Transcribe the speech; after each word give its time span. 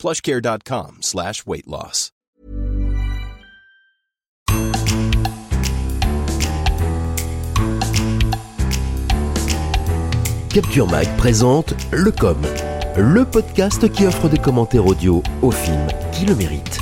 plushcare.com 0.00 0.98
slash 1.02 1.44
weight 1.46 1.66
loss. 1.66 2.10
Capture 10.52 10.86
Mag 10.88 11.06
présente 11.16 11.74
Le 11.92 12.10
Com, 12.10 12.36
le 12.96 13.24
podcast 13.24 13.90
qui 13.92 14.06
offre 14.06 14.28
des 14.28 14.38
commentaires 14.38 14.86
audio 14.86 15.22
aux 15.42 15.50
films 15.52 15.86
qui 16.12 16.26
le 16.26 16.34
méritent. 16.34 16.80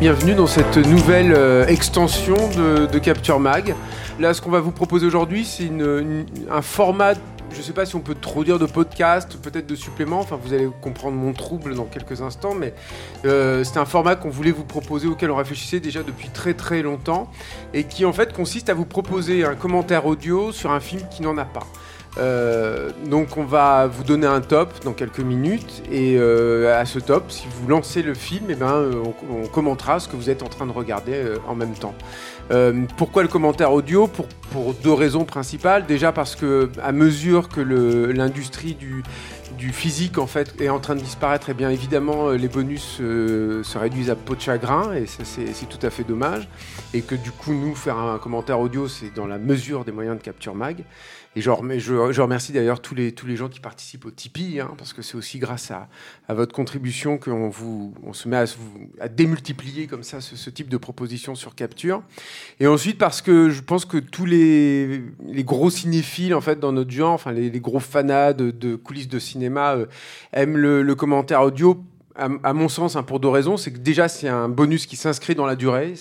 Bienvenue 0.00 0.34
dans 0.34 0.48
cette 0.48 0.76
nouvelle 0.78 1.32
euh, 1.32 1.64
extension 1.66 2.34
de, 2.56 2.86
de 2.86 2.98
Capture 2.98 3.38
Mag. 3.38 3.74
Là, 4.18 4.34
ce 4.34 4.40
qu'on 4.40 4.50
va 4.50 4.58
vous 4.60 4.72
proposer 4.72 5.06
aujourd'hui, 5.06 5.44
c'est 5.44 5.64
une- 5.64 5.80
une- 5.82 6.26
un 6.50 6.60
format, 6.62 7.14
je 7.52 7.58
ne 7.58 7.62
sais 7.62 7.72
pas 7.72 7.86
si 7.86 7.96
on 7.96 8.00
peut 8.00 8.14
trop 8.14 8.44
dire 8.44 8.58
de 8.58 8.66
podcast, 8.66 9.36
peut-être 9.36 9.66
de 9.66 9.74
supplément, 9.74 10.20
enfin 10.20 10.38
vous 10.42 10.52
allez 10.52 10.68
comprendre 10.80 11.16
mon 11.16 11.32
trouble 11.32 11.74
dans 11.74 11.84
quelques 11.84 12.22
instants, 12.22 12.54
mais 12.54 12.74
euh, 13.24 13.64
c'est 13.64 13.78
un 13.78 13.84
format 13.84 14.16
qu'on 14.16 14.30
voulait 14.30 14.50
vous 14.50 14.64
proposer, 14.64 15.06
auquel 15.06 15.30
on 15.30 15.36
réfléchissait 15.36 15.80
déjà 15.80 16.02
depuis 16.02 16.28
très 16.28 16.54
très 16.54 16.82
longtemps, 16.82 17.30
et 17.74 17.84
qui 17.84 18.04
en 18.04 18.12
fait 18.12 18.32
consiste 18.32 18.68
à 18.68 18.74
vous 18.74 18.86
proposer 18.86 19.44
un 19.44 19.54
commentaire 19.54 20.06
audio 20.06 20.52
sur 20.52 20.70
un 20.70 20.80
film 20.80 21.02
qui 21.10 21.22
n'en 21.22 21.36
a 21.38 21.44
pas. 21.44 21.66
Euh, 22.18 22.90
donc 23.06 23.38
on 23.38 23.44
va 23.44 23.86
vous 23.86 24.04
donner 24.04 24.26
un 24.26 24.42
top 24.42 24.84
dans 24.84 24.92
quelques 24.92 25.20
minutes 25.20 25.82
et 25.90 26.16
euh, 26.18 26.78
à 26.78 26.84
ce 26.84 26.98
top, 26.98 27.30
si 27.30 27.46
vous 27.50 27.68
lancez 27.68 28.02
le 28.02 28.14
film, 28.14 28.46
eh 28.50 28.54
ben, 28.54 28.72
euh, 28.72 29.02
on, 29.30 29.46
commentera 29.46 29.98
ce 29.98 30.08
que 30.08 30.16
vous 30.16 30.28
êtes 30.28 30.42
en 30.42 30.48
train 30.48 30.66
de 30.66 30.72
regarder 30.72 31.14
euh, 31.14 31.36
en 31.46 31.54
même 31.54 31.74
temps. 31.74 31.94
Pourquoi 32.98 33.22
le 33.22 33.28
commentaire 33.28 33.72
audio? 33.72 34.06
Pour, 34.06 34.26
pour 34.50 34.74
deux 34.74 34.92
raisons 34.92 35.24
principales. 35.24 35.86
Déjà 35.86 36.12
parce 36.12 36.36
que 36.36 36.68
à 36.82 36.92
mesure 36.92 37.48
que 37.48 37.62
l'industrie 37.62 38.74
du, 38.74 39.02
du 39.56 39.72
physique 39.72 40.18
en 40.18 40.26
fait 40.26 40.60
est 40.60 40.68
en 40.68 40.78
train 40.78 40.94
de 40.94 41.00
disparaître, 41.00 41.48
et 41.48 41.54
bien 41.54 41.70
évidemment 41.70 42.28
les 42.28 42.48
bonus 42.48 42.98
se 42.98 43.78
réduisent 43.78 44.10
à 44.10 44.16
peau 44.16 44.34
de 44.34 44.40
chagrin 44.42 44.92
et 44.92 45.06
c'est 45.06 45.66
tout 45.66 45.86
à 45.86 45.88
fait 45.88 46.04
dommage. 46.04 46.46
Et 46.92 47.00
que 47.00 47.14
du 47.14 47.30
coup 47.30 47.54
nous 47.54 47.74
faire 47.74 47.96
un 47.96 48.18
commentaire 48.18 48.60
audio 48.60 48.86
c'est 48.86 49.14
dans 49.14 49.26
la 49.26 49.38
mesure 49.38 49.86
des 49.86 49.92
moyens 49.92 50.18
de 50.18 50.22
capture 50.22 50.54
mag. 50.54 50.84
Et 51.34 51.40
je, 51.40 51.50
je, 51.78 52.12
je 52.12 52.20
remercie 52.20 52.52
d'ailleurs 52.52 52.80
tous 52.80 52.94
les, 52.94 53.12
tous 53.12 53.26
les 53.26 53.36
gens 53.36 53.48
qui 53.48 53.60
participent 53.60 54.04
au 54.04 54.10
Tipeee, 54.10 54.60
hein, 54.60 54.74
parce 54.76 54.92
que 54.92 55.00
c'est 55.00 55.16
aussi 55.16 55.38
grâce 55.38 55.70
à, 55.70 55.88
à 56.28 56.34
votre 56.34 56.54
contribution 56.54 57.16
qu'on 57.16 57.48
vous, 57.48 57.94
on 58.02 58.12
se 58.12 58.28
met 58.28 58.36
à, 58.36 58.44
à 59.00 59.08
démultiplier 59.08 59.86
comme 59.86 60.02
ça 60.02 60.20
ce, 60.20 60.50
type 60.50 60.68
de 60.68 60.76
propositions 60.76 61.34
sur 61.34 61.54
Capture. 61.54 62.02
Et 62.60 62.66
ensuite 62.66 62.98
parce 62.98 63.22
que 63.22 63.48
je 63.48 63.62
pense 63.62 63.86
que 63.86 63.96
tous 63.96 64.26
les, 64.26 65.02
les 65.26 65.44
gros 65.44 65.70
cinéphiles 65.70 66.34
en 66.34 66.42
fait 66.42 66.60
dans 66.60 66.72
notre 66.72 66.90
genre, 66.90 67.12
enfin 67.12 67.32
les, 67.32 67.48
les 67.48 67.60
gros 67.60 67.80
fanas 67.80 68.34
de, 68.34 68.76
coulisses 68.76 69.08
de 69.08 69.18
cinéma 69.18 69.76
euh, 69.76 69.86
aiment 70.32 70.58
le 70.58 70.94
commentaire 70.94 71.40
audio. 71.40 71.82
À, 72.14 72.52
mon 72.52 72.68
sens, 72.68 72.96
hein, 72.96 73.02
pour 73.02 73.20
deux 73.20 73.28
raisons, 73.28 73.56
c'est 73.56 73.72
que 73.72 73.78
déjà 73.78 74.06
c'est 74.06 74.28
un 74.28 74.48
bonus 74.48 74.84
qui 74.84 74.96
s'inscrit 74.96 75.34
dans 75.34 75.46
la 75.46 75.56
durée, 75.56 75.94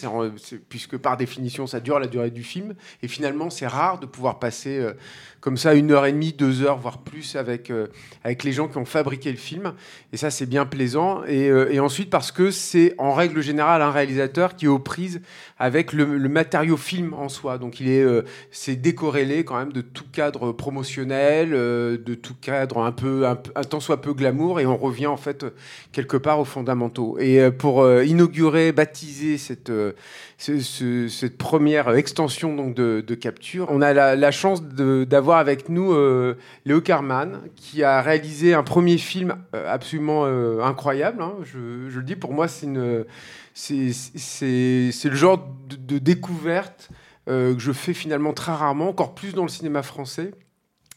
puisque 0.68 0.98
par 0.98 1.16
définition 1.16 1.68
ça 1.68 1.80
dure 1.80 2.00
la 2.00 2.08
durée 2.08 2.32
du 2.32 2.44
film, 2.44 2.76
et 3.02 3.08
finalement 3.08 3.50
c'est 3.50 3.68
rare 3.68 3.98
de 4.00 4.06
pouvoir 4.06 4.40
passer 4.40 4.78
euh, 4.78 4.94
comme 5.42 5.58
ça 5.58 5.74
une 5.74 5.92
heure 5.92 6.06
et 6.06 6.12
demie, 6.12 6.34
deux 6.34 6.62
heures, 6.62 6.78
voire 6.78 7.00
plus 7.00 7.36
avec, 7.36 7.72
euh, 7.72 7.88
avec 8.24 8.44
les 8.44 8.52
gens 8.52 8.68
qui 8.68 8.78
ont 8.78 8.86
fabriqué 8.86 9.32
le 9.32 9.38
film. 9.38 9.74
Et 10.14 10.18
ça, 10.18 10.30
c'est 10.30 10.46
bien 10.46 10.66
plaisant. 10.68 11.24
Et, 11.26 11.50
euh, 11.50 11.72
et 11.74 11.80
ensuite, 11.80 12.12
parce 12.12 12.32
que 12.32 12.52
c'est 12.52 12.94
en 13.00 13.14
règle 13.14 13.42
générale 13.42 13.82
un 13.82 13.90
réalisateur 13.90 14.56
qui 14.56 14.66
est 14.66 14.68
aux 14.68 14.78
prises 14.78 15.20
avec 15.58 15.94
le, 15.94 16.06
matériau 16.30 16.78
film 16.78 17.14
en 17.16 17.28
soi. 17.28 17.58
Donc, 17.58 17.80
il 17.80 17.90
est, 17.90 18.04
euh, 18.04 18.22
c'est 18.52 18.76
décorrélé 18.76 19.44
quand 19.44 19.58
même 19.58 19.74
de 19.74 19.82
tout 19.82 20.06
cadre 20.12 20.52
promotionnel, 20.52 21.50
de 21.52 22.14
tout 22.14 22.36
cadre 22.40 22.78
un 22.80 22.92
peu, 22.92 23.26
un, 23.28 23.36
tant 23.36 23.80
soit 23.80 24.00
peu 24.02 24.14
glamour. 24.14 24.60
Et 24.60 24.68
on 24.68 24.78
revient 24.78 25.08
en 25.08 25.18
fait 25.18 25.44
quelque 25.92 26.18
part 26.18 26.40
aux 26.40 26.46
fondamentaux. 26.46 27.18
Et 27.20 27.50
pour 27.52 27.90
inaugurer, 28.04 28.72
baptiser 28.72 29.40
cette, 29.40 29.72
ce- 30.38 30.60
ce- 30.60 31.08
cette 31.08 31.38
première 31.38 31.90
extension 31.96 32.56
donc 32.56 32.76
de, 32.76 33.02
capture, 33.16 33.68
on 33.70 33.82
a 33.82 33.94
la, 33.94 34.16
la 34.16 34.32
chance 34.32 34.64
de- 34.64 35.04
avec 35.40 35.70
nous 35.70 35.94
euh, 35.94 36.38
Léo 36.66 36.82
Carman, 36.82 37.42
qui 37.56 37.84
a 37.84 38.02
réalisé 38.02 38.54
un 38.54 38.64
premier 38.64 38.98
film 38.98 39.36
euh, 39.56 39.72
absolument 39.72 40.26
euh, 40.26 40.62
incroyable. 40.62 41.22
hein. 41.22 41.36
Je, 41.44 41.58
le 41.96 42.04
dis, 42.04 42.16
pour 42.16 42.34
moi, 42.34 42.48
c'est 42.48 42.68
le 42.68 43.06
genre 45.14 45.48
de, 45.70 45.98
découverte 45.98 46.90
que 47.28 47.56
je 47.58 47.72
fais 47.72 47.94
finalement 47.94 48.34
très 48.34 48.52
rarement, 48.52 48.90
encore 48.90 49.16
plus 49.16 49.34
dans 49.34 49.44
le 49.44 49.50
cinéma 49.50 49.84
français. 49.84 50.32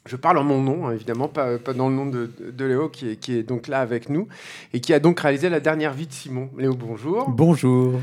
Je 0.07 0.17
parle 0.17 0.39
en 0.39 0.45
mon 0.45 0.61
nom, 0.61 0.87
hein, 0.87 0.93
évidemment, 0.93 1.29
pas, 1.29 1.59
dans 1.77 1.89
le 1.89 1.95
nom 1.95 2.07
de, 2.07 2.29
Léo, 2.59 2.89
qui 2.89 3.11
est 3.11 3.43
donc 3.43 3.69
là 3.69 3.81
avec 3.81 4.09
nous, 4.09 4.27
et 4.73 4.81
qui 4.81 4.93
a 4.93 4.99
donc 4.99 5.21
réalisé 5.21 5.49
La 5.49 5.61
dernière 5.61 5.93
vie 5.93 6.07
de 6.07 6.13
Simon. 6.13 6.51
Léo, 6.59 6.75
bonjour. 6.75 7.29
Bonjour. 7.29 8.01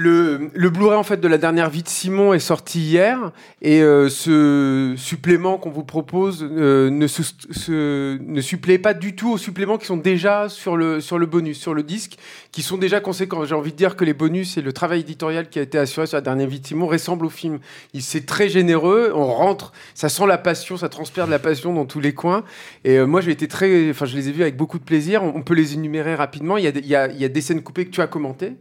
Le, 0.00 0.50
le 0.54 0.70
Blu-ray 0.70 0.96
en 0.96 1.02
fait 1.02 1.16
de 1.20 1.26
la 1.26 1.38
dernière 1.38 1.70
vie 1.70 1.82
de 1.82 1.88
Simon 1.88 2.32
est 2.32 2.38
sorti 2.38 2.78
hier 2.78 3.32
et 3.62 3.82
euh, 3.82 4.08
ce 4.08 4.94
supplément 4.96 5.58
qu'on 5.58 5.70
vous 5.70 5.82
propose 5.82 6.46
euh, 6.48 6.88
ne, 6.88 7.08
se, 7.08 7.24
se- 7.24 8.16
ne 8.22 8.40
supplée 8.40 8.78
pas 8.78 8.94
du 8.94 9.16
tout 9.16 9.32
aux 9.32 9.38
suppléments 9.38 9.76
qui 9.76 9.86
sont 9.86 9.96
déjà 9.96 10.48
sur 10.48 10.76
le, 10.76 11.00
sur 11.00 11.18
le 11.18 11.26
bonus, 11.26 11.58
sur 11.58 11.74
le 11.74 11.82
disque, 11.82 12.16
qui 12.52 12.62
sont 12.62 12.78
déjà 12.78 13.00
conséquents. 13.00 13.44
J'ai 13.44 13.56
envie 13.56 13.72
de 13.72 13.76
dire 13.76 13.96
que 13.96 14.04
les 14.04 14.14
bonus 14.14 14.56
et 14.56 14.62
le 14.62 14.72
travail 14.72 15.00
éditorial 15.00 15.48
qui 15.48 15.58
a 15.58 15.62
été 15.62 15.78
assuré 15.78 16.06
sur 16.06 16.16
la 16.16 16.20
dernière 16.20 16.46
vie 16.46 16.60
de 16.60 16.66
Simon 16.68 16.86
ressemblent 16.86 17.26
au 17.26 17.30
film. 17.30 17.58
Il 17.92 18.00
C'est 18.00 18.24
très 18.24 18.48
généreux, 18.48 19.10
on 19.16 19.26
rentre, 19.26 19.72
ça 19.94 20.08
sent 20.08 20.28
la 20.28 20.38
passion, 20.38 20.76
ça 20.76 20.88
transpire 20.88 21.26
de 21.26 21.32
la 21.32 21.40
passion 21.40 21.74
dans 21.74 21.86
tous 21.86 21.98
les 21.98 22.14
coins. 22.14 22.44
Et 22.84 22.98
euh, 22.98 23.06
moi 23.06 23.20
j'ai 23.20 23.32
été 23.32 23.48
très, 23.48 23.90
enfin 23.90 24.06
je 24.06 24.14
les 24.14 24.28
ai 24.28 24.32
vus 24.32 24.42
avec 24.42 24.56
beaucoup 24.56 24.78
de 24.78 24.84
plaisir. 24.84 25.24
On, 25.24 25.32
on 25.34 25.42
peut 25.42 25.54
les 25.54 25.74
énumérer 25.74 26.14
rapidement. 26.14 26.56
Il 26.56 26.62
y, 26.62 26.68
a 26.68 26.72
des, 26.72 26.80
il, 26.80 26.86
y 26.86 26.96
il 27.14 27.20
y 27.20 27.24
a 27.24 27.28
des 27.28 27.40
scènes 27.40 27.64
coupées 27.64 27.84
que 27.84 27.90
tu 27.90 28.00
as 28.00 28.06
commentées 28.06 28.52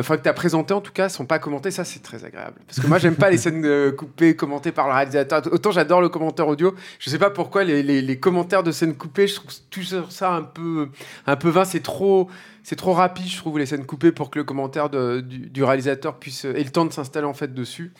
enfin 0.00 0.16
que 0.16 0.22
tu 0.22 0.28
as 0.28 0.32
présenté 0.32 0.72
en 0.74 0.80
tout 0.80 0.92
cas, 0.92 1.08
sont 1.08 1.26
pas 1.26 1.38
commentées, 1.38 1.70
ça 1.70 1.84
c'est 1.84 2.00
très 2.02 2.24
agréable. 2.24 2.56
Parce 2.66 2.80
que 2.80 2.86
moi 2.86 2.98
j'aime 2.98 3.16
pas 3.16 3.30
les 3.30 3.36
scènes 3.38 3.64
euh, 3.64 3.92
coupées, 3.92 4.36
commentées 4.36 4.72
par 4.72 4.86
le 4.88 4.94
réalisateur. 4.94 5.42
Autant 5.52 5.70
j'adore 5.70 6.00
le 6.00 6.08
commentaire 6.08 6.48
audio, 6.48 6.74
je 6.98 7.10
sais 7.10 7.18
pas 7.18 7.30
pourquoi 7.30 7.64
les, 7.64 7.82
les- 7.82 8.02
les 8.02 8.18
commentaires 8.18 8.62
de 8.62 8.72
scènes 8.72 8.94
coupées, 8.94 9.26
je 9.26 9.34
trouve 9.36 9.50
tout 9.70 9.82
ça 10.10 10.32
un 10.34 10.42
peu, 10.42 10.88
un 11.26 11.36
peu 11.36 11.48
vain, 11.48 11.64
c'est 11.64 11.82
trop, 11.82 12.28
c'est 12.62 12.76
trop 12.76 12.92
rapide, 12.92 13.26
je 13.26 13.36
trouve 13.36 13.58
les 13.58 13.66
scènes 13.66 13.86
coupées 13.86 14.12
pour 14.12 14.30
que 14.30 14.38
le 14.38 14.44
commentaire 14.44 14.88
du, 14.88 15.64
réalisateur 15.64 16.18
puisse 16.18 16.44
ait 16.44 16.62
le 16.62 16.70
temps 16.70 16.84
de 16.84 16.92
s'installer 16.92 17.26
en 17.26 17.34
fait 17.34 17.52
dessus. 17.52 17.92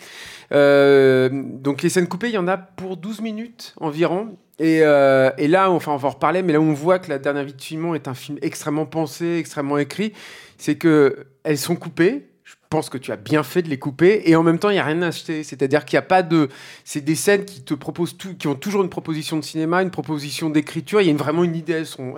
Euh, 0.52 1.28
donc 1.32 1.82
les 1.82 1.88
scènes 1.88 2.06
coupées, 2.06 2.28
il 2.28 2.34
y 2.34 2.38
en 2.38 2.48
a 2.48 2.56
pour 2.56 2.96
12 2.96 3.20
minutes 3.20 3.74
environ. 3.80 4.36
Et, 4.58 4.80
euh, 4.82 5.30
et 5.38 5.48
là, 5.48 5.70
enfin, 5.70 5.92
on 5.92 5.96
va 5.96 6.08
en 6.08 6.12
reparler, 6.12 6.42
mais 6.42 6.52
là 6.52 6.60
on 6.60 6.72
voit 6.72 6.98
que 6.98 7.08
La 7.08 7.18
dernière 7.18 7.44
vie 7.44 7.54
de 7.54 7.60
Simon 7.60 7.94
est 7.94 8.06
un 8.06 8.14
film 8.14 8.38
extrêmement 8.42 8.86
pensé, 8.86 9.38
extrêmement 9.38 9.78
écrit, 9.78 10.12
c'est 10.58 10.76
que 10.76 11.26
elles 11.42 11.58
sont 11.58 11.76
coupées. 11.76 12.28
Je 12.72 12.76
pense 12.78 12.88
que 12.88 12.96
tu 12.96 13.12
as 13.12 13.16
bien 13.16 13.42
fait 13.42 13.60
de 13.60 13.68
les 13.68 13.78
couper 13.78 14.22
et 14.24 14.34
en 14.34 14.42
même 14.42 14.58
temps 14.58 14.70
il 14.70 14.76
y 14.76 14.78
a 14.78 14.84
rien 14.84 15.02
à 15.02 15.08
acheter. 15.08 15.44
C'est-à-dire 15.44 15.84
qu'il 15.84 15.98
n'y 15.98 16.04
a 16.04 16.06
pas 16.06 16.22
de, 16.22 16.48
c'est 16.86 17.02
des 17.02 17.16
scènes 17.16 17.44
qui 17.44 17.60
te 17.60 17.74
proposent 17.74 18.16
tout, 18.16 18.34
qui 18.34 18.48
ont 18.48 18.54
toujours 18.54 18.82
une 18.82 18.88
proposition 18.88 19.36
de 19.36 19.44
cinéma, 19.44 19.82
une 19.82 19.90
proposition 19.90 20.48
d'écriture. 20.48 21.02
Il 21.02 21.08
y 21.08 21.10
a 21.10 21.14
vraiment 21.14 21.44
une 21.44 21.54
idée. 21.54 21.74
Elles 21.74 21.86
sont, 21.86 22.14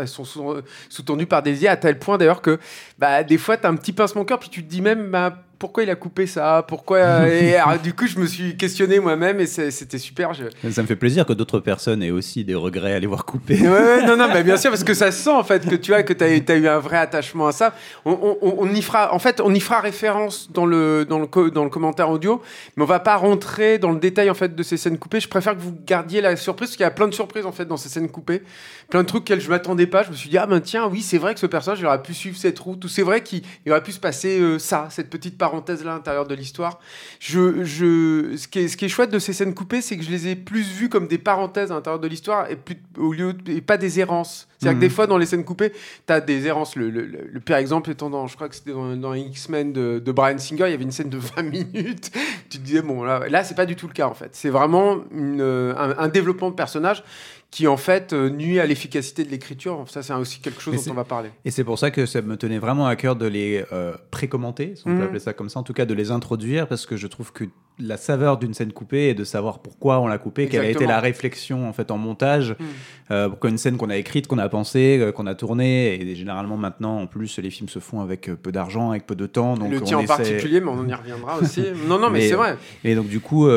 sous-tendues 0.89 1.27
par 1.27 1.43
des 1.43 1.57
idées 1.57 1.67
à 1.67 1.77
tel 1.77 1.99
point 1.99 2.19
d'ailleurs 2.19 2.41
que, 2.41 2.61
bah, 3.01 3.25
des 3.25 3.37
fois 3.37 3.57
tu 3.57 3.67
as 3.67 3.69
un 3.69 3.75
petit 3.75 3.93
pincement 3.93 4.21
au 4.23 4.25
cœur 4.25 4.39
puis 4.39 4.49
tu 4.49 4.63
te 4.63 4.71
dis 4.71 4.81
même, 4.81 5.11
bah, 5.11 5.43
pourquoi 5.59 5.83
il 5.83 5.91
a 5.91 5.95
coupé 5.95 6.27
ça? 6.27 6.65
Pourquoi 6.67 7.29
Et 7.29 7.57
alors, 7.57 7.79
du 7.79 7.93
coup 7.95 8.07
je 8.07 8.19
me 8.19 8.27
suis 8.27 8.57
questionné 8.57 8.99
moi-même 9.01 9.41
et 9.41 9.47
c'était 9.47 9.99
super. 9.99 10.33
Je- 10.35 10.71
Ça 10.71 10.83
me 10.83 10.87
fait 10.87 10.97
plaisir 10.97 11.25
que 11.27 11.33
d'autres 11.33 11.61
personnes 11.61 12.03
aient 12.03 12.11
aussi 12.11 12.45
des 12.45 12.55
regrets 12.55 12.95
à 12.95 12.99
les 12.99 13.07
voir 13.07 13.25
couper. 13.25 13.61
Ouais, 13.61 13.69
ouais, 13.69 14.07
non, 14.07 14.17
non, 14.17 14.29
mais 14.33 14.43
bien 14.43 14.57
sûr, 14.57 14.71
parce 14.71 14.85
que 14.85 14.95
ça 14.95 15.11
se 15.13 15.23
sent 15.23 15.31
en 15.31 15.45
fait 15.45 15.69
que 15.69 15.75
tu 15.77 15.93
as 15.95 16.03
que 16.03 16.13
tu 16.13 16.25
as, 16.25 16.57
eu 16.57 16.69
un 16.69 16.79
vrai 16.79 16.97
attachement 16.99 17.47
à 17.47 17.53
ça. 17.53 17.75
On, 18.05 18.13
on- 18.43 18.55
on 18.59 18.75
y 18.75 18.83
fera, 18.83 19.15
en 19.15 19.19
fait, 19.19 19.41
on 19.41 19.53
y 19.55 19.61
fera 19.61 19.81
référence 19.81 20.51
dans 20.53 20.67
le, 20.67 21.05
dans, 21.09 21.19
le, 21.19 21.51
dans 21.51 21.65
le 21.65 21.71
commentaire 21.71 22.11
audio, 22.11 22.43
mais 22.77 22.83
on 22.83 22.87
va 22.87 23.01
pas 23.01 23.17
rentrer 23.17 23.79
dans 23.79 23.91
le 23.93 23.99
détail 23.99 24.31
en 24.31 24.35
fait 24.35 24.55
de 24.55 24.63
ces 24.63 24.77
scènes 24.77 24.99
coupées. 24.99 25.21
Je 25.21 25.29
préfère 25.29 25.55
que 25.57 25.61
vous 25.63 25.75
gardiez 25.87 26.21
la 26.21 26.37
surprise, 26.37 26.69
parce 26.69 26.77
qu'il 26.77 26.85
y 26.85 26.87
a 26.87 26.91
plein 26.91 27.09
de 27.09 27.15
surprises 27.15 27.47
en 27.47 27.53
fait 27.53 27.65
dans 27.65 27.77
ces 27.77 27.89
scènes 27.89 28.09
coupées. 28.09 28.43
Plein 28.91 29.03
de 29.03 29.07
trucs 29.09 29.23
auxquels 29.23 29.41
je 29.41 29.49
m'attendais 29.49 29.87
pas. 29.87 30.03
Je 30.03 30.11
me 30.11 30.15
suis 30.15 30.29
dit, 30.31 30.39
ah 30.39 30.47
ben 30.47 30.61
tiens, 30.61 30.87
oui, 30.89 31.03
c'est 31.03 31.19
vrai 31.19 31.35
que 31.35 31.41
ce 31.41 31.47
personnage, 31.47 31.81
il 31.81 31.87
aurait 31.87 32.03
pu 32.03 32.15
suivre 32.15 32.37
cette 32.37 32.59
route, 32.59 32.85
ou 32.85 32.89
c'est 32.89 33.03
vrai 33.03 33.23
qu'il 33.23 33.43
il 33.67 33.73
aurait 33.73 33.83
pu 33.83 33.93
se 33.93 34.01
passer 34.01 34.39
euh, 34.41 34.59
ça, 34.59 34.89
cette 34.91 35.11
petite 35.11 35.37
parenthèse-là 35.39 35.93
à 35.93 35.95
l'intérieur 35.95 36.27
de 36.27 36.35
l'histoire. 36.35 36.79
Je, 37.21 37.65
je, 37.65 38.37
ce, 38.37 38.47
qui 38.49 38.61
est, 38.61 38.69
ce 38.69 38.77
qui 38.77 38.85
est 38.85 38.89
chouette 38.89 39.11
de 39.11 39.19
ces 39.19 39.33
scènes 39.33 39.55
coupées, 39.55 39.81
c'est 39.81 39.97
que 39.97 40.03
je 40.05 40.11
les 40.11 40.29
ai 40.29 40.37
plus 40.37 40.63
vues 40.71 40.89
comme 40.89 41.07
des 41.09 41.19
parenthèses 41.19 41.71
à 41.73 41.75
l'intérieur 41.75 42.01
de 42.01 42.09
l'histoire 42.09 42.51
et, 42.51 42.57
plus, 42.57 42.77
au 42.99 43.13
lieu, 43.13 43.33
de- 43.33 43.53
et 43.53 43.61
pas 43.61 43.77
des 43.77 44.01
errances. 44.01 44.47
C'est-à-dire 44.59 44.77
Mhm. 44.77 44.81
que 44.83 44.87
des 44.87 44.95
fois, 44.95 45.07
dans 45.07 45.19
les 45.19 45.27
scènes 45.27 45.45
coupées, 45.45 45.73
tu 46.07 46.13
as 46.13 46.21
des 46.21 46.47
errances. 46.47 46.77
Le, 46.77 46.89
le, 46.91 47.05
le- 47.05 47.29
le 47.31 47.41
pire 47.41 47.57
exemple 47.57 47.91
étant 47.91 48.09
dans, 48.11 48.27
je 48.27 48.35
crois 48.37 48.49
que 48.49 48.55
c'était 48.55 48.73
dans, 48.73 48.97
dans 48.97 49.13
X-Men 49.15 49.73
de, 49.73 49.99
de 50.05 50.13
Brian 50.13 50.39
Singer, 50.39 50.65
il 50.69 50.71
y 50.71 50.75
avait 50.75 50.85
une 50.85 50.91
scène 50.93 51.11
de 51.11 51.19
20 51.19 51.43
minutes. 51.75 52.11
tu 52.49 52.59
te 52.59 52.63
disais, 52.65 52.83
bon, 52.83 53.03
là, 53.03 53.29
là 53.29 53.45
c'est 53.45 53.55
pas 53.55 53.67
du 53.67 53.77
tout 53.77 53.87
le 53.87 53.93
cas 53.93 54.07
en 54.07 54.15
fait. 54.15 54.31
C'est 54.33 54.51
vraiment 54.51 54.99
une, 55.13 55.41
un, 55.43 55.99
un 55.99 56.09
développement 56.09 56.51
de 56.51 56.55
personnage 56.55 57.03
qui 57.51 57.69
en 57.69 57.77
fait 57.77 58.13
euh, 58.13 58.31
nuit 58.31 58.59
à 58.59 58.67
l'efficacité 58.67 59.25
de 59.25 59.31
l'écriture. 59.31 59.85
Ça, 59.89 60.03
c'est 60.03 60.13
aussi 60.15 60.41
quelque 60.41 60.61
chose 60.61 60.75
Mais 60.75 60.85
dont 60.85 60.91
on 60.91 60.95
va 60.95 61.05
parler. 61.05 61.31
Et 61.45 61.51
c'est 61.53 61.63
pour 61.65 61.79
ça 61.79 61.91
que 61.93 62.05
ça 62.07 62.21
me 62.21 62.37
tenait 62.37 62.59
vraiment 62.59 62.87
à 62.87 62.97
cœur 62.97 63.15
de 63.17 63.27
les 63.27 63.65
euh, 63.73 63.93
précommenter, 64.11 64.75
si 64.77 64.83
on 64.87 64.91
Mhm. 64.91 64.99
peut 64.99 65.05
appeler 65.05 65.21
ça 65.21 65.33
comme 65.33 65.49
ça, 65.49 65.61
en 65.61 65.63
tout 65.63 65.73
cas 65.73 65.87
de 65.87 65.95
les 65.95 66.11
introduire, 66.11 66.67
parce 66.67 66.85
que 66.87 66.97
je 66.97 67.07
trouve 67.07 67.33
que 67.33 67.45
la 67.81 67.97
saveur 67.97 68.37
d'une 68.39 68.55
scène 68.55 68.73
coupée 68.73 69.09
et 69.09 69.15
de 69.15 69.25
savoir 69.25 69.59
pourquoi 69.59 69.99
on 69.99 70.07
l'a 70.07 70.19
coupée, 70.19 70.47
quelle 70.49 70.61
a 70.65 70.69
été 70.69 70.87
la 70.87 71.01
réflexion 71.01 71.69
en 71.69 71.73
fait 71.73 71.91
en 71.91 71.99
montage, 71.99 72.51
Mhm. 72.61 72.67
euh, 73.11 73.29
pourquoi 73.29 73.51
une 73.51 73.59
scène 73.59 73.77
qu'on 73.77 73.91
a 73.91 73.97
écrite, 73.97 74.29
qu'on 74.29 74.39
a 74.39 74.49
pensée, 74.49 74.99
euh, 75.01 75.11
qu'on 75.11 75.27
a 75.27 75.35
tournée, 75.35 75.95
et 76.01 76.15
généralement 76.15 76.57
maintenant 76.57 77.01
en 77.01 77.07
plus 77.09 77.37
les 77.41 77.51
films 77.51 77.69
se 77.69 77.81
font 77.81 78.01
avec 78.01 78.29
euh, 78.29 78.37
peu 78.41 78.53
d'argent, 78.53 78.91
avec 78.91 79.07
peu 79.07 79.17
de 79.17 79.27
temps, 79.27 79.57
donc 79.57 79.73
le 79.73 79.81
tien 79.81 79.99
en 79.99 80.01
essaie- 80.03 80.07
particulier, 80.07 80.61
mais 80.61 80.71
on 80.71 80.87
y 80.87 80.95
reviendra 80.95 81.37
aussi. 81.41 81.65
Non, 81.89 81.99
non, 81.99 82.11
mais, 82.11 82.21
Mais- 82.21 82.29
c'est 82.29 82.35
vrai. 82.37 82.57
Et 82.85 82.95
donc 82.95 83.09
du 83.09 83.19
coup, 83.19 83.49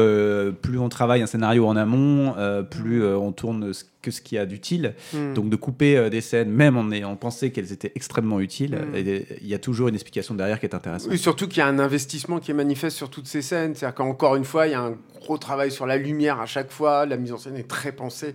plus 0.61 0.79
on 0.79 0.89
travaille 0.89 1.21
un 1.21 1.27
scénario 1.27 1.67
en 1.67 1.75
amont, 1.75 2.33
plus 2.71 3.03
euh, 3.03 3.17
on 3.17 3.31
tourne 3.31 3.71
ce- 3.77 3.83
que 4.01 4.11
ce 4.11 4.21
qu'il 4.21 4.35
y 4.37 4.39
a 4.39 4.45
d'utile. 4.45 4.93
Mhm. 5.13 5.33
Donc 5.33 5.49
de 5.49 5.55
couper 5.55 5.97
euh, 5.97 6.09
des 6.09 6.21
scènes, 6.21 6.49
même 6.49 6.77
en 6.77 6.91
ayant 6.91 7.15
pensé 7.15 7.51
qu'elles 7.51 7.71
étaient 7.73 7.91
extrêmement 7.95 8.39
utiles, 8.39 8.75
Mm. 8.91 8.95
et 8.95 9.25
il 9.41 9.47
y 9.47 9.53
a 9.53 9.59
toujours 9.59 9.87
une 9.89 9.95
explication 9.95 10.33
derrière 10.35 10.59
qui 10.59 10.65
est 10.65 10.75
intéressante. 10.75 11.09
Oui, 11.11 11.17
surtout 11.17 11.47
qu'il 11.47 11.57
y 11.57 11.61
a 11.61 11.67
un 11.67 11.79
investissement 11.79 12.39
qui 12.39 12.51
est 12.51 12.53
manifeste 12.53 12.95
sur 12.95 13.09
toutes 13.09 13.27
ces 13.27 13.41
scènes. 13.41 13.75
C'est-à-dire 13.75 13.95
qu'encore 13.95 14.35
une 14.35 14.45
fois, 14.45 14.67
il 14.67 14.71
y 14.71 14.75
a 14.75 14.81
un 14.81 14.95
gros 15.19 15.37
travail 15.37 15.71
sur 15.71 15.85
la 15.85 15.97
lumière 15.97 16.39
à 16.39 16.45
chaque 16.45 16.71
fois. 16.71 17.05
La 17.05 17.17
mise 17.17 17.33
en 17.33 17.37
scène 17.37 17.55
est 17.57 17.67
très 17.67 17.91
pensée. 17.91 18.33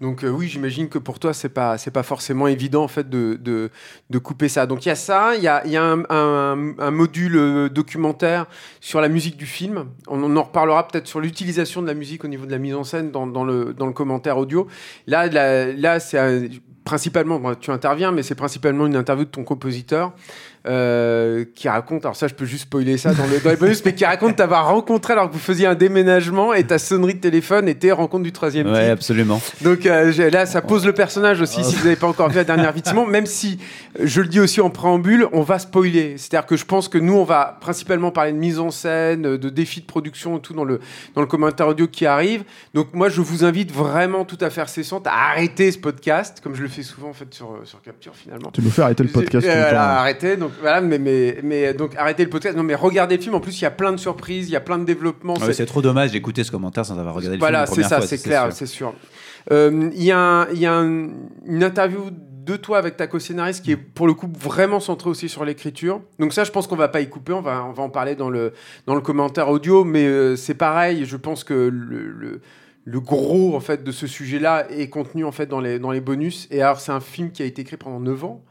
Donc 0.00 0.24
euh, 0.24 0.28
oui, 0.28 0.48
j'imagine 0.48 0.88
que 0.88 0.98
pour 0.98 1.18
toi, 1.18 1.32
c'est 1.32 1.48
pas 1.48 1.76
pas 1.92 2.02
forcément 2.02 2.48
évident 2.48 2.82
en 2.82 2.88
fait 2.88 3.08
de, 3.08 3.38
de, 3.40 3.70
de 4.10 4.18
couper 4.18 4.48
ça. 4.48 4.66
Donc 4.66 4.84
il 4.84 4.88
y 4.88 4.92
a 4.92 4.96
ça, 4.96 5.34
il 5.36 5.42
y 5.42 5.48
a, 5.48 5.66
y 5.66 5.76
a 5.76 5.82
un, 5.82 6.90
module 6.90 7.36
euh, 7.36 7.68
documentaire 7.68 8.46
sur 8.80 9.00
la 9.00 9.08
musique 9.08 9.36
du 9.36 9.46
film. 9.46 9.86
On, 10.08 10.36
en 10.36 10.42
reparlera 10.42 10.86
peut-être 10.88 11.06
sur 11.06 11.20
l'utilisation 11.20 11.82
de 11.82 11.86
la 11.86 11.94
musique 11.94 12.24
au 12.24 12.28
niveau 12.28 12.46
de 12.46 12.50
la 12.50 12.58
mise 12.58 12.74
en 12.74 12.84
scène 12.84 13.10
dans, 13.10 13.44
le, 13.44 13.72
dans 13.72 13.86
le 13.86 13.92
commentaire 13.92 14.38
audio. 14.38 14.66
Là, 15.06 15.26
là, 15.28 16.00
c'est 16.00 16.18
un- 16.18 16.48
principalement, 16.84 17.54
tu 17.54 17.70
interviens, 17.70 18.12
mais 18.12 18.22
c'est 18.22 18.34
principalement 18.34 18.86
une 18.86 18.96
interview 18.96 19.24
de 19.24 19.30
ton 19.30 19.44
compositeur 19.44 20.12
euh, 20.66 21.44
qui 21.54 21.68
raconte, 21.68 22.04
alors 22.04 22.16
ça 22.16 22.26
je 22.28 22.34
peux 22.34 22.46
juste 22.46 22.62
spoiler 22.64 22.96
ça 22.96 23.12
dans, 23.12 23.26
le, 23.26 23.38
dans 23.40 23.50
les 23.50 23.56
bonus, 23.56 23.84
mais 23.84 23.94
qui 23.94 24.04
raconte 24.04 24.36
t'avoir 24.36 24.68
rencontré 24.68 25.12
alors 25.12 25.28
que 25.28 25.34
vous 25.34 25.38
faisiez 25.38 25.66
un 25.66 25.74
déménagement 25.74 26.54
et 26.54 26.64
ta 26.64 26.78
sonnerie 26.78 27.14
de 27.14 27.20
téléphone 27.20 27.68
était 27.68 27.92
rencontre 27.92 28.24
du 28.24 28.32
troisième 28.32 28.70
Ouais, 28.72 28.84
type. 28.84 28.92
absolument. 28.92 29.40
Donc 29.62 29.84
euh, 29.86 30.30
là, 30.30 30.46
ça 30.46 30.62
pose 30.62 30.86
le 30.86 30.92
personnage 30.92 31.40
aussi, 31.40 31.62
si 31.64 31.74
vous 31.76 31.84
n'avez 31.84 31.96
pas 31.96 32.06
encore 32.06 32.28
vu 32.30 32.36
la 32.36 32.44
dernière 32.44 32.72
Vitiment, 32.72 33.04
même 33.06 33.26
si, 33.26 33.58
euh, 34.00 34.04
je 34.06 34.20
le 34.22 34.28
dis 34.28 34.40
aussi 34.40 34.60
en 34.60 34.70
préambule, 34.70 35.26
on 35.32 35.42
va 35.42 35.58
spoiler. 35.58 36.16
C'est-à-dire 36.16 36.46
que 36.46 36.56
je 36.56 36.64
pense 36.64 36.88
que 36.88 36.98
nous, 36.98 37.14
on 37.14 37.24
va 37.24 37.58
principalement 37.60 38.10
parler 38.10 38.32
de 38.32 38.38
mise 38.38 38.58
en 38.58 38.70
scène, 38.70 39.22
de 39.36 39.48
défis 39.50 39.80
de 39.80 39.86
production, 39.86 40.38
et 40.38 40.40
tout 40.40 40.54
dans 40.54 40.64
le, 40.64 40.80
dans 41.14 41.20
le 41.20 41.26
commentaire 41.26 41.68
audio 41.68 41.86
qui 41.86 42.06
arrive. 42.06 42.44
Donc 42.72 42.88
moi, 42.94 43.08
je 43.08 43.20
vous 43.20 43.44
invite 43.44 43.70
vraiment 43.72 44.24
tout 44.24 44.38
à 44.40 44.50
faire 44.50 44.68
cessante, 44.68 45.06
à 45.06 45.12
arrêter 45.30 45.70
ce 45.72 45.78
podcast, 45.78 46.40
comme 46.42 46.54
je 46.54 46.62
le 46.62 46.68
fais 46.68 46.82
souvent 46.82 47.10
en 47.10 47.12
fait 47.12 47.32
sur, 47.34 47.60
sur 47.64 47.82
Capture 47.82 48.14
finalement. 48.14 48.50
Tu 48.52 48.62
nous 48.62 48.70
fais 48.70 48.82
arrêter 48.82 49.02
le 49.04 49.10
podcast 49.10 49.46
Euh, 49.46 49.50
tout 49.50 49.56
le 49.56 49.62
voilà, 49.62 49.70
temps. 49.72 49.78
hein. 49.84 49.96
arrêtez. 49.98 50.36
Donc 50.36 50.52
voilà, 50.60 50.80
mais, 50.80 50.98
mais, 50.98 51.38
mais 51.42 51.74
donc 51.74 51.94
arrêtez 51.96 52.24
le 52.24 52.30
podcast. 52.30 52.56
Non, 52.56 52.62
mais 52.62 52.74
regardez 52.74 53.16
le 53.16 53.22
film. 53.22 53.34
En 53.34 53.40
plus, 53.40 53.58
il 53.60 53.62
y 53.62 53.66
a 53.66 53.70
plein 53.70 53.92
de 53.92 53.96
surprises, 53.98 54.48
il 54.48 54.52
y 54.52 54.56
a 54.56 54.60
plein 54.60 54.78
de 54.78 54.84
développements. 54.84 55.34
Ah 55.40 55.46
ouais, 55.46 55.52
c'est 55.52 55.66
trop 55.66 55.82
dommage 55.82 56.12
d'écouter 56.12 56.44
ce 56.44 56.50
commentaire 56.50 56.84
sans 56.86 56.98
avoir 56.98 57.14
regardé 57.14 57.36
le 57.36 57.40
Voilà, 57.40 57.66
film. 57.66 57.74
c'est 57.76 57.82
la 57.82 57.88
ça, 57.88 58.00
c'est 58.06 58.22
clair, 58.22 58.52
c'est 58.52 58.66
sûr. 58.66 58.94
Euh, 59.52 59.90
Il 59.94 60.02
y 60.04 60.10
a, 60.12 60.18
un- 60.18 60.48
il 60.50 60.58
y 60.58 60.66
a 60.66 60.74
un- 60.74 61.08
une 61.46 61.62
interview 61.62 62.04
de 62.10 62.56
toi 62.56 62.76
avec 62.78 62.96
ta 62.96 63.06
co-scénariste 63.06 63.64
qui 63.64 63.72
est 63.72 63.76
pour 63.76 64.06
le 64.06 64.12
coup 64.14 64.30
vraiment 64.38 64.78
centrée 64.80 65.08
aussi 65.10 65.28
sur 65.30 65.44
l'écriture. 65.46 66.00
Donc 66.18 66.32
ça, 66.34 66.44
je 66.44 66.50
pense 66.50 66.66
qu'on 66.66 66.76
va 66.76 66.88
pas 66.88 67.00
y 67.00 67.08
couper, 67.08 67.32
on 67.32 67.40
va, 67.40 67.64
on 67.64 67.72
va 67.72 67.82
en 67.82 67.88
parler 67.90 68.14
dans 68.16 68.28
le, 68.30 68.52
dans 68.86 68.94
le 68.94 69.00
commentaire 69.00 69.48
audio, 69.48 69.84
mais 69.84 70.04
euh, 70.06 70.36
c'est 70.36 70.54
pareil, 70.54 71.04
je 71.06 71.16
pense 71.16 71.42
que 71.44 71.54
le, 71.54 72.06
le, 72.10 72.40
le 72.84 73.00
gros 73.00 73.56
en 73.56 73.60
fait 73.60 73.82
de 73.82 73.90
ce 73.92 74.06
sujet-là 74.06 74.66
est 74.70 74.90
contenu 74.90 75.24
en 75.24 75.32
fait 75.32 75.46
dans 75.46 75.60
les, 75.60 75.78
dans 75.78 75.90
les 75.90 76.02
bonus. 76.02 76.46
Et 76.50 76.60
alors 76.60 76.80
c'est 76.80 76.92
un 76.92 77.00
film 77.00 77.30
qui 77.30 77.42
a 77.42 77.46
été 77.46 77.62
écrit 77.62 77.78
pendant 77.78 78.00
9 78.00 78.24
ans. 78.24 78.42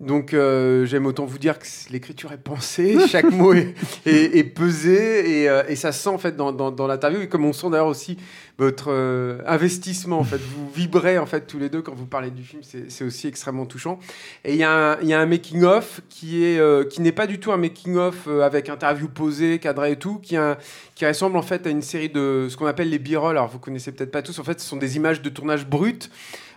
Donc 0.00 0.32
euh, 0.32 0.86
j'aime 0.86 1.04
autant 1.04 1.26
vous 1.26 1.36
dire 1.36 1.58
que 1.58 1.66
l'écriture 1.90 2.32
est 2.32 2.38
pensée, 2.42 2.96
chaque 3.08 3.30
mot 3.30 3.52
est, 3.52 3.74
est- 4.06 4.38
est 4.38 4.44
pesé 4.44 5.42
et, 5.42 5.48
euh, 5.50 5.62
et 5.68 5.76
ça 5.76 5.92
se 5.92 6.02
sent 6.02 6.08
en 6.08 6.16
fait 6.16 6.34
dans, 6.36 6.52
dans, 6.52 6.70
dans 6.70 6.86
l'interview 6.86 7.20
et 7.20 7.28
comme 7.28 7.44
on 7.44 7.52
sent 7.52 7.68
d'ailleurs 7.70 7.86
aussi 7.86 8.16
votre 8.58 8.86
euh, 8.90 9.40
investissement 9.46 10.18
en 10.18 10.24
fait, 10.24 10.38
vous 10.40 10.70
vibrez 10.74 11.18
en 11.18 11.26
fait 11.26 11.46
tous 11.46 11.58
les 11.58 11.68
deux 11.68 11.82
quand 11.82 11.94
vous 11.94 12.06
parlez 12.06 12.30
du 12.30 12.42
film, 12.42 12.62
c'est 12.88 13.04
aussi 13.04 13.26
extrêmement 13.26 13.66
touchant. 13.66 13.98
Et 14.44 14.52
il 14.54 14.58
y, 14.58 14.64
a 14.64 14.98
y 15.02 15.12
a 15.12 15.20
un 15.20 15.26
making 15.26 15.64
of 15.64 16.00
qui 16.08 16.44
est 16.44 16.58
euh, 16.58 16.84
qui 16.84 17.02
n'est 17.02 17.12
pas 17.12 17.26
du 17.26 17.38
tout 17.38 17.52
un 17.52 17.56
making 17.58 17.96
of 17.96 18.26
euh, 18.26 18.40
avec 18.42 18.70
interview 18.70 19.06
posée, 19.08 19.58
cadré 19.58 19.92
et 19.92 19.96
tout, 19.96 20.18
qui, 20.18 20.34
un- 20.36 20.56
qui 20.94 21.04
ressemble 21.06 21.36
en 21.36 21.42
fait 21.42 21.66
à 21.66 21.70
une 21.70 21.82
série 21.82 22.08
de 22.08 22.46
ce 22.50 22.56
qu'on 22.56 22.66
appelle 22.66 22.88
les 22.88 22.98
b-roll. 22.98 23.36
Alors 23.36 23.48
vous 23.48 23.58
connaissez 23.58 23.92
peut-être 23.92 24.10
pas 24.10 24.22
tous. 24.22 24.38
En 24.38 24.44
fait, 24.44 24.60
ce 24.60 24.66
sont 24.66 24.76
des 24.78 24.96
images 24.96 25.20
de 25.20 25.28
tournage 25.28 25.66
brutes 25.66 26.10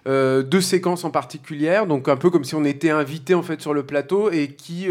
euh, 0.07 0.43
deux 0.43 0.61
séquences 0.61 1.05
en 1.05 1.11
particulier, 1.11 1.81
donc 1.87 2.07
un 2.09 2.17
peu 2.17 2.29
comme 2.29 2.43
si 2.43 2.55
on 2.55 2.65
était 2.65 2.89
invité 2.89 3.33
en 3.33 3.43
fait 3.43 3.61
sur 3.61 3.73
le 3.73 3.83
plateau 3.83 4.31
et 4.31 4.49
qui 4.49 4.87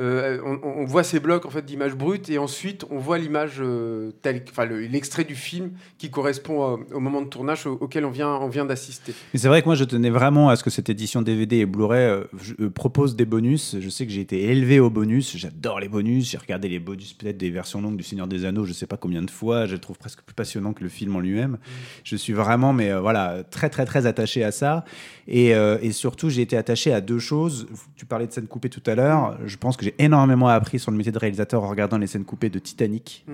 euh, 0.00 0.38
on, 0.62 0.84
voit 0.84 1.02
ces 1.02 1.18
blocs 1.18 1.44
en 1.44 1.50
fait 1.50 1.64
d'images 1.64 1.96
brutes 1.96 2.30
et 2.30 2.38
ensuite 2.38 2.84
on 2.90 2.98
voit 2.98 3.18
l'image 3.18 3.56
euh, 3.58 4.12
telle, 4.22 4.44
enfin 4.48 4.64
le- 4.64 4.80
l'extrait 4.86 5.24
du 5.24 5.34
film 5.34 5.72
qui 5.98 6.08
correspond 6.10 6.74
euh, 6.74 6.76
au 6.94 7.00
moment 7.00 7.20
de 7.20 7.26
tournage 7.26 7.66
au- 7.66 7.72
auquel 7.80 8.04
on 8.04 8.10
vient 8.10 8.28
on 8.28 8.48
vient 8.48 8.64
d'assister. 8.64 9.12
Mais 9.34 9.40
c'est 9.40 9.48
vrai 9.48 9.60
que 9.60 9.66
moi, 9.66 9.74
je 9.74 9.82
tenais 9.82 10.10
vraiment 10.10 10.50
à 10.50 10.56
ce 10.56 10.62
que 10.62 10.70
cette 10.70 10.88
édition 10.88 11.20
DVD 11.20 11.56
et 11.58 11.66
Blu-ray 11.66 12.24
euh, 12.60 12.70
propose 12.70 13.16
des 13.16 13.24
bonus. 13.24 13.76
Je 13.80 13.88
sais 13.88 14.06
que 14.06 14.12
j'ai 14.12 14.20
été 14.20 14.44
élevé 14.44 14.78
aux 14.78 14.90
bonus. 14.90 15.36
J'adore 15.36 15.80
les 15.80 15.88
bonus. 15.88 16.30
J'ai 16.30 16.38
regardé 16.38 16.68
les 16.68 16.78
bonus 16.78 17.12
peut-être 17.14 17.36
des 17.38 17.50
versions 17.50 17.80
longues 17.80 17.96
du 17.96 18.04
Seigneur 18.04 18.28
des 18.28 18.44
Anneaux, 18.44 18.64
je 18.64 18.72
sais 18.72 18.86
pas 18.86 18.96
combien 18.96 19.22
de 19.22 19.30
fois. 19.30 19.66
Je 19.66 19.72
le 19.72 19.80
trouve 19.80 19.98
presque 19.98 20.22
plus 20.22 20.34
passionnant 20.34 20.72
que 20.74 20.84
le 20.84 20.88
film 20.90 21.16
en 21.16 21.20
lui-même. 21.20 21.58
Je 22.04 22.14
suis 22.14 22.32
vraiment, 22.32 22.72
mais 22.72 22.94
voilà, 22.94 23.42
très 23.50 23.68
très 23.68 23.84
très 23.84 24.06
attaché 24.06 24.44
à 24.44 24.52
ça. 24.52 24.84
Et, 25.26 25.48
et 25.50 25.92
surtout, 25.92 26.30
j'ai 26.30 26.42
été 26.42 26.56
attaché 26.56 26.92
à 26.92 27.00
deux 27.00 27.18
choses. 27.18 27.66
Tu 27.96 28.06
parlais 28.06 28.26
de 28.26 28.32
scènes 28.32 28.46
coupées 28.46 28.70
tout 28.70 28.82
à 28.86 28.94
l'heure. 28.94 29.36
Je 29.44 29.56
pense 29.56 29.76
que 29.76 29.87
j'ai 29.88 30.04
énormément 30.04 30.48
appris 30.48 30.78
sur 30.78 30.90
le 30.90 30.96
métier 30.96 31.12
de 31.12 31.18
réalisateur 31.18 31.64
en 31.64 31.68
regardant 31.68 31.98
les 31.98 32.06
scènes 32.06 32.24
coupées 32.24 32.50
de 32.50 32.58
Titanic, 32.58 33.24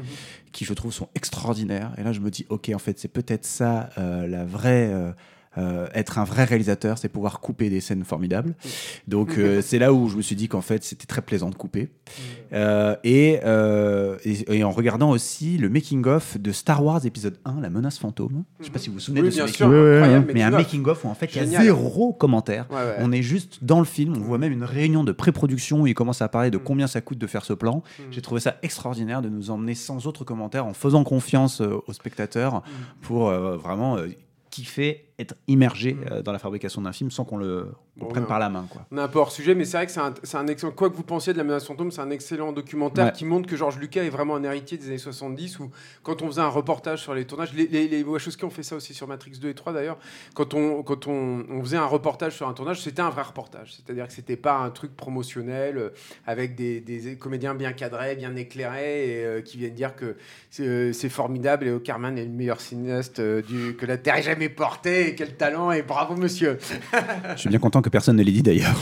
qui 0.52 0.64
je 0.64 0.72
trouve 0.72 0.92
sont 0.92 1.08
extraordinaires. 1.14 1.92
Et 1.98 2.02
là, 2.02 2.12
je 2.12 2.20
me 2.20 2.30
dis, 2.30 2.46
ok, 2.48 2.70
en 2.74 2.78
fait, 2.78 2.98
c'est 2.98 3.08
peut-être 3.08 3.44
ça 3.44 3.90
euh, 3.98 4.26
la 4.26 4.44
vraie. 4.44 4.90
Euh, 5.58 5.86
être 5.94 6.18
un 6.18 6.24
vrai 6.24 6.44
réalisateur, 6.44 6.98
c'est 6.98 7.08
pouvoir 7.08 7.40
couper 7.40 7.70
des 7.70 7.80
scènes 7.80 8.04
formidables. 8.04 8.54
Donc 9.08 9.38
euh, 9.38 9.62
c'est 9.62 9.78
là 9.78 9.92
où 9.92 10.08
je 10.08 10.16
me 10.16 10.22
suis 10.22 10.36
dit 10.36 10.48
qu'en 10.48 10.60
fait 10.60 10.82
c'était 10.84 11.06
très 11.06 11.22
plaisant 11.22 11.50
de 11.50 11.54
couper. 11.54 11.90
Euh, 12.52 12.96
et, 13.04 13.40
et, 14.24 14.58
et 14.58 14.64
en 14.64 14.70
regardant 14.70 15.10
aussi 15.10 15.56
le 15.58 15.68
making 15.68 16.06
of 16.06 16.38
de 16.38 16.52
Star 16.52 16.84
Wars 16.84 17.04
épisode 17.06 17.38
1, 17.44 17.60
La 17.60 17.70
menace 17.70 17.98
fantôme. 17.98 18.44
Je 18.60 18.66
sais 18.66 18.70
pas 18.70 18.78
si 18.78 18.88
vous 18.88 18.94
vous 18.94 19.00
souvenez 19.00 19.20
Oui, 19.22 19.26
de 19.28 19.32
ce 19.32 19.36
bien 19.38 19.46
sûr, 19.46 19.66
incroyable, 19.66 20.30
mais 20.34 20.42
un 20.42 20.50
making-of. 20.50 20.66
making 20.74 20.88
of 20.88 21.04
où 21.04 21.08
en 21.08 21.14
fait 21.14 21.34
il 21.34 21.50
y 21.50 21.56
a 21.56 21.62
zéro 21.62 22.12
commentaire. 22.12 22.66
Ouais, 22.70 22.76
ouais. 22.76 22.96
On 23.00 23.12
est 23.12 23.22
juste 23.22 23.58
dans 23.62 23.78
le 23.78 23.84
film, 23.84 24.14
on 24.16 24.20
voit 24.20 24.38
même 24.38 24.52
une 24.52 24.64
réunion 24.64 25.04
de 25.04 25.12
pré-production 25.12 25.82
où 25.82 25.86
il 25.86 25.94
commence 25.94 26.22
à 26.22 26.28
parler 26.28 26.50
de 26.50 26.58
combien 26.58 26.86
ça 26.86 27.00
coûte 27.00 27.18
de 27.18 27.26
faire 27.26 27.44
ce 27.44 27.52
plan. 27.52 27.82
Mm. 27.98 28.02
J'ai 28.10 28.22
trouvé 28.22 28.40
ça 28.40 28.56
extraordinaire 28.62 29.22
de 29.22 29.28
nous 29.28 29.50
emmener 29.50 29.74
sans 29.74 30.06
autre 30.06 30.24
commentaire, 30.24 30.66
en 30.66 30.74
faisant 30.74 31.04
confiance 31.04 31.60
aux 31.60 31.92
spectateurs 31.92 32.54
Mm. 32.54 32.60
pour 33.02 33.30
vraiment 33.30 33.96
kiffer, 34.54 35.04
être 35.18 35.34
immergé 35.48 35.96
euh, 36.10 36.22
dans 36.22 36.32
la 36.32 36.38
fabrication 36.38 36.80
d'un 36.82 36.92
film 36.92 37.10
sans 37.10 37.24
qu'on 37.24 37.36
le 37.38 37.68
Bon, 37.96 38.06
prenne 38.08 38.24
ouais. 38.24 38.28
par 38.28 38.40
la 38.40 38.48
main. 38.50 38.66
Quoi. 38.68 38.84
On 38.90 38.98
est 38.98 39.00
un 39.00 39.06
peu 39.06 39.20
hors 39.20 39.30
sujet, 39.30 39.54
mais 39.54 39.64
c'est 39.64 39.76
vrai 39.76 39.86
que 39.86 39.92
c'est 39.92 40.00
un, 40.00 40.12
un 40.40 40.46
excellent. 40.48 40.72
Quoi 40.72 40.90
que 40.90 40.96
vous 40.96 41.04
pensiez 41.04 41.32
de 41.32 41.38
la 41.38 41.44
menace 41.44 41.64
fantôme, 41.64 41.92
c'est 41.92 42.00
un 42.00 42.10
excellent 42.10 42.50
documentaire 42.52 43.04
Ouais. 43.06 43.12
qui 43.12 43.24
montre 43.24 43.48
que 43.48 43.54
George 43.54 43.78
Lucas 43.78 44.02
est 44.02 44.08
vraiment 44.10 44.34
un 44.34 44.42
héritier 44.42 44.76
des 44.76 44.88
années 44.88 44.98
70. 44.98 45.60
Où 45.60 45.70
quand 46.02 46.20
on 46.22 46.26
faisait 46.26 46.40
un 46.40 46.48
reportage 46.48 47.00
sur 47.02 47.14
les 47.14 47.24
tournages, 47.24 47.54
les, 47.54 47.68
les, 47.68 47.86
les 47.86 48.02
Wachowski 48.02 48.44
ont 48.44 48.50
fait 48.50 48.64
ça 48.64 48.74
aussi 48.74 48.94
sur 48.94 49.06
Matrix 49.06 49.38
2 49.40 49.48
et 49.48 49.54
3 49.54 49.72
d'ailleurs. 49.72 49.98
Quand 50.34 50.54
on 50.54 50.82
quand 50.82 51.06
on, 51.06 51.44
on 51.48 51.60
faisait 51.62 51.76
un 51.76 51.86
reportage 51.86 52.34
sur 52.34 52.48
un 52.48 52.52
tournage, 52.52 52.80
c'était 52.82 53.02
un 53.02 53.10
vrai 53.10 53.22
reportage. 53.22 53.74
C'est-à-dire 53.76 54.08
que 54.08 54.12
c'était 54.12 54.36
pas 54.36 54.56
un 54.58 54.70
truc 54.70 54.96
promotionnel 54.96 55.78
euh, 55.78 55.90
avec 56.26 56.56
des, 56.56 56.80
des 56.80 57.16
comédiens 57.16 57.54
bien 57.54 57.72
cadrés, 57.74 58.16
bien 58.16 58.34
éclairés 58.34 59.20
et 59.20 59.24
euh, 59.24 59.40
qui 59.40 59.56
viennent 59.56 59.74
dire 59.74 59.94
que 59.94 60.16
c'est 60.50 61.08
formidable 61.08 61.68
et 61.68 61.70
Ocarman 61.70 62.18
est 62.18 62.24
le 62.24 62.30
meilleur 62.30 62.60
cinéaste 62.60 63.20
du, 63.20 63.76
que 63.76 63.86
la 63.86 63.98
terre 63.98 64.16
ait 64.16 64.22
jamais 64.22 64.43
porté. 64.48 65.08
Et 65.08 65.14
quel 65.14 65.36
talent 65.36 65.70
et 65.72 65.82
bravo 65.82 66.16
monsieur. 66.16 66.58
Je 67.34 67.40
suis 67.40 67.48
bien 67.48 67.58
content 67.58 67.82
que 67.82 67.88
personne 67.88 68.16
ne 68.16 68.22
l'ait 68.22 68.32
dit 68.32 68.42
d'ailleurs. 68.42 68.76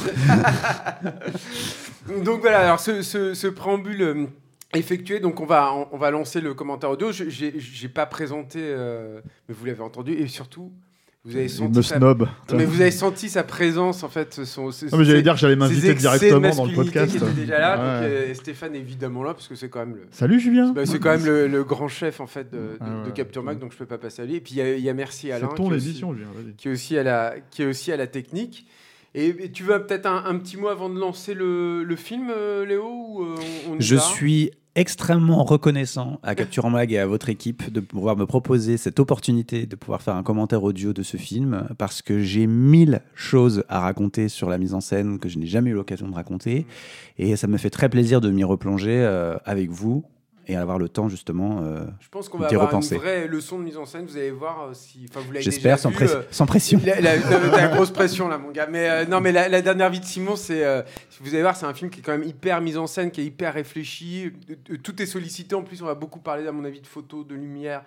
Donc 2.25 2.41
voilà, 2.41 2.61
alors 2.61 2.81
ce, 2.81 3.03
ce- 3.03 3.35
ce 3.35 3.47
préambule 3.47 4.03
euh, 4.03 4.27
effectué. 4.75 5.21
Donc 5.21 5.41
on 5.41 5.47
va, 5.47 5.73
on, 5.93 5.97
va 5.97 6.11
lancer 6.11 6.41
le 6.41 6.55
commentaire 6.55 6.91
audio. 6.91 7.13
Je- 7.13 7.25
j'ai 7.29 7.89
pas 7.89 8.07
présenté, 8.07 8.59
euh, 8.63 9.21
mais 9.49 9.55
vous 9.55 9.65
l'avez 9.65 9.83
entendu. 9.83 10.13
Et 10.13 10.27
surtout, 10.29 10.73
vous 11.25 11.37
avez 11.37 11.47
senti 11.49 11.77
me 11.79 11.83
sa... 11.83 11.97
snob. 11.99 12.23
Non, 12.51 12.57
mais 12.57 12.65
vous 12.65 12.81
avez 12.81 12.91
senti 12.91 13.29
sa 13.29 13.45
présence 13.45 14.03
en 14.03 14.09
fait. 14.09 14.45
Son, 14.45 14.65
Non, 14.91 14.99
mais 14.99 15.05
j'allais 15.05 15.23
dire 15.23 15.35
que 15.35 15.39
j'allais 15.41 15.55
m'inviter 15.57 15.95
directement 15.95 16.51
dans 16.55 16.65
le 16.67 16.75
podcast. 16.75 17.11
Qui 17.13 17.17
étaient 17.19 17.31
déjà 17.33 17.59
là. 17.61 17.77
Donc, 17.77 17.85
Ouais. 18.11 18.17
euh, 18.31 18.35
Stéphane 18.35 18.75
est 18.75 18.79
évidemment 18.81 19.23
là 19.23 19.33
parce 19.35 19.47
que 19.47 19.55
c'est 19.55 19.69
quand 19.69 19.81
même 19.81 19.95
le. 19.95 20.03
Salut 20.11 20.41
Julien. 20.41 20.73
bah, 20.73 20.85
c'est 20.85 20.99
quand 20.99 21.11
même 21.11 21.25
le, 21.25 21.47
le 21.47 21.65
grand 21.65 21.87
chef 21.89 22.21
en 22.21 22.27
fait 22.27 22.51
de, 22.51 22.57
de, 22.59 22.69
Ah 22.81 22.85
ouais, 23.03 23.07
de 23.07 23.11
Capture 23.11 23.43
ouais. 23.43 23.47
Mag, 23.47 23.59
donc 23.61 23.73
je 23.73 23.77
peux 23.79 23.87
pas 23.87 23.99
passer 23.99 24.23
à 24.23 24.25
lui. 24.25 24.35
Et 24.37 24.41
puis 24.41 24.55
il 24.55 24.59
y 24.59 24.63
a- 24.63 24.75
il 24.75 24.83
y, 24.83 24.89
a 24.89 24.95
Merci 24.95 25.31
Alain. 25.31 25.49
C'est 25.51 25.57
ton 25.57 25.69
qui 25.69 25.75
est 25.75 25.77
aussi- 25.77 25.89
édition, 25.91 26.13
Julien. 26.13 26.27
qui 26.57 26.69
est 26.69 26.73
aussi 26.73 26.99
à 26.99 27.03
la, 27.05 27.35
qui 27.51 27.63
est 27.63 27.67
aussi 27.67 27.93
à 27.93 27.97
la 27.97 28.07
technique. 28.09 28.67
Et, 29.15 29.27
et 29.29 29.53
tu 29.53 29.63
veux 29.63 29.79
peut-être 29.85 30.07
un, 30.07 30.25
un 30.25 30.37
petit 30.39 30.57
mot 30.57 30.69
avant 30.69 30.89
de 30.89 30.99
lancer 30.99 31.35
le, 31.35 31.85
le 31.85 31.97
film, 31.97 32.31
euh, 32.35 32.65
Léo 32.65 32.83
ou, 32.85 33.23
euh, 33.25 33.35
on, 33.69 33.75
on 33.75 33.79
y 33.79 33.83
Je 33.83 33.97
suis 33.97 34.51
extrêmement 34.75 35.45
reconnaissant 35.45 36.19
à 36.23 36.35
Capture 36.35 36.65
en 36.65 36.71
Mag 36.71 36.93
et 36.93 36.99
à 36.99 37.07
votre 37.07 37.29
équipe 37.29 37.71
de 37.71 37.81
pouvoir 37.81 38.17
me 38.17 38.25
proposer 38.25 38.77
cette 38.77 39.01
opportunité 39.01 39.67
de 39.67 39.77
pouvoir 39.77 40.01
faire 40.01 40.17
un 40.17 40.23
commentaire 40.23 40.65
audio 40.65 40.93
de 40.93 41.03
ce 41.03 41.17
film 41.17 41.69
parce 41.79 42.01
que 42.01 42.21
j'ai 42.21 42.47
mille 42.47 43.03
choses 43.15 43.65
à 43.69 43.81
raconter 43.81 44.29
sur 44.29 44.49
la 44.49 44.59
mise 44.59 44.75
en 44.75 44.81
scène 44.81 45.19
que 45.19 45.29
je 45.29 45.39
n'ai 45.39 45.47
jamais 45.47 45.71
eu 45.71 45.75
l'occasion 45.75 46.09
de 46.09 46.15
raconter. 46.15 46.67
Et 47.19 47.37
ça 47.37 47.47
me 47.47 47.59
fait 47.59 47.71
très 47.71 47.89
plaisir 47.89 48.21
de 48.21 48.31
m'y 48.31 48.45
replonger 48.45 48.99
euh, 48.99 49.37
avec 49.45 49.71
vous 49.71 50.05
et 50.47 50.57
avoir 50.57 50.79
le 50.79 50.89
temps 50.89 51.09
justement. 51.09 51.63
euh, 51.63 51.85
Je 52.01 52.09
pense 52.09 52.29
qu'on 52.29 52.39
va 52.39 52.47
avoir 52.49 52.67
repenser. 52.67 52.95
une 52.97 53.01
vraie 53.01 53.27
leçon 53.29 53.59
de 53.59 53.65
mise 53.65 53.77
en 53.77 53.87
scène. 53.87 54.07
Vous 54.07 54.17
allez 54.17 54.31
voir 54.31 54.63
euh, 54.63 54.71
si. 54.75 55.07
Enfin, 55.09 55.21
vous 55.21 55.33
l'avez 55.33 55.43
J'espère 55.43 55.79
sans, 55.79 55.91
vu, 55.91 55.97
press- 55.97 56.15
euh, 56.15 56.23
sans 56.31 56.47
pression. 56.47 56.81
La, 56.85 57.01
la- 57.01 57.69
grosse 57.69 57.91
pression 57.91 58.29
là, 58.29 58.39
mon 58.39 58.51
gars. 58.51 58.67
Mais 58.71 58.89
euh, 58.91 59.05
non, 59.07 59.21
mais 59.21 59.33
la, 59.33 59.49
la 59.49 59.63
dernière 59.63 59.91
vie 59.91 60.01
de 60.01 60.05
Simon, 60.05 60.37
c'est. 60.37 60.65
euh, 60.65 60.83
vous 61.21 61.31
allez 61.35 61.43
voir, 61.43 61.57
c'est 61.57 61.67
un 61.67 61.75
film 61.75 61.91
qui 61.91 62.01
est 62.01 62.03
quand 62.03 62.13
même 62.13 62.25
hyper 62.29 62.61
mis 62.61 62.77
en 62.77 62.87
scène, 62.87 63.11
qui 63.11 63.21
est 63.21 63.25
hyper 63.25 63.55
réfléchi. 63.55 64.33
Tout 64.83 65.01
est 65.01 65.07
sollicité. 65.07 65.55
En 65.55 65.63
plus, 65.63 65.83
on 65.83 65.87
va 65.87 65.95
beaucoup 65.95 66.19
parler, 66.21 66.47
à 66.47 66.53
mon 66.53 66.65
avis, 66.65 66.81
de 66.81 66.87
photos, 66.87 67.27
de 67.27 67.35
lumière, 67.35 67.85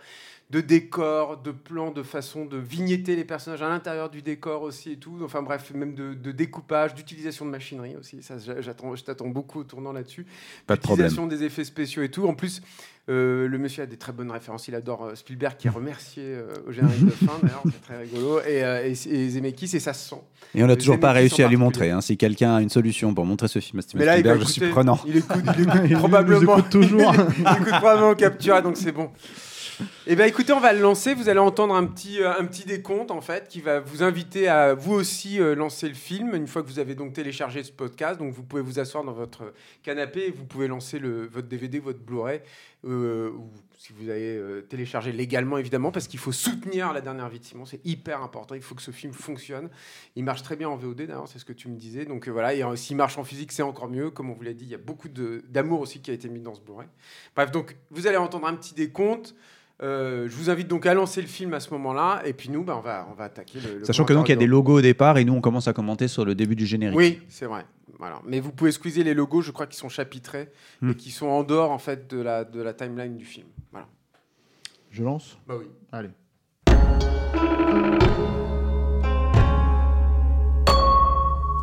de 0.52 0.62
décors, 0.62 1.42
de 1.42 1.52
plans, 1.52 1.90
de 1.92 2.04
façon 2.04 2.46
de 2.46 2.58
vignetter 2.58 3.16
les 3.16 3.24
personnages 3.26 3.64
à 3.64 3.68
l'intérieur 3.70 4.12
du 4.12 4.22
décor 4.22 4.62
aussi 4.62 4.92
et 4.92 4.98
tout. 4.98 5.18
Enfin 5.24 5.42
bref, 5.42 5.72
même 5.74 5.96
de, 5.96 6.14
de 6.14 6.32
découpage, 6.32 6.94
d'utilisation 6.94 7.46
de 7.46 7.50
machinerie 7.50 7.96
aussi. 8.00 8.22
Ça, 8.22 8.36
j'a- 8.38 8.62
j'attends, 8.62 8.96
je 8.96 9.04
t'attends 9.04 9.28
beaucoup 9.28 9.62
au 9.62 9.64
tournant 9.64 9.92
là-dessus. 9.92 10.26
Pas 10.68 10.76
de 10.76 10.82
problème. 10.82 11.12
Des 11.30 11.44
effets 11.44 11.64
spéciaux 11.64 12.04
et 12.04 12.10
tout. 12.10 12.28
En 12.28 12.36
plus, 12.36 12.62
euh, 13.10 13.48
le 13.48 13.58
monsieur 13.58 13.84
a 13.84 13.86
des 13.88 13.98
très 13.98 14.12
bonnes 14.12 14.30
références. 14.30 14.68
Il 14.68 14.76
adore 14.76 15.06
euh, 15.06 15.16
Spielberg 15.16 15.58
qui 15.58 15.66
est 15.66 15.72
remercié 15.72 16.24
euh, 16.24 16.46
au 16.68 16.72
générique 16.72 17.06
de 17.06 17.10
fin, 17.12 17.34
d'ailleurs, 17.42 17.64
c'est 17.66 17.82
très 17.82 17.98
rigolo. 17.98 18.40
Et, 18.42 18.64
euh, 18.64 18.86
et, 18.88 18.92
et 18.92 19.30
Zemeckis, 19.30 19.76
et 19.76 19.80
ça 19.80 19.94
se 19.94 20.10
sent. 20.10 20.22
Et 20.54 20.64
on 20.64 20.68
n'a 20.68 20.76
toujours 20.76 21.00
pas 21.00 21.12
réussi 21.12 21.42
à 21.42 21.48
lui 21.48 21.58
montrer. 21.58 21.90
hein. 21.90 22.02
Si 22.02 22.18
quelqu'un 22.18 22.56
a 22.58 22.62
une 22.62 22.70
solution 22.70 23.16
pour 23.16 23.26
montrer 23.26 23.48
ce 23.48 23.58
film 23.60 23.80
à 23.80 23.82
Steven 23.82 24.08
Spielberg, 24.08 24.40
je 24.42 24.46
suis 24.46 24.62
écouter- 24.62 24.72
prenant. 24.72 25.00
Il 25.08 25.18
écoute, 25.18 25.42
il 25.58 25.62
écoute 25.64 25.82
Il 25.90 25.98
probablement. 25.98 26.58
écoute 26.60 26.70
toujours. 26.70 27.14
il 27.38 27.42
écoute 27.42 27.68
probablement 27.80 28.14
Captura, 28.14 28.62
donc 28.62 28.78
c'est 28.78 28.92
bon. 28.92 29.10
Eh 30.08 30.16
bien, 30.16 30.26
écoutez, 30.26 30.54
on 30.54 30.60
va 30.60 30.72
le 30.72 30.82
lancer. 30.82 31.16
Vous 31.16 31.30
allez 31.30 31.40
entendre 31.40 31.74
un 31.74 31.84
petit, 31.88 32.22
euh, 32.22 32.38
un 32.38 32.46
petit 32.46 32.64
décompte, 32.64 33.10
en 33.10 33.22
fait, 33.22 33.48
qui 33.48 33.60
va 33.60 33.80
vous 33.80 34.04
inviter 34.04 34.48
à 34.48 34.76
vous 34.76 34.94
aussi 34.94 35.42
euh, 35.42 35.56
lancer 35.56 35.88
le 35.88 35.96
film, 35.96 36.36
une 36.36 36.46
fois 36.46 36.62
que 36.62 36.68
vous 36.68 36.78
avez 36.78 36.94
donc 36.94 37.14
téléchargé 37.14 37.64
ce 37.64 37.72
podcast. 37.72 38.20
Donc, 38.20 38.32
vous 38.32 38.44
pouvez 38.44 38.62
vous 38.62 38.78
asseoir 38.78 39.04
dans 39.04 39.14
votre 39.14 39.52
canapé 39.82 40.28
et 40.28 40.30
vous 40.30 40.46
pouvez 40.46 40.68
lancer 40.68 41.00
le, 41.00 41.26
votre 41.26 41.48
DVD, 41.48 41.80
votre 41.80 41.98
Blu-ray, 41.98 42.42
euh, 42.86 43.32
ou 43.32 43.50
si 43.80 43.94
vous 43.94 44.10
avez 44.10 44.40
téléchargé 44.70 45.12
légalement, 45.12 45.58
évidemment, 45.58 45.92
parce 45.92 46.08
qu'il 46.08 46.20
faut 46.20 46.32
soutenir 46.32 46.94
la 46.94 47.02
dernière 47.02 47.28
vie 47.30 47.40
Simon. 47.42 47.66
C'est 47.66 47.84
hyper 47.84 48.22
important. 48.22 48.54
Il 48.54 48.62
faut 48.62 48.76
que 48.76 48.84
ce 48.84 48.92
film 48.92 49.12
fonctionne. 49.12 49.70
Il 50.16 50.24
marche 50.24 50.44
très 50.44 50.56
bien 50.56 50.70
en 50.70 50.76
VOD, 50.76 50.98
d'ailleurs, 50.98 51.28
c'est 51.28 51.40
ce 51.40 51.46
que 51.46 51.54
tu 51.54 51.68
me 51.68 51.78
disais. 51.78 52.06
Donc, 52.06 52.28
voilà. 52.28 52.54
Et 52.54 52.64
s'il 52.78 52.96
marche 52.96 53.18
en 53.18 53.24
physique, 53.24 53.52
c'est 53.52 53.64
encore 53.64 53.90
mieux. 53.90 54.12
Comme 54.12 54.30
on 54.30 54.34
vous 54.34 54.44
l'a 54.44 54.54
dit, 54.54 54.66
il 54.66 54.72
y 54.72 54.76
a 54.76 54.80
beaucoup 54.80 55.10
d'amour 55.10 55.80
aussi 55.80 56.00
qui 56.00 56.12
a 56.12 56.14
été 56.14 56.30
mis 56.30 56.42
dans 56.42 56.54
ce 56.54 56.62
Blu-ray. 56.62 56.88
Bref, 57.36 57.50
donc, 57.50 57.76
vous 57.90 58.06
allez 58.06 58.18
entendre 58.18 58.46
un 58.46 58.56
petit 58.56 58.76
décompte. 58.76 59.34
Euh, 59.84 60.28
je 60.30 60.36
vous 60.36 60.50
invite 60.50 60.68
donc 60.70 60.86
à 60.86 60.94
lancer 60.94 61.22
le 61.22 61.28
film 61.28 61.54
à 61.54 61.60
ce 61.60 61.70
moment-là, 61.72 62.22
et 62.26 62.32
puis 62.34 62.50
nous, 62.50 62.64
bah, 62.64 62.76
on, 62.78 62.82
va, 62.82 63.08
on 63.12 63.14
va 63.14 63.26
attaquer 63.26 63.60
le. 63.60 63.80
le 63.80 63.86
Sachant 63.86 64.06
que 64.06 64.14
donc 64.14 64.30
il 64.30 64.32
y 64.32 64.34
a 64.34 64.38
des 64.38 64.48
logos 64.48 64.78
au 64.78 64.82
départ 64.82 65.18
et 65.18 65.26
nous 65.26 65.34
on 65.34 65.42
commence 65.42 65.68
à 65.68 65.74
commenter 65.74 66.08
sur 66.08 66.24
le 66.24 66.34
début 66.34 66.56
du 66.56 66.66
générique. 66.66 66.98
Oui, 66.98 67.22
c'est 67.28 67.46
vrai. 67.46 67.66
Voilà. 68.00 68.22
Mais 68.26 68.40
vous 68.40 68.52
pouvez 68.52 68.72
squeezer 68.72 69.04
les 69.04 69.14
logos, 69.14 69.42
je 69.42 69.52
crois 69.52 69.68
qu'ils 69.68 69.78
sont 69.78 69.90
chapitrés 69.90 70.50
Hmm. 70.82 70.92
et 70.92 70.96
qui 70.96 71.12
sont 71.12 71.28
en 71.28 71.44
dehors 71.44 71.72
en 71.72 71.78
fait 71.78 72.10
de 72.10 72.22
la, 72.22 72.44
de 72.46 72.62
la 72.62 72.74
timeline 72.74 73.18
du 73.18 73.26
film. 73.26 73.48
Voilà. 73.72 73.88
Je 74.92 75.04
lance? 75.04 75.38
Bah 75.48 75.56
oui. 75.60 75.66
Allez. 75.92 76.10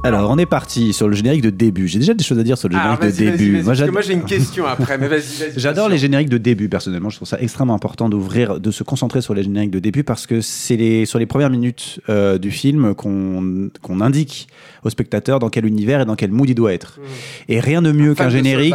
Alors 0.04 0.30
on 0.30 0.38
est 0.38 0.47
parti 0.47 0.92
sur 0.92 1.06
le 1.06 1.14
générique 1.14 1.42
de 1.42 1.50
début. 1.50 1.87
J'ai 1.87 2.00
déjà 2.00 2.12
des 2.14 2.25
choses 2.25 2.38
à 2.38 2.42
dire 2.42 2.59
sur 2.59 2.68
le 2.68 2.75
générique 2.75 2.99
Ah, 3.00 3.06
vas-y, 3.06 3.25
de 3.25 3.30
début. 3.30 3.62
parce 3.64 3.80
que 3.80 3.90
moi 3.90 4.00
j'ai 4.00 4.14
une 4.14 4.25
question 4.25 4.66
après, 4.66 4.99
mais 4.99 5.06
vas-y. 5.06 5.52
J'adore 5.56 5.88
les 5.88 5.99
génériques 5.99 6.28
de 6.28 6.38
début 6.38 6.68
personnellement. 6.68 7.09
Je 7.09 7.16
trouve 7.16 7.28
ça 7.28 7.40
extrêmement 7.40 7.75
important 7.75 8.09
d'ouvrir, 8.09 8.59
de 8.59 8.71
se 8.73 8.82
concentrer 8.82 9.23
sur 9.23 9.32
les 9.32 9.44
génériques 9.44 9.71
de 9.71 9.78
début 9.78 10.02
parce 10.02 10.26
que 10.26 10.40
c'est 10.40 10.76
les, 10.76 11.06
sur 11.06 11.21
les 11.21 11.26
premières 11.26 11.50
minutes 11.50 12.00
euh, 12.09 12.38
du 12.38 12.50
film 12.50 12.94
qu'on 12.94 13.71
qu'on 13.80 14.00
indique 14.00 14.49
au 14.82 14.90
spectateur 14.90 15.38
dans 15.38 15.50
quel 15.50 15.66
univers 15.66 16.00
et 16.00 16.04
dans 16.04 16.16
quel 16.16 16.32
mood 16.32 16.49
il 16.49 16.54
doit 16.56 16.73
être. 16.73 16.99
Mmh. 16.99 17.52
Et 17.52 17.61
rien 17.61 17.80
de 17.80 17.92
mieux 17.92 18.14
qu'un 18.14 18.28
générique, 18.28 18.75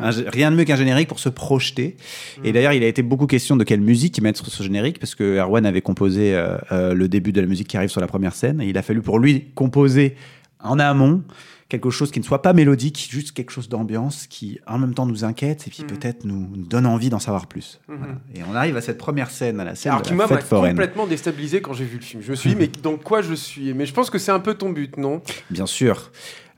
un 0.00 0.10
rien 0.28 0.52
de 0.52 0.56
mieux 0.56 0.64
qu'un 0.64 0.76
générique 0.76 1.08
pour 1.08 1.18
se 1.18 1.28
projeter. 1.28 1.96
Mmh. 1.96 2.46
Et 2.46 2.52
d'ailleurs, 2.52 2.72
il 2.72 2.84
a 2.84 2.86
été 2.86 3.02
beaucoup 3.02 3.26
question 3.26 3.56
de 3.56 3.64
quelle 3.64 3.80
musique 3.80 4.20
mettre 4.22 4.44
sur 4.44 4.52
ce 4.52 4.62
générique 4.62 5.00
parce 5.00 5.16
que 5.16 5.38
Erwan 5.38 5.66
avait 5.66 5.80
composé 5.80 6.34
euh, 6.34 6.56
euh, 6.70 6.94
le 6.94 7.08
début 7.08 7.32
de 7.32 7.40
la 7.40 7.48
musique 7.48 7.66
qui 7.66 7.76
arrive 7.76 7.90
sur 7.90 8.00
la 8.00 8.06
première 8.06 8.34
scène 8.34 8.60
et 8.60 8.68
il 8.68 8.78
a 8.78 8.82
fallu 8.82 9.02
pour 9.02 9.18
lui 9.18 9.46
composer 9.56 10.14
en 10.60 10.78
amont 10.78 11.22
quelque 11.68 11.90
chose 11.90 12.10
qui 12.10 12.18
ne 12.18 12.24
soit 12.24 12.40
pas 12.40 12.54
mélodique, 12.54 13.08
juste 13.10 13.32
quelque 13.32 13.50
chose 13.50 13.68
d'ambiance 13.68 14.26
qui 14.26 14.58
en 14.66 14.78
même 14.78 14.94
temps 14.94 15.04
nous 15.04 15.24
inquiète 15.24 15.66
et 15.66 15.70
puis 15.70 15.82
Mhm. 15.82 15.86
peut-être 15.88 16.24
nous, 16.24 16.48
nous 16.54 16.64
donne 16.66 16.86
envie 16.86 17.10
d'en 17.10 17.18
savoir 17.18 17.46
plus. 17.46 17.78
Mhm. 17.88 17.96
Voilà. 17.98 18.14
Et 18.34 18.40
on 18.50 18.54
arrive 18.54 18.76
à 18.76 18.80
cette 18.80 18.96
première 18.96 19.30
scène, 19.30 19.60
à 19.60 19.64
la 19.64 19.74
scène 19.74 19.90
Alors 19.92 20.00
de 20.02 20.06
qui 20.08 20.12
la 20.14 20.16
m'a 20.16 20.28
fête 20.28 20.42
foraine. 20.44 20.72
complètement 20.72 21.06
déstabilisé 21.06 21.60
quand 21.60 21.74
j'ai 21.74 21.84
vu 21.84 21.98
le 21.98 22.02
film. 22.04 22.22
Je 22.22 22.30
me 22.30 22.36
suis 22.36 22.50
dit, 22.50 22.56
mais 22.56 22.68
dans 22.82 22.96
quoi 22.96 23.20
je 23.20 23.34
suis? 23.34 23.74
Mais 23.74 23.84
je 23.84 23.92
pense 23.92 24.08
que 24.08 24.18
c'est 24.18 24.32
un 24.32 24.40
peu 24.40 24.54
ton 24.54 24.70
but, 24.70 24.96
non? 24.96 25.20
Bien 25.50 25.66
sûr. 25.66 26.10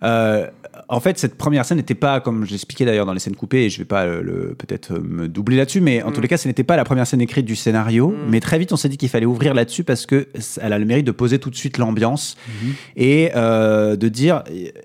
Euh, 0.02 0.46
en 0.88 1.00
fait, 1.00 1.18
cette 1.18 1.36
première 1.36 1.64
scène 1.64 1.76
n'était 1.78 1.94
pas, 1.94 2.20
comme 2.20 2.44
je 2.44 2.50
l'expliquais 2.52 2.84
d'ailleurs 2.84 3.06
dans 3.06 3.12
les 3.12 3.18
scènes 3.20 3.36
coupées, 3.36 3.64
et 3.66 3.70
je 3.70 3.78
vais 3.78 3.84
pas 3.84 4.06
le, 4.06 4.22
le- 4.22 4.54
peut-être 4.56 4.92
me 4.98 5.28
doubler 5.28 5.56
là-dessus, 5.56 5.80
mais 5.80 6.02
en 6.02 6.10
Mm. 6.10 6.12
tous 6.12 6.20
les 6.20 6.28
cas, 6.28 6.36
ce 6.36 6.48
n'était 6.48 6.64
pas 6.64 6.76
la 6.76 6.84
première 6.84 7.06
scène 7.06 7.20
écrite 7.20 7.44
du 7.44 7.56
scénario. 7.56 8.08
Mm. 8.08 8.14
Mais 8.28 8.40
très 8.40 8.58
vite, 8.58 8.72
on 8.72 8.76
s'est 8.76 8.88
dit 8.88 8.96
qu'il 8.96 9.08
fallait 9.08 9.26
ouvrir 9.26 9.52
là-dessus 9.54 9.84
parce 9.84 10.06
que 10.06 10.28
elle 10.60 10.72
a 10.72 10.78
le 10.78 10.84
mérite 10.84 11.06
de 11.06 11.12
poser 11.12 11.38
tout 11.38 11.50
de 11.50 11.56
suite 11.56 11.78
l'ambiance 11.78 12.36
Mm-hmm. 12.48 12.72
et 12.96 13.30
euh, 13.36 13.96
de 13.96 14.08
dire. 14.08 14.42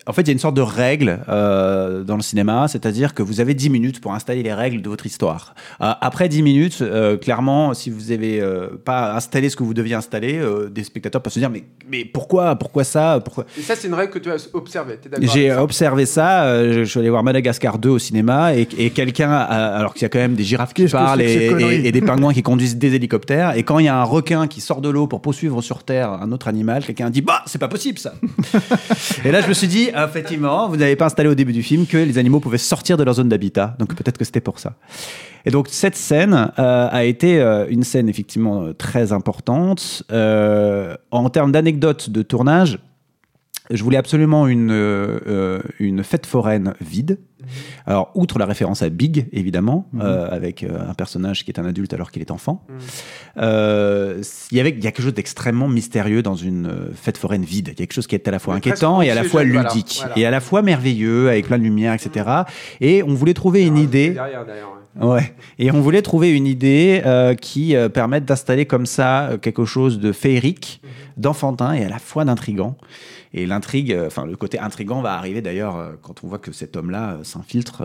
En 0.08 0.14
fait, 0.14 0.22
il 0.24 0.28
y 0.28 0.30
a 0.32 0.34
une 0.34 0.40
sorte 0.40 0.56
de 0.56 0.62
règle 0.62 1.20
euh, 1.30 2.04
dans 2.04 2.16
le 2.16 2.22
cinéma, 2.22 2.68
c'est-à-dire 2.68 3.14
que 3.14 3.24
vous 3.24 3.40
avez 3.40 3.54
10 3.54 3.70
minutes 3.70 4.02
pour 4.02 4.14
installer 4.14 4.44
les 4.44 4.54
règles 4.54 4.82
de 4.82 4.90
votre 4.90 5.06
histoire. 5.06 5.56
Euh, 5.82 5.92
après 6.02 6.30
10 6.30 6.42
minutes, 6.42 6.80
euh, 6.82 7.18
clairement, 7.18 7.74
si 7.74 7.90
vous 7.90 8.10
n'avez 8.12 8.42
pas 8.84 9.16
installé 9.16 9.50
ce 9.50 9.56
que 9.56 9.64
vous 9.64 9.74
deviez 9.74 9.96
installer, 9.96 10.38
euh, 10.40 10.70
des 10.70 10.84
spectateurs 10.84 11.22
peuvent 11.22 11.32
se 11.34 11.40
dire 11.40 11.50
mais, 11.50 11.64
mais 11.90 12.06
pourquoi, 12.06 12.56
pourquoi 12.56 12.84
ça 12.84 13.20
pourquoi... 13.24 13.46
Et 13.58 13.62
ça, 13.62 13.76
c'est 13.76 13.88
une 13.88 13.94
règle 13.94 14.12
que 14.12 14.20
tu 14.20 14.30
as 14.32 14.50
observée. 14.54 14.98
J'ai 15.22 15.52
observé 15.54 16.06
ça. 16.06 16.46
euh, 16.46 16.74
je 16.80 16.84
suis 16.90 17.00
allé 17.00 17.10
voir 17.10 17.24
Madagascar 17.24 17.78
2 17.78 17.90
au 17.90 18.00
cinéma 18.00 18.56
et, 18.56 18.68
et 18.78 18.90
quelqu'un, 18.90 19.32
a- 19.32 19.44
alors 19.78 19.94
qu'il 19.94 20.04
y 20.04 20.06
a 20.06 20.10
quand 20.10 20.20
même 20.20 20.36
des 20.36 20.44
girafes 20.44 20.74
qui 20.74 20.84
Qu'est-ce 20.84 20.94
que 20.94 20.98
parlent 20.98 21.20
c'est 21.20 21.26
que 21.26 21.32
ces 21.32 21.46
et, 21.46 21.50
conneries 21.50 21.76
et- 21.76 21.88
et 21.88 21.92
des 21.92 22.02
pingouins 22.02 22.34
qui 22.34 22.42
conduisent 22.44 22.78
des 22.78 22.96
hélicoptères, 22.96 23.56
et 23.58 23.64
quand 23.64 23.80
il 23.80 23.86
y 23.86 23.88
a 23.88 23.96
un 24.00 24.04
requin 24.04 24.48
qui 24.48 24.62
sort 24.62 24.82
de 24.82 24.90
l'eau 24.90 25.08
pour 25.08 25.22
poursuivre 25.22 25.62
sur 25.62 25.84
Terre 25.84 26.12
un 26.12 26.32
autre 26.32 26.48
animal, 26.48 26.84
quelqu'un 26.86 27.10
dit 27.10 27.22
Bah, 27.22 27.42
c'est 27.46 27.60
pas 27.60 27.68
possible 27.68 28.00
ça 28.00 28.14
Et 29.26 29.32
là, 29.32 29.42
je 29.42 29.48
me 29.48 29.54
suis 29.54 29.68
dit 29.68 29.90
Effectivement, 29.96 30.68
vous 30.70 30.78
n'avez 30.78 30.96
pas 30.96 31.06
installé 31.06 31.30
au 31.30 31.36
début 31.36 31.54
du 31.54 31.64
film 31.64 31.86
que 31.86 31.98
les 31.98 32.18
animaux 32.18 32.40
pouvaient 32.40 32.58
sortir 32.58 32.98
de 32.98 33.04
leur 33.04 33.16
zone 33.16 33.30
d'habitat, 33.30 33.76
donc 33.80 33.94
peut-être 33.96 34.18
que 34.18 34.26
c'était 34.26 34.42
pour 34.42 34.60
ça. 34.60 34.74
Et 35.48 35.52
donc 35.52 35.68
cette 35.70 35.96
scène 35.96 36.52
euh, 36.58 36.88
a 36.92 37.04
été 37.04 37.40
euh, 37.40 37.66
une 37.70 37.84
scène 37.84 38.10
effectivement 38.10 38.64
euh, 38.64 38.74
très 38.74 39.12
importante. 39.14 40.04
Euh, 40.12 40.96
en 41.12 41.30
termes 41.30 41.52
d'anecdotes 41.52 42.10
de 42.10 42.22
tournage, 42.24 42.80
je 43.72 43.84
voulais 43.84 43.98
absolument 43.98 44.48
une, 44.48 44.72
euh, 44.72 45.62
une 45.80 46.04
fête 46.04 46.26
foraine 46.26 46.74
vide. 46.82 47.20
Alors, 47.86 48.12
outre 48.16 48.40
la 48.40 48.46
référence 48.46 48.82
à 48.82 48.90
Big, 48.90 49.28
évidemment, 49.32 49.88
euh, 50.00 50.28
avec 50.32 50.64
euh, 50.64 50.90
un 50.90 50.94
personnage 50.94 51.46
qui 51.46 51.52
est 51.52 51.60
un 51.60 51.66
adulte 51.66 51.94
alors 51.94 52.12
qu'il 52.12 52.22
est 52.22 52.32
enfant, 52.32 52.66
euh, 53.38 54.22
il 54.52 54.58
y 54.58 54.60
avait 54.60 54.72
il 54.72 54.84
y 54.84 54.88
a 54.88 54.92
quelque 54.92 55.04
chose 55.04 55.14
d'extrêmement 55.14 55.68
mystérieux 55.68 56.22
dans 56.22 56.36
une 56.36 56.72
fête 56.96 57.18
foraine 57.18 57.44
vide. 57.44 57.68
Il 57.68 57.72
y 57.72 57.74
a 57.74 57.76
quelque 57.76 57.94
chose 57.94 58.08
qui 58.08 58.16
est 58.16 58.28
à 58.28 58.32
la 58.32 58.40
fois 58.40 58.56
Mais 58.56 58.60
inquiétant 58.60 59.02
et 59.02 59.12
à 59.12 59.16
la 59.16 59.24
fois 59.24 59.44
ludique, 59.44 60.00
voilà. 60.00 60.18
et 60.18 60.26
à 60.26 60.32
la 60.32 60.40
fois 60.40 60.62
merveilleux, 60.62 61.30
avec 61.30 61.48
plein 61.48 61.58
de 61.58 61.64
lumière, 61.64 61.94
etc. 61.94 62.30
Et 62.82 63.04
on 63.04 63.14
voulait 63.14 63.34
trouver 63.34 63.64
une 63.66 63.78
idée. 63.78 64.12
Derrière, 64.12 64.46
derrière, 64.46 64.68
ouais. 64.70 64.86
Ouais. 65.02 65.34
Et 65.60 65.72
on 65.72 65.82
voulait 65.82 66.02
trouver 66.02 66.32
une 66.32 66.48
idée 66.48 67.02
euh, 67.06 67.36
qui 67.36 67.76
euh, 67.76 67.90
permette 67.90 68.26
d'installer 68.26 68.66
comme 68.66 68.86
ça 68.86 69.28
euh, 69.28 69.38
quelque 69.38 69.66
chose 69.66 70.00
de 70.00 70.12
féerique, 70.14 70.82
d'enfantin 71.18 71.74
et 71.74 71.84
à 71.84 71.90
la 71.90 72.00
fois 72.00 72.24
d'intrigant. 72.24 72.78
Et 73.38 73.46
l'intrigue, 73.46 73.92
euh, 73.92 74.08
enfin 74.08 74.26
le 74.26 74.36
côté 74.38 74.58
intrigant 74.60 75.02
va 75.02 75.14
arriver 75.14 75.42
d'ailleurs 75.42 75.76
euh, 75.78 75.90
quand 76.02 76.24
on 76.24 76.28
voit 76.28 76.40
que 76.40 76.52
cet 76.54 76.78
homme-là 76.78 77.18
euh, 77.20 77.24
s'infiltre 77.24 77.84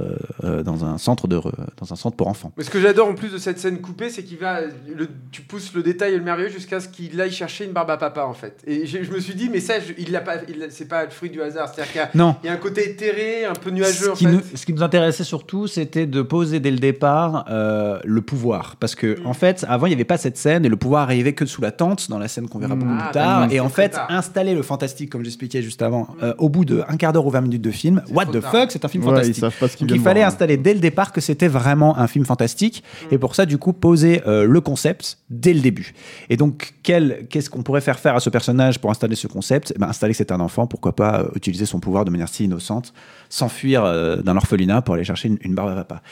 dans 0.64 0.85
un 0.85 0.97
centre 0.99 1.26
de 1.28 1.40
dans 1.78 1.92
un 1.92 1.97
centre 1.97 2.16
pour 2.16 2.28
enfants. 2.28 2.52
Mais 2.57 2.64
ce 2.64 2.71
que 2.71 2.80
j'adore 2.80 3.09
en 3.09 3.14
plus 3.14 3.33
de 3.33 3.38
cette 3.38 3.59
scène 3.59 3.80
coupée, 3.80 4.11
c'est 4.11 4.23
qu'il 4.23 4.38
va, 4.38 4.61
le- 4.62 5.09
tu 5.33 5.42
pousses 5.42 5.75
le 5.75 5.83
détail 5.83 6.14
et 6.14 6.19
le 6.19 6.23
merveilleux 6.25 6.49
jusqu'à 6.50 6.80
ce 6.80 6.88
qu'il 6.88 7.21
aille 7.21 7.30
chercher 7.33 7.64
une 7.64 7.73
barbe 7.73 7.90
à 7.90 7.97
papa 7.97 8.25
en 8.25 8.33
fait. 8.35 8.62
Et 8.66 8.87
je, 8.87 9.02
je 9.02 9.11
me 9.11 9.19
suis 9.21 9.35
dit, 9.35 9.49
mais 9.50 9.61
ça, 9.61 9.80
je- 9.80 9.92
il 9.99 10.12
l'a 10.12 10.21
pas, 10.21 10.35
c'est 10.71 10.88
pas 10.88 11.04
le 11.04 11.11
fruit 11.11 11.30
du 11.30 11.42
hasard. 11.42 11.69
C'est-à-dire 11.75 11.92
qu'il 11.92 12.21
y 12.21 12.23
a, 12.23 12.37
y 12.45 12.49
un 12.49 12.57
côté 12.57 12.88
éthéré, 12.88 13.45
un 13.45 13.52
peu 13.54 13.71
nuageux 13.71 14.07
Ce 14.07 14.11
en 14.11 14.14
qui, 14.14 14.25
fait. 14.26 14.30
nous, 14.33 14.40
ce 14.54 14.64
qui 14.66 14.73
nous 14.73 14.83
intéressait 14.83 15.25
surtout, 15.25 15.66
c'était 15.66 16.07
de 16.07 16.23
poser 16.23 16.61
dès 16.61 16.71
le 16.71 16.78
départ 16.78 17.47
euh, 17.50 17.99
le 18.04 18.23
pouvoir. 18.23 18.76
Parce 18.76 18.95
que, 18.95 19.19
Mm. 19.21 19.26
en 19.26 19.33
fait, 19.35 19.64
avant, 19.69 19.87
il 19.87 19.90
n'y 19.90 19.95
avait 19.95 20.04
pas 20.04 20.19
cette 20.19 20.37
scène 20.37 20.64
et 20.64 20.69
le 20.69 20.76
pouvoir 20.76 21.02
arrivait 21.02 21.33
que 21.33 21.45
sous 21.47 21.61
la 21.61 21.73
tente, 21.73 22.09
dans 22.09 22.19
la 22.19 22.28
scène 22.28 22.49
qu'on 22.49 22.59
verra 22.61 22.76
Mm. 22.76 22.78
beaucoup 22.78 22.92
Ah, 22.99 23.04
plus 23.04 23.12
tard. 23.12 23.52
Et 23.52 23.59
en 23.61 23.69
fait, 23.69 23.97
installer 24.09 24.54
le 24.54 24.62
fantastique, 24.62 25.11
comme 25.11 25.25
j'expliquais 25.25 25.39
juste 25.62 25.82
avant, 25.82 26.09
euh, 26.23 26.35
au 26.38 26.49
bout 26.49 26.64
de 26.64 26.82
un 26.88 26.97
quart 26.97 27.12
d'heure 27.12 27.26
ou 27.26 27.30
20 27.30 27.40
minutes 27.42 27.62
de 27.62 27.70
film, 27.70 28.02
what 28.12 28.26
the 28.26 28.40
tard. 28.40 28.50
fuck, 28.52 28.70
c'est 28.70 28.85
un 28.85 28.88
film 28.88 29.04
Ouais, 29.04 29.11
ils 29.11 29.14
fantastique. 29.14 29.37
savent 29.40 29.59
pas 29.59 29.68
ce 29.68 29.76
qu'ils 29.76 29.87
Donc 29.87 29.97
il 29.97 30.02
fallait 30.02 30.20
voir, 30.20 30.28
installer 30.32 30.56
dès 30.56 30.75
le 30.75 30.80
départ 30.80 31.12
que 31.12 31.20
c'était 31.20 31.49
vraiment 31.49 31.97
un 31.99 32.06
film 32.06 32.25
fantastique 32.25 32.82
et 33.11 33.18
pour 33.18 33.35
ça 33.35 33.47
du 33.47 33.59
coup 33.59 33.73
poser 33.73 34.23
euh, 34.26 34.44
le 34.44 34.61
concept 34.61 35.18
dès 35.30 35.52
le 35.54 35.61
début. 35.61 35.94
Et 36.28 36.37
donc 36.37 36.75
quel- 36.82 37.26
qu'est-ce 37.30 37.49
qu'on 37.50 37.62
pourrait 37.62 37.80
faire 37.80 37.99
faire 37.99 38.14
à 38.16 38.20
ce 38.20 38.30
personnage 38.30 38.78
pour 38.78 38.90
installer 38.90 39.16
ce 39.16 39.26
concept? 39.26 39.73
Eh 39.75 39.78
ben, 39.78 39.88
Installer 39.88 40.12
que 40.12 40.18
c'est 40.18 40.32
un 40.32 40.40
enfant, 40.40 40.66
pourquoi 40.66 40.94
pas 40.94 41.20
euh, 41.20 41.28
utiliser 41.37 41.66
son 41.66 41.80
pouvoir 41.80 42.04
de 42.04 42.11
manière 42.11 42.28
si 42.28 42.44
innocente, 42.44 42.92
s'enfuir 43.30 43.84
euh, 43.84 44.16
d'un 44.16 44.37
orphelinat 44.37 44.82
pour 44.82 44.94
aller 44.94 45.04
chercher 45.04 45.28
une, 45.28 45.38
une 45.40 45.54
barbe 45.54 45.70
à 45.70 45.75
papa. 45.76 46.02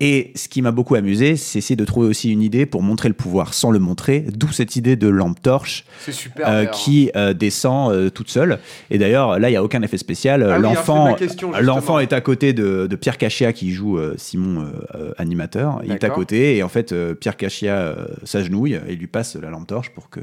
Et 0.00 0.32
ce 0.34 0.48
qui 0.48 0.62
m'a 0.62 0.70
beaucoup 0.70 0.94
amusé, 0.94 1.36
c'est 1.36 1.58
essayer 1.58 1.76
de 1.76 1.84
trouver 1.84 2.06
aussi 2.08 2.32
une 2.32 2.40
idée 2.40 2.64
pour 2.64 2.82
montrer 2.82 3.08
le 3.08 3.14
pouvoir 3.14 3.52
sans 3.52 3.70
le 3.70 3.78
montrer, 3.78 4.24
d'où 4.32 4.48
cette 4.52 4.76
idée 4.76 4.96
de 4.96 5.08
lampe 5.08 5.42
torche 5.42 5.84
super. 6.06 6.48
euh, 6.48 6.64
qui 6.66 7.10
euh, 7.16 7.34
descend 7.34 7.92
euh, 7.92 8.10
toute 8.10 8.30
seule. 8.30 8.60
Et 8.90 8.98
d'ailleurs, 8.98 9.38
là, 9.38 9.48
il 9.48 9.52
n'y 9.52 9.56
a 9.56 9.62
aucun 9.62 9.82
effet 9.82 9.98
spécial. 9.98 10.42
Ah 10.42 10.58
l'enfant, 10.58 11.98
est 11.98 12.12
à 12.12 12.20
côté 12.20 12.52
de, 12.52 12.86
de 12.86 12.96
Pierre 12.96 13.18
Cachia 13.18 13.52
qui 13.52 13.72
joue 13.72 13.98
Simon 14.16 14.70
animateur. 15.18 15.80
Il 15.84 15.92
est 15.92 16.04
à 16.04 16.10
côté 16.10 16.56
et 16.56 16.62
en 16.62 16.68
fait, 16.68 16.94
Pierre 17.14 17.36
Cachia 17.36 17.96
s'agenouille 18.24 18.78
et 18.86 18.94
lui 18.94 19.06
passe 19.08 19.36
la 19.36 19.50
lampe 19.50 19.66
torche 19.66 19.90
pour 19.90 20.10
que 20.10 20.20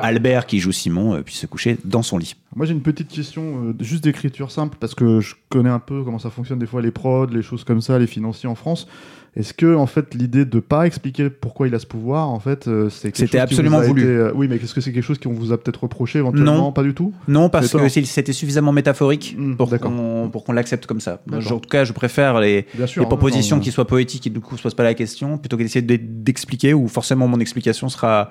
Albert 0.00 0.46
qui 0.46 0.58
joue 0.58 0.72
Simon 0.72 1.22
puisse 1.22 1.38
se 1.38 1.46
coucher 1.46 1.78
dans 1.84 2.02
son 2.02 2.18
lit. 2.18 2.34
Moi 2.58 2.66
j'ai 2.66 2.72
une 2.72 2.82
petite 2.82 3.06
question, 3.06 3.68
euh, 3.68 3.74
juste 3.78 4.02
d'écriture 4.02 4.50
simple, 4.50 4.78
parce 4.80 4.96
que 4.96 5.20
je 5.20 5.36
connais 5.48 5.70
un 5.70 5.78
peu 5.78 6.02
comment 6.02 6.18
ça 6.18 6.28
fonctionne 6.28 6.58
des 6.58 6.66
fois 6.66 6.82
les 6.82 6.90
prods, 6.90 7.26
les 7.26 7.40
choses 7.40 7.62
comme 7.62 7.80
ça, 7.80 8.00
les 8.00 8.08
financiers 8.08 8.48
en 8.48 8.56
France. 8.56 8.88
Est-ce 9.36 9.54
que 9.54 9.74
en 9.76 9.86
fait 9.86 10.14
l'idée 10.14 10.44
de 10.44 10.58
pas 10.58 10.86
expliquer 10.86 11.30
pourquoi 11.30 11.68
il 11.68 11.74
a 11.74 11.78
ce 11.78 11.86
pouvoir, 11.86 12.28
en 12.28 12.40
fait, 12.40 12.66
euh, 12.66 12.88
c'est 12.90 13.08
quelque 13.12 13.16
C'était 13.18 13.26
chose 13.26 13.30
qui 13.30 13.38
absolument 13.38 13.80
voulu. 13.80 14.02
été, 14.02 14.10
euh, 14.10 14.32
oui, 14.34 14.48
mais 14.48 14.56
est-ce 14.56 14.74
que 14.74 14.80
c'est 14.80 14.92
quelque 14.92 15.04
chose 15.04 15.18
qu'on 15.18 15.32
vous 15.32 15.52
a 15.52 15.58
peut-être 15.58 15.82
reproché 15.84 16.18
éventuellement 16.18 16.54
Non. 16.56 16.72
Pas 16.72 16.82
du 16.82 16.94
tout. 16.94 17.12
Non, 17.28 17.48
parce 17.48 17.72
que 17.72 17.88
c'était 17.88 18.32
suffisamment 18.32 18.72
métaphorique 18.72 19.36
Hmm, 19.38 19.54
pour 19.56 19.68
qu'on 19.78 20.28
pour 20.32 20.44
qu'on 20.44 20.52
l'accepte 20.52 20.86
comme 20.86 21.00
ça. 21.00 21.20
Moi, 21.26 21.38
en 21.38 21.58
tout 21.60 21.68
cas, 21.68 21.84
je 21.84 21.92
préfère 21.92 22.40
les, 22.40 22.66
sûr. 22.86 23.02
les 23.02 23.06
hein, 23.06 23.08
propositions 23.08 23.56
non, 23.56 23.62
qui 23.62 23.70
soient 23.70 23.86
poétiques 23.86 24.26
et 24.26 24.30
du 24.30 24.40
coup 24.40 24.54
ne 24.54 24.58
se 24.58 24.62
posent 24.62 24.74
pas 24.74 24.82
la 24.82 24.94
question, 24.94 25.38
plutôt 25.38 25.56
que 25.56 25.62
d'essayer 25.62 25.82
de- 25.82 25.98
d'expliquer 26.00 26.74
où 26.74 26.88
forcément 26.88 27.28
mon 27.28 27.38
explication 27.40 27.88
sera 27.88 28.30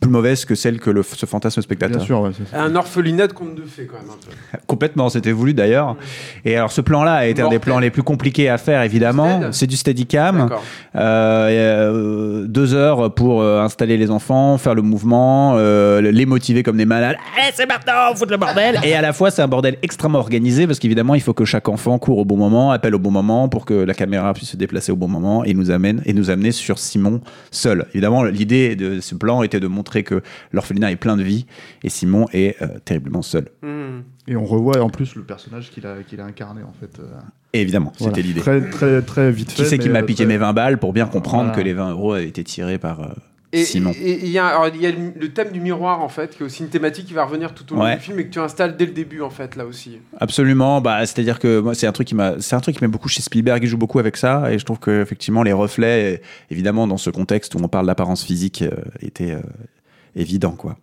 plus 0.00 0.10
mauvaise 0.10 0.44
que 0.44 0.54
celle 0.54 0.80
que 0.80 0.90
le, 0.90 1.02
ce 1.02 1.24
fantasme 1.26 1.62
spectateur. 1.62 1.96
Bien 1.98 2.04
sûr, 2.06 2.20
ouais, 2.20 2.30
c'est 2.36 2.48
ça. 2.48 2.62
Un 2.62 2.74
orphelinat 2.74 3.26
de 3.28 3.32
conte 3.32 3.54
de 3.54 3.62
fées 3.62 3.86
quand 3.86 3.98
même 3.98 4.10
un 4.10 4.14
peu. 4.56 4.58
Complètement, 4.66 5.08
c'était 5.08 5.32
voulu 5.32 5.54
d'ailleurs. 5.54 5.96
Et 6.44 6.56
alors 6.56 6.72
ce 6.72 6.80
plan-là 6.80 7.14
a 7.14 7.26
été 7.26 7.42
un 7.42 7.48
des 7.48 7.58
plans 7.58 7.78
les 7.78 7.90
plus 7.90 8.02
compliqués 8.02 8.48
à 8.48 8.58
faire 8.58 8.82
évidemment. 8.82 9.52
C'est 9.52 9.66
du 9.66 9.76
steadicam. 9.76 10.37
Euh, 10.96 11.48
et, 11.48 11.58
euh, 11.58 12.46
deux 12.46 12.74
heures 12.74 13.14
pour 13.14 13.42
euh, 13.42 13.60
installer 13.60 13.96
les 13.96 14.10
enfants, 14.10 14.58
faire 14.58 14.74
le 14.74 14.82
mouvement, 14.82 15.54
euh, 15.56 16.00
les 16.00 16.26
motiver 16.26 16.62
comme 16.62 16.76
des 16.76 16.86
malades. 16.86 17.16
Allez, 17.36 17.52
c'est 17.54 17.66
maintenant, 17.66 18.14
foutre 18.14 18.32
le 18.32 18.36
bordel. 18.36 18.80
Et 18.84 18.94
à 18.94 19.02
la 19.02 19.12
fois, 19.12 19.30
c'est 19.30 19.42
un 19.42 19.48
bordel 19.48 19.76
extrêmement 19.82 20.18
organisé 20.18 20.66
parce 20.66 20.78
qu'évidemment, 20.78 21.14
il 21.14 21.20
faut 21.20 21.34
que 21.34 21.44
chaque 21.44 21.68
enfant 21.68 21.98
court 21.98 22.18
au 22.18 22.24
bon 22.24 22.36
moment, 22.36 22.70
appelle 22.70 22.94
au 22.94 22.98
bon 22.98 23.10
moment 23.10 23.48
pour 23.48 23.64
que 23.64 23.74
la 23.74 23.94
caméra 23.94 24.32
puisse 24.34 24.50
se 24.50 24.56
déplacer 24.56 24.92
au 24.92 24.96
bon 24.96 25.08
moment 25.08 25.44
et 25.44 25.54
nous 25.54 25.70
amène 25.70 26.02
et 26.06 26.12
nous 26.12 26.30
amener 26.30 26.52
sur 26.52 26.78
Simon 26.78 27.20
seul. 27.50 27.86
Évidemment, 27.92 28.24
l'idée 28.24 28.76
de 28.76 29.00
ce 29.00 29.14
plan 29.14 29.42
était 29.42 29.60
de 29.60 29.66
montrer 29.66 30.02
que 30.02 30.22
l'orphelinat 30.52 30.92
est 30.92 30.96
plein 30.96 31.16
de 31.16 31.22
vie 31.22 31.46
et 31.82 31.88
Simon 31.88 32.26
est 32.32 32.60
euh, 32.62 32.66
terriblement 32.84 33.22
seul. 33.22 33.48
Hmm. 33.62 34.00
Et 34.28 34.36
on 34.36 34.44
revoit 34.44 34.80
en 34.80 34.90
plus 34.90 35.14
le 35.16 35.22
personnage 35.22 35.70
qu'il 35.70 35.86
a, 35.86 35.96
qu'il 36.06 36.20
a 36.20 36.24
incarné 36.24 36.62
en 36.62 36.72
fait. 36.78 37.00
euh, 37.00 37.06
Et 37.54 37.62
évidemment, 37.62 37.92
voilà. 37.98 38.14
c'était 38.14 38.26
l'idée. 38.26 38.40
Très, 38.40 38.60
très, 38.70 39.02
très 39.02 39.32
vite 39.32 39.50
fait. 39.50 39.62
Qui 39.64 39.68
c'est 39.68 39.78
qui 39.78 39.88
m'a 39.88 40.00
euh, 40.00 40.02
piqué 40.02 40.24
très- 40.24 40.26
mes 40.26 40.36
20 40.36 40.52
balles 40.52 40.78
pour 40.78 40.92
bien 40.92 41.06
comprendre 41.06 41.44
Voilà. 41.46 41.56
que 41.58 41.64
les 41.66 41.72
20 41.72 41.90
euros 41.92 42.12
avaient 42.12 42.28
été 42.28 42.44
tirés 42.44 42.76
par 42.78 43.00
euh, 43.00 43.06
Et 43.54 43.64
Simon 43.64 43.92
et- 43.98 44.18
il 44.24 44.28
y 44.30 44.38
a, 44.38 44.46
alors, 44.48 44.68
il 44.68 44.82
y 44.82 44.86
a 44.86 44.90
le, 44.90 45.12
le 45.18 45.28
thème 45.32 45.50
du 45.50 45.60
miroir 45.60 46.02
en 46.02 46.10
fait, 46.10 46.36
qui 46.36 46.42
est 46.42 46.46
aussi 46.46 46.62
une 46.62 46.68
thématique 46.68 47.06
qui 47.06 47.14
va 47.14 47.24
revenir 47.24 47.54
tout 47.54 47.72
au 47.72 47.76
long 47.76 47.84
Ouais. 47.84 47.96
du 47.96 48.02
film 48.02 48.18
et 48.20 48.26
que 48.26 48.30
tu 48.30 48.38
installes 48.38 48.76
dès 48.76 48.84
le 48.84 48.92
début 48.92 49.22
en 49.22 49.30
fait 49.30 49.56
là 49.56 49.64
aussi. 49.64 49.98
Absolument, 50.20 50.82
bah, 50.82 50.98
c'est-à-dire 51.06 51.38
que 51.38 51.60
moi 51.60 51.74
c'est 51.74 51.86
un 51.86 51.92
truc 51.92 52.06
qui 52.06 52.14
m'a 52.14 52.34
c'est 52.40 52.54
un 52.54 52.60
truc 52.60 52.76
qui 52.76 52.84
m'aime 52.84 52.90
beaucoup 52.90 53.08
chez 53.08 53.22
Spielberg, 53.22 53.62
il 53.64 53.66
joue 53.66 53.78
beaucoup 53.78 53.98
avec 53.98 54.18
ça 54.18 54.52
et 54.52 54.58
je 54.58 54.64
trouve 54.66 54.78
que 54.78 55.00
effectivement 55.00 55.42
les 55.42 55.54
reflets 55.54 56.16
euh, 56.16 56.22
évidemment 56.50 56.86
dans 56.86 56.98
ce 56.98 57.08
contexte 57.08 57.54
où 57.54 57.58
on 57.62 57.68
parle 57.68 57.86
d'apparence 57.86 58.22
physique 58.22 58.60
euh, 58.60 58.70
étaient 59.00 59.30
euh, 59.32 59.40
évidents 60.14 60.52
quoi. 60.52 60.76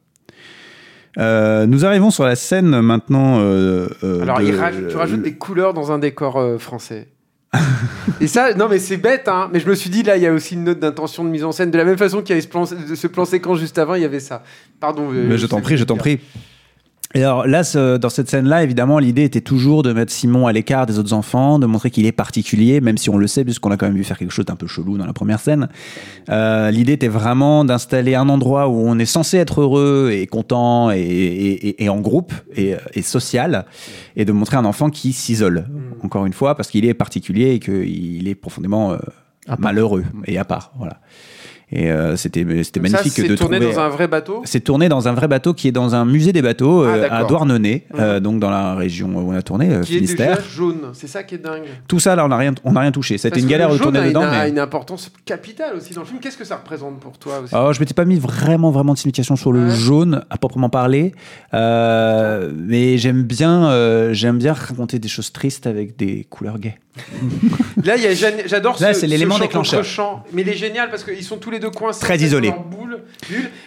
Euh, 1.18 1.66
nous 1.66 1.86
arrivons 1.86 2.12
sur 2.12 2.24
la 2.26 2.36
scène 2.36 2.82
maintenant. 2.82 3.40
euh, 3.40 3.88
euh, 4.04 4.22
Alors 4.22 4.40
de- 4.40 4.44
il 4.46 4.56
raj- 4.56 4.88
tu 4.90 4.96
rajoutes 4.98 5.22
des 5.22 5.36
couleurs 5.36 5.74
dans 5.74 5.92
un 5.92 6.00
décor 6.00 6.60
français. 6.60 7.08
et 8.22 8.28
ça, 8.28 8.54
non 8.54 8.68
mais 8.70 8.80
c'est 8.80 8.98
bête, 8.98 9.28
hein, 9.30 9.50
mais 9.54 9.62
je 9.62 9.70
me 9.70 9.76
suis 9.76 9.90
dit 9.90 10.04
là, 10.04 10.18
il 10.18 10.24
y 10.24 10.28
a 10.28 10.34
aussi 10.34 10.56
une 10.56 10.66
note 10.66 10.80
d'intention 10.80 11.24
de 11.24 11.30
mise 11.30 11.44
en 11.46 11.54
scène. 11.54 11.72
De 11.72 11.78
la 11.78 11.86
même 11.86 11.98
façon 11.98 12.20
qu'il 12.22 12.30
y 12.30 12.34
avait 12.34 12.42
ce 12.42 12.48
plan, 12.50 12.66
ce 12.66 13.08
plan 13.08 13.24
séquence 13.24 13.60
juste 13.60 13.78
avant, 13.78 13.96
il 13.96 14.02
y 14.02 14.06
avait 14.06 14.20
ça. 14.20 14.44
Pardon. 14.82 15.10
Mais 15.10 15.38
je 15.38 15.46
t'en 15.48 15.62
prie, 15.62 15.78
je 15.78 15.86
t'en 15.86 15.96
prie. 15.96 16.20
Et 17.16 17.24
alors 17.24 17.48
là, 17.48 17.64
ce- 17.64 17.96
dans 17.96 18.10
cette 18.10 18.30
scène-là, 18.30 18.62
évidemment, 18.64 19.00
l'idée 19.00 19.24
était 19.24 19.40
toujours 19.40 19.84
de 19.84 19.94
mettre 19.94 20.12
Simon 20.12 20.48
à 20.48 20.52
l'écart 20.52 20.86
des 20.86 21.00
autres 21.00 21.14
enfants, 21.14 21.60
de 21.60 21.66
montrer 21.66 21.90
qu'il 21.90 22.06
est 22.06 22.12
particulier, 22.12 22.82
même 22.82 22.98
si 22.98 23.10
on 23.10 23.18
le 23.18 23.26
sait, 23.26 23.46
puisqu'on 23.46 23.72
a 23.72 23.78
quand 23.78 23.86
même 23.86 23.96
vu 23.96 24.04
faire 24.04 24.18
quelque 24.18 24.32
chose 24.34 24.44
d'un 24.46 24.58
peu 24.58 24.68
chelou 24.68 24.98
dans 24.98 25.06
la 25.06 25.14
première 25.14 25.40
scène. 25.40 25.70
Euh, 26.30 26.72
l'idée 26.72 26.92
était 26.94 27.08
vraiment 27.08 27.64
d'installer 27.64 28.16
un 28.16 28.28
endroit 28.28 28.68
où 28.68 28.74
on 28.86 29.00
est 29.00 29.06
censé 29.06 29.38
être 29.38 29.62
heureux 29.62 30.10
et 30.12 30.28
content 30.28 30.92
et, 30.92 31.00
et- 31.00 31.68
et- 31.70 31.84
et 31.86 31.90
en 31.90 32.02
groupe 32.02 32.34
et, 32.54 32.76
et 32.94 33.02
social, 33.02 33.66
et 34.18 34.26
de 34.26 34.34
montrer 34.34 34.58
un 34.58 34.66
enfant 34.66 34.90
qui 34.90 35.14
s'isole, 35.14 35.68
encore 36.04 36.26
une 36.26 36.34
fois, 36.34 36.56
parce 36.56 36.70
qu'il 36.70 36.84
est 36.86 36.94
particulier 36.94 37.52
et 37.54 37.60
qu'il 37.60 38.28
est 38.28 38.36
profondément 38.36 38.92
euh, 38.92 38.98
malheureux 39.58 40.04
et 40.26 40.38
à 40.38 40.44
part. 40.44 40.74
Voilà. 40.78 41.00
Et 41.72 41.90
euh, 41.92 42.16
c'était 42.16 42.46
c'était 42.64 42.80
Donc 42.80 42.90
ça, 42.90 42.98
magnifique 42.98 43.14
c'est 43.24 43.28
de 43.28 43.36
tourné 43.36 43.58
trouver. 43.60 43.74
dans 43.74 43.82
un 43.82 43.90
vrai 43.90 44.08
bateau? 44.08 44.42
C'est 44.46 44.60
tourné 44.60 44.88
dans 44.88 45.08
un 45.08 45.14
vrai 45.14 45.28
bateau 45.28 45.54
qui 45.56 45.68
est 45.68 45.72
dans 45.72 45.96
un 45.96 46.06
musée 46.06 46.32
des 46.32 46.44
bateaux 46.44 46.84
Ah, 46.84 46.96
euh, 46.96 47.08
à. 47.10 47.24
Douarnenez, 47.24 47.88
euh, 47.98 48.20
donc 48.20 48.40
dans 48.40 48.52
la 48.52 48.76
région 48.76 49.10
où 49.16 49.32
on 49.32 49.36
a 49.36 49.42
tourné, 49.42 49.66
Qui 49.68 49.74
est 49.74 49.78
déjà 49.78 49.86
Finistère. 49.86 50.42
jaune, 50.50 50.82
c'est 50.94 51.08
ça 51.08 51.24
qui 51.24 51.36
est 51.36 51.40
dingue. 51.40 51.64
Tout 51.88 52.00
ça, 52.00 52.16
là, 52.16 52.24
on 52.24 52.28
n'a 52.28 52.38
rien, 52.38 52.54
on 52.64 52.74
n'a 52.74 52.82
rien 52.82 52.92
touché. 52.92 53.18
C'était 53.18 53.40
une 53.40 53.48
galère 53.48 53.70
de 53.72 53.78
tourner 53.80 54.00
a 54.00 54.08
dedans, 54.08 54.22
une, 54.22 54.28
a 54.28 54.44
mais. 54.44 54.50
une 54.52 54.60
importance 54.60 55.12
capitale 55.26 55.76
aussi 55.76 55.94
dans 55.96 56.02
le 56.02 56.08
film. 56.08 56.20
Qu'est-ce 56.20 56.38
que 56.38 56.46
ça 56.46 56.58
représente 56.58 57.00
pour 57.00 57.18
toi 57.18 57.40
aussi? 57.44 57.56
Alors, 57.56 57.74
je 57.74 57.80
m'étais 57.80 57.96
pas 57.96 58.06
mis 58.06 58.20
vraiment, 58.20 58.70
vraiment 58.70 58.94
de 58.94 59.00
signification 59.00 59.36
sur 59.36 59.52
le 59.52 59.66
Ouais. 59.66 59.76
jaune 59.76 60.24
à 60.30 60.38
proprement 60.38 60.70
parler, 60.70 61.14
mais 61.54 62.98
j'aime 62.98 63.24
bien, 63.24 64.12
j'aime 64.14 64.38
bien 64.38 64.54
raconter 64.54 65.00
des 65.00 65.08
choses 65.08 65.32
tristes 65.32 65.68
avec 65.68 65.98
des 65.98 66.26
couleurs 66.30 66.60
gaies. 66.60 66.78
Là, 67.84 67.96
a 67.96 68.14
j'adore 68.48 68.78
Là, 68.80 68.94
ce, 68.94 69.02
c'est 69.02 69.08
l'élément 69.08 69.36
ce 69.36 69.40
chant 69.40 69.46
déclencheur. 69.48 69.84
chant. 69.84 70.24
Mais 70.32 70.44
il 70.44 70.50
est 70.50 70.54
génial 70.56 70.90
parce 70.90 71.04
qu'ils 71.04 71.24
sont 71.24 71.36
tous 71.38 71.52
les 71.52 71.55
deux 71.60 71.70
coincés 71.72 72.00
Très 72.02 72.18
isolés. 72.18 72.54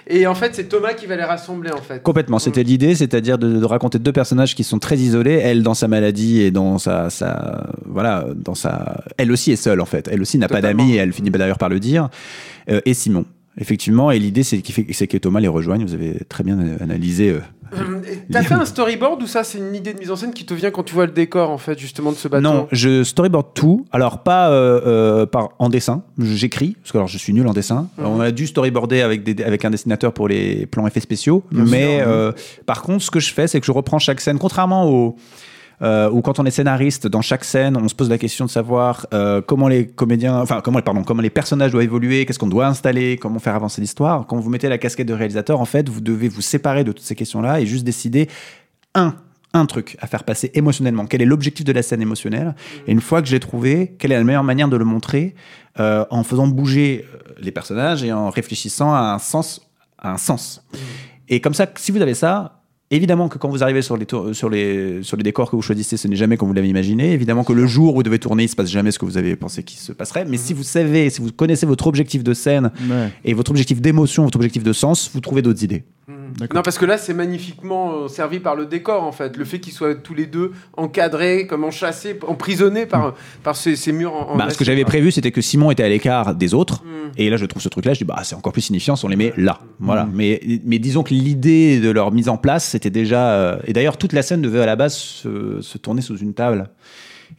et 0.07 0.27
en 0.27 0.35
fait, 0.35 0.55
c'est 0.55 0.65
Thomas 0.69 0.93
qui 0.95 1.07
va 1.07 1.17
les 1.17 1.25
rassembler 1.25 1.71
en 1.73 1.81
fait. 1.83 2.03
Complètement, 2.03 2.39
c'était 2.39 2.63
l'idée, 2.63 2.95
c'est-à-dire 2.95 3.39
de, 3.39 3.59
de 3.59 3.65
raconter 3.65 3.99
deux 3.99 4.13
personnages 4.13 4.55
qui 4.55 4.65
sont 4.65 4.79
très 4.79 4.97
isolés, 4.97 5.35
elle 5.43 5.63
dans 5.63 5.75
sa 5.75 5.89
maladie 5.89 6.43
et 6.43 6.51
dans 6.51 6.79
sa, 6.79 7.11
sa 7.11 7.67
voilà, 7.85 8.27
dans 8.35 8.55
sa, 8.55 9.03
elle 9.17 9.31
aussi 9.33 9.53
est 9.53 9.57
seule 9.57 9.81
en 9.81 9.87
fait, 9.87 10.09
elle 10.11 10.21
aussi 10.23 10.39
n'a 10.39 10.49
pas 10.49 10.61
d'amis 10.61 10.95
et 10.95 10.97
elle 10.97 11.13
finit 11.13 11.31
d'ailleurs 11.31 11.59
par 11.59 11.69
le 11.69 11.81
dire, 11.81 12.09
Euh, 12.71 12.81
et 12.85 12.93
Simon. 12.93 13.25
Effectivement, 13.61 14.11
et 14.11 14.19
l'idée 14.19 14.43
c'est 14.43 14.59
fait- 14.67 14.87
c'est 14.93 15.07
que 15.07 15.17
Thomas 15.19 15.41
les 15.41 15.49
rejoigne. 15.49 15.85
Vous 15.85 15.95
avez 15.95 16.19
très 16.29 16.45
bien 16.45 16.59
analysé. 16.81 17.31
euh. 17.31 17.41
Euh, 17.75 18.01
T'as 18.33 18.43
fait 18.45 18.55
un 18.55 18.65
storyboard 18.65 19.23
ou 19.23 19.27
ça, 19.27 19.45
c'est 19.45 19.59
une 19.59 19.75
idée 19.75 19.93
de 19.93 19.99
mise 19.99 20.11
en 20.11 20.17
scène 20.17 20.33
qui 20.33 20.47
te 20.47 20.55
vient 20.55 20.71
quand 20.71 20.85
tu 20.85 20.95
vois 20.95 21.05
le 21.05 21.13
décor 21.13 21.51
en 21.51 21.59
fait, 21.59 21.79
justement 21.79 22.13
de 22.13 22.17
ce 22.17 22.27
bateau? 22.27 22.43
Non, 22.43 22.67
je 22.73 23.05
storyboard 23.05 23.49
tout. 23.53 23.85
Alors 23.93 24.23
pas 24.23 24.51
euh, 24.51 24.81
euh, 24.87 25.27
par 25.27 25.51
en 25.59 25.69
dessin. 25.69 26.03
J'écris 26.19 26.77
parce 26.81 26.93
que 26.93 26.97
alors 26.99 27.09
je 27.09 27.19
suis 27.19 27.35
nul 27.35 27.47
en 27.47 27.53
dessin. 27.53 27.89
Mhm. 27.99 28.07
On 28.07 28.21
a 28.21 28.31
dû 28.31 28.47
storyboarder 28.47 29.03
avec 29.03 29.23
des, 29.23 29.43
avec 29.45 29.67
un 29.67 29.71
dessinateur 29.71 30.15
pour 30.15 30.29
les 30.29 30.65
plans 30.65 30.87
effets 30.87 31.01
spéciaux. 31.01 31.43
Bien 31.53 31.65
mais 31.65 31.99
sûr, 31.99 32.09
euh, 32.09 32.33
par 32.65 32.81
contre, 32.81 33.05
ce 33.05 33.11
que 33.11 33.21
je 33.21 33.35
fais, 33.35 33.47
c'est 33.47 33.61
que 33.61 33.67
je 33.67 33.73
reprends 33.73 33.99
chaque 33.99 34.23
scène, 34.23 34.39
contrairement 34.39 34.89
au 34.91 35.17
euh, 35.83 36.11
où 36.11 36.21
quand 36.23 36.39
on 36.39 36.45
est 36.45 36.51
scénariste, 36.51 37.07
dans 37.07 37.23
chaque 37.23 37.45
scène, 37.45 37.77
on 37.77 37.89
se 37.89 37.95
pose 37.95 38.09
la 38.09 38.19
question 38.19 38.45
de 38.45 38.51
savoir 38.51 39.07
euh, 39.13 39.41
comment 39.41 39.69
les 39.69 39.87
comédiens, 39.87 40.41
enfin 40.41 40.61
comment, 40.63 40.81
pardon, 40.83 41.05
comment 41.05 41.23
les 41.23 41.31
personnages 41.31 41.73
doivent 41.73 41.85
évoluer, 41.85 42.27
qu'est-ce 42.27 42.39
qu'on 42.39 42.49
doit 42.49 42.67
installer, 42.67 43.17
comment 43.17 43.39
faire 43.39 43.55
avancer 43.55 43.81
l'histoire. 43.81 44.27
Quand 44.27 44.39
vous 44.39 44.51
mettez 44.51 44.69
la 44.69 44.79
casquette 44.79 45.09
de 45.09 45.15
réalisateur, 45.15 45.61
en 45.61 45.65
fait, 45.65 45.89
vous 45.89 46.01
devez 46.01 46.29
vous 46.29 46.43
séparer 46.43 46.85
de 46.85 46.93
toutes 46.93 47.05
ces 47.05 47.15
questions-là 47.15 47.61
et 47.61 47.67
juste 47.67 47.85
décider 47.85 48.29
un 48.95 49.15
un 49.55 49.67
truc 49.67 49.97
à 50.01 50.07
faire 50.07 50.25
passer 50.25 50.51
émotionnellement. 50.55 51.07
Quel 51.07 51.23
est 51.23 51.27
l'objectif 51.27 51.65
de 51.65 51.73
la 51.73 51.83
scène 51.83 52.03
émotionnelle? 52.03 52.55
Et 52.87 52.93
une 52.93 53.01
fois 53.01 53.23
que 53.23 53.29
j'ai 53.29 53.41
trouvé, 53.41 53.95
quelle 53.99 54.13
est 54.13 54.17
la 54.17 54.25
meilleure 54.25 54.45
manière 54.45 54.69
de 54.69 54.77
le 54.77 54.85
montrer 54.85 55.35
euh, 55.81 56.05
en 56.11 56.23
faisant 56.23 56.47
bouger 56.47 57.07
euh, 57.15 57.33
les 57.41 57.51
personnages 57.51 58.05
et 58.05 58.13
en 58.13 58.31
réfléchissant 58.31 58.93
à 58.93 59.15
un 59.15 59.19
sens, 59.19 59.67
à 59.99 60.13
un 60.13 60.19
sens. 60.19 60.63
Et 61.29 61.41
comme 61.41 61.55
ça, 61.55 61.67
si 61.77 61.93
vous 61.93 62.03
avez 62.03 62.15
ça, 62.15 62.58
Évidemment 62.91 63.29
que 63.29 63.37
quand 63.37 63.51
vous 63.51 63.63
arrivez 63.63 63.83
sur 63.83 63.99
les, 63.99 64.07
tour- 64.07 64.35
sur, 64.35 64.49
les, 64.49 65.03
sur 65.03 65.17
les 65.19 65.23
décors 65.23 65.51
que 65.51 65.57
vous 65.57 65.61
choisissez, 65.63 65.99
ce 65.99 66.09
n'est 66.09 66.17
jamais 66.17 66.39
comme 66.39 66.49
vous 66.49 66.55
l'avez 66.55 66.69
imaginé. 66.69 67.13
Évidemment 67.13 67.45
que 67.45 67.53
le 67.53 67.67
jour 67.67 67.93
où 67.93 67.97
vous 67.97 68.03
devez 68.03 68.19
tourner, 68.19 68.45
il 68.45 68.47
ne 68.47 68.51
se 68.51 68.57
passe 68.57 68.71
jamais 68.71 68.91
ce 68.93 68.99
que 68.99 69.05
vous 69.05 69.19
avez 69.19 69.37
pensé 69.37 69.63
qu'il 69.63 69.79
se 69.79 69.93
passerait. 69.93 70.25
Mais 70.25 70.39
si 70.39 70.55
vous 70.55 70.63
savez, 70.63 71.11
si 71.11 71.21
vous 71.21 71.31
connaissez 71.31 71.67
votre 71.67 71.87
objectif 71.87 72.25
de 72.25 72.33
scène 72.33 72.71
Ouais. 72.89 73.11
et 73.27 73.35
votre 73.35 73.51
objectif 73.51 73.83
d'émotion, 73.83 74.25
votre 74.25 74.37
objectif 74.37 74.63
de 74.63 74.73
sens, 74.73 75.11
vous 75.13 75.21
trouvez 75.21 75.43
d'autres 75.43 75.63
idées. 75.63 75.85
Non, 76.55 76.63
parce 76.63 76.79
que 76.79 76.85
là, 76.85 76.99
c'est 76.99 77.15
magnifiquement 77.15 77.93
euh, 77.93 78.09
servi 78.09 78.41
par 78.41 78.57
le 78.57 78.67
décor, 78.67 79.03
en 79.05 79.13
fait. 79.13 79.37
Le 79.37 79.45
fait 79.45 79.59
qu'ils 79.61 79.73
soient 79.73 79.95
tous 79.95 80.15
les 80.15 80.27
deux 80.27 80.53
encadrés, 80.77 81.47
comme 81.47 81.65
enchassés, 81.65 82.19
emprisonnés 82.27 82.87
par, 82.87 83.15
par 83.43 83.57
ces, 83.57 83.77
ces 83.77 83.93
murs 83.93 84.15
en, 84.15 84.31
en 84.33 84.37
Bah, 84.37 84.51
ce 84.51 84.59
que 84.59 84.65
j'avais 84.65 84.85
prévu, 84.85 85.11
c'était 85.11 85.31
que 85.33 85.41
Simon 85.41 85.71
était 85.71 85.83
à 85.83 85.89
l'écart 85.89 86.35
des 86.35 86.55
autres. 86.55 86.83
Mm. 86.85 87.11
Et 87.17 87.31
là, 87.31 87.37
je 87.37 87.47
trouve 87.47 87.63
ce 87.63 87.69
truc-là, 87.69 87.95
je 87.95 87.99
dis, 87.99 88.05
bah, 88.05 88.21
c'est 88.23 88.35
encore 88.35 88.53
plus 88.53 88.63
signifiant 88.63 88.97
si 88.97 89.05
on 89.05 89.09
les 89.09 89.17
met 89.17 89.33
là. 89.37 89.61
Voilà. 89.81 90.09
Mais, 90.13 90.41
mais 90.65 90.79
disons 90.79 91.03
que 91.03 91.15
l'idée 91.15 91.81
de 91.81 91.91
leur 91.91 92.13
mise 92.13 92.29
en 92.29 92.37
place, 92.37 92.65
c'était 92.65 92.91
déjà. 92.91 93.31
euh, 93.33 93.59
et 93.67 93.73
d'ailleurs, 93.73 93.97
toute 93.97 94.13
la 94.13 94.23
scène 94.23 94.43
devait 94.43 94.61
à 94.61 94.67
la 94.67 94.77
base 94.77 94.95
se, 94.95 95.61
se 95.61 95.79
tourner 95.79 96.03
sous 96.03 96.17
une 96.19 96.35
table. 96.35 96.69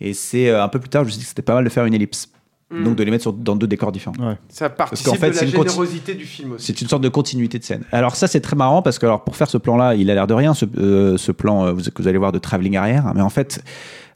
Et 0.01 0.13
c'est 0.13 0.49
euh, 0.49 0.63
un 0.63 0.67
peu 0.67 0.79
plus 0.79 0.89
tard, 0.89 1.03
je 1.03 1.07
me 1.07 1.11
suis 1.11 1.17
dit 1.19 1.23
que 1.23 1.29
c'était 1.29 1.41
pas 1.41 1.55
mal 1.55 1.63
de 1.63 1.69
faire 1.69 1.85
une 1.85 1.93
ellipse. 1.93 2.29
Mm. 2.71 2.83
Donc 2.83 2.95
de 2.97 3.03
les 3.03 3.09
mettre 3.09 3.23
sur, 3.23 3.33
dans 3.33 3.55
deux 3.55 3.65
décors 3.65 3.91
différents. 3.91 4.15
Ça 4.47 4.69
participe 4.69 5.07
fait, 5.15 5.29
de 5.29 5.33
c'est 5.33 5.45
la 5.45 5.51
générosité 5.51 6.13
du 6.13 6.25
film 6.25 6.51
aussi. 6.51 6.67
C'est 6.67 6.81
une 6.81 6.87
sorte 6.87 7.01
de 7.01 7.09
continuité 7.09 7.57
de 7.57 7.63
scène. 7.63 7.81
Alors 7.91 8.15
ça, 8.15 8.27
c'est 8.27 8.41
très 8.41 8.55
marrant 8.55 8.83
parce 8.83 8.99
que 8.99 9.07
alors, 9.07 9.23
pour 9.23 9.35
faire 9.35 9.49
ce 9.49 9.57
plan-là, 9.57 9.95
il 9.95 10.11
a 10.11 10.13
l'air 10.13 10.27
de 10.27 10.35
rien, 10.35 10.53
ce, 10.53 10.65
euh, 10.77 11.17
ce 11.17 11.31
plan 11.31 11.65
euh, 11.65 11.71
vous- 11.73 11.81
que 11.89 12.01
vous 12.01 12.07
allez 12.07 12.19
voir 12.19 12.31
de 12.31 12.37
travelling 12.37 12.77
arrière. 12.77 13.11
Mais 13.15 13.21
en 13.21 13.29
fait, 13.29 13.63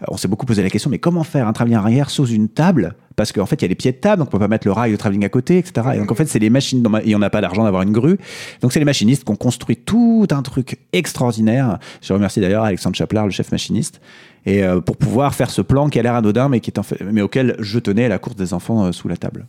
euh, 0.04 0.06
on 0.10 0.18
s'est 0.18 0.28
beaucoup 0.28 0.46
posé 0.46 0.62
la 0.62 0.70
question, 0.70 0.92
mais 0.92 1.00
comment 1.00 1.24
faire 1.24 1.48
un 1.48 1.54
travelling 1.54 1.78
arrière 1.80 2.12
sous 2.12 2.28
une 2.28 2.48
table? 2.48 2.96
Parce 3.16 3.32
qu'en 3.32 3.46
fait, 3.48 3.56
il 3.56 3.62
y 3.64 3.66
a 3.66 3.70
les 3.70 3.76
pieds 3.76 3.92
de 3.92 3.98
table, 3.98 4.20
donc 4.20 4.28
on 4.28 4.32
peut 4.32 4.40
pas 4.40 4.48
mettre 4.48 4.68
le 4.68 4.72
rail 4.74 4.92
de 4.92 4.98
travelling 4.98 5.26
à 5.26 5.30
côté, 5.30 5.58
etc. 5.58 5.88
Et 5.96 5.98
donc 5.98 6.12
en 6.12 6.16
fait, 6.16 6.26
c'est 6.26 6.40
les 6.40 6.50
machines, 6.52 6.88
et 7.06 7.16
on 7.16 7.20
n'a 7.20 7.30
pas 7.32 7.42
l'argent 7.42 7.64
d'avoir 7.64 7.82
une 7.82 7.92
grue. 7.92 8.18
Donc 8.62 8.72
c'est 8.72 8.80
les 8.80 8.86
machinistes 8.86 9.24
qui 9.24 9.32
ont 9.32 9.36
construit 9.36 9.78
tout 9.78 10.28
un 10.32 10.42
truc 10.44 10.78
extraordinaire. 10.94 11.80
Je 12.02 12.14
remercie 12.14 12.40
d'ailleurs 12.40 12.64
Alexandre 12.64 12.96
Chaplard, 12.96 13.26
le 13.26 13.32
chef 13.32 13.52
machiniste. 13.52 14.00
Et 14.46 14.64
euh, 14.64 14.82
pour 14.82 14.98
pouvoir 14.98 15.34
faire 15.36 15.50
ce 15.50 15.62
plan 15.62 15.90
qui 15.90 16.00
a 16.00 16.04
l'air 16.04 16.16
anodin, 16.16 16.50
mais, 16.50 16.60
qui 16.60 16.70
est 16.70 16.80
en 16.80 16.84
fait, 16.84 17.02
mais 17.02 17.22
auquel 17.22 17.56
je 17.60 17.80
tenais 17.80 18.08
la 18.08 18.20
course 18.20 18.36
des 18.36 18.54
enfants 18.54 18.86
euh, 18.86 18.92
sous 18.92 19.08
la 19.08 19.18
table. 19.18 19.46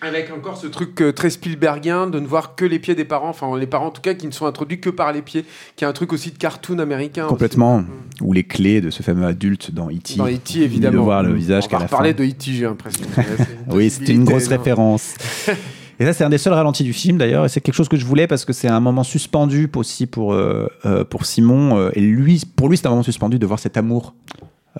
Avec 0.00 0.30
encore 0.32 0.56
ce 0.56 0.68
truc 0.68 1.00
euh, 1.00 1.12
très 1.12 1.28
Spielbergien 1.28 2.06
de 2.06 2.20
ne 2.20 2.26
voir 2.26 2.54
que 2.54 2.64
les 2.64 2.78
pieds 2.78 2.94
des 2.94 3.04
parents, 3.04 3.30
enfin 3.30 3.56
les 3.58 3.66
parents 3.66 3.86
en 3.86 3.90
tout 3.90 4.00
cas 4.00 4.14
qui 4.14 4.28
ne 4.28 4.32
sont 4.32 4.46
introduits 4.46 4.80
que 4.80 4.90
par 4.90 5.12
les 5.12 5.22
pieds, 5.22 5.44
qui 5.74 5.84
est 5.84 5.88
un 5.88 5.92
truc 5.92 6.12
aussi 6.12 6.30
de 6.30 6.38
cartoon 6.38 6.78
américain. 6.78 7.26
Complètement. 7.26 7.80
Mm. 7.80 7.86
Ou 8.20 8.32
les 8.32 8.44
clés 8.44 8.80
de 8.80 8.90
ce 8.90 9.02
fameux 9.02 9.26
adulte 9.26 9.72
dans 9.72 9.88
E.T. 9.90 10.14
Dans 10.16 10.28
E.T. 10.28 10.60
évidemment. 10.60 10.98
De 10.98 11.02
voir 11.02 11.22
le 11.24 11.30
On 11.30 11.34
visage 11.34 11.64
va 11.68 11.78
la 11.78 11.86
reparler 11.86 12.12
fin. 12.12 12.22
de 12.22 12.28
E.T. 12.28 12.52
j'ai 12.52 12.64
l'impression. 12.64 13.06
Oui, 13.70 13.90
c'était 13.90 14.12
une 14.12 14.24
grosse 14.24 14.46
référence. 14.48 15.14
Et 16.00 16.04
ça, 16.04 16.12
c'est 16.12 16.24
un 16.24 16.28
des 16.30 16.38
seuls 16.38 16.52
ralentis 16.52 16.84
du 16.84 16.92
film 16.92 17.18
d'ailleurs, 17.18 17.44
et 17.44 17.48
c'est 17.48 17.60
quelque 17.60 17.74
chose 17.74 17.88
que 17.88 17.96
je 17.96 18.04
voulais 18.06 18.26
parce 18.28 18.44
que 18.44 18.52
c'est 18.52 18.68
un 18.68 18.80
moment 18.80 19.02
suspendu 19.02 19.68
aussi 19.74 20.06
pour, 20.06 20.32
euh, 20.32 20.68
euh, 20.86 21.04
pour 21.04 21.26
Simon. 21.26 21.76
euh, 21.76 21.90
et 21.94 22.00
lui, 22.00 22.42
pour 22.56 22.68
lui, 22.68 22.76
c'est 22.76 22.86
un 22.86 22.90
moment 22.90 23.02
suspendu 23.02 23.38
de 23.40 23.46
voir 23.46 23.58
cet 23.58 23.76
amour 23.76 24.14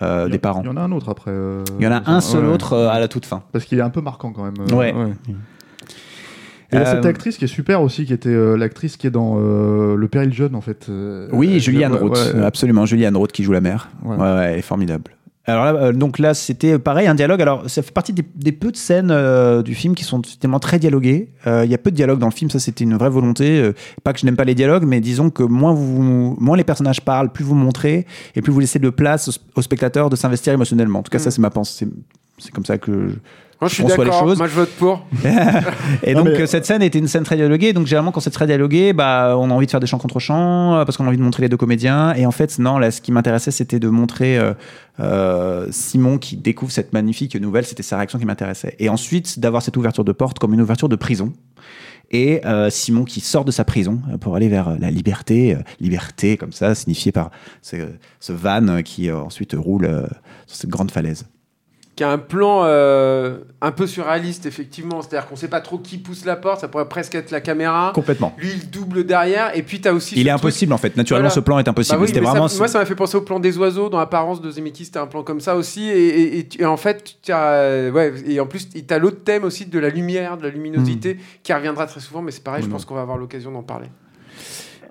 euh, 0.01 0.29
des 0.29 0.39
parents. 0.39 0.63
Il 0.63 0.67
y 0.67 0.71
en 0.71 0.77
a 0.77 0.83
un 0.83 0.93
autre 0.93 1.09
après. 1.09 1.33
euh, 1.33 1.65
Il 1.81 1.85
y 1.85 1.89
en 1.89 1.93
a 1.93 2.09
un 2.09 2.21
seul 2.21 2.45
ouais. 2.45 2.53
autre 2.53 2.75
euh, 2.75 2.89
à 2.89 3.01
la 3.01 3.09
toute 3.09 3.27
fin. 3.27 3.43
Parce 3.51 3.65
qu'il 3.65 3.79
est 3.79 3.83
un 3.83 3.91
peu 3.91 4.01
marquant 4.01 4.33
quand 4.33 4.45
même. 4.45 4.55
Ouais. 4.73 4.95
Et 6.71 6.77
il 6.77 6.79
y 6.79 6.83
a 6.83 6.85
cette 6.85 7.07
actrice 7.07 7.39
qui 7.39 7.47
est 7.47 7.49
super 7.49 7.81
aussi, 7.83 8.05
qui 8.05 8.13
était 8.13 8.57
l'actrice 8.57 8.97
qui 8.99 9.07
est 9.07 9.11
dans 9.11 9.37
Le 9.39 10.07
Péril 10.09 10.33
Jeune 10.35 10.55
en 10.55 10.61
fait. 10.61 10.87
Oui, 11.33 11.59
Julianne 11.61 11.95
Roth, 11.95 12.33
ouais. 12.35 12.43
absolument, 12.45 12.85
Julianne 12.85 13.17
Roth 13.17 13.33
qui 13.33 13.43
joue 13.43 13.53
la 13.53 13.63
mère. 13.63 13.89
Ouais, 14.05 14.17
elle 14.45 14.59
est 14.59 14.63
formidable. 14.63 15.11
Alors 15.49 15.65
là, 15.65 15.75
euh, 15.75 15.93
donc 15.93 16.19
là, 16.19 16.35
c'était 16.35 16.79
pareil, 16.79 17.07
un 17.09 17.15
dialogue. 17.15 17.41
Alors, 17.43 17.69
ça 17.69 17.83
fait 17.83 17.91
partie 17.93 18.13
des, 18.13 18.23
des 18.35 18.53
peu 18.53 18.71
de 18.71 18.77
scènes 18.77 19.11
euh, 19.11 19.63
du 19.63 19.75
film 19.75 19.95
qui 19.95 20.05
sont 20.05 20.21
tellement 20.21 20.61
très 20.61 20.79
dialoguées. 20.79 21.31
Euh, 21.47 21.65
Il 21.65 21.71
y 21.71 21.75
a 21.75 21.79
peu 21.79 21.91
de 21.91 21.97
dialogue 21.97 22.19
dans 22.19 22.27
le 22.29 22.33
film, 22.33 22.51
ça 22.51 22.59
c'était 22.59 22.85
une 22.85 22.95
vraie 22.97 23.09
volonté. 23.11 23.73
Pas 24.05 24.13
que 24.13 24.21
je 24.21 24.27
n'aime 24.27 24.37
pas 24.37 24.45
les 24.45 24.55
dialogues, 24.55 24.85
mais 24.87 25.01
disons 25.01 25.31
que 25.31 25.43
moins, 25.43 25.73
vous, 25.73 26.37
moins 26.39 26.57
les 26.57 26.65
personnages 26.65 27.01
parlent, 27.01 27.33
plus 27.33 27.45
vous 27.45 27.55
montrez, 27.55 28.07
et 28.37 28.43
plus 28.43 28.53
vous 28.53 28.61
laissez 28.61 28.79
de 28.79 28.91
place 28.91 29.29
au, 29.29 29.33
au 29.59 29.63
spectateur 29.63 30.11
de 30.11 30.17
s'investir 30.17 30.53
émotionnellement. 30.53 30.99
En 31.01 31.03
tout 31.03 31.11
cas, 31.11 31.19
ça 31.19 31.31
c'est 31.31 31.41
ma 31.41 31.51
pensée. 31.51 31.87
C'est- 31.87 31.91
C'est 32.41 32.53
comme 32.53 32.65
ça 32.65 32.79
que 32.79 33.09
je, 33.09 33.15
Moi 33.61 33.69
je 33.69 33.75
suis 33.75 33.85
d'accord, 33.85 34.25
moi 34.37 34.47
je 34.47 34.55
vote 34.55 34.71
pour. 34.79 35.05
et 36.05 36.15
Non, 36.15 36.21
donc 36.23 36.29
mais- 36.35 36.43
euh, 36.43 36.47
cette 36.47 36.65
scène 36.65 36.81
était 36.81 36.99
une 37.01 37.09
scène 37.09 37.25
très 37.25 37.35
dialoguée. 37.35 37.73
Donc 37.73 37.87
généralement 37.87 38.13
quand 38.13 38.21
c'est 38.21 38.31
très 38.31 38.47
dialogué, 38.47 38.93
bah 38.93 39.35
on 39.37 39.51
a 39.51 39.53
envie 39.55 39.67
de 39.67 39.71
faire 39.71 39.81
des 39.81 39.87
chants 39.89 39.99
contre 39.99 40.21
chants 40.21 40.77
euh, 40.77 40.85
parce 40.85 40.97
qu'on 40.97 41.05
a 41.05 41.09
envie 41.09 41.17
de 41.19 41.23
montrer 41.23 41.43
les 41.43 41.49
deux 41.49 41.57
comédiens. 41.57 42.15
Et 42.15 42.25
en 42.25 42.31
fait 42.31 42.59
non, 42.61 42.79
là 42.79 42.93
ce 42.93 43.01
qui 43.01 43.11
m'intéressait 43.11 43.51
c'était 43.51 43.81
de 43.81 43.89
montrer 43.89 44.39
euh, 44.39 44.55
euh, 45.01 45.67
Simon 45.73 46.19
qui 46.19 46.37
découvre 46.37 46.71
cette 46.71 46.93
magnifique 46.93 47.35
nouvelle. 47.35 47.65
C'était 47.67 47.83
sa 47.83 47.97
réaction 47.97 48.21
qui 48.21 48.27
m'intéressait. 48.27 48.77
Et 48.79 48.89
ensuite 48.89 49.41
d'avoir 49.41 49.63
cette 49.63 49.77
ouverture 49.77 50.05
de 50.05 50.13
porte 50.13 50.39
comme 50.39 50.55
une 50.55 50.61
ouverture 50.61 50.89
de 50.89 50.97
prison. 50.97 51.33
Et 52.11 52.41
euh, 52.47 52.71
Simon 52.71 53.05
qui 53.05 53.21
sort 53.21 53.45
de 53.45 53.51
sa 53.51 53.65
prison 53.65 54.01
pour 54.21 54.35
aller 54.37 54.49
vers 54.49 54.69
euh, 54.69 54.77
la 54.81 54.91
liberté, 54.91 55.55
euh, 55.55 55.59
liberté 55.81 56.37
comme 56.39 56.53
ça, 56.53 56.75
signifiée 56.75 57.13
par 57.13 57.31
ce, 57.61 57.77
ce 58.21 58.33
van 58.33 58.83
qui 58.83 59.11
euh, 59.11 59.19
ensuite 59.19 59.55
roule 59.59 59.85
euh, 59.85 60.07
sur 60.47 60.57
cette 60.57 60.71
grande 60.71 60.91
falaise. 60.91 61.27
Qui 61.99 62.05
a 62.05 62.11
un 62.13 62.19
plan 62.19 62.61
euh, 62.63 63.39
un 63.61 63.73
peu 63.73 63.89
surréaliste 63.89 64.47
effectivement, 64.47 65.03
c'est-à-dire 65.03 65.29
qu'on 65.29 65.35
sait 65.35 65.49
pas 65.49 65.61
trop 65.61 65.79
qui 65.79 65.99
pousse 65.99 66.25
la 66.25 66.37
porte, 66.37 66.61
ça 66.61 66.69
pourrait 66.69 66.89
presque 66.89 67.17
être 67.17 67.33
la 67.33 67.41
caméra. 67.41 67.91
Complètement. 67.93 68.37
Lui 68.39 68.53
il 68.53 68.71
double 68.71 69.03
derrière 69.05 69.51
et 69.57 69.65
puis 69.65 69.81
t'as 69.81 69.91
aussi. 69.93 70.15
Il 70.15 70.21
est 70.29 70.31
truc- 70.31 70.41
impossible 70.43 70.73
en 70.73 70.79
fait. 70.79 70.97
Naturellement, 70.97 71.25
Voilà. 71.29 71.35
ce 71.35 71.41
plan 71.41 71.59
est 71.59 71.67
impossible. 71.67 71.97
Bah 71.97 72.01
oui, 72.03 72.07
C'était 72.07 72.21
mais 72.21 72.27
ça- 72.27 72.31
vraiment. 72.39 72.49
moi, 72.57 72.69
ça 72.69 72.79
m'a 72.79 72.85
fait 72.85 72.95
penser 72.95 73.17
au 73.17 73.23
plan 73.23 73.41
des 73.41 73.59
oiseaux. 73.59 73.89
Dans 73.89 73.99
l'apparence 73.99 74.41
de 74.41 74.49
Zemeckis, 74.49 74.85
c'était 74.85 75.01
un 75.01 75.09
plan 75.09 75.25
comme 75.25 75.41
ça 75.41 75.57
aussi. 75.57 75.89
Et, 75.89 76.07
et- 76.07 76.39
et 76.39 76.47
tu- 76.47 76.63
et 76.63 76.67
en 76.67 76.77
fait, 76.77 77.17
tu 77.21 77.33
as, 77.33 77.49
euh, 77.55 77.91
ouais, 77.91 78.13
et 78.29 78.39
en 78.39 78.47
plus, 78.47 78.69
tu 78.71 78.81
as 78.95 78.99
l'autre 79.01 79.25
thème 79.25 79.43
aussi 79.43 79.67
de 79.67 79.79
la 79.81 79.89
lumière, 79.89 80.37
de 80.37 80.45
la 80.45 80.51
luminosité, 80.51 81.15
Hmm. 81.15 81.19
qui 81.43 81.53
reviendra 81.53 81.87
très 81.87 81.99
souvent. 81.99 82.23
Mais 82.23 82.31
c'est 82.31 82.45
pareil, 82.45 82.63
je 82.63 82.69
pense 82.69 82.85
qu'on 82.85 82.95
va 82.95 83.01
avoir 83.01 83.19
l'occasion 83.19 83.51
d'en 83.51 83.65
parler. 83.65 83.89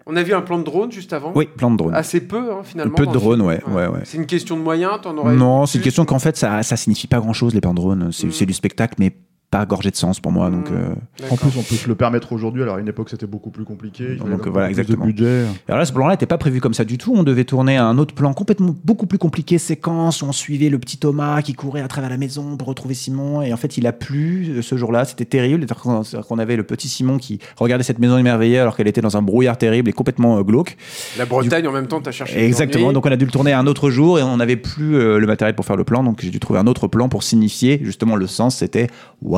On 0.10 0.16
a 0.16 0.24
vu 0.24 0.34
un 0.34 0.42
plan 0.42 0.58
de 0.58 0.64
drone 0.64 0.92
juste 0.92 1.12
avant. 1.12 1.34
Oui, 1.36 1.48
plan 1.58 1.70
de 1.70 1.76
drone. 1.78 1.94
Assez 1.94 2.22
peu, 2.22 2.52
hein, 2.54 2.62
finalement. 2.64 2.96
Peu 2.96 3.06
de 3.06 3.12
drone, 3.12 3.42
ouais, 3.42 3.62
ouais, 3.68 3.88
ouais. 3.88 4.00
C'est 4.06 4.18
une 4.18 4.26
question 4.26 4.56
de 4.56 4.62
moyens, 4.62 5.00
t'en 5.02 5.18
aurais. 5.18 5.36
Non, 5.36 5.66
c'est 5.66 5.80
une 5.80 5.84
question 5.84 6.06
qu'en 6.06 6.20
fait, 6.20 6.38
ça, 6.38 6.64
ça 6.64 6.78
signifie 6.78 7.08
pas 7.08 7.20
grand 7.20 7.34
chose, 7.34 7.54
les 7.54 7.60
plans 7.60 7.74
de 7.74 7.80
drone. 7.82 8.10
C'est 8.14 8.28
Mm. 8.28 8.32
c'est 8.32 8.46
du 8.46 8.54
spectacle, 8.54 8.96
mais 9.00 9.12
pas 9.50 9.66
gorgé 9.66 9.92
de 9.92 9.96
sens 9.96 10.20
pour 10.20 10.32
moi. 10.32 10.50
Donc, 10.50 10.70
Mm. 10.70 10.74
euh. 10.76 11.30
En 11.32 11.38
plus, 11.38 11.58
on 11.58 11.62
peut 11.64 11.76
se 11.76 11.88
le 11.88 11.96
permettre 11.96 12.34
aujourd'hui. 12.34 12.64
Alors, 12.64 12.76
à 12.76 12.80
une 12.82 12.88
époque, 12.90 13.10
c'était 13.10 13.26
beaucoup 13.28 13.50
plus 13.50 13.64
compliqué. 13.64 14.04
Il 14.12 14.18
Donc, 14.20 14.46
voilà, 14.48 14.68
plus 14.68 14.72
exactement. 14.80 15.06
de 15.06 15.12
budget. 15.12 15.46
Alors 15.70 15.80
là, 15.80 15.86
ce 15.86 15.94
plan-là 15.94 16.12
n'était 16.14 16.26
pas 16.26 16.38
prévu 16.38 16.60
comme 16.60 16.74
ça 16.74 16.84
du 16.84 16.98
tout. 16.98 17.14
On 17.16 17.24
devait 17.24 17.46
tourner 17.46 17.78
un 17.78 17.98
autre 17.98 18.14
plan 18.14 18.34
complètement 18.34 18.76
beaucoup 18.84 19.08
plus 19.08 19.18
compliqué, 19.18 19.58
séquence 19.58 20.22
où 20.22 20.26
on 20.26 20.32
suivait 20.34 20.68
le 20.70 20.80
petit 20.80 20.98
Thomas 20.98 21.42
qui 21.42 21.54
courait 21.54 21.82
à 21.82 21.88
travers 21.88 22.10
la 22.10 22.18
maison 22.18 22.58
pour 22.58 22.68
retrouver 22.68 22.94
Simon. 22.94 23.42
Et 23.42 23.54
en 23.54 23.58
fait, 23.58 23.78
il 23.78 23.88
a 23.88 23.94
plu 23.94 24.48
euh, 24.58 24.62
ce 24.62 24.76
jour-là. 24.76 25.06
C'était 25.06 25.24
terrible. 25.26 25.66
C'est-à-dire 25.66 26.28
qu'on 26.28 26.40
avait 26.40 26.58
le 26.58 26.64
petit 26.64 26.90
Simon 26.90 27.18
qui 27.18 27.40
regardait 27.58 27.84
cette 27.86 28.00
maison 28.00 28.18
émerveillée 28.18 28.60
alors 28.60 28.76
qu'elle 28.76 28.88
était 28.90 29.02
dans 29.02 29.16
un 29.16 29.22
brouillard 29.22 29.58
terrible 29.58 29.90
et 29.90 29.94
complètement 29.94 30.38
euh, 30.40 30.44
glauque. 30.44 30.76
La 31.18 31.26
Bretagne, 31.26 31.66
en 31.68 31.72
même 31.72 31.88
temps, 31.88 32.02
t'as 32.02 32.12
cherché. 32.12 32.44
Exactement. 32.44 32.92
Donc 32.92 33.06
on 33.06 33.12
a 33.12 33.16
dû 33.16 33.24
le 33.26 33.32
tourner 33.32 33.54
un 33.54 33.66
autre 33.66 33.90
jour 33.90 34.20
et 34.20 34.24
on 34.24 34.36
n'avait 34.38 34.58
plus 34.58 34.96
euh, 34.98 35.20
le 35.20 35.26
matériel 35.28 35.56
pour 35.56 35.66
faire 35.66 35.78
le 35.78 35.86
plan. 35.86 36.04
Donc 36.04 36.20
j'ai 36.22 36.32
dû 36.32 36.40
trouver 36.42 36.60
un 36.60 36.68
autre 36.68 36.88
plan 36.88 37.08
pour 37.08 37.24
signifier 37.24 37.80
justement 37.84 38.18
le 38.18 38.28
sens. 38.28 38.58
C'était 38.58 38.88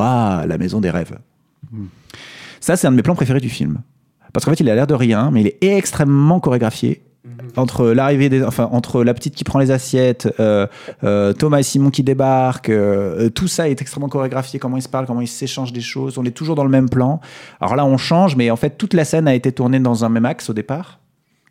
waouh, 0.00 0.46
la 0.46 0.58
maison 0.58 0.80
des 0.80 0.90
rêves. 0.90 1.18
Ça, 2.60 2.76
c'est 2.76 2.86
un 2.86 2.90
de 2.90 2.96
mes 2.96 3.02
plans 3.02 3.14
préférés 3.14 3.40
du 3.40 3.48
film. 3.48 3.80
Parce 4.32 4.44
qu'en 4.44 4.52
fait, 4.52 4.60
il 4.60 4.68
a 4.70 4.74
l'air 4.74 4.86
de 4.86 4.94
rien, 4.94 5.30
mais 5.30 5.40
il 5.40 5.46
est 5.48 5.58
extrêmement 5.62 6.40
chorégraphié. 6.40 7.02
Entre 7.56 7.88
l'arrivée 7.88 8.28
des, 8.28 8.42
enfin 8.42 8.68
entre 8.72 9.02
la 9.02 9.12
petite 9.12 9.34
qui 9.34 9.44
prend 9.44 9.58
les 9.58 9.70
assiettes, 9.70 10.32
euh, 10.40 10.66
euh, 11.04 11.32
Thomas 11.32 11.58
et 11.58 11.62
Simon 11.62 11.90
qui 11.90 12.02
débarquent, 12.02 12.70
euh, 12.70 13.28
tout 13.28 13.48
ça 13.48 13.68
est 13.68 13.82
extrêmement 13.82 14.08
chorégraphié. 14.08 14.58
Comment 14.58 14.76
ils 14.76 14.82
se 14.82 14.88
parlent, 14.88 15.06
comment 15.06 15.20
ils 15.20 15.28
s'échangent 15.28 15.72
des 15.72 15.80
choses. 15.80 16.16
On 16.16 16.24
est 16.24 16.30
toujours 16.30 16.54
dans 16.54 16.64
le 16.64 16.70
même 16.70 16.88
plan. 16.88 17.20
Alors 17.60 17.76
là, 17.76 17.84
on 17.84 17.98
change, 17.98 18.36
mais 18.36 18.50
en 18.50 18.56
fait, 18.56 18.78
toute 18.78 18.94
la 18.94 19.04
scène 19.04 19.28
a 19.28 19.34
été 19.34 19.52
tournée 19.52 19.80
dans 19.80 20.04
un 20.04 20.08
même 20.08 20.24
axe 20.24 20.48
au 20.48 20.54
départ. 20.54 20.99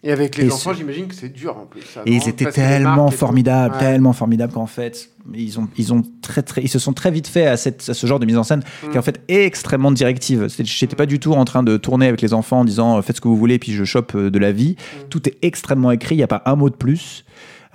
Et 0.01 0.11
avec 0.13 0.37
les 0.37 0.45
Et 0.47 0.51
enfants, 0.51 0.73
j'imagine 0.73 1.07
que 1.07 1.15
c'est 1.15 1.27
dur 1.27 1.57
en 1.57 1.65
plus. 1.65 1.81
ça, 1.81 2.03
Et 2.05 2.13
ils 2.13 2.29
étaient 2.29 2.49
tellement 2.49 3.11
formidables, 3.11 3.73
Ouais. 3.75 3.79
tellement 3.81 4.13
formidables 4.13 4.53
qu'en 4.53 4.65
fait, 4.65 5.09
ils 5.33 5.59
ont, 5.59 5.67
ils 5.77 5.93
ont 5.93 6.03
très, 6.21 6.41
très, 6.41 6.61
ils 6.61 6.69
se 6.69 6.79
sont 6.79 6.93
très 6.93 7.11
vite 7.11 7.27
fait 7.27 7.45
à, 7.47 7.57
cette, 7.57 7.89
à 7.89 7.93
ce 7.93 8.07
genre 8.07 8.17
de 8.19 8.25
mise 8.25 8.37
en 8.37 8.43
scène 8.43 8.63
qui 8.81 8.95
est 8.95 8.97
en 8.97 9.01
fait 9.01 9.19
extrêmement 9.27 9.91
directive. 9.91 10.47
J'étais 10.63 10.95
pas 10.95 11.05
du 11.05 11.19
tout 11.19 11.33
en 11.33 11.43
train 11.43 11.63
de 11.63 11.75
tourner 11.75 12.07
avec 12.07 12.21
les 12.21 12.33
enfants 12.33 12.59
en 12.61 12.65
disant 12.65 12.97
euh, 12.97 13.01
faites 13.01 13.17
ce 13.17 13.21
que 13.21 13.27
vous 13.27 13.35
voulez 13.35 13.59
puis 13.59 13.73
je 13.73 13.83
chope 13.83 14.13
euh, 14.15 14.31
de 14.31 14.39
la 14.39 14.53
vie. 14.53 14.77
Tout 15.09 15.27
est 15.27 15.37
extrêmement 15.41 15.91
écrit, 15.91 16.15
il 16.15 16.19
n'y 16.19 16.23
a 16.23 16.27
pas 16.27 16.43
un 16.45 16.55
mot 16.55 16.69
de 16.69 16.75
plus. 16.75 17.25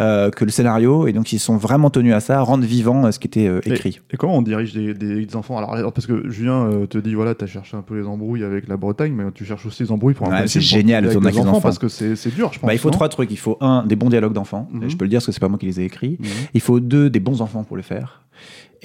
Euh, 0.01 0.31
que 0.31 0.45
le 0.45 0.51
scénario 0.51 1.07
et 1.07 1.13
donc 1.13 1.33
ils 1.33 1.39
sont 1.39 1.57
vraiment 1.57 1.89
tenus 1.91 2.15
à 2.15 2.21
ça, 2.21 2.41
rendre 2.41 2.65
vivant 2.65 3.05
euh, 3.07 3.11
ce 3.13 3.19
qui 3.19 3.29
était 3.29 3.47
euh, 3.47 3.61
écrit. 3.65 4.01
Et 4.13 4.17
comment 4.17 4.37
on 4.37 4.43
dirige 4.43 4.73
des, 4.75 4.93
des- 4.95 5.25
des 5.25 5.37
enfants? 5.37 5.57
Alors, 5.57 5.73
alors, 5.75 5.93
parce 5.93 6.07
que 6.07 6.29
Julien 6.31 6.67
euh, 6.67 6.87
te 6.87 6.99
dit 6.99 7.15
voilà, 7.15 7.35
t'as 7.35 7.47
cherché 7.47 7.77
un 7.77 7.83
peu 7.83 7.97
les 8.01 8.07
embrouilles 8.07 8.43
avec 8.45 8.67
la 8.69 8.77
Bretagne, 8.77 9.13
mais 9.13 9.25
tu 9.33 9.45
cherches 9.45 9.67
aussi 9.67 9.85
les 9.85 9.93
embrouilles 9.93 10.15
pour 10.15 10.27
un 10.27 10.41
Ouais, 10.41 10.47
c'est 10.49 10.61
génial, 10.61 11.05
le 11.05 11.13
tourner 11.13 11.31
des 11.31 11.39
enfants. 11.39 11.61
parce 11.61 11.79
que 11.79 11.89
c'est 11.89 12.35
dur, 12.35 12.53
je 12.53 12.59
pense. 12.59 12.67
Bah, 12.67 12.75
il 12.75 12.79
faut 12.79 12.89
non? 12.89 12.93
trois 12.95 13.09
trucs. 13.09 13.31
Il 13.31 13.39
faut 13.39 13.57
un, 13.61 13.87
des 13.87 13.95
bons 13.97 14.09
dialogues 14.09 14.33
d'enfants. 14.33 14.69
Mhm. 14.73 14.91
Je 14.91 14.97
peux 14.97 15.05
le 15.05 15.11
dire 15.11 15.19
parce 15.19 15.27
que 15.27 15.33
c'est 15.33 15.41
pas 15.41 15.49
moi 15.49 15.59
qui 15.59 15.67
les 15.67 15.81
ai 15.81 15.85
écrits. 15.85 16.17
Mhm. 16.19 16.27
Il 16.55 16.61
faut 16.61 16.81
deux, 16.81 17.09
des 17.11 17.21
bons 17.21 17.41
enfants 17.41 17.63
pour 17.63 17.77
le 17.77 17.83
faire. 17.83 18.23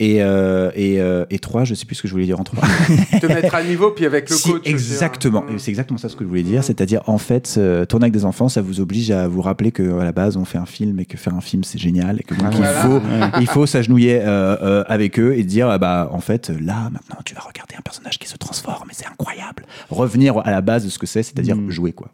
Et, 0.01 0.23
euh, 0.23 0.71
et, 0.75 1.01
euh, 1.01 1.25
et 1.29 1.39
trois, 1.39 1.65
je 1.65 1.73
sais 1.75 1.85
plus 1.85 1.95
ce 1.95 2.01
que 2.01 2.07
je 2.07 2.13
voulais 2.13 2.25
dire 2.25 2.39
en 2.39 2.45
trois. 2.45 2.63
Te 3.19 3.25
mettre 3.27 3.53
à 3.53 3.61
niveau, 3.61 3.91
puis 3.91 4.05
avec 4.05 4.29
le 4.29 4.35
Si, 4.37 4.49
coach. 4.49 4.61
hein. 4.65 4.69
exactement. 4.71 5.43
C'est 5.57 5.69
exactement 5.69 5.97
ça 5.97 6.07
ce 6.07 6.15
que 6.15 6.23
je 6.23 6.29
voulais 6.29 6.41
dire. 6.43 6.63
C'est-à-dire, 6.63 7.01
en 7.07 7.17
fait, 7.17 7.55
euh, 7.57 7.83
tourner 7.85 8.05
avec 8.05 8.13
des 8.13 8.23
enfants, 8.23 8.47
ça 8.47 8.61
vous 8.61 8.79
oblige 8.79 9.11
à 9.11 9.27
vous 9.27 9.41
rappeler 9.41 9.73
que 9.73 9.99
à 9.99 10.05
la 10.05 10.13
base, 10.13 10.37
on 10.37 10.45
fait 10.45 10.57
un 10.57 10.65
film 10.65 11.01
et 11.01 11.05
que 11.05 11.17
faire 11.17 11.35
un 11.35 11.41
film, 11.41 11.65
c'est 11.65 11.77
génial 11.79 12.21
et 12.21 12.23
que 12.23 12.33
donc, 12.33 12.47
il 12.53 12.57
Voilà. 12.59 12.79
faut, 12.81 13.01
il 13.41 13.47
faut 13.47 13.65
s'agenouiller 13.65 14.21
euh, 14.21 14.55
euh, 14.61 14.83
avec 14.87 15.19
eux 15.19 15.33
et 15.37 15.43
dire, 15.43 15.69
ah 15.69 15.77
bah, 15.77 16.09
en 16.13 16.21
fait, 16.21 16.47
là, 16.49 16.89
maintenant, 16.91 17.17
tu 17.25 17.35
vas 17.35 17.41
regarder 17.41 17.75
un 17.77 17.81
personnage 17.81 18.17
qui 18.19 18.29
se 18.29 18.37
transforme 18.37 18.89
et 18.89 18.93
c'est 18.93 19.07
incroyable. 19.07 19.65
Revenir 19.89 20.37
à 20.39 20.51
la 20.51 20.61
base 20.61 20.85
de 20.85 20.89
ce 20.89 20.97
que 20.97 21.07
c'est, 21.07 21.23
c'est-à-dire 21.23 21.57
Mm. 21.57 21.71
jouer, 21.71 21.91
quoi. 21.91 22.07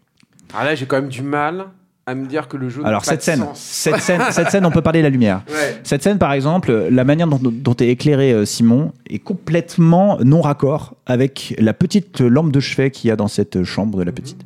Alors 0.54 0.66
là, 0.66 0.74
j'ai 0.76 0.88
quand 0.88 0.96
même 1.00 1.10
du 1.10 1.22
mal 1.22 1.66
à 2.08 2.14
me 2.14 2.28
dire 2.28 2.48
que 2.48 2.56
le 2.56 2.70
jeu. 2.70 2.82
Alors 2.86 3.02
pas 3.02 3.06
cette 3.12 3.20
de 3.20 3.24
scène, 3.24 3.40
sens. 3.40 3.60
cette 3.60 3.98
scène, 4.00 4.22
cette 4.30 4.52
scène, 4.52 4.64
on 4.66 4.70
peut 4.72 4.82
parler 4.84 5.00
de 5.00 5.06
la 5.06 5.10
lumière. 5.10 5.44
Ouais. 5.56 5.80
Cette 5.84 6.04
scène, 6.04 6.18
par 6.18 6.34
exemple, 6.34 6.72
la 6.92 7.04
manière 7.04 7.28
dont, 7.28 7.40
dont 7.42 7.74
est 7.76 7.88
éclairé 7.88 8.32
euh, 8.34 8.46
Simon 8.46 8.92
est 9.10 9.20
complètement 9.20 10.18
non 10.24 10.42
raccord 10.42 10.96
avec 11.06 11.56
la 11.60 11.74
petite 11.74 12.20
lampe 12.22 12.52
de 12.52 12.60
chevet 12.60 12.92
qu'il 12.92 13.08
y 13.08 13.12
a 13.12 13.16
dans 13.16 13.28
cette 13.28 13.64
chambre 13.64 13.98
de 14.00 14.04
la 14.04 14.12
petite. 14.12 14.46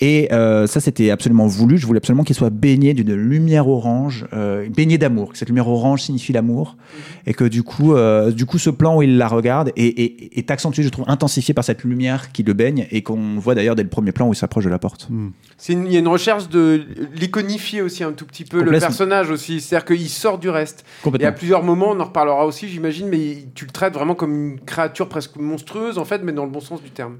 Et 0.00 0.28
euh, 0.32 0.66
ça, 0.66 0.80
c'était 0.80 1.10
absolument 1.10 1.46
voulu. 1.46 1.76
Je 1.78 1.86
voulais 1.86 1.98
absolument 1.98 2.22
qu'il 2.24 2.36
soit 2.36 2.50
baigné 2.50 2.94
d'une 2.94 3.14
lumière 3.14 3.68
orange, 3.68 4.26
euh, 4.32 4.68
baigné 4.70 4.96
d'amour. 4.98 5.32
Que 5.32 5.38
cette 5.38 5.48
lumière 5.48 5.68
orange 5.68 6.02
signifie 6.02 6.32
l'amour, 6.32 6.76
et 7.26 7.34
que 7.34 7.44
du 7.44 7.62
coup, 7.62 7.94
euh, 7.94 8.30
du 8.30 8.46
coup, 8.46 8.58
ce 8.58 8.70
plan 8.70 8.96
où 8.96 9.02
il 9.02 9.18
la 9.18 9.28
regarde 9.28 9.70
est, 9.76 9.98
est- 10.00 10.38
est 10.38 10.50
accentué, 10.50 10.82
je 10.82 10.88
trouve, 10.88 11.04
intensifié 11.08 11.52
par 11.54 11.64
cette 11.64 11.82
lumière 11.84 12.32
qui 12.32 12.42
le 12.42 12.52
baigne 12.54 12.86
et 12.90 13.02
qu'on 13.02 13.38
voit 13.38 13.54
d'ailleurs 13.54 13.74
dès 13.76 13.82
le 13.82 13.88
premier 13.88 14.12
plan 14.12 14.28
où 14.28 14.32
il 14.32 14.36
s'approche 14.36 14.64
de 14.64 14.70
la 14.70 14.78
porte. 14.78 15.08
Une- 15.10 15.32
Il 15.86 15.92
y 15.92 15.96
a 15.96 15.98
une 16.00 16.08
recherche 16.08 16.48
de 16.48 16.82
l'iconifier 17.14 17.82
aussi 17.82 18.04
un 18.04 18.12
tout 18.12 18.26
petit 18.26 18.44
peu 18.44 18.62
le 18.62 18.70
personnage 18.78 19.30
aussi. 19.30 19.60
C'est-à-dire 19.60 19.84
qu'il 19.86 20.08
sort 20.08 20.38
du 20.38 20.48
reste. 20.48 20.84
Et 21.18 21.24
à 21.24 21.32
plusieurs 21.32 21.62
moments, 21.62 21.90
on 21.90 22.00
en 22.00 22.04
reparlera 22.04 22.46
aussi, 22.46 22.68
j'imagine, 22.68 23.08
mais 23.08 23.44
tu 23.54 23.64
le 23.64 23.70
traites 23.70 23.94
vraiment 23.94 24.14
comme 24.14 24.34
une 24.34 24.60
créature 24.60 25.08
presque 25.08 25.36
monstrueuse, 25.36 25.98
en 25.98 26.04
fait, 26.04 26.22
mais 26.22 26.32
dans 26.32 26.44
le 26.44 26.50
bon 26.50 26.60
sens 26.60 26.82
du 26.82 26.90
terme. 26.90 27.18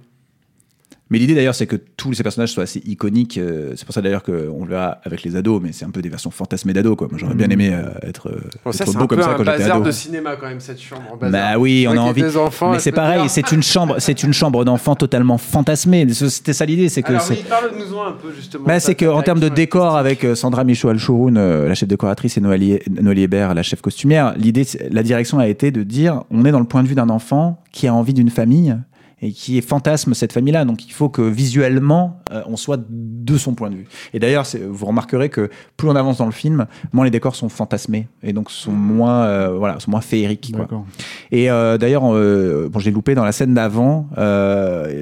Mais 1.11 1.19
l'idée 1.19 1.35
d'ailleurs, 1.35 1.55
c'est 1.55 1.67
que 1.67 1.77
tous 1.77 2.13
ces 2.13 2.23
personnages 2.23 2.53
soient 2.53 2.65
assez 2.65 2.83
iconiques. 2.85 3.39
euh, 3.39 3.73
C'est 3.77 3.85
pour 3.85 3.95
ça 3.95 4.03
d'ailleurs 4.03 4.23
qu'on 4.23 4.65
le 4.65 4.71
verra 4.71 4.99
avec 5.05 5.23
les 5.23 5.37
ados, 5.37 5.61
mais 5.63 5.73
c'est 5.73 5.85
un 5.85 5.91
peu 5.91 6.03
des 6.03 6.09
versions 6.09 6.31
fantasmées 6.31 6.73
d'ados. 6.73 6.97
Quoi. 6.97 7.09
Moi, 7.11 7.19
j'aurais 7.19 7.35
bien 7.35 7.49
aimé 7.49 7.71
euh, 7.73 7.89
être, 8.03 8.29
euh, 8.29 8.41
Bon, 8.65 8.73
ça, 8.73 8.85
être 8.85 8.93
beau 8.93 8.99
un 8.99 9.07
peu 9.07 9.17
comme 9.17 9.23
ça 9.23 9.31
un 9.31 9.35
quand 9.37 9.45
j'étais 9.45 9.59
bazar 9.59 9.77
ado. 9.77 9.87
de 9.87 9.91
cinéma, 9.91 10.37
quand 10.37 10.49
même, 10.49 10.61
cette 10.61 10.81
chambre. 10.81 11.17
bazar. 11.19 11.53
Bah 11.53 11.59
oui, 11.59 11.87
on 11.89 11.93
a 11.97 12.01
envie. 12.01 12.25
enfants, 12.37 12.73
mais 12.73 12.79
c'est 12.79 12.93
pareil, 12.93 13.29
c'est 13.29 13.53
une 13.53 13.63
chambre, 13.63 13.97
c'est 14.01 14.23
une 14.23 14.33
chambre 14.33 14.65
d'enfant 14.65 14.95
totalement 14.97 15.39
fantasmée. 15.39 16.07
C'était 16.13 16.53
ça 16.53 16.67
l'idée, 16.67 16.89
c'est 16.89 17.03
que 17.03 17.13
Alors, 17.13 17.27
oui, 17.31 17.45
parle-nous-en 17.49 18.05
un 18.07 18.13
peu, 18.13 18.33
justement. 18.35 18.65
Bah, 18.67 18.75
de 18.75 18.81
c'est 18.81 18.95
qu'en 18.95 19.23
termes 19.23 19.41
de 19.41 19.49
direction 19.49 19.55
décor, 19.59 19.97
avec 19.97 20.27
Sandra 20.35 20.65
Michaud 20.65 20.89
Alchouroun, 20.91 21.37
euh, 21.37 21.69
la 21.69 21.75
chef 21.75 21.89
décoratrice, 21.89 22.37
et 22.37 22.41
Noélie, 22.41 22.79
Noélie 23.01 23.23
Hébert, 23.23 23.55
la 23.55 23.63
chef 23.63 23.81
costumière, 23.81 24.35
l'idée, 24.37 24.67
la 24.91 25.03
direction 25.03 25.39
a 25.39 25.49
été 25.49 25.71
de 25.71 25.83
dire 25.83 26.23
on 26.31 26.45
est 26.45 26.53
dans 26.53 26.61
le 26.61 26.67
point 26.67 26.83
de 26.83 26.89
vue 26.89 26.95
d'un 26.95 27.09
enfant 27.09 27.63
qui 27.73 27.87
a 27.87 27.95
envie 27.95 28.15
d'une 28.15 28.31
famille 28.31 28.77
et 29.21 29.33
qui 29.33 29.61
fantasme 29.63 30.15
cette 30.15 30.33
famille-là. 30.33 30.65
Donc 30.65 30.87
il 30.87 30.93
faut 30.93 31.09
que 31.09 31.23
visuellement, 31.23 32.21
euh, 32.33 32.43
on 32.47 32.57
soit 32.57 32.81
de 32.89 33.37
son 33.37 33.55
point 33.55 33.71
de 33.71 33.77
vue. 33.77 33.87
Et 34.15 34.19
d'ailleurs, 34.19 34.47
vous 34.69 34.87
remarquerez 34.87 35.29
que 35.29 35.51
plus 35.77 35.89
on 35.89 35.97
avance 35.97 36.19
dans 36.19 36.27
le 36.27 36.33
film, 36.33 36.67
moins 36.93 37.05
les 37.05 37.11
décors 37.11 37.35
sont 37.35 37.49
fantasmés 37.49 38.09
et 38.23 38.33
donc 38.33 38.51
sont 38.51 38.73
moins, 38.73 39.25
euh, 39.25 39.57
voilà, 39.59 39.81
sont 39.81 39.91
moins 39.91 40.01
féeriques. 40.01 40.53
quoi. 40.55 40.85
Et 41.31 41.51
euh, 41.51 41.79
d'ailleurs, 41.79 42.03
bon, 42.03 42.79
j'ai 42.79 42.91
loupé 42.91 43.15
dans 43.15 43.25
la 43.25 43.33
scène 43.33 43.55
d'avant. 43.55 44.09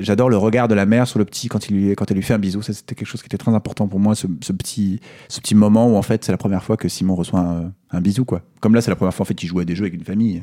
J'adore 0.00 0.30
le 0.30 0.36
regard 0.36 0.68
de 0.68 0.74
la 0.74 0.86
mère 0.86 1.06
sur 1.06 1.18
le 1.18 1.24
petit 1.24 1.48
quand, 1.48 1.68
il 1.68 1.76
lui, 1.76 1.94
quand 1.94 2.10
elle 2.10 2.16
lui 2.16 2.22
fait 2.22 2.34
un 2.34 2.38
bisou. 2.38 2.62
Ça, 2.62 2.72
c'était 2.72 2.94
quelque 2.94 3.08
chose 3.08 3.22
qui 3.22 3.26
était 3.26 3.38
très 3.38 3.52
important 3.52 3.88
pour 3.88 4.00
moi, 4.00 4.14
ce, 4.14 4.26
ce 4.40 4.52
petit, 4.52 5.00
ce 5.28 5.40
petit 5.40 5.54
moment 5.54 5.88
où 5.88 5.96
en 5.96 6.02
fait, 6.02 6.24
c'est 6.24 6.32
la 6.32 6.38
première 6.38 6.62
fois 6.62 6.76
que 6.76 6.88
Simon 6.88 7.14
reçoit 7.14 7.40
un, 7.40 7.72
un 7.90 8.00
bisou, 8.00 8.24
quoi. 8.24 8.42
Comme 8.60 8.74
là, 8.74 8.80
c'est 8.80 8.90
la 8.90 8.96
première 8.96 9.14
fois 9.14 9.24
en 9.24 9.26
fait, 9.26 9.42
il 9.42 9.46
joue 9.46 9.60
à 9.60 9.64
des 9.64 9.74
jeux 9.76 9.84
avec 9.84 9.94
une 9.94 10.04
famille. 10.04 10.42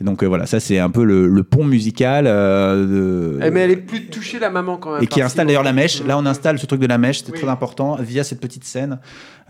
Et 0.00 0.04
donc 0.04 0.22
euh, 0.22 0.26
voilà, 0.26 0.46
ça 0.46 0.58
c'est 0.58 0.78
un 0.80 0.90
peu 0.90 1.04
le, 1.04 1.28
le 1.28 1.42
pont 1.44 1.64
musical 1.64 2.26
euh, 2.26 2.84
de- 3.38 3.40
Eh, 3.44 3.50
mais 3.50 3.60
elle 3.60 3.70
est 3.70 3.76
plus 3.76 4.06
touchée, 4.06 4.38
la 4.40 4.50
maman, 4.50 4.76
quand 4.76 4.94
même. 4.94 5.02
et 5.02 5.06
qui 5.06 5.22
installe 5.22 5.46
d'ailleurs 5.46 5.62
la 5.62 5.72
mèche. 5.72 6.02
Là, 6.04 6.18
on 6.18 6.26
installe 6.26 6.58
ce 6.58 6.66
truc 6.66 6.80
de 6.80 6.86
la 6.86 6.98
mèche, 6.98 7.20
c'est 7.24 7.30
Oui. 7.32 7.38
très 7.38 7.48
important. 7.48 7.96
Via 8.00 8.24
cette 8.24 8.40
petite 8.40 8.64
scène, 8.64 8.98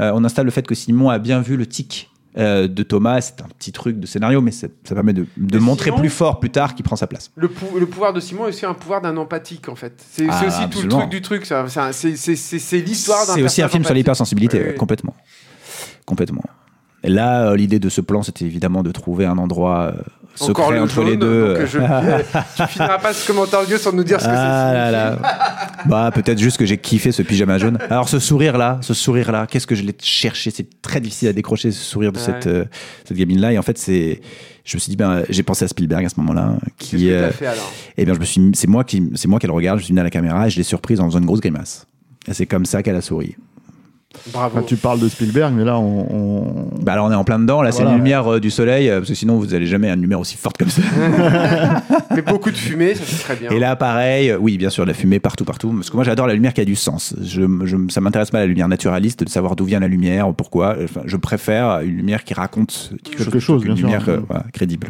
Euh, 0.01 0.11
on 0.15 0.25
installe 0.25 0.45
le 0.45 0.51
fait 0.51 0.67
que 0.67 0.75
Simon 0.75 1.09
a 1.09 1.19
bien 1.19 1.41
vu 1.41 1.57
le 1.57 1.67
tic 1.67 2.11
de 2.37 2.83
Thomas. 2.83 3.21
C'est 3.21 3.41
un 3.43 3.47
petit 3.57 3.71
truc 3.71 4.01
de 4.01 4.07
scénario, 4.07 4.41
mais 4.41 4.51
ça 4.51 4.67
permet 4.93 5.13
de, 5.13 5.25
montrer 5.61 5.91
Simon- 5.91 6.01
plus 6.01 6.11
fort 6.11 6.41
plus 6.41 6.51
tard 6.51 6.75
qu'il 6.75 6.85
prend 6.85 6.97
sa 6.97 7.07
place. 7.07 7.31
Le, 7.37 7.47
pou- 7.49 7.79
le 7.79 7.87
pouvoir 7.87 8.13
de 8.13 8.19
Simon 8.19 8.47
est 8.47 8.49
aussi 8.49 8.67
un 8.67 8.75
pouvoir 8.75 9.01
d'un 9.01 9.17
empathique, 9.17 9.69
en 9.69 9.77
fait. 9.77 9.95
C'est 10.11 10.27
Ah, 10.29 10.43
aussi 10.49 10.69
tout 10.69 10.83
le 10.83 10.89
truc 10.89 11.09
du 11.11 11.23
truc. 11.23 11.47
C'est 11.47 12.81
l'histoire 12.81 13.25
d'un 13.27 13.35
C'est 13.35 13.43
aussi 13.45 13.63
un 13.63 13.69
film 13.69 13.85
sur 13.85 13.95
l'hypersensibilité, 13.95 14.63
Oui, 14.71 14.75
complètement. 14.75 15.15
Complètement. 16.05 16.43
Et 17.03 17.09
là, 17.09 17.55
l'idée 17.55 17.79
de 17.79 17.89
ce 17.89 18.01
plan, 18.01 18.23
c'était 18.23 18.45
évidemment 18.47 18.83
de 18.83 18.91
trouver 18.91 19.27
un 19.27 19.39
endroit 19.39 19.95
Encore 20.41 20.67
secret 20.67 20.75
le 20.79 20.83
entre 20.83 20.95
jaune, 20.95 21.07
les 21.07 21.17
deux. 21.17 21.49
donc, 21.55 21.59
euh, 21.59 21.67
je- 21.67 21.79
tu 22.65 22.73
finiras 22.73 22.99
pas 22.99 23.13
ce 23.13 23.27
commentaire 23.27 23.63
vieux 23.63 23.79
sans 23.79 23.93
nous 23.93 24.03
dire 24.05 24.21
ce 24.21 24.27
que 24.27 24.31
Ah 24.35 24.69
c'est. 24.71 24.75
là 24.75 24.91
là. 24.91 25.19
bah 25.87 26.11
peut-être 26.13 26.39
juste 26.39 26.57
que 26.57 26.67
j'ai 26.67 26.77
kiffé 26.79 27.13
ce 27.13 27.23
pyjama 27.23 27.59
jaune. 27.59 27.79
Alors 27.89 28.09
ce 28.09 28.19
sourire 28.19 28.59
là, 28.59 28.79
ce 28.83 28.95
sourire 28.95 29.31
là, 29.33 29.47
qu'est-ce 29.49 29.67
que 29.67 29.75
je 29.75 29.83
l'ai 29.83 29.95
cherché? 30.03 30.51
C'est 30.51 30.81
très 30.83 31.01
difficile 31.01 31.29
à 31.29 31.33
décrocher 31.33 31.71
ce 31.71 31.83
sourire 31.85 32.11
de 32.13 32.19
Ouais. 32.19 32.25
cette 32.25 32.47
euh, 32.47 32.65
cette 33.07 33.17
gamine 33.17 33.41
là. 33.41 33.53
Et 33.53 33.59
en 33.59 33.63
fait 33.63 33.79
c'est, 33.79 34.21
je 34.65 34.77
me 34.77 34.81
suis 34.81 34.91
dit 34.91 34.97
ben 34.97 35.23
j'ai 35.29 35.43
pensé 35.43 35.65
à 35.65 35.69
Spielberg 35.69 36.05
à 36.05 36.09
ce 36.09 36.19
moment-là, 36.19 36.55
qui 36.79 37.11
euh, 37.13 37.31
fait 37.31 37.47
alors? 37.47 37.71
eh 37.97 38.05
bien 38.05 38.15
je 38.15 38.19
me 38.21 38.25
suis, 38.25 38.51
c'est 38.55 38.67
moi 38.69 38.83
qui, 38.85 39.11
c'est 39.15 39.29
moi 39.29 39.39
qui 39.39 39.47
le 39.47 39.53
regarde. 39.53 39.79
Je 39.79 39.85
suis 39.85 39.93
venu 39.93 40.01
à 40.01 40.05
la 40.05 40.11
caméra 40.11 40.47
et 40.47 40.51
je 40.51 40.57
l'ai 40.57 40.63
surprise 40.65 41.01
en 41.01 41.07
faisant 41.07 41.21
une 41.21 41.27
grosse 41.27 41.41
grimace. 41.41 41.87
Et 42.27 42.35
c'est 42.35 42.47
comme 42.47 42.65
ça 42.67 42.83
qu'elle 42.83 42.97
a 42.97 43.01
souri. 43.03 43.37
Bravo. 44.33 44.59
Enfin, 44.59 44.67
tu 44.67 44.77
parles 44.77 45.01
de 45.01 45.09
Spielberg, 45.09 45.53
mais 45.57 45.65
là, 45.65 45.79
on. 45.79 46.07
on- 46.11 46.69
Bah 46.83 46.95
là 46.97 47.05
on 47.05 47.11
est 47.11 47.15
en 47.15 47.25
plein 47.25 47.39
dedans. 47.39 47.63
Là 47.63 47.73
c'est 47.73 47.83
une 47.83 47.95
lumière 47.97 48.27
euh, 48.35 48.41
du 48.41 48.51
soleil 48.51 48.89
euh, 48.91 48.99
parce 48.99 49.09
que 49.09 49.15
sinon 49.15 49.39
vous 49.39 49.55
allez 49.55 49.67
jamais 49.67 49.89
à 49.91 49.95
une 49.95 50.01
lumière 50.03 50.21
aussi 50.21 50.37
forte 50.37 50.57
comme 50.59 50.69
ça. 50.69 50.83
Mais 52.15 52.23
beaucoup 52.23 52.51
de 52.51 52.57
fumée, 52.57 52.95
ça 52.95 53.03
c'est 53.07 53.23
très 53.23 53.37
bien. 53.37 53.51
Et 53.51 53.59
là, 53.59 53.75
pareil, 53.77 54.31
euh, 54.31 54.39
oui, 54.39 54.57
bien 54.59 54.71
sûr, 54.71 54.85
la 54.87 54.95
fumée 54.95 55.19
partout, 55.19 55.45
partout. 55.45 55.71
Parce 55.73 55.91
que 55.91 55.97
moi, 55.97 56.05
j'adore 56.05 56.27
la 56.27 56.35
lumière 56.35 56.53
qui 56.55 56.61
a 56.61 56.65
du 56.65 56.77
sens. 56.77 57.15
Je, 57.23 57.43
je, 57.65 57.77
ça 57.89 58.01
m'intéresse 58.01 58.31
pas 58.31 58.39
la 58.41 58.47
lumière 58.47 58.69
naturaliste, 58.69 59.25
de 59.25 59.29
savoir 59.29 59.57
d'où 59.57 59.65
vient 59.65 59.81
la 59.81 59.89
lumière, 59.89 60.33
pourquoi. 60.35 60.77
Enfin, 60.83 61.01
je 61.07 61.17
préfère 61.17 61.81
une 61.81 61.97
lumière 61.97 62.25
qui 62.25 62.35
raconte 62.35 62.93
quelque, 63.03 63.19
Quelque 63.19 63.39
chose, 63.39 63.43
chose, 63.43 63.61
plutôt 63.63 63.75
qu'une 63.77 63.85
lumière 63.85 64.05
euh, 64.09 64.21
voilà, 64.29 64.45
crédible. 64.53 64.89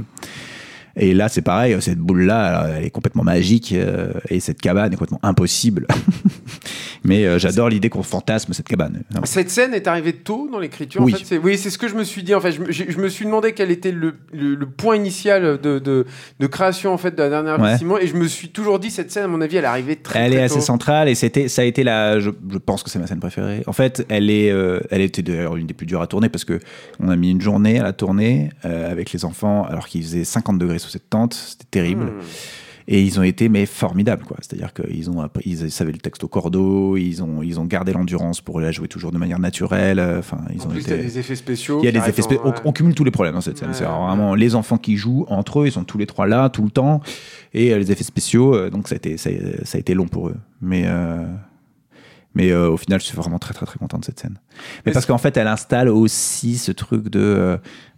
Et 0.97 1.13
là, 1.15 1.29
c'est 1.29 1.43
pareil, 1.43 1.77
cette 1.81 1.99
boule-là, 1.99 2.69
elle 2.77 2.85
est 2.85 2.91
complètement 2.91 3.25
magique 3.25 3.73
euh, 3.73 4.13
et 4.31 4.39
cette 4.41 4.61
cabane 4.61 4.93
est 4.93 4.97
complètement 4.97 5.21
impossible. 5.25 5.87
Mais 7.05 7.27
euh, 7.27 7.39
j'adore 7.39 7.69
l'idée 7.69 7.91
qu'on 7.91 8.03
fantasme 8.03 8.53
cette 8.55 8.67
cabane. 8.69 9.03
Non. 9.15 9.21
Cette 9.25 9.51
scène 9.51 9.75
est 9.75 9.87
arrivée 9.87 10.13
tôt 10.15 10.49
dans 10.51 10.59
l'écriture. 10.59 11.03
Oui. 11.03 11.13
En 11.15 11.17
fait, 11.19 11.25
c'est, 11.25 11.39
oui, 11.39 11.59
ce 11.59 11.77
que 11.77 11.89
je 11.89 11.95
me 11.95 12.05
suis 12.05 12.23
dit. 12.23 12.35
En 12.35 12.41
fait, 12.41 12.53
je, 12.53 12.61
me- 12.61 12.71
j'ai- 12.73 12.91
je 12.91 12.99
me 12.99 13.09
suis 13.09 13.25
demandé 13.27 13.53
quel 13.53 13.71
était 13.71 13.93
le, 13.93 14.15
le- 14.33 14.55
le 14.55 14.67
point 14.67 14.97
initial 14.97 15.61
de, 15.61 15.79
de, 15.79 16.07
de 16.41 16.47
création 16.47 16.93
en 16.95 16.97
fait 16.99 17.11
de 17.15 17.23
la 17.23 17.29
dernière 17.29 17.61
Ouais. 17.61 17.77
Simon, 17.79 17.99
et 17.99 18.07
je 18.07 18.15
me 18.15 18.27
suis 18.27 18.49
toujours 18.49 18.79
dit 18.79 18.91
cette 18.91 19.11
scène, 19.13 19.25
à 19.25 19.29
mon 19.29 19.41
avis, 19.41 19.57
elle 19.57 19.65
est 19.65 19.69
arrivée 19.69 19.97
très. 19.97 20.21
Elle 20.21 20.33
très 20.33 20.41
est 20.41 20.45
assez 20.45 20.61
centrale 20.61 21.09
et 21.09 21.15
c'était, 21.15 21.49
ça 21.49 21.63
a 21.63 21.65
été 21.65 21.85
la, 21.85 22.21
je, 22.21 22.31
je 22.51 22.59
pense 22.59 22.83
que 22.83 22.91
c'est 22.91 22.99
ma 22.99 23.07
scène 23.07 23.21
préférée. 23.21 23.63
En 23.67 23.73
fait, 23.73 24.05
elle 24.09 24.31
est, 24.31 24.51
euh, 24.51 24.81
elle 24.91 25.01
était 25.03 25.23
d'ailleurs 25.23 25.57
une 25.57 25.67
des 25.67 25.75
plus 25.75 25.87
dures 25.87 26.03
à 26.03 26.07
tourner 26.07 26.29
parce 26.29 26.45
que 26.45 26.59
on 27.01 27.09
a 27.09 27.17
mis 27.17 27.31
une 27.31 27.41
journée 27.41 27.79
à 27.79 27.83
la 27.83 27.93
tourner 27.93 28.51
euh, 28.65 28.91
avec 28.91 29.13
les 29.13 29.25
enfants 29.25 29.65
alors 29.65 29.87
qu'il 29.89 30.03
faisait 30.03 30.25
50 30.25 30.59
degrés 30.59 30.79
sous 30.85 30.91
cette 30.91 31.11
tente, 31.11 31.35
c'était 31.35 31.67
terrible. 31.71 32.05
Hmm. 32.05 32.21
Et 32.87 33.01
ils 33.03 33.19
ont 33.19 33.23
été 33.23 33.49
mais 33.49 33.65
formidables 33.65 34.25
quoi. 34.25 34.37
C'est-à-dire 34.43 34.75
qu'ils 34.75 35.09
ont, 35.09 35.27
ils 35.47 35.71
savaient 35.71 35.91
le 35.93 35.97
texte 35.97 36.23
au 36.23 36.29
cordeau, 36.29 36.99
ils 36.99 37.23
ont, 37.23 37.43
ils 37.43 37.59
ont 37.59 37.65
gardé 37.65 37.95
l'endurance 37.95 38.43
pour 38.43 38.61
la 38.61 38.73
jouer 38.73 38.89
toujours 38.89 39.11
de 39.11 39.17
manière 39.17 39.39
naturelle. 39.39 39.99
Enfin, 40.19 40.37
ils 40.55 40.61
En 40.61 40.67
ont 40.67 40.69
plus, 40.69 40.83
été. 40.83 40.91
il 40.91 40.97
y 40.97 41.01
a 41.01 41.03
des 41.03 41.19
effets 41.19 41.35
spéciaux. 41.35 41.79
Il 41.81 41.87
y 41.87 41.89
a 41.89 41.93
qui 41.93 41.95
des 41.95 42.01
arrivent 42.01 42.13
effets 42.13 42.21
spé- 42.35 42.39
en- 42.45 42.51
on, 42.51 42.69
on 42.69 42.73
cumule 42.73 42.95
tous 42.95 43.05
les 43.05 43.11
problèmes 43.11 43.33
dans 43.35 43.41
cette 43.41 43.57
scène. 43.57 43.69
Ouais, 43.69 43.75
c'est 43.75 43.87
ouais. 43.87 43.91
vraiment 43.91 44.35
les 44.35 44.55
enfants 44.55 44.77
qui 44.77 44.99
jouent 44.99 45.25
entre 45.31 45.61
eux, 45.61 45.67
ils 45.67 45.73
sont 45.73 45.85
tous 45.85 45.97
les 45.97 46.05
trois 46.05 46.27
là 46.27 46.51
tout 46.51 46.63
le 46.63 46.69
temps, 46.71 47.01
et 47.55 47.73
euh, 47.73 47.79
les 47.79 47.91
effets 47.91 48.05
spéciaux. 48.05 48.55
euh, 48.55 48.69
donc 48.69 48.87
ça 48.89 48.97
a 48.97 48.97
été, 48.97 49.17
ça, 49.17 49.31
a- 49.31 49.65
ça 49.65 49.79
a 49.79 49.81
été 49.81 49.95
long 49.95 50.07
pour 50.07 50.29
eux. 50.29 50.37
Mais 50.61 50.83
euh, 50.85 51.25
mais 52.35 52.51
euh, 52.51 52.69
au 52.71 52.77
final, 52.77 53.01
je 53.01 53.05
suis 53.07 53.17
vraiment 53.17 53.39
très 53.39 53.55
très 53.55 53.67
très 53.67 53.79
content 53.79 53.99
de 53.99 54.05
cette 54.05 54.21
scène. 54.21 54.39
Mais 54.87 54.93
parce 54.93 55.07
qu'en 55.07 55.19
fait, 55.19 55.37
elle 55.37 55.47
installe 55.49 55.89
aussi 55.89 56.59
ce 56.59 56.73
truc 56.73 57.09
de, 57.09 57.19
euh, 57.21 57.57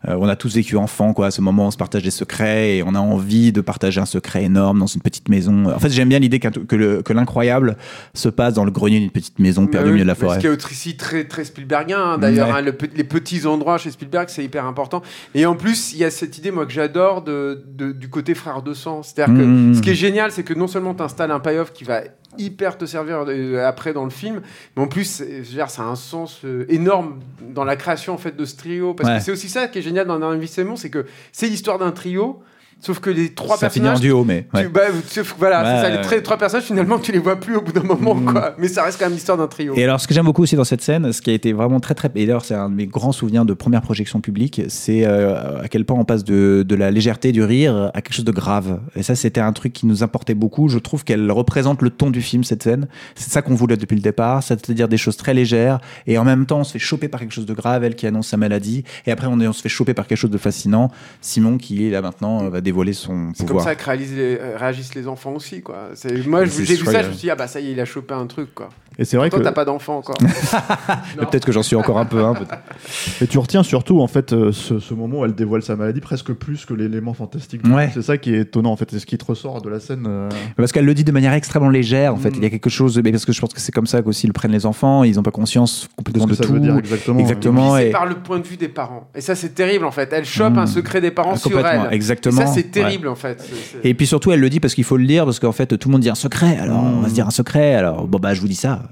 euh, 0.09 0.17
on 0.21 0.29
a 0.29 0.37
tous 0.37 0.55
vécu 0.55 0.77
enfant, 0.77 1.13
quoi, 1.13 1.27
à 1.27 1.31
ce 1.31 1.41
moment 1.41 1.67
on 1.67 1.71
se 1.71 1.77
partage 1.77 2.03
des 2.03 2.11
secrets 2.11 2.77
et 2.77 2.83
on 2.83 2.95
a 2.95 2.99
envie 3.01 3.53
de 3.53 3.61
partager 3.61 4.01
un 4.01 4.07
secret 4.07 4.45
énorme 4.45 4.79
dans 4.79 4.87
une 4.87 5.01
petite 5.01 5.29
maison. 5.29 5.67
En 5.67 5.79
fait, 5.79 5.91
j'aime 5.91 6.09
bien 6.09 6.19
l'idée 6.19 6.39
qu'un- 6.39 6.51
que 6.51 6.77
le- 6.77 7.03
que 7.03 7.13
l'incroyable 7.13 7.77
se 8.15 8.29
passe 8.29 8.55
dans 8.55 8.65
le 8.65 8.71
grenier 8.71 9.01
d'une 9.01 9.11
petite 9.11 9.39
maison 9.39 9.63
Mais 9.63 9.69
perdue 9.69 9.89
au 9.91 9.93
milieu 9.93 10.05
de 10.05 10.09
la 10.09 10.15
forêt. 10.15 10.37
Ce 10.37 10.41
qui 10.41 10.47
est 10.47 10.65
aussi 10.65 10.97
très, 10.97 11.25
très 11.25 11.45
Spielbergien, 11.45 11.99
hein, 12.01 12.19
d'ailleurs. 12.19 12.49
Ouais. 12.49 12.55
hein, 12.59 12.61
le 12.63 12.75
les 12.95 13.05
petits 13.05 13.47
endroits 13.47 13.79
chez 13.79 13.91
Spielberg, 13.91 14.29
c'est 14.29 14.45
hyper 14.45 14.65
important. 14.67 15.03
Et 15.35 15.45
en 15.47 15.57
plus, 15.57 15.93
il 15.93 15.99
y 15.99 16.05
a 16.05 16.11
cette 16.11 16.39
idée, 16.39 16.51
moi, 16.51 16.67
que 16.67 16.73
j'adore 16.73 17.23
de, 17.23 17.65
de- 17.75 17.93
du 17.93 18.09
côté 18.09 18.35
frère 18.35 18.63
de 18.63 18.73
sang. 18.75 19.03
C'est-à-dire 19.03 19.35
que 19.35 19.43
Mmh. 19.43 19.75
ce 19.75 19.81
qui 19.83 19.91
est 19.91 19.95
génial, 19.95 20.31
c'est 20.31 20.43
que 20.45 20.55
non 20.55 20.67
seulement 20.69 20.95
tu 20.95 21.03
installes 21.03 21.31
un 21.31 21.41
payoff 21.41 21.73
qui 21.73 21.85
va 21.85 22.03
hyper 22.39 22.77
te 22.79 22.85
servir 22.85 23.25
euh, 23.29 23.67
après 23.67 23.93
dans 23.93 24.05
le 24.05 24.11
film, 24.11 24.43
mais 24.77 24.83
en 24.83 24.89
plus, 24.89 25.23
dire, 25.23 25.71
ça 25.71 25.83
a 25.83 25.87
un 25.87 25.97
sens 25.97 26.41
euh, 26.45 26.65
énorme 26.69 27.21
dans 27.51 27.65
la 27.65 27.77
création 27.77 28.15
en 28.15 28.19
fait 28.19 28.37
de 28.37 28.45
ce 28.45 28.57
trio. 28.57 28.95
Parce 28.95 29.09
Ouais. 29.11 29.19
que 29.19 29.23
c'est 29.25 29.33
aussi 29.33 29.49
ça 29.49 29.69
qui 29.69 29.79
est 29.79 29.83
génial 29.83 30.07
dans 30.07 30.19
Dernier 30.19 30.47
Simon, 30.47 30.77
c'est 30.77 30.91
que 30.91 31.07
c'est 31.33 31.49
l'histoire 31.49 31.79
d'un 31.79 31.93
trio. 31.93 32.43
Sauf 32.79 33.01
que 33.01 33.09
les 33.09 33.33
trois 33.33 33.57
ça 33.57 33.71
finit 33.71 33.87
en 33.87 33.93
personnages 33.93 34.01
duo, 34.11 34.23
mais 34.23 34.47
ouais. 34.53 34.65
tu- 34.65 34.69
bah, 34.69 34.83
sauf 35.09 35.35
voilà, 35.39 35.65
ça, 35.83 36.15
les 36.15 36.23
trois 36.23 36.37
personnages 36.37 36.67
finalement 36.67 36.99
tu 36.99 37.11
les 37.11 37.19
vois 37.19 37.37
plus 37.41 37.57
au 37.57 37.63
bout 37.63 37.73
d'un 37.73 37.83
moment 37.83 38.15
Mm. 38.15 38.25
quoi. 38.33 38.55
Mais 38.59 38.69
ça 38.69 38.85
reste 38.85 38.99
quand 38.99 39.07
même 39.07 39.15
l'histoire 39.15 39.39
d'un 39.39 39.47
trio. 39.47 39.73
Et 39.77 39.83
alors, 39.83 39.99
ce 39.99 40.07
que 40.07 40.13
j'aime 40.15 40.27
beaucoup 40.27 40.43
aussi 40.43 40.57
dans 40.57 40.65
cette 40.65 40.83
scène, 40.83 41.11
ce 41.13 41.23
qui 41.23 41.31
a 41.31 41.33
été 41.33 41.53
vraiment 41.55 41.81
très 41.81 41.95
très. 41.95 42.09
Et 42.15 42.27
d'ailleurs, 42.27 42.45
c'est 42.45 42.55
un 42.55 42.69
de 42.69 42.75
mes 42.75 42.87
grands 42.87 43.13
souvenirs 43.13 43.45
de 43.47 43.55
première 43.55 43.81
projection 43.81 44.21
publique, 44.21 44.61
c'est 44.69 45.05
euh, 45.07 45.63
à 45.63 45.69
quel 45.69 45.85
point 45.87 45.99
on 45.99 46.05
passe 46.05 46.23
de, 46.23 46.65
de 46.69 46.75
la 46.77 46.91
légèreté, 46.91 47.33
du 47.33 47.43
rire, 47.43 47.91
à 47.95 48.03
quelque 48.03 48.15
chose 48.15 48.25
de 48.27 48.31
grave. 48.33 48.79
Et 48.95 49.03
ça, 49.03 49.17
c'était 49.17 49.41
un 49.41 49.53
truc 49.53 49.73
qui 49.73 49.87
nous 49.87 50.03
importait 50.03 50.35
beaucoup. 50.35 50.69
Je 50.69 50.79
trouve 50.79 51.03
qu'elle 51.03 51.33
représente 51.33 51.81
le 51.83 51.89
ton 51.91 52.11
du 52.11 52.21
film, 52.21 52.45
cette 52.45 52.63
scène. 52.63 52.89
C'est 53.15 53.31
ça 53.31 53.41
qu'on 53.43 53.55
voulait 53.55 53.79
depuis 53.79 53.97
le 53.97 54.03
départ, 54.03 54.43
c'est-à-dire 54.43 54.87
des 54.87 54.99
choses 54.99 55.17
très 55.17 55.33
légères. 55.35 55.81
Et 56.07 56.19
en 56.19 56.25
même 56.25 56.45
temps, 56.45 56.61
on 56.61 56.65
se 56.65 56.73
fait 56.73 56.79
choper 56.79 57.09
par 57.09 57.21
quelque 57.21 57.33
chose 57.33 57.47
de 57.47 57.55
grave, 57.55 57.85
elle 57.85 57.95
qui 57.97 58.07
annonce 58.07 58.29
sa 58.29 58.37
maladie. 58.37 58.85
Et 59.07 59.13
après, 59.13 59.27
on, 59.29 59.41
est- 59.41 59.49
on 59.49 59.53
se 59.55 59.63
fait 59.63 59.69
choper 59.71 59.95
par 59.95 60.07
quelque 60.07 60.19
chose 60.19 60.31
de 60.31 60.39
fascinant. 60.39 60.91
Simon, 61.23 61.57
qui 61.57 61.87
est 61.87 61.91
là 61.91 62.03
maintenant, 62.03 62.49
va 62.51 62.61
dévoiler 62.67 62.93
son 62.93 63.31
C'est 63.33 63.39
comme 63.39 63.47
pouvoir. 63.57 63.65
ça 63.65 63.75
que 63.75 63.85
réalisent 63.85 64.15
les- 64.15 64.39
euh, 64.39 64.57
réagissent 64.59 64.95
les 64.95 65.09
enfants 65.09 65.33
aussi, 65.33 65.63
quoi. 65.63 65.91
Moi, 66.27 66.45
j'ai 66.45 66.63
vu 66.65 66.77
ça, 66.77 67.03
je 67.03 67.07
me 67.09 67.13
suis 67.13 67.21
dit, 67.23 67.31
ah 67.31 67.37
bah 67.37 67.47
ça 67.49 67.61
y 67.61 67.69
est, 67.69 67.73
il 67.73 67.81
a 67.81 67.85
chopé 67.87 68.13
un 68.13 68.27
truc, 68.27 68.55
quoi. 68.55 68.69
Et 68.99 69.05
c'est 69.05 69.17
vrai 69.19 69.29
Toi, 69.29 69.39
que 69.41 69.45
t'as 69.45 69.53
pas 69.53 69.65
d'enfant 69.67 69.99
encore. 69.99 70.17
Mais 71.19 71.27
Peut-être 71.27 71.45
que 71.45 71.53
j'en 71.53 71.63
suis 71.63 71.77
encore 71.77 71.99
un 71.99 72.07
peu. 72.07 72.25
hein, 72.25 72.35
et 73.21 73.27
tu 73.27 73.39
retiens 73.39 73.63
surtout 73.63 74.01
en 74.01 74.07
fait 74.07 74.33
euh, 74.33 74.53
ce, 74.53 74.79
ce 74.79 74.95
moment 74.95 75.19
où 75.21 75.25
elle 75.25 75.35
dévoile 75.35 75.63
sa 75.63 75.77
maladie 75.77 76.01
presque 76.01 76.33
plus 76.33 76.65
que 76.65 76.75
l'élément 76.75 77.13
fantastique. 77.15 77.61
Ouais. 77.67 77.91
C'est 77.93 78.03
ça 78.03 78.17
qui 78.19 78.35
est 78.35 78.41
étonnant 78.41 78.73
en 78.73 78.77
fait, 78.77 78.91
c'est 78.91 78.99
ce 78.99 79.07
qui 79.07 79.19
te 79.19 79.25
ressort 79.25 79.61
de 79.63 79.69
la 79.69 79.81
scène. 79.81 80.07
euh, 80.09 80.29
Parce 80.57 80.73
qu'elle 80.73 80.85
le 80.87 80.95
dit 80.95 81.05
de 81.05 81.13
manière 81.13 81.33
extrêmement 81.35 81.69
légère, 81.69 82.15
en 82.15 82.17
fait. 82.17 82.31
Mm. 82.31 82.35
Il 82.37 82.43
y 82.43 82.47
a 82.47 82.51
quelque 82.51 82.71
chose, 82.71 82.99
mais 83.05 83.11
parce 83.13 83.25
que 83.27 83.33
je 83.33 83.41
pense 83.41 83.53
que 83.53 83.61
c'est 83.61 83.73
comme 83.73 83.87
ça 83.87 84.03
qu'aussi 84.03 84.27
le 84.27 84.33
prennent 84.33 84.53
les 84.53 84.67
enfants. 84.67 85.05
Ils 85.05 85.17
n'ont 85.17 85.23
pas 85.23 85.31
conscience 85.31 85.89
de 85.89 85.95
complètement 85.97 86.25
ce 86.25 86.29
de, 86.29 86.37
que 86.37 86.43
ça 86.43 86.47
tout. 86.47 86.53
veut 86.55 86.61
dire 86.61 86.77
exactement. 86.79 87.19
Exactement. 87.21 87.77
C'est 87.77 87.89
et- 87.89 87.93
par 87.93 88.07
le 88.07 88.15
point 88.17 88.39
de 88.39 88.47
vue 88.47 88.57
des 88.57 88.69
parents. 88.69 89.09
Et 89.15 89.21
ça, 89.21 89.35
c'est 89.35 89.51
terrible, 89.55 89.85
en 89.85 89.91
fait. 89.91 90.11
Elle 90.13 90.25
chope 90.25 90.55
Mm. 90.55 90.59
un 90.59 90.67
secret 90.67 91.01
des 91.01 91.11
parents 91.11 91.37
sur 91.37 91.67
elle. 91.67 91.89
exactement. 91.93 92.41
Et 92.41 92.47
ça, 92.47 92.53
c'est 92.53 92.65
Ouais. 92.65 92.71
terrible, 92.71 93.09
en 93.09 93.15
fait. 93.15 93.47
Et 93.85 93.93
puis 93.95 94.07
surtout, 94.07 94.33
elle 94.33 94.41
le 94.41 94.49
dit 94.49 94.61
parce 94.61 94.75
qu'il 94.75 94.85
faut 94.85 94.97
le 94.97 95.07
dire, 95.07 95.25
parce 95.25 95.39
qu'en 95.39 95.53
fait, 95.53 95.77
tout 95.79 95.89
le 95.89 95.93
monde 95.93 96.01
dit 96.03 96.11
un 96.11 96.15
secret. 96.15 96.57
Alors, 96.59 96.83
on 96.83 97.01
va 97.01 97.07
Mm. 97.07 97.11
se 97.11 97.15
dire 97.15 97.27
un 97.27 97.31
secret. 97.31 97.75
Alors, 97.75 98.07
bon, 98.07 98.19
bah, 98.19 98.33
je 98.35 98.41
vous 98.41 98.49
dis 98.49 98.55
ça. 98.55 98.85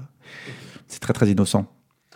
C'est 0.95 1.01
très, 1.01 1.11
très 1.11 1.27
innocent. 1.27 1.65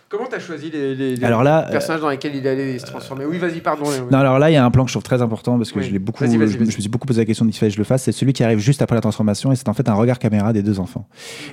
Comment 0.08 0.24
t'as 0.28 0.38
choisi 0.40 0.70
les, 0.70 0.94
les- 0.94 1.16
les 1.16 1.24
Alors 1.24 1.42
là, 1.42 1.68
personnages 1.70 2.00
dans 2.00 2.08
lesquels 2.08 2.34
il 2.34 2.48
allait 2.48 2.78
se 2.78 2.86
transformer? 2.86 3.26
Oui, 3.26 3.36
vas-y, 3.36 3.60
pardon. 3.60 3.84
Non, 4.10 4.18
alors 4.18 4.38
là, 4.38 4.50
il 4.50 4.54
y 4.54 4.56
a 4.56 4.64
un 4.64 4.70
plan 4.70 4.84
que 4.84 4.88
je 4.88 4.94
trouve 4.94 5.02
très 5.02 5.20
important 5.20 5.58
parce 5.58 5.70
que 5.70 5.78
Oui. 5.80 5.84
je 5.84 5.90
l'ai 5.92 5.98
beaucoup, 5.98 6.24
je, 6.24 6.36
me 6.38 6.64
suis 6.70 6.88
beaucoup 6.88 7.06
posé 7.06 7.20
la 7.20 7.26
question 7.26 7.44
de 7.44 7.50
qu'il 7.50 7.58
fallait 7.60 7.68
que 7.70 7.74
je 7.76 7.80
le 7.80 7.84
fasse. 7.84 8.04
C'est 8.04 8.12
celui 8.12 8.32
qui 8.32 8.42
arrive 8.42 8.58
juste 8.58 8.80
après 8.80 8.96
la 8.96 9.02
transformation 9.02 9.52
et 9.52 9.56
c'est 9.56 9.68
en 9.68 9.74
fait 9.74 9.86
un 9.90 9.94
regard 9.94 10.18
caméra 10.18 10.54
des 10.54 10.62
deux 10.62 10.80
enfants. 10.80 11.06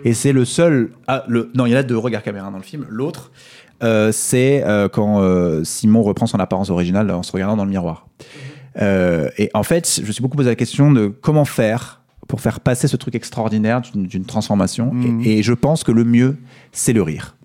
Et 0.05 0.13
c'est 0.13 0.31
le 0.31 0.45
seul. 0.45 0.91
Ah, 1.07 1.25
le, 1.27 1.51
non, 1.53 1.65
il 1.65 1.73
y 1.73 1.75
en 1.75 1.79
a 1.79 1.83
deux 1.83 1.97
regards 1.97 2.23
caméra 2.23 2.49
dans 2.49 2.57
le 2.57 2.63
film. 2.63 2.85
L'autre, 2.89 3.31
euh, 3.83 4.11
c'est 4.13 4.63
euh, 4.65 4.87
quand 4.87 5.21
euh, 5.21 5.65
Simon 5.65 6.01
reprend 6.01 6.27
son 6.27 6.39
apparence 6.39 6.69
originale 6.69 7.11
en 7.11 7.23
se 7.23 7.33
regardant 7.33 7.57
dans 7.57 7.65
le 7.65 7.69
miroir. 7.71 8.07
Euh, 8.81 9.29
et 9.37 9.49
en 9.53 9.63
fait, 9.63 9.99
je 10.01 10.07
me 10.07 10.11
suis 10.13 10.21
beaucoup 10.23 10.37
posé 10.37 10.49
la 10.49 10.55
question 10.55 10.91
de 10.91 11.07
comment 11.07 11.45
faire 11.45 11.96
pour 12.27 12.41
faire 12.41 12.59
passer 12.59 12.87
ce 12.87 12.97
truc 12.97 13.15
extraordinaire 13.15 13.81
d'une 13.93 14.25
transformation. 14.25 14.93
Mhm. 14.93 15.21
Et, 15.23 15.39
et 15.39 15.43
je 15.43 15.53
pense 15.53 15.83
que 15.83 15.91
le 15.91 16.03
mieux, 16.03 16.37
c'est 16.71 16.93
le 16.93 17.01
rire. 17.01 17.35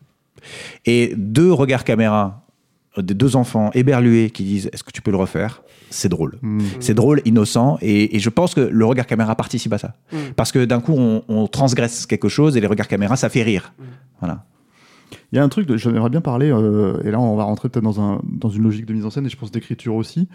Et 0.86 1.14
deux 1.16 1.52
regards 1.52 1.84
caméra 1.84 2.46
euh, 2.98 3.02
des 3.02 3.14
deux 3.14 3.36
enfants 3.36 3.70
éberlués 3.74 4.30
qui 4.30 4.44
disent 4.44 4.70
Est-ce 4.72 4.84
que 4.84 4.90
tu 4.90 5.02
peux 5.02 5.10
le 5.10 5.16
refaire? 5.16 5.62
C'est 5.90 6.08
drôle. 6.08 6.38
Mm. 6.40 6.60
C'est 6.80 6.94
drôle, 6.94 7.20
innocent, 7.24 7.78
et, 7.82 8.16
et 8.16 8.18
je 8.18 8.30
pense 8.30 8.54
que 8.54 8.60
le 8.60 8.84
regard 8.84 9.06
caméra 9.06 9.34
participe 9.36 9.72
à 9.72 9.78
ça. 9.78 9.94
Mm. 10.10 10.16
Parce 10.36 10.50
que 10.50 10.64
d'un 10.64 10.80
coup, 10.80 10.94
on, 10.96 11.22
on 11.28 11.46
transgresse 11.46 12.06
quelque 12.06 12.28
chose 12.28 12.56
et 12.56 12.60
les 12.60 12.66
regards 12.66 12.88
caméra, 12.88 13.16
ça 13.16 13.28
fait 13.28 13.42
rire. 13.42 13.72
Mm. 13.78 13.82
Voilà. 14.20 14.44
Il 15.32 15.36
y 15.36 15.38
a 15.38 15.44
un 15.44 15.48
truc, 15.48 15.74
j'aimerais 15.76 16.10
bien 16.10 16.20
parler, 16.20 16.50
euh, 16.50 17.02
et 17.04 17.10
là 17.10 17.20
on 17.20 17.36
va 17.36 17.44
rentrer 17.44 17.68
peut-être 17.68 17.84
dans, 17.84 18.00
un, 18.00 18.20
dans 18.24 18.48
une 18.48 18.62
logique 18.62 18.86
de 18.86 18.92
mise 18.92 19.04
en 19.04 19.10
scène 19.10 19.26
et 19.26 19.28
je 19.28 19.36
pense 19.36 19.50
d'écriture 19.50 19.94
aussi. 19.94 20.28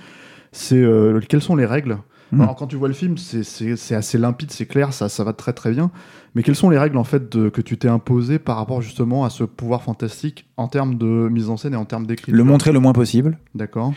C'est 0.52 0.82
euh, 0.82 1.20
quelles 1.28 1.42
sont 1.42 1.56
les 1.56 1.66
règles 1.66 1.98
Mhm. 2.32 2.42
Alors 2.42 2.56
quand 2.56 2.68
tu 2.68 2.76
vois 2.76 2.88
le 2.90 2.94
film, 2.94 3.18
c'est- 3.18 3.94
assez 3.96 4.18
limpide, 4.18 4.52
c'est 4.52 4.66
clair, 4.66 4.92
ça, 4.94 5.08
ça 5.10 5.24
va 5.24 5.34
très 5.34 5.54
très 5.54 5.72
bien. 5.72 5.92
Mais 6.36 6.44
quelles 6.44 6.56
sont 6.56 6.70
les 6.70 6.78
règles 6.78 6.98
en 6.98 7.04
fait 7.04 7.32
de- 7.36 7.50
que 7.50 7.62
tu 7.62 7.78
t'es 7.78 7.88
imposé 7.88 8.38
par 8.38 8.58
rapport 8.58 8.82
justement 8.82 9.24
à 9.26 9.30
ce 9.30 9.44
pouvoir 9.44 9.82
fantastique 9.82 10.46
en 10.58 10.68
termes 10.68 10.96
de 10.98 11.06
mise 11.06 11.50
en 11.50 11.58
scène 11.58 11.74
et 11.74 11.78
en 11.78 11.86
termes 11.86 12.06
d'écriture? 12.06 12.36
Le 12.36 12.44
montrer 12.44 12.72
le 12.74 12.80
moins 12.80 12.94
possible 12.94 13.38
D'accord. 13.56 13.94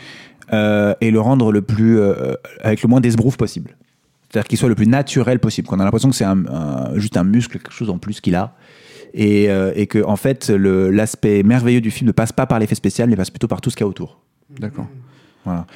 euh, 0.53 0.93
et 1.01 1.11
le 1.11 1.19
rendre 1.19 1.51
le 1.51 1.61
plus. 1.61 1.99
euh, 1.99 2.33
avec 2.61 2.81
le 2.81 2.87
moins 2.89 3.01
d'esbrouf 3.01 3.37
possible. 3.37 3.75
C'est-à-dire 4.29 4.47
qu'il 4.47 4.57
soit 4.57 4.69
le 4.69 4.75
plus 4.75 4.87
naturel 4.87 5.39
possible. 5.39 5.67
Qu'on 5.67 5.79
a 5.81 5.83
l'impression 5.83 6.09
que 6.09 6.15
c'est 6.15 6.23
un- 6.23 6.45
un- 6.47 6.97
juste 6.97 7.17
un 7.17 7.25
muscle, 7.25 7.57
quelque 7.59 7.73
chose 7.73 7.89
en 7.89 7.97
plus 7.97 8.21
qu'il 8.21 8.35
a. 8.35 8.55
Et, 9.13 9.49
euh, 9.51 9.73
et 9.75 9.87
que, 9.87 10.01
en 10.05 10.15
fait, 10.15 10.49
l'aspect 10.49 11.43
merveilleux 11.43 11.81
du 11.81 11.91
film 11.91 12.07
ne 12.07 12.13
passe 12.13 12.31
pas 12.31 12.45
par 12.45 12.57
l'effet 12.59 12.75
spécial, 12.75 13.09
mais 13.09 13.17
passe 13.17 13.29
plutôt 13.29 13.49
par 13.49 13.59
tout 13.59 13.69
ce 13.69 13.75
qu'il 13.75 13.83
y 13.83 13.87
a 13.87 13.89
autour. 13.89 14.21
D'accord. 14.57 14.87
Voilà. 15.43 15.67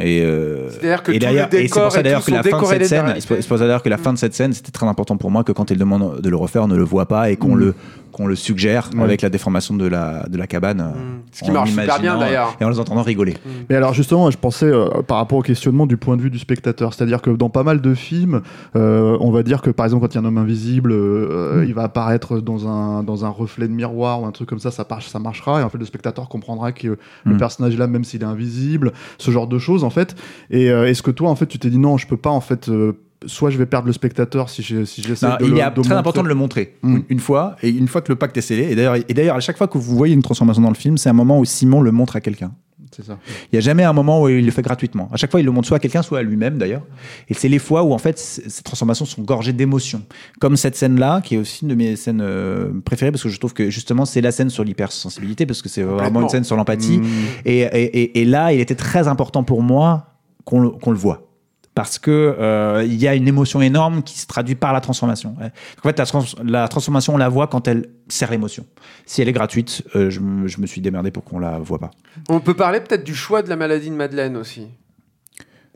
Et, 0.00 0.22
euh, 0.22 0.70
C'est-à-dire 0.70 1.02
que 1.02 1.12
et 1.12 1.18
tout 1.18 1.20
d'ailleurs, 1.20 1.48
le 1.52 1.58
et 1.58 1.68
c'est 1.68 1.80
pour 1.80 1.92
ça 1.92 2.00
et 2.00 2.02
d'ailleurs 2.02 2.24
que 2.24 2.30
la 2.30 2.42
fin 2.42 2.60
de 2.62 2.66
cette 2.66 2.86
scène, 2.86 3.14
c'est 3.18 3.48
pour 3.48 3.58
ça 3.58 3.64
d'ailleurs 3.64 3.82
que 3.82 3.88
la 3.90 3.98
fin 3.98 4.12
de 4.12 4.18
cette 4.18 4.34
scène, 4.34 4.52
c'était 4.54 4.70
très 4.70 4.86
important 4.86 5.16
pour 5.18 5.30
moi 5.30 5.44
que 5.44 5.52
quand 5.52 5.70
il 5.70 5.76
demande 5.76 6.20
de 6.20 6.28
le 6.30 6.36
refaire, 6.36 6.62
on 6.62 6.68
ne 6.68 6.76
le 6.76 6.84
voit 6.84 7.06
pas 7.06 7.30
et 7.30 7.36
qu'on 7.36 7.54
Mm. 7.56 7.58
le 7.60 7.74
qu'on 8.12 8.26
le 8.26 8.36
suggère 8.36 8.90
Ouais. 8.94 9.02
avec 9.02 9.22
la 9.22 9.30
déformation 9.30 9.74
de 9.74 9.86
la 9.86 10.26
de 10.28 10.36
la 10.38 10.46
cabane. 10.46 10.80
euh, 10.80 10.84
Mm. 10.92 11.22
Ce 11.32 11.44
qui 11.44 11.50
marche 11.50 11.70
super 11.70 11.98
bien, 11.98 12.18
d'ailleurs. 12.18 12.54
Et 12.60 12.64
en 12.64 12.68
les 12.68 12.78
entendant 12.78 13.02
rigoler. 13.02 13.34
Mais 13.70 13.76
alors 13.76 13.94
justement, 13.94 14.30
je 14.30 14.36
pensais 14.36 14.66
euh, 14.66 14.88
par 15.06 15.16
rapport 15.16 15.38
au 15.38 15.42
questionnement 15.42 15.86
du 15.86 15.96
point 15.96 16.16
de 16.16 16.22
vue 16.22 16.30
du 16.30 16.38
spectateur, 16.38 16.92
c'est-à-dire 16.92 17.22
que 17.22 17.30
dans 17.30 17.48
pas 17.48 17.62
mal 17.62 17.80
de 17.80 17.94
films, 17.94 18.42
euh, 18.76 19.16
on 19.20 19.30
va 19.30 19.42
dire 19.42 19.62
que 19.62 19.70
par 19.70 19.86
exemple 19.86 20.02
quand 20.06 20.12
il 20.14 20.16
y 20.16 20.18
a 20.18 20.20
un 20.20 20.24
homme 20.26 20.36
invisible, 20.38 20.92
euh, 20.92 21.64
il 21.66 21.72
va 21.74 21.84
apparaître 21.84 22.38
dans 22.40 22.68
un 22.68 23.02
dans 23.02 23.24
un 23.24 23.28
reflet 23.30 23.66
de 23.66 23.72
miroir 23.72 24.20
ou 24.22 24.26
un 24.26 24.30
truc 24.32 24.48
comme 24.48 24.58
ça, 24.58 24.70
ça, 24.70 24.84
marche, 24.88 25.08
ça 25.08 25.18
marchera 25.18 25.60
et 25.60 25.64
en 25.64 25.70
fait 25.70 25.78
le 25.78 25.84
spectateur 25.86 26.28
comprendra 26.28 26.72
que 26.72 26.98
le 27.24 27.34
Mm. 27.34 27.38
personnage 27.38 27.74
est 27.74 27.78
là 27.78 27.86
même 27.86 28.04
s'il 28.04 28.20
est 28.22 28.26
invisible, 28.26 28.92
ce 29.18 29.30
genre 29.30 29.46
de 29.46 29.58
choses 29.58 29.84
en 29.84 29.90
fait. 29.90 30.14
Et 30.50 30.70
euh, 30.70 30.86
est-ce 30.86 31.02
que 31.02 31.10
toi 31.10 31.30
en 31.30 31.34
fait 31.36 31.46
tu 31.46 31.58
t'es 31.58 31.70
dit 31.70 31.78
non, 31.78 31.96
je 31.96 32.06
peux 32.06 32.16
pas 32.18 32.30
en 32.30 32.40
fait, 32.42 32.68
euh, 32.68 32.92
soit 33.26 33.50
je 33.50 33.58
vais 33.58 33.66
perdre 33.66 33.86
le 33.86 33.92
spectateur 33.92 34.48
si 34.50 34.62
j'ai 34.62 34.84
si 34.86 35.02
j'essaie 35.02 35.26
Non, 35.28 35.36
de 35.38 35.44
il 35.44 35.50
le- 35.52 35.58
est 35.58 35.64
de 35.64 35.68
très 35.70 35.76
montrer- 35.80 35.94
important 35.94 36.22
de 36.22 36.28
le 36.28 36.34
montrer 36.34 36.74
Mm. 36.82 36.96
une, 36.96 37.04
une 37.08 37.20
fois 37.20 37.56
et 37.62 37.70
une 37.70 37.88
fois 37.88 38.00
que 38.02 38.10
le 38.12 38.16
pacte 38.16 38.36
est 38.36 38.40
scellé. 38.42 38.70
Et 38.70 38.74
d'ailleurs, 38.74 38.96
et 38.96 39.14
d'ailleurs, 39.14 39.36
à 39.36 39.40
chaque 39.40 39.56
fois 39.58 39.68
que 39.68 39.78
vous 39.78 39.96
voyez 39.96 40.14
une 40.14 40.22
transformation 40.22 40.62
dans 40.62 40.68
le 40.70 40.74
film, 40.74 40.96
c'est 40.98 41.08
un 41.08 41.12
moment 41.14 41.38
où 41.38 41.44
Simon 41.44 41.80
le 41.80 41.92
montre 41.92 42.16
à 42.16 42.20
quelqu'un. 42.20 42.52
C'est 42.94 43.06
ça. 43.06 43.16
Il 43.50 43.54
n'y 43.54 43.58
a 43.58 43.62
jamais 43.62 43.84
un 43.84 43.94
moment 43.94 44.20
où 44.22 44.28
il 44.28 44.44
le 44.44 44.50
fait 44.50 44.60
gratuitement. 44.60 45.08
À 45.14 45.16
chaque 45.16 45.30
fois, 45.30 45.40
il 45.40 45.46
le 45.46 45.50
montre 45.50 45.66
soit 45.66 45.78
à 45.78 45.80
quelqu'un, 45.80 46.02
soit 46.02 46.18
à 46.18 46.22
lui-même 46.22 46.58
d'ailleurs. 46.58 46.82
Et 47.30 47.32
c'est 47.32 47.48
les 47.48 47.58
fois 47.58 47.84
où 47.84 47.94
en 47.94 47.98
fait 47.98 48.18
ces 48.18 48.62
transformations 48.62 49.06
sont 49.06 49.22
gorgées 49.22 49.54
d'émotions. 49.54 50.02
Comme 50.40 50.58
cette 50.58 50.76
scène-là, 50.76 51.22
qui 51.22 51.36
est 51.36 51.38
aussi 51.38 51.62
une 51.62 51.68
de 51.70 51.74
mes 51.74 51.96
scènes 51.96 52.20
euh, 52.20 52.70
préférées 52.84 53.10
parce 53.10 53.22
que 53.22 53.30
je 53.30 53.38
trouve 53.38 53.54
que 53.54 53.70
justement 53.70 54.04
c'est 54.04 54.20
la 54.20 54.30
scène 54.30 54.50
sur 54.50 54.62
l'hypersensibilité 54.62 55.46
parce 55.46 55.62
que 55.62 55.70
c'est 55.70 55.82
vraiment 55.84 56.20
une 56.20 56.28
scène 56.28 56.44
sur 56.44 56.54
l'empathie. 56.56 56.98
Mm. 56.98 57.04
Et, 57.46 57.60
et- 57.60 57.98
et- 58.02 58.20
et 58.20 58.24
là, 58.26 58.52
il 58.52 58.60
était 58.60 58.74
très 58.74 59.08
important 59.08 59.42
pour 59.42 59.62
moi 59.62 60.08
qu'on 60.44 60.60
le, 60.60 60.68
qu'on 60.68 60.90
le 60.90 60.98
voit. 60.98 61.31
Parce 61.74 61.98
que 61.98 62.10
euh, 62.38 62.84
il 62.86 62.96
y 63.00 63.08
a 63.08 63.14
une 63.14 63.26
émotion 63.26 63.62
énorme 63.62 64.02
qui 64.02 64.18
se 64.18 64.26
traduit 64.26 64.54
par 64.54 64.74
la 64.74 64.82
transformation. 64.82 65.34
En 65.40 65.82
fait, 65.82 65.98
la, 65.98 66.04
trans- 66.04 66.24
la 66.44 66.68
transformation, 66.68 67.14
on 67.14 67.16
la 67.16 67.30
voit 67.30 67.46
quand 67.46 67.66
elle 67.66 67.88
sert 68.08 68.30
l'émotion. 68.30 68.66
Si 69.06 69.22
elle 69.22 69.28
est 69.28 69.32
gratuite, 69.32 69.82
euh, 69.96 70.10
je, 70.10 70.20
me- 70.20 70.48
je 70.48 70.60
me 70.60 70.66
suis 70.66 70.82
démerdé 70.82 71.10
pour 71.10 71.24
qu'on 71.24 71.38
la 71.38 71.58
voit 71.58 71.78
pas. 71.78 71.90
On 72.28 72.40
peut 72.40 72.52
parler 72.52 72.80
peut-être 72.80 73.04
du 73.04 73.14
choix 73.14 73.42
de 73.42 73.48
la 73.48 73.56
maladie 73.56 73.88
de 73.88 73.94
Madeleine 73.94 74.36
aussi. 74.36 74.66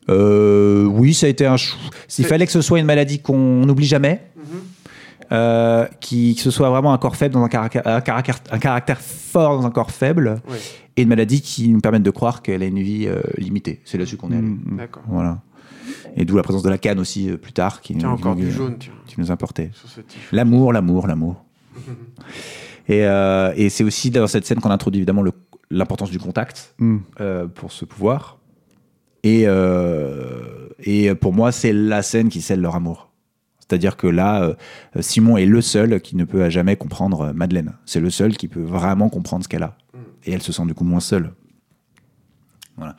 Euh, 0.09 0.85
oui, 0.85 1.15
ça 1.15 1.27
a 1.27 1.29
été 1.31 1.47
un 1.47 1.57
chou. 1.57 1.77
S'il 2.09 2.27
fallait 2.27 2.47
que 2.47 2.53
ce 2.53 2.61
soit 2.61 2.79
une 2.79 2.87
maladie 2.87 3.21
qu'on 3.21 3.65
n'oublie 3.67 3.87
jamais, 3.87 4.23
euh, 5.33 5.87
qui, 6.01 6.35
que 6.37 6.41
ce 6.41 6.51
soit 6.51 6.71
vraiment 6.71 6.93
un 6.93 6.99
corps 6.99 7.17
faible 7.17 7.35
dans 7.35 7.43
un 7.43 7.49
caractère, 7.49 7.83
un 7.87 8.01
caractère, 8.01 8.37
un 8.53 8.59
caractère 8.59 9.01
fort 9.01 9.59
dans 9.61 9.67
un 9.67 9.71
corps 9.71 9.91
faible, 9.91 10.41
Oui, 10.49 10.59
et 10.97 11.03
une 11.03 11.09
maladie 11.09 11.41
qui 11.41 11.69
nous 11.69 11.81
permette 11.81 12.03
de 12.05 12.11
croire 12.11 12.41
qu'elle 12.43 12.63
a 12.63 12.67
une 12.67 12.79
vie 12.81 13.09
limitée. 13.37 13.81
C'est 13.85 13.99
là-dessus 13.99 14.17
qu'on 14.17 14.31
est 14.31 14.37
allé. 14.37 14.47
Mm. 14.47 14.77
d'accord. 14.77 15.03
Voilà. 15.09 15.39
Et 16.17 16.25
d'où 16.25 16.37
la 16.37 16.43
présence 16.43 16.63
de 16.63 16.69
la 16.71 16.79
canne 16.79 16.99
aussi 16.99 17.31
euh, 17.31 17.37
plus 17.37 17.53
tard, 17.53 17.81
qui, 17.81 17.95
Tiens, 17.97 18.09
nous- 18.09 18.15
encore 18.15 18.35
qui 18.37 18.43
du 18.43 18.51
jaune, 18.51 18.77
tiens, 18.79 18.93
qui 19.07 19.21
nous 19.21 19.31
importait. 19.31 19.71
L'amour, 20.33 20.73
l'amour, 20.73 21.07
l'amour. 21.07 21.45
et 22.89 23.05
euh, 23.07 23.53
et 23.57 23.69
c'est 23.69 23.85
aussi 23.85 24.11
dans 24.11 24.27
cette 24.27 24.45
scène 24.47 24.61
qu'on 24.61 24.71
introduit 24.71 24.99
évidemment 25.01 25.25
l'importance 25.71 26.11
du 26.11 26.19
contact 26.19 26.75
Mm. 26.79 26.99
euh, 27.21 27.47
pour 27.47 27.73
ce 27.73 27.85
pouvoir. 27.85 28.39
Et, 29.25 29.43
euh, 29.47 30.69
et 30.81 31.13
pour 31.17 31.33
moi, 31.33 31.51
c'est 31.51 31.73
la 31.73 32.03
scène 32.03 32.29
qui 32.29 32.41
scelle 32.41 32.61
leur 32.61 32.77
amour. 32.77 33.11
C'est-à-dire 33.59 33.97
que 33.97 34.07
là, 34.07 34.55
Simon 35.01 35.37
est 35.37 35.47
le 35.47 35.61
seul 35.61 36.01
qui 36.01 36.15
ne 36.15 36.23
peut 36.25 36.45
à 36.45 36.51
jamais 36.51 36.77
comprendre 36.77 37.33
Madeleine. 37.33 37.73
C'est 37.85 37.99
le 37.99 38.11
seul 38.11 38.37
qui 38.37 38.47
peut 38.47 38.63
vraiment 38.63 39.09
comprendre 39.09 39.43
ce 39.43 39.49
qu'elle 39.49 39.65
a. 39.65 39.77
Et 40.25 40.31
elle 40.33 40.43
se 40.43 40.53
sent 40.53 40.65
du 40.67 40.75
coup 40.75 40.85
moins 40.85 41.01
seule. 41.01 41.33
Voilà. 42.77 42.95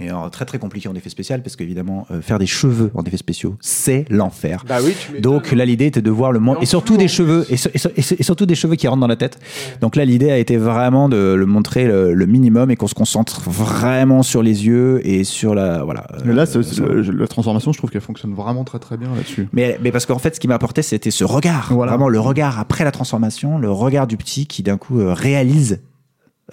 Et 0.00 0.08
alors, 0.10 0.30
très 0.30 0.44
très 0.44 0.58
compliqué 0.60 0.88
en 0.88 0.94
effet 0.94 1.08
spécial, 1.10 1.42
parce 1.42 1.56
qu'évidemment, 1.56 2.06
euh, 2.12 2.20
faire 2.22 2.38
des 2.38 2.46
cheveux 2.46 2.90
en 2.94 3.02
effets 3.02 3.16
spéciaux, 3.16 3.56
c'est 3.60 4.04
l'enfer. 4.10 4.64
Bah 4.68 4.76
oui. 4.84 4.94
Donc 5.20 5.50
là, 5.50 5.64
l'idée 5.64 5.86
était 5.86 6.02
de 6.02 6.10
voir 6.10 6.30
le 6.30 6.38
monde 6.38 6.58
Et 6.60 6.66
surtout 6.66 6.96
des 6.96 7.08
cheveux 7.08 7.44
et, 7.50 7.56
sur- 7.56 7.70
et 7.74 7.78
sur- 7.78 7.90
et 7.96 8.02
sur- 8.02 8.16
et 8.20 8.22
surtout 8.22 8.46
des 8.46 8.54
cheveux 8.54 8.76
qui 8.76 8.86
rentrent 8.86 9.00
dans 9.00 9.08
la 9.08 9.16
tête. 9.16 9.38
Donc 9.80 9.96
là, 9.96 10.04
l'idée 10.04 10.30
a 10.30 10.38
été 10.38 10.56
vraiment 10.56 11.08
de 11.08 11.34
le 11.36 11.46
montrer 11.46 11.86
le, 11.86 12.14
le 12.14 12.26
minimum 12.26 12.70
et 12.70 12.76
qu'on 12.76 12.86
se 12.86 12.94
concentre 12.94 13.40
vraiment 13.50 14.22
sur 14.22 14.42
les 14.42 14.66
yeux 14.66 15.00
et 15.04 15.24
sur 15.24 15.54
la 15.56 15.82
voilà. 15.82 16.06
Mais 16.24 16.32
là, 16.32 16.42
euh, 16.54 16.62
sur- 16.62 16.86
le- 16.86 17.02
la 17.02 17.26
transformation, 17.26 17.72
je 17.72 17.78
trouve 17.78 17.90
qu'elle 17.90 18.00
fonctionne 18.00 18.34
vraiment 18.34 18.62
très 18.64 18.78
très 18.78 18.96
bien 18.96 19.08
là-dessus. 19.14 19.48
mais, 19.52 19.78
mais 19.82 19.90
parce 19.90 20.06
qu'en 20.06 20.18
fait, 20.18 20.34
ce 20.36 20.40
qui 20.40 20.46
m'apportait, 20.46 20.82
c'était 20.82 21.10
ce 21.10 21.24
regard, 21.24 21.70
Voilà. 21.72 21.90
vraiment 21.92 22.08
le 22.08 22.20
regard 22.20 22.60
après 22.60 22.84
la 22.84 22.92
transformation, 22.92 23.58
le 23.58 23.70
regard 23.72 24.06
du 24.06 24.16
petit 24.16 24.46
qui 24.46 24.62
d'un 24.62 24.76
coup 24.76 25.00
euh, 25.00 25.12
réalise 25.12 25.80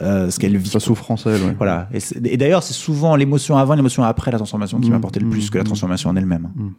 euh, 0.01 0.29
ce 0.29 0.39
qu'elle 0.39 0.55
vit. 0.57 0.69
Sa 0.69 0.79
souffrance, 0.79 1.25
elle. 1.25 1.41
ouais. 1.43 1.55
Voilà. 1.57 1.87
Et, 2.25 2.37
d'ailleurs, 2.37 2.63
c'est 2.63 2.73
souvent 2.73 3.15
l'émotion 3.15 3.57
avant, 3.57 3.75
l'émotion 3.75 4.03
après 4.03 4.31
la 4.31 4.37
transformation 4.37 4.79
qui 4.79 4.89
Mm, 4.89 4.93
m'apportait 4.93 5.19
le 5.21 5.29
plus 5.29 5.47
mm, 5.47 5.49
que 5.51 5.57
la 5.57 5.63
mm. 5.63 5.67
transformation 5.67 6.09
en 6.09 6.15
elle-même. 6.15 6.49
Mm. 6.55 6.69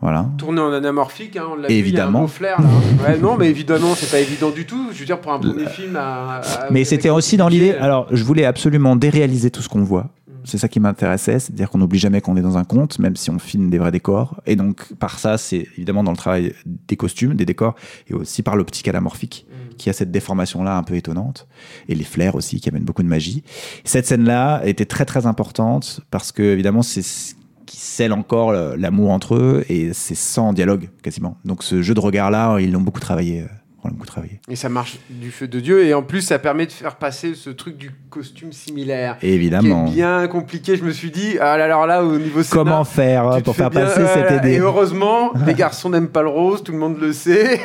Voilà. 0.00 0.30
Tourné 0.38 0.62
en 0.62 0.72
anamorphique, 0.72 1.36
hein, 1.36 1.44
on 1.52 1.56
l'a 1.56 1.68
vu, 1.68 1.74
il 1.74 1.76
y 1.76 1.76
a 1.76 1.76
un 1.76 1.84
Évidemment. 1.86 2.20
beau 2.22 2.26
flair 2.26 2.58
là. 2.62 2.68
Ouais, 3.06 3.18
non, 3.18 3.36
mais 3.36 3.50
évidemment, 3.50 3.94
c'est 3.94 4.10
pas 4.10 4.18
évident 4.20 4.48
du 4.50 4.64
tout. 4.64 4.88
Je 4.94 4.98
veux 4.98 5.04
dire, 5.04 5.20
pour 5.20 5.30
un 5.32 5.38
premier 5.38 5.66
film 5.66 5.94
à. 5.96 6.36
à- 6.36 6.70
Mais 6.70 6.84
c'était 6.84 7.10
aussi 7.10 7.36
dans 7.36 7.48
l'idée. 7.48 7.72
euh, 7.72 7.82
Alors, 7.84 8.06
je 8.10 8.24
voulais 8.24 8.46
absolument 8.46 8.96
déréaliser 8.96 9.50
tout 9.50 9.60
ce 9.60 9.68
qu'on 9.68 9.82
voit. 9.82 10.08
C'est 10.44 10.56
ça 10.56 10.68
qui 10.68 10.80
m'intéressait, 10.80 11.38
c'est-à-dire 11.38 11.68
qu'on 11.68 11.76
n'oublie 11.76 11.98
jamais 11.98 12.22
qu'on 12.22 12.34
est 12.34 12.40
dans 12.40 12.56
un 12.56 12.64
conte, 12.64 12.98
même 12.98 13.14
si 13.14 13.28
on 13.28 13.38
filme 13.38 13.68
des 13.68 13.76
vrais 13.76 13.90
décors. 13.92 14.40
Et 14.46 14.56
donc, 14.56 14.90
par 14.94 15.18
ça, 15.18 15.36
c'est 15.36 15.68
évidemment 15.76 16.02
dans 16.02 16.12
le 16.12 16.16
travail 16.16 16.54
des 16.88 16.96
costumes, 16.96 17.34
des 17.34 17.44
décors, 17.44 17.74
et 18.08 18.14
aussi 18.14 18.42
par 18.42 18.56
l'optique 18.56 18.88
anamorphique, 18.88 19.46
qui 19.80 19.90
a 19.90 19.92
cette 19.92 20.10
déformation-là 20.10 20.76
un 20.76 20.82
peu 20.82 20.94
étonnante, 20.94 21.48
et 21.88 21.94
les 21.94 22.04
flares 22.04 22.34
aussi, 22.34 22.60
qui 22.60 22.68
amènent 22.68 22.84
beaucoup 22.84 23.02
de 23.02 23.08
magie. 23.08 23.42
Cette 23.84 24.06
scène-là 24.06 24.60
était 24.64 24.84
très 24.84 25.06
très 25.06 25.26
importante, 25.26 26.00
parce 26.10 26.32
que, 26.32 26.42
évidemment, 26.42 26.82
c'est 26.82 27.02
ce 27.02 27.34
qui 27.66 27.76
scellent 27.76 28.12
encore 28.12 28.52
l'amour 28.52 29.10
entre 29.10 29.36
eux 29.36 29.64
et 29.68 29.92
c'est 29.92 30.16
sans 30.16 30.52
dialogue 30.52 30.90
quasiment. 31.02 31.36
Donc 31.44 31.62
ce 31.62 31.82
jeu 31.82 31.94
de 31.94 32.00
regard-là, 32.00 32.58
ils 32.58 32.72
l'ont 32.72 32.80
beaucoup 32.80 32.98
travaillé. 32.98 33.44
L'a 33.88 33.94
beaucoup 33.94 34.06
travaillé. 34.06 34.40
Et 34.48 34.56
ça 34.56 34.68
marche 34.68 34.98
du 35.08 35.30
feu 35.30 35.48
de 35.48 35.60
Dieu. 35.60 35.84
Et 35.84 35.94
en 35.94 36.02
plus, 36.02 36.20
ça 36.20 36.38
permet 36.38 36.66
de 36.66 36.72
faire 36.72 36.96
passer 36.96 37.34
ce 37.34 37.50
truc 37.50 37.76
du 37.76 37.90
costume 38.10 38.52
similaire. 38.52 39.18
Qui 39.18 39.26
évidemment, 39.28 39.86
est 39.86 39.90
bien 39.90 40.26
compliqué. 40.28 40.76
Je 40.76 40.84
me 40.84 40.90
suis 40.90 41.10
dit, 41.10 41.36
ah 41.40 41.56
là, 41.56 41.64
alors 41.64 41.86
là, 41.86 42.04
au 42.04 42.18
niveau 42.18 42.40
comment 42.50 42.84
faire 42.84 43.36
te 43.38 43.42
pour 43.42 43.56
faire 43.56 43.70
bien- 43.70 43.82
passer 43.82 44.02
cette 44.14 44.38
idée 44.38 44.54
Et 44.54 44.58
heureusement, 44.58 45.32
les 45.46 45.54
garçons 45.54 45.90
n'aiment 45.90 46.08
pas 46.08 46.22
le 46.22 46.28
rose, 46.28 46.62
tout 46.62 46.72
le 46.72 46.78
monde 46.78 46.98
le 47.00 47.12
sait. 47.12 47.60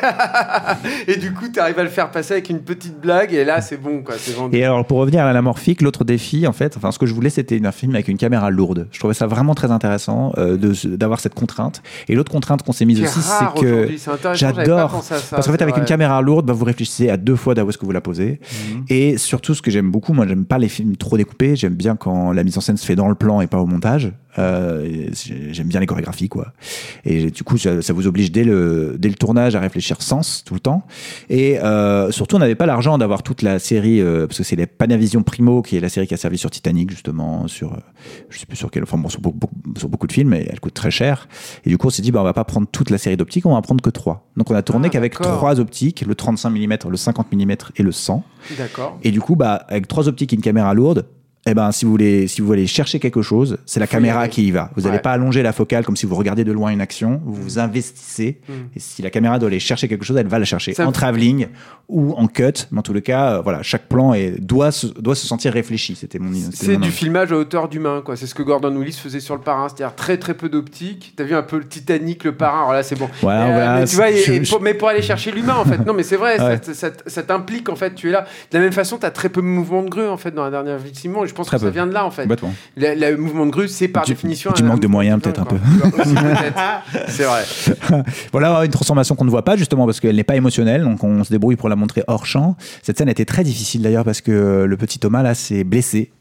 et 1.08 1.18
du 1.18 1.34
coup, 1.34 1.48
tu 1.52 1.60
arrives 1.60 1.80
à 1.80 1.84
le 1.84 1.90
faire 1.90 2.12
passer 2.12 2.34
avec 2.34 2.50
une 2.50 2.60
petite 2.62 3.00
blague. 3.00 3.34
Et 3.34 3.44
là, 3.44 3.62
c'est 3.62 3.78
bon, 3.78 4.02
quoi. 4.02 4.16
Vendu. 4.36 4.58
Et 4.58 4.64
alors, 4.64 4.86
pour 4.86 5.00
revenir 5.00 5.22
à 5.22 5.26
l'anamorphique, 5.26 5.82
l'autre 5.82 6.04
défi, 6.04 6.48
en 6.48 6.54
fait, 6.54 6.78
enfin, 6.78 6.92
ce 6.92 7.00
que 7.00 7.06
je 7.06 7.14
voulais, 7.14 7.30
c'était 7.30 7.64
un 7.66 7.72
film 7.72 7.94
avec 7.96 8.08
une 8.08 8.18
caméra 8.18 8.50
lourde. 8.50 8.88
Je 8.92 9.00
trouvais 9.00 9.14
ça 9.14 9.28
vraiment 9.28 9.56
très 9.56 9.72
intéressant 9.72 10.34
euh, 10.38 10.58
d'avoir 10.86 11.20
cette 11.20 11.34
contrainte. 11.34 11.82
Et 12.08 12.16
l'autre 12.16 12.32
contrainte 12.32 12.64
qu'on 12.64 12.72
s'est 12.72 12.86
mise 12.86 13.00
Qui 13.00 13.06
aussi, 13.06 13.20
c'est 13.22 13.62
que 13.62 13.90
j'adore. 14.34 15.04
Parce 15.32 15.48
qu'en 15.48 15.52
fait, 15.52 15.62
avec 15.62 15.76
une 15.76 15.84
vrai. 15.84 15.88
Caméra 16.06 16.22
lourde, 16.22 16.46
bah, 16.46 16.54
vous 16.54 16.66
réfléchissez 16.66 17.10
à 17.10 17.18
deux 17.18 17.36
fois 17.36 17.56
d'où 17.56 17.68
est-ce 17.70 17.78
que 17.78 17.86
vous 17.86 17.92
la 17.92 18.02
posez. 18.02 18.40
Mhm. 18.72 18.86
Et 18.90 19.18
surtout, 19.18 19.54
ce 19.54 19.62
que 19.62 19.72
j'aime 19.72 19.92
beaucoup, 19.92 20.14
moi, 20.14 20.28
j'aime 20.28 20.46
pas 20.46 20.58
les 20.58 20.70
films 20.70 20.96
trop 20.96 21.18
découpés. 21.18 21.56
J'aime 21.56 21.76
bien 21.76 21.96
quand 21.96 22.32
la 22.32 22.44
mise 22.44 22.58
en 22.58 22.62
scène 22.62 22.78
se 22.78 22.86
fait 22.86 22.96
dans 22.96 23.10
le 23.10 23.16
plan 23.16 23.42
et 23.42 23.48
pas 23.48 23.60
au 23.60 23.66
montage. 23.66 24.12
Euh, 24.38 25.10
j'aime 25.52 25.68
bien 25.68 25.80
les 25.80 25.86
chorégraphies, 25.86 26.30
quoi. 26.30 26.54
Et 27.06 27.32
du 27.32 27.44
coup, 27.44 27.58
ça, 27.58 27.82
ça 27.82 27.94
vous 27.94 28.08
oblige 28.08 28.32
dès 28.32 28.44
le, 28.44 28.96
dès 29.00 29.10
le 29.10 29.16
tournage 29.16 29.56
à 29.56 29.60
réfléchir 29.60 30.02
sens 30.02 30.44
tout 30.46 30.54
le 30.54 30.60
temps. 30.60 30.86
Et 31.30 31.60
euh, 31.60 32.12
surtout, 32.12 32.36
on 32.36 32.40
n'avait 32.40 32.56
pas 32.56 32.66
l'argent 32.66 32.98
d'avoir 32.98 33.24
toute 33.24 33.42
la 33.42 33.60
série, 33.60 34.02
euh, 34.02 34.28
parce 34.28 34.40
que 34.40 34.44
c'est 34.44 34.56
les 34.56 34.66
Panavision 34.68 35.24
Primo, 35.24 35.62
qui 35.62 35.78
est 35.78 35.80
la 35.80 35.90
série 35.90 36.08
qui 36.08 36.14
a 36.14 36.18
servi 36.18 36.38
sur 36.38 36.52
Titanic, 36.52 36.90
justement, 36.92 37.48
sur, 37.48 37.74
euh, 37.74 37.78
je 38.30 38.40
sais 38.40 38.46
plus 38.46 38.58
sur 38.58 38.72
quel, 38.72 38.84
enfin 38.84 38.98
bon, 38.98 39.10
sur 39.10 39.22
beaucoup, 39.22 39.38
beaucoup- 39.40 39.56
sur 39.80 39.90
beaucoup 39.90 40.08
de 40.08 40.12
films, 40.14 40.34
et 40.34 40.48
elle 40.50 40.60
coûte 40.60 40.74
très 40.74 40.92
cher. 40.92 41.28
Et 41.66 41.70
du 41.70 41.78
coup, 41.78 41.88
on 41.88 41.92
s'est 41.92 42.02
dit, 42.02 42.12
bah, 42.12 42.22
on 42.22 42.26
va 42.26 42.34
pas 42.34 42.44
prendre 42.44 42.68
toute 42.72 42.90
la 42.90 42.98
série 42.98 43.18
d'optiques, 43.18 43.46
on 43.46 43.52
va 43.52 43.58
en 43.58 43.62
prendre 43.62 43.82
que 43.82 43.90
trois. 43.90 44.30
Donc, 44.38 44.52
on 44.52 44.56
a 44.56 44.62
tourné 44.62 44.88
Ah, 44.88 44.90
qu'avec 44.90 45.14
trois 45.14 45.60
optiques, 45.60 46.04
le 46.06 46.16
35 46.16 46.50
mm, 46.50 46.78
le 46.90 46.98
50 46.98 47.32
mm 47.34 47.52
et 47.78 47.84
le 47.84 47.92
100. 47.92 48.24
D'accord. 48.58 49.00
Et 49.04 49.12
du 49.12 49.22
coup, 49.22 49.36
bah, 49.36 49.66
avec 49.70 49.88
trois 49.88 50.08
optiques 50.08 50.34
et 50.34 50.36
une 50.36 50.42
caméra 50.42 50.74
lourde, 50.74 51.06
eh 51.48 51.54
ben, 51.54 51.72
si 51.72 51.86
vous 51.86 51.92
voulez, 51.92 52.28
si 52.28 52.42
vous 52.42 52.48
voulez 52.48 52.66
chercher 52.66 53.00
quelque 53.00 53.22
chose, 53.22 53.60
c'est 53.68 53.80
la 53.80 53.86
caméra 53.86 54.28
qui 54.28 54.48
y 54.48 54.52
va. 54.52 54.72
Vous 54.76 54.82
n'allez 54.82 54.96
Ouais. 54.96 55.02
pas 55.02 55.12
allonger 55.12 55.44
la 55.44 55.54
focale 55.54 55.86
comme 55.86 55.96
si 55.96 56.08
vous 56.08 56.16
regardiez 56.16 56.44
de 56.44 56.52
loin 56.52 56.72
une 56.72 56.82
action. 56.82 57.22
Vous 57.24 57.36
vous 57.36 57.60
investissez. 57.60 58.40
Mm. 58.50 58.54
Et 58.76 58.80
si 58.80 59.04
la 59.04 59.12
caméra 59.12 59.38
doit 59.38 59.50
aller 59.50 59.60
chercher 59.60 59.88
quelque 59.88 60.04
chose, 60.06 60.18
elle 60.18 60.26
va 60.28 60.40
la 60.40 60.46
chercher 60.46 60.74
Ça 60.74 60.88
en 60.88 60.92
travelling 60.92 61.48
ou 61.88 62.14
en 62.14 62.26
cut. 62.26 62.52
Mais 62.72 62.80
en 62.80 62.82
tous 62.82 62.94
les 62.94 63.04
cas, 63.04 63.34
euh, 63.36 63.42
voilà, 63.42 63.62
chaque 63.62 63.88
plan 63.88 64.16
est, 64.16 64.42
doit, 64.42 64.72
se, 64.72 64.88
doit 64.88 65.14
se 65.14 65.28
sentir 65.28 65.54
réfléchi. 65.54 65.96
C'était 65.96 66.18
mon. 66.18 66.32
C'est 66.52 66.78
du 66.78 66.90
filmage 66.90 67.32
à 67.32 67.38
hauteur 67.38 67.70
d'humain, 67.70 68.02
quoi. 68.04 68.16
C'est 68.16 68.26
ce 68.26 68.34
que 68.34 68.42
Gordon 68.42 68.76
Willis 68.76 68.94
faisait 69.02 69.20
sur 69.20 69.36
le 69.36 69.42
parrain, 69.42 69.70
c'est-à-dire 69.70 69.94
très 69.94 70.18
très 70.18 70.34
peu 70.34 70.50
d'optique. 70.50 71.14
T'as 71.16 71.26
vu 71.26 71.36
un 71.36 71.44
peu 71.44 71.60
le 71.60 71.68
Titanic, 71.68 72.24
le 72.24 72.32
parrain? 72.36 72.62
Alors 72.62 72.74
là, 72.74 72.82
c'est 72.82 72.98
bon. 72.98 73.08
Voilà, 73.22 73.44
Euh, 73.44 73.54
voilà, 73.54 73.80
mais 73.82 73.86
tu 73.86 73.96
vois, 73.98 74.10
et- 74.10 74.18
je- 74.18 74.32
et 74.34 74.44
je- 74.44 74.50
pour- 74.50 74.62
mais 74.62 74.74
pour 74.74 74.88
aller 74.90 75.04
chercher 75.04 75.32
l'humain, 75.32 75.58
en 75.58 75.66
fait. 75.66 75.86
Non, 75.86 75.94
mais 75.94 76.02
c'est 76.02 76.18
vrai, 76.18 76.40
Ouais. 76.42 76.60
ça, 76.64 76.74
ça- 76.74 76.90
ça 77.06 77.22
t'implique, 77.22 77.70
en 77.70 77.76
fait, 77.76 77.94
tu 77.94 78.10
es 78.10 78.12
là. 78.12 78.26
De 78.52 78.58
la 78.58 78.64
même 78.64 78.74
façon, 78.74 78.98
t'as 78.98 79.12
très 79.12 79.30
peu 79.30 79.42
de 79.42 79.46
mouvement 79.48 79.84
de 79.84 79.90
grue, 79.90 80.08
en 80.08 80.18
fait, 80.18 80.32
dans 80.32 80.44
la 80.44 80.50
dernière 80.50 80.80
vie 80.80 80.92
pense 81.36 81.48
Très 81.48 81.58
que 81.58 81.62
ça 81.62 81.68
peu. 81.68 81.74
vient 81.74 81.86
de 81.88 81.94
là, 81.94 82.06
en 82.06 82.12
fait. 82.12 82.26
Le, 82.76 82.96
le 83.12 83.18
mouvement 83.18 83.46
de 83.46 83.52
grue, 83.52 83.68
c'est 83.68 83.88
par 83.88 84.06
définition. 84.06 84.52
tu 84.54 84.64
un- 84.64 84.66
manques 84.66 84.80
de 84.80 84.88
moyens, 84.88 85.22
peut-être, 85.22 85.42
un 85.42 85.46
peut-être. 85.46 85.64
C'est 87.10 87.24
vrai. 87.24 87.44
Voilà 88.32 88.64
une 88.66 88.72
transformation 88.72 89.16
qu'on 89.16 89.26
ne 89.26 89.30
voit 89.30 89.46
pas 89.46 89.56
justement 89.56 89.86
parce 89.86 90.00
qu'elle 90.00 90.16
n'est 90.16 90.24
pas 90.24 90.36
émotionnelle, 90.36 90.84
donc 90.84 91.04
on 91.04 91.24
se 91.24 91.30
débrouille 91.30 91.56
pour 91.56 91.70
la 91.70 91.76
montrer 91.76 92.04
hors 92.08 92.26
champ. 92.26 92.56
Cette 92.84 92.98
scène 92.98 93.10
était 93.10 93.26
très 93.26 93.44
difficile 93.44 93.82
d'ailleurs 93.82 94.04
parce 94.06 94.22
que 94.22 94.66
le 94.68 94.78
petit 94.78 95.00
Thomas 95.00 95.24
là 95.24 95.34
s'est 95.36 95.64
blessé. 95.64 96.12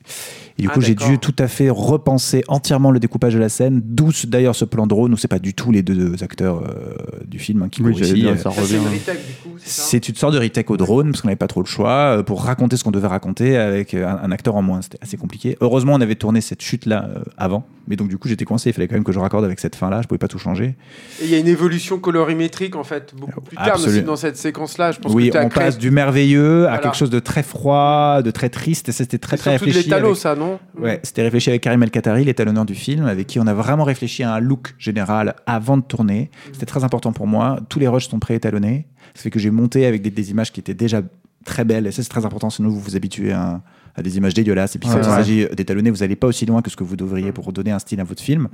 Et 0.56 0.62
du 0.62 0.68
Ah, 0.70 0.74
coup, 0.74 0.80
j'ai 0.80 0.94
d'accord. 0.94 1.08
dû 1.10 1.18
tout 1.18 1.34
à 1.40 1.48
fait 1.48 1.68
repenser 1.68 2.44
entièrement 2.46 2.92
le 2.92 3.00
découpage 3.00 3.34
de 3.34 3.40
la 3.40 3.48
scène, 3.48 3.80
d'où 3.84 4.10
d'ailleurs 4.28 4.54
ce 4.54 4.64
plan 4.64 4.86
drone 4.86 5.12
où 5.12 5.16
c'est 5.16 5.26
pas 5.26 5.40
du 5.40 5.52
tout 5.52 5.72
les 5.72 5.82
deux 5.82 6.22
acteurs 6.22 6.62
euh, 6.62 6.94
du 7.26 7.40
film 7.40 7.62
hein, 7.62 7.68
qui 7.68 7.82
Oui, 7.82 7.92
ici. 7.92 8.24
Euh, 8.24 8.36
c'est 8.36 8.74
une 8.76 8.86
retake, 8.86 9.26
du 9.26 9.32
coup, 9.42 9.56
c'est 9.58 9.68
ça? 9.68 9.82
C'est 9.82 10.08
une 10.08 10.14
sorte 10.14 10.32
de 10.34 10.38
retake 10.38 10.70
au 10.70 10.76
drone 10.76 11.10
parce 11.10 11.22
qu'on 11.22 11.28
n'avait 11.28 11.34
pas 11.36 11.48
trop 11.48 11.60
le 11.60 11.66
choix 11.66 12.18
euh, 12.18 12.22
pour 12.22 12.44
raconter 12.44 12.76
ce 12.76 12.84
qu'on 12.84 12.92
devait 12.92 13.08
raconter 13.08 13.56
avec 13.56 13.94
euh, 13.94 14.06
un, 14.06 14.28
un 14.28 14.30
acteur 14.30 14.54
en 14.54 14.62
moins. 14.62 14.80
C'était 14.80 14.98
assez 15.02 15.16
compliqué. 15.16 15.56
Heureusement, 15.60 15.94
on 15.94 16.00
avait 16.00 16.14
tourné 16.14 16.40
cette 16.40 16.62
chute 16.62 16.86
là 16.86 17.08
avant, 17.36 17.66
mais 17.88 17.96
donc 17.96 18.06
du 18.08 18.16
coup 18.16 18.28
j'étais 18.28 18.44
coincé. 18.44 18.70
Il 18.70 18.74
fallait 18.74 18.86
quand 18.86 18.94
même 18.94 19.02
que 19.04 19.10
je 19.12 19.18
raccorde 19.18 19.44
avec 19.44 19.58
cette 19.58 19.74
fin 19.74 19.90
là. 19.90 20.02
Je 20.02 20.06
pouvais 20.06 20.18
pas 20.18 20.28
tout 20.28 20.38
changer. 20.38 20.76
Et 21.20 21.24
il 21.24 21.30
y 21.30 21.34
a 21.34 21.38
une 21.38 21.48
évolution 21.48 21.98
colorimétrique, 21.98 22.76
en 22.76 22.84
fait, 22.84 23.12
beaucoup 23.18 23.40
plus 23.40 23.56
tard, 23.56 23.74
aussi 23.84 24.02
dans 24.02 24.14
cette 24.14 24.36
séquence-là. 24.36 24.92
Je 24.92 25.00
pense 25.00 25.12
oui, 25.12 25.30
que 25.30 25.38
on 25.38 25.48
créé- 25.48 25.64
passe 25.64 25.78
du 25.78 25.90
merveilleux 25.90 26.58
à 26.66 26.68
Voilà. 26.68 26.78
quelque 26.78 26.96
chose 26.96 27.10
de 27.10 27.18
très 27.18 27.42
froid, 27.42 28.22
de 28.22 28.30
très 28.30 28.50
triste. 28.50 28.88
Et 28.88 28.92
ça, 28.92 28.98
c'était 28.98 29.18
très 29.18 29.36
très 29.36 29.50
réfléchi. 29.52 29.92
avec- 29.92 30.14
ça, 30.14 30.36
non? 30.36 30.43
Ouais, 30.78 31.00
c'était 31.02 31.22
réfléchi 31.22 31.50
avec 31.50 31.62
Karim 31.62 31.82
El 31.82 31.90
Khatari, 31.90 32.24
l'étalonneur 32.24 32.64
du 32.64 32.74
film, 32.74 33.06
avec 33.06 33.26
qui 33.26 33.38
on 33.40 33.46
a 33.46 33.54
vraiment 33.54 33.84
réfléchi 33.84 34.22
à 34.22 34.34
un 34.34 34.40
look 34.40 34.74
général 34.78 35.34
avant 35.46 35.76
de 35.76 35.82
tourner. 35.82 36.30
C'était 36.52 36.66
très 36.66 36.84
important 36.84 37.12
pour 37.12 37.26
moi. 37.26 37.58
Tous 37.68 37.78
les 37.78 37.88
rushs 37.88 38.08
sont 38.08 38.18
pré-étalonnés. 38.18 38.86
Ça 39.14 39.22
fait 39.22 39.30
que 39.30 39.38
j'ai 39.38 39.50
monté 39.50 39.86
avec 39.86 40.02
des, 40.02 40.10
des 40.10 40.30
images 40.30 40.52
qui 40.52 40.60
étaient 40.60 40.74
déjà 40.74 41.02
très 41.44 41.64
belles. 41.64 41.86
Et 41.86 41.92
ça, 41.92 42.02
c'est 42.02 42.08
très 42.08 42.24
important, 42.24 42.50
sinon 42.50 42.68
vous 42.68 42.80
vous 42.80 42.96
habituez 42.96 43.32
à, 43.32 43.62
à 43.96 44.02
des 44.02 44.16
images 44.16 44.34
dégueulasses. 44.34 44.74
Et 44.76 44.78
puis, 44.78 44.88
Ouais, 44.88 44.96
quand 44.96 45.02
il 45.02 45.08
ouais. 45.08 45.16
s'agit 45.16 45.46
d'étalonner, 45.56 45.90
vous 45.90 45.98
n'allez 45.98 46.16
pas 46.16 46.26
aussi 46.26 46.46
loin 46.46 46.62
que 46.62 46.70
ce 46.70 46.76
que 46.76 46.82
vous 46.84 46.96
devriez 46.96 47.30
pour 47.32 47.52
donner 47.52 47.70
un 47.70 47.78
style 47.78 48.00
à 48.00 48.04
votre 48.04 48.22
film. 48.22 48.48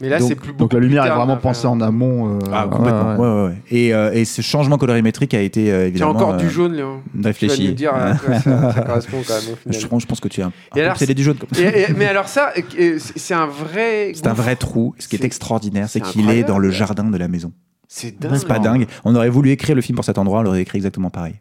Mais 0.00 0.08
là, 0.08 0.18
Donc- 0.18 0.28
c'est 0.28 0.34
plus 0.34 0.52
Donc 0.54 0.72
la 0.72 0.80
lumière 0.80 1.04
est 1.06 1.10
vraiment 1.10 1.34
enfin. 1.34 1.36
pensée 1.40 1.66
en 1.68 1.80
amont. 1.80 2.36
euh, 2.36 2.38
Ah, 2.52 2.66
complètement. 2.70 3.12
ouais. 3.12 3.18
Ouais, 3.18 3.42
ouais, 3.42 3.48
ouais. 3.50 3.56
Et, 3.70 3.94
euh, 3.94 4.12
et 4.12 4.24
ce 4.24 4.42
changement 4.42 4.78
colorimétrique 4.78 5.34
a 5.34 5.40
été 5.40 5.70
euh, 5.72 5.86
évidemment 5.86 6.10
encore 6.12 6.36
du 6.36 6.46
euh, 6.46 6.50
jaune, 6.50 6.72
Léon. 6.74 7.00
Tu 7.14 7.20
vas 7.20 7.28
réfléchi. 7.28 7.68
nous 7.68 7.74
dire 7.74 7.94
à 7.94 8.14
quoi 8.16 8.34
ça, 8.40 8.72
ça 8.72 8.82
correspond 8.82 9.18
quand 9.26 9.34
même 9.34 9.54
au 9.54 9.72
Je, 9.72 9.86
pense- 9.86 10.02
je 10.02 10.06
pense 10.06 10.20
que 10.20 10.28
tu 10.28 10.40
es 10.40 10.44
un, 10.44 10.52
obsédé 10.90 11.14
du 11.14 11.22
jaune. 11.22 11.36
comme 11.36 11.48
ça. 11.52 11.62
Et- 11.62 11.82
et- 11.90 11.94
mais 11.96 12.06
alors 12.06 12.26
ça, 12.28 12.52
euh, 12.78 12.96
c'est 12.98 13.18
c'est 13.18 13.34
un 13.34 13.46
vrai. 13.46 14.12
C'est 14.14 14.26
un 14.26 14.32
vrai 14.32 14.56
trou. 14.56 14.94
Ce 14.98 15.06
qui 15.06 15.14
est, 15.14 15.18
C'est- 15.20 15.24
extraordinaire, 15.26 15.88
c'est 15.88 16.04
c'est 16.04 16.10
qu'il 16.12 16.28
est 16.30 16.42
dans 16.42 16.58
le 16.58 16.70
jardin 16.70 17.04
de 17.04 17.16
la 17.16 17.28
maison. 17.28 17.52
C'est 17.86 18.18
dingue. 18.18 18.34
C'est 18.36 18.48
pas 18.48 18.58
dingue. 18.58 18.86
On 19.04 19.14
aurait 19.14 19.28
voulu 19.28 19.50
écrire 19.50 19.76
le 19.76 19.82
film 19.82 19.94
pour 19.96 20.04
cet 20.04 20.18
endroit, 20.18 20.40
on 20.40 20.42
l'aurait 20.42 20.62
écrit 20.62 20.78
exactement 20.78 21.10
pareil. 21.10 21.34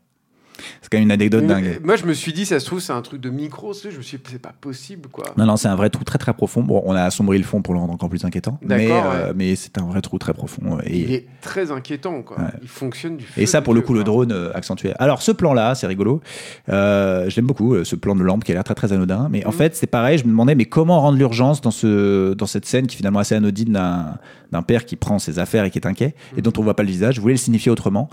C'est 0.81 0.89
quand 0.91 0.97
même 0.97 1.05
une 1.07 1.11
anecdote 1.11 1.41
Mais- 1.43 1.47
dingue. 1.47 1.79
Moi, 1.83 1.95
je 1.95 2.05
me 2.05 2.13
suis 2.13 2.33
dit, 2.33 2.45
ça 2.45 2.59
se 2.59 2.65
trouve, 2.65 2.79
c'est 2.79 2.93
un 2.93 3.01
truc 3.01 3.21
de 3.21 3.29
micro. 3.29 3.73
Je 3.73 3.97
me 3.97 4.01
suis 4.01 4.17
dit, 4.17 4.23
c'est 4.31 4.41
pas 4.41 4.53
possible, 4.59 5.09
quoi. 5.11 5.25
Non, 5.37 5.45
non, 5.45 5.57
c'est 5.57 5.67
un 5.67 5.75
vrai 5.75 5.89
trou 5.89 6.03
très 6.03 6.17
très 6.17 6.33
profond. 6.33 6.63
Bon, 6.63 6.81
on 6.85 6.93
a 6.95 7.03
assombri 7.03 7.37
le 7.37 7.43
fond 7.43 7.61
pour 7.61 7.73
le 7.73 7.79
rendre 7.79 7.93
encore 7.93 8.09
plus 8.09 8.23
inquiétant. 8.25 8.57
Mais, 8.61 8.87
D'accord, 8.87 9.11
euh, 9.13 9.33
mais 9.35 9.55
c'est 9.55 9.77
un 9.77 9.85
vrai 9.85 10.01
trou 10.01 10.17
très 10.17 10.33
profond. 10.33 10.77
Il 10.85 11.11
Et, 11.11 11.13
est 11.15 11.27
très 11.41 11.71
inquiétant, 11.71 12.21
quoi. 12.21 12.37
Ouais. 12.39 12.45
Il 12.61 12.67
fonctionne 12.67 13.17
du 13.17 13.25
feu 13.25 13.41
et 13.41 13.45
ça, 13.45 13.61
pour 13.61 13.73
le 13.73 13.81
coup, 13.81 13.93
le 13.93 14.03
drone 14.03 14.31
euh, 14.31 14.51
accentué. 14.53 14.93
Alors, 14.99 15.21
ce 15.21 15.31
plan-là, 15.31 15.75
c'est 15.75 15.87
rigolo. 15.87 16.21
Euh, 16.69 17.29
je 17.29 17.35
l'aime 17.35 17.47
beaucoup, 17.47 17.73
euh, 17.75 17.83
ce 17.83 17.95
plan 17.95 18.15
de 18.15 18.23
lampe 18.23 18.43
qui 18.43 18.51
a 18.51 18.55
l'air 18.55 18.63
très 18.63 18.75
très 18.75 18.93
anodin. 18.93 19.27
Mais 19.31 19.45
en 19.45 19.49
Mhm. 19.49 19.55
fait, 19.55 19.75
c'est 19.75 19.87
pareil. 19.87 20.17
Je 20.17 20.23
me 20.25 20.29
demandais, 20.29 20.55
mais 20.55 20.65
comment 20.65 21.01
rendre 21.01 21.17
l'urgence 21.17 21.61
dans, 21.61 21.71
ce, 21.71 22.33
dans 22.33 22.45
cette 22.45 22.65
scène 22.65 22.87
qui 22.87 22.95
est 22.95 22.97
finalement 22.97 23.19
assez 23.19 23.35
anodine 23.35 23.73
d'un 23.73 24.15
d'un 24.51 24.63
père 24.63 24.83
qui 24.85 24.97
prend 24.97 25.17
ses 25.17 25.39
affaires 25.39 25.63
et 25.63 25.69
qui 25.71 25.79
est 25.79 25.87
inquiet 25.87 26.13
et 26.35 26.41
dont 26.41 26.51
on 26.57 26.61
voit 26.61 26.75
pas 26.75 26.83
le 26.83 26.89
visage? 26.89 27.15
Je 27.15 27.21
voulais 27.21 27.35
le 27.35 27.37
signifier 27.39 27.71
autrement? 27.71 28.09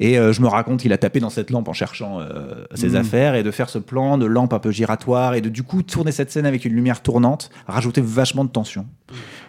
Et 0.00 0.18
euh, 0.18 0.32
je 0.32 0.40
me 0.42 0.46
raconte 0.46 0.80
qu'il 0.80 0.92
a 0.92 0.98
tapé 0.98 1.18
dans 1.20 1.30
cette 1.30 1.50
lampe 1.50 1.66
en 1.68 1.72
cherchant 1.72 2.20
euh, 2.20 2.64
ses 2.74 2.90
Mhm. 2.90 2.96
affaires 2.96 3.34
et 3.34 3.42
de 3.42 3.50
faire 3.50 3.68
ce 3.68 3.78
plan 3.78 4.16
de 4.18 4.26
lampe 4.26 4.52
un 4.52 4.58
peu 4.60 4.70
giratoire 4.70 5.34
et 5.34 5.40
de 5.40 5.48
du 5.48 5.62
coup 5.64 5.82
tourner 5.82 6.12
cette 6.12 6.30
scène 6.30 6.46
avec 6.46 6.64
une 6.64 6.72
lumière 6.74 7.00
tournante, 7.02 7.50
rajouter 7.66 8.00
vachement 8.00 8.44
de 8.44 8.50
tension. 8.50 8.86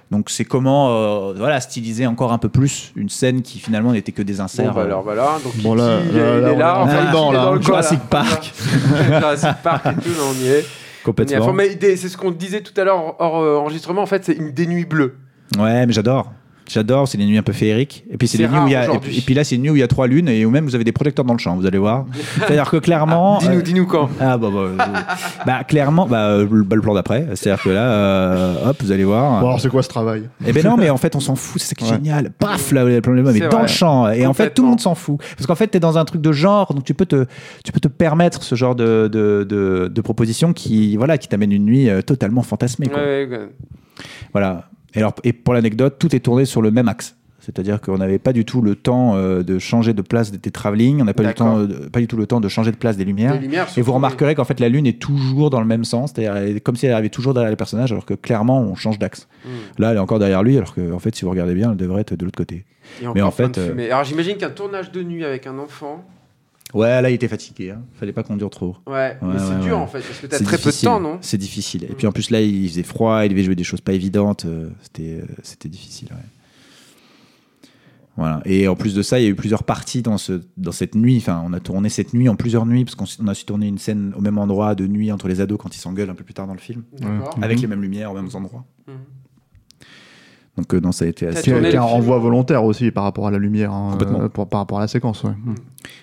Donc 0.09 0.31
c'est 0.31 0.45
comment 0.45 0.89
euh, 0.89 1.33
voilà 1.37 1.61
styliser 1.61 2.07
encore 2.07 2.31
un 2.33 2.39
peu 2.39 2.49
plus 2.49 2.91
une 2.95 3.09
scène 3.09 3.43
qui 3.43 3.59
finalement 3.59 3.91
n'était 3.91 4.11
que 4.11 4.23
des 4.23 4.35
Bon, 4.37 4.41
inserts. 4.41 4.73
bah 4.73 4.81
euh, 4.81 4.85
alors 4.85 5.03
voilà. 5.03 5.37
Donc, 5.43 5.55
Bon, 5.57 5.75
là- 5.75 5.99
il, 6.09 6.17
est- 6.17 6.19
là- 6.19 6.35
il 6.37 6.41
là, 6.41 6.49
est 6.49 6.53
on 6.53 6.57
là. 6.57 6.67
est 6.67 6.71
Enfin, 6.81 6.93
il 6.93 6.99
est 7.01 7.05
là. 7.05 7.43
dans 7.45 7.53
le 7.53 7.61
Jurassic. 7.61 7.99
Park. 8.09 8.51
Jurassic 9.05 9.49
Park 9.63 9.85
et 9.85 10.01
tout, 10.01 10.09
là, 10.09 10.23
on 10.27 10.43
y 10.43 10.47
est. 10.47 10.59
On 10.59 10.61
y 10.61 11.03
complètement. 11.03 11.53
Mais 11.53 11.77
c'est 11.79 12.09
ce 12.09 12.17
qu'on 12.17 12.31
disait 12.31 12.61
tout 12.61 12.73
à 12.79 12.83
l'heure 12.83 13.15
hors 13.21 13.37
euh, 13.39 13.57
enregistrement. 13.57 14.01
En 14.01 14.05
fait, 14.07 14.25
c'est 14.25 14.33
une 14.33 14.51
des 14.51 14.65
nuits 14.65 14.85
bleues. 14.85 15.15
Ouais, 15.59 15.85
mais 15.85 15.93
j'adore. 15.93 16.31
J'adore, 16.70 17.07
c'est 17.07 17.17
des 17.17 17.26
nuits 17.26 17.38
un 17.38 17.41
peu 17.43 17.51
féeriques. 17.51 18.03
Et 18.11 18.17
puis 18.17 18.28
c'est 18.28 18.38
C'est 18.38 18.43
des 18.43 18.49
nuits 18.49 18.59
où 18.59 18.67
il 18.67 18.74
y 18.74 18.76
a, 18.76 18.86
et, 18.93 18.99
puis- 18.99 19.17
et 19.17 19.22
puis 19.22 19.34
là 19.34 19.43
c'est 19.43 19.55
une 19.55 19.63
nuit 19.63 19.70
où 19.72 19.76
il 19.76 19.80
y 19.80 19.84
a 19.84 19.88
trois 19.88 20.05
lunes 20.07 20.30
et 20.30 20.45
où 20.45 20.51
même 20.51 20.65
vous 20.65 20.76
avez 20.76 20.84
des 20.84 20.91
projecteurs 20.91 21.26
dans 21.26 21.34
le 21.34 21.39
champ, 21.39 21.55
vous 21.55 21.65
allez 21.65 21.78
voir. 21.80 22.05
C'est-à-dire 22.38 22.70
que 22.70 22.78
clairement. 22.78 23.39
Dis-nous, 23.39 23.57
euh, 23.57 23.61
dis-nous 23.61 23.86
quand. 23.88 24.09
Ah 24.20 24.38
bah, 24.38 24.49
bah, 24.53 24.86
bah, 25.45 25.63
clairement, 25.63 26.05
bah, 26.07 26.28
euh, 26.28 26.47
le, 26.49 26.63
bah, 26.63 26.76
le 26.76 26.82
plan 26.82 26.93
d'après, 26.93 27.26
c'est-à-dire 27.34 27.63
que 27.63 27.70
là, 27.70 27.91
euh, 27.91 28.70
hop, 28.70 28.78
vous 28.82 28.91
allez 28.91 29.03
voir. 29.03 29.41
Bon, 29.41 29.47
alors 29.47 29.59
c'est 29.59 29.70
quoi 29.70 29.82
ce 29.84 29.89
travail? 29.89 30.24
Eh 30.45 30.53
ben 30.53 30.63
non, 30.63 30.78
mais 30.78 30.89
en 30.89 30.97
fait, 30.97 31.15
on 31.15 31.20
s'en 31.20 31.36
fout, 31.36 31.61
c'est 31.61 31.70
ça 31.70 31.76
qui 31.76 31.84
est 31.86 31.88
Ouais. 31.89 31.95
génial. 31.95 32.30
Paf, 32.38 32.72
là, 32.72 32.84
le 32.84 33.01
problème, 33.01 33.26
mais 33.26 33.34
C'est 33.34 33.39
dans 33.39 33.49
vrai. 33.49 33.61
le 33.63 33.67
champ. 33.67 34.09
Et 34.09 34.26
en 34.28 34.34
fait, 34.34 34.51
tout 34.53 34.61
le 34.61 34.70
monde 34.70 34.80
s'en 34.80 34.93
fout. 34.95 35.17
Parce 35.36 35.47
qu'en 35.47 35.55
fait, 35.55 35.67
t'es 35.67 35.80
dans 35.80 35.97
un 35.97 36.05
truc 36.05 36.22
de 36.22 36.32
genre, 36.32 36.74
donc 36.74 36.84
tu 36.84 36.93
peux 36.93 37.05
te, 37.07 37.26
tu 37.65 37.72
peux 37.72 37.80
te 37.80 37.88
permettre 37.88 38.43
ce 38.43 38.53
genre 38.55 38.76
de, 38.76 39.09
de, 39.11 39.43
de, 39.49 39.89
de 39.93 40.01
proposition 40.01 40.53
qui, 40.53 40.95
voilà, 40.97 41.17
qui 41.17 41.28
t'amène 41.28 41.51
une 41.51 41.65
nuit 41.65 41.89
euh, 41.89 42.01
totalement 42.01 42.43
fantasmée. 42.43 42.88
quoi. 42.88 42.99
Ouais, 42.99 43.28
ouais. 43.30 43.49
Voilà. 44.34 44.68
Et, 44.95 44.99
alors, 44.99 45.15
et 45.23 45.33
pour 45.33 45.53
l'anecdote, 45.53 45.97
tout 45.99 46.15
est 46.15 46.19
tourné 46.19 46.45
sur 46.45 46.61
le 46.61 46.71
même 46.71 46.87
axe. 46.87 47.15
C'est-à-dire 47.39 47.79
qu'on 47.81 47.97
n'avait 47.97 48.19
pas 48.19 48.33
du 48.33 48.45
tout 48.45 48.61
le 48.61 48.75
temps 48.75 49.15
euh, 49.15 49.43
de 49.43 49.59
changer 49.59 49.93
de 49.93 50.01
place 50.01 50.31
des, 50.31 50.51
travelling, 50.51 51.01
on 51.01 51.05
n'a 51.05 51.13
pas, 51.13 51.23
du 51.23 51.33
temps, 51.33 51.59
euh, 51.59 51.89
pas 51.91 51.99
du 51.99 52.07
tout 52.07 52.17
le 52.17 52.27
temps 52.27 52.39
de 52.39 52.47
changer 52.47 52.71
de 52.71 52.75
place 52.75 52.97
des 52.97 53.05
lumières. 53.05 53.33
Des 53.33 53.39
lumières, 53.39 53.67
Et 53.77 53.81
vous 53.81 53.93
remarquerez 53.93 54.35
qu'en 54.35 54.43
fait 54.43 54.59
la 54.59 54.69
lune 54.69 54.85
est 54.85 54.99
toujours 54.99 55.49
dans 55.49 55.61
le 55.61 55.65
même 55.65 55.85
sens, 55.85 56.11
c'est-à-dire 56.13 56.61
comme 56.61 56.75
si 56.75 56.85
elle 56.85 56.91
arrivait 56.91 57.09
toujours 57.09 57.33
derrière 57.33 57.49
les 57.49 57.55
personnages, 57.55 57.91
alors 57.91 58.05
que 58.05 58.13
clairement 58.13 58.59
on 58.59 58.75
change 58.75 58.99
d'axe. 58.99 59.27
Hmm. 59.45 59.81
Là 59.81 59.91
elle 59.91 59.97
est 59.97 60.01
encore 60.01 60.19
derrière 60.19 60.43
lui, 60.43 60.57
alors 60.57 60.75
que 60.75 60.91
en 60.91 60.99
fait 60.99 61.15
si 61.15 61.23
vous 61.23 61.31
regardez 61.31 61.55
bien, 61.55 61.71
elle 61.71 61.77
devrait 61.77 62.01
être 62.01 62.13
de 62.13 62.25
l'autre 62.25 62.37
côté. 62.37 62.65
Et 63.01 63.05
Mais 63.15 63.21
en 63.21 63.31
fait, 63.31 63.57
euh. 63.57 63.85
Alors 63.85 64.03
j'imagine 64.03 64.37
qu'un 64.37 64.49
tournage 64.49 64.91
de 64.91 65.01
nuit 65.01 65.23
avec 65.23 65.47
un 65.47 65.57
enfant, 65.59 66.05
Ouais, 66.74 67.01
là, 67.01 67.09
il 67.09 67.13
était 67.15 67.28
fatigué. 67.28 67.72
Hein. 67.72 67.82
Fallait 67.93 68.13
pas 68.13 68.22
conduire 68.24 68.49
trop. 68.51 68.76
Ouais, 68.86 69.17
mais 69.22 69.28
Ouais, 69.30 69.34
c'est 69.39 69.55
ouais, 69.55 69.59
dur 69.61 69.76
ouais. 69.78 69.82
en 69.82 69.88
fait, 69.88 70.01
parce 70.01 70.20
que 70.20 70.28
t'as 70.28 70.39
très 70.39 70.57
peu 70.59 70.70
de 70.72 70.82
temps, 70.84 70.99
non 70.99 71.17
C'est 71.22 71.38
difficile. 71.38 71.86
Et 71.86 71.93
puis 71.95 72.05
en 72.05 72.11
plus, 72.11 72.30
là, 72.30 72.41
il 72.41 72.70
faisait 72.70 72.84
froid, 72.84 73.26
il 73.26 73.30
devait 73.30 73.43
jouer 73.43 73.55
des 73.55 73.63
choses 73.63 73.82
pas 73.82 73.93
évidentes. 73.93 74.45
euh, 74.45 74.70
C'était 74.84 75.22
euh, 75.22 75.26
c'était 75.43 75.70
difficile. 75.70 76.09
ouais. 76.11 76.17
Voilà. 78.17 78.41
Et 78.45 78.67
en 78.67 78.76
plus 78.76 78.93
de 78.93 79.01
ça, 79.01 79.17
il 79.20 79.24
y 79.24 79.26
a 79.28 79.30
eu 79.30 79.36
plusieurs 79.36 79.63
parties 79.63 80.01
dans, 80.01 80.17
ce, 80.17 80.41
dans 80.57 80.74
cette 80.74 80.93
nuit. 80.93 81.17
Enfin, 81.17 81.41
on 81.45 81.53
a 81.53 81.59
tourné 81.61 81.88
cette 81.88 82.13
nuit 82.13 82.28
en 82.28 82.36
plusieurs 82.36 82.65
nuits, 82.65 82.84
parce 82.84 82.95
qu'on 82.95 83.28
a 83.28 83.34
su 83.34 83.45
tourner 83.45 83.67
une 83.67 83.78
scène 83.78 84.13
au 84.17 84.20
même 84.22 84.38
endroit 84.38 84.76
de 84.76 84.86
nuit 84.88 85.09
entre 85.11 85.30
les 85.30 85.39
ados 85.39 85.57
quand 85.57 85.74
ils 85.74 85.80
s'engueulent 85.80 86.09
un 86.09 86.15
peu 86.15 86.26
plus 86.26 86.34
tard 86.34 86.45
dans 86.45 86.53
le 86.53 86.59
film, 86.59 86.84
D'accord. 86.99 87.38
Mhm. 87.38 87.43
avec 87.43 87.61
les 87.61 87.67
mêmes 87.67 87.82
lumières, 87.82 88.11
aux 88.11 88.15
mêmes 88.15 88.30
endroits. 88.34 88.65
Mhm. 88.88 88.93
Donc, 90.60 90.74
euh, 90.74 90.80
non, 90.82 90.91
ça 90.91 91.05
a 91.05 91.07
été 91.07 91.26
assez. 91.26 91.41
Qui 91.43 91.49
le 91.51 91.76
un 91.78 91.82
renvoi 91.82 92.18
volontaire 92.20 92.66
aussi 92.66 92.91
par 92.91 93.05
rapport 93.05 93.28
à 93.28 93.32
la 93.32 93.38
lumière, 93.38 93.72
hein, 93.72 93.91
Complètement. 93.91 94.22
euh, 94.24 94.28
pour- 94.28 94.47
par 94.47 94.60
rapport 94.60 94.80
à 94.80 94.82
la 94.82 94.88
séquence. 94.89 95.24
Ouais. 95.24 95.32
Mm. 95.32 95.55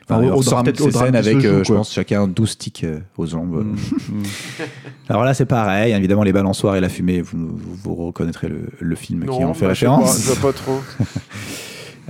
Enfin, 0.09 0.21
on 0.23 0.27
de 0.29 0.31
au 0.33 0.43
ces 0.91 0.93
scènes 0.93 1.15
avec, 1.15 1.41
joue, 1.41 1.47
euh, 1.49 1.65
je 1.65 1.75
pense, 1.75 1.93
chacun 1.93 2.27
12 2.27 2.51
sticks 2.51 2.85
euh, 2.85 3.01
aux 3.19 3.27
jambes. 3.27 3.65
Mm, 3.67 3.73
mm. 3.73 4.23
Alors 5.11 5.25
là, 5.25 5.35
c'est 5.35 5.45
pareil. 5.45 5.93
Évidemment, 5.93 6.23
les 6.23 6.33
balançoires 6.33 6.77
et 6.77 6.81
la 6.81 6.89
fumée, 6.89 7.21
vous, 7.21 7.49
vous, 7.49 7.75
vous 7.75 7.95
reconnaîtrez 8.07 8.49
le, 8.49 8.69
le 8.81 8.97
film 8.97 9.27
qui 9.27 9.45
en 9.45 9.53
fait 9.53 9.67
bah, 9.67 9.71
référence. 9.71 10.23
Je 10.23 10.33
vois 10.33 10.53
pas 10.53 10.57
trop. 10.57 10.81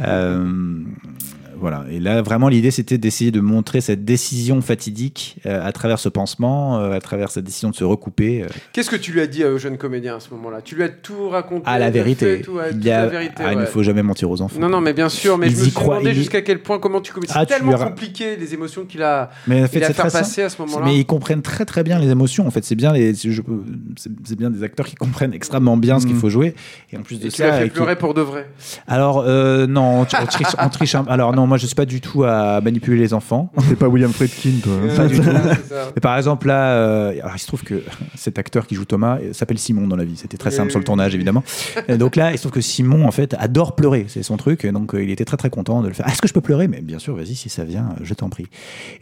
Voilà. 1.58 1.84
Et 1.90 2.00
là, 2.00 2.22
vraiment, 2.22 2.48
l'idée, 2.48 2.70
c'était 2.70 2.98
d'essayer 2.98 3.30
de 3.30 3.40
montrer 3.40 3.80
cette 3.80 4.04
décision 4.04 4.60
fatidique 4.60 5.36
euh, 5.46 5.66
à 5.66 5.72
travers 5.72 5.98
ce 5.98 6.08
pansement, 6.08 6.78
euh, 6.78 6.92
à 6.92 7.00
travers 7.00 7.30
cette 7.30 7.44
décision 7.44 7.70
de 7.70 7.74
se 7.74 7.84
recouper. 7.84 8.42
euh, 8.42 8.46
Qu'est-ce 8.72 8.90
que 8.90 8.96
tu 8.96 9.12
lui 9.12 9.20
as 9.20 9.26
dit 9.26 9.44
au 9.44 9.58
jeune 9.58 9.78
comédien 9.78 10.16
à 10.16 10.20
ce 10.20 10.30
moment-là? 10.30 10.60
Tu 10.62 10.74
lui 10.74 10.82
as 10.82 10.88
tout 10.88 11.28
raconté 11.28 11.62
à 11.66 11.78
la 11.78 11.88
de 11.88 11.94
vérité. 11.94 12.36
fait, 12.38 12.42
tout, 12.42 12.58
il 12.80 12.90
a- 12.90 13.02
la 13.02 13.06
vérité. 13.08 13.34
ah, 13.44 13.52
il 13.52 13.58
ne 13.58 13.64
faut 13.66 13.82
jamais 13.82 14.02
mentir 14.02 14.30
aux 14.30 14.40
enfants. 14.42 14.60
Non, 14.60 14.68
non, 14.68 14.80
mais 14.80 14.92
bien 14.92 15.08
sûr, 15.08 15.38
mais 15.38 15.46
Ils 15.48 15.52
je 15.54 15.58
me 15.58 15.62
suis 15.64 15.72
croient, 15.72 15.98
demandé 15.98 16.14
jusqu'à 16.14 16.42
quel 16.42 16.62
point, 16.62 16.78
comment 16.78 17.00
tu 17.00 17.12
communiques. 17.12 17.32
Ah, 17.34 17.40
C'est 17.48 17.54
tellement 17.56 17.72
compliqué, 17.78 18.36
les 18.36 18.54
émotions 18.54 18.84
qu'il 18.84 19.02
a, 19.02 19.30
Mais 19.46 19.62
en 19.62 19.66
fait, 19.66 19.78
il 19.78 19.84
a 19.84 19.92
fait 19.92 20.02
passer 20.10 20.42
à 20.42 20.48
ce 20.48 20.60
moment-là. 20.62 20.84
Mais 20.86 20.96
ils 20.98 21.06
comprennent 21.06 21.42
très 21.42 21.64
très 21.64 21.82
bien 21.82 21.98
les 21.98 22.08
émotions. 22.10 22.46
En 22.46 22.50
fait, 22.50 22.64
c'est 22.64 22.74
bien 22.74 22.92
les, 22.92 23.14
je- 23.14 23.42
c'est 23.96 24.10
c'est 24.24 24.36
bien 24.36 24.50
des 24.50 24.62
acteurs 24.62 24.86
qui 24.86 24.94
comprennent 24.96 25.32
extrêmement 25.34 25.76
bien 25.76 26.00
ce 26.00 26.06
qu'il 26.06 26.16
Mm. 26.16 26.20
faut 26.20 26.30
jouer. 26.30 26.54
Et 26.92 26.96
en 26.98 27.02
plus 27.02 27.18
de 27.20 27.26
Et 27.26 27.30
tu 27.30 27.42
l'as 27.42 27.52
ça, 27.52 27.58
fait 27.58 27.68
pleurer 27.68 27.96
pour 27.96 28.14
de 28.14 28.20
vrai. 28.20 28.48
alors 28.86 29.24
non, 29.24 30.00
on, 30.02 30.04
triche, 30.66 30.94
Alors 31.08 31.32
non, 31.32 31.45
moi 31.46 31.56
je 31.56 31.66
suis 31.66 31.74
pas 31.74 31.86
du 31.86 32.00
tout 32.00 32.24
à 32.24 32.60
manipuler 32.60 32.98
les 32.98 33.14
enfants. 33.14 33.50
T'es 33.68 33.76
pas 33.76 33.88
William 33.88 34.12
Friedkin, 34.12 34.52
toi. 34.62 34.72
Pas 34.96 35.06
du 35.06 35.16
tout. 35.20 35.22
C'est 35.22 35.68
ça. 35.68 35.90
Mais 35.94 36.00
par 36.00 36.16
exemple 36.16 36.46
là, 36.48 36.70
euh, 36.72 37.12
alors 37.20 37.34
il 37.36 37.38
se 37.38 37.46
trouve 37.46 37.62
que 37.62 37.82
cet 38.14 38.38
acteur 38.38 38.66
qui 38.66 38.74
joue 38.74 38.84
Thomas 38.84 39.18
euh, 39.18 39.32
s'appelle 39.32 39.58
Simon 39.58 39.86
dans 39.86 39.96
la 39.96 40.04
vie. 40.04 40.16
C'était 40.16 40.36
très 40.36 40.50
simple 40.50 40.70
sur 40.70 40.78
le 40.78 40.84
tournage 40.84 41.14
évidemment. 41.14 41.42
Et 41.88 41.96
donc 41.96 42.16
là, 42.16 42.30
il 42.32 42.36
se 42.36 42.42
trouve 42.42 42.52
que 42.52 42.60
Simon 42.60 43.06
en 43.06 43.10
fait 43.10 43.34
adore 43.38 43.74
pleurer, 43.76 44.06
c'est 44.08 44.22
son 44.22 44.36
truc. 44.36 44.64
Et 44.64 44.72
donc 44.72 44.94
euh, 44.94 45.02
il 45.02 45.10
était 45.10 45.24
très 45.24 45.36
très 45.36 45.50
content 45.50 45.82
de 45.82 45.88
le 45.88 45.94
faire. 45.94 46.06
Ah, 46.08 46.12
Est-ce 46.12 46.22
que 46.22 46.28
je 46.28 46.32
peux 46.34 46.40
pleurer? 46.40 46.68
Mais 46.68 46.80
bien 46.80 46.98
sûr, 46.98 47.14
vas-y 47.16 47.34
si 47.34 47.48
ça 47.48 47.64
vient, 47.64 47.90
je 48.02 48.14
t'en 48.14 48.28
prie. 48.28 48.46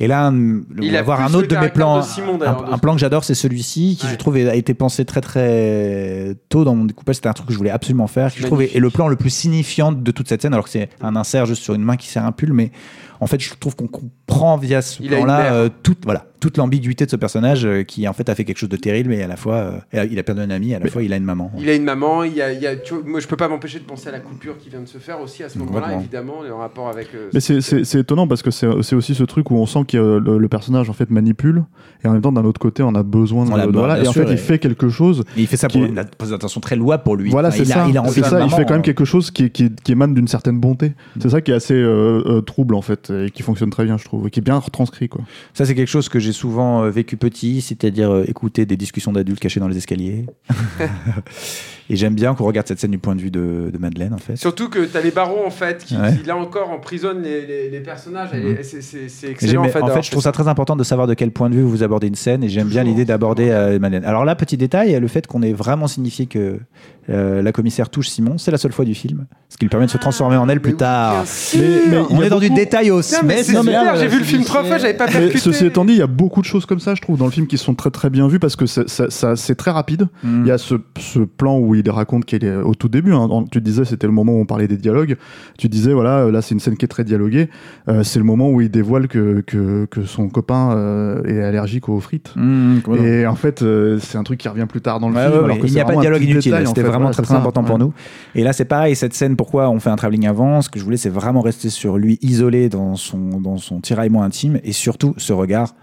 Et 0.01 0.07
là, 0.07 0.29
hum, 0.29 0.65
on 0.79 0.83
Il 0.83 0.93
va 0.93 0.99
a 0.99 1.03
voir 1.03 1.19
plus 1.19 1.35
un 1.35 1.39
autre 1.39 1.49
de 1.49 1.57
mes 1.57 1.69
plans. 1.69 1.99
de 1.99 2.05
Simon, 2.05 2.39
d'ailleurs, 2.39 2.73
un, 2.73 2.79
plan 2.79 2.95
que 2.95 3.01
j'adore, 3.01 3.25
c'est 3.25 3.35
celui-ci 3.35 3.97
qui 3.99 4.05
Ouais. 4.07 4.13
je 4.13 4.17
trouve 4.17 4.37
a 4.37 4.55
été 4.55 4.75
pensé 4.75 5.05
très 5.05 5.21
très 5.21 6.37
tôt 6.49 6.65
dans 6.65 6.75
mon 6.75 6.85
découpage. 6.85 7.17
C'était 7.17 7.29
un 7.29 7.33
truc 7.33 7.47
que 7.49 7.53
je 7.53 7.59
voulais 7.59 7.71
absolument 7.71 8.07
faire. 8.07 8.33
Qui 8.33 8.41
je 8.41 8.47
trouve 8.47 8.63
est, 8.63 8.79
le 8.79 8.91
plan 8.91 9.09
le 9.09 9.17
plus 9.17 9.31
signifiant 9.31 9.93
de 9.93 10.11
toute 10.11 10.29
cette 10.29 10.43
scène, 10.43 10.53
alors 10.53 10.65
que 10.65 10.71
c'est 10.71 10.89
un 11.01 11.17
insert 11.17 11.47
juste 11.47 11.63
sur 11.63 11.75
une 11.75 11.83
main 11.83 11.97
qui 11.97 12.09
serre 12.09 12.25
un 12.27 12.33
pull, 12.37 12.53
mais 12.53 12.71
en 13.21 13.27
fait, 13.27 13.41
je 13.41 13.55
trouve 13.55 13.77
qu'on 13.77 13.87
comprend 13.87 14.57
via 14.57 14.83
ce 14.83 15.03
plan-là 15.03 15.53
euh, 15.53 15.69
toute, 15.83 16.05
voilà, 16.05 16.27
toute 16.45 16.59
l'ambiguïté 16.59 17.07
de 17.07 17.11
ce 17.11 17.17
personnage 17.17 17.65
euh, 17.65 17.85
qui 17.85 18.07
en 18.07 18.13
fait 18.13 18.29
a 18.29 18.35
fait 18.35 18.45
quelque 18.45 18.59
chose 18.59 18.69
de 18.69 18.77
terrible, 18.77 19.09
mais 19.09 19.23
à 19.23 19.27
la 19.27 19.37
fois 19.37 19.83
euh, 19.95 20.05
il 20.11 20.19
a 20.19 20.23
perdu 20.23 20.43
un 20.43 20.51
ami, 20.51 20.75
à 20.75 20.79
la 20.79 20.89
fois 20.89 21.03
il 21.03 21.11
a 21.11 21.17
une 21.17 21.25
maman. 21.25 21.51
Il 21.59 21.71
a 21.71 21.75
une 21.75 21.85
maman, 21.85 22.23
il 22.23 22.35
y 22.35 22.43
a, 22.43 22.53
il 22.53 22.61
y 22.61 22.67
a- 22.67 22.77
tu 22.77 22.93
vois, 22.93 23.03
moi 23.07 23.21
je 23.21 23.27
peux 23.27 23.37
pas 23.39 23.49
m'empêcher 23.49 23.79
de 23.79 23.85
penser 23.85 24.09
à 24.11 24.13
la 24.13 24.21
coupure 24.21 24.59
qui 24.59 24.69
vient 24.69 24.81
de 24.83 24.87
se 24.87 24.99
faire 24.99 25.21
aussi 25.23 25.43
à 25.43 25.49
ce 25.49 25.59
moment-là, 25.59 25.95
évidemment, 25.95 26.43
le 26.43 26.53
rapport 26.53 26.89
avec. 26.89 27.09
euh, 27.15 27.31
Mais 27.33 27.41
c'est- 27.41 27.63
c'est 27.63 27.85
c'est 27.85 28.01
étonnant 28.01 28.29
parce 28.29 28.43
que 28.43 28.51
c'est 28.51 28.67
c'est 28.83 28.95
aussi 28.95 29.15
ce 29.15 29.25
truc 29.25 29.51
où 29.51 29.55
on 29.57 29.65
sent 29.65 29.85
que 29.89 29.97
le, 29.97 30.37
le 30.37 30.49
personnage 30.49 30.91
en 30.91 30.93
fait 30.93 31.11
manipule 31.11 31.65
et 32.05 32.09
en 32.09 32.13
même 32.13 32.21
temps 32.21 32.33
d'un 32.33 32.45
autre 32.45 32.61
côté 32.61 32.83
on 32.83 32.95
a 32.95 33.03
besoin 33.03 33.45
de, 33.45 33.49
voilà 33.49 33.95
bien 33.95 34.05
et 34.05 34.09
en 34.09 34.13
fait 34.13 34.27
il 34.31 34.37
fait 34.37 34.59
quelque 34.59 34.91
chose 34.91 35.25
Et 35.39 35.41
il 35.41 35.47
fait 35.47 35.57
ça 35.57 35.69
pour 35.69 35.83
est- 35.83 35.89
une 35.89 35.99
intention 35.99 36.61
très 36.61 36.77
louable 36.77 37.05
pour 37.05 37.17
lui. 37.17 37.31
voilà 37.31 37.49
Enfin, 37.49 37.57
c'est 37.57 37.63
il 37.65 37.73
a- 37.73 37.75
ça 37.77 37.87
il 37.89 37.97
a 37.97 38.03
envie 38.03 38.21
ça 38.21 38.45
il 38.45 38.51
fait 38.51 38.65
quand 38.65 38.75
même 38.75 38.81
euh, 38.81 38.83
quelque 38.83 39.07
chose 39.07 39.31
qui, 39.31 39.51
qui, 39.51 39.71
qui 39.75 39.93
émane 39.93 40.13
d'une 40.13 40.29
certaine 40.29 40.61
bonté 40.61 40.93
c'est 41.21 41.31
ça 41.31 41.41
qui 41.41 41.53
est 41.53 41.55
assez 41.55 41.73
euh, 41.75 42.23
euh, 42.27 42.41
trouble 42.43 42.75
en 42.75 42.83
fait 42.83 43.11
et 43.11 43.31
qui 43.31 43.43
fonctionne 43.43 43.71
très 43.71 43.85
bien 43.87 43.97
je 43.97 44.05
trouve 44.05 44.27
et 44.27 44.31
qui 44.31 44.41
est 44.41 44.43
bien 44.43 44.59
retranscrit 44.59 45.09
quoi 45.09 45.23
Ça, 45.55 45.65
c'est 45.65 45.75
quelque 45.75 45.89
chose 45.89 46.09
que 46.09 46.19
j'ai 46.19 46.33
souvent 46.35 46.85
euh, 46.85 46.91
vécu 46.91 47.17
petit, 47.17 47.63
c'est-à-dire 47.63 48.11
euh, 48.11 48.25
écouter 48.29 48.67
des 48.67 48.77
discussions 48.77 49.13
d'adultes 49.13 49.41
cachées 49.41 49.61
dans 49.61 49.69
les 49.69 49.79
escaliers. 49.79 50.27
et 51.91 51.97
j'aime 51.97 52.15
bien 52.15 52.35
qu'on 52.35 52.45
regarde 52.45 52.67
cette 52.67 52.81
scène 52.81 52.91
du 52.93 52.99
point 52.99 53.15
de 53.15 53.21
vue 53.21 53.31
de, 53.31 53.71
de 53.73 53.79
Madeleine, 53.79 54.15
en 54.15 54.19
fait. 54.19 54.37
Surtout 54.37 54.69
que 54.69 54.85
t'as 54.85 55.01
les 55.01 55.11
barons 55.11 55.47
en 55.47 55.51
fait 55.51 55.85
qui, 55.85 55.97
Ouais. 55.97 56.17
qui, 56.17 56.27
là 56.27 56.37
encore 56.37 56.71
emprisonnent 56.71 57.23
les, 57.23 57.47
les, 57.47 57.71
les 57.71 57.81
personnages. 57.81 58.31
les- 58.33 58.63
c'est- 58.63 58.81
C'est 58.83 59.09
c'est 59.09 59.31
excellent 59.31 59.65
en 59.65 59.69
fait. 59.69 59.81
en 59.83 59.89
fait, 59.89 60.03
je 60.03 60.11
trouve 60.11 60.23
ça 60.23 60.33
très 60.33 60.49
important 60.49 60.77
de 60.77 60.85
savoir 60.85 61.07
de 61.07 61.15
quel 61.15 61.31
point 61.31 61.51
de 61.51 61.55
vue 61.55 61.63
vous 61.63 61.83
abordez 61.83 62.07
une 62.09 62.15
scène, 62.15 62.43
et 62.45 62.49
j'aime 62.49 62.69
bien 62.69 62.83
l'idée 62.85 63.05
d'aborder 63.05 63.51
euh, 63.51 63.79
Madeleine. 63.79 64.05
Alors 64.05 64.25
là, 64.25 64.35
petit 64.35 64.57
détail, 64.57 64.99
le 64.99 65.09
fait 65.09 65.27
qu'on 65.27 65.43
ait 65.43 65.53
vraiment 65.53 65.87
signifié 65.87 66.27
que 66.27 66.59
euh, 67.11 67.43
la 67.43 67.53
commissaire 67.53 67.91
touche 67.91 68.09
Simon, 68.09 68.39
c'est 68.39 68.51
la 68.51 68.57
seule 68.57 68.73
fois 68.73 68.85
du 68.87 68.95
film, 68.95 69.27
ce 69.51 69.59
qui 69.59 69.65
lui 69.67 69.69
permet 69.71 69.85
de 69.87 69.91
se 69.91 69.99
transformer 69.99 70.37
en 70.37 70.49
elle 70.49 70.61
plus 70.61 70.75
Ah, 70.81 71.23
oui, 71.55 71.61
tard. 71.61 71.61
Mais- 71.61 71.81
mais- 71.91 72.03
On 72.11 72.23
est 72.23 72.31
dans 72.31 72.39
du 72.39 72.49
détail 72.51 72.91
au 72.91 73.01
Putain, 73.03 73.21
mais 73.23 73.43
c'est 73.43 73.53
mais- 73.53 73.61
super, 73.61 73.97
j'ai 73.97 74.07
vu 74.09 74.19
le 74.19 74.25
c'est- 74.25 74.31
film 74.31 74.45
trois 74.45 74.65
fois, 74.65 74.79
j'avais 74.79 74.95
pas 74.95 75.07
percuté. 75.07 75.39
ceci 75.39 75.67
étant 75.67 75.85
dit, 75.85 75.93
il 75.93 75.99
y 75.99 76.03
a 76.03 76.07
beaucoup 76.07 76.41
de 76.41 76.47
choses 76.47 76.65
comme 76.67 76.81
ça, 76.81 76.95
je 76.95 77.03
trouve, 77.03 77.19
dans 77.19 77.27
le 77.27 77.31
film 77.31 77.47
qui 77.47 77.59
sont 77.59 77.75
très 77.75 77.91
très 77.91 78.09
bien 78.11 78.27
vues 78.27 78.39
parce 78.39 78.57
que 78.57 78.65
c'est 78.67 79.55
très 79.57 79.71
rapide. 79.71 80.09
Mm. 80.23 80.43
Il 80.45 80.49
y 80.49 80.51
a 80.51 80.59
ce 80.59 80.75
plan 81.37 81.59
où 81.59 81.74
il 81.81 81.91
raconte 81.91 82.25
qu'il 82.25 82.45
est 82.45 82.57
au 82.57 82.75
tout 82.75 82.89
début. 82.89 83.13
hein, 83.13 83.29
tu 83.51 83.61
disais, 83.61 83.85
c'était 83.85 84.07
le 84.07 84.13
moment 84.13 84.33
où 84.33 84.41
on 84.41 84.47
parlait 84.47 84.69
des 84.69 84.77
dialogues. 84.77 85.17
Tu 85.59 85.69
disais, 85.69 85.93
voilà, 85.93 86.31
là 86.31 86.43
c'est 86.43 86.55
une 86.55 86.61
scène 86.61 86.77
qui 86.77 86.85
est 86.85 86.89
très 86.89 87.05
dialoguée. 87.05 87.49
Euh, 87.89 88.03
c'est 88.03 88.19
le 88.19 88.25
moment 88.25 88.51
où 88.51 88.61
il 88.61 88.71
dévoile 88.71 89.09
que, 89.09 89.41
que, 89.47 89.87
que 89.87 90.05
son 90.05 90.29
copain 90.29 90.73
euh, 90.77 91.23
est 91.25 91.43
allergique 91.43 91.89
aux 91.89 92.01
frites. 92.01 92.33
Mm, 92.37 92.81
complètement. 92.81 93.07
Et 93.09 93.27
en 93.27 93.35
fait, 93.35 93.63
euh, 93.63 93.99
c'est 94.01 94.19
un 94.19 94.23
truc 94.23 94.39
qui 94.41 94.49
revient 94.49 94.67
plus 94.69 94.81
tard 94.81 95.01
dans 95.01 95.09
le 95.09 95.15
Ouais, 95.17 95.23
film. 95.23 95.33
ouais, 95.33 95.45
alors 95.45 95.57
ouais. 95.57 95.63
que 95.63 95.67
Il 95.67 95.73
n'y 95.73 95.81
a 95.81 95.85
pas 95.85 95.95
de 95.97 96.01
dialogue 96.01 96.23
inutile. 96.23 96.63
C'était 96.67 96.83
vraiment 96.83 97.11
très 97.11 97.33
important 97.35 97.65
pour 97.65 97.79
nous. 97.79 97.93
Et 98.35 98.43
là, 98.45 98.53
c'est 98.53 98.65
pareil. 98.65 98.97
Cette 98.97 99.15
scène, 99.15 99.37
pourquoi 99.37 99.71
on 99.71 99.81
fait 99.81 99.91
un 99.91 99.97
travelling 99.97 100.27
avant 100.27 100.61
Ce 100.63 100.69
que 100.69 100.79
je 100.79 100.85
voulais, 100.85 100.97
c'est 100.97 101.11
vraiment 101.11 101.41
rester 101.41 101.71
sur 101.71 101.99
lui, 101.99 102.19
isolé 102.23 102.69
dans 102.69 102.97
son, 102.97 103.41
dans 103.41 103.57
son 103.57 103.81
tiraillement 103.81 104.23
intime, 104.23 104.59
et 104.65 104.73
surtout 104.73 105.15
ce 105.17 105.33
regard 105.33 105.75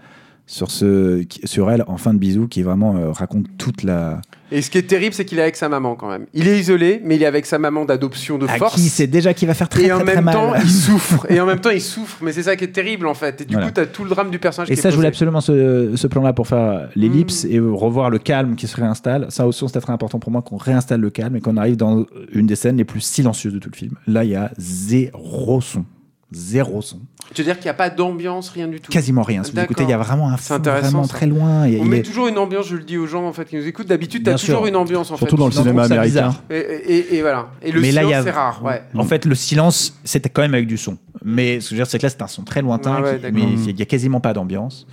sur, 0.52 0.70
ce, 0.70 1.24
sur 1.44 1.70
elle 1.70 1.82
en 1.86 1.96
fin 1.96 2.12
de 2.12 2.18
bisou 2.18 2.46
qui 2.46 2.62
vraiment 2.62 2.94
euh, 2.96 3.10
raconte 3.10 3.46
toute 3.56 3.82
la. 3.84 4.20
Et 4.50 4.60
ce 4.60 4.68
qui 4.68 4.76
est 4.76 4.82
terrible, 4.82 5.14
c'est 5.14 5.24
qu'il 5.24 5.38
est 5.38 5.42
avec 5.42 5.56
sa 5.56 5.70
maman 5.70 5.94
quand 5.94 6.10
même. 6.10 6.26
Il 6.34 6.46
est 6.46 6.58
isolé, 6.60 7.00
mais 7.02 7.16
il 7.16 7.22
est 7.22 7.26
avec 7.26 7.46
sa 7.46 7.58
maman 7.58 7.86
d'adoption 7.86 8.36
de 8.36 8.46
À 8.46 8.58
force. 8.58 8.74
qui 8.74 8.90
c'est 8.90 9.06
déjà 9.06 9.32
qui 9.32 9.46
va 9.46 9.54
faire 9.54 9.70
très, 9.70 9.84
et 9.84 9.88
très, 9.88 9.92
en 9.94 10.04
très 10.04 10.14
même 10.16 10.26
temps, 10.26 10.52
il 10.62 10.68
souffre. 10.86 11.24
Et 11.30 11.40
en 11.40 11.46
même 11.46 11.60
temps, 11.60 11.70
il 11.70 11.80
souffre. 11.80 12.18
Mais 12.20 12.32
c'est 12.32 12.42
ça 12.42 12.54
qui 12.54 12.64
est 12.64 12.68
terrible 12.72 13.06
en 13.06 13.14
fait. 13.14 13.40
Et 13.40 13.44
du 13.46 13.54
Voilà. 13.54 13.68
coup, 13.68 13.72
t'as 13.76 13.86
tout 13.86 14.04
le 14.04 14.10
drame 14.10 14.30
du 14.30 14.38
personnage. 14.38 14.70
Et 14.70 14.74
qui 14.74 14.80
ça, 14.82 14.88
est 14.88 14.92
je 14.92 14.96
voulais 14.96 15.08
absolument 15.08 15.40
ce, 15.40 15.92
ce 15.96 16.06
plan-là 16.06 16.34
pour 16.34 16.46
faire 16.46 16.90
l'ellipse 16.96 17.44
Mm. 17.44 17.50
et 17.50 17.58
revoir 17.58 18.10
le 18.10 18.18
calme 18.18 18.54
qui 18.54 18.66
se 18.66 18.76
réinstalle. 18.76 19.28
Ça 19.30 19.46
aussi, 19.46 19.66
c'était 19.66 19.80
très 19.80 19.94
important 19.94 20.18
pour 20.18 20.30
moi 20.30 20.42
qu'on 20.42 20.58
réinstalle 20.58 21.00
le 21.00 21.08
calme 21.08 21.34
et 21.36 21.40
qu'on 21.40 21.56
arrive 21.56 21.78
dans 21.78 22.04
une 22.32 22.46
des 22.46 22.56
scènes 22.56 22.76
les 22.76 22.84
plus 22.84 23.00
silencieuses 23.00 23.54
de 23.54 23.58
tout 23.58 23.70
le 23.72 23.76
film. 23.78 23.94
Là, 24.06 24.22
il 24.24 24.30
y 24.32 24.36
a 24.36 24.50
zéro 24.58 25.62
son. 25.62 25.86
Zéro 26.32 26.80
son. 26.82 27.00
Tu 27.34 27.42
veux 27.42 27.46
dire 27.46 27.56
qu'il 27.56 27.64
n'y 27.64 27.70
a 27.70 27.74
pas 27.74 27.90
d'ambiance, 27.90 28.48
rien 28.50 28.68
du 28.68 28.80
tout. 28.80 28.90
Quasiment 28.90 29.22
rien. 29.22 29.42
Si 29.44 29.52
vous 29.52 29.60
écoutez, 29.60 29.84
il 29.84 29.90
y 29.90 29.92
a 29.92 29.98
vraiment 29.98 30.28
un 30.30 30.36
fond 30.36 30.58
vraiment 30.58 31.04
ça. 31.04 31.08
très 31.14 31.26
loin. 31.26 31.66
Il 31.66 31.80
On 31.80 31.84
il 31.84 31.90
met 31.90 31.98
est- 31.98 32.02
toujours 32.02 32.26
une 32.28 32.38
ambiance, 32.38 32.66
je 32.68 32.76
le 32.76 32.84
dis 32.84 32.96
aux 32.98 33.06
gens 33.06 33.26
en 33.26 33.32
fait 33.32 33.44
qui 33.46 33.56
nous 33.56 33.66
écoutent. 33.66 33.86
D'habitude, 33.86 34.22
t'as 34.24 34.32
Bien 34.34 34.38
toujours 34.38 34.66
une 34.66 34.76
ambiance 34.76 35.10
en 35.10 35.16
Surtout 35.16 35.36
fait. 35.36 35.40
dans 35.40 35.46
le 35.46 35.52
cinéma 35.52 35.84
américain. 35.84 36.04
bizarre. 36.06 36.42
Et, 36.50 36.56
et- 36.58 37.14
et 37.16 37.20
voilà. 37.22 37.48
Et 37.62 37.70
le 37.72 37.80
Mais 37.80 37.92
là, 37.92 38.02
il 38.02 38.06
y 38.06 38.08
silence, 38.08 38.20
a- 38.20 38.24
c'est 38.24 38.30
rare. 38.36 38.62
Ouais. 38.64 38.82
En 38.94 39.04
fait, 39.04 39.24
le 39.24 39.34
silence, 39.34 39.94
c'était 40.04 40.28
quand 40.30 40.42
même 40.42 40.54
avec 40.54 40.66
du 40.66 40.76
son. 40.76 40.98
Mais 41.24 41.60
ce 41.60 41.70
que 41.70 41.70
je 41.70 41.74
veux 41.74 41.84
dire, 41.84 41.90
c'est 41.90 41.98
que 41.98 42.02
là, 42.06 42.10
c'est 42.10 42.22
un 42.22 42.26
son 42.28 42.42
très 42.42 42.62
lointain, 42.62 43.00
ouais, 43.02 43.16
qui- 43.16 43.22
d'accord. 43.22 43.38
mais 43.38 43.52
il 43.70 43.74
n'y 43.76 43.82
a 43.82 43.86
quasiment 43.86 44.20
pas 44.20 44.32
d'ambiance. 44.32 44.86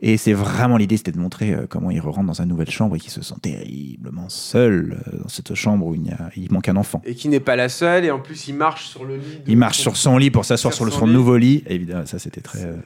Et 0.00 0.16
c'est 0.16 0.32
vraiment 0.32 0.76
l'idée, 0.76 0.96
c'était 0.96 1.10
de 1.12 1.18
montrer 1.18 1.52
euh, 1.52 1.66
comment 1.68 1.90
il 1.90 2.00
rentre 2.00 2.22
dans 2.22 2.34
sa 2.34 2.44
nouvelle 2.44 2.70
chambre 2.70 2.94
et 2.96 3.00
qu'il 3.00 3.10
se 3.10 3.20
sent 3.22 3.34
terriblement 3.42 4.28
seul 4.28 5.02
euh, 5.12 5.18
dans 5.22 5.28
cette 5.28 5.54
chambre 5.54 5.86
où 5.86 5.94
il, 5.94 6.06
y 6.06 6.10
a- 6.10 6.30
il 6.36 6.52
manque 6.52 6.68
un 6.68 6.76
enfant. 6.76 7.02
Et 7.04 7.14
qui 7.14 7.28
n'est 7.28 7.40
pas 7.40 7.56
la 7.56 7.68
seule. 7.68 8.04
Et 8.04 8.10
en 8.10 8.20
plus, 8.20 8.46
il 8.48 8.54
marche 8.54 8.86
sur 8.86 9.04
le 9.04 9.16
lit. 9.16 9.40
Il 9.46 9.56
marche 9.56 9.78
sur 9.78 9.96
son 9.96 10.16
lit 10.18 10.30
pour 10.30 10.44
s'asseoir 10.44 10.72
Sur 10.72 10.84
le- 10.84 10.90
son 10.92 11.06
nouveau 11.06 11.36
lit. 11.36 11.64
Évidemment, 11.66 12.06
ça, 12.06 12.18
c'était 12.18 12.40
très. 12.40 12.64
euh. 12.64 12.76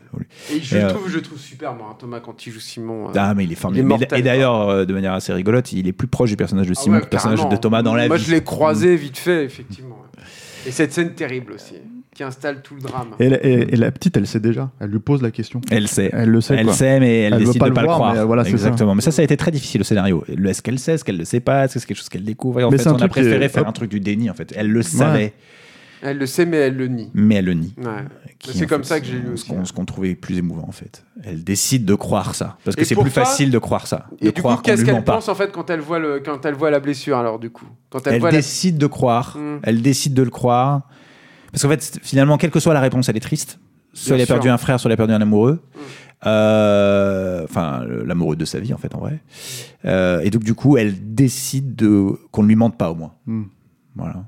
Et 0.51 0.61
je 0.61 0.77
Et, 0.77 0.81
le 0.81 0.87
euh, 0.87 0.89
trouve, 0.91 1.09
je 1.09 1.15
le 1.17 1.23
trouve 1.23 1.39
super, 1.39 1.75
moi, 1.75 1.89
hein, 1.91 1.97
Thomas, 1.99 2.21
quand 2.21 2.47
il 2.47 2.53
joue 2.53 2.61
Simon. 2.61 3.09
euh. 3.09 3.13
Ah, 3.17 3.35
mais 3.35 3.45
il 3.45 3.53
est 3.53 3.57
formidable. 3.57 3.87
Il 3.89 3.95
est 3.95 3.99
mortel, 3.99 4.19
et 4.19 4.23
d'ailleurs, 4.23 4.87
de 4.87 4.93
manière 4.95 5.13
assez 5.13 5.33
rigolote, 5.33 5.71
il 5.73 5.87
est 5.89 5.93
plus 5.93 6.09
proche 6.09 6.31
du 6.31 6.37
personnage 6.37 6.67
de 6.69 6.75
Ah 6.77 6.81
Simon 6.81 6.95
ouais, 6.97 7.01
que 7.01 7.07
du 7.07 7.11
personnage 7.11 7.47
de 7.49 7.57
Thomas 7.57 7.83
dans 7.83 7.95
la 7.95 8.09
Moi, 8.09 8.17
vie. 8.17 8.25
je 8.25 8.31
l'ai 8.31 8.43
croisé 8.43 8.97
vite 8.97 9.19
fait, 9.19 9.45
effectivement. 9.45 9.99
Et 10.67 10.71
cette 10.71 10.93
scène 10.93 11.13
terrible 11.15 11.53
aussi, 11.55 11.75
qui 12.15 12.23
installe 12.23 12.61
tout 12.63 12.75
le 12.75 12.83
drame. 12.83 13.09
Et, 13.19 13.29
la- 13.31 13.45
et- 13.45 13.73
et 13.73 13.77
la 13.77 13.91
petite, 13.91 14.17
elle 14.17 14.27
sait 14.27 14.39
déjà. 14.41 14.71
Elle 14.81 14.91
lui 14.91 14.99
pose 14.99 15.23
la 15.23 15.31
question. 15.31 15.61
Elle 15.71 15.89
sait. 15.89 16.11
Elle 16.13 16.29
le 16.31 16.41
sait. 16.41 16.55
Elle 16.57 16.67
quoi. 16.67 16.75
sait, 16.75 17.01
mais 17.01 17.21
elle, 17.21 17.33
Elle 17.35 17.39
veut 17.41 17.47
décide 17.47 17.59
pas 17.61 17.65
de 17.67 17.71
le 17.71 17.75
pas 17.75 17.83
voir, 17.85 17.97
le 17.99 18.01
croire. 18.01 18.15
mais 18.15 18.25
voilà, 18.25 18.45
ça. 18.45 18.51
Exactement. 18.51 18.95
Mais 18.95 19.01
ça, 19.01 19.11
ça 19.11 19.23
a 19.23 19.25
été 19.25 19.37
très 19.37 19.51
difficile 19.51 19.81
au 19.81 19.85
scénario. 19.85 20.23
Le- 20.29 20.51
Est-ce 20.51 20.61
qu'elle 20.63 20.79
sait, 20.79 20.93
est-ce 20.95 21.05
qu'elle 21.05 21.17
le 21.19 21.25
sait 21.25 21.41
pas, 21.41 21.65
est-ce 21.65 21.75
que 21.75 21.81
c'est 21.81 21.87
quelque 21.87 21.97
chose 21.97 22.09
qu'elle 22.11 22.25
découvre? 22.25 22.61
Et 22.61 22.65
en 22.65 22.71
Mais 22.71 22.79
fait, 22.79 22.89
on 22.91 22.97
a 22.97 23.09
préféré 23.09 23.45
est- 23.47 23.49
faire 23.49 23.63
hop. 23.63 23.69
un 23.69 23.73
truc 23.73 23.91
du 23.91 24.01
déni. 24.01 24.29
En 24.29 24.35
fait, 24.35 24.53
elle 24.57 24.71
le 24.71 24.83
savait, 24.83 25.33
Elle 26.03 26.19
le 26.19 26.27
sait, 26.27 26.45
mais 26.47 26.57
elle 26.59 26.77
le 26.77 26.89
nie. 26.89 27.11
mais 27.15 27.37
elle 27.37 27.45
le 27.47 27.55
nie. 27.55 27.73
Ouais. 27.79 27.85
C'est 28.45 28.67
comme 28.67 28.83
fait, 28.83 28.89
ça 28.89 29.01
que 29.01 29.07
j'ai 29.07 29.13
lu 29.13 29.23
ce 29.29 29.33
aussi. 29.35 29.47
qu'on- 29.49 29.65
Ce 29.65 29.73
qu'on 29.73 29.85
trouvait 29.85 30.17
plus 30.17 30.37
émouvant, 30.37 30.67
en 30.69 30.73
fait. 30.73 31.05
Elle 31.23 31.45
décide 31.45 31.85
de 31.85 31.95
croire 31.95 32.35
ça, 32.35 32.59
parce 32.65 32.77
que 32.77 32.85
c'est 32.85 32.97
plus 32.97 33.09
facile 33.11 33.51
de 33.53 33.59
croire 33.59 33.87
ça, 33.87 34.07
de 34.21 34.27
Et 34.27 34.31
du 34.31 34.33
coup, 34.35 34.41
croire 34.43 34.63
qu'est-ce 34.63 34.85
qu'elle 34.85 35.05
pense 35.05 35.29
en 35.29 35.35
fait 35.37 35.51
quand 35.53 35.71
elle 35.71 35.79
voit 35.81 36.01
le, 36.01 36.21
quand 36.25 36.45
elle 36.45 36.55
voit 36.55 36.71
la 36.73 36.81
blessure 36.81 37.17
alors 37.17 37.39
du 37.39 37.51
coup, 37.51 37.67
quand 37.89 38.05
elle, 38.09 38.21
décide 38.31 38.77
de 38.79 38.87
croire. 38.89 39.39
Mm. 39.39 39.61
Elle 39.63 39.81
décide 39.81 40.13
de 40.15 40.23
le 40.23 40.31
croire. 40.31 40.89
Parce 41.53 41.63
qu'en 41.63 41.69
fait, 41.69 41.99
finalement, 42.03 42.39
quelle 42.39 42.51
que 42.51 42.61
soit 42.61 42.75
la 42.75 42.81
réponse, 42.81 43.09
elle 43.09 43.17
est 43.17 43.21
triste. 43.21 43.59
soit 43.93 44.17
Bien 44.17 44.25
il 44.25 44.29
a 44.31 44.35
perdu 44.35 44.47
sûr. 44.49 44.53
un 44.55 44.59
frère, 44.59 44.81
soit 44.81 44.91
il 44.91 44.95
a 44.95 44.97
perdu 44.97 45.13
un 45.13 45.21
amoureux. 45.21 45.63
Euh, 46.27 47.45
Enfin, 47.45 47.85
l'amoureux 48.07 48.37
de 48.37 48.45
sa 48.45 48.59
vie, 48.61 48.73
en 48.73 48.79
fait, 48.79 48.95
en 48.95 49.01
vrai. 49.01 49.21
Euh, 49.85 50.21
et 50.21 50.31
donc, 50.31 50.45
du 50.45 50.55
coup, 50.55 50.77
elle 50.77 51.15
décide 51.15 51.75
de 51.75 52.13
qu'on 52.31 52.43
ne 52.43 52.49
lui 52.49 52.57
mente 52.57 52.77
pas, 52.79 52.91
au 52.91 52.95
moins. 52.95 53.13
Hmm. 53.27 53.45
Voilà. 53.97 54.25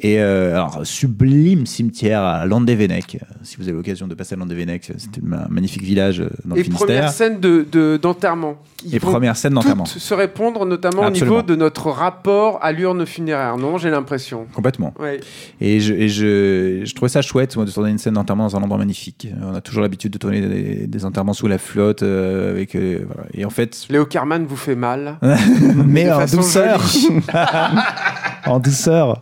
Et 0.00 0.20
euh, 0.20 0.52
alors, 0.54 0.80
sublime 0.84 1.66
cimetière 1.66 2.22
à 2.22 2.46
Landevenec. 2.46 3.18
Si 3.42 3.56
vous 3.56 3.64
avez 3.64 3.76
l'occasion 3.76 4.06
de 4.06 4.14
passer 4.14 4.34
à 4.34 4.38
Landevenec, 4.38 4.92
c'était 4.96 5.20
un 5.32 5.48
magnifique 5.48 5.82
village 5.82 6.20
euh, 6.20 6.28
dans 6.44 6.54
Et 6.54 6.58
le 6.58 6.64
Finistère. 6.64 6.86
première 6.86 7.10
scène 7.10 7.40
de- 7.40 7.66
de- 7.70 7.98
d'enterrement. 8.00 8.54
Et 8.92 9.00
première 9.00 9.36
scène 9.36 9.54
d'enterrement. 9.54 9.86
se 9.86 10.14
répondre, 10.14 10.64
notamment 10.64 11.02
Absolument. 11.02 11.36
au 11.38 11.38
niveau 11.40 11.42
de 11.48 11.56
notre 11.56 11.90
rapport 11.90 12.60
à 12.62 12.70
l'urne 12.70 13.04
funéraire. 13.06 13.56
Non, 13.56 13.76
j'ai 13.76 13.90
l'impression. 13.90 14.46
Complètement. 14.54 14.94
Ouais. 15.00 15.18
Et, 15.60 15.80
je, 15.80 15.92
et 15.92 16.08
je, 16.08 16.82
je 16.84 16.94
trouvais 16.94 17.08
ça 17.08 17.20
chouette 17.20 17.56
moi, 17.56 17.64
de 17.64 17.70
tourner 17.72 17.90
une 17.90 17.98
scène 17.98 18.14
d'enterrement 18.14 18.44
dans 18.46 18.56
un 18.56 18.62
endroit 18.62 18.78
magnifique. 18.78 19.26
On 19.42 19.52
a 19.52 19.60
toujours 19.60 19.82
l'habitude 19.82 20.12
de 20.12 20.18
tourner 20.18 20.40
des, 20.42 20.86
des 20.86 21.04
enterrements 21.04 21.32
sous 21.32 21.48
la 21.48 21.58
flotte. 21.58 22.04
euh, 22.04 22.52
avec, 22.52 22.76
euh, 22.76 23.00
voilà. 23.04 23.24
Et 23.34 23.44
en 23.44 23.50
fait, 23.50 23.86
Léo 23.90 24.06
Carman 24.06 24.44
vous 24.46 24.54
fait 24.56 24.76
mal. 24.76 25.16
mais 25.86 26.08
en 26.12 26.24
douceur. 26.24 26.80
en 28.46 28.60
douceur. 28.60 29.20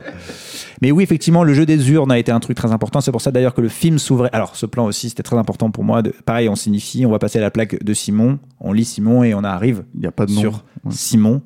Mais 0.82 0.90
oui, 0.90 1.02
effectivement, 1.02 1.44
le 1.44 1.54
jeu 1.54 1.66
des 1.66 1.90
urnes 1.90 2.12
a 2.12 2.18
été 2.18 2.32
un 2.32 2.40
truc 2.40 2.56
très 2.56 2.72
important. 2.72 3.00
C'est 3.00 3.12
pour 3.12 3.20
ça 3.22 3.30
d'ailleurs 3.30 3.54
que 3.54 3.60
le 3.60 3.68
film 3.68 3.98
s'ouvrait. 3.98 4.30
Alors, 4.32 4.56
ce 4.56 4.66
plan 4.66 4.84
aussi, 4.86 5.08
c'était 5.08 5.22
très 5.22 5.36
important 5.36 5.70
pour 5.70 5.84
moi. 5.84 6.02
De... 6.02 6.12
Pareil, 6.24 6.48
on 6.48 6.56
signifie, 6.56 7.06
on 7.06 7.10
va 7.10 7.18
passer 7.18 7.38
à 7.38 7.42
la 7.42 7.50
plaque 7.50 7.82
de 7.82 7.94
Simon. 7.94 8.38
On 8.60 8.72
lit 8.72 8.84
Simon 8.84 9.24
et 9.24 9.34
on 9.34 9.44
arrive 9.44 9.84
a 10.04 10.10
pas 10.10 10.26
de 10.26 10.32
nom. 10.32 10.40
sur 10.40 10.64
Ouais. 10.84 10.92
Simon, 10.92 11.42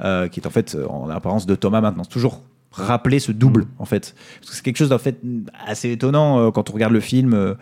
euh, 0.00 0.28
qui 0.28 0.40
est 0.40 0.46
en 0.46 0.50
fait 0.50 0.76
en 0.88 1.10
apparence 1.10 1.44
de 1.44 1.54
Thomas 1.54 1.80
maintenant. 1.80 2.04
C'est 2.04 2.10
toujours 2.10 2.42
rappeler 2.70 3.18
ce 3.18 3.32
double, 3.32 3.66
en 3.78 3.84
fait. 3.84 4.14
Parce 4.40 4.50
que 4.50 4.56
c'est 4.56 4.62
quelque 4.62 4.76
chose 4.76 4.90
d'en 4.90 4.98
fait 4.98 5.20
assez 5.66 5.90
étonnant 5.90 6.38
euh, 6.38 6.50
quand 6.50 6.70
on 6.70 6.72
regarde 6.72 6.92
le 6.92 7.00
film. 7.00 7.34
euh, 7.34 7.54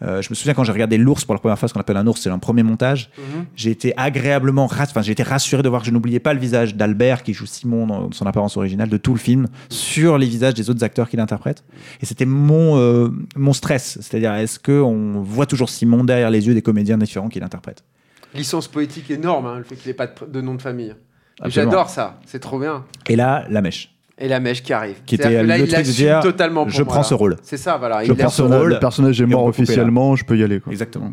euh, 0.00 0.22
je 0.22 0.30
me 0.30 0.34
souviens 0.34 0.54
quand 0.54 0.64
j'ai 0.64 0.72
regardé 0.72 0.96
l'ours 0.98 1.24
pour 1.24 1.34
la 1.34 1.40
première 1.40 1.58
fois, 1.58 1.68
ce 1.68 1.74
qu'on 1.74 1.80
appelle 1.80 1.96
un 1.96 2.06
ours, 2.06 2.20
c'est 2.20 2.30
un 2.30 2.38
premier 2.38 2.62
montage. 2.62 3.10
Mhm. 3.18 3.44
J'ai 3.56 3.70
été 3.70 3.92
agréablement, 3.96 4.66
rass- 4.66 4.90
enfin 4.90 5.02
j'ai 5.02 5.12
été 5.12 5.22
rassuré 5.22 5.62
de 5.62 5.68
voir 5.68 5.82
que 5.82 5.86
je 5.88 5.92
n'oubliais 5.92 6.18
pas 6.20 6.34
le 6.34 6.40
visage 6.40 6.74
d'Albert 6.74 7.22
qui 7.22 7.34
joue 7.34 7.46
Simon 7.46 7.86
dans 7.86 8.10
son 8.12 8.26
apparence 8.26 8.56
originale 8.56 8.88
de 8.88 8.96
tout 8.96 9.12
le 9.12 9.18
film 9.18 9.48
sur 9.68 10.18
les 10.18 10.26
visages 10.26 10.54
des 10.54 10.70
autres 10.70 10.82
acteurs 10.84 11.08
qui 11.08 11.16
l'interprètent. 11.16 11.64
Et 12.00 12.06
c'était 12.06 12.26
mon 12.26 12.78
euh, 12.78 13.08
mon 13.36 13.52
stress, 13.52 13.98
c'est-à-dire 14.00 14.34
est-ce 14.34 14.58
que 14.58 14.80
on 14.80 15.20
voit 15.22 15.46
toujours 15.46 15.68
Simon 15.68 16.04
derrière 16.04 16.30
les 16.30 16.46
yeux 16.46 16.54
des 16.54 16.62
comédiens 16.62 16.98
différents 16.98 17.28
qui 17.28 17.38
l'interprètent 17.40 17.84
Licence 18.34 18.66
poétique 18.66 19.10
énorme, 19.10 19.44
hein, 19.46 19.58
le 19.58 19.64
fait 19.64 19.76
qu'il 19.76 19.88
n'ait 19.88 19.94
pas 19.94 20.06
de, 20.06 20.40
nom 20.40 20.54
de 20.54 20.62
famille. 20.62 20.94
J'adore 21.46 21.90
ça, 21.90 22.18
c'est 22.24 22.38
trop 22.40 22.58
bien. 22.58 22.84
Et 23.08 23.16
là, 23.16 23.44
la 23.50 23.60
mèche. 23.60 23.91
Et 24.18 24.28
la 24.28 24.40
mèche 24.40 24.62
qui 24.62 24.72
arrive. 24.72 24.96
Qui 25.06 25.14
était 25.16 25.42
là, 25.42 25.56
le 25.56 25.64
il 25.64 25.68
truc 25.68 25.84
de 25.84 25.90
assume 25.90 25.92
dire, 26.06 26.20
totalement. 26.20 26.62
pour 26.64 26.70
je 26.72 26.82
moi, 26.82 26.86
prends 26.86 26.96
là. 26.98 27.02
ce 27.04 27.14
rôle. 27.14 27.36
C'est 27.42 27.56
ça, 27.56 27.76
voilà. 27.78 28.04
Je 28.04 28.12
il 28.12 28.16
prends 28.16 28.28
a- 28.28 28.30
ce 28.30 28.42
Le- 28.42 28.48
rôle. 28.56 28.68
Le 28.70 28.78
personnage 28.78 29.20
est 29.20 29.26
mort 29.26 29.44
officiellement, 29.44 30.14
je 30.16 30.24
peux 30.24 30.36
y 30.36 30.44
aller. 30.44 30.60
Quoi. 30.60 30.72
Exactement. 30.72 31.12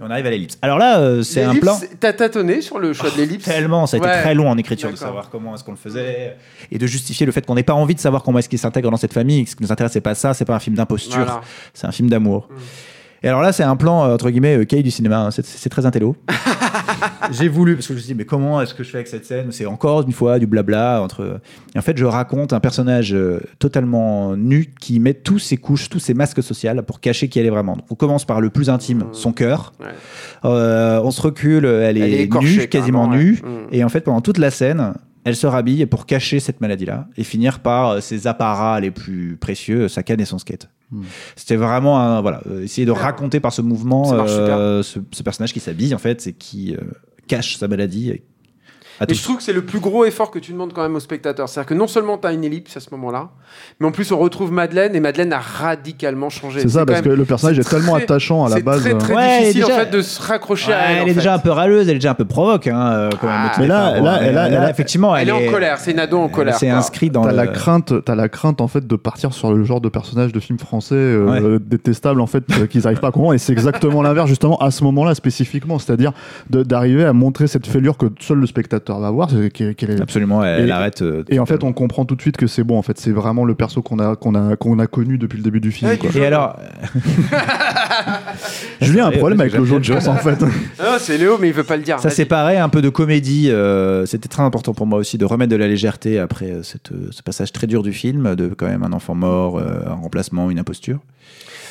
Et 0.00 0.02
on 0.02 0.10
arrive 0.10 0.26
à 0.26 0.30
l'ellipse. 0.30 0.58
Alors 0.62 0.78
là, 0.78 0.98
euh, 0.98 1.22
c'est 1.22 1.42
un 1.42 1.54
plan. 1.54 1.78
T'as 2.00 2.12
tâtonné 2.14 2.62
sur 2.62 2.78
le 2.78 2.92
choix 2.94 3.10
de 3.10 3.16
l'ellipse 3.18 3.44
Tellement, 3.44 3.86
ça 3.86 3.96
a 3.96 3.98
été 3.98 4.06
Ouais. 4.08 4.22
très 4.22 4.34
long 4.34 4.48
en 4.48 4.56
écriture 4.58 4.90
de 4.90 4.96
savoir 4.96 5.28
comment 5.30 5.54
est-ce 5.54 5.62
qu'on 5.62 5.72
le 5.72 5.76
faisait 5.76 6.36
et 6.72 6.78
de 6.78 6.86
justifier 6.86 7.26
le 7.26 7.32
fait 7.32 7.44
qu'on 7.46 7.54
n'ait 7.54 7.62
pas 7.62 7.74
envie 7.74 7.94
de 7.94 8.00
savoir 8.00 8.22
comment 8.22 8.38
est-ce 8.38 8.48
qu'il 8.48 8.58
s'intègre 8.58 8.90
dans 8.90 8.96
cette 8.96 9.12
famille. 9.12 9.46
Ce 9.46 9.54
qui 9.54 9.62
nous 9.62 9.70
intéresse, 9.70 9.92
c'est 9.92 10.00
pas 10.00 10.14
ça, 10.14 10.32
c'est 10.34 10.44
pas 10.46 10.54
un 10.56 10.58
film 10.58 10.74
d'imposture, 10.76 11.16
Voilà. 11.16 11.40
c'est 11.74 11.86
un 11.86 11.92
film 11.92 12.08
d'amour. 12.08 12.48
Mm. 12.50 12.54
Et 13.22 13.28
alors 13.28 13.42
là, 13.42 13.52
c'est 13.52 13.62
un 13.62 13.76
plan 13.76 14.04
euh, 14.06 14.14
entre 14.14 14.30
guillemets 14.30 14.56
euh, 14.58 14.64
cahier 14.64 14.82
du 14.82 14.90
cinéma. 14.90 15.18
hein. 15.26 15.30
C'est- 15.30 15.44
C'est 15.44 15.68
très 15.68 15.84
intello. 15.86 16.16
J'ai 17.32 17.48
voulu 17.48 17.74
parce 17.74 17.86
que 17.86 17.92
je 17.92 17.98
me 17.98 18.02
suis 18.02 18.12
dit 18.12 18.18
mais 18.18 18.24
comment 18.24 18.60
est-ce 18.60 18.74
que 18.74 18.82
je 18.82 18.90
fais 18.90 18.98
avec 18.98 19.08
cette 19.08 19.24
scène? 19.24 19.52
C'est 19.52 19.66
encore 19.66 20.02
une 20.02 20.12
fois 20.12 20.38
du 20.38 20.46
blabla 20.46 21.00
entre. 21.02 21.40
Et 21.74 21.78
en 21.78 21.82
fait, 21.82 21.96
je 21.96 22.04
raconte 22.04 22.52
un 22.52 22.60
personnage 22.60 23.14
euh, 23.14 23.40
totalement 23.58 24.36
nu 24.36 24.72
qui 24.80 24.98
met 25.00 25.14
tous 25.14 25.38
ses 25.38 25.56
couches, 25.56 25.88
tous 25.88 25.98
ses 25.98 26.14
masques 26.14 26.42
sociaux 26.42 26.70
pour 26.86 27.00
cacher 27.00 27.28
qui 27.28 27.38
elle 27.38 27.46
est 27.46 27.50
vraiment. 27.50 27.76
Donc, 27.76 27.86
on 27.90 27.94
commence 27.94 28.24
par 28.24 28.40
le 28.40 28.50
plus 28.50 28.68
intime, 28.70 29.04
son 29.12 29.32
cœur. 29.32 29.72
Ouais. 29.80 29.86
Euh, 30.44 31.00
on 31.02 31.10
se 31.10 31.20
recule, 31.22 31.64
elle 31.64 31.96
est, 31.98 32.00
Elle 32.00 32.14
est 32.14 32.22
écorchée, 32.22 32.56
nue, 32.62 32.68
quasiment 32.68 33.06
nue. 33.06 33.40
ouais. 33.42 33.48
Mm. 33.50 33.66
Et 33.72 33.84
en 33.84 33.88
fait, 33.88 34.00
pendant 34.00 34.20
toute 34.20 34.38
la 34.38 34.50
scène, 34.50 34.94
elle 35.24 35.36
se 35.36 35.46
rhabille 35.46 35.86
pour 35.86 36.06
cacher 36.06 36.40
cette 36.40 36.60
maladie-là 36.60 37.06
et 37.16 37.24
finir 37.24 37.60
par 37.60 37.90
euh, 37.90 38.00
ses 38.00 38.26
apparats 38.26 38.80
les 38.80 38.90
plus 38.90 39.36
précieux, 39.40 39.88
sa 39.88 40.02
canne 40.02 40.20
et 40.20 40.24
son 40.24 40.38
skate. 40.38 40.68
Hmm. 40.90 41.02
C'était 41.36 41.56
vraiment 41.56 42.00
un, 42.00 42.20
voilà, 42.20 42.42
euh, 42.46 42.64
essayer 42.64 42.84
de 42.84 42.90
raconter 42.90 43.38
par 43.38 43.52
ce 43.52 43.62
mouvement 43.62 44.12
euh, 44.12 44.82
ce, 44.82 44.98
ce 45.12 45.22
personnage 45.22 45.52
qui 45.52 45.60
s'habille 45.60 45.94
en 45.94 45.98
fait 45.98 46.26
et 46.26 46.32
qui 46.32 46.74
euh, 46.74 46.80
cache 47.28 47.56
sa 47.58 47.68
maladie 47.68 48.22
Et 49.04 49.06
tous. 49.06 49.14
je 49.18 49.22
trouve 49.22 49.36
que 49.38 49.42
c'est 49.42 49.52
le 49.52 49.62
plus 49.64 49.80
gros 49.80 50.04
effort 50.04 50.30
que 50.30 50.38
tu 50.38 50.52
demandes 50.52 50.72
quand 50.72 50.82
même 50.82 50.94
aux 50.94 51.00
spectateurs. 51.00 51.48
C'est-à-dire 51.48 51.68
que 51.68 51.74
non 51.74 51.86
seulement 51.86 52.18
tu 52.18 52.26
as 52.26 52.32
une 52.32 52.44
ellipse 52.44 52.76
à 52.76 52.80
ce 52.80 52.88
moment-là, 52.92 53.30
mais 53.80 53.86
en 53.86 53.92
plus 53.92 54.12
on 54.12 54.18
retrouve 54.18 54.52
Madeleine 54.52 54.94
et 54.94 55.00
Madeleine 55.00 55.32
a 55.32 55.38
radicalement 55.38 56.28
changé. 56.28 56.60
C'est 56.60 56.68
ça, 56.68 56.84
parce 56.84 57.00
que 57.00 57.08
le 57.08 57.24
personnage 57.24 57.58
est 57.58 57.62
c'est 57.62 57.70
tellement 57.76 57.94
très- 57.94 58.02
attachant 58.02 58.44
à 58.44 58.48
la 58.50 58.56
C'est 58.56 58.62
base. 58.62 58.80
très 58.82 58.98
très 58.98 59.14
Ouais, 59.14 59.22
elle 59.22 59.32
est 59.32 59.38
difficile 59.52 59.62
déjà- 59.62 59.74
en 59.74 59.78
fait 59.84 59.90
de 59.90 60.02
se 60.02 60.20
raccrocher 60.22 60.72
à 60.72 60.76
Ouais, 60.76 60.84
elle. 60.90 60.98
elle 61.02 61.08
est 61.08 61.14
déjà 61.14 61.30
fait. 61.30 61.36
un 61.36 61.38
peu 61.38 61.50
râleuse, 61.50 61.88
elle 61.88 61.96
est 61.96 61.98
déjà 61.98 62.10
un 62.10 62.14
peu 62.14 62.24
provoque 62.24 62.66
hein, 62.66 62.92
euh, 62.92 63.10
quand 63.20 63.26
même. 63.26 63.36
Ah. 63.42 63.52
Mais 63.58 63.66
là- 63.66 64.00
là, 64.00 64.18
elle 64.22 64.36
a- 64.36 64.70
effectivement, 64.70 65.16
Elle 65.16 65.28
est 65.28 65.32
en 65.32 65.50
colère, 65.50 65.78
c'est 65.78 65.92
une 65.92 65.98
ado 65.98 66.18
en 66.18 66.28
colère. 66.28 66.54
C'est 66.56 66.68
inscrit 66.70 67.10
dans 67.10 67.22
T'as 67.22 67.30
le... 67.30 67.36
la 67.36 67.46
crainte, 67.46 68.04
t'as 68.04 68.14
la 68.14 68.28
crainte 68.28 68.60
en 68.60 68.68
fait 68.68 68.86
de 68.86 68.96
partir 68.96 69.32
sur 69.32 69.52
le 69.52 69.64
genre 69.64 69.80
de 69.80 69.88
personnage 69.88 70.32
de 70.32 70.40
film 70.40 70.58
français 70.58 70.94
euh, 70.94 71.58
détestable 71.58 72.20
en 72.20 72.26
fait 72.26 72.44
euh, 72.58 72.66
qu'ils 72.66 72.86
arrivent 72.86 73.00
pas 73.00 73.08
à 73.08 73.12
comprendre 73.12 73.34
et 73.34 73.38
c'est 73.38 73.52
exactement 73.52 74.02
l'inverse 74.02 74.28
justement 74.28 74.58
à 74.58 74.70
ce 74.70 74.84
moment-là 74.84 75.14
spécifiquement, 75.14 75.78
c'est-à-dire 75.78 76.12
d'arriver 76.50 77.04
à 77.04 77.12
montrer 77.12 77.46
cette 77.46 77.66
fêlure 77.66 77.96
que 77.96 78.06
seul 78.20 78.38
le 78.38 78.46
spectateur 78.46 78.89
va 78.98 79.10
voir, 79.10 79.28
qu'elle 79.54 79.74
est- 79.90 80.00
Absolument, 80.00 80.42
elle, 80.42 80.68
Et- 80.68 80.72
arrête. 80.72 81.02
euh, 81.02 81.22
et 81.28 81.38
en 81.38 81.46
fait 81.46 81.62
on 81.62 81.72
comprend 81.72 82.04
tout 82.04 82.16
de 82.16 82.20
suite 82.22 82.36
que 82.36 82.46
c'est 82.48 82.64
bon 82.64 82.76
en 82.78 82.82
fait 82.82 82.98
c'est 82.98 83.12
vraiment 83.12 83.44
le 83.44 83.54
perso 83.54 83.82
qu'on 83.82 83.98
a 84.00 84.16
qu'on 84.16 84.34
a 84.34 84.56
qu'on 84.56 84.78
a 84.80 84.86
connu 84.88 85.18
depuis 85.18 85.36
le 85.36 85.44
début 85.44 85.60
du 85.60 85.70
film. 85.70 85.90
Ouais, 85.90 85.98
quoi. 85.98 86.10
du 86.10 86.18
Et 86.18 86.26
alors, 86.26 86.58
Julien 88.80 89.04
a 89.06 89.08
un 89.08 89.12
problème 89.12 89.40
avec 89.40 89.52
le 89.54 89.64
jeu 89.64 89.78
de 89.78 89.84
chance 89.84 90.08
en 90.08 90.16
fait. 90.16 90.38
Ah, 90.78 90.96
c'est 90.98 91.18
Léo, 91.18 91.38
mais 91.40 91.48
il 91.48 91.52
veut 91.54 91.64
pas 91.64 91.76
le 91.76 91.82
dire. 91.82 92.00
Ça 92.00 92.10
c'est 92.10 92.24
pareil, 92.24 92.58
un 92.58 92.68
peu 92.68 92.82
de 92.82 92.88
comédie. 92.88 93.50
euh, 93.50 94.06
C'était 94.06 94.28
très 94.28 94.42
important 94.42 94.74
pour 94.74 94.86
moi 94.86 94.98
aussi 94.98 95.18
de 95.18 95.24
remettre 95.24 95.50
de 95.50 95.56
la 95.56 95.68
légèreté 95.68 96.18
après 96.18 96.46
euh, 96.50 96.62
cette, 96.62 96.92
euh, 96.92 97.08
ce 97.10 97.22
passage 97.22 97.52
très 97.52 97.66
dur 97.66 97.82
du 97.82 97.92
film, 97.92 98.34
de 98.34 98.48
quand 98.48 98.66
même 98.66 98.82
un 98.82 98.92
enfant 98.92 99.14
mort, 99.14 99.58
euh, 99.58 99.64
un 99.86 99.94
remplacement, 99.94 100.50
une 100.50 100.58
imposture. 100.58 100.98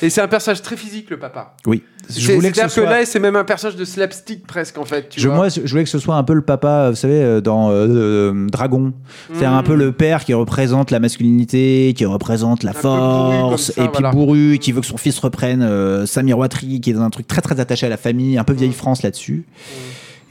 Et 0.02 0.10
c'est 0.10 0.20
un 0.20 0.28
personnage 0.28 0.62
très 0.62 0.76
physique, 0.76 1.10
le 1.10 1.18
papa. 1.18 1.54
Oui, 1.66 1.82
je 2.08 2.32
voulais 2.32 2.50
que 2.50 2.56
ce 2.56 2.62
que, 2.62 2.68
soit. 2.68 2.84
là, 2.84 3.04
c'est 3.04 3.20
même 3.20 3.36
un 3.36 3.44
personnage 3.44 3.76
de 3.76 3.84
slapstick 3.84 4.46
presque 4.46 4.78
en 4.78 4.84
fait. 4.84 5.10
Tu 5.10 5.20
je, 5.20 5.28
vois. 5.28 5.36
moi, 5.36 5.48
je 5.48 5.60
voulais 5.60 5.84
que 5.84 5.90
ce 5.90 5.98
soit 5.98 6.16
un 6.16 6.24
peu 6.24 6.32
le 6.32 6.42
papa, 6.42 6.90
vous 6.90 6.96
savez, 6.96 7.22
euh, 7.22 7.40
dans 7.40 7.70
euh, 7.70 7.86
euh, 7.88 8.46
Dragon. 8.48 8.92
C'est 9.34 9.44
un 9.44 9.62
peu 9.62 9.74
le 9.74 9.92
père 9.92 10.24
qui 10.24 10.34
représente 10.34 10.90
la 10.90 11.00
masculinité, 11.00 11.92
qui 11.96 12.06
représente 12.06 12.62
la 12.62 12.72
force, 12.72 13.72
ça, 13.72 13.82
et 13.82 13.88
puis 13.88 14.00
voilà. 14.00 14.10
bourru, 14.10 14.58
qui 14.58 14.72
veut 14.72 14.80
que 14.80 14.86
son 14.86 14.96
fils 14.96 15.18
reprenne 15.18 15.62
euh, 15.62 16.06
sa 16.06 16.22
miroiterie, 16.22 16.80
qui 16.80 16.90
est 16.90 16.94
dans 16.94 17.02
un 17.02 17.10
truc 17.10 17.26
très 17.26 17.42
très 17.42 17.60
attaché 17.60 17.86
à 17.86 17.90
la 17.90 17.96
famille, 17.96 18.38
un 18.38 18.44
peu 18.44 18.54
vieille 18.54 18.70
Mm. 18.70 18.74
France 18.74 19.02
là-dessus. 19.02 19.44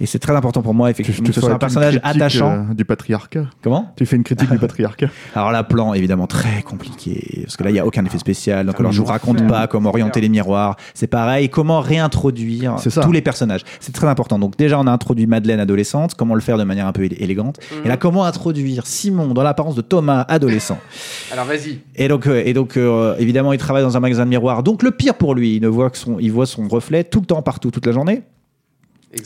Et 0.01 0.05
c'est 0.05 0.19
très 0.19 0.33
important 0.35 0.61
pour 0.61 0.73
moi, 0.73 0.89
effectivement, 0.89 1.23
tu 1.25 1.31
que 1.31 1.35
ce 1.35 1.41
soit 1.41 1.51
un 1.51 1.57
personnage 1.57 1.99
attachant. 2.03 2.65
euh, 2.69 2.73
du 2.73 2.85
patriarcat. 2.85 3.45
Comment? 3.61 3.91
Tu 3.97 4.05
fais 4.05 4.15
une 4.15 4.23
critique 4.23 4.49
du 4.49 4.57
patriarcat. 4.65 5.07
Alors 5.35 5.51
là, 5.51 5.63
plan 5.63 5.93
évidemment 5.93 6.25
très 6.27 6.61
compliqué 6.61 7.41
parce 7.43 7.57
que 7.57 7.63
là 7.63 7.69
il 7.69 7.75
y 7.75 7.79
a 7.79 7.85
aucun 7.85 8.05
effet 8.05 8.17
spécial. 8.17 8.65
Donc 8.65 8.75
Ah, 8.77 8.81
alors 8.81 8.91
je 8.91 8.99
vous 9.01 9.05
mais 9.07 9.11
raconte 9.11 9.45
pas 9.47 9.67
comment 9.67 9.89
orienter 9.89 10.21
les 10.21 10.29
miroirs. 10.29 10.77
C'est 10.93 11.07
pareil, 11.07 11.49
comment 11.49 11.81
réintroduire 11.81 12.75
tous 13.01 13.11
les 13.11 13.21
personnages. 13.21 13.61
C'est 13.79 13.91
très 13.93 14.07
important. 14.07 14.39
Donc 14.39 14.57
déjà 14.57 14.79
on 14.79 14.87
a 14.87 14.91
introduit 14.91 15.27
Madeleine 15.27 15.59
adolescente. 15.59 16.15
Comment 16.15 16.35
le 16.35 16.41
faire 16.41 16.57
de 16.57 16.63
manière 16.63 16.87
un 16.87 16.91
peu 16.93 17.03
élé- 17.03 17.17
élégante. 17.21 17.59
Mhm. 17.71 17.85
Et 17.85 17.87
là 17.89 17.97
comment 17.97 18.23
introduire 18.25 18.87
Simon 18.87 19.27
dans 19.33 19.43
l'apparence 19.43 19.75
de 19.75 19.81
Thomas 19.81 20.21
adolescent. 20.27 20.79
Alors 21.33 21.45
vas-y. 21.45 21.79
Et 21.95 22.07
donc 22.07 22.27
euh, 22.27 22.41
et 22.45 22.53
donc 22.53 22.77
euh, 22.77 23.15
évidemment 23.19 23.51
il 23.53 23.59
travaille 23.59 23.83
dans 23.83 23.97
un 23.97 23.99
magasin 23.99 24.23
de 24.25 24.29
miroirs. 24.29 24.63
Donc 24.63 24.83
le 24.83 24.91
pire 24.91 25.15
pour 25.15 25.35
lui, 25.35 25.57
il 25.57 25.61
ne 25.61 25.67
voit 25.67 25.89
que 25.89 25.97
son 25.97 26.17
il 26.19 26.31
voit 26.31 26.45
son 26.45 26.67
reflet 26.67 27.03
tout 27.03 27.19
le 27.19 27.25
temps 27.25 27.41
partout 27.41 27.71
toute 27.71 27.85
la 27.85 27.91
journée. 27.91 28.23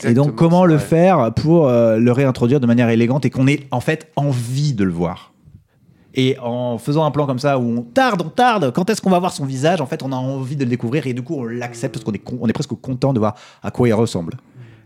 Et 0.05 0.13
donc, 0.13 0.35
comment 0.35 0.65
le 0.65 0.75
vrai. 0.75 0.85
faire 0.85 1.33
pour 1.33 1.67
euh, 1.67 1.97
le 1.97 2.11
réintroduire 2.11 2.59
de 2.59 2.67
manière 2.67 2.89
élégante 2.89 3.25
et 3.25 3.29
qu'on 3.29 3.47
ait 3.47 3.67
en 3.71 3.81
fait 3.81 4.11
envie 4.15 4.73
de 4.73 4.83
le 4.83 4.91
voir? 4.91 5.33
Et 6.15 6.37
en 6.39 6.77
faisant 6.77 7.05
un 7.05 7.11
plan 7.11 7.25
comme 7.25 7.39
ça 7.39 7.57
où 7.57 7.63
on 7.79 7.81
tarde, 7.81 8.21
on 8.23 8.29
tarde, 8.29 8.71
quand 8.71 8.89
est-ce 8.89 9.01
qu'on 9.01 9.09
va 9.09 9.19
voir 9.19 9.33
son 9.33 9.45
visage? 9.45 9.81
En 9.81 9.87
fait, 9.87 10.03
on 10.03 10.11
a 10.11 10.15
envie 10.15 10.55
de 10.55 10.63
le 10.63 10.69
découvrir 10.69 11.07
et 11.07 11.13
du 11.13 11.23
coup, 11.23 11.35
on 11.39 11.43
l'accepte 11.45 11.95
parce 11.95 12.03
qu'on 12.05 12.13
est, 12.13 12.21
on 12.39 12.47
est 12.47 12.53
presque 12.53 12.73
content 12.79 13.13
de 13.13 13.19
voir 13.19 13.33
à 13.63 13.71
quoi 13.71 13.87
il 13.87 13.93
ressemble. 13.93 14.35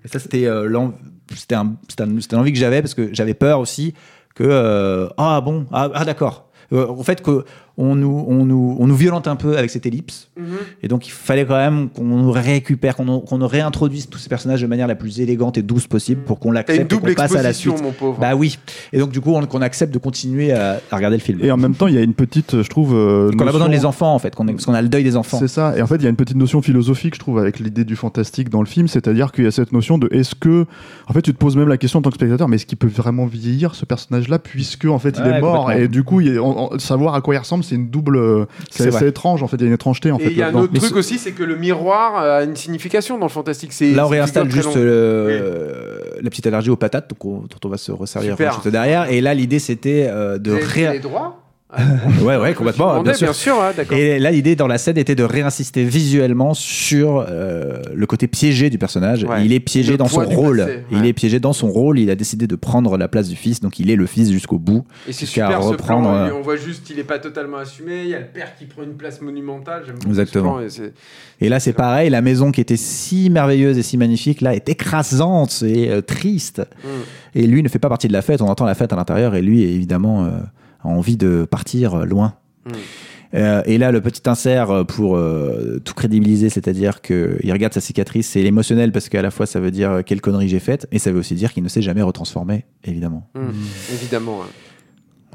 Et 0.05 0.07
ça, 0.07 0.19
c'était 0.19 0.45
euh, 0.45 0.67
un- 1.53 1.73
un- 1.99 2.17
l'envie 2.31 2.53
que 2.53 2.59
j'avais 2.59 2.81
parce 2.81 2.93
que 2.93 3.13
j'avais 3.13 3.33
peur 3.33 3.59
aussi 3.59 3.93
que 4.35 4.43
euh, 4.45 5.09
ah 5.17 5.41
bon 5.41 5.65
ah, 5.71 5.89
ah, 5.93 6.05
d'accord 6.05 6.45
Euh, 6.73 6.87
en 6.89 7.03
fait 7.03 7.21
que 7.21 7.45
on 7.77 7.95
nous, 7.95 8.25
on, 8.27 8.43
nous, 8.45 8.75
on 8.79 8.87
nous 8.87 8.95
violente 8.95 9.27
un 9.27 9.35
peu 9.35 9.57
avec 9.57 9.69
cette 9.69 9.85
ellipse 9.85 10.29
Mhm. 10.37 10.45
et 10.83 10.87
donc 10.87 11.07
il 11.07 11.11
fallait 11.11 11.45
quand 11.45 11.55
même 11.57 11.89
qu'on 11.89 12.29
récupère 12.31 12.95
qu'on 12.95 13.19
qu'on 13.21 13.45
réintroduise 13.47 14.07
tous 14.09 14.19
ces 14.19 14.29
personnages 14.29 14.61
de 14.61 14.67
manière 14.67 14.87
la 14.87 14.95
plus 14.95 15.19
élégante 15.19 15.57
et 15.57 15.61
douce 15.63 15.87
possible 15.87 16.21
pour 16.21 16.39
qu'on 16.39 16.51
l'accepte 16.51 16.79
et 16.79 16.83
double 16.95 17.09
qu'on 17.15 17.21
passe 17.21 17.35
à 17.35 17.41
la 17.41 17.53
suite 17.53 17.81
mon 17.81 17.91
pauvre. 17.91 18.19
bah 18.19 18.35
oui 18.35 18.57
et 18.93 18.99
donc 18.99 19.11
du 19.11 19.19
coup 19.21 19.33
on- 19.33 19.45
qu'on 19.45 19.61
accepte 19.61 19.93
de 19.93 19.97
continuer 19.99 20.51
à, 20.51 20.79
à 20.91 20.95
regarder 20.95 21.17
le 21.17 21.21
film 21.23 21.39
Et 21.43 21.51
en 21.51 21.57
même 21.57 21.73
temps, 21.75 21.87
il 21.87 21.95
y 21.95 21.97
a 21.97 22.01
une 22.01 22.13
petite, 22.13 22.61
je 22.61 22.69
trouve. 22.69 22.93
euh, 22.93 23.29
qu'on 23.31 23.37
notion- 23.37 23.47
abandonne 23.49 23.71
les 23.71 23.85
enfants 23.85 24.13
en 24.13 24.19
fait 24.19 24.35
qu'on 24.35 24.47
est- 24.47 24.53
parce 24.53 24.65
qu'on 24.65 24.73
a 24.73 24.81
le 24.81 24.89
deuil 24.89 25.03
des 25.03 25.15
enfants 25.15 25.37
C'est 25.39 25.47
ça. 25.47 25.75
Et 25.77 25.81
en 25.81 25.87
fait, 25.87 25.95
il 25.97 26.03
y 26.03 26.07
a 26.07 26.09
une 26.09 26.15
petite 26.15 26.37
notion 26.37 26.61
philosophique, 26.61 27.15
je 27.15 27.19
trouve, 27.19 27.37
avec 27.39 27.59
l'idée 27.59 27.83
du 27.85 27.95
fantastique 27.95 28.49
dans 28.49 28.61
le 28.61 28.67
film. 28.67 28.87
C'est-à-dire 28.87 29.31
qu'il 29.31 29.43
y 29.43 29.47
a 29.47 29.51
cette 29.51 29.71
notion 29.71 29.97
de 29.97 30.07
est-ce 30.11 30.35
que. 30.35 30.65
En 31.07 31.13
fait, 31.13 31.21
tu 31.21 31.33
te 31.33 31.37
poses 31.37 31.55
même 31.57 31.67
la 31.69 31.77
question 31.77 31.99
en 31.99 32.01
tant 32.01 32.09
que 32.09 32.15
spectateur, 32.15 32.47
mais 32.47 32.55
est-ce 32.57 32.65
qu'il 32.65 32.77
peut 32.77 32.87
vraiment 32.87 33.25
vieillir, 33.25 33.75
ce 33.75 33.85
personnage-là, 33.85 34.39
puisque, 34.39 34.85
en 34.85 34.99
fait, 34.99 35.17
il 35.19 35.25
est 35.27 35.41
mort? 35.41 35.71
Et 35.71 35.87
du 35.87 36.03
coup, 36.03 36.21
il 36.21 36.33
y 36.33 36.37
a- 36.37 36.41
on- 36.41 36.73
on- 36.73 36.79
savoir 36.79 37.15
à 37.15 37.21
quoi 37.21 37.35
il 37.35 37.39
ressemble, 37.39 37.63
c'est 37.67 37.75
une 37.75 37.89
double. 37.89 38.17
euh, 38.17 38.45
C'est 38.71 39.07
étrange 39.07 39.43
en 39.43 39.47
fait. 39.47 39.57
Il 39.57 39.61
y 39.61 39.65
a 39.65 39.67
une 39.67 39.73
étrangeté 39.73 40.11
en 40.11 40.17
Et 40.17 40.23
fait. 40.25 40.31
il 40.31 40.37
y 40.37 40.41
a 40.41 40.47
un 40.47 40.53
autre 40.55 40.71
Mais 40.73 40.79
truc 40.79 40.91
ce- 40.91 40.95
aussi, 40.95 41.17
c'est 41.17 41.31
que 41.31 41.43
le 41.43 41.55
miroir 41.55 42.15
a 42.17 42.43
une 42.43 42.55
signification 42.55 43.17
dans 43.17 43.25
le 43.25 43.31
fantastique. 43.31 43.73
C'est 43.73 43.91
Là, 43.91 44.05
on 44.05 44.09
réinstalle 44.09 44.49
juste 44.51 44.75
euh, 44.77 46.01
la 46.21 46.29
petite 46.29 46.47
allergie 46.47 46.69
aux 46.69 46.75
patates, 46.75 47.09
donc 47.09 47.23
on- 47.25 47.39
dont 47.41 47.47
on 47.65 47.69
va 47.69 47.77
se 47.77 47.91
resservir 47.91 48.35
juste 48.37 48.67
derrière. 48.67 49.11
Et 49.11 49.21
là, 49.21 49.33
l'idée, 49.33 49.59
c'était 49.59 50.07
euh, 50.09 50.37
de 50.37 50.51
ré... 50.51 50.87
avez 50.87 50.99
droit 50.99 51.43
Ouais, 52.21 52.37
ouais, 52.37 52.53
complètement, 52.53 53.01
bien 53.03 53.13
sûr. 53.13 53.27
Bien 53.27 53.33
sûr, 53.33 53.57
ouais, 53.59 53.73
d'accord. 53.75 53.97
Et 53.97 54.19
là, 54.19 54.31
l'idée 54.31 54.55
dans 54.55 54.67
la 54.67 54.77
scène 54.77 54.97
était 54.97 55.15
de 55.15 55.23
réinsister 55.23 55.83
visuellement 55.83 56.53
sur 56.53 57.25
euh, 57.27 57.81
le 57.93 58.05
côté 58.05 58.27
piégé 58.27 58.69
du 58.69 58.77
personnage. 58.77 59.25
Ouais. 59.25 59.45
Il 59.45 59.51
est 59.51 59.59
piégé 59.59 59.91
Le 59.91 59.97
dans 59.97 60.07
son 60.07 60.23
rôle. 60.25 60.59
passé, 60.59 60.83
Il 60.91 61.05
est 61.05 61.13
piégé 61.13 61.39
dans 61.39 61.51
son 61.53 61.67
rôle. 61.69 61.99
Il 61.99 62.09
a 62.09 62.15
décidé 62.15 62.47
de 62.47 62.55
prendre 62.55 62.97
la 62.97 63.07
place 63.09 63.27
du 63.27 63.35
fils, 63.35 63.59
donc 63.59 63.79
il 63.79 63.91
est 63.91 63.97
le 63.97 64.05
fils 64.05 64.31
jusqu'au 64.31 64.57
bout. 64.59 64.85
Et 65.07 65.11
c'est 65.11 65.25
super 65.25 65.61
ce 65.61 65.67
reprendre, 65.67 66.09
plan. 66.09 66.15
euh, 66.15 66.31
On 66.37 66.41
voit 66.41 66.55
juste, 66.55 66.89
il 66.89 66.99
est 66.99 67.03
pas 67.03 67.19
totalement 67.19 67.57
assumé. 67.57 68.03
Il 68.03 68.09
y 68.09 68.15
a 68.15 68.19
le 68.19 68.27
père 68.27 68.55
qui 68.57 68.65
prend 68.65 68.83
une 68.83 68.95
place 68.95 69.21
monumentale. 69.21 69.83
Exactement. 70.07 70.59
ce 70.69 70.77
plan, 70.81 70.89
et 71.41 71.49
là, 71.49 71.59
c'est 71.59 71.73
pareil. 71.73 72.09
La 72.09 72.21
maison 72.21 72.51
qui 72.51 72.61
était 72.61 72.77
si 72.77 73.29
merveilleuse 73.29 73.77
et 73.77 73.83
si 73.83 73.97
magnifique, 73.97 74.39
là, 74.41 74.55
est 74.55 74.69
écrasante 74.69 75.63
et 75.65 75.89
euh, 75.91 76.01
triste. 76.01 76.61
Mm. 76.83 76.87
Et 77.39 77.45
lui 77.47 77.61
ne 77.61 77.67
fait 77.67 77.77
pas 77.79 77.89
partie 77.89 78.07
de 78.07 78.13
la 78.13 78.21
fête. 78.21 78.41
On 78.41 78.47
entend 78.47 78.65
la 78.65 78.73
fête 78.75 78.93
à 78.93 78.95
l'intérieur 78.95 79.35
et 79.35 79.41
lui, 79.41 79.63
évidemment, 79.63 80.25
euh, 80.25 80.29
a 80.87 80.91
envie 80.91 81.17
de 81.17 81.45
partir 81.49 82.05
loin. 82.05 82.35
Mm. 82.65 82.71
Euh, 83.33 83.61
et 83.65 83.77
là, 83.77 83.91
le 83.91 83.99
petit 83.99 84.21
insert 84.29 84.85
pour 84.85 85.17
euh, 85.17 85.79
tout 85.83 85.93
crédibiliser, 85.93 86.49
c'est-à-dire 86.49 87.01
qu'il 87.01 87.51
regarde 87.51 87.73
sa 87.73 87.81
cicatrice, 87.81 88.29
c'est 88.29 88.41
émotionnel 88.41 88.91
parce 88.93 89.09
qu'à 89.09 89.21
la 89.21 89.31
fois 89.31 89.45
ça 89.45 89.59
veut 89.59 89.71
dire 89.71 90.01
quelle 90.05 90.21
connerie 90.21 90.47
j'ai 90.47 90.59
faite, 90.59 90.87
et 90.93 90.99
ça 90.99 91.11
veut 91.11 91.19
aussi 91.19 91.35
dire 91.35 91.51
qu'il 91.51 91.63
ne 91.63 91.67
s'est 91.67 91.81
jamais 91.81 92.01
retransformé, 92.01 92.65
évidemment. 92.85 93.29
Mm. 93.35 93.49
Évidemment. 93.93 94.39
ouais. 94.39 94.45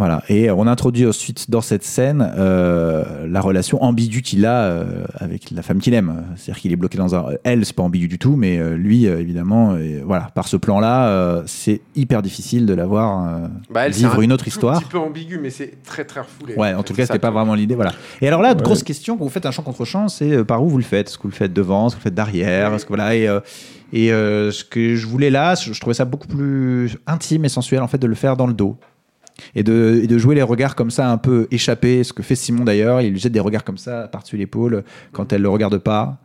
Voilà. 0.05 0.21
Et 0.29 0.51
on 0.51 0.67
introduit 0.67 1.07
ensuite 1.07 1.49
dans 1.49 1.61
cette 1.61 1.85
scène 1.85 2.29
euh, 2.37 3.05
la 3.29 3.41
relation 3.41 3.81
ambiguë 3.85 4.23
qu'il 4.23 4.45
a 4.47 4.63
euh, 4.65 5.05
avec 5.15 5.53
la 5.53 5.63
femme 5.63 5.79
qu'il 5.79 5.95
aime. 5.95 6.25
C'est-à-dire 6.35 6.61
qu'il 6.61 6.73
est 6.73 6.77
bloqué 6.77 6.99
dans 6.99 7.15
un. 7.15 7.27
Elle, 7.45 7.65
c'est 7.65 7.77
pas 7.77 7.85
ambigu 7.85 8.09
du 8.09 8.19
tout, 8.19 8.35
mais 8.35 8.59
euh, 8.59 8.75
lui, 8.75 9.07
euh, 9.07 9.21
évidemment, 9.21 9.77
et 9.77 10.03
voilà. 10.05 10.31
Par 10.35 10.49
ce 10.49 10.57
plan-là, 10.57 11.07
euh, 11.07 11.43
c'est 11.47 11.83
hyper 11.95 12.21
difficile 12.21 12.67
de 12.67 12.75
l'avoir 12.75 13.29
euh, 13.29 13.47
Bah, 13.71 13.87
elle, 13.87 13.95
c'est 13.95 14.01
vivre 14.01 14.19
un 14.19 14.23
une 14.23 14.33
autre 14.33 14.43
tout 14.43 14.51
histoire. 14.51 14.81
petit 14.81 14.89
peu 14.91 14.99
ambigu, 14.99 15.39
mais 15.41 15.51
c'est 15.51 15.81
très 15.85 16.05
très 16.05 16.21
refoulé. 16.23 16.57
Ouais, 16.57 16.75
en 16.75 16.83
tout 16.83 16.95
cas, 16.95 17.07
c'était 17.07 17.21
pas 17.21 17.31
vraiment 17.31 17.55
l'idée. 17.55 17.77
Voilà. 17.77 17.93
Et 18.21 18.27
alors 18.27 18.43
là, 18.43 18.55
grosse 18.57 18.83
question, 18.83 19.17
quand 19.17 19.23
vous 19.23 19.31
faites 19.31 19.47
un 19.47 19.53
chant 19.53 19.63
contre 19.63 19.85
chant, 19.85 20.09
c'est 20.09 20.33
euh, 20.33 20.45
par 20.45 20.65
où 20.65 20.69
vous 20.69 20.79
le 20.79 20.83
faites? 20.85 21.09
Est-ce 21.09 21.17
que 21.17 21.23
vous 21.23 21.29
le 21.29 21.35
faites 21.35 21.53
devant? 21.53 21.87
Est-ce 21.87 21.95
que 21.95 22.01
vous 22.01 22.05
le 22.07 22.11
faites 22.11 22.15
derrière? 22.15 22.75
Est-ce 22.75 22.85
que 22.87 22.89
voilà 22.89 23.15
Et, 23.15 23.29
euh, 23.29 23.39
et 23.93 24.13
euh, 24.13 24.51
ce 24.51 24.65
que 24.65 24.97
je 24.97 25.07
voulais 25.07 25.31
là, 25.31 25.55
je 25.55 25.73
je 25.73 25.81
trouvais 25.81 25.95
ça 25.95 26.05
beaucoup 26.07 26.27
plus 26.29 26.97
intime 27.07 27.45
et 27.45 27.49
sensuel 27.49 27.83
en 27.83 27.87
fait 27.89 27.99
de 27.99 28.07
le 28.09 28.15
faire 28.17 28.37
dans 28.37 28.49
le 28.49 28.55
dos. 28.55 28.77
Et 29.55 29.62
de, 29.62 30.01
et 30.03 30.07
de 30.07 30.18
jouer 30.18 30.34
les 30.34 30.43
regards 30.43 30.74
comme 30.74 30.90
ça 30.90 31.11
un 31.11 31.18
peu 31.18 31.49
échappés, 31.51 32.05
ce 32.05 32.12
que 32.12 32.22
fait 32.22 32.34
Simon 32.34 32.64
d'ailleurs, 32.64 33.01
il 33.01 33.12
lui 33.12 33.18
jette 33.18 33.32
des 33.32 33.40
regards 33.40 33.64
comme 33.64 33.78
ça 33.78 34.09
par-dessus 34.09 34.36
l'épaule 34.36 34.84
quand 35.12 35.32
elle 35.32 35.43
le 35.43 35.49
regarde 35.49 35.78
pas. 35.78 36.18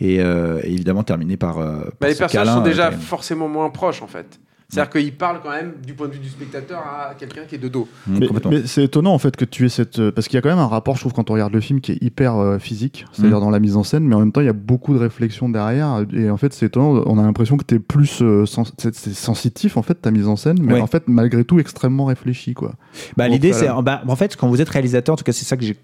Et, 0.00 0.20
euh, 0.20 0.60
et 0.64 0.72
évidemment 0.72 1.02
terminé 1.02 1.36
par, 1.36 1.58
euh, 1.58 1.80
par 1.80 1.92
Bah, 2.00 2.08
les 2.08 2.14
personnages 2.14 2.54
sont 2.54 2.62
déjà 2.62 2.88
euh, 2.88 2.92
forcément 2.92 3.48
moins 3.48 3.68
proches 3.68 4.00
en 4.00 4.06
fait. 4.06 4.40
C'est-à-dire 4.70 4.90
qu'il 4.90 5.12
parle 5.16 5.40
quand 5.42 5.50
même 5.50 5.72
du 5.84 5.94
point 5.94 6.08
de 6.08 6.12
vue 6.12 6.18
du 6.20 6.28
spectateur 6.28 6.78
à 6.78 7.14
quelqu'un 7.18 7.42
qui 7.48 7.56
est 7.56 7.58
de 7.58 7.68
dos. 7.68 7.88
Mais, 8.06 8.28
c'est 8.66 8.84
étonnant 8.84 9.12
en 9.12 9.18
fait 9.18 9.36
que 9.36 9.44
tu 9.44 9.66
aies 9.66 9.68
cette 9.68 9.98
euh, 9.98 10.12
parce 10.12 10.28
qu'il 10.28 10.36
y 10.36 10.38
a 10.38 10.42
quand 10.42 10.48
même 10.48 10.58
un 10.58 10.66
rapport 10.68 10.94
je 10.94 11.00
trouve 11.00 11.12
quand 11.12 11.28
on 11.30 11.34
regarde 11.34 11.52
le 11.52 11.60
film 11.60 11.80
qui 11.80 11.92
est 11.92 12.02
hyper 12.02 12.36
euh, 12.36 12.58
physique 12.58 13.04
c'est-à-dire 13.12 13.38
Mm. 13.38 13.40
dans 13.40 13.50
la 13.50 13.58
mise 13.60 13.76
en 13.76 13.82
scène 13.82 14.04
mais 14.04 14.14
en 14.14 14.20
même 14.20 14.32
temps 14.32 14.40
il 14.40 14.46
y 14.46 14.50
a 14.50 14.52
beaucoup 14.52 14.94
de 14.94 14.98
réflexion 14.98 15.48
derrière 15.48 16.04
et 16.14 16.30
en 16.30 16.36
fait 16.36 16.52
c'est 16.52 16.66
étonnant 16.66 17.02
on 17.06 17.18
a 17.18 17.22
l'impression 17.22 17.56
que 17.56 17.64
tu 17.64 17.74
es 17.74 17.78
plus 17.78 18.22
euh, 18.22 18.46
sens- 18.46 18.72
c'est 18.78 18.94
c'est 18.94 19.12
sensitif 19.14 19.76
en 19.76 19.82
fait 19.82 19.94
ta 19.94 20.10
mise 20.10 20.28
en 20.28 20.36
scène 20.36 20.58
mais 20.62 20.74
Ouais. 20.74 20.80
en 20.80 20.86
fait 20.86 21.08
malgré 21.08 21.44
tout 21.44 21.58
extrêmement 21.58 22.04
réfléchi 22.04 22.54
quoi 22.54 22.74
Bah, 23.16 23.26
l'idée, 23.28 23.52
c'est. 23.52 23.66
là. 23.66 23.80
bah, 23.82 24.02
en 24.06 24.16
fait, 24.16 24.36
quand 24.36 24.48
vous 24.48 24.60
êtes 24.60 24.68
réalisateur, 24.68 25.14
en 25.14 25.16
tout 25.16 25.24
cas, 25.24 25.32
c'est 25.32 25.44
ça 25.44 25.56
que 25.56 25.64
j'ai 25.64 25.76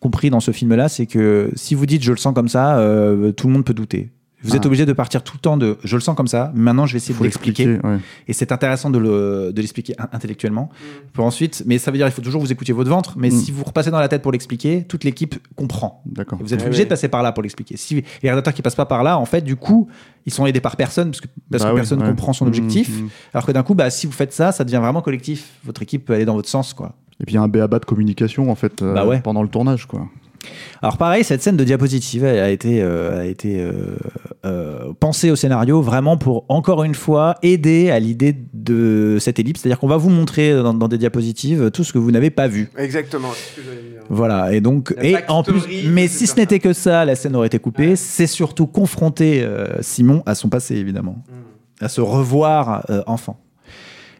compris 0.00 0.28
dans 0.30 0.40
ce 0.40 0.50
film-là, 0.50 0.88
c'est 0.88 1.06
que 1.06 1.50
si 1.54 1.74
vous 1.74 1.86
dites 1.86 2.02
je 2.02 2.10
le 2.10 2.16
sens 2.18 2.34
comme 2.34 2.48
ça, 2.48 2.78
euh, 2.78 3.32
tout 3.32 3.46
le 3.46 3.52
monde 3.52 3.64
peut 3.64 3.74
douter. 3.74 4.10
Vous 4.44 4.52
Ah. 4.52 4.56
êtes 4.56 4.66
obligé 4.66 4.84
de 4.86 4.92
partir 4.92 5.22
tout 5.24 5.34
le 5.36 5.40
temps 5.40 5.56
de 5.56 5.78
je 5.82 5.96
le 5.96 6.00
sens 6.02 6.14
comme 6.16 6.26
ça, 6.28 6.52
maintenant 6.54 6.86
je 6.86 6.92
vais 6.92 6.98
essayer 6.98 7.14
Faut 7.14 7.20
de 7.24 7.28
l'expliquer. 7.28 7.66
ouais. 7.82 7.98
Et 8.28 8.32
c'est 8.32 8.52
intéressant 8.52 8.90
de 8.90 8.98
le- 8.98 9.52
de 9.52 9.60
l'expliquer 9.60 9.94
in- 9.98 10.08
intellectuellement. 10.12 10.68
Pour 11.14 11.24
ensuite, 11.24 11.62
mais 11.66 11.78
ça 11.78 11.90
veut 11.90 11.96
dire 11.96 12.06
il 12.06 12.12
faut 12.12 12.22
toujours 12.22 12.40
vous 12.42 12.52
écouter 12.52 12.72
votre 12.72 12.90
ventre, 12.90 13.14
mais 13.16 13.28
Mm. 13.28 13.32
si 13.40 13.50
vous 13.52 13.64
repassez 13.64 13.90
dans 13.90 13.98
la 14.00 14.08
tête 14.08 14.22
pour 14.22 14.32
l'expliquer, 14.32 14.84
toute 14.84 15.02
l'équipe 15.04 15.34
comprend. 15.56 16.02
d'accord 16.06 16.38
vous 16.40 16.52
êtes 16.54 16.60
Ouais, 16.60 16.66
obligé 16.66 16.82
ouais. 16.82 16.84
de 16.86 16.90
passer 16.90 17.08
par 17.08 17.22
là 17.22 17.32
pour 17.32 17.42
l'expliquer. 17.42 17.76
Si 17.76 17.94
les 17.94 18.04
réalisateurs 18.22 18.54
qui 18.54 18.62
passent 18.62 18.74
pas 18.74 18.86
par 18.86 19.02
là, 19.02 19.18
en 19.18 19.24
fait, 19.24 19.40
du 19.42 19.56
coup, 19.56 19.88
ils 20.26 20.32
sont 20.32 20.46
aidés 20.46 20.60
par 20.60 20.76
personne 20.76 21.10
parce 21.10 21.20
que, 21.20 21.26
parce 21.50 21.62
Bah 21.62 21.70
que 21.70 21.74
oui, 21.74 21.80
personne 21.80 22.00
ouais. 22.02 22.08
comprend 22.08 22.32
son 22.32 22.44
Mm, 22.44 22.48
objectif. 22.48 22.88
mm. 23.02 23.08
Alors 23.32 23.46
que 23.46 23.52
d'un 23.52 23.62
coup, 23.62 23.74
bah, 23.74 23.88
si 23.90 24.06
vous 24.06 24.12
faites 24.12 24.32
ça, 24.32 24.52
ça 24.52 24.64
devient 24.64 24.76
vraiment 24.82 25.00
collectif. 25.02 25.52
Votre 25.64 25.82
équipe 25.82 26.04
peut 26.04 26.12
aller 26.14 26.24
dans 26.26 26.34
votre 26.34 26.48
sens, 26.48 26.74
quoi. 26.74 26.92
et 27.20 27.24
puis 27.24 27.34
il 27.34 27.36
y 27.36 27.38
a 27.38 27.42
un 27.42 27.48
béaba 27.48 27.78
de 27.78 27.84
communication 27.84 28.50
en 28.50 28.56
fait 28.56 28.82
euh, 28.82 28.92
Bah 28.92 29.06
ouais. 29.06 29.20
pendant 29.20 29.42
le 29.44 29.48
tournage 29.48 29.86
quoi 29.86 30.08
Alors 30.82 30.98
pareil, 30.98 31.24
cette 31.24 31.42
scène 31.42 31.56
de 31.56 31.64
diapositive 31.64 32.24
elle 32.24 32.38
a 32.40 32.50
été, 32.50 32.82
euh, 32.82 33.20
a 33.20 33.24
été 33.24 33.60
euh, 33.60 33.96
euh, 34.44 34.92
pensée 35.00 35.30
au 35.30 35.36
scénario 35.36 35.80
vraiment 35.80 36.16
pour, 36.16 36.44
encore 36.48 36.84
une 36.84 36.94
fois, 36.94 37.36
aider 37.42 37.90
à 37.90 37.98
l'idée 37.98 38.36
de 38.52 39.16
cette 39.20 39.38
ellipse. 39.38 39.62
C'est-à-dire 39.62 39.78
qu'on 39.78 39.88
va 39.88 39.96
vous 39.96 40.10
montrer 40.10 40.52
dans, 40.54 40.74
dans 40.74 40.88
des 40.88 40.98
diapositives 40.98 41.70
tout 41.70 41.84
ce 41.84 41.92
que 41.92 41.98
vous 41.98 42.10
n'avez 42.10 42.30
pas 42.30 42.48
vu. 42.48 42.70
Exactement. 42.76 43.28
c'est 43.34 43.50
ce 43.50 43.56
que 43.56 43.62
j'allais 43.66 43.88
dire. 43.88 44.02
Voilà, 44.10 44.52
et 44.52 44.60
donc, 44.60 44.94
La 44.96 45.04
et 45.04 45.16
en 45.28 45.42
plus, 45.42 45.54
backstory 45.54 45.88
mais 45.88 46.08
si 46.08 46.26
ce 46.26 46.36
n'était 46.36 46.58
que 46.58 46.72
ça, 46.74 47.04
la 47.04 47.16
scène 47.16 47.34
aurait 47.36 47.46
été 47.46 47.58
coupée. 47.58 47.96
C'est 47.96 48.26
surtout 48.26 48.66
confronter 48.66 49.46
Simon 49.80 50.22
à 50.26 50.34
son 50.34 50.48
passé, 50.50 50.74
évidemment, 50.76 51.24
Mm. 51.28 51.84
à 51.84 51.88
se 51.88 52.00
revoir 52.00 52.84
enfant. 53.06 53.43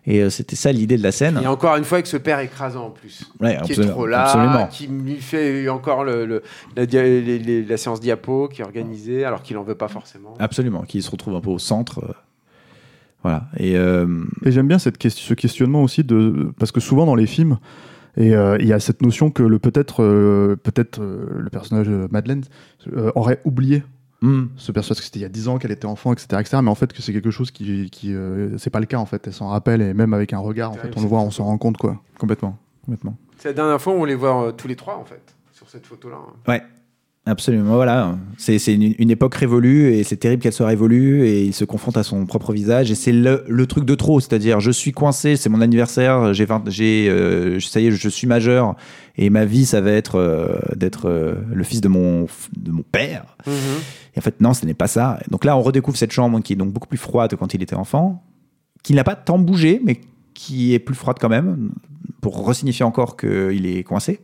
Et 0.07 0.21
euh, 0.23 0.29
c'était 0.31 0.57
ça 0.57 0.71
l'idée 0.71 0.99
de 0.99 1.03
la 1.03 1.13
scène. 1.13 1.41
Et 1.43 1.47
encore 1.47 1.77
une 1.77 1.85
fois 1.85 1.97
avec 1.97 2.07
ce 2.07 2.17
père 2.19 2.39
écrasant 2.41 2.87
en 2.87 2.91
plus. 2.91 3.25
Ouais, 3.41 3.59
qui 3.65 3.73
est 3.73 3.87
trop 3.87 4.07
là, 4.07 4.25
absolument. 4.25 4.67
qui 4.67 4.87
lui 4.87 5.17
fait 5.17 5.69
encore 5.69 6.05
le, 6.05 6.27
le- 6.27 6.43
la, 6.77 6.85
dia- 6.87 7.03
les- 7.03 7.39
les- 7.39 7.65
la 7.65 7.77
séance 7.79 8.01
diapo 8.01 8.49
qui 8.49 8.61
est 8.61 8.65
organisée 8.65 9.25
alors 9.25 9.43
qu'il 9.43 9.57
en 9.57 9.63
veut 9.63 9.75
pas 9.77 9.89
forcément. 9.89 10.35
Absolument, 10.39 10.83
qui 10.83 11.01
se 11.01 11.11
retrouve 11.11 11.35
un 11.37 11.41
peu 11.41 11.51
au 11.51 11.59
centre. 11.59 12.01
euh, 12.05 12.13
Voilà. 13.23 13.45
Et 13.57 13.77
euh, 13.79 14.07
Et 14.45 14.53
j'aime 14.53 14.69
bien 14.69 14.79
cette 14.79 14.99
question, 14.99 15.27
ce 15.27 15.33
questionnement 15.35 15.83
aussi 15.83 16.05
de 16.05 16.53
parce 16.59 16.71
que 16.73 16.81
souvent 16.81 17.07
dans 17.07 17.15
les 17.15 17.27
films 17.27 17.59
et 18.17 18.35
euh, 18.35 18.59
il 18.61 18.67
y 18.67 18.73
a 18.73 18.81
cette 18.81 19.01
notion 19.03 19.31
que 19.31 19.43
le 19.43 19.59
peut-être 19.59 20.03
euh, 20.03 20.55
peut-être 20.63 21.01
euh, 21.03 21.27
le 21.39 21.49
personnage 21.51 21.89
de 21.89 22.07
Madeleine 22.11 22.45
euh, 22.95 23.11
aurait 23.15 23.41
oublié 23.45 23.83
hmm, 24.23 24.47
personnage 24.57 24.89
parce 24.89 24.99
que 25.01 25.05
c'était 25.05 25.19
il 25.19 25.23
y 25.23 25.27
a 25.27 25.29
10 25.29 25.49
ans 25.49 25.59
qu'elle 25.59 25.73
était 25.73 25.87
enfant 25.87 26.13
etc 26.13 26.27
etc 26.41 26.59
mais 26.63 26.71
en 26.71 26.75
fait 26.75 26.93
que 26.93 27.03
c'est 27.03 27.13
quelque 27.13 27.31
chose 27.31 27.51
qui 27.51 27.91
qui 27.91 28.15
euh, 28.15 28.57
c'est 28.59 28.71
pas 28.71 28.81
le 28.81 28.87
cas 28.87 28.99
en 28.99 29.07
fait 29.07 29.27
elle 29.27 29.33
s'en 29.33 29.49
rappelle 29.49 29.83
et 29.83 29.95
même 29.95 30.15
avec 30.15 30.33
un 30.33 30.39
regard 30.39 30.71
en 30.73 30.75
fait 30.75 30.91
on 30.97 31.01
le 31.03 31.07
voit 31.09 31.21
on 31.21 31.31
s'en 31.31 31.45
rend 31.45 31.59
compte 31.59 31.77
quoi 31.77 32.03
complètement, 32.19 32.59
complètement. 32.85 33.17
C'est 33.39 33.49
la 33.49 33.55
dernière 33.55 33.81
fois 33.81 33.93
où 33.95 33.97
on 33.99 34.05
les 34.05 34.15
voit 34.15 34.49
euh, 34.49 34.53
tous 34.53 34.69
les 34.69 34.77
trois 34.77 34.97
en 34.97 35.05
fait 35.05 35.23
sur 35.53 35.69
cette 35.69 35.87
photo-là. 35.87 36.17
hein. 36.17 36.33
Ouais, 36.49 36.63
absolument. 37.27 37.75
Voilà, 37.75 38.17
c'est 38.39 38.59
c'est 38.59 38.75
une, 38.75 38.95
une 38.99 39.11
époque 39.11 39.35
révolue 39.35 39.93
et 39.95 40.03
c'est 40.05 40.17
terrible 40.17 40.43
qu'elle 40.43 40.53
soit 40.53 40.67
révolue 40.67 41.27
et 41.27 41.43
il 41.45 41.53
se 41.53 41.65
confronte 41.65 41.97
à 41.97 42.03
son 42.03 42.25
propre 42.27 42.53
visage 42.53 42.91
et 42.91 42.95
c'est 42.95 43.13
le, 43.13 43.45
le 43.49 43.67
truc 43.67 43.85
de 43.85 43.95
trop, 43.95 44.21
c'est-à-dire 44.21 44.61
je 44.61 44.71
suis 44.71 44.93
coincé, 44.93 45.37
c'est 45.37 45.49
mon 45.49 45.61
anniversaire, 45.61 46.33
j'ai 46.35 46.45
20 46.45 46.71
j'ai 46.71 47.09
euh, 47.11 47.61
ça 47.61 47.81
y 47.81 47.87
est, 47.89 47.91
je 47.91 48.09
suis 48.09 48.27
majeur 48.27 48.75
et 49.17 49.29
ma 49.31 49.45
vie 49.45 49.67
ça 49.67 49.81
va 49.81 49.91
être 49.91 50.17
euh, 50.17 50.59
d'être 50.77 51.09
euh, 51.09 51.35
le 51.53 51.65
fils 51.65 51.81
de 51.81 51.89
mon 51.89 52.27
de 52.57 52.71
mon 52.71 52.83
père. 52.83 53.37
Et 54.15 54.19
en 54.19 54.23
fait 54.23 54.41
non, 54.41 54.55
ce 54.55 54.65
n'est 54.67 54.75
pas 54.75 54.87
ça. 54.87 55.19
Donc 55.31 55.45
là 55.45 55.57
on 55.57 55.63
redécouvre 55.63 55.97
cette 55.97 56.13
chambre 56.13 56.41
qui 56.41 56.53
est 56.53 56.57
donc 56.57 56.73
beaucoup 56.73 56.89
plus 56.89 56.99
froide 56.99 57.31
que 57.31 57.37
quand 57.37 57.53
il 57.55 57.63
était 57.63 57.75
enfant, 57.77 58.23
qui 58.83 58.95
n'a 58.95 59.05
pas 59.05 59.17
tant 59.17 59.39
bougé 59.39 59.81
mais 59.85 60.01
qui 60.35 60.75
est 60.75 60.79
plus 60.79 60.95
froide 60.95 61.17
quand 61.21 61.29
même 61.29 61.71
pour 62.21 62.45
resignifier 62.45 62.85
encore 62.85 63.17
qu'il 63.17 63.67
est 63.67 63.83
coincé. 63.85 64.21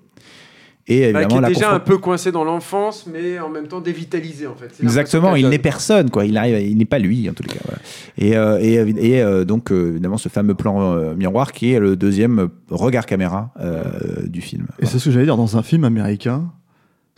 Et 0.86 1.12
Bah, 1.12 1.20
évidemment 1.22 1.28
qui 1.28 1.36
est 1.36 1.40
la 1.42 1.48
déjà 1.48 1.70
confron- 1.70 1.74
un 1.76 1.80
peu 1.80 1.98
coincé 1.98 2.32
dans 2.32 2.42
l'enfance, 2.42 3.06
mais 3.12 3.38
en 3.38 3.48
même 3.48 3.68
temps 3.68 3.80
dévitalisé 3.80 4.46
en 4.48 4.54
fait. 4.56 4.72
Exactement, 4.82 5.36
il 5.36 5.48
n'est 5.48 5.58
personne, 5.58 6.10
quoi. 6.10 6.24
Il 6.24 6.36
arrive, 6.36 6.58
il 6.68 6.76
n'est 6.78 6.84
pas 6.84 6.98
lui 6.98 7.28
en 7.30 7.32
tous 7.32 7.44
les 7.44 7.50
cas. 7.50 7.60
voilà. 7.64 7.78
Et, 8.18 8.36
euh, 8.36 8.58
et, 8.60 9.08
et, 9.12 9.22
euh, 9.22 9.44
donc 9.44 9.70
euh, 9.70 9.90
évidemment 9.90 10.16
ce 10.18 10.28
fameux 10.28 10.54
plan 10.54 10.92
euh, 10.94 11.14
miroir 11.14 11.52
qui 11.52 11.70
est 11.72 11.78
le 11.78 11.94
deuxième 11.96 12.48
regard 12.70 13.06
caméra 13.06 13.52
euh, 13.60 13.82
du 14.26 14.40
film. 14.40 14.66
et 14.80 14.86
c'est 14.86 14.98
ce 14.98 15.04
que 15.04 15.10
j'allais 15.12 15.26
dire 15.26 15.36
dans 15.36 15.56
un 15.56 15.62
film 15.62 15.84
américain 15.84 16.50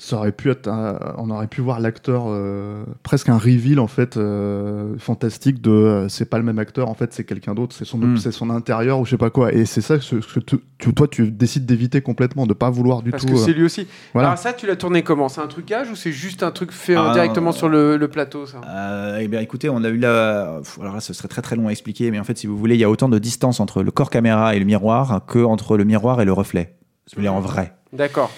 ça 0.04 0.16
aurait 0.16 0.32
pu 0.32 0.50
être 0.50 0.66
un- 0.66 0.98
on 1.18 1.30
aurait 1.30 1.46
pu 1.46 1.60
voir 1.60 1.78
l'acteur 1.78 2.24
euh, 2.26 2.82
presque 3.04 3.28
un 3.28 3.38
reveal 3.38 3.78
en 3.78 3.86
fait 3.86 4.16
euh, 4.16 4.96
fantastique 4.98 5.60
de 5.62 5.70
euh, 5.70 6.08
c'est 6.08 6.24
pas 6.24 6.38
le 6.38 6.44
même 6.44 6.58
acteur 6.58 6.88
en 6.88 6.94
fait 6.94 7.12
c'est 7.12 7.22
quelqu'un 7.22 7.54
d'autre 7.54 7.76
c'est 7.76 7.84
son 7.84 7.98
Mm. 7.98 8.16
c'est 8.16 8.32
son 8.32 8.50
intérieur 8.50 8.98
ou 8.98 9.04
je 9.04 9.10
sais 9.10 9.16
pas 9.16 9.30
quoi 9.30 9.52
et 9.52 9.64
c'est 9.64 9.80
ça 9.80 9.98
que, 9.98 10.02
ce 10.02 10.16
que 10.16 10.40
tu, 10.40 10.56
tu- 10.78 10.92
toi 10.92 11.06
tu 11.06 11.30
décides 11.30 11.66
d'éviter 11.66 12.00
complètement 12.00 12.48
de 12.48 12.52
pas 12.54 12.68
vouloir 12.68 13.02
du 13.02 13.10
Parce 13.12 13.24
tout 13.24 13.32
que 13.34 13.38
euh, 13.38 13.44
c'est 13.44 13.52
lui 13.52 13.64
aussi. 13.64 13.86
voilà. 14.12 14.30
Alors 14.30 14.38
ça, 14.40 14.52
tu 14.52 14.66
l'as 14.66 14.74
tourné 14.74 15.02
comment? 15.04 15.28
C'est 15.28 15.40
un 15.40 15.46
trucage 15.46 15.88
ou 15.90 15.94
c'est 15.94 16.10
juste 16.10 16.42
un 16.42 16.50
truc 16.50 16.72
fait 16.72 16.96
euh, 16.96 17.10
Ah. 17.10 17.12
directement 17.12 17.52
sur 17.52 17.68
le, 17.68 17.96
le 17.96 18.08
plateau 18.08 18.44
ça? 18.46 18.60
Euh, 18.68 19.18
eh 19.20 19.28
bien, 19.28 19.40
écoutez, 19.40 19.68
on 19.68 19.84
a 19.84 19.88
eu 19.88 19.98
la. 19.98 20.58
pff, 20.62 20.78
Alors 20.80 20.94
là, 20.94 21.00
ce 21.00 21.12
serait 21.12 21.28
très 21.28 21.42
très 21.42 21.54
long 21.54 21.68
à 21.68 21.70
expliquer, 21.70 22.10
mais 22.10 22.18
en 22.18 22.24
fait, 22.24 22.36
si 22.36 22.48
vous 22.48 22.56
voulez, 22.58 22.74
il 22.74 22.80
y 22.80 22.84
a 22.84 22.90
autant 22.90 23.08
de 23.08 23.18
distance 23.20 23.60
entre 23.60 23.82
le 23.84 23.90
corps 23.92 24.10
caméra 24.10 24.56
et 24.56 24.58
le 24.58 24.64
miroir 24.64 25.24
que 25.26 25.38
entre 25.44 25.76
le 25.76 25.84
miroir 25.84 26.20
et 26.20 26.24
le 26.24 26.32
reflet. 26.32 26.74
Si 27.06 27.14
vous 27.14 27.20
voulez, 27.20 27.28
en 27.28 27.40
vrai. 27.40 27.74
D'accord. 27.92 28.30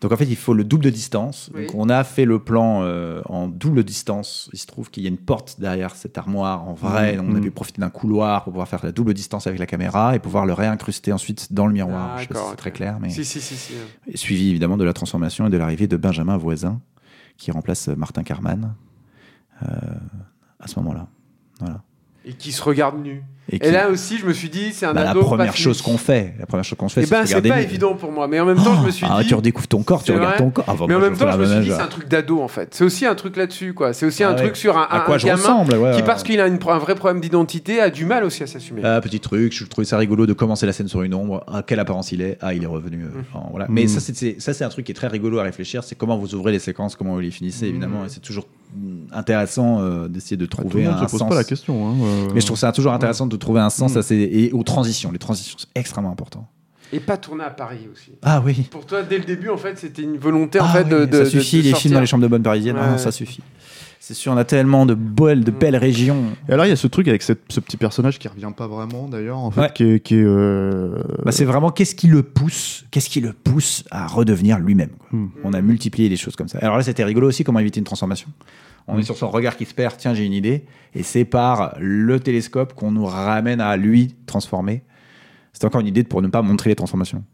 Donc 0.00 0.12
en 0.12 0.16
fait, 0.16 0.26
il 0.26 0.36
faut 0.36 0.52
le 0.52 0.64
double 0.64 0.84
de 0.84 0.90
distance. 0.90 1.50
Oui. 1.54 1.66
Donc 1.66 1.74
on 1.74 1.88
a 1.88 2.04
fait 2.04 2.24
le 2.24 2.38
plan 2.38 2.82
euh, 2.82 3.22
en 3.26 3.48
double 3.48 3.82
distance. 3.82 4.50
Il 4.52 4.58
se 4.58 4.66
trouve 4.66 4.90
qu'il 4.90 5.02
y 5.02 5.06
a 5.06 5.08
une 5.08 5.16
porte 5.16 5.58
derrière 5.58 5.94
cette 5.94 6.18
armoire 6.18 6.68
en 6.68 6.74
vrai. 6.74 7.14
Mmh, 7.14 7.16
Donc, 7.16 7.26
on 7.30 7.34
a 7.34 7.38
mmh. 7.38 7.42
pu 7.42 7.50
profiter 7.50 7.80
d'un 7.80 7.90
couloir 7.90 8.44
pour 8.44 8.52
pouvoir 8.52 8.68
faire 8.68 8.84
la 8.84 8.92
double 8.92 9.14
distance 9.14 9.46
avec 9.46 9.58
la 9.58 9.66
caméra 9.66 10.14
et 10.14 10.18
pouvoir 10.18 10.44
le 10.44 10.52
réincruster 10.52 11.12
ensuite 11.12 11.52
dans 11.52 11.66
le 11.66 11.72
miroir. 11.72 12.18
Je 12.18 12.22
sais 12.22 12.28
pas 12.28 12.34
si 12.34 12.34
D'accord, 12.34 12.50
c'est 12.50 12.56
très 12.56 12.72
clair, 12.72 12.98
mais 13.00 13.10
Si, 13.10 13.24
si, 13.24 13.40
si. 13.40 13.56
si. 13.56 13.72
Et 14.06 14.16
suivi 14.16 14.50
évidemment 14.50 14.76
de 14.76 14.84
la 14.84 14.92
transformation 14.92 15.46
et 15.46 15.50
de 15.50 15.56
l'arrivée 15.56 15.86
de 15.86 15.96
Benjamin 15.96 16.36
Voisin 16.36 16.80
qui 17.38 17.50
remplace 17.50 17.88
Martin 17.88 18.22
Carman 18.22 18.74
euh, 19.62 19.66
à 20.60 20.68
ce 20.68 20.78
moment-là. 20.80 21.08
Voilà. 21.60 21.82
Et 22.24 22.34
qui 22.34 22.52
se 22.52 22.62
regarde 22.62 22.98
nu. 23.02 23.22
Et, 23.48 23.70
là 23.70 23.88
aussi, 23.90 24.18
je 24.18 24.26
me 24.26 24.32
suis 24.32 24.48
dit, 24.48 24.72
c'est 24.72 24.86
un 24.86 24.92
bah, 24.92 25.04
la 25.04 25.10
ado 25.10 25.20
pas 25.20 25.26
première 25.26 25.56
chose 25.56 25.80
qu'on 25.80 25.98
fait, 25.98 26.34
la 26.40 26.46
première 26.46 26.64
chose 26.64 26.76
qu'on 26.76 26.88
fait, 26.88 27.02
Eh 27.02 27.06
c'est 27.06 27.10
ben, 27.12 27.26
c'est 27.26 27.40
pas 27.42 27.60
évident 27.60 27.94
pour 27.94 28.10
moi. 28.10 28.26
Mais 28.26 28.40
en 28.40 28.44
même 28.44 28.56
temps, 28.56 28.74
je 28.80 28.86
me 28.86 28.90
suis 28.90 29.06
Ah, 29.08 29.22
dit. 29.22 29.28
tu 29.28 29.34
redécouvres 29.36 29.68
ton 29.68 29.82
corps, 29.84 30.02
tu 30.02 30.10
regardes 30.10 30.30
vrai 30.30 30.38
ton 30.38 30.50
corps. 30.50 30.64
Ah, 30.66 30.72
bah, 30.76 30.86
Mais 30.88 30.94
en 30.96 30.98
moi, 30.98 31.08
même 31.10 31.16
temps, 31.18 31.26
je 31.26 31.30
la 31.30 31.36
me 31.36 31.46
suis 31.46 31.60
dit, 31.70 31.70
c'est 31.76 31.80
un 31.82 31.86
truc 31.86 32.08
d'ado 32.08 32.40
en 32.40 32.48
fait. 32.48 32.74
C'est 32.74 32.82
aussi 32.82 33.06
un 33.06 33.14
truc 33.14 33.36
là-dessus, 33.36 33.72
quoi. 33.72 33.92
C'est 33.92 34.04
aussi 34.04 34.24
Ah 34.24 34.30
un 34.30 34.34
ouais. 34.34 34.42
truc 34.42 34.56
sur 34.56 34.76
un, 34.76 34.82
à 34.82 34.96
un 34.96 35.00
quoi 35.00 35.18
je 35.18 35.26
gamin 35.26 35.36
ressemble 35.40 35.74
ouais, 35.74 35.90
qui, 35.92 35.96
ouais, 35.98 36.02
parce 36.02 36.24
qu'il 36.24 36.40
a 36.40 36.48
une- 36.48 36.58
un 36.66 36.78
vrai 36.78 36.96
problème 36.96 37.20
d'identité, 37.20 37.80
a 37.80 37.88
du 37.90 38.04
mal 38.04 38.24
aussi 38.24 38.42
à 38.42 38.48
s'assumer. 38.48 38.80
Ah, 38.84 39.00
petit 39.00 39.20
truc, 39.20 39.52
je 39.52 39.64
trouvais 39.64 39.84
ça 39.86 39.96
rigolo 39.96 40.26
de 40.26 40.32
commencer 40.32 40.66
la 40.66 40.72
scène 40.72 40.88
sur 40.88 41.02
une 41.02 41.14
ombre. 41.14 41.44
Ah, 41.46 41.62
quelle 41.64 41.78
apparence 41.78 42.10
il 42.10 42.22
est? 42.22 42.38
Ah, 42.40 42.52
il 42.52 42.64
est 42.64 42.66
revenu. 42.66 43.04
euh, 43.04 43.08
en- 43.38 43.48
voilà. 43.50 43.66
Mais 43.68 43.84
Mm. 43.84 43.88
ça, 43.88 44.00
c'est- 44.00 44.16
c'est 44.16 44.40
ça, 44.40 44.54
c'est 44.54 44.64
un 44.64 44.68
truc 44.70 44.86
qui 44.86 44.90
est 44.92 44.94
très 44.96 45.06
rigolo 45.06 45.38
à 45.38 45.44
réfléchir. 45.44 45.84
C'est 45.84 45.94
comment 45.96 46.18
vous 46.18 46.34
ouvrez 46.34 46.50
les 46.50 46.58
séquences, 46.58 46.96
comment 46.96 47.14
vous 47.14 47.20
les 47.20 47.30
finissez, 47.30 47.66
Mm. 47.66 47.68
évidemment. 47.68 48.04
Et 48.04 48.08
c'est 48.08 48.20
toujours 48.20 48.48
intéressant 49.12 49.80
euh, 49.80 50.08
d'essayer 50.08 50.36
de 50.36 50.44
Bah, 50.44 50.50
trouver 50.50 50.86
un 50.86 51.08
sens. 51.08 51.28
pas 51.28 51.34
la 51.34 51.44
question. 51.44 51.88
hein, 51.88 51.94
euh, 52.02 52.28
Mais 52.34 52.40
je 52.40 52.46
trouve 52.46 52.58
ça 52.58 52.72
toujours 52.72 52.92
intéressant 52.92 53.26
de 53.26 53.35
trouver 53.36 53.60
un 53.60 53.70
sens 53.70 53.94
Mm. 53.94 53.98
à 53.98 54.02
ces- 54.02 54.14
et 54.16 54.52
aux 54.52 54.62
transitions. 54.62 55.10
Les 55.12 55.18
transitions, 55.18 55.56
c'est 55.58 55.68
extrêmement 55.74 56.10
important. 56.10 56.46
Et 56.92 57.00
pas 57.00 57.16
tourner 57.16 57.44
à 57.44 57.50
Paris 57.50 57.88
aussi. 57.92 58.12
Ah 58.22 58.40
oui. 58.44 58.68
Pour 58.70 58.86
toi, 58.86 59.02
dès 59.02 59.18
le 59.18 59.24
début, 59.24 59.48
en 59.48 59.56
fait, 59.56 59.76
c'était 59.78 60.02
une 60.02 60.18
volonté 60.18 60.60
en 60.60 60.64
Ah 60.66 60.72
fait 60.72 60.84
oui, 60.84 61.06
de, 61.08 61.24
ça 61.24 61.30
suffit, 61.30 61.58
de 61.58 61.62
les 61.62 61.70
sortir. 61.70 61.82
films 61.82 61.94
dans 61.94 62.00
les 62.00 62.06
chambres 62.06 62.22
de 62.22 62.28
bonne 62.28 62.42
parisienne, 62.42 62.76
Ouais. 62.76 62.86
non, 62.90 62.98
ça 62.98 63.10
suffit. 63.10 63.40
C'est 63.98 64.14
sûr, 64.14 64.30
on 64.32 64.36
a 64.36 64.44
tellement 64.44 64.86
de 64.86 64.94
belles, 64.94 65.42
de 65.42 65.50
Mm. 65.50 65.54
belles 65.58 65.76
régions. 65.76 66.22
Et 66.48 66.52
alors 66.52 66.64
il 66.64 66.68
y 66.68 66.72
a 66.72 66.76
ce 66.76 66.86
truc 66.86 67.08
avec 67.08 67.22
cette- 67.22 67.40
ce 67.50 67.58
petit 67.58 67.76
personnage 67.76 68.20
qui 68.20 68.28
revient 68.28 68.52
pas 68.56 68.68
vraiment 68.68 69.08
d'ailleurs, 69.08 69.38
en 69.38 69.50
fait, 69.50 69.60
Ouais. 69.62 69.70
qui 69.74 69.82
est, 69.84 70.00
qui 70.00 70.14
est, 70.14 70.22
euh, 70.24 71.02
Bah, 71.24 71.32
c'est 71.32 71.44
vraiment 71.44 71.70
qu'est-ce 71.70 71.96
qui 71.96 72.06
le 72.06 72.22
pousse, 72.22 72.84
qu'est-ce 72.92 73.10
qui 73.10 73.20
le 73.20 73.32
pousse 73.32 73.82
à 73.90 74.06
redevenir 74.06 74.60
lui-même. 74.60 74.90
quoi. 74.90 75.08
Hmm. 75.18 75.30
On 75.42 75.52
a 75.54 75.60
multiplié 75.60 76.08
les 76.08 76.16
choses 76.16 76.36
comme 76.36 76.46
ça. 76.46 76.58
Alors 76.60 76.76
là, 76.76 76.84
c'était 76.84 77.02
rigolo 77.02 77.26
aussi 77.26 77.42
comment 77.42 77.58
éviter 77.58 77.80
une 77.80 77.84
transformation. 77.84 78.28
On 78.86 78.94
Hmm. 78.94 79.00
est 79.00 79.02
sur 79.02 79.16
son 79.16 79.28
regard 79.28 79.56
qui 79.56 79.64
se 79.64 79.74
perd. 79.74 79.96
Tiens, 79.96 80.14
j'ai 80.14 80.24
une 80.24 80.34
idée, 80.34 80.66
et 80.94 81.02
c'est 81.02 81.24
par 81.24 81.74
le 81.80 82.20
télescope 82.20 82.74
qu'on 82.74 82.92
nous 82.92 83.06
ramène 83.06 83.60
à 83.60 83.76
lui 83.76 84.14
transformer. 84.26 84.82
C'est 85.58 85.64
encore 85.64 85.80
une 85.80 85.86
idée 85.86 86.04
pour 86.04 86.20
ne 86.20 86.28
pas 86.28 86.42
montrer 86.42 86.68
les 86.70 86.76
transformations. 86.76 87.24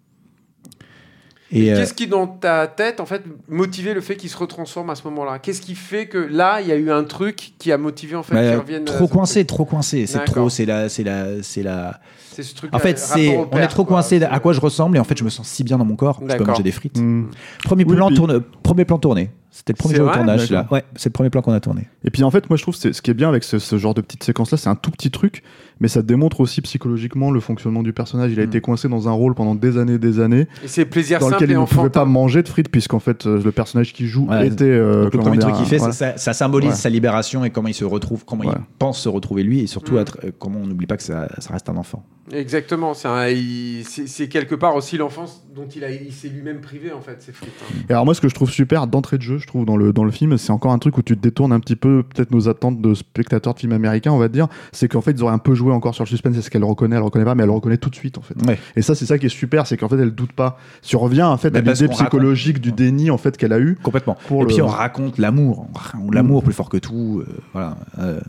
Et 1.50 1.66
Et, 1.66 1.72
euh, 1.72 1.76
qu'est-ce 1.80 1.92
qui, 1.92 2.06
dans 2.06 2.26
ta 2.26 2.66
tête, 2.66 2.98
en 3.00 3.04
fait, 3.04 3.22
motivait 3.48 3.92
le 3.92 4.00
fait 4.00 4.16
qu'il 4.16 4.30
se 4.30 4.36
retransforme 4.38 4.88
à 4.90 4.94
ce 4.94 5.02
moment-là? 5.08 5.38
Qu'est-ce 5.38 5.60
qui 5.60 5.74
fait 5.74 6.06
que 6.06 6.16
là, 6.16 6.60
il 6.62 6.68
y 6.68 6.72
a 6.72 6.76
eu 6.76 6.90
un 6.90 7.04
truc 7.04 7.52
qui 7.58 7.70
a 7.72 7.76
motivé, 7.78 8.14
en 8.16 8.22
fait, 8.22 8.34
bah, 8.34 8.48
qu'il 8.48 8.58
revienne 8.58 8.84
trop 8.84 9.06
coincé, 9.08 9.40
truc? 9.44 9.48
trop 9.48 9.64
coincé. 9.66 10.06
C'est 10.06 10.24
trop. 10.24 10.48
C'est 10.48 10.64
la, 10.64 10.88
c'est 10.88 11.02
la, 11.04 11.42
c'est 11.42 11.62
la. 11.62 12.00
C'est 12.30 12.42
ce 12.42 12.54
truc 12.54 12.72
En 12.72 12.78
euh, 12.78 12.80
fait, 12.80 12.98
c'est, 12.98 13.36
on 13.36 13.58
est 13.58 13.66
trop 13.66 13.84
quoi. 13.84 13.96
coincé 13.96 14.18
C'est- 14.20 14.24
à 14.24 14.38
quoi 14.40 14.54
je 14.54 14.60
ressemble 14.60 14.96
et 14.96 15.00
en 15.00 15.04
fait, 15.04 15.18
je 15.18 15.24
me 15.24 15.28
sens 15.28 15.46
si 15.46 15.62
bien 15.64 15.76
dans 15.76 15.84
mon 15.84 15.96
corps. 15.96 16.20
Je 16.26 16.34
peux 16.36 16.44
manger 16.44 16.62
des 16.62 16.72
frites. 16.72 16.98
Premier 17.64 17.84
Oui, 17.84 17.96
plan 17.96 18.06
puis- 18.06 18.16
tourné. 18.16 18.38
Premier 18.62 18.84
plan 18.86 18.96
tourné. 18.98 19.30
C'était 19.54 19.74
le 19.74 19.76
premier 19.76 19.96
jour 19.96 20.08
de 20.08 20.14
tournage. 20.14 20.50
Là. 20.50 20.66
Ouais, 20.70 20.82
c'est 20.96 21.10
le 21.10 21.12
premier 21.12 21.28
plan 21.28 21.42
qu'on 21.42 21.52
a 21.52 21.60
tourné. 21.60 21.86
Et 22.04 22.10
puis 22.10 22.24
en 22.24 22.30
fait, 22.30 22.48
moi 22.48 22.56
je 22.56 22.62
trouve 22.62 22.78
que 22.80 22.90
ce 22.92 23.02
qui 23.02 23.10
est 23.10 23.14
bien 23.14 23.28
avec 23.28 23.44
ce, 23.44 23.58
ce 23.58 23.76
genre 23.76 23.92
de 23.92 24.00
petite 24.00 24.24
séquence 24.24 24.50
là, 24.50 24.56
c'est 24.56 24.70
un 24.70 24.74
tout 24.74 24.90
petit 24.90 25.10
truc, 25.10 25.42
mais 25.78 25.88
ça 25.88 26.00
démontre 26.00 26.40
aussi 26.40 26.62
psychologiquement 26.62 27.30
le 27.30 27.38
fonctionnement 27.38 27.82
du 27.82 27.92
personnage. 27.92 28.32
Il 28.32 28.40
a 28.40 28.44
Mm. 28.44 28.48
été 28.48 28.60
coincé 28.62 28.88
dans 28.88 29.08
un 29.08 29.12
rôle 29.12 29.34
pendant 29.34 29.54
des 29.54 29.76
années, 29.76 29.98
des 29.98 30.20
années, 30.20 30.46
Et 30.64 30.68
c'est 30.68 30.86
plaisir 30.86 31.18
dans 31.18 31.26
simple 31.26 31.34
lequel 31.34 31.50
et 31.50 31.54
il 31.54 31.60
ne 31.60 31.66
pouvait 31.66 31.90
pas 31.90 32.06
manger 32.06 32.42
de 32.42 32.48
frites, 32.48 32.70
puisqu'en 32.70 32.98
fait 32.98 33.26
euh, 33.26 33.42
le 33.44 33.52
personnage 33.52 33.92
qui 33.92 34.06
joue 34.06 34.26
Ouais. 34.26 34.46
était. 34.46 34.64
euh, 34.64 35.04
Donc, 35.04 35.12
le 35.14 35.18
premier 35.20 35.36
dire, 35.36 35.48
truc 35.48 35.56
qu'il 35.58 35.66
fait, 35.66 35.76
voilà. 35.76 35.92
ça, 35.92 36.16
ça 36.16 36.32
symbolise 36.32 36.70
Ouais. 36.70 36.74
sa 36.76 36.88
libération 36.88 37.44
et 37.44 37.50
comment 37.50 37.68
il 37.68 37.74
se 37.74 37.84
retrouve, 37.84 38.24
comment 38.24 38.44
Ouais. 38.44 38.54
il 38.56 38.64
pense 38.78 39.00
se 39.00 39.10
retrouver 39.10 39.42
lui 39.42 39.60
et 39.60 39.66
surtout 39.66 39.96
Mm. 39.96 39.98
être, 39.98 40.18
euh, 40.24 40.30
comment 40.38 40.60
on 40.62 40.66
n'oublie 40.66 40.86
pas 40.86 40.96
que 40.96 41.02
ça, 41.02 41.28
ça 41.38 41.52
reste 41.52 41.68
un 41.68 41.76
enfant. 41.76 42.06
Exactement. 42.32 42.94
C'est 42.94 43.08
c'est 43.84 44.08
c'est 44.08 44.28
quelque 44.28 44.54
part 44.54 44.74
aussi 44.74 44.96
l'enfance 44.96 45.42
dont 45.54 45.66
il, 45.76 45.84
a- 45.84 45.90
il 45.90 46.12
s'est 46.12 46.28
lui-même 46.28 46.60
privé, 46.60 46.92
en 46.92 47.00
fait, 47.00 47.20
ces 47.20 47.32
frites. 47.32 47.50
hein. 47.62 47.74
Et 47.88 47.92
alors 47.92 48.04
moi 48.04 48.14
ce 48.14 48.20
que 48.20 48.28
je 48.28 48.34
trouve 48.34 48.50
super 48.50 48.86
d'entrée 48.86 49.18
de 49.18 49.22
jeu, 49.22 49.38
je 49.38 49.46
trouve 49.46 49.64
dans 49.66 49.76
le 49.76 49.92
dans 49.92 50.04
le 50.04 50.10
film, 50.10 50.38
c'est 50.38 50.50
encore 50.52 50.72
un 50.72 50.78
truc 50.78 50.96
où 50.98 51.02
tu 51.02 51.16
te 51.16 51.20
détournes 51.22 51.52
un 51.52 51.60
petit 51.60 51.76
peu 51.76 52.02
peut-être 52.02 52.30
nos 52.30 52.48
attentes 52.48 52.80
de 52.80 52.94
spectateurs 52.94 53.54
de 53.54 53.58
films 53.58 53.72
américains, 53.72 54.12
on 54.12 54.18
va 54.18 54.28
dire, 54.28 54.48
c'est 54.72 54.88
qu'en 54.88 55.00
fait 55.02 55.10
ils 55.12 55.22
auraient 55.22 55.34
un 55.34 55.38
peu 55.38 55.54
joué 55.54 55.72
encore 55.72 55.94
sur 55.94 56.04
le 56.04 56.08
suspense, 56.08 56.36
est-ce 56.38 56.50
qu'elle 56.50 56.64
reconnaît, 56.64 56.96
elle 56.96 57.02
reconnaît 57.02 57.24
pas, 57.24 57.34
mais 57.34 57.42
elle 57.42 57.48
le 57.50 57.54
reconnaît 57.54 57.76
tout 57.76 57.90
de 57.90 57.94
suite 57.96 58.16
en 58.18 58.22
fait. 58.22 58.34
Ouais. 58.46 58.58
Et 58.76 58.82
ça 58.82 58.94
c'est 58.94 59.06
ça 59.06 59.18
qui 59.18 59.26
est 59.26 59.28
super, 59.28 59.66
c'est 59.66 59.76
qu'en 59.76 59.88
fait 59.88 59.98
elle 59.98 60.12
doute 60.12 60.32
pas. 60.32 60.58
Tu 60.82 60.96
reviens 60.96 61.28
en 61.28 61.36
fait 61.36 61.50
Mais 61.50 61.58
à 61.58 61.60
l'idée 61.60 61.84
raconte. 61.86 61.96
psychologique 61.98 62.60
du 62.60 62.72
déni 62.72 63.10
en 63.10 63.18
fait 63.18 63.36
qu'elle 63.36 63.52
a 63.52 63.58
eu. 63.60 63.76
Complètement. 63.82 64.16
Pour 64.26 64.42
et 64.42 64.46
puis 64.46 64.62
on 64.62 64.66
raconte 64.66 65.18
l'amour, 65.18 65.66
l'amour 66.10 66.42
plus 66.42 66.54
fort 66.54 66.68
que 66.70 66.78
tout. 66.78 67.22
euh, 67.26 67.32
voilà. 67.52 67.76
euh, 67.98 68.20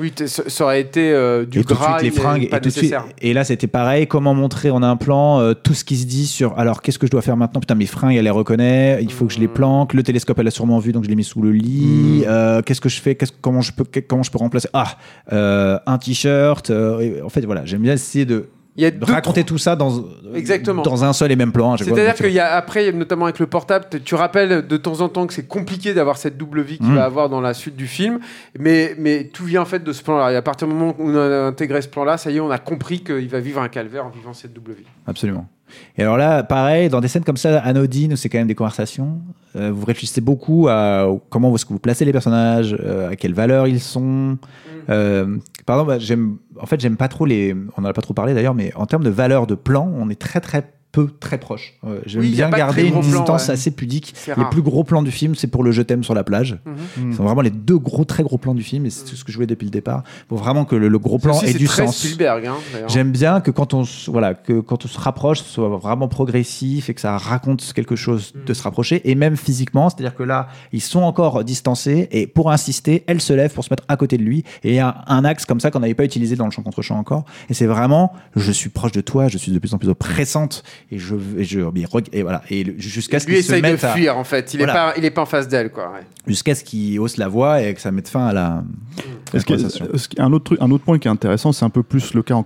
Oui, 0.00 0.12
ça 0.26 0.64
aurait 0.64 0.80
été 0.80 1.12
euh, 1.12 1.44
du 1.46 1.60
et 1.60 1.62
tout 1.62 1.68
de 1.74 1.74
gras 1.78 1.98
suite 1.98 2.02
les 2.02 2.08
et 2.08 2.20
fringues 2.20 2.48
pas 2.50 2.56
et 2.56 2.60
tout 2.60 2.68
de 2.68 2.74
suite. 2.74 2.94
Et 3.22 3.32
là 3.32 3.44
c'était 3.44 3.68
pareil. 3.68 4.06
Comment 4.08 4.34
montrer 4.34 4.70
On 4.72 4.82
a 4.82 4.86
un 4.88 4.96
plan, 4.96 5.40
euh, 5.40 5.54
tout 5.54 5.74
ce 5.74 5.84
qui 5.84 5.96
se 5.96 6.06
dit 6.06 6.26
sur. 6.26 6.58
Alors 6.58 6.82
qu'est-ce 6.82 6.98
que 6.98 7.06
je 7.06 7.12
dois 7.12 7.22
faire 7.22 7.36
maintenant? 7.36 7.60
Putain 7.60 7.76
mes 7.76 7.86
fringues 7.86 8.16
elle 8.16 8.24
les 8.24 8.30
reconnaît. 8.30 8.98
Il 9.02 9.12
faut 9.12 9.26
que 9.26 9.32
je 9.32 9.38
les 9.38 9.46
Mm. 9.46 9.52
planque. 9.52 9.94
Le 9.94 10.02
télescope 10.02 10.38
elle 10.40 10.48
a 10.48 10.50
sûrement 10.50 10.78
vu 10.80 10.90
donc 10.92 11.04
je 11.04 11.08
l'ai 11.08 11.14
mis 11.16 11.22
sous 11.24 11.42
le 11.42 11.52
lit. 11.52 12.22
Mm. 12.22 12.24
Euh, 12.26 12.62
qu'est-ce 12.62 12.80
que 12.80 12.88
je 12.88 13.00
fais 13.00 13.14
Qu'est-ce- 13.14 13.32
Comment 13.40 13.60
je 13.60 13.72
peux 13.72 13.84
comment 14.08 14.22
je 14.24 14.30
peux 14.32 14.38
remplacer? 14.38 14.68
Ah 14.72 14.96
euh, 15.32 15.78
un 15.86 15.98
t-shirt. 15.98 16.70
euh, 16.70 17.22
en 17.24 17.28
fait 17.28 17.42
voilà 17.44 17.64
j'aime 17.64 17.82
bien 17.82 17.92
essayer 17.92 18.24
de 18.24 18.48
Il 18.76 18.82
y 18.82 18.86
a 18.86 18.90
de 18.90 18.96
deux, 18.98 19.12
raconter 19.12 19.44
tout 19.44 19.56
ça 19.58 19.76
dans, 19.76 20.04
Exactement. 20.34 20.82
dans 20.82 21.04
un 21.04 21.12
seul 21.12 21.30
et 21.30 21.36
même 21.36 21.52
plan. 21.52 21.76
C'est-à-dire 21.76 22.14
qu'il 22.14 22.32
y 22.32 22.40
a 22.40 22.54
après, 22.56 22.90
notamment 22.90 23.26
avec 23.26 23.38
le 23.38 23.46
portable, 23.46 23.86
tu 24.04 24.16
rappelles 24.16 24.66
de 24.66 24.76
temps 24.76 25.00
en 25.00 25.08
temps 25.08 25.28
que 25.28 25.32
c'est 25.34 25.46
compliqué 25.46 25.94
d'avoir 25.94 26.16
cette 26.16 26.36
double 26.36 26.62
vie 26.62 26.78
qu'il 26.78 26.88
Mm. 26.88 26.96
va 26.96 27.04
avoir 27.04 27.28
dans 27.28 27.40
la 27.40 27.54
suite 27.54 27.76
du 27.76 27.86
film, 27.86 28.18
mais, 28.58 28.96
mais 28.98 29.30
tout 29.32 29.44
vient 29.44 29.62
en 29.62 29.64
fait 29.64 29.84
de 29.84 29.92
ce 29.92 30.02
plan-là. 30.02 30.32
Et 30.32 30.36
à 30.36 30.42
partir 30.42 30.66
du 30.66 30.74
moment 30.74 30.94
où 30.98 31.08
on 31.08 31.16
a 31.16 31.46
intégré 31.46 31.82
ce 31.82 31.88
plan-là, 31.88 32.16
ça 32.16 32.32
y 32.32 32.36
est, 32.36 32.40
on 32.40 32.50
a 32.50 32.58
compris 32.58 33.00
qu'il 33.04 33.28
va 33.28 33.38
vivre 33.38 33.60
un 33.60 33.68
calvaire 33.68 34.06
en 34.06 34.10
vivant 34.10 34.32
cette 34.32 34.52
double 34.52 34.72
vie. 34.72 34.84
Absolument. 35.06 35.46
Et 35.96 36.02
alors 36.02 36.16
là, 36.16 36.42
pareil, 36.42 36.88
dans 36.88 37.00
des 37.00 37.08
scènes 37.08 37.24
comme 37.24 37.36
ça, 37.36 37.58
anodines, 37.60 38.12
où 38.12 38.16
c'est 38.16 38.28
quand 38.28 38.38
même 38.38 38.46
des 38.48 38.54
conversations, 38.54 39.18
euh, 39.56 39.70
vous 39.72 39.84
réfléchissez 39.86 40.20
beaucoup 40.20 40.66
à 40.68 41.06
comment 41.30 41.54
est-ce 41.54 41.64
que 41.64 41.72
vous 41.72 41.78
placez 41.78 42.04
les 42.04 42.12
personnages, 42.12 42.76
euh, 42.80 43.10
à 43.10 43.16
quelle 43.16 43.34
valeur 43.34 43.66
ils 43.66 43.80
sont. 43.80 44.36
Euh, 44.88 45.38
par 45.66 45.80
exemple, 45.80 46.00
j'aime, 46.00 46.38
en 46.60 46.66
fait, 46.66 46.80
j'aime 46.80 46.96
pas 46.96 47.08
trop 47.08 47.26
les. 47.26 47.54
On 47.76 47.82
en 47.82 47.84
a 47.84 47.92
pas 47.92 48.02
trop 48.02 48.14
parlé 48.14 48.34
d'ailleurs, 48.34 48.54
mais 48.54 48.72
en 48.74 48.86
termes 48.86 49.04
de 49.04 49.10
valeur 49.10 49.46
de 49.46 49.54
plan, 49.54 49.90
on 49.94 50.08
est 50.10 50.20
très 50.20 50.40
très 50.40 50.72
peu 50.94 51.08
très 51.20 51.38
proche. 51.38 51.74
Euh, 51.86 52.00
j'aime 52.06 52.22
Oui, 52.22 52.30
bien 52.30 52.48
garder 52.50 52.84
une 52.84 53.00
distance 53.00 53.48
ouais. 53.48 53.54
assez 53.54 53.70
pudique. 53.72 54.14
Les 54.36 54.44
plus 54.50 54.62
gros 54.62 54.84
plans 54.84 55.02
du 55.02 55.10
film, 55.10 55.34
c'est 55.34 55.48
pour 55.48 55.64
le 55.64 55.72
je 55.72 55.82
t'aime 55.82 56.04
sur 56.04 56.14
la 56.14 56.22
plage. 56.24 56.58
Mm. 56.64 57.12
C'est 57.12 57.22
vraiment 57.22 57.40
les 57.40 57.50
deux 57.50 57.78
gros, 57.78 58.04
très 58.04 58.22
gros 58.22 58.38
plans 58.38 58.54
du 58.54 58.62
film, 58.62 58.86
et 58.86 58.90
c'est 58.90 59.04
tout 59.04 59.16
ce 59.16 59.24
que 59.24 59.32
je 59.32 59.36
voulais 59.36 59.46
depuis 59.46 59.64
le 59.64 59.70
départ. 59.72 60.04
Pour 60.28 60.38
vraiment 60.38 60.64
que 60.64 60.76
le, 60.76 60.88
le 60.88 60.98
gros 60.98 61.18
plan 61.18 61.40
ait 61.42 61.52
du 61.52 61.66
très 61.66 61.86
sens. 61.86 61.98
Spielberg, 61.98 62.46
hein. 62.46 62.54
J'aime 62.88 63.10
bien 63.10 63.40
que 63.40 63.50
quand 63.50 63.74
on 63.74 63.84
se, 63.84 64.10
voilà 64.10 64.34
que 64.34 64.60
quand 64.60 64.84
on 64.84 64.88
se 64.88 64.98
rapproche, 64.98 65.38
ce 65.42 65.48
soit 65.50 65.68
vraiment 65.68 66.06
progressif 66.08 66.88
et 66.88 66.94
que 66.94 67.00
ça 67.00 67.18
raconte 67.18 67.72
quelque 67.74 67.96
chose 67.96 68.32
de 68.34 68.52
Mm. 68.52 68.54
se 68.54 68.62
rapprocher 68.62 69.10
et 69.10 69.14
même 69.16 69.36
physiquement, 69.36 69.90
c'est-à-dire 69.90 70.14
que 70.14 70.22
là 70.22 70.48
ils 70.72 70.80
sont 70.80 71.02
encore 71.02 71.42
distancés 71.44 72.08
et 72.12 72.26
pour 72.28 72.52
insister, 72.52 73.02
elle 73.08 73.20
se 73.20 73.32
lève 73.32 73.52
pour 73.52 73.64
se 73.64 73.70
mettre 73.70 73.82
à 73.88 73.96
côté 73.96 74.16
de 74.16 74.22
lui 74.22 74.44
et 74.62 74.68
il 74.70 74.74
y 74.74 74.78
a 74.78 75.02
un 75.08 75.24
axe 75.24 75.44
comme 75.44 75.58
ça 75.60 75.70
qu'on 75.72 75.80
n'avait 75.80 75.94
pas 75.94 76.04
utilisé 76.04 76.36
dans 76.36 76.44
le 76.44 76.50
champ 76.52 76.62
contre 76.62 76.82
champ 76.82 76.98
encore 76.98 77.24
et 77.48 77.54
c'est 77.54 77.66
vraiment 77.66 78.12
je 78.36 78.52
suis 78.52 78.70
proche 78.70 78.92
de 78.92 79.00
toi, 79.00 79.28
je 79.28 79.38
suis 79.38 79.50
de 79.50 79.58
plus 79.58 79.74
en 79.74 79.78
plus 79.78 79.88
oppressante 79.88 80.62
et 80.90 80.98
je 80.98 81.14
et 81.38 81.44
je 81.44 81.60
et 82.12 82.22
voilà 82.22 82.42
et 82.50 82.74
jusqu'à 82.78 83.20
ce 83.20 83.26
qu'il 83.26 83.34
se 83.36 83.40
essaye 83.40 83.62
de 83.62 83.66
mette 83.68 83.84
à- 83.84 83.92
fuir, 83.94 84.16
en 84.18 84.24
fait. 84.24 84.54
Il 84.54 84.60
est 84.60 84.64
Voilà. 84.64 84.92
pas, 84.92 84.98
il 84.98 85.04
est 85.04 85.10
pas 85.10 85.22
en 85.22 85.26
face 85.26 85.48
d'elle, 85.48 85.70
quoi. 85.70 85.90
ouais. 85.92 86.00
jusqu'à 86.26 86.54
ce 86.54 86.64
qu'il 86.64 86.98
hausse 87.00 87.16
la 87.16 87.28
voix 87.28 87.62
et 87.62 87.74
que 87.74 87.80
ça 87.80 87.90
mette 87.92 88.08
fin 88.08 88.26
à 88.26 88.32
la, 88.32 88.46
à 88.46 88.62
la 89.32 89.40
que- 89.42 89.46
conversation. 89.46 89.86
a 90.18 90.22
un 90.24 90.32
autre 90.32 90.44
truc, 90.44 90.58
un 90.60 90.70
autre 90.70 90.84
point 90.84 90.98
qui 90.98 91.08
est 91.08 91.10
intéressant, 91.10 91.52
c'est 91.52 91.64
un 91.64 91.70
peu 91.70 91.82
plus 91.82 92.14
le 92.14 92.22
cas 92.22 92.34
en 92.34 92.44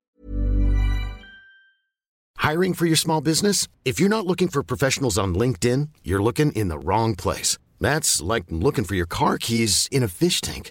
Hiring 2.41 2.73
for 2.75 2.87
your 2.87 2.97
small 2.97 3.21
business? 3.21 3.67
If 3.85 3.99
you're 3.99 4.09
not 4.09 4.25
looking 4.27 4.49
for 4.49 4.63
professionals 4.63 5.19
on 5.19 5.35
LinkedIn, 5.35 5.89
you're 6.05 6.23
looking 6.23 6.53
in 6.55 6.69
the 6.69 6.79
wrong 6.83 7.15
place. 7.17 7.59
That's 7.81 8.23
like 8.23 8.45
looking 8.51 8.85
for 8.85 8.95
your 8.95 9.07
car 9.09 9.39
keys 9.39 9.89
in 9.91 10.03
a 10.03 10.09
fish 10.09 10.41
tank. 10.41 10.71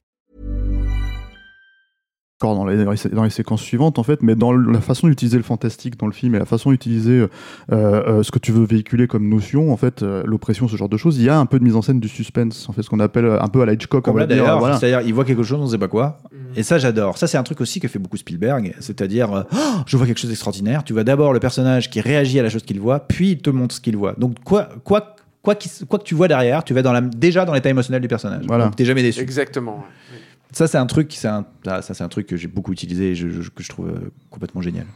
Encore 2.41 2.55
dans 2.55 2.65
les, 2.65 2.83
dans 3.11 3.23
les 3.23 3.29
séquences 3.29 3.61
suivantes 3.61 3.99
en 3.99 4.03
fait, 4.03 4.23
mais 4.23 4.35
dans 4.35 4.51
la 4.51 4.81
façon 4.81 5.07
d'utiliser 5.07 5.37
le 5.37 5.43
fantastique 5.43 5.97
dans 5.99 6.07
le 6.07 6.11
film 6.11 6.33
et 6.35 6.39
la 6.39 6.45
façon 6.45 6.71
d'utiliser 6.71 7.11
euh, 7.19 7.27
euh, 7.71 8.23
ce 8.23 8.31
que 8.31 8.39
tu 8.39 8.51
veux 8.51 8.65
véhiculer 8.65 9.07
comme 9.07 9.29
notion, 9.29 9.71
en 9.71 9.77
fait, 9.77 10.01
euh, 10.01 10.23
l'oppression, 10.25 10.67
ce 10.67 10.75
genre 10.75 10.89
de 10.89 10.97
choses, 10.97 11.17
il 11.17 11.23
y 11.23 11.29
a 11.29 11.37
un 11.37 11.45
peu 11.45 11.59
de 11.59 11.63
mise 11.63 11.75
en 11.75 11.81
scène 11.81 11.99
du 11.99 12.07
suspense, 12.07 12.67
en 12.67 12.73
fait, 12.73 12.81
ce 12.81 12.89
qu'on 12.89 12.99
appelle 12.99 13.25
un 13.25 13.47
peu 13.47 13.61
à 13.61 13.65
la 13.65 13.73
Hitchcock, 13.73 14.03
Comme 14.03 14.17
là 14.17 14.25
dire. 14.25 14.37
d'ailleurs, 14.37 14.59
voilà. 14.59 14.77
c'est-à-dire 14.77 15.01
il 15.01 15.13
voit 15.13 15.25
quelque 15.25 15.43
chose, 15.43 15.59
on 15.59 15.65
ne 15.65 15.69
sait 15.69 15.77
pas 15.77 15.87
quoi. 15.87 16.17
Mm. 16.31 16.37
Et 16.57 16.63
ça 16.63 16.77
j'adore. 16.79 17.17
Ça 17.17 17.27
c'est 17.27 17.37
un 17.37 17.43
truc 17.43 17.61
aussi 17.61 17.79
que 17.79 17.87
fait 17.87 17.99
beaucoup 17.99 18.17
Spielberg, 18.17 18.73
c'est-à-dire 18.79 19.33
euh, 19.33 19.43
Oh, 19.53 19.81
je 19.85 19.97
vois 19.97 20.07
quelque 20.07 20.19
chose 20.19 20.29
d'extraordinaire. 20.29 20.83
Tu 20.83 20.93
vois 20.93 21.03
d'abord 21.03 21.33
le 21.33 21.39
personnage 21.39 21.89
qui 21.89 22.01
réagit 22.01 22.39
à 22.39 22.43
la 22.43 22.49
chose 22.49 22.63
qu'il 22.63 22.79
voit, 22.79 22.99
puis 22.99 23.31
il 23.31 23.37
te 23.37 23.49
montre 23.49 23.75
ce 23.75 23.81
qu'il 23.81 23.97
voit. 23.97 24.13
Donc 24.17 24.35
quoi, 24.43 24.69
quoi, 24.83 25.15
quoi, 25.41 25.55
que 25.55 26.03
tu 26.03 26.15
vois 26.15 26.27
derrière, 26.27 26.63
tu 26.63 26.73
vas 26.73 26.81
dans 26.81 26.93
la, 26.93 27.01
déjà 27.01 27.45
dans 27.45 27.53
l'état 27.53 27.69
émotionnel 27.69 28.01
du 28.01 28.07
personnage. 28.07 28.43
Voilà. 28.47 28.65
Donc 28.65 28.75
t'es 28.75 28.85
jamais 28.85 29.03
déçu. 29.03 29.21
Exactement. 29.21 29.77
ouais. 29.77 30.17
Ça 30.51 30.67
c'est 30.67 30.77
un 30.77 30.85
truc, 30.85 31.13
c'est 31.13 31.27
un, 31.27 31.45
ça, 31.65 31.81
ça, 31.81 31.93
c'est 31.93 32.03
un 32.03 32.09
truc 32.09 32.27
que 32.27 32.37
j'ai 32.37 32.47
beaucoup 32.47 32.73
utilisé 32.73 33.11
et 33.11 33.15
que 33.15 33.63
je 33.63 33.69
trouve 33.69 33.89
euh, 33.89 34.11
complètement 34.29 34.61
génial. 34.61 34.87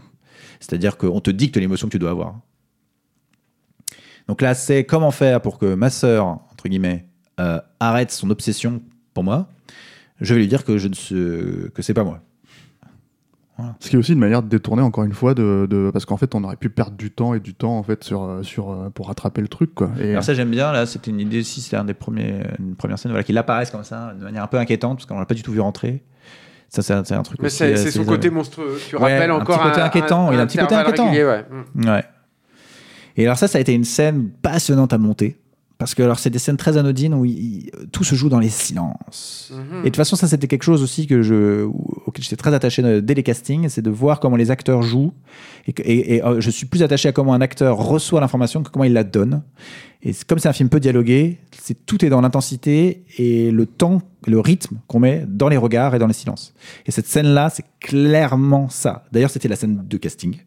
C'est-à-dire 0.60 0.98
qu'on 0.98 1.22
te 1.22 1.32
dicte 1.32 1.58
l'émotion 1.58 1.88
que 1.88 1.92
tu 1.92 2.00
dois 2.00 2.12
avoir. 2.12 2.40
Donc 4.28 4.42
là, 4.42 4.56
c'est 4.56 4.86
comment 4.86 5.12
faire 5.12 5.42
pour 5.42 5.60
que 5.60 5.76
ma 5.76 5.90
sœur, 5.90 6.26
entre 6.26 6.68
guillemets, 6.68 7.06
euh, 7.40 7.60
arrête 7.80 8.12
son 8.12 8.30
obsession 8.30 8.82
pour 9.14 9.24
moi. 9.24 9.50
Je 10.22 10.34
vais 10.34 10.40
lui 10.40 10.48
dire 10.48 10.64
que 10.64 10.78
je 10.78 10.88
ne 10.88 11.68
que 11.68 11.82
c'est 11.82 11.94
pas 11.94 12.04
moi. 12.04 12.25
Ce 13.80 13.90
qui 13.90 13.96
est 13.96 14.00
aussi 14.00 14.12
une 14.14 14.20
manière 14.20 14.44
de 14.44 14.50
détourner 14.50 14.82
encore 14.82 15.06
une 15.06 15.14
fois 15.14 15.34
de, 15.34 15.66
de- 15.70 15.90
parce 15.94 16.04
qu'en 16.06 16.18
fait 16.18 16.36
on 16.36 16.44
aurait 16.44 16.58
pu 16.58 16.70
perdre 16.70 16.98
du 16.98 17.10
temps 17.12 17.34
et 17.34 17.40
du 17.40 17.54
temps 17.54 17.78
en 17.78 17.84
fait 17.84 18.04
sur 18.04 18.24
euh, 18.24 18.44
sur 18.44 18.70
euh, 18.72 18.90
pour 18.90 19.08
rattraper 19.08 19.42
le 19.42 19.48
truc 19.48 19.74
quoi. 19.74 19.92
Et, 20.00 20.12
Alors 20.12 20.24
ça 20.24 20.34
j'aime 20.34 20.52
bien. 20.52 20.72
Là, 20.74 20.86
c'était 20.86 21.12
une 21.12 21.22
idée 21.22 21.40
aussi. 21.40 21.62
C'était 21.62 21.78
un 21.78 21.86
des 21.86 21.94
premiers, 21.94 22.42
une 22.60 22.76
première 22.76 23.00
scène, 23.00 23.12
voilà, 23.12 23.24
qu'il 23.24 23.38
apparaisse 23.38 23.72
comme 23.72 23.84
ça, 23.86 24.14
de 24.14 24.24
manière 24.24 24.44
un 24.44 24.48
peu 24.48 24.58
inquiétante, 24.58 24.98
parce 24.98 25.06
qu'on 25.06 25.20
l'a 25.20 25.26
pas 25.26 25.36
du 25.36 25.44
tout 25.44 25.52
vu 25.54 25.62
rentrer. 25.62 26.04
Ça, 26.68 26.82
c'est 26.82 27.06
c'est 27.08 27.14
un 27.16 27.24
truc. 27.24 27.40
Mais 27.42 27.50
c'est 27.50 27.78
c'est 27.78 27.92
son 27.92 28.04
côté 28.04 28.30
monstrueux. 28.30 28.78
Tu 28.90 28.96
Ouais, 28.98 29.14
rappelles 29.14 29.32
un 29.32 29.36
encore 29.36 29.60
petit 29.60 29.70
côté 29.70 29.82
inquiétant, 29.82 30.32
il 30.34 30.40
a 30.40 30.42
un 30.42 30.48
petit 30.48 30.58
côté 30.58 30.76
inquiétant. 30.76 31.06
régulier, 31.06 31.24
ouais. 31.26 31.46
Mm. 31.76 31.90
Ouais. 31.90 32.04
Et 33.18 33.24
alors 33.26 33.38
ça, 33.38 33.48
ça 33.48 33.58
a 33.58 33.62
été 33.62 33.74
une 33.74 33.86
scène 33.86 34.30
passionnante 34.42 34.92
à 34.92 34.98
monter. 34.98 35.40
Parce 35.78 35.94
que 35.94 36.02
alors 36.04 36.20
c'est 36.20 36.30
des 36.30 36.40
scènes 36.40 36.56
très 36.58 36.78
anodines 36.78 37.14
où 37.14 37.26
il- 37.26 37.32
il- 37.66 37.72
tout 37.92 38.04
se 38.06 38.16
joue 38.16 38.30
dans 38.30 38.40
les 38.40 38.48
silences. 38.50 39.52
Mhm. 39.54 39.80
Et 39.80 39.84
de 39.84 39.86
toute 39.86 39.98
façon, 39.98 40.16
ça 40.16 40.28
c'était 40.28 40.48
quelque 40.48 40.64
chose 40.64 40.82
aussi 40.82 41.06
que 41.06 41.22
je, 41.22 41.68
auquel 42.16 42.24
j'étais 42.24 42.38
très 42.38 42.54
attaché 42.54 42.82
euh, 42.84 43.02
dès 43.02 43.14
les 43.14 43.24
castings, 43.24 43.68
c'est 43.68 43.82
de 43.82 43.90
voir 43.90 44.20
comment 44.22 44.38
les 44.38 44.50
acteurs 44.52 44.82
jouent. 44.82 45.14
Et, 45.68 45.74
que- 45.74 45.84
et- 45.84 46.16
et, 46.16 46.24
euh, 46.24 46.40
je 46.40 46.50
suis 46.50 46.66
plus 46.66 46.82
attaché 46.82 47.10
à 47.10 47.12
comment 47.12 47.34
un 47.34 47.42
acteur 47.42 47.78
reçoit 47.78 48.22
l'information 48.22 48.64
que 48.64 48.70
comment 48.70 48.86
il 48.86 48.94
la 48.94 49.04
donne. 49.04 49.42
Et 50.02 50.12
comme 50.28 50.40
c'est 50.40 50.48
un 50.48 50.54
film 50.54 50.70
peu 50.70 50.80
dialogué, 50.80 51.40
c'est 51.62 51.86
tout 51.86 52.06
est 52.06 52.10
dans 52.10 52.22
l'intensité 52.22 53.04
et 53.18 53.52
le 53.52 53.66
temps, 53.66 54.02
le 54.28 54.40
rythme 54.40 54.78
qu'on 54.88 55.00
met 55.00 55.26
dans 55.28 55.50
les 55.50 55.58
regards 55.58 55.94
et 55.96 56.00
dans 56.00 56.08
les 56.08 56.14
silences. 56.14 56.54
Et 56.86 56.92
cette 56.92 57.08
scène-là, 57.08 57.50
c'est 57.50 57.66
clairement 57.80 58.70
ça. 58.70 59.04
D'ailleurs, 59.12 59.32
c'était 59.32 59.48
la 59.48 59.56
scène 59.56 59.84
de 59.88 59.98
casting 59.98 60.38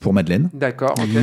pour 0.00 0.12
Madeleine. 0.12 0.50
D'accord, 0.54 0.94
ok. 0.98 1.22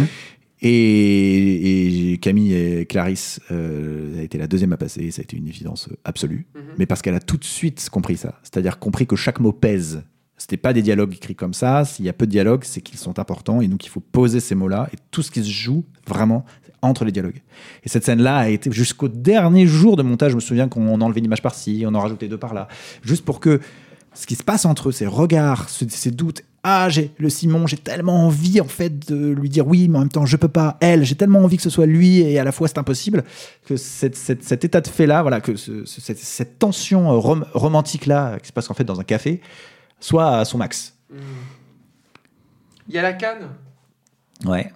Et, 0.61 2.11
et 2.13 2.17
Camille 2.17 2.53
et 2.53 2.85
Clarisse 2.85 3.39
euh, 3.51 4.19
a 4.19 4.23
été 4.23 4.37
la 4.37 4.47
deuxième 4.47 4.73
à 4.73 4.77
passer, 4.77 5.09
ça 5.11 5.21
a 5.21 5.23
été 5.23 5.37
une 5.37 5.47
évidence 5.47 5.89
absolue. 6.03 6.47
Mhm. 6.55 6.61
Mais 6.77 6.85
parce 6.85 7.01
qu'elle 7.01 7.15
a 7.15 7.19
tout 7.21 7.37
de 7.37 7.43
suite 7.45 7.87
compris 7.89 8.17
ça. 8.17 8.39
C'est-à-dire 8.43 8.79
compris 8.79 9.07
que 9.07 9.15
chaque 9.15 9.39
mot 9.39 9.51
pèse. 9.53 10.03
C'était 10.37 10.57
pas 10.57 10.71
des 10.73 10.81
dialogues 10.81 11.13
écrits 11.13 11.35
comme 11.35 11.53
ça. 11.53 11.83
S'il 11.85 12.05
y 12.05 12.09
a 12.09 12.13
peu 12.13 12.25
de 12.25 12.31
dialogues, 12.31 12.63
c'est 12.63 12.81
qu'ils 12.81 12.97
sont 12.97 13.19
importants. 13.19 13.59
Et 13.61 13.67
donc, 13.67 13.85
il 13.85 13.89
faut 13.89 13.99
poser 13.99 14.39
ces 14.39 14.55
mots-là. 14.55 14.89
Et 14.93 14.97
tout 15.11 15.21
ce 15.21 15.31
qui 15.31 15.43
se 15.43 15.49
joue, 15.49 15.83
vraiment, 16.07 16.45
entre 16.81 17.03
les 17.03 17.11
dialogues. 17.11 17.41
Et 17.83 17.89
cette 17.89 18.05
scène-là 18.05 18.37
a 18.37 18.49
été 18.49 18.71
jusqu'au 18.71 19.09
dernier 19.09 19.67
jour 19.67 19.97
de 19.97 20.03
montage. 20.03 20.31
Je 20.31 20.35
me 20.37 20.41
souviens 20.41 20.69
qu'on 20.69 21.01
enlevait 21.01 21.19
une 21.19 21.25
image 21.25 21.41
par-ci, 21.41 21.83
on 21.85 21.93
en 21.93 21.99
rajoutait 21.99 22.29
deux 22.29 22.37
par-là. 22.37 22.69
Juste 23.03 23.25
pour 23.25 23.41
que 23.41 23.59
ce 24.13 24.25
qui 24.25 24.35
se 24.35 24.43
passe 24.43 24.63
entre 24.65 24.89
eux, 24.89 24.91
ces 24.93 25.05
regards, 25.07 25.67
ce- 25.69 25.85
ces 25.89 26.11
doutes. 26.11 26.43
Ah, 26.63 26.89
j'ai 26.89 27.11
le 27.17 27.29
Simon, 27.29 27.67
j'ai 27.67 27.77
tellement 27.77 28.25
envie 28.25 28.59
en 28.59 28.67
fait 28.67 29.09
de 29.09 29.31
lui 29.31 29.47
dire 29.49 29.65
oui, 29.65 29.87
mais 29.87 29.97
en 29.97 30.01
même 30.01 30.09
temps 30.09 30.25
je 30.25 30.35
peux 30.35 30.47
pas. 30.49 30.77
Elle, 30.81 31.05
j'ai 31.05 31.15
tellement 31.15 31.39
envie 31.39 31.55
que 31.57 31.63
ce 31.63 31.69
soit 31.69 31.85
lui 31.85 32.19
et 32.19 32.37
à 32.37 32.43
la 32.43 32.51
fois 32.51 32.67
c'est 32.67 32.77
impossible 32.77 33.23
que 33.65 33.77
cette- 33.77 34.17
cette- 34.17 34.43
cet 34.43 34.65
état 34.65 34.81
de 34.81 34.87
fait 34.87 35.05
là, 35.07 35.21
voilà, 35.21 35.39
que 35.39 35.55
ce- 35.55 35.85
ce- 35.85 36.01
cette, 36.01 36.19
cette 36.19 36.59
tension 36.59 37.11
euh, 37.11 37.15
rom- 37.17 37.45
romantique 37.53 38.05
là 38.07 38.37
qui 38.39 38.47
se 38.47 38.53
passe 38.53 38.69
en 38.69 38.73
fait 38.73 38.83
dans 38.83 38.99
un 38.99 39.03
café, 39.03 39.39
soit 40.01 40.37
à 40.39 40.45
son 40.45 40.57
max. 40.57 40.95
Il 42.87 42.95
y 42.95 42.97
a 42.97 43.01
la 43.03 43.13
canne. 43.13 43.49
Ouais. 44.45 44.71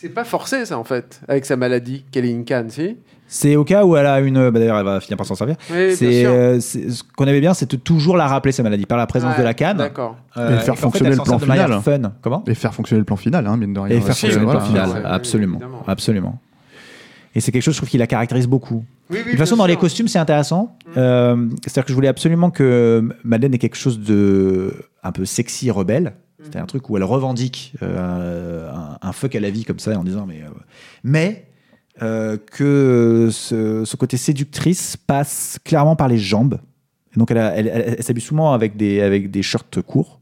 C'est 0.00 0.10
pas 0.10 0.22
forcé, 0.22 0.64
ça, 0.64 0.78
en 0.78 0.84
fait, 0.84 1.20
avec 1.26 1.44
sa 1.44 1.56
maladie, 1.56 2.04
qu'elle 2.12 2.24
ait 2.24 2.30
une 2.30 2.44
canne, 2.44 2.70
si 2.70 2.98
C'est 3.26 3.56
au 3.56 3.64
cas 3.64 3.84
où 3.84 3.96
elle 3.96 4.06
a 4.06 4.20
une. 4.20 4.48
bah, 4.50 4.60
D'ailleurs, 4.60 4.78
elle 4.78 4.84
va 4.84 5.00
finir 5.00 5.16
par 5.16 5.26
s'en 5.26 5.34
servir. 5.34 5.56
Oui, 5.70 5.86
bien 5.88 5.96
c'est 5.96 6.24
euh, 6.24 6.60
c'est- 6.60 6.88
ce 6.90 7.02
qu'on 7.16 7.24
aimait 7.26 7.40
bien, 7.40 7.52
c'est 7.52 7.68
de 7.68 7.76
toujours 7.76 8.16
la 8.16 8.28
rappeler 8.28 8.52
sa 8.52 8.62
maladie 8.62 8.86
par 8.86 8.96
la 8.96 9.08
présence 9.08 9.32
Ouais, 9.32 9.38
de 9.40 9.44
la 9.44 9.54
canne. 9.54 9.78
D'accord. 9.78 10.16
Euh, 10.36 10.56
Et 10.56 10.60
faire 10.60 10.78
fonctionner 10.78 11.10
le 11.10 11.16
plan 11.16 11.38
final. 11.40 11.80
Fun. 11.82 12.12
Comment? 12.22 12.44
Et 12.46 12.54
faire 12.54 12.72
fonctionner 12.72 13.00
le 13.00 13.04
plan 13.04 13.16
final, 13.16 13.44
hein, 13.48 13.56
mine 13.56 13.72
de 13.72 13.80
rien. 13.80 13.96
Et 13.96 14.00
faire 14.00 14.16
fonctionner 14.16 14.36
le 14.44 14.50
plan 14.50 14.60
final, 14.60 14.88
ouais, 14.88 15.00
absolument, 15.04 15.58
évidemment. 15.58 15.82
absolument. 15.88 16.38
Et 17.34 17.40
c'est 17.40 17.50
quelque 17.50 17.62
chose, 17.62 17.74
je 17.74 17.80
trouve, 17.80 17.88
qui 17.90 17.98
la 17.98 18.06
caractérise 18.06 18.46
beaucoup. 18.46 18.84
Oui, 19.10 19.18
oui, 19.18 19.24
De 19.24 19.30
toute 19.30 19.38
façon, 19.40 19.56
bien 19.56 19.64
dans 19.64 19.66
les 19.68 19.76
costumes, 19.76 20.06
c'est 20.06 20.18
intéressant. 20.20 20.76
Euh, 20.96 21.48
C'est-à-dire 21.62 21.84
que 21.84 21.90
je 21.90 21.94
voulais 21.94 22.08
absolument 22.08 22.50
que 22.50 23.02
Madeleine 23.24 23.52
ait 23.54 23.58
quelque 23.58 23.76
chose 23.76 23.98
de 23.98 24.74
un 25.02 25.10
peu 25.10 25.24
sexy, 25.24 25.70
rebelle. 25.72 26.14
C'était 26.42 26.58
un 26.58 26.66
truc 26.66 26.88
où 26.88 26.96
elle 26.96 27.04
revendique 27.04 27.74
euh, 27.82 28.70
un, 28.72 28.98
un 29.00 29.12
fuck 29.12 29.34
à 29.34 29.40
la 29.40 29.50
vie 29.50 29.64
comme 29.64 29.78
ça 29.80 29.98
en 29.98 30.04
disant 30.04 30.24
mais 30.26 30.42
euh, 30.42 30.48
mais 31.02 31.46
euh, 32.02 32.36
que 32.36 33.28
ce, 33.32 33.84
ce 33.84 33.96
côté 33.96 34.16
séductrice 34.16 34.96
passe 34.96 35.58
clairement 35.64 35.96
par 35.96 36.06
les 36.08 36.18
jambes. 36.18 36.60
Et 37.14 37.18
donc 37.18 37.30
elle, 37.32 37.38
elle, 37.38 37.66
elle- 37.66 37.94
elle 37.98 38.02
s'habille 38.04 38.22
souvent 38.22 38.52
avec 38.52 38.76
des 38.76 39.00
avec 39.00 39.30
des 39.30 39.42
shorts 39.42 39.64
courts 39.86 40.20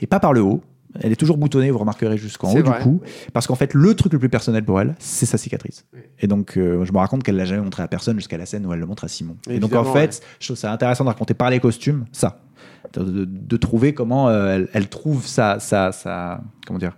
et 0.00 0.06
pas 0.06 0.20
par 0.20 0.32
le 0.34 0.42
haut. 0.42 0.62
Elle 1.00 1.10
est 1.10 1.16
toujours 1.16 1.38
boutonnée, 1.38 1.72
vous 1.72 1.78
remarquerez 1.78 2.16
jusqu'en 2.18 2.52
haut 2.52 2.62
vrai. 2.62 2.78
du 2.78 2.84
cou, 2.84 3.00
parce 3.32 3.48
qu'en 3.48 3.56
fait 3.56 3.74
le 3.74 3.94
truc 3.94 4.12
le 4.12 4.20
plus 4.20 4.28
personnel 4.28 4.64
pour 4.64 4.80
elle, 4.80 4.94
c'est 5.00 5.26
sa 5.26 5.38
cicatrice. 5.38 5.84
Oui. 5.92 5.98
Et 6.20 6.28
donc 6.28 6.56
euh, 6.56 6.84
je 6.84 6.92
me 6.92 6.98
raconte 6.98 7.24
qu'elle 7.24 7.34
l'a 7.34 7.46
jamais 7.46 7.62
montré 7.62 7.82
à 7.82 7.88
personne 7.88 8.16
jusqu'à 8.16 8.36
la 8.38 8.46
scène 8.46 8.64
où 8.64 8.72
elle 8.72 8.78
le 8.78 8.86
montre 8.86 9.02
à 9.02 9.08
Simon. 9.08 9.36
et 9.48 9.58
donc 9.58 9.74
en 9.74 9.82
fait, 9.84 9.98
ouais. 10.20 10.26
je 10.38 10.46
trouve 10.46 10.56
ça 10.56 10.70
intéressant 10.72 11.02
de 11.02 11.08
raconter 11.08 11.34
par 11.34 11.50
les 11.50 11.58
costumes 11.58 12.04
ça, 12.12 12.43
de, 12.92 13.02
de- 13.02 13.24
de 13.24 13.56
trouver 13.56 13.94
comment 13.94 14.28
euh, 14.28 14.54
elle, 14.54 14.68
elle 14.72 14.88
trouve 14.88 15.26
sa, 15.26 15.58
sa, 15.60 15.92
sa 15.92 16.40
comment 16.66 16.78
dire 16.78 16.96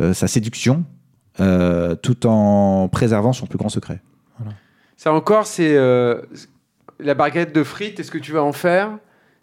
euh, 0.00 0.12
sa 0.12 0.28
séduction 0.28 0.84
euh, 1.40 1.94
tout 1.94 2.26
en 2.26 2.88
préservant 2.88 3.32
son 3.32 3.46
plus 3.46 3.58
grand 3.58 3.68
secret. 3.70 4.00
Ça 4.96 5.12
encore, 5.12 5.46
c'est 5.46 5.76
euh, 5.76 6.20
la 6.98 7.14
barquette 7.14 7.54
de 7.54 7.64
frites. 7.64 7.98
Est-ce 8.00 8.10
que 8.10 8.18
tu 8.18 8.32
vas 8.32 8.42
en 8.42 8.52
faire? 8.52 8.98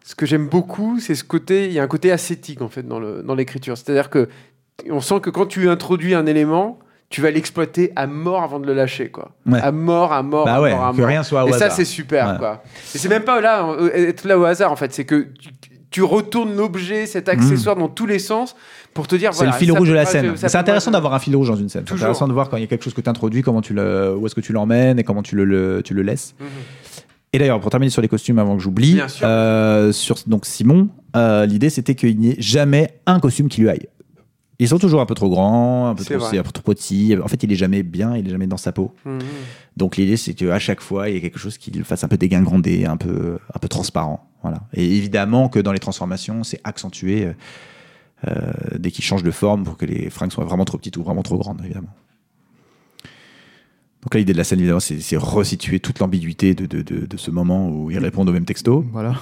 Ce 0.06 0.14
que 0.14 0.26
j'aime 0.28 0.48
beaucoup, 0.48 1.00
c'est 1.00 1.16
ce 1.16 1.24
côté. 1.24 1.66
Il 1.66 1.74
y 1.74 1.80
a 1.80 1.84
un 1.84 1.88
côté 1.88 2.12
ascétique 2.12 2.62
en 2.62 2.70
fait 2.70 2.84
dans 2.84 3.00
le 3.00 3.24
dans 3.24 3.34
l'écriture. 3.36 3.76
C'est-à-dire 3.78 4.10
que 4.10 4.30
on 4.90 5.02
sent 5.02 5.20
que 5.22 5.32
quand 5.32 5.48
tu 5.48 5.68
introduis 5.70 6.14
un 6.14 6.28
élément, 6.28 6.78
tu 7.10 7.22
vas 7.22 7.32
l'exploiter 7.32 7.93
à 7.95 8.05
mort 8.08 8.43
avant 8.43 8.60
de 8.60 8.68
le 8.68 8.74
lâcher, 8.74 9.10
quoi. 9.10 9.32
Ouais. 9.45 9.60
À 9.62 9.72
mort, 9.72 10.12
à 10.12 10.24
mort, 10.24 10.45
Bah 10.45 10.55
à 10.55 10.62
ouais, 10.62 10.72
mort, 10.76 10.86
à 10.88 10.91
que 10.91 10.97
mort. 10.97 11.08
rien 11.08 11.24
soit 11.24 11.45
au 11.45 11.47
Et 11.47 11.51
ça, 11.51 11.66
hasard. 11.66 11.72
c'est 11.72 11.86
super, 11.86 12.32
Ouais. 12.32 12.38
quoi. 12.38 12.64
Et 12.93 12.97
c'est 12.97 13.08
même 13.10 13.24
pas 13.24 13.39
là, 13.39 13.66
euh, 13.68 13.89
être 14.10 14.26
là 14.26 14.38
au 14.38 14.43
hasard, 14.43 14.72
en 14.72 14.76
fait. 14.76 14.91
C'est 14.93 15.05
que 15.05 15.28
tu, 15.39 15.49
tu 15.89 16.03
retournes 16.03 16.55
l'objet, 16.55 17.05
cet 17.05 17.30
accessoire 17.30 17.78
dans 17.78 17.88
tous 17.88 18.05
les 18.05 18.20
sens 18.20 18.55
pour 18.93 19.08
te 19.08 19.16
dire. 19.16 19.32
C'est 19.34 19.38
voilà, 19.45 19.51
le 19.53 19.58
fil 19.58 19.72
ça 19.72 19.78
rouge 19.80 19.88
de 19.89 19.93
la 19.93 20.05
scène. 20.05 20.36
ça 20.36 20.49
C'est 20.49 20.58
intéressant 20.58 20.91
d'avoir 20.91 21.14
un 21.14 21.20
fil 21.20 21.34
rouge 21.36 21.47
dans 21.47 21.55
une 21.55 21.70
scène. 21.70 21.86
C'est 21.88 21.93
intéressant 21.95 22.28
de 22.28 22.34
voir 22.34 22.49
quand 22.49 22.58
il 22.58 22.62
y 22.62 22.64
a 22.66 22.68
quelque 22.68 22.84
chose 22.84 22.93
que 22.93 22.99
tu 23.01 23.10
introduis, 23.10 23.41
comment 23.41 23.62
tu 23.62 23.74
le, 23.74 24.14
où 24.18 24.26
est-ce 24.26 24.36
que 24.36 24.41
tu 24.41 24.51
l'emmènes 24.51 24.99
et 24.99 25.03
comment 25.05 25.24
tu 25.24 25.36
le, 25.38 25.45
le- 25.45 25.82
tu 25.86 25.93
le 25.93 26.01
laisses. 26.01 26.36
Mhm. 26.39 26.47
Et 27.34 27.39
d'ailleurs, 27.39 27.60
pour 27.62 27.70
terminer 27.70 27.89
sur 27.89 28.01
les 28.01 28.08
costumes 28.10 28.39
avant 28.39 28.55
que 28.58 28.62
j'oublie, 28.64 28.99
euh, 29.24 29.91
sur 29.93 30.18
donc 30.28 30.45
Simon, 30.45 30.89
euh, 31.16 31.45
l'idée 31.45 31.70
c'était 31.70 31.93
qu'il 31.95 32.18
n'y 32.20 32.32
ait 32.32 32.36
jamais 32.39 32.99
un 33.05 33.20
costume 33.20 33.47
qui 33.49 33.62
lui 33.62 33.70
aille. 33.70 33.88
Ils 34.60 34.68
sont 34.70 34.80
toujours 34.80 35.01
un 35.01 35.05
peu 35.05 35.14
trop 35.14 35.30
grands, 35.30 35.88
un 35.89 35.93
peu 35.95 36.03
trop, 36.03 36.18
vrai. 36.18 36.38
un 36.39 36.43
peu 36.43 36.51
trop 36.51 36.64
petits. 36.64 37.16
En 37.24 37.28
fait, 37.28 37.43
il 37.43 37.51
est 37.51 37.55
jamais 37.55 37.84
bien, 37.84 38.18
il 38.18 38.28
est 38.28 38.32
jamais 38.32 38.47
dans 38.47 38.58
sa 38.58 38.72
peau. 38.72 38.93
Mhm. 39.05 39.20
Donc 39.78 39.97
l'idée 39.97 40.18
c'est 40.18 40.34
qu'à 40.34 40.58
chaque 40.58 40.82
fois 40.82 41.10
il 41.10 41.14
y 41.14 41.18
ait 41.18 41.22
quelque 41.22 41.38
chose 41.38 41.58
qui 41.60 41.70
le 41.70 41.84
fasse 41.84 42.03
un 42.03 42.08
peu 42.08 42.18
dégingandé, 42.18 42.86
un 42.86 42.97
peu, 42.97 43.38
un 43.53 43.60
peu 43.60 43.68
transparent. 43.68 44.28
Voilà. 44.41 44.62
Et 44.74 44.84
évidemment 44.97 45.47
que 45.49 45.60
dans 45.60 45.72
les 45.74 45.80
transformations, 45.80 46.43
c'est 46.43 46.60
accentué 46.64 47.26
euh, 47.26 47.34
euh, 48.28 48.51
dès 48.80 48.89
qu'il 48.89 49.03
change 49.03 49.22
de 49.22 49.30
forme 49.32 49.64
pour 49.64 49.78
que 49.78 49.86
les 49.86 50.10
fringues 50.10 50.32
soient 50.32 50.45
vraiment 50.45 50.66
trop 50.66 50.80
petites 50.80 50.97
ou 50.97 51.03
vraiment 51.03 51.22
trop 51.24 51.38
grandes, 51.38 51.62
évidemment. 51.64 51.93
Donc 54.03 54.14
là, 54.14 54.20
l'idée 54.20 54.34
de 54.34 54.38
la 54.38 54.43
scène, 54.43 54.60
évidemment, 54.60 54.80
c'est 54.80 55.01
c'est 55.01 55.18
resituer 55.18 55.80
toute 55.80 55.99
l'ambiguïté 55.99 56.53
de, 56.55 56.66
de, 56.66 56.82
de, 56.82 57.05
de 57.05 57.18
ce 57.18 57.30
moment 57.30 57.70
où 57.70 57.91
ils 57.91 57.99
répondent 57.99 58.30
au 58.30 58.34
même 58.34 58.45
texto 58.45 58.84
Voilà. 58.91 59.20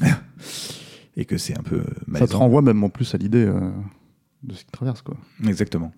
et 1.16 1.24
que 1.26 1.36
c'est 1.36 1.58
un 1.58 1.62
peu 1.62 1.80
Ça 1.80 1.94
te 2.04 2.10
malaisant. 2.10 2.38
renvoie 2.38 2.62
même 2.62 2.82
en 2.84 2.88
plus 2.88 3.14
à 3.14 3.18
l'idée 3.18 3.44
euh, 3.44 3.70
de 4.42 4.54
ce 4.54 4.64
qui 4.64 4.70
traverse, 4.70 5.02
quoi. 5.02 5.16
Exactement. 5.46 5.92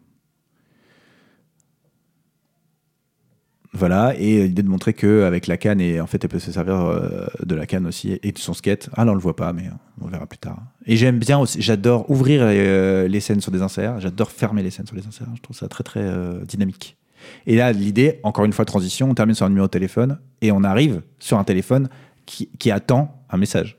Voilà, 3.77 4.15
et 4.17 4.47
l'idée 4.47 4.63
de 4.63 4.69
montrer 4.69 4.93
que 4.93 5.25
avec 5.25 5.49
la 5.49 5.57
canne, 5.57 5.81
et 5.81 6.01
en 6.01 6.07
fait, 6.07 6.23
elle 6.23 6.31
peut 6.31 6.39
se 6.39 6.53
servir 6.53 6.77
euh, 6.77 7.27
de 7.45 7.57
la 7.57 7.67
canne 7.67 7.89
aussi 7.89 8.21
et 8.23 8.31
de 8.31 8.39
son 8.39 8.55
skate. 8.55 8.89
Ah, 8.93 9.05
là, 9.05 9.11
on 9.11 9.15
le 9.17 9.21
voit 9.21 9.35
pas, 9.35 9.53
mais 9.53 9.65
on 10.01 10.07
verra 10.07 10.29
plus 10.29 10.39
tard. 10.39 10.63
Et 10.87 10.97
j'aime 10.97 11.19
bien 11.19 11.41
aussi, 11.41 11.61
j'adore 11.61 12.09
ouvrir 12.09 12.43
euh, 12.45 13.09
les 13.09 13.19
scènes 13.19 13.41
sur 13.41 13.51
des 13.51 13.63
inserts, 13.63 13.99
j'adore 13.99 14.31
fermer 14.31 14.63
les 14.63 14.71
scènes 14.71 14.87
sur 14.87 14.95
les 14.95 15.05
inserts. 15.09 15.27
Je 15.35 15.43
trouve 15.43 15.57
ça 15.57 15.67
très, 15.67 15.83
très 15.83 16.03
euh, 16.05 16.45
dynamique. 16.45 16.97
Et 17.47 17.57
là, 17.57 17.73
l'idée, 17.73 18.21
encore 18.23 18.45
une 18.45 18.53
fois, 18.53 18.65
transition, 18.65 19.11
on 19.11 19.15
termine 19.15 19.35
sur 19.35 19.47
un 19.47 19.49
numéro 19.49 19.67
de 19.67 19.73
téléphone 19.73 20.21
et 20.41 20.53
on 20.53 20.63
arrive 20.63 21.03
sur 21.19 21.41
un 21.41 21.45
téléphone 21.45 21.89
qui 22.27 22.71
attend 22.71 23.25
un 23.29 23.37
message. 23.37 23.77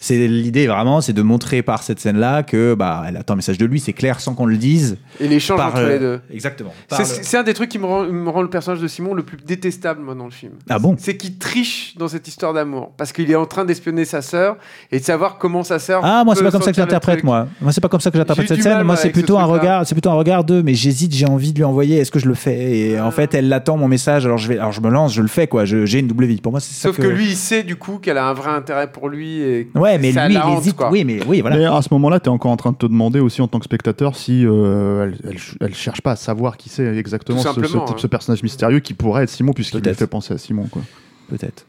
C'est 0.00 0.28
l'idée 0.28 0.66
vraiment, 0.68 1.00
c'est 1.00 1.12
de 1.12 1.22
montrer 1.22 1.62
par 1.62 1.82
cette 1.82 1.98
scène-là 1.98 2.44
que 2.44 2.74
bah 2.74 3.04
elle 3.08 3.16
attend 3.16 3.32
un 3.34 3.36
message 3.36 3.58
de 3.58 3.66
lui, 3.66 3.80
c'est 3.80 3.92
clair 3.92 4.20
sans 4.20 4.34
qu'on 4.34 4.46
le 4.46 4.56
dise. 4.56 4.96
Et 5.18 5.26
l'échange 5.26 5.58
entre 5.60 5.78
euh, 5.78 5.88
les 5.92 5.98
deux. 5.98 6.20
Exactement. 6.32 6.72
C'est- 6.90 7.34
le- 7.34 7.40
un 7.40 7.42
des 7.42 7.54
trucs 7.54 7.68
qui 7.68 7.78
me 7.78 7.86
rend, 7.86 8.04
me 8.04 8.30
rend 8.30 8.42
le 8.42 8.50
personnage 8.50 8.80
de 8.80 8.86
Simon 8.86 9.12
le 9.14 9.22
plus 9.24 9.38
détestable, 9.44 10.00
moi, 10.00 10.14
dans 10.14 10.24
le 10.26 10.30
film. 10.30 10.52
Ah 10.68 10.78
bon? 10.78 10.94
C'est 10.98 11.16
qu'il 11.16 11.38
triche 11.38 11.94
dans 11.96 12.06
cette 12.08 12.28
histoire 12.28 12.52
d'amour. 12.52 12.92
Parce 12.96 13.12
qu'il 13.12 13.30
est 13.30 13.34
en 13.36 13.46
train 13.46 13.64
d'espionner 13.64 14.04
sa 14.04 14.22
sœur 14.22 14.56
et 14.92 15.00
de 15.00 15.04
savoir 15.04 15.38
comment 15.38 15.62
sa 15.64 15.78
sœur. 15.78 16.00
Ah 16.04 16.22
moi 16.24 16.34
c'est 16.36 16.44
pas 16.44 16.50
comme 16.50 16.62
ça 16.62 16.70
que 16.70 16.76
j'interprète 16.76 17.24
moi. 17.24 17.48
Moi 17.60 17.72
c'est 17.72 17.80
pas 17.80 17.88
comme 17.88 18.00
ça 18.00 18.10
que 18.10 18.18
j'interprète 18.18 18.48
cette 18.48 18.62
scène. 18.62 18.82
Moi 18.82 18.96
c'est 18.96 19.08
ce 19.08 19.12
plutôt 19.12 19.38
un 19.38 19.44
regard, 19.44 19.86
c'est 19.86 19.94
plutôt 19.94 20.10
un 20.10 20.14
regard 20.14 20.44
de 20.44 20.62
mais 20.62 20.74
j'hésite, 20.74 21.12
j'ai 21.14 21.26
envie 21.26 21.52
de 21.52 21.58
lui 21.58 21.64
envoyer. 21.64 21.98
Est-ce 21.98 22.10
que 22.12 22.18
je 22.18 22.28
le 22.28 22.34
fais? 22.34 22.78
Et 22.78 23.00
en 23.00 23.10
fait 23.10 23.34
elle 23.34 23.48
l'attend 23.48 23.76
mon 23.76 23.88
message. 23.88 24.26
Alors 24.26 24.38
je 24.38 24.48
vais, 24.48 24.58
alors 24.58 24.72
je 24.72 24.80
me 24.80 24.90
lance, 24.90 25.12
je 25.14 25.22
le 25.22 25.28
fais 25.28 25.46
quoi. 25.48 25.64
J'ai 25.64 25.98
une 25.98 26.06
double 26.06 26.26
vie. 26.26 26.40
Pour 26.40 26.52
moi 26.52 26.60
c'est 26.60 26.72
ça 26.74 26.88
Sauf 26.88 26.96
que... 26.98 27.02
lui, 27.06 27.26
il 27.30 27.36
sait 27.36 27.62
du 27.64 27.76
coup 27.76 27.98
qu'elle 27.98 28.18
a 28.18 28.26
un 28.26 28.32
vrai 28.34 28.50
intérêt 28.50 28.90
pour 28.92 29.08
lui. 29.08 29.37
Et 29.38 29.68
Ouais 29.74 29.98
mais 29.98 30.12
ça 30.12 30.28
lui 30.28 30.34
il 30.36 30.58
hésite. 30.58 30.76
quoi. 30.76 30.90
Oui 30.90 31.04
mais 31.04 31.20
oui 31.26 31.40
voilà. 31.40 31.56
Mais 31.56 31.64
à 31.64 31.80
ce 31.82 31.88
moment-là, 31.92 32.20
tu 32.20 32.26
es 32.26 32.28
encore 32.28 32.50
en 32.50 32.56
train 32.56 32.72
de 32.72 32.76
te 32.76 32.86
demander 32.86 33.20
aussi 33.20 33.40
en 33.42 33.48
tant 33.48 33.58
que 33.58 33.64
spectateur 33.64 34.16
si 34.16 34.44
euh, 34.46 35.04
elle, 35.04 35.18
elle, 35.32 35.36
elle 35.60 35.74
cherche 35.74 36.00
pas 36.00 36.12
à 36.12 36.16
savoir 36.16 36.56
qui 36.56 36.68
c'est 36.68 36.96
exactement 36.96 37.38
ce, 37.38 37.48
ce 37.48 37.54
simplement, 37.54 37.84
type- 37.84 37.94
hein. 37.96 37.98
ce 38.00 38.06
personnage 38.06 38.42
mystérieux 38.42 38.80
qui 38.80 38.94
pourrait 38.94 39.24
être 39.24 39.30
Simon 39.30 39.52
puisqu'il 39.52 39.80
lui 39.80 39.94
fait 39.94 40.06
penser 40.06 40.34
à 40.34 40.38
Simon. 40.38 40.66
Quoi. 40.70 40.82
Peut-être. 41.28 41.66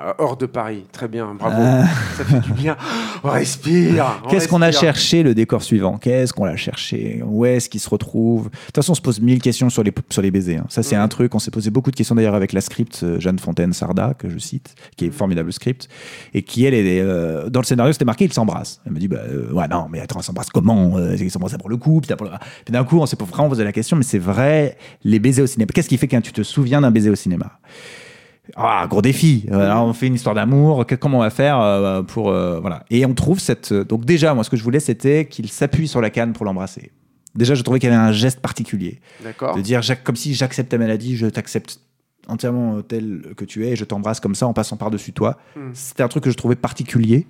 Euh, 0.00 0.12
Hors 0.18 0.36
de 0.36 0.46
Paris. 0.46 0.84
Très 0.92 1.08
bien, 1.08 1.34
bravo. 1.38 1.56
Ah. 1.58 1.84
Ça 2.16 2.24
fait 2.24 2.40
du 2.40 2.52
bien. 2.52 2.76
On 3.24 3.30
respire. 3.30 4.22
Qu'est-ce 4.30 4.46
qu'on 4.46 4.62
a 4.62 4.70
cherché 4.70 5.22
le 5.22 5.34
décor 5.34 5.62
suivant? 5.62 5.98
Qu'est-ce 5.98 6.32
qu'on 6.32 6.44
a 6.44 6.56
cherché? 6.56 7.20
Où 7.24 7.44
est-ce 7.44 7.68
qu'il 7.68 7.80
se 7.80 7.90
retrouve? 7.90 8.44
De 8.44 8.50
toute 8.66 8.76
façon, 8.76 8.92
on 8.92 8.94
se 8.94 9.00
pose 9.00 9.20
mille 9.20 9.42
questions 9.42 9.70
sur 9.70 9.82
les, 9.82 9.92
sur 10.10 10.22
les 10.22 10.30
baisers. 10.30 10.58
hein. 10.58 10.66
Ça, 10.68 10.82
c'est 10.82 10.94
un 10.94 11.08
truc. 11.08 11.34
On 11.34 11.38
s'est 11.40 11.50
posé 11.50 11.70
beaucoup 11.70 11.90
de 11.90 11.96
questions 11.96 12.14
d'ailleurs 12.14 12.34
avec 12.36 12.52
la 12.52 12.60
script 12.60 13.00
euh, 13.02 13.18
Jeanne 13.18 13.38
Fontaine 13.38 13.72
Sarda, 13.72 14.14
que 14.16 14.28
je 14.28 14.38
cite, 14.38 14.74
qui 14.96 15.06
est 15.06 15.10
formidable 15.10 15.52
script, 15.52 15.88
et 16.32 16.42
qui, 16.42 16.64
elle, 16.64 16.74
est, 16.74 17.00
euh, 17.00 17.48
dans 17.50 17.60
le 17.60 17.66
scénario, 17.66 17.92
c'était 17.92 18.04
marqué 18.04 18.24
ils 18.24 18.32
s'embrassent. 18.32 18.80
Elle 18.86 18.92
me 18.92 19.00
dit 19.00 19.08
bah, 19.08 19.18
euh, 19.28 19.50
Ouais, 19.52 19.66
non, 19.68 19.86
mais 19.90 20.00
attends, 20.00 20.20
ils 20.20 20.24
s'embrassent 20.24 20.50
comment? 20.50 20.96
Ils 21.18 21.30
s'embrassent 21.30 21.56
pour 21.58 21.70
le 21.70 21.76
coup? 21.76 22.00
Puis 22.00 22.14
d'un 22.70 22.84
coup, 22.84 22.98
on 23.00 23.06
s'est 23.06 23.16
vraiment 23.18 23.48
posé 23.48 23.64
la 23.64 23.72
question 23.72 23.96
mais 23.96 24.02
c'est 24.04 24.18
vrai, 24.18 24.76
les 25.02 25.18
baisers 25.18 25.42
au 25.42 25.46
cinéma. 25.46 25.68
Qu'est-ce 25.74 25.88
qui 25.88 25.96
fait 25.96 26.06
que 26.06 26.16
tu 26.18 26.32
te 26.32 26.42
souviens 26.42 26.80
d'un 26.80 26.90
baiser 26.90 27.10
au 27.10 27.14
cinéma? 27.16 27.58
Ah, 28.56 28.86
gros 28.88 29.02
défi. 29.02 29.46
Euh, 29.50 29.70
alors, 29.70 29.86
on 29.86 29.92
fait 29.92 30.06
une 30.06 30.14
histoire 30.14 30.34
d'amour. 30.34 30.84
Comment 31.00 31.18
on 31.18 31.22
va 31.22 31.30
faire 31.30 31.60
euh, 31.60 32.02
pour 32.02 32.30
euh, 32.30 32.58
voilà 32.60 32.84
Et 32.90 33.04
on 33.06 33.14
trouve 33.14 33.40
cette. 33.40 33.72
Donc 33.72 34.04
déjà, 34.04 34.34
moi, 34.34 34.44
ce 34.44 34.50
que 34.50 34.56
je 34.56 34.62
voulais, 34.64 34.80
c'était 34.80 35.26
qu'il 35.26 35.48
s'appuie 35.50 35.88
sur 35.88 36.00
la 36.00 36.10
canne 36.10 36.32
pour 36.32 36.44
l'embrasser. 36.46 36.90
Déjà, 37.34 37.54
je 37.54 37.62
trouvais 37.62 37.78
qu'il 37.78 37.90
y 37.90 37.92
avait 37.92 38.00
un 38.02 38.12
geste 38.12 38.40
particulier 38.40 39.00
D'accord. 39.22 39.54
de 39.54 39.60
dire 39.60 39.80
comme 40.02 40.16
si 40.16 40.34
j'accepte 40.34 40.70
ta 40.70 40.78
maladie, 40.78 41.16
je 41.16 41.26
t'accepte 41.26 41.80
entièrement 42.26 42.82
tel 42.82 43.22
que 43.36 43.44
tu 43.44 43.66
es 43.66 43.70
et 43.70 43.76
je 43.76 43.84
t'embrasse 43.84 44.18
comme 44.20 44.34
ça 44.34 44.46
en 44.46 44.52
passant 44.52 44.76
par 44.76 44.90
dessus 44.90 45.12
toi. 45.12 45.38
Mm. 45.56 45.60
C'était 45.74 46.02
un 46.02 46.08
truc 46.08 46.24
que 46.24 46.30
je 46.30 46.36
trouvais 46.36 46.56
particulier 46.56 47.26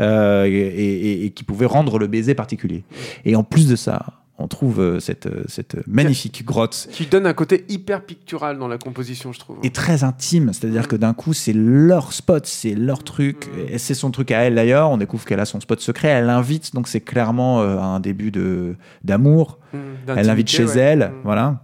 euh, 0.00 0.44
et, 0.46 0.50
et- 0.50 1.24
et 1.26 1.30
qui 1.30 1.44
pouvait 1.44 1.66
rendre 1.66 1.98
le 1.98 2.06
baiser 2.06 2.34
particulier. 2.34 2.84
Et 3.24 3.36
en 3.36 3.44
plus 3.44 3.68
de 3.68 3.76
ça, 3.76 4.04
on 4.38 4.48
trouve 4.48 4.80
euh, 4.80 4.98
cette, 5.00 5.26
euh, 5.26 5.44
cette 5.46 5.86
magnifique 5.86 6.44
grotte 6.44 6.88
Qui 6.90 7.06
donne 7.06 7.26
un 7.26 7.34
côté 7.34 7.64
hyper 7.68 8.04
pictural 8.04 8.58
dans 8.58 8.66
la 8.66 8.78
composition, 8.78 9.32
je 9.32 9.38
trouve. 9.38 9.58
est 9.62 9.74
très 9.74 10.02
intime. 10.02 10.52
C'est-à-dire 10.52 10.88
que 10.88 10.96
d'un 10.96 11.14
coup, 11.14 11.32
c'est 11.32 11.52
leur 11.52 12.12
spot, 12.12 12.44
c'est 12.46 12.74
leur 12.74 13.04
truc. 13.04 13.46
Mm. 13.46 13.74
Et 13.74 13.78
c'est 13.78 13.94
son 13.94 14.10
truc 14.10 14.32
à 14.32 14.40
elle 14.40 14.56
d'ailleurs. 14.56 14.90
On 14.90 14.96
découvre 14.96 15.24
qu'elle 15.24 15.40
a 15.40 15.44
son 15.44 15.60
spot 15.60 15.80
secret. 15.80 16.08
Elle 16.08 16.26
l'invite, 16.26 16.74
donc 16.74 16.88
c'est 16.88 17.00
clairement 17.00 17.60
euh, 17.60 17.78
un 17.78 18.00
début 18.00 18.30
de 18.32 18.74
d'amour. 19.04 19.58
Mm, 19.72 19.78
Elle 20.16 20.26
l'invite 20.26 20.48
chez 20.48 20.64
ouais. 20.64 20.78
elle, 20.78 20.98
Mm. 21.10 21.12
voilà. 21.22 21.60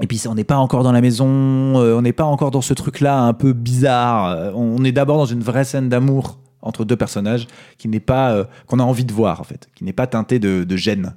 Et 0.00 0.06
puis 0.08 0.20
on 0.26 0.34
n'est 0.34 0.42
pas 0.42 0.56
encore 0.56 0.82
dans 0.82 0.90
la 0.90 1.00
maison, 1.02 1.26
on 1.26 2.02
n'est 2.02 2.12
pas 2.14 2.24
encore 2.24 2.50
dans 2.50 2.62
ce 2.62 2.74
truc-là 2.74 3.20
un 3.20 3.34
peu 3.34 3.52
bizarre. 3.52 4.52
On 4.56 4.82
est 4.84 4.90
d'abord 4.90 5.18
dans 5.18 5.26
une 5.26 5.42
vraie 5.42 5.64
scène 5.64 5.88
d'amour 5.88 6.40
entre 6.62 6.84
deux 6.84 6.96
personnages 6.96 7.46
qui 7.78 7.88
n'est 7.88 8.00
pas 8.00 8.32
euh, 8.32 8.44
qu'on 8.66 8.78
a 8.78 8.82
envie 8.84 9.04
de 9.04 9.12
voir 9.12 9.40
en 9.40 9.44
fait, 9.44 9.68
qui 9.74 9.84
n'est 9.84 9.92
pas 9.92 10.06
teinté 10.06 10.38
de, 10.38 10.64
de 10.64 10.76
gêne. 10.76 11.14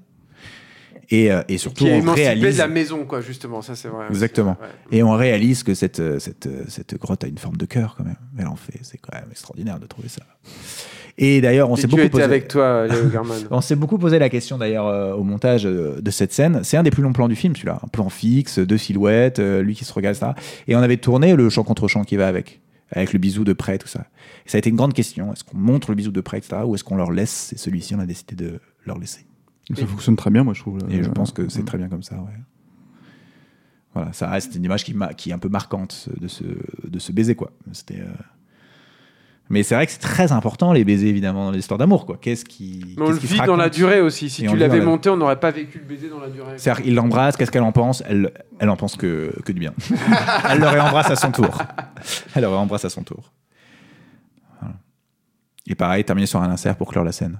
Et, 1.10 1.32
euh, 1.32 1.42
et 1.48 1.58
surtout 1.58 1.86
on 1.86 2.14
réalise 2.14 2.56
de 2.56 2.60
la 2.60 2.68
maison, 2.68 3.06
quoi, 3.06 3.22
justement. 3.22 3.62
Ça, 3.62 3.76
c'est 3.76 3.88
vrai. 3.88 4.08
Exactement. 4.10 4.58
Ouais. 4.62 4.98
et 4.98 5.04
on 5.04 5.12
réalise 5.12 5.64
que 5.64 5.74
cette, 5.74 6.00
euh, 6.00 6.20
cette, 6.20 6.48
euh, 6.48 6.64
cette 6.68 6.98
grotte 7.00 7.24
a 7.24 7.28
une 7.28 7.38
forme 7.38 7.58
de 7.58 7.66
cœur 7.66 7.96
quand 7.98 8.04
même. 8.04 8.16
Elle 8.38 8.48
en 8.48 8.56
fait, 8.56 8.80
c'est 8.82 8.98
quand 8.98 9.18
même 9.18 9.30
extraordinaire 9.32 9.80
de 9.80 9.86
trouver 9.86 10.10
ça. 10.10 10.24
Et 11.18 11.40
d'ailleurs, 11.40 11.70
on 11.70 11.76
s'est 11.76 11.84
tu 11.84 11.88
beaucoup 11.88 12.02
étais 12.02 12.10
posé... 12.10 12.24
avec 12.24 12.48
toi, 12.48 12.88
Léo. 12.88 13.10
On 13.52 13.62
s'est 13.62 13.76
beaucoup 13.76 13.98
posé 13.98 14.20
la 14.20 14.30
question 14.30 14.58
d'ailleurs 14.58 14.88
euh, 14.88 15.14
au 15.14 15.24
montage 15.24 15.66
euh, 15.66 16.02
de 16.02 16.12
cette 16.12 16.34
scène. 16.34 16.62
C'est 16.64 16.76
un 16.76 16.84
des 16.84 16.92
plus 16.92 17.04
longs 17.04 17.14
plans 17.14 17.30
du 17.30 17.36
film, 17.36 17.56
celui-là. 17.56 17.80
Un 17.84 17.88
plan 17.88 18.10
fixe, 18.10 18.60
deux 18.60 18.78
silhouettes, 18.78 19.40
euh, 19.40 19.62
lui 19.62 19.76
qui 19.76 19.86
se 19.86 19.94
regarde, 19.94 20.16
ça. 20.16 20.36
Et 20.68 20.76
on 20.76 20.80
avait 20.80 20.98
tourné 20.98 21.36
le 21.36 21.50
champ 21.50 21.64
contre 21.64 21.88
champ 21.88 22.04
qui 22.04 22.18
va 22.18 22.28
avec, 22.28 22.60
avec 22.92 23.14
le 23.14 23.20
bisou 23.20 23.46
de 23.46 23.54
près, 23.54 23.78
tout 23.78 23.88
ça. 23.88 24.08
Et 24.46 24.50
ça 24.50 24.58
a 24.58 24.60
été 24.60 24.70
une 24.70 24.76
grande 24.76 24.94
question. 24.94 25.32
Est-ce 25.32 25.46
qu'on 25.46 25.58
montre 25.58 25.90
le 25.92 25.96
bisou 25.96 26.12
de 26.12 26.22
près, 26.22 26.38
etc., 26.38 26.58
ou 26.66 26.76
est-ce 26.76 26.84
qu'on 26.84 26.98
leur 26.98 27.12
laisse? 27.12 27.54
Et 27.54 27.58
celui-ci, 27.58 27.96
on 27.96 28.00
a 28.00 28.06
décidé 28.06 28.36
de 28.36 28.60
leur 28.86 29.00
laisser. 29.00 29.26
Ça 29.74 29.88
fonctionne 29.88 30.16
très 30.16 30.30
bien, 30.30 30.44
moi 30.44 30.54
je 30.54 30.62
trouve. 30.62 30.80
Et 30.90 31.02
je 31.04 31.10
pense 31.10 31.32
que 31.32 31.50
c'est 31.50 31.66
très 31.66 31.78
bien 31.78 31.90
comme 31.90 32.04
ça, 32.04 32.16
ouais. 32.18 32.40
Voilà, 33.96 34.12
ça 34.12 34.30
reste 34.30 34.54
une 34.56 34.64
image 34.66 34.84
qui, 34.84 35.30
est 35.30 35.34
un 35.34 35.40
peu 35.40 35.48
marquante 35.48 36.10
de 36.20 36.28
ce, 36.28 36.44
de 36.84 37.00
ce 37.00 37.12
baiser, 37.14 37.36
quoi. 37.36 37.52
C'était. 37.72 38.02
euh, 38.02 38.08
Mais 39.50 39.64
c'est 39.64 39.74
vrai 39.74 39.86
que 39.86 39.92
c'est 39.94 40.00
très 40.00 40.34
important 40.34 40.74
les 40.74 40.84
baisers 40.84 41.08
évidemment 41.08 41.46
dans 41.46 41.52
l'histoire 41.52 41.78
d'amour, 41.78 42.06
quoi. 42.06 42.18
Qu'est-ce 42.22 42.44
qui. 42.44 42.96
Mais 42.98 43.04
on 43.06 43.10
le 43.12 43.18
vit 43.18 43.40
dans 43.46 43.56
la 43.56 43.70
durée 43.70 44.02
aussi. 44.02 44.30
Si 44.30 44.44
Et 44.44 44.50
tu 44.50 44.58
l'avais 44.58 44.80
la- 44.80 44.86
monté, 44.86 45.10
on 45.10 45.16
n'aurait 45.16 45.40
pas 45.40 45.52
vécu 45.52 45.80
le 45.80 45.86
baiser 45.86 46.10
dans 46.10 46.20
la 46.20 46.30
durée. 46.30 46.58
C'est-à-dire 46.58 46.84
qu'il 46.84 46.94
l'embrasse, 46.94 47.38
qu'est-ce 47.38 47.52
qu'elle 47.52 47.64
en 47.64 47.72
pense? 47.72 48.04
Elle, 48.06 48.32
elle 48.60 48.70
en 48.70 48.76
pense 48.76 48.98
que, 48.98 49.34
que 49.46 49.54
du 49.54 49.60
bien. 49.62 49.74
elle 50.50 50.60
le 50.60 50.68
réembrasse 50.68 51.10
à 51.10 51.16
son 51.16 51.32
tour. 51.32 51.58
Elle 52.36 52.42
le 52.42 52.50
réembrasse 52.50 52.84
à 52.84 52.90
son 52.90 53.04
tour. 53.04 53.32
Voilà. 54.60 54.76
Et 55.68 55.76
pareil, 55.76 56.04
terminer 56.04 56.28
sur 56.28 56.42
un 56.42 56.50
insert 56.52 56.76
pour 56.76 56.90
clore 56.92 57.06
la 57.06 57.14
scène. 57.14 57.40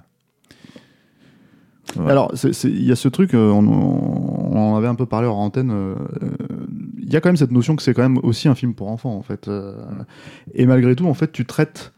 Alors, 2.08 2.32
il 2.64 2.84
y 2.84 2.92
a 2.92 2.96
ce 2.96 3.08
truc, 3.08 3.34
euh, 3.34 3.50
on, 3.50 3.66
on 3.66 4.58
en 4.72 4.76
avait 4.76 4.88
un 4.88 4.94
peu 4.94 5.06
parlé 5.06 5.26
hors 5.26 5.38
antenne. 5.38 5.70
euh, 5.70 5.94
euh, 6.22 6.28
Il 6.98 7.12
y 7.12 7.16
a 7.16 7.20
quand 7.20 7.28
même 7.28 7.36
cette 7.36 7.52
notion 7.52 7.76
que 7.76 7.82
c'est 7.82 7.94
quand 7.94 8.02
même 8.02 8.18
aussi 8.22 8.48
un 8.48 8.54
film 8.54 8.74
pour 8.74 8.88
enfants, 8.90 9.14
en 9.16 9.22
fait. 9.22 9.48
euh, 9.48 9.74
et 10.54 10.66
malgré 10.66 10.94
tout, 10.96 11.06
en 11.06 11.14
fait, 11.14 11.32
tu 11.32 11.44
traites 11.46 11.92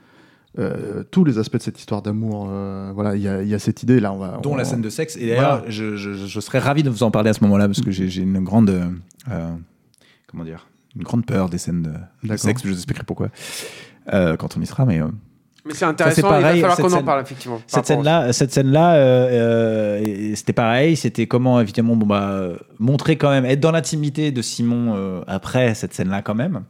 euh, 0.58 1.04
tous 1.10 1.24
les 1.24 1.38
aspects 1.38 1.56
de 1.56 1.62
cette 1.62 1.78
histoire 1.78 2.02
d'amour. 2.02 2.48
euh, 2.50 2.90
voilà, 2.94 3.14
il 3.16 3.22
y 3.22 3.28
a, 3.28 3.42
il 3.42 3.48
y 3.48 3.54
a 3.54 3.58
cette 3.58 3.82
idée 3.82 4.00
là. 4.00 4.12
On 4.12 4.18
va, 4.18 4.38
dont 4.42 4.52
on- 4.52 4.56
la 4.56 4.64
scène 4.64 4.80
de 4.82 4.90
sexe. 4.90 5.16
Et 5.16 5.28
d'ailleurs, 5.28 5.58
Voilà. 5.58 5.70
je, 5.70 5.96
je- 5.96 6.12
je 6.14 6.40
serais 6.40 6.58
ravi 6.58 6.82
de 6.82 6.90
vous 6.90 7.02
en 7.04 7.10
parler 7.10 7.30
à 7.30 7.32
ce 7.32 7.42
moment-là 7.44 7.66
parce 7.68 7.80
que 7.80 7.90
j'ai 7.90 8.22
une 8.22 8.40
grande, 8.42 8.70
euh, 8.70 9.48
comment 10.26 10.44
dire, 10.44 10.66
une 10.96 11.02
grande 11.02 11.24
peur 11.26 11.48
des 11.48 11.58
scènes 11.58 11.82
de, 11.82 12.28
de 12.28 12.36
sexe. 12.36 12.62
Je 12.64 12.68
vous 12.68 12.74
expliquerai 12.74 13.04
pourquoi 13.04 13.28
quand 14.10 14.56
on 14.56 14.60
y 14.60 14.66
sera. 14.66 14.84
Mais 14.84 15.00
Mais 15.68 15.74
c'est 15.74 15.84
intéressant, 15.84 16.22
pareil, 16.22 16.58
il 16.58 16.62
va 16.62 16.70
falloir 16.70 16.76
qu'on 16.78 16.84
en 16.94 16.96
scène- 16.96 17.04
parle, 17.04 17.20
effectivement. 17.22 17.60
cette 17.66 17.86
scène-là, 17.86 18.32
cette 18.32 18.52
scène-là, 18.52 18.94
euh, 18.94 19.98
euh, 20.00 20.02
et 20.04 20.34
c'était 20.34 20.54
pareil. 20.54 20.96
C'était 20.96 21.26
comment 21.26 21.60
évidemment, 21.60 21.94
bon 21.94 22.06
bah, 22.06 22.30
euh, 22.30 22.56
montrer 22.78 23.16
quand 23.16 23.28
même, 23.30 23.44
être 23.44 23.60
dans 23.60 23.70
l'intimité 23.70 24.30
de 24.32 24.40
Simon 24.42 24.94
euh, 24.96 25.20
après 25.26 25.74
cette 25.74 25.92
scène-là 25.92 26.22
quand 26.22 26.34
même, 26.34 26.62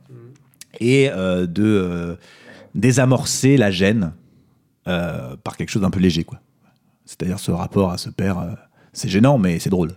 et 0.81 1.11
euh, 1.13 1.47
de 1.47 1.63
euh, 1.65 2.17
désamorcer 2.75 3.57
la 3.57 3.71
gêne 3.71 4.13
euh, 4.89 5.37
par 5.45 5.57
quelque 5.57 5.71
chose 5.71 5.83
d'un 5.83 5.91
peu 5.91 6.01
léger, 6.01 6.25
quoi. 6.25 6.41
C'est-à-dire 7.05 7.39
ce 7.39 7.51
rapport 7.53 7.91
à 7.93 7.99
ce 7.99 8.11
père, 8.11 8.39
euh, 8.39 8.47
c'est 8.93 9.09
gênant, 9.09 9.39
mais 9.39 9.59
c'est 9.61 9.71
drôle. 9.71 9.93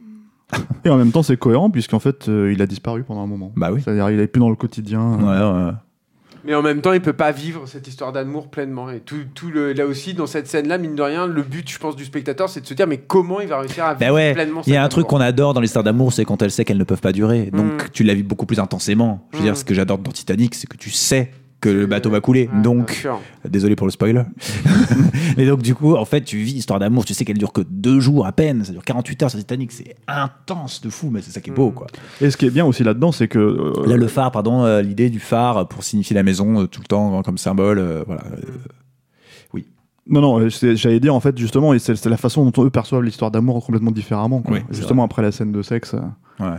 Et 0.85 0.89
en 0.89 0.97
même 0.97 1.11
temps, 1.11 1.23
c'est 1.23 1.37
cohérent 1.37 1.69
puisqu'en 1.69 1.99
fait, 1.99 2.27
euh, 2.29 2.51
il 2.53 2.61
a 2.61 2.67
disparu 2.67 3.03
pendant 3.03 3.21
un 3.23 3.27
moment. 3.27 3.51
Bah 3.55 3.71
oui. 3.71 3.81
C'est-à-dire, 3.83 4.09
il 4.11 4.19
est 4.19 4.27
plus 4.27 4.39
dans 4.41 4.49
le 4.49 4.55
quotidien. 4.55 5.17
Ouais, 5.17 5.65
ouais. 5.65 5.71
Mais 6.45 6.55
en 6.55 6.61
même 6.61 6.81
temps, 6.81 6.93
il 6.93 7.01
peut 7.01 7.13
pas 7.13 7.31
vivre 7.31 7.67
cette 7.67 7.87
histoire 7.87 8.11
d'amour 8.11 8.49
pleinement. 8.49 8.89
Et 8.89 8.99
tout, 8.99 9.17
tout 9.35 9.49
le, 9.49 9.73
là 9.73 9.85
aussi, 9.85 10.13
dans 10.13 10.25
cette 10.27 10.47
scène-là, 10.47 10.77
mine 10.77 10.95
de 10.95 11.01
rien, 11.01 11.27
le 11.27 11.41
but, 11.43 11.69
je 11.69 11.77
pense, 11.77 11.95
du 11.95 12.05
spectateur, 12.05 12.49
c'est 12.49 12.61
de 12.61 12.65
se 12.67 12.73
dire, 12.73 12.87
mais 12.87 12.97
comment 12.97 13.39
il 13.41 13.47
va 13.47 13.59
réussir 13.59 13.85
à 13.85 13.93
vivre 13.93 13.99
Ben 13.99 14.11
ouais, 14.13 14.33
pleinement 14.33 14.61
il 14.65 14.73
y 14.73 14.75
a 14.77 14.83
un 14.83 14.89
truc 14.89 15.07
qu'on 15.07 15.21
adore 15.21 15.53
dans 15.53 15.61
l'histoire 15.61 15.83
d'amour, 15.83 16.13
c'est 16.13 16.25
quand 16.25 16.41
elle 16.41 16.51
sait 16.51 16.65
qu'elles 16.65 16.77
ne 16.77 16.83
peuvent 16.83 17.01
pas 17.01 17.11
durer. 17.11 17.49
Donc 17.51 17.83
Mm. 17.83 17.87
tu 17.93 18.03
la 18.03 18.13
vis 18.13 18.23
beaucoup 18.23 18.45
plus 18.45 18.59
intensément. 18.59 19.27
Je 19.31 19.37
veux 19.37 19.41
Mm. 19.43 19.45
dire, 19.45 19.57
ce 19.57 19.63
que 19.65 19.73
j'adore 19.73 19.97
dans 19.99 20.11
Titanic, 20.11 20.55
c'est 20.55 20.67
que 20.67 20.77
tu 20.77 20.89
sais 20.89 21.31
que 21.61 21.69
le 21.69 21.85
bateau 21.85 22.09
va 22.09 22.19
couler. 22.19 22.49
Ouais, 22.53 22.61
donc, 22.61 23.07
désolé 23.47 23.75
pour 23.75 23.87
le 23.87 23.91
spoiler. 23.91 24.23
Mais 25.37 25.45
donc 25.45 25.61
du 25.61 25.75
coup, 25.75 25.95
en 25.95 26.03
fait, 26.05 26.21
tu 26.21 26.37
vis 26.37 26.53
histoire 26.55 26.79
d'amour, 26.79 27.05
tu 27.05 27.13
sais 27.13 27.23
qu'elle 27.23 27.37
dure 27.37 27.53
que 27.53 27.61
deux 27.61 27.99
jours 27.99 28.25
à 28.25 28.31
peine, 28.31 28.65
ça 28.65 28.71
dure 28.73 28.83
48 28.83 29.23
heures 29.23 29.29
sur 29.29 29.39
Titanic, 29.39 29.71
c'est 29.71 29.95
intense 30.07 30.81
de 30.81 30.89
fou, 30.89 31.09
mais 31.11 31.21
c'est 31.21 31.31
ça 31.31 31.39
qui 31.39 31.51
est 31.51 31.53
beau, 31.53 31.69
Mm. 31.69 31.73
quoi. 31.73 31.87
Et 32.19 32.29
ce 32.31 32.35
qui 32.37 32.45
est 32.47 32.49
bien 32.49 32.65
aussi 32.65 32.83
là-dedans, 32.83 33.11
c'est 33.11 33.27
que. 33.27 33.39
euh, 33.39 33.87
Là, 33.87 33.95
le 33.95 34.07
phare, 34.07 34.31
pardon, 34.31 34.63
euh, 34.65 34.81
l'idée 34.81 35.09
du 35.09 35.19
phare 35.19 35.67
pour 35.67 35.83
signifier 35.83 36.15
la 36.15 36.23
maison 36.23 36.61
euh, 36.61 36.65
tout 36.67 36.81
le 36.81 36.87
temps 36.87 37.19
euh, 37.19 37.21
comme 37.21 37.37
symbole, 37.37 37.79
euh, 37.79 38.03
voilà. 38.05 38.23
euh, 38.25 39.59
Non, 40.07 40.19
non, 40.19 40.49
c'est- 40.49 40.75
j'allais 40.75 40.99
dire 40.99 41.13
en 41.13 41.19
fait 41.19 41.37
justement, 41.37 41.73
et 41.75 41.79
c'est 41.79 41.95
c'est 41.95 42.09
la 42.09 42.17
façon 42.17 42.43
dont 42.49 42.63
eux 42.65 42.69
perçoivent 42.71 43.03
l'histoire 43.03 43.29
d'amour 43.29 43.63
complètement 43.63 43.91
différemment. 43.91 44.41
quoi. 44.41 44.55
Oui, 44.57 44.61
justement 44.71 45.03
après 45.03 45.21
la 45.21 45.31
scène 45.31 45.51
de 45.51 45.61
sexe. 45.61 45.93
euh. 45.93 45.99
Ouais. 46.43 46.57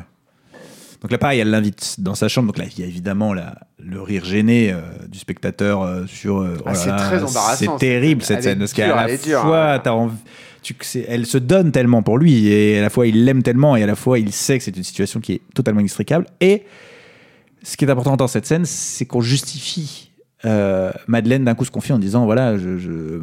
Donc 1.03 1.11
là, 1.11 1.19
pareil, 1.19 1.41
elle 1.41 1.51
l'invite 1.51 1.97
dans 1.99 2.15
sa 2.15 2.29
chambre. 2.29 2.47
Donc 2.47 2.59
là, 2.59 2.65
il 2.65 2.81
y 2.81 2.85
a 2.85 2.87
évidemment 2.87 3.35
la- 3.35 3.59
le 3.79 4.01
rire 4.01 4.25
gêné 4.25 4.73
euh, 4.73 4.81
du 5.09 5.19
spectateur 5.19 5.83
euh, 5.83 6.07
sur. 6.07 6.39
euh, 6.41 6.57
Ah, 6.65 6.71
oh 6.73 6.75
c'est 6.75 6.89
là, 6.91 6.97
très 6.97 7.23
embarrassant, 7.25 7.77
C'est 7.79 7.85
terrible 7.87 8.23
cette 8.23 8.43
scène. 8.43 8.59
Parce 8.61 8.73
qu'à 8.73 8.95
la 9.07 9.17
dure, 9.17 9.41
fois, 9.41 9.73
hein. 9.85 9.91
envie- 9.91 10.15
tu- 10.63 10.77
elle 11.09 11.27
se 11.27 11.39
donne 11.39 11.73
tellement 11.73 12.03
pour 12.05 12.19
lui 12.19 12.47
et 12.47 12.79
à 12.79 12.83
la 12.83 12.89
fois 12.91 13.09
il 13.09 13.25
l'aime 13.25 13.43
tellement 13.43 13.75
et 13.75 13.83
à 13.83 13.87
la 13.87 13.97
fois 13.97 14.21
il 14.21 14.31
sait 14.31 14.59
que 14.59 14.63
c'est 14.65 14.77
une 14.77 14.85
situation 14.85 15.19
qui 15.19 15.33
est 15.33 15.41
totalement 15.55 15.81
inextricable. 15.81 16.25
Et 16.41 16.63
ce 17.65 17.77
qui 17.77 17.85
est 17.85 17.91
important 17.91 18.17
dans 18.17 18.29
cette 18.29 18.47
scène, 18.47 18.65
c'est 18.65 19.05
qu'on 19.05 19.21
justifie 19.21 20.13
euh, 20.45 20.93
Madeleine 21.09 21.45
d'un 21.45 21.55
coup 21.57 21.65
se 21.65 21.71
confie 21.73 21.93
en 21.93 21.99
disant 21.99 22.25
voilà, 22.27 22.57
je, 22.59 22.79
je- 22.79 22.91
euh, 22.91 23.23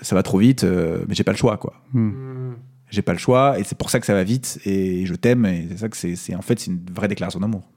ça 0.00 0.14
va 0.14 0.22
trop 0.22 0.38
vite, 0.38 0.64
euh, 0.64 0.98
mais 1.08 1.14
j'ai 1.14 1.24
pas 1.24 1.32
le 1.32 1.38
choix, 1.38 1.58
quoi. 1.58 1.74
Hmm. 1.92 2.54
J'ai 2.90 3.02
pas 3.02 3.12
le 3.12 3.18
choix, 3.18 3.58
et 3.58 3.64
c'est 3.64 3.76
pour 3.76 3.90
ça 3.90 3.98
que 4.00 4.06
ça 4.06 4.14
va 4.14 4.22
vite, 4.24 4.60
et 4.64 5.06
je 5.06 5.14
t'aime, 5.14 5.44
et 5.46 5.66
c'est 5.70 5.76
ça 5.78 5.88
que 5.88 5.96
c'est, 5.96 6.34
en 6.34 6.42
fait, 6.42 6.58
c'est 6.60 6.70
une 6.70 6.80
vraie 6.94 7.08
déclaration 7.08 7.40
d'amour. 7.40 7.68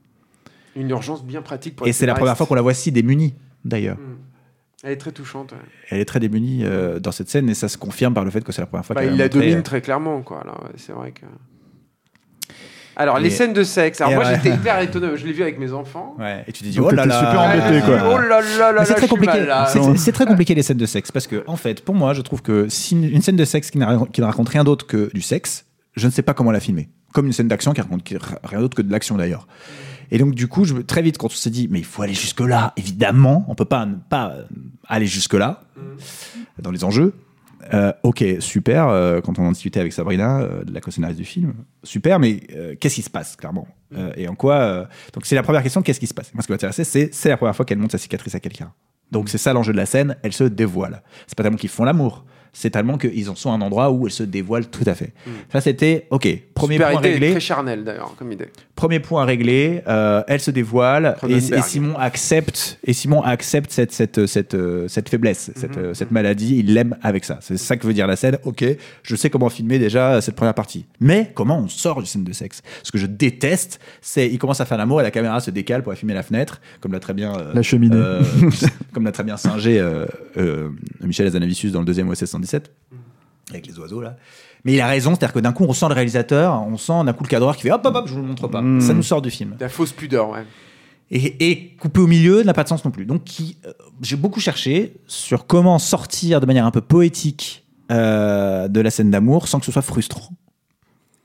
Une 0.76 0.90
urgence 0.92 1.24
bien 1.26 1.42
pratique 1.42 1.76
pour 1.76 1.88
Et 1.88 1.94
c'est 1.94 2.06
la 2.06 2.14
première 2.14 2.38
fois 2.38 2.46
qu'on 2.46 2.56
la 2.56 2.62
voit 2.62 2.74
si 2.76 2.92
démunie, 2.92 3.34
d'ailleurs. 3.66 3.98
Elle 4.84 4.92
est 4.92 4.98
très 4.98 5.12
touchante. 5.12 5.52
ouais. 5.52 5.58
Elle 5.90 6.00
est 6.00 6.06
très 6.06 6.20
démunie 6.22 6.64
euh, 6.64 7.00
dans 7.00 7.12
cette 7.12 7.30
scène, 7.30 7.50
et 7.50 7.54
ça 7.54 7.68
se 7.68 7.78
confirme 7.78 8.14
par 8.14 8.24
le 8.24 8.32
fait 8.32 8.44
que 8.44 8.52
c'est 8.52 8.62
la 8.62 8.68
première 8.68 8.86
fois 8.86 8.94
Bah, 8.96 9.02
qu'elle 9.04 9.14
il 9.14 9.18
la 9.18 9.30
domine 9.30 9.58
euh, 9.58 9.62
très 9.62 9.82
clairement, 9.82 10.22
quoi. 10.22 10.44
c'est 10.78 10.94
vrai 10.94 11.12
que. 11.12 11.26
Alors, 13.00 13.18
les 13.18 13.30
scènes 13.30 13.54
de 13.54 13.64
sexe. 13.64 14.02
Alors, 14.02 14.14
moi, 14.14 14.26
ouais. 14.26 14.36
j'étais 14.36 14.54
hyper 14.54 14.78
étonné. 14.82 15.08
Je 15.16 15.26
l'ai 15.26 15.32
vu 15.32 15.42
avec 15.42 15.58
mes 15.58 15.72
enfants. 15.72 16.18
Ouais, 16.20 16.44
et 16.46 16.52
tu 16.52 16.64
t'es 16.64 16.70
dit, 16.70 16.76
Donc 16.76 16.90
oh 16.92 16.94
là 16.94 17.06
là 17.06 17.20
super 17.20 17.42
embêté, 17.42 17.80
dit, 17.80 17.86
quoi. 17.86 18.12
Oh 18.12 18.18
là 18.18 18.42
là 18.42 18.72
là 18.74 18.84
c'est 18.84 18.92
là, 18.92 18.96
très 18.98 19.08
compliqué. 19.08 19.46
C'est- 19.96 20.12
très 20.12 20.26
compliqué 20.28 20.54
les 20.54 20.64
scènes 20.64 20.78
de 20.78 20.86
sexe 20.86 21.10
parce 21.10 21.26
que 21.26 21.44
en 21.48 21.56
fait, 21.56 21.82
pour 21.84 21.96
moi, 21.96 22.14
je 22.14 22.22
trouve 22.22 22.42
que 22.42 22.68
si 22.68 22.96
une, 22.96 23.22
scène 23.22 23.38
de 23.38 23.46
sexe 23.46 23.72
qui, 23.72 23.78
ne 23.78 24.22
raconte 24.24 24.50
rien 24.50 24.66
d'autre 24.66 24.86
que 24.86 25.10
du 25.14 25.22
sexe, 25.22 25.66
je 25.96 26.08
ne 26.08 26.12
sais 26.12 26.24
pas 26.24 26.34
comment 26.34 26.52
la 26.52 26.60
filmer. 26.60 26.90
Comme 27.14 27.26
une 27.26 27.34
scène 27.34 27.48
d'action 27.48 27.72
qui 27.72 27.80
raconte 27.80 28.04
rien 28.44 28.60
d'autre 28.60 28.76
que 28.76 28.82
de 28.82 28.92
l'action 28.92 29.16
d'ailleurs. 29.16 29.48
Et 30.12 30.18
donc 30.18 30.36
du 30.36 30.48
coup, 30.50 30.66
je, 30.66 30.76
très 30.76 31.02
vite, 31.02 31.18
quand 31.18 31.28
on 31.28 31.30
s'est 31.30 31.50
dit, 31.50 31.70
mais 31.72 31.80
il 31.80 31.86
faut 31.86 32.02
aller 32.02 32.14
jusque 32.14 32.42
là, 32.42 32.74
évidemment, 32.76 33.46
on 33.48 33.56
peut 33.56 33.64
pas 33.64 33.86
ne 33.86 33.96
pas 33.96 34.32
euh, 34.32 34.44
aller 34.88 35.06
jusque 35.06 35.36
là 35.36 35.62
dans 36.62 36.72
les 36.72 36.84
enjeux. 36.84 37.14
Euh, 37.74 37.92
ok, 38.04 38.24
super. 38.40 38.88
euh, 38.88 39.22
quand 39.22 39.38
on 39.40 39.46
en 39.46 39.52
discutait 39.52 39.80
avec 39.80 39.94
Sabrina, 39.94 40.40
euh, 40.40 40.64
la 40.72 40.82
co-scénariste 40.82 41.20
du 41.20 41.26
film, 41.26 41.54
super. 41.84 42.20
Mais 42.20 42.42
euh, 42.56 42.76
qu'est-ce 42.80 42.96
qui 42.96 43.02
se 43.02 43.10
passe 43.10 43.36
clairement? 43.36 43.68
Et 44.16 44.28
en 44.28 44.36
quoi 44.36 44.88
Donc 45.14 45.26
c'est 45.26 45.34
la 45.34 45.42
première 45.42 45.64
question. 45.64 45.82
Qu'est-ce 45.82 46.00
qui 46.00 46.06
se 46.06 46.14
passe? 46.14 46.32
Moi, 46.36 46.44
ce 46.44 46.48
qui 46.48 46.54
m'intéressait, 46.54 46.84
c'est 46.84 47.10
c'est 47.12 47.30
la 47.30 47.38
première 47.38 47.56
fois 47.56 47.66
qu'elle 47.66 47.80
montre 47.80 47.94
sa 47.94 47.98
cicatrice 47.98 48.36
à 48.36 48.40
quelqu'un. 48.40 48.72
Donc 49.12 49.30
c'est 49.30 49.40
ça 49.40 49.52
l'enjeu 49.52 49.72
de 49.72 49.78
la 49.78 49.88
scène. 49.88 50.16
Elle 50.22 50.34
se 50.34 50.44
dévoile. 50.44 51.02
C'est 51.26 51.36
pas 51.36 51.42
tellement 51.42 51.58
qu'ils 51.58 51.72
font 51.72 51.84
l'amour. 51.86 52.24
C'est 52.54 52.70
tellement 52.72 52.98
qu'ils 52.98 53.30
en 53.30 53.36
sont 53.36 53.52
à 53.52 53.54
un 53.56 53.62
endroit 53.62 53.92
où 53.92 54.06
elle 54.08 54.12
se 54.14 54.24
dévoile 54.24 54.68
tout 54.68 54.84
à 54.86 54.94
fait. 54.96 55.14
Ça 55.52 55.62
c'était 55.62 56.08
ok. 56.10 56.28
Premier 56.54 56.76
Super 56.76 56.92
point 56.92 57.00
idée, 57.00 57.10
réglé. 57.12 57.32
Très 57.32 57.40
charnel, 57.40 57.84
d'ailleurs, 57.86 58.14
comme 58.18 58.32
idée. 58.34 58.48
Premier 58.76 59.00
point 59.00 59.24
réglé, 59.24 59.82
euh, 59.88 60.22
elle 60.28 60.40
se 60.42 60.52
dévoile 60.52 61.16
et, 61.28 61.40
Simon 61.62 61.96
accepte 61.98 62.80
et 62.84 62.92
Simon 62.94 63.22
accepte 63.22 63.72
cette 63.72 63.92
cette 63.94 64.26
cette 64.26 64.54
euh, 64.56 64.88
cette 64.88 65.10
faiblesse, 65.10 65.52
cette 65.56 65.78
Mhm. 65.78 65.84
euh, 65.84 65.94
cette 65.94 66.12
maladie, 66.12 66.58
il 66.60 66.74
l'aime 66.74 66.98
avec 67.02 67.24
ça. 67.26 67.38
C'est 67.42 67.58
ça 67.58 67.78
que 67.78 67.86
veut 67.88 67.94
dire 67.94 68.08
la 68.08 68.16
scène. 68.16 68.38
Ok, 68.44 68.64
je 69.04 69.16
sais 69.16 69.30
comment 69.30 69.50
filmer 69.50 69.80
déjà 69.80 70.20
cette 70.22 70.36
première 70.36 70.54
partie. 70.54 70.86
Mais 71.00 71.32
comment 71.36 71.60
on 71.60 71.68
sort 71.68 72.02
du 72.02 72.08
scène 72.08 72.24
de 72.24 72.34
sexe? 72.34 72.62
Ce 72.84 72.92
que 72.92 72.98
je 72.98 73.06
déteste, 73.06 73.80
c'est 74.02 74.28
il 74.28 74.38
commence 74.38 74.60
à 74.62 74.66
faire 74.66 74.78
l'amour 74.78 75.00
et 75.02 75.04
la 75.04 75.12
caméra 75.12 75.40
se 75.40 75.52
décale 75.52 75.84
pour 75.84 75.94
filmer 75.94 76.14
la 76.14 76.24
fenêtre, 76.24 76.60
comme 76.82 76.92
l'a 76.94 77.00
très 77.00 77.14
bien 77.14 77.34
euh, 77.38 77.52
La 77.54 77.62
cheminée. 77.62 77.96
euh, 77.96 78.22
comme 78.94 79.06
l'a 79.06 79.12
très 79.12 79.24
bien 79.24 79.38
singé 79.38 79.80
euh, 79.80 80.06
euh, 80.38 80.70
Michel 81.04 81.28
Azanavicius 81.28 81.72
dans 81.72 81.80
le 81.80 81.86
deuxième 81.86 82.10
OSS 82.10 82.34
117 82.40 82.72
avec 83.52 83.68
les 83.68 83.80
oiseaux 83.80 84.02
là. 84.02 84.18
Mais 84.66 84.74
il 84.74 84.82
a 84.82 84.88
raison, 84.88 85.12
c'est-à-dire 85.12 85.34
que 85.34 85.40
d'un 85.40 85.54
coup 85.54 85.66
on 85.68 85.74
sent 85.74 85.88
le 85.88 85.94
réalisateur, 85.94 86.62
on 86.68 86.78
sent 86.78 87.04
d'un 87.06 87.14
coup 87.14 87.24
le 87.24 87.30
cadreur 87.30 87.56
qui 87.56 87.64
fait 87.64 87.72
hop 87.72 87.82
hop 87.84 87.96
hop, 87.96 88.08
je 88.08 88.14
vous 88.14 88.22
le 88.22 88.28
montre 88.28 88.48
pas. 88.48 88.62
Mm. 88.62 88.82
Ça 88.82 88.94
nous 88.94 89.04
sort 89.04 89.22
du 89.22 89.32
film. 89.32 89.56
La 89.60 89.70
fausse 89.70 89.92
pudeur, 89.92 90.30
ouais. 90.30 90.46
Et, 91.12 91.50
et 91.50 91.76
coupé 91.80 92.00
au 92.02 92.08
milieu 92.08 92.44
n'a 92.44 92.54
pas 92.54 92.64
de 92.64 92.70
sens 92.70 92.86
non 92.86 92.92
plus. 92.92 93.06
Donc 93.06 93.24
euh, 93.66 93.72
j'ai 94.02 94.16
beaucoup 94.16 94.40
cherché 94.40 94.94
sur 95.08 95.48
comment 95.48 95.80
sortir 95.80 96.40
de 96.40 96.46
manière 96.46 96.66
un 96.66 96.72
peu 96.72 96.82
poétique 96.82 97.66
euh, 97.92 98.68
de 98.68 98.82
la 98.82 98.92
scène 98.92 99.10
d'amour 99.10 99.48
sans 99.48 99.60
que 99.60 99.66
ce 99.66 99.72
soit 99.72 99.82
frustrant. 99.82 100.36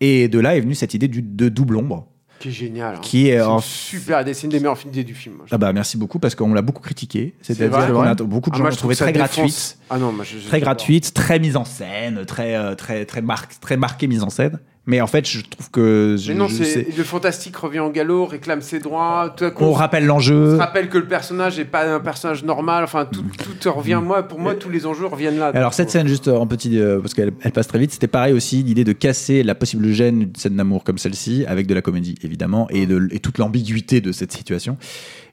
Et 0.01 0.29
de 0.29 0.39
là 0.39 0.57
est 0.57 0.61
venue 0.61 0.75
cette 0.75 0.95
idée 0.95 1.09
du, 1.09 1.21
de 1.21 1.49
double 1.49 1.77
ombre. 1.77 2.09
Qui 2.41 2.49
est 2.49 2.53
génial. 2.53 2.97
hein. 2.97 3.01
Qui 3.03 3.29
est 3.29 3.39
C'est 3.39 3.43
en- 3.43 3.57
une 3.57 3.63
super. 3.63 4.25
C'est 4.27 4.43
une 4.43 4.51
des 4.51 4.59
meilleures 4.61 4.79
idées 4.87 5.05
du 5.05 5.15
film. 5.15 5.37
moi, 5.37 5.47
Ah 5.51 5.59
bah 5.59 5.73
merci 5.73 5.97
beaucoup 5.97 6.19
parce 6.19 6.35
qu'on 6.35 6.53
l'a 6.53 6.63
beaucoup 6.63 6.83
critiqué. 6.83 7.35
C'est-à-dire 7.43 7.87
qu'on 7.87 8.01
a 8.03 8.15
beaucoup 8.15 8.51
de 8.51 8.55
Ah, 8.55 8.59
gens 8.59 8.63
moi, 8.65 8.71
l'ont 8.71 8.77
trouvé 8.77 8.97
très 8.97 9.13
gratuite. 9.13 9.79
Ah 9.91 9.99
non, 9.99 10.13
moi, 10.13 10.25
je, 10.25 10.39
je- 10.39 10.47
très 10.49 10.61
gratuite, 10.61 11.15
très 11.15 11.39
mise 11.39 11.57
en 11.57 11.65
scène, 11.65 12.25
très 12.27 12.55
euh, 12.57 12.75
très 12.75 13.05
très 13.07 13.23
mar 13.23 13.47
très 13.61 13.77
marquée 13.77 14.07
mise 14.07 14.23
en 14.23 14.31
scène. 14.31 14.59
Mais 14.87 15.01
en 15.01 15.07
fait, 15.07 15.27
je 15.27 15.41
trouve 15.41 15.71
que 15.71 16.17
je, 16.19 16.31
Mais 16.31 16.39
non, 16.39 16.47
je 16.47 16.97
le 16.97 17.05
fantastique 17.05 17.57
revient 17.57 17.81
en 17.81 17.89
galop, 17.89 18.27
réclame 18.27 18.61
ses 18.61 18.81
droits. 18.81 19.33
Tout 19.35 19.47
on 19.59 19.65
on 19.67 19.73
rappelle 19.73 20.03
on 20.03 20.07
se 20.21 20.31
l'enjeu. 20.31 20.57
rappelle 20.57 20.91
que 20.91 20.99
le 20.99 21.07
personnage 21.07 21.57
n'est 21.57 21.65
pas 21.65 21.87
un 21.87 22.01
personnage 22.01 22.45
normal. 22.45 22.85
Enfin, 22.85 23.07
tout, 23.07 23.25
tout 23.61 23.73
revient. 23.73 24.01
Moi, 24.05 24.23
pour 24.25 24.39
moi, 24.39 24.55
tous 24.55 24.69
les 24.69 24.85
enjeux 24.85 25.07
reviennent 25.07 25.39
là. 25.39 25.53
Alors 25.55 25.73
cette 25.73 25.91
scène 25.91 26.07
juste 26.07 26.29
en 26.29 26.47
petit 26.47 26.79
euh, 26.79 27.01
parce 27.01 27.15
qu'elle 27.15 27.33
elle 27.41 27.53
passe 27.53 27.67
très 27.67 27.79
vite, 27.79 27.93
c'était 27.93 28.09
pareil 28.09 28.35
aussi 28.35 28.63
l'idée 28.63 28.85
de 28.85 28.93
casser 28.93 29.43
la 29.43 29.55
possible 29.55 29.91
gêne 29.93 30.19
d'une 30.19 30.37
scène 30.37 30.57
d'amour 30.57 30.85
comme 30.85 30.99
celle-ci 30.99 31.45
avec 31.47 31.67
de 31.67 31.75
la 31.75 31.81
comédie 31.81 32.17
évidemment 32.23 32.69
et 32.71 32.87
de 32.87 33.09
et 33.11 33.21
toute 33.21 33.39
l'ambiguïté 33.39 34.03
de 34.03 34.13
cette 34.13 34.33
situation. 34.33 34.77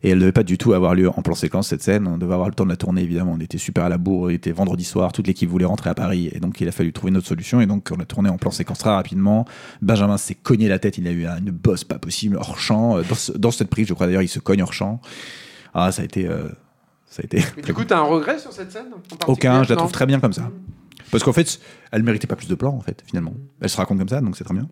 Et 0.03 0.10
elle 0.10 0.15
ne 0.18 0.22
devait 0.22 0.32
pas 0.32 0.41
du 0.44 0.57
tout 0.57 0.73
avoir 0.73 0.95
lieu 0.95 1.07
en 1.10 1.22
plan 1.22 1.36
séquence 1.36 1.68
cette 1.68 1.84
scène. 1.84 2.07
On 2.07 2.18
devait 2.18 2.34
avoir 2.34 2.49
le 2.49 2.56
temps 2.56 2.64
de 2.65 2.69
la 2.72 2.76
tourner 2.76 3.03
évidemment. 3.03 3.34
On 3.36 3.40
était 3.40 3.60
super 3.60 3.84
à 3.84 3.90
la 3.90 3.99
bourre. 3.99 4.32
Il 4.32 4.36
était 4.36 4.52
vendredi 4.52 4.84
soir. 4.84 5.11
Toute 5.11 5.28
l'équipe 5.28 5.48
voulait 5.49 5.65
rentrer 5.65 5.91
à 5.91 5.94
Paris 5.94 6.30
et 6.34 6.40
donc 6.40 6.60
il 6.60 6.68
a 6.68 6.72
fallu 6.72 6.91
trouver 6.91 7.11
une 7.11 7.18
autre 7.18 7.28
solution. 7.28 7.61
Et 7.61 7.68
donc 7.68 7.90
on 7.95 7.99
a 7.99 8.06
tourné 8.06 8.30
en 8.30 8.38
plan 8.38 8.49
séquence 8.49 8.80
très 8.80 8.90
rapidement. 8.90 9.45
Benjamin 9.84 10.18
s'est 10.18 10.34
cogné 10.36 10.68
la 10.68 10.80
tête. 10.80 10.98
Il 10.98 11.07
a 11.07 11.11
eu 11.11 11.26
une 11.28 11.52
bosse 11.52 11.84
pas 11.84 11.99
possible 11.99 12.38
hors 12.38 12.57
champ. 12.57 12.98
Euh, 12.98 13.03
Dans, 13.07 13.15
ce- 13.15 13.32
dans 13.34 13.52
cette 13.52 13.69
prise, 13.69 13.88
je 13.88 13.94
crois 13.94 14.07
d'ailleurs, 14.07 14.23
il 14.23 14.28
se 14.28 14.40
cogne 14.40 14.64
hors 14.64 14.73
champ. 14.73 15.02
Ah 15.76 15.91
ça 15.91 16.02
a 16.02 16.06
été 16.06 16.28
euh, 16.28 16.48
ça 17.06 17.22
a 17.22 17.26
été. 17.26 17.44
Mais 17.57 17.61
du 17.61 17.73
coup, 17.73 17.84
t'as 17.84 17.99
un 17.99 18.03
regret 18.03 18.40
sur 18.40 18.52
cette 18.53 18.72
scène 18.72 18.88
en 18.94 19.32
Aucun, 19.32 19.64
je 19.64 19.69
la 19.69 19.76
trouve 19.76 19.91
très 19.91 20.06
bien 20.07 20.19
comme 20.19 20.34
ça. 20.34 20.49
Parce 21.11 21.23
qu'en 21.23 21.34
fait, 21.34 21.60
elle 21.91 22.03
méritait 22.03 22.26
pas 22.28 22.38
plus 22.38 22.48
de 22.48 22.56
plans, 22.56 22.73
en 22.73 22.80
fait, 22.80 23.03
finalement. 23.06 23.34
Elle 23.60 23.69
se 23.69 23.76
raconte 23.78 23.98
comme 23.99 24.07
ça, 24.07 24.22
donc 24.22 24.38
c'est 24.38 24.45
très 24.45 24.53
bien. 24.53 24.68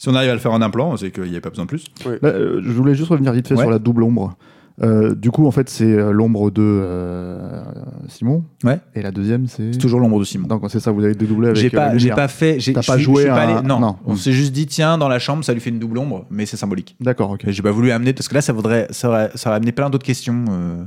Si 0.00 0.08
on 0.08 0.14
arrive 0.14 0.30
à 0.30 0.32
le 0.32 0.38
faire 0.40 0.52
en 0.52 0.62
un 0.62 0.70
plan, 0.70 0.96
c'est 0.96 1.10
qu'il 1.10 1.24
n'y 1.24 1.28
avait 1.30 1.42
pas 1.42 1.50
besoin 1.50 1.66
de 1.66 1.68
plus. 1.68 1.84
Là, 2.06 2.28
euh, 2.30 2.62
je 2.64 2.72
voulais 2.72 2.94
juste 2.94 3.10
revenir 3.10 3.32
vite 3.34 3.46
fait 3.48 3.54
Ouais. 3.54 3.60
sur 3.60 3.70
la 3.70 3.78
double 3.78 4.02
ombre. 4.02 4.34
Euh, 4.82 5.14
du 5.14 5.30
coup, 5.30 5.46
en 5.46 5.50
fait, 5.50 5.68
c'est 5.68 5.84
euh, 5.92 6.10
l'ombre 6.10 6.50
de 6.50 6.62
euh, 6.62 7.62
Simon. 8.08 8.42
Ouais. 8.64 8.80
Et 8.94 9.02
la 9.02 9.10
deuxième, 9.10 9.46
c'est. 9.46 9.74
C'est 9.74 9.78
toujours 9.78 10.00
l'ombre 10.00 10.18
de 10.18 10.24
Simon. 10.24 10.48
Donc, 10.48 10.62
c'est 10.70 10.80
ça, 10.80 10.90
vous 10.90 11.04
avez 11.04 11.14
dédoublé 11.14 11.48
avec. 11.48 11.60
J'ai 11.60 11.66
euh, 11.66 11.70
pas, 11.70 11.98
j'ai 11.98 12.08
pas 12.12 12.28
fait. 12.28 12.58
j'ai- 12.60 12.72
pas 12.72 12.80
suis- 12.80 12.98
joué 13.02 13.22
suis 13.24 13.30
pas 13.30 13.42
allé- 13.42 13.68
non. 13.68 13.78
non. 13.78 13.96
On 14.06 14.16
s'est 14.16 14.32
juste 14.32 14.52
dit, 14.52 14.64
tiens, 14.66 14.96
dans 14.96 15.08
la 15.08 15.18
chambre, 15.18 15.44
ça 15.44 15.52
lui 15.52 15.60
fait 15.60 15.68
une 15.68 15.78
double 15.78 15.98
ombre, 15.98 16.24
mais 16.30 16.46
c'est 16.46 16.56
symbolique. 16.56 16.96
D'accord, 16.98 17.32
ok. 17.32 17.44
Et 17.46 17.52
J'ai 17.52 17.62
pas 17.62 17.70
voulu 17.70 17.90
amener, 17.90 18.14
parce 18.14 18.26
que 18.28 18.34
là, 18.34 18.40
ça, 18.40 18.54
voudrait, 18.54 18.86
ça, 18.88 19.08
aurait, 19.10 19.30
ça 19.34 19.50
aurait 19.50 19.58
amené 19.58 19.72
plein 19.72 19.90
d'autres 19.90 20.06
questions, 20.06 20.46
euh, 20.50 20.82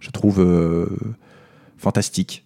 je 0.00 0.10
trouve, 0.10 0.38
euh, 0.42 0.86
fantastiques. 1.78 2.44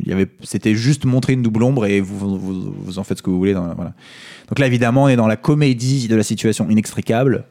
Il 0.00 0.08
y 0.08 0.12
avait, 0.12 0.26
c'était 0.42 0.74
juste 0.74 1.04
montrer 1.04 1.32
une 1.34 1.42
double 1.42 1.62
ombre 1.62 1.86
et 1.86 2.00
vous, 2.00 2.18
vous, 2.18 2.38
vous- 2.38 2.74
vous 2.76 2.98
en 2.98 3.04
faites 3.04 3.18
ce 3.18 3.22
que 3.22 3.30
vous 3.30 3.38
voulez. 3.38 3.54
Dans, 3.54 3.74
voilà. 3.74 3.94
Donc 4.48 4.58
là, 4.58 4.66
évidemment, 4.66 5.04
on 5.04 5.08
est 5.08 5.16
dans 5.16 5.26
la 5.26 5.36
comédie 5.36 6.08
de 6.08 6.16
la 6.16 6.22
situation 6.22 6.68
inextricable. 6.70 7.44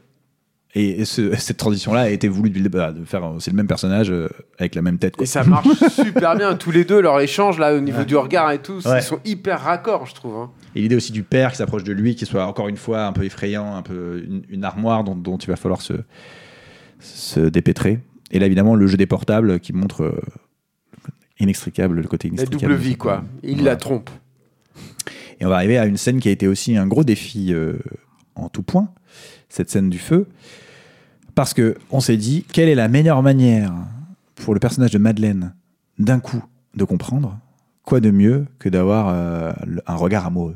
Et, 0.76 1.02
et 1.02 1.06
ce- 1.06 1.36
cette 1.38 1.58
transition-là 1.58 2.02
a 2.02 2.10
été 2.10 2.28
voulue 2.28 2.50
de 2.50 3.06
faire, 3.06 3.34
c'est 3.40 3.52
le 3.52 3.58
même 3.58 3.68
personnage 3.68 4.10
euh, 4.10 4.28
avec 4.58 4.74
la 4.74 4.82
même 4.82 4.98
tête. 4.98 5.16
quoi. 5.16 5.24
Et 5.24 5.28
ça 5.28 5.44
marche 5.44 5.68
super 5.92 6.36
bien. 6.36 6.56
Tous 6.56 6.72
les 6.72 6.84
deux, 6.84 7.00
leur 7.00 7.20
échange 7.20 7.60
là, 7.60 7.76
au 7.76 7.80
niveau 7.80 8.04
du 8.04 8.16
regard 8.16 8.52
et 8.52 8.60
tout, 8.60 8.80
Ouais. 8.86 9.00
ils 9.00 9.04
sont 9.04 9.20
hyper 9.24 9.60
raccords, 9.62 10.08
je 10.08 10.16
trouve. 10.16 10.36
hein. 10.36 10.50
Et 10.76 10.82
l'idée 10.82 10.96
aussi 10.96 11.12
du 11.12 11.22
père 11.22 11.52
qui 11.52 11.58
s'approche 11.58 11.84
de 11.84 11.94
lui, 11.94 12.16
qui 12.16 12.26
soit 12.26 12.48
encore 12.48 12.68
une 12.70 12.78
fois 12.78 13.06
un 13.06 13.12
peu 13.14 13.24
effrayant, 13.24 13.76
un 13.76 13.84
peu 13.84 14.24
une, 14.28 14.42
une 14.50 14.64
armoire 14.64 15.04
dont, 15.04 15.16
dont 15.16 15.38
il 15.38 15.48
va 15.48 15.56
falloir 15.58 15.82
se, 15.84 15.94
se 17.00 17.40
dépêtrer. 17.40 18.00
Et 18.32 18.40
là, 18.40 18.48
évidemment, 18.48 18.74
le 18.74 18.88
jeu 18.88 18.98
des 18.98 19.06
portables 19.06 19.60
qui 19.60 19.74
montre 19.74 20.04
euh, 20.04 20.20
inextricable 21.40 22.00
le 22.02 22.08
côté 22.08 22.28
La 22.30 22.34
inextricable. 22.36 22.74
double 22.74 22.84
de 22.84 22.88
vie, 22.90 22.96
quoi. 22.98 23.24
Il 23.44 23.56
Voilà. 23.56 23.72
la 23.72 23.76
trompe. 23.78 24.10
Et 25.40 25.46
on 25.46 25.50
va 25.50 25.56
arriver 25.56 25.78
à 25.78 25.86
une 25.86 25.98
scène 25.98 26.20
qui 26.20 26.30
a 26.30 26.32
été 26.32 26.48
aussi 26.48 26.78
un 26.78 26.88
gros 26.88 27.04
défi 27.04 27.54
euh, 27.54 27.74
en 28.36 28.50
tout 28.50 28.64
point, 28.64 28.90
cette 29.50 29.70
scène 29.70 29.90
du 29.90 30.00
feu, 30.00 30.28
parce 31.36 31.54
que 31.54 31.76
on 31.92 32.00
s'est 32.00 32.18
dit 32.18 32.46
quelle 32.52 32.70
est 32.70 32.76
la 32.76 32.88
meilleure 32.88 33.22
manière 33.24 33.74
pour 34.36 34.54
le 34.54 34.60
personnage 34.60 34.92
de 34.92 34.98
Madeleine 35.00 35.54
d'un 36.00 36.20
coup 36.20 36.44
de 36.76 36.84
comprendre 36.86 37.38
quoi 37.84 38.00
de 38.00 38.12
mieux 38.12 38.46
que 38.60 38.70
d'avoir 38.70 39.10
euh, 39.10 39.52
un 39.88 39.96
regard 39.96 40.26
amoureux? 40.26 40.56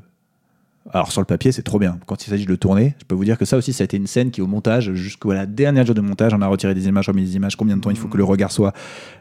Alors 0.93 1.11
sur 1.11 1.21
le 1.21 1.25
papier 1.25 1.51
c'est 1.51 1.61
trop 1.63 1.79
bien. 1.79 1.97
Quand 2.05 2.25
il 2.25 2.29
s'agit 2.29 2.45
de 2.45 2.49
le 2.49 2.57
tourner, 2.57 2.95
je 2.99 3.05
peux 3.05 3.15
vous 3.15 3.25
dire 3.25 3.37
que 3.37 3.45
ça 3.45 3.57
aussi 3.57 3.73
ça 3.73 3.83
a 3.83 3.85
été 3.85 3.97
une 3.97 4.07
scène 4.07 4.31
qui 4.31 4.41
au 4.41 4.47
montage 4.47 4.93
jusqu'à 4.93 5.33
la 5.33 5.45
dernière 5.45 5.85
jour 5.85 5.95
de 5.95 6.01
montage 6.01 6.33
on 6.33 6.41
a 6.41 6.47
retiré 6.47 6.73
des 6.73 6.87
images, 6.87 7.07
remis 7.07 7.23
des 7.23 7.35
images. 7.35 7.55
Combien 7.55 7.75
de 7.75 7.81
temps 7.81 7.89
il 7.89 7.97
faut 7.97 8.07
que 8.07 8.17
le 8.17 8.23
regard 8.23 8.51
soit 8.51 8.73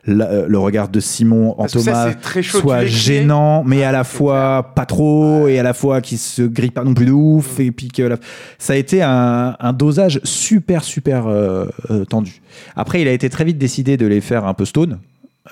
la- 0.06 0.30
euh, 0.30 0.46
le 0.48 0.58
regard 0.58 0.88
de 0.88 1.00
Simon 1.00 1.50
en 1.52 1.62
Parce 1.62 1.72
ça, 1.72 1.78
Thomas 1.80 2.08
c'est 2.10 2.20
très 2.20 2.42
chaud, 2.42 2.58
tu 2.58 2.62
soit 2.62 2.84
gênant, 2.86 3.64
mais 3.64 3.82
à 3.84 3.92
la 3.92 4.04
fois 4.04 4.72
pas 4.74 4.86
trop 4.86 5.48
et 5.48 5.58
à 5.58 5.62
la 5.62 5.74
fois 5.74 6.00
qui 6.00 6.16
se 6.18 6.42
grille 6.42 6.70
pas 6.70 6.84
non 6.84 6.94
plus 6.94 7.06
de 7.06 7.12
ouf 7.12 7.58
et 7.60 7.72
puis 7.72 7.88
que 7.88 8.02
la- 8.02 8.16
ça 8.58 8.74
a 8.74 8.76
été 8.76 9.02
un, 9.02 9.56
un 9.58 9.72
dosage 9.72 10.20
super 10.24 10.84
super 10.84 11.26
euh, 11.26 11.66
euh, 11.90 12.04
tendu. 12.04 12.40
Après, 12.76 13.00
il 13.02 13.08
a 13.08 13.12
été 13.12 13.28
très 13.28 13.44
vite 13.44 13.58
décidé 13.58 13.96
de 13.96 14.06
les 14.06 14.20
faire 14.20 14.46
un 14.46 14.54
peu 14.54 14.64
stone. 14.64 14.98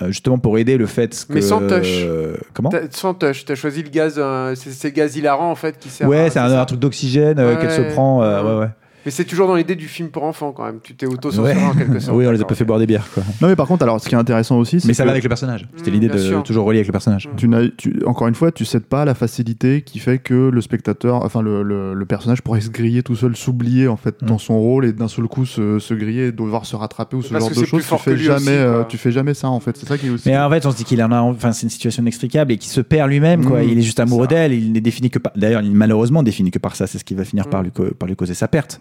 Euh, 0.01 0.07
justement 0.07 0.37
pour 0.37 0.57
aider 0.57 0.77
le 0.77 0.85
fait 0.87 1.25
que 1.27 1.33
Mais 1.33 1.41
sans 1.41 1.59
touch. 1.61 2.03
euh, 2.05 2.35
comment 2.53 2.69
Sans 2.91 3.13
touch, 3.13 3.45
t'as 3.45 3.55
choisi 3.55 3.81
le 3.83 3.89
gaz, 3.89 4.15
euh, 4.17 4.53
c'est 4.55 4.89
le 4.89 4.93
gaz 4.93 5.15
hilarant 5.15 5.49
en 5.51 5.55
fait 5.55 5.77
qui 5.79 5.89
sert. 5.89 6.07
ouais 6.07 6.29
c'est 6.29 6.39
un, 6.39 6.65
truc 6.65 6.79
d'oxygène 6.79 7.39
euh, 7.39 7.55
Ouais, 7.55 7.61
qu'elle 7.61 7.71
se 7.71 7.93
prend 7.93 8.19
ouais 8.21 8.59
ouais 8.59 8.67
Mais 9.05 9.11
c'est 9.11 9.23
toujours 9.25 9.47
dans 9.47 9.55
l'idée 9.55 9.75
du 9.75 9.87
film 9.87 10.09
pour 10.09 10.23
enfants 10.23 10.51
quand 10.51 10.65
même. 10.65 10.79
Tu 10.83 10.95
t'es 10.95 11.05
auto-censuré 11.05 11.53
Ouais. 11.55 11.63
en 11.63 11.73
quelque 11.75 11.99
sorte. 11.99 12.17
oui, 12.17 12.25
on 12.27 12.31
les 12.31 12.41
a 12.41 12.45
pas 12.45 12.55
fait 12.55 12.65
boire 12.65 12.79
des 12.79 12.87
bières, 12.87 13.07
quoi. 13.13 13.23
Non, 13.41 13.47
mais 13.47 13.55
par 13.55 13.67
contre, 13.67 13.83
alors, 13.83 13.99
ce 14.01 14.09
qui 14.09 14.15
est 14.15 14.17
intéressant 14.17 14.57
aussi, 14.57 14.79
c'est 14.81 14.87
Mais 14.87 14.93
ça 14.93 15.03
que 15.03 15.07
va 15.07 15.11
avec 15.11 15.23
le 15.23 15.29
personnage. 15.29 15.67
C'était 15.75 15.91
Mm, 15.91 15.93
l'idée 15.93 16.07
de 16.09 16.17
sûr. 16.17 16.43
toujours 16.43 16.65
relier 16.65 16.79
avec 16.79 16.87
le 16.87 16.91
personnage. 16.91 17.29
tu 17.37 17.47
n'as, 17.47 17.67
tu- 17.77 18.01
encore 18.05 18.27
une 18.27 18.35
fois, 18.35 18.51
tu 18.51 18.65
cèdes 18.65 18.85
pas 18.85 19.03
à 19.03 19.05
la 19.05 19.13
facilité 19.13 19.81
qui 19.81 19.99
fait 19.99 20.17
que 20.17 20.49
le 20.49 20.61
spectateur, 20.61 21.23
enfin 21.23 21.41
le, 21.41 21.61
le- 21.63 21.93
le 21.93 22.05
personnage 22.05 22.41
pourrait 22.41 22.61
se 22.61 22.69
griller 22.69 23.03
tout 23.03 23.15
seul, 23.15 23.35
s'oublier 23.35 23.87
en 23.87 23.97
fait 23.97 24.21
Mm. 24.21 24.25
dans 24.25 24.37
son 24.37 24.59
rôle 24.59 24.85
et 24.85 24.93
d'un 24.93 25.07
seul 25.07 25.27
coup 25.27 25.45
se, 25.45 25.77
se 25.79 25.93
griller 25.93 26.27
et 26.27 26.31
devoir 26.31 26.65
se 26.65 26.75
rattraper 26.75 27.17
ou 27.17 27.21
ce 27.21 27.29
Parce 27.29 27.41
genre 27.43 27.49
que 27.49 27.55
de 27.55 27.59
c'est 27.59 27.65
choses. 27.69 27.79
plus 27.81 27.87
fort 27.87 27.99
tu 27.99 28.05
fais 28.05 28.11
que 28.11 28.17
lui 28.17 28.25
jamais, 28.25 28.39
aussi, 28.41 28.49
euh, 28.51 28.83
tu 28.85 28.97
fais 28.97 29.11
jamais 29.11 29.33
ça 29.33 29.49
en 29.49 29.59
fait. 29.59 29.77
C'est 29.77 29.87
ça 29.87 29.97
qui 29.97 30.07
est 30.07 30.09
aussi. 30.09 30.27
Mais 30.29 30.37
en 30.37 30.49
fait, 30.49 30.65
on 30.65 30.71
se 30.71 30.77
dit 30.77 30.83
qu'il 30.83 31.01
en 31.03 31.11
a, 31.11 31.21
enfin, 31.21 31.51
c'est 31.51 31.63
une 31.63 31.69
situation 31.69 32.01
inextricable 32.01 32.51
et 32.53 32.57
qu'il 32.57 32.71
se 32.71 32.81
perd 32.81 33.09
lui-même, 33.09 33.45
quoi. 33.45 33.61
Mm. 33.61 33.69
Il 33.69 33.77
est 33.77 33.83
juste 33.83 33.99
amoureux 33.99 34.27
d'elle. 34.27 34.53
Il 34.53 34.71
n'est 34.71 34.81
défini 34.81 35.09
que 35.09 35.19
par, 35.19 35.31
d'ailleurs, 35.35 35.61
il 35.61 35.67
est 35.71 35.73
malheureusement 35.75 36.23
défini 36.23 36.49
que 36.51 36.59
par 36.59 36.75
ça. 36.75 36.87
C'est 36.87 36.97
ce 36.97 37.03
qui 37.03 37.13
va 37.13 37.23
finir 37.23 37.47
par 37.49 37.61
lui 37.63 38.15
causer 38.15 38.33
sa 38.33 38.47
perte. 38.47 38.79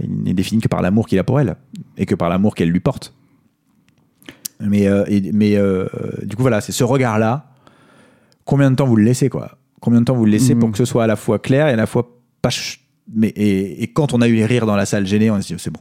Il 0.00 0.22
n'est 0.24 0.34
défini 0.34 0.60
que 0.60 0.68
par 0.68 0.82
l'amour 0.82 1.06
qu'il 1.06 1.18
a 1.18 1.24
pour 1.24 1.40
elle 1.40 1.56
et 1.96 2.06
que 2.06 2.14
par 2.14 2.28
l'amour 2.28 2.54
qu'elle 2.54 2.68
lui 2.70 2.80
porte. 2.80 3.14
Mais, 4.60 4.86
euh, 4.86 5.04
et- 5.08 5.32
mais 5.32 5.56
euh, 5.56 5.86
du 6.22 6.36
coup, 6.36 6.42
voilà, 6.42 6.60
c'est 6.60 6.72
ce 6.72 6.84
regard-là. 6.84 7.46
Combien 8.44 8.70
de 8.70 8.76
temps 8.76 8.86
vous 8.86 8.96
le 8.96 9.04
laissez, 9.04 9.28
quoi? 9.28 9.58
Combien 9.80 10.00
de 10.00 10.04
temps 10.04 10.14
vous 10.14 10.24
le 10.24 10.30
laissez 10.30 10.54
Mm. 10.54 10.58
pour 10.60 10.70
que 10.72 10.78
ce 10.78 10.84
soit 10.84 11.04
à 11.04 11.06
la 11.06 11.16
fois 11.16 11.38
clair 11.38 11.68
et 11.68 11.72
à 11.72 11.76
la 11.76 11.86
fois 11.86 12.08
pas. 12.40 12.50
ch- 12.50 12.78
Mais 13.12 13.28
et, 13.28 13.82
et 13.82 13.86
quand 13.88 14.14
on 14.14 14.20
a 14.20 14.28
eu 14.28 14.34
les 14.34 14.46
rires 14.46 14.64
dans 14.66 14.76
la 14.76 14.86
salle 14.86 15.06
gênée, 15.06 15.30
on 15.30 15.40
s'est 15.42 15.54
dit 15.54 15.60
c'est 15.60 15.72
bon. 15.72 15.80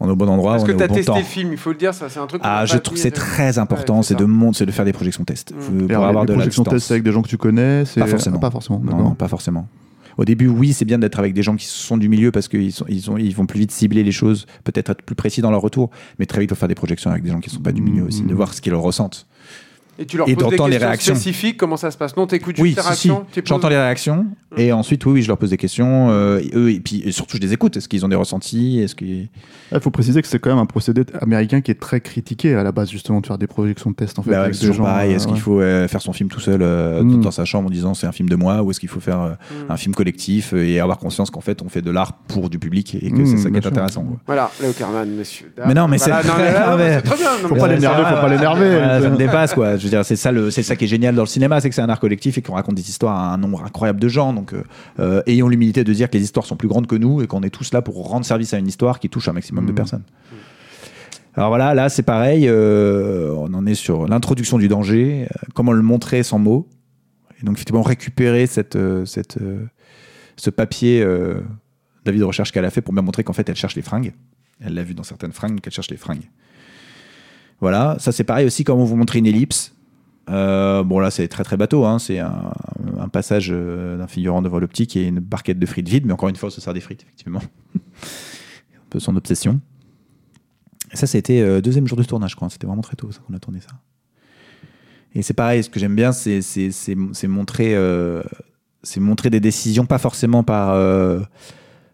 On 0.00 0.08
est 0.08 0.10
au 0.10 0.16
bon 0.16 0.28
endroit, 0.28 0.54
Parce 0.54 0.64
on 0.64 0.66
que 0.66 0.72
tu 0.72 0.82
as 0.82 0.88
bon 0.88 0.94
testé 0.94 1.12
temps. 1.12 1.22
film, 1.22 1.52
il 1.52 1.58
faut 1.58 1.70
le 1.70 1.76
dire, 1.78 1.94
ça 1.94 2.08
c'est 2.08 2.18
un 2.18 2.26
truc. 2.26 2.40
Ah, 2.44 2.58
a 2.60 2.66
je 2.66 2.76
trouve 2.78 2.98
c'est 2.98 3.12
très 3.12 3.58
important, 3.58 3.98
Ouais, 3.98 4.02
c'est 4.02 4.16
de 4.16 4.26
c'est 4.52 4.66
de 4.66 4.72
faire 4.72 4.84
des 4.84 4.92
projections 4.92 5.22
test 5.24 5.52
Mm. 5.54 5.60
Faut- 5.60 5.72
Et 5.72 5.94
pour 5.94 6.04
avoir 6.04 6.22
les 6.24 6.26
de 6.26 6.32
la 6.32 6.38
projections 6.38 6.62
distance. 6.64 6.80
test 6.80 6.90
avec 6.90 7.04
des 7.04 7.12
gens 7.12 7.22
que 7.22 7.28
tu 7.28 7.38
connais, 7.38 7.84
c'est 7.84 8.00
Pas 8.00 8.06
forcément. 8.08 8.36
Ah, 8.38 8.40
pas 8.40 8.50
forcément. 8.50 8.78
Non, 8.80 8.84
d'accord. 8.86 9.00
non, 9.04 9.14
pas 9.14 9.28
forcément. 9.28 9.68
Au 10.18 10.24
début, 10.24 10.48
oui, 10.48 10.72
c'est 10.72 10.84
bien 10.84 10.98
d'être 10.98 11.18
avec 11.18 11.34
des 11.34 11.42
gens 11.42 11.56
qui 11.56 11.66
sont 11.66 11.96
du 11.96 12.08
milieu 12.08 12.30
parce 12.30 12.48
qu'ils 12.48 12.72
sont, 12.72 12.84
ils 12.88 13.10
ont, 13.10 13.16
ils 13.16 13.34
vont 13.34 13.46
plus 13.46 13.58
vite 13.60 13.70
cibler 13.70 14.02
les 14.02 14.12
choses, 14.12 14.46
peut-être 14.64 14.90
être 14.90 15.02
plus 15.02 15.14
précis 15.14 15.40
dans 15.40 15.50
leur 15.50 15.60
retour, 15.62 15.90
mais 16.18 16.26
très 16.26 16.40
vite, 16.40 16.50
il 16.50 16.54
faut 16.54 16.58
faire 16.58 16.68
des 16.68 16.74
projections 16.74 17.10
avec 17.10 17.22
des 17.22 17.30
gens 17.30 17.40
qui 17.40 17.50
sont 17.50 17.60
pas 17.60 17.72
du 17.72 17.82
milieu 17.82 18.04
aussi, 18.04 18.22
de 18.22 18.32
Mm. 18.32 18.36
voir 18.36 18.54
ce 18.54 18.60
qu'ils 18.60 18.74
ressentent. 18.74 19.26
Et 19.98 20.06
tu 20.06 20.16
leur 20.16 20.26
Et 20.28 20.34
poses 20.34 20.44
des 20.48 20.50
les 20.56 20.56
questions 20.56 20.86
réactions. 20.86 21.14
spécifiques, 21.14 21.56
comment 21.58 21.76
ça 21.76 21.90
se 21.90 21.98
passe 21.98 22.16
Non, 22.16 22.26
t'écoutes 22.26 22.56
juste 22.56 22.62
Oui, 22.62 22.70
les 22.70 22.80
si, 22.80 23.08
réactions 23.10 23.26
J'entends 23.44 23.68
les 23.68 23.76
réactions 23.76 24.26
et 24.58 24.70
ensuite, 24.70 25.06
oui, 25.06 25.12
oui, 25.12 25.22
je 25.22 25.28
leur 25.28 25.38
pose 25.38 25.48
des 25.48 25.56
questions. 25.56 26.08
euh, 26.10 26.38
et 26.40 26.50
eux, 26.54 26.70
et 26.72 26.80
puis 26.80 27.02
et 27.06 27.12
surtout, 27.12 27.36
je 27.38 27.42
les 27.42 27.54
écoute. 27.54 27.76
Est-ce 27.78 27.88
qu'ils 27.88 28.04
ont 28.04 28.08
des 28.08 28.16
ressentis? 28.16 28.80
Est-ce 28.80 28.94
qu'ils 28.94 29.28
Il 29.72 29.80
faut 29.80 29.90
préciser 29.90 30.20
que 30.20 30.28
c'est 30.28 30.38
quand 30.38 30.50
même 30.50 30.58
un 30.58 30.66
procédé 30.66 31.04
américain 31.22 31.62
qui 31.62 31.70
est 31.70 31.80
très 31.80 32.00
critiqué 32.02 32.54
à 32.54 32.62
la 32.62 32.70
base 32.70 32.90
justement 32.90 33.20
de 33.22 33.26
faire 33.26 33.38
des 33.38 33.46
projections 33.46 33.90
de 33.90 33.94
test 33.96 34.18
en 34.18 34.22
fait. 34.22 34.30
Bah 34.30 34.36
ouais, 34.38 34.42
avec 34.44 34.54
c'est 34.54 34.62
des 34.62 34.66
toujours 34.68 34.86
gens, 34.86 34.92
pareil. 34.92 35.12
euh, 35.12 35.16
Est-ce 35.16 35.26
qu'il 35.26 35.40
faut 35.40 35.60
euh, 35.60 35.88
faire 35.88 36.02
son 36.02 36.12
film 36.12 36.28
tout 36.28 36.40
seul 36.40 36.60
dans 36.60 37.30
sa 37.30 37.44
chambre 37.46 37.68
en 37.68 37.70
disant 37.70 37.94
c'est 37.94 38.06
un 38.06 38.12
film 38.12 38.28
de 38.28 38.36
moi 38.36 38.62
ou 38.62 38.70
est-ce 38.70 38.80
qu'il 38.80 38.88
faut 38.90 39.00
faire 39.00 39.20
euh, 39.22 39.32
Mm. 39.32 39.70
un 39.72 39.76
film 39.78 39.94
collectif 39.94 40.52
et 40.52 40.80
avoir 40.80 40.98
conscience 40.98 41.30
qu'en 41.30 41.40
fait 41.40 41.62
on 41.62 41.68
fait 41.70 41.80
de 41.82 41.90
l'art 41.90 42.12
pour 42.28 42.50
du 42.50 42.58
public 42.58 42.94
et 43.00 43.10
que 43.10 43.24
c'est 43.24 43.36
ça 43.38 43.50
qui 43.50 43.56
est 43.56 43.60
sûr. 43.62 43.70
intéressant. 43.70 44.02
quoi. 44.04 44.16
Voilà, 44.26 44.50
Léo 44.60 44.72
Carman, 44.72 45.08
messieurs. 45.08 45.50
dames. 45.56 45.66
Mais 45.68 45.74
non, 45.74 45.88
mais 45.88 45.96
c'est- 45.98 46.10
très 46.10 46.22
bien. 47.16 47.30
Faut 47.48 47.54
pas 47.54 47.68
l'énerver, 47.68 48.02
faut 48.04 48.20
pas 48.20 48.28
l'énerver. 48.28 49.00
Ça 49.02 49.08
me 49.10 49.16
dépasse 49.16 49.54
quoi. 49.54 49.76
Je 49.82 49.88
veux 49.88 49.90
dire, 49.90 50.04
c'est 50.04 50.14
ça 50.16 50.30
le, 50.30 50.50
c'est 50.52 50.62
ça 50.62 50.76
qui 50.76 50.84
est 50.84 50.88
génial 50.88 51.14
dans 51.16 51.22
le 51.22 51.26
cinéma, 51.28 51.60
c'est 51.60 51.68
que 51.68 51.74
c'est 51.74 51.82
un 51.82 51.88
art 51.88 51.98
collectif 51.98 52.38
et 52.38 52.42
qu'on 52.42 52.54
raconte 52.54 52.76
des 52.76 52.88
histoires 52.88 53.16
à 53.16 53.34
un 53.34 53.36
nombre 53.36 53.64
incroyable 53.64 53.98
de 53.98 54.06
gens. 54.08 54.32
Donc, 54.32 54.52
euh, 54.54 54.62
euh, 55.00 55.22
ayons 55.26 55.48
l'humilité 55.48 55.82
de 55.82 55.92
dire 55.92 56.08
que 56.08 56.16
les 56.16 56.22
histoires 56.22 56.46
sont 56.46 56.54
plus 56.56 56.68
grandes 56.68 56.86
que 56.86 56.94
nous 56.94 57.20
et 57.20 57.26
qu'on 57.26 57.42
est 57.42 57.50
tous 57.50 57.72
là 57.72 57.82
pour 57.82 58.08
rendre 58.08 58.24
service 58.24 58.54
à 58.54 58.58
une 58.58 58.68
histoire 58.68 59.00
qui 59.00 59.08
touche 59.08 59.26
un 59.28 59.32
maximum 59.32 59.66
de 59.66 59.72
Mm. 59.72 59.74
personnes. 59.74 60.02
Alors 61.34 61.48
voilà, 61.48 61.74
là 61.74 61.88
c'est 61.88 62.02
pareil. 62.02 62.46
euh, 62.46 63.32
on 63.36 63.52
en 63.54 63.66
est 63.66 63.74
sur 63.74 64.06
l'introduction 64.06 64.58
du 64.58 64.68
danger, 64.68 65.26
euh, 65.30 65.46
comment 65.54 65.72
le 65.72 65.82
montrer 65.82 66.22
sans 66.22 66.38
mots. 66.38 66.68
Et 67.40 67.44
donc 67.44 67.56
effectivement 67.56 67.82
récupérer 67.82 68.46
cette, 68.46 68.76
euh, 68.76 69.04
cette, 69.04 69.38
ce 70.36 70.50
papier 70.50 71.04
d'avis 72.04 72.18
de 72.20 72.24
recherche 72.24 72.52
qu'elle 72.52 72.64
a 72.64 72.70
fait 72.70 72.82
pour 72.82 72.94
bien 72.94 73.02
montrer 73.02 73.24
qu'en 73.24 73.32
fait 73.32 73.48
elle 73.48 73.56
cherche 73.56 73.74
les 73.76 73.82
fringues. 73.82 74.12
Elle 74.60 74.74
l'a 74.74 74.84
vu 74.84 74.94
dans 74.94 75.02
certaines 75.02 75.32
fringues 75.32 75.60
qu'elle 75.60 75.72
cherche 75.72 75.90
les 75.90 75.96
fringues. 75.96 76.28
Voilà, 77.62 77.94
ça 78.00 78.10
c'est 78.10 78.24
pareil 78.24 78.44
aussi 78.44 78.64
comment 78.64 78.84
vous 78.84 78.96
montrer 78.96 79.20
une 79.20 79.26
ellipse. 79.26 79.72
Euh, 80.28 80.82
bon 80.82 80.98
là 80.98 81.12
c'est 81.12 81.28
très 81.28 81.44
très 81.44 81.56
bateau, 81.56 81.84
hein. 81.84 82.00
c'est 82.00 82.18
un, 82.18 82.52
passage 83.12 83.50
euh, 83.52 83.96
d'un 83.96 84.08
figurant 84.08 84.42
devant 84.42 84.58
l'optique 84.58 84.96
et 84.96 85.06
une 85.06 85.20
barquette 85.20 85.60
de 85.60 85.66
frites 85.66 85.88
vide, 85.88 86.04
mais 86.04 86.12
encore 86.12 86.28
une 86.28 86.34
fois 86.34 86.48
on 86.48 86.50
se 86.50 86.60
sert 86.60 86.74
des 86.74 86.80
frites 86.80 87.04
effectivement. 87.04 87.40
un 87.76 88.88
peu 88.90 88.98
son 88.98 89.14
obsession. 89.14 89.60
Et 90.92 90.96
ça 90.96 91.06
c'était 91.06 91.40
euh, 91.40 91.60
deuxième 91.60 91.86
jour 91.86 91.96
de 91.96 92.02
tournage 92.02 92.32
je 92.32 92.36
crois, 92.36 92.50
c'était 92.50 92.66
vraiment 92.66 92.82
très 92.82 92.96
tôt 92.96 93.08
qu'on 93.28 93.34
a 93.34 93.38
tourné 93.38 93.60
ça. 93.60 93.76
Et 95.14 95.22
c'est 95.22 95.34
pareil, 95.34 95.62
ce 95.62 95.70
que 95.70 95.78
j'aime 95.78 95.94
bien 95.94 96.10
c'est, 96.10 96.40
montrer, 97.28 97.76
euh, 97.76 98.24
montrer 98.96 99.30
des 99.30 99.40
décisions 99.40 99.86
pas 99.86 99.98
forcément 99.98 100.42
par, 100.42 100.74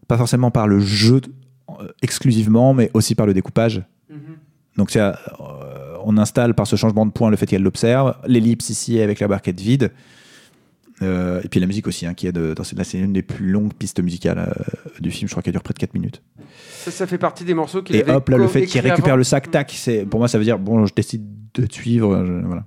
pas 0.06 0.16
forcément 0.16 0.50
par 0.50 0.66
le 0.66 0.80
jeu 0.80 1.20
exclusivement, 2.00 2.72
mais 2.72 2.90
aussi 2.94 3.14
par 3.14 3.26
le 3.26 3.34
découpage. 3.34 3.82
Donc 4.78 4.96
euh, 4.96 5.12
on 6.04 6.16
installe 6.16 6.54
par 6.54 6.66
ce 6.66 6.76
changement 6.76 7.04
de 7.04 7.10
point 7.10 7.28
le 7.30 7.36
fait 7.36 7.44
qu'elle 7.46 7.62
l'observe, 7.62 8.14
l'ellipse 8.26 8.70
ici 8.70 8.98
avec 9.00 9.20
la 9.20 9.28
barquette 9.28 9.60
vide, 9.60 9.90
Euh, 11.00 11.40
et 11.44 11.48
puis 11.48 11.60
la 11.60 11.66
musique 11.68 11.86
aussi, 11.86 12.06
hein, 12.06 12.14
qui 12.14 12.26
est 12.26 12.32
de, 12.32 12.54
dans 12.54 12.64
cette- 12.64 12.76
là, 12.76 12.82
c'est 12.82 12.98
une 12.98 13.12
des 13.12 13.22
plus 13.22 13.50
longues 13.52 13.72
pistes 13.72 14.00
musicales 14.02 14.38
euh, 14.38 15.00
du 15.00 15.12
film, 15.12 15.28
je 15.28 15.32
crois 15.32 15.44
qu'elle 15.44 15.52
dure 15.52 15.62
près 15.62 15.72
de 15.72 15.78
4 15.78 15.94
minutes. 15.94 16.22
Ça, 16.84 16.90
ça 16.90 17.06
fait 17.06 17.18
partie 17.18 17.44
des 17.44 17.54
morceaux 17.54 17.82
qu'il 17.82 17.94
Et 17.94 18.02
avait 18.02 18.14
hop, 18.14 18.28
là, 18.28 18.36
le 18.36 18.48
fait 18.48 18.66
qu'il 18.66 18.80
récupère 18.80 19.06
avant. 19.10 19.16
le 19.16 19.22
sac, 19.22 19.48
tac, 19.48 19.70
c'est, 19.76 20.04
pour 20.06 20.18
moi 20.18 20.26
ça 20.26 20.38
veut 20.38 20.44
dire, 20.44 20.58
bon, 20.58 20.86
je 20.86 20.92
décide 20.94 21.22
de 21.54 21.66
te 21.66 21.72
suivre, 21.72 22.24
je- 22.26 22.44
voilà. 22.44 22.64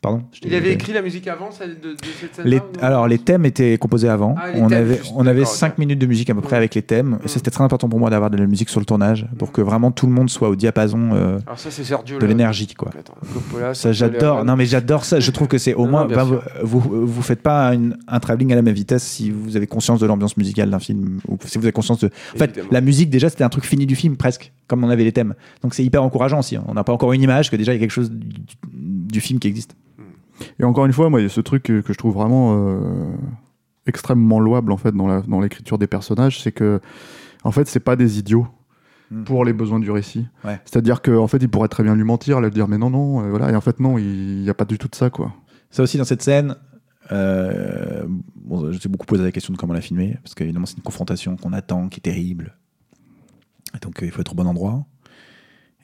Pardon 0.00 0.22
Il 0.44 0.54
avait 0.54 0.72
écrit 0.72 0.92
la 0.92 1.02
musique 1.02 1.26
avant 1.26 1.50
celle 1.50 1.80
de, 1.80 1.90
de 1.90 1.96
cette 2.20 2.36
scène 2.36 2.46
Les- 2.46 2.60
alors 2.80 3.08
les 3.08 3.18
thèmes 3.18 3.44
étaient 3.44 3.76
composés 3.78 4.08
avant. 4.08 4.36
Ah, 4.38 4.46
on, 4.54 4.68
thèmes, 4.68 4.78
avait, 4.82 4.96
juste, 4.98 5.12
on 5.16 5.26
avait 5.26 5.40
d'accord, 5.40 5.54
5 5.54 5.72
ok. 5.72 5.78
minutes 5.78 5.98
de 5.98 6.06
musique 6.06 6.30
à 6.30 6.34
peu 6.34 6.40
près 6.40 6.54
Mm. 6.54 6.58
avec 6.58 6.74
les 6.76 6.82
thèmes. 6.82 7.18
Et 7.20 7.24
Mm. 7.24 7.28
ça 7.28 7.34
c'était 7.34 7.50
très 7.50 7.64
important 7.64 7.88
pour 7.88 7.98
moi 7.98 8.08
d'avoir 8.10 8.30
de 8.30 8.36
la 8.36 8.46
musique 8.46 8.68
sur 8.68 8.78
le 8.80 8.86
tournage 8.86 9.26
pour 9.38 9.50
que 9.50 9.60
vraiment 9.60 9.90
tout 9.90 10.06
le 10.06 10.12
monde 10.12 10.30
soit 10.30 10.48
au 10.48 10.54
diapason 10.56 11.10
euh, 11.14 11.38
Alors 11.46 11.58
ça, 11.58 11.70
c'est 11.72 11.82
Sergio. 11.82 12.18
de 12.18 12.26
l'énergie 12.26 12.72
quoi. 12.74 12.90
Attends, 12.96 13.14
Coppola, 13.34 13.74
Ça 13.74 13.92
j'adore. 13.92 14.44
Non 14.44 14.54
mais 14.54 14.66
j'adore 14.66 15.04
ça. 15.04 15.18
Je 15.18 15.30
trouve 15.32 15.48
que 15.48 15.58
c'est 15.58 15.74
au 15.74 15.84
Non, 15.86 15.90
moins 15.90 16.04
non, 16.06 16.14
bah, 16.14 16.24
sûr. 16.26 16.42
vous, 16.62 16.80
vous 16.80 17.22
faites 17.22 17.42
pas 17.42 17.74
une- 17.74 17.96
un 18.06 18.20
travelling 18.20 18.52
à 18.52 18.56
la 18.56 18.62
même 18.62 18.74
vitesse 18.74 19.02
si 19.02 19.30
vous 19.30 19.56
avez 19.56 19.66
conscience 19.66 19.98
de 20.00 20.06
l'ambiance 20.06 20.36
musicale 20.36 20.70
d'un 20.70 20.78
film 20.78 21.18
ou 21.26 21.36
si 21.44 21.58
vous 21.58 21.64
avez 21.64 21.72
conscience 21.72 21.98
de. 21.98 22.06
En 22.34 22.38
fait, 22.38 22.44
Évidemment. 22.44 22.68
la 22.70 22.80
musique 22.80 23.10
déjà 23.10 23.28
c'était 23.30 23.44
un 23.44 23.48
truc 23.48 23.64
fini 23.64 23.84
du 23.86 23.96
film 23.96 24.16
presque 24.16 24.52
comme 24.68 24.84
on 24.84 24.90
avait 24.90 25.04
les 25.04 25.12
thèmes. 25.12 25.34
Donc 25.62 25.74
c'est 25.74 25.82
hyper 25.84 26.02
encourageant 26.04 26.38
aussi. 26.38 26.54
hein. 26.56 26.62
On 26.68 26.74
n'a 26.74 26.84
pas 26.84 26.92
encore 26.92 27.12
une 27.12 27.22
image 27.22 27.50
que 27.50 27.56
déjà 27.56 27.72
il 27.72 27.76
y 27.76 27.78
a 27.78 27.80
quelque 27.80 27.90
chose 27.90 28.10
du, 28.12 28.28
du 28.72 29.20
film 29.20 29.38
qui 29.38 29.48
existe. 29.48 29.74
Et 30.58 30.64
encore 30.64 30.86
une 30.86 30.92
fois, 30.92 31.10
moi, 31.10 31.20
il 31.20 31.24
y 31.24 31.26
a 31.26 31.30
ce 31.30 31.40
truc 31.40 31.62
que, 31.64 31.80
que 31.80 31.92
je 31.92 31.98
trouve 31.98 32.14
vraiment 32.14 32.56
euh, 32.56 33.06
extrêmement 33.86 34.40
louable 34.40 34.72
en 34.72 34.76
fait 34.76 34.92
dans 34.92 35.06
la- 35.06 35.22
dans 35.22 35.40
l'écriture 35.40 35.78
des 35.78 35.86
personnages, 35.86 36.40
c'est 36.42 36.52
que 36.52 36.80
en 37.44 37.50
fait, 37.52 37.66
c'est 37.68 37.80
pas 37.80 37.96
des 37.96 38.18
idiots 38.18 38.46
Mm. 39.10 39.24
pour 39.24 39.42
les 39.46 39.54
besoins 39.54 39.80
du 39.80 39.90
récit. 39.90 40.26
Ouais. 40.44 40.60
C'est-à-dire 40.66 41.00
qu'en 41.00 41.26
fait, 41.28 41.38
il 41.38 41.48
pourrait 41.48 41.68
très 41.68 41.82
bien 41.82 41.94
lui 41.94 42.04
mentir, 42.04 42.42
lui 42.42 42.50
dire 42.50 42.68
mais 42.68 42.76
non 42.76 42.90
non, 42.90 43.22
euh, 43.24 43.30
voilà. 43.30 43.50
Et 43.50 43.56
en 43.56 43.62
fait 43.62 43.80
non, 43.80 43.96
il 43.96 44.42
n'y 44.42 44.50
a 44.50 44.54
pas 44.54 44.66
du 44.66 44.76
tout 44.76 44.86
de 44.88 44.94
ça 44.94 45.08
quoi. 45.08 45.32
Ça 45.70 45.82
aussi 45.82 45.96
dans 45.96 46.04
cette 46.04 46.20
scène, 46.20 46.56
euh, 47.10 48.04
bon, 48.36 48.70
je 48.70 48.78
t'ai 48.78 48.88
beaucoup 48.90 49.06
posé 49.06 49.22
la 49.24 49.32
question 49.32 49.52
de 49.54 49.58
comment 49.58 49.72
la 49.72 49.80
filmer, 49.80 50.18
parce 50.22 50.34
qu'évidemment 50.34 50.66
c'est 50.66 50.76
une 50.76 50.82
confrontation 50.82 51.36
qu'on 51.36 51.54
attend, 51.54 51.88
qui 51.88 52.00
est 52.00 52.02
terrible. 52.02 52.58
Et 53.74 53.78
donc 53.78 54.02
euh, 54.02 54.06
il 54.06 54.12
faut 54.12 54.20
être 54.20 54.32
au 54.32 54.34
bon 54.34 54.46
endroit. 54.46 54.84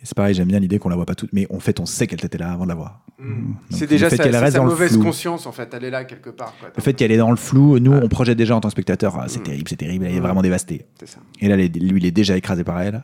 C'est 0.06 0.14
pareil, 0.14 0.34
j'aime 0.34 0.48
bien 0.48 0.60
l'idée 0.60 0.78
qu'on 0.78 0.90
la 0.90 0.96
voit 0.96 1.06
pas 1.06 1.14
toute, 1.14 1.32
mais 1.32 1.46
en 1.50 1.58
fait 1.60 1.80
on 1.80 1.86
sait 1.86 2.06
qu'elle 2.06 2.22
était 2.24 2.36
là 2.38 2.52
avant 2.52 2.64
de 2.64 2.68
la 2.68 2.74
voir. 2.74 3.00
Mm. 3.18 3.24
Donc, 3.24 3.56
C'est 3.70 3.86
déjà 3.86 4.10
fait 4.10 4.16
sa, 4.18 4.22
qu'elle 4.24 4.32
c'est 4.34 4.38
reste 4.38 4.52
sa 4.52 4.58
dans 4.58 4.64
le 4.66 4.70
mauvaise 4.70 4.92
flou. 4.92 5.02
conscience 5.02 5.46
en 5.46 5.52
fait. 5.52 5.72
Elle 5.74 5.84
est 5.84 5.90
là 5.90 6.04
quelque 6.04 6.28
part. 6.30 6.52
Quoi. 6.60 6.68
Le 6.76 6.82
fait 6.82 6.92
qu'elle 6.92 7.10
est 7.10 7.16
dans 7.16 7.30
le 7.30 7.36
flou, 7.36 7.78
nous 7.78 7.92
on 7.92 8.08
projette 8.08 8.36
déjà 8.38 8.54
en 8.54 8.60
tant 8.60 8.68
que 8.68 8.72
spectateur, 8.72 9.16
ah, 9.18 9.24
c'est 9.28 9.40
Mm. 9.40 9.44
terrible, 9.44 9.68
c'est 9.68 9.76
terrible, 9.76 10.04
elle 10.04 10.14
est 10.14 10.20
Mm. 10.20 10.22
vraiment 10.22 10.42
dévastée. 10.42 10.84
C'est 11.00 11.08
ça. 11.08 11.18
Et 11.40 11.48
là, 11.48 11.56
est- 11.56 11.74
lui, 11.74 11.98
il 12.00 12.06
est 12.06 12.10
déjà 12.10 12.36
écrasé 12.36 12.62
par 12.64 12.80
elle. 12.82 13.02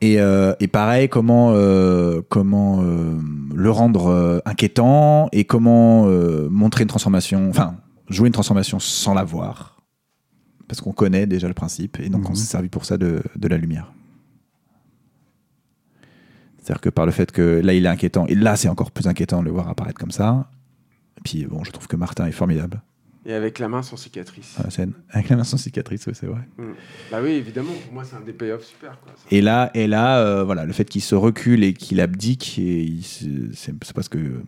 Et, 0.00 0.18
euh, 0.20 0.54
et 0.60 0.68
pareil, 0.68 1.08
comment, 1.10 1.52
euh, 1.54 2.22
comment 2.28 2.80
euh, 2.82 3.18
le 3.54 3.70
rendre 3.70 4.40
inquiétant 4.46 5.28
et 5.32 5.44
comment 5.44 6.06
montrer 6.50 6.82
une 6.84 6.88
transformation, 6.88 7.48
enfin, 7.50 7.76
jouer 8.08 8.28
une 8.28 8.32
transformation 8.32 8.78
sans 8.78 9.12
la 9.12 9.24
voir. 9.24 9.76
Parce 10.68 10.80
qu'on 10.80 10.92
connaît 10.92 11.26
déjà 11.26 11.48
le 11.48 11.54
principe 11.54 11.98
et 11.98 12.08
donc 12.08 12.30
on 12.30 12.34
s'est 12.36 12.46
servi 12.46 12.68
pour 12.68 12.84
ça 12.84 12.96
de, 12.96 13.22
de 13.36 13.48
la 13.48 13.56
lumière. 13.58 13.92
C'est-à-dire 16.70 16.80
que 16.82 16.88
par 16.90 17.04
le 17.04 17.10
fait 17.10 17.32
que 17.32 17.60
là 17.64 17.72
il 17.74 17.84
est 17.84 17.88
inquiétant, 17.88 18.26
et 18.28 18.36
là 18.36 18.54
c'est 18.54 18.68
encore 18.68 18.92
plus 18.92 19.08
inquiétant 19.08 19.40
de 19.40 19.46
le 19.46 19.50
voir 19.50 19.68
apparaître 19.68 19.98
comme 19.98 20.12
ça. 20.12 20.48
Et 21.18 21.20
puis 21.24 21.44
bon, 21.44 21.64
je 21.64 21.72
trouve 21.72 21.88
que 21.88 21.96
Martin 21.96 22.26
est 22.26 22.32
formidable 22.32 22.80
Et 23.26 23.32
avec 23.34 23.58
la 23.58 23.68
main 23.68 23.82
sans 23.82 23.96
cicatrice. 23.96 24.56
scène, 24.68 24.92
avec 25.10 25.30
la 25.30 25.36
main 25.36 25.42
sans 25.42 25.56
cicatrice, 25.56 26.06
ouais, 26.06 26.14
c'est 26.14 26.26
vrai. 26.26 26.42
Mm. 26.58 26.62
Bah 27.10 27.18
oui, 27.24 27.30
évidemment. 27.30 27.72
Pour 27.84 27.92
moi, 27.92 28.04
c'est 28.04 28.14
un 28.14 28.20
des 28.20 28.32
payoffs 28.32 28.62
super. 28.64 28.90
Quoi. 29.02 29.12
Ça. 29.16 29.22
Et 29.32 29.40
là, 29.40 29.72
et 29.74 29.88
là 29.88 30.18
euh, 30.20 30.44
voilà, 30.44 30.64
le 30.64 30.72
fait 30.72 30.84
qu'il 30.84 31.02
se 31.02 31.16
recule 31.16 31.64
et 31.64 31.72
qu'il 31.74 32.00
abdique, 32.00 32.56
et 32.60 32.98
c'est 33.02 33.26
c'est 33.54 33.76
presque, 33.92 34.14
euh, 34.14 34.44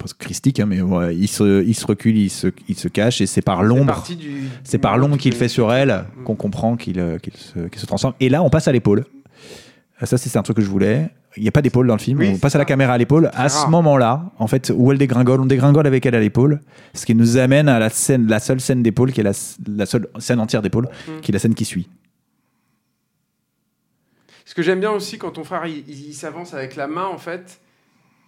presque 0.00 0.18
christique, 0.18 0.58
hein, 0.58 0.66
mais 0.66 0.80
voilà, 0.80 1.12
il, 1.12 1.28
se, 1.28 1.62
il 1.64 1.74
se 1.76 1.86
recule, 1.86 2.16
il 2.18 2.30
se, 2.30 2.48
il 2.68 2.74
se 2.76 2.88
cache, 2.88 3.20
et 3.20 3.26
c'est 3.26 3.42
par 3.42 3.62
l'ombre, 3.62 4.04
c'est 4.64 4.78
par 4.78 4.98
l'ombre 4.98 5.16
qui 5.18 5.30
qu'il 5.30 5.34
fait- 5.34 5.46
sur 5.46 5.72
elle 5.72 6.04
Mm. 6.16 6.24
qu'on 6.24 6.34
comprend 6.34 6.76
qu'il 6.76 6.98
euh, 6.98 7.18
qu'il 7.18 7.34
se, 7.34 7.60
qu'il 7.68 7.80
se 7.80 7.86
transforme. 7.86 8.14
Et 8.18 8.28
là, 8.28 8.42
on 8.42 8.50
passe 8.50 8.66
à 8.66 8.72
l'épaule. 8.72 9.04
Euh, 10.02 10.06
Ça, 10.06 10.18
c'est 10.18 10.36
un 10.36 10.42
truc 10.42 10.56
que 10.56 10.62
je 10.62 10.68
voulais. 10.68 11.10
Il 11.36 11.42
n'y 11.42 11.48
a 11.48 11.52
pas 11.52 11.62
d'épaule 11.62 11.86
dans 11.86 11.94
le 11.94 12.00
film. 12.00 12.18
Oui, 12.18 12.30
on 12.34 12.38
passe 12.38 12.54
à 12.54 12.58
la 12.58 12.64
caméra 12.64 12.92
à 12.94 12.98
l'épaule. 12.98 13.30
À 13.34 13.48
ce 13.48 13.66
moment-là, 13.68 14.32
en 14.38 14.46
fait, 14.46 14.70
où 14.74 14.92
elle 14.92 14.98
dégringole, 14.98 15.40
on 15.40 15.46
dégringole 15.46 15.86
avec 15.86 16.04
elle 16.04 16.14
à 16.14 16.20
l'épaule. 16.20 16.60
Ce 16.94 17.06
qui 17.06 17.14
nous 17.14 17.36
amène 17.38 17.68
à 17.68 17.78
la 17.78 17.88
scène, 17.88 18.26
la 18.26 18.38
seule 18.40 18.60
scène 18.60 18.82
d'épaule, 18.82 19.12
qui 19.12 19.20
est 19.20 19.24
la, 19.24 19.32
la 19.68 19.86
seule 19.86 20.08
scène 20.18 20.40
entière 20.40 20.60
d'épaule, 20.62 20.88
Mm. 21.08 21.20
qui 21.22 21.30
est 21.30 21.34
la 21.34 21.38
scène 21.38 21.54
qui 21.54 21.64
suit. 21.64 21.88
Ce 24.44 24.54
que 24.54 24.62
j'aime 24.62 24.80
bien 24.80 24.90
aussi 24.90 25.18
quand 25.18 25.30
ton 25.30 25.44
frère 25.44 25.64
il, 25.66 25.84
il- 25.88 26.08
il 26.08 26.14
s'avance 26.14 26.52
avec 26.52 26.76
la 26.76 26.86
main, 26.86 27.06
en 27.06 27.18
fait, 27.18 27.60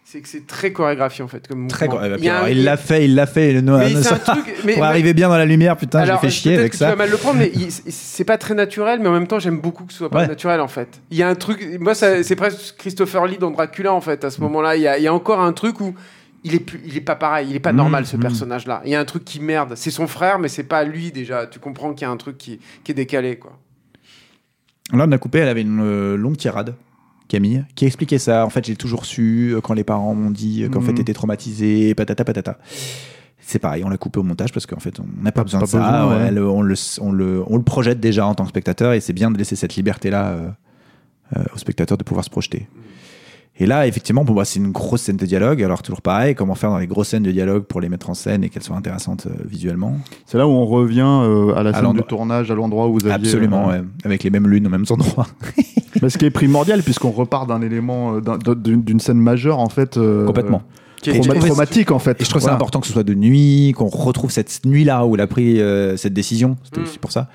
c'est 0.07 0.21
que 0.21 0.29
c'est 0.29 0.47
très 0.47 0.73
chorégraphié 0.73 1.25
en 1.25 1.29
fait. 1.29 1.49
Comme 1.49 1.67
Très 1.67 1.89
mouvement. 1.89 2.05
Il 2.19 2.29
un- 2.29 2.49
il 2.49 2.63
l'a 2.65 2.77
fait, 2.77 3.07
il 3.07 3.15
l'a 3.15 3.27
fait. 3.27 3.53
Le 3.53 3.63
Mais 3.63 3.91
no- 3.91 3.99
un 3.99 4.03
ça- 4.03 4.17
truc. 4.19 4.45
Mais, 4.65 4.75
pour 4.75 4.83
mais- 4.83 4.89
arriver 4.89 5.15
bien 5.15 5.29
dans 5.29 5.37
la 5.39 5.47
lumière, 5.47 5.77
putain, 5.77 6.05
j'ai 6.05 6.17
fait 6.19 6.31
chier 6.31 6.59
avec 6.59 6.73
que 6.73 6.79
ça. 6.79 6.87
Tu 6.87 6.91
vas 6.93 6.97
mal 6.97 7.11
le 7.11 7.17
prendre, 7.17 7.39
mais 7.39 7.51
il- 7.55 7.71
c'est 7.73 8.25
pas 8.25 8.39
très 8.39 8.55
naturel, 8.55 9.01
mais 9.01 9.09
en 9.09 9.13
même 9.13 9.27
temps, 9.27 9.39
j'aime 9.39 9.59
beaucoup 9.59 9.85
que 9.85 9.93
ce 9.93 9.99
soit 9.99 10.11
pas 10.11 10.21
Ouais. 10.21 10.27
naturel 10.29 10.61
en 10.61 10.69
fait. 10.69 11.01
Il 11.11 11.17
y 11.17 11.23
a 11.23 11.29
un 11.29 11.35
truc. 11.35 11.67
Moi, 11.81 11.95
ça- 11.95 12.23
c'est 12.23 12.37
presque 12.37 12.77
Christopher 12.79 13.27
Lee 13.27 13.39
dans 13.39 13.51
Dracula 13.51 13.93
en 13.93 14.01
fait. 14.01 14.25
À 14.25 14.29
Mm. 14.29 14.31
ce 14.31 14.41
moment-là, 14.43 14.77
il 14.77 14.83
y, 14.83 14.89
a, 14.89 14.99
il 14.99 15.03
y 15.05 15.09
a 15.09 15.15
encore 15.15 15.41
un 15.41 15.53
truc 15.53 15.81
où. 15.81 15.95
Il 16.47 16.55
est, 16.55 16.59
plus, 16.61 16.79
il 16.85 16.95
est 16.95 17.01
pas 17.01 17.17
pareil, 17.17 17.47
il 17.49 17.57
est 17.57 17.61
pas 17.61 17.73
normal 17.73 18.05
ce 18.05 18.19
mm. 18.19 18.21
personnage-là. 18.21 18.83
Il 18.85 18.91
y 18.91 18.95
a 18.95 19.01
un 19.01 19.05
truc 19.07 19.25
qui 19.25 19.41
merde. 19.41 19.73
C'est 19.77 19.91
son 19.91 20.07
frère, 20.07 20.39
mais 20.39 20.49
c'est 20.49 20.63
pas 20.65 20.85
lui 20.85 21.11
déjà. 21.11 21.47
Tu 21.47 21.59
comprends 21.59 21.95
qu'il 21.95 22.07
y 22.07 22.09
a 22.09 22.11
un 22.11 22.19
truc 22.19 22.37
qui, 22.37 22.61
qui 22.85 22.93
est 22.93 22.95
décalé 22.95 23.37
quoi. 23.37 23.59
Là, 24.93 25.07
on 25.09 25.13
a 25.13 25.17
coupé, 25.17 25.39
elle 25.39 25.49
avait 25.49 25.63
une 25.63 25.81
euh, 25.83 26.17
longue 26.17 26.37
tirade, 26.37 26.75
Camille, 27.29 27.65
qui 27.75 27.87
expliquait 27.87 28.19
ça. 28.19 28.45
En 28.45 28.51
fait, 28.51 28.65
j'ai 28.67 28.77
toujours 28.77 29.07
su, 29.07 29.53
euh, 29.55 29.61
quand 29.61 29.75
les 29.75 29.85
parents 29.85 30.15
m'ont 30.15 30.31
dit 30.31 30.63
euh, 30.65 30.69
qu'en 30.69 30.81
Mhm. 30.81 30.87
fait, 30.87 30.93
t'étais 30.95 31.15
traumatisé, 31.15 31.95
patata 31.95 32.25
patata. 32.25 32.59
C'est 33.47 33.59
pareil, 33.59 33.85
on 33.85 33.89
l'a 33.91 33.97
coupé 33.99 34.19
au 34.21 34.23
montage 34.23 34.53
parce 34.53 34.65
qu'en 34.67 34.79
fait, 34.81 34.99
on 35.01 35.07
n'a 35.23 35.31
pas 35.33 35.43
besoin 35.45 35.61
pas 35.61 35.67
de 35.67 35.71
ça. 35.71 35.79
besoin, 35.79 36.17
ouais. 36.17 36.25
Elle, 36.29 36.39
on, 36.39 36.63
le, 36.63 36.75
on, 37.01 37.13
le, 37.13 37.43
on 37.47 37.57
le 37.59 37.63
projette 37.63 38.01
déjà 38.01 38.27
en 38.27 38.35
tant 38.35 38.45
que 38.45 38.49
spectateur 38.51 38.93
et 38.95 39.01
c'est 39.01 39.13
bien 39.13 39.31
de 39.31 39.37
laisser 39.39 39.57
cette 39.57 39.77
liberté-là 39.77 40.29
euh, 40.29 40.49
euh, 41.37 41.45
au 41.55 41.59
spectateur 41.59 41.99
de 41.99 42.05
pouvoir 42.05 42.25
se 42.25 42.31
projeter. 42.31 42.69
Et 43.57 43.67
là, 43.67 43.87
effectivement, 43.87 44.25
pour 44.25 44.35
moi, 44.35 44.45
c'est 44.45 44.59
une 44.59 44.73
grosse 44.73 45.03
scène 45.03 45.17
de 45.17 45.27
dialogue. 45.27 45.63
Alors, 45.63 45.81
toujours 45.83 46.03
pareil, 46.03 46.35
comment 46.35 46.57
faire 46.57 46.71
dans 46.71 46.79
les 46.79 46.89
grosses 46.89 47.09
scènes 47.09 47.23
de 47.23 47.31
dialogue 47.31 47.63
pour 47.65 47.81
les 47.81 47.89
mettre 47.89 48.11
en 48.11 48.15
scène 48.15 48.43
et 48.43 48.49
qu'elles 48.49 48.65
soient 48.65 48.77
intéressantes 48.77 49.27
euh, 49.29 49.35
visuellement 49.45 49.97
C'est 50.27 50.39
là 50.39 50.47
où 50.49 50.51
on 50.51 50.67
revient 50.67 51.07
euh, 51.07 51.55
à 51.55 51.63
la 51.63 51.71
À 51.71 51.81
scène 51.81 51.93
de 51.93 52.01
tournage, 52.03 52.51
à 52.51 52.55
l'endroit 52.57 52.89
où 52.89 52.95
vous 52.95 53.07
aviez. 53.07 53.15
Absolument, 53.29 53.71
euh, 53.71 53.79
ouais. 53.81 53.85
avec 54.05 54.25
les 54.25 54.31
mêmes 54.31 54.49
lunes 54.49 54.67
aux 54.67 54.71
mêmes 54.71 54.87
endroits. 54.91 55.29
Mais 56.03 56.11
ce 56.11 56.19
qui 56.19 56.25
est 56.25 56.31
primordial, 56.31 56.83
puisqu'on 56.83 57.13
repart 57.13 57.49
d'un 57.49 57.63
élément, 57.63 58.19
d'un- 58.21 58.39
d'une 58.57 58.99
scène 58.99 59.19
majeure, 59.19 59.61
en 59.61 59.69
fait. 59.69 59.97
euh, 59.99 60.27
Complètement. 60.27 60.63
Qui 61.01 61.11
est- 61.11 61.21
trauma- 61.21 61.39
traumatique, 61.39 61.93
en 61.93 62.01
fait. 62.01 62.21
Et 62.21 62.25
je 62.25 62.31
trouve 62.31 62.41
ça 62.43 62.47
Voilà. 62.47 62.57
important 62.57 62.81
que 62.81 62.87
ce 62.89 62.93
soit 62.93 63.05
de 63.05 63.15
nuit, 63.15 63.73
qu'on 63.77 63.87
retrouve 63.87 64.33
cette 64.33 64.63
nuit-là 64.67 65.07
où 65.07 65.15
il 65.15 65.21
a 65.21 65.27
pris 65.29 65.61
euh, 65.61 65.97
cette 65.97 66.13
décision. 66.15 66.57
C'était 66.65 66.81
Mm. 66.81 66.85
aussi 66.85 66.99
pour 66.99 67.13
ça. 67.13 67.29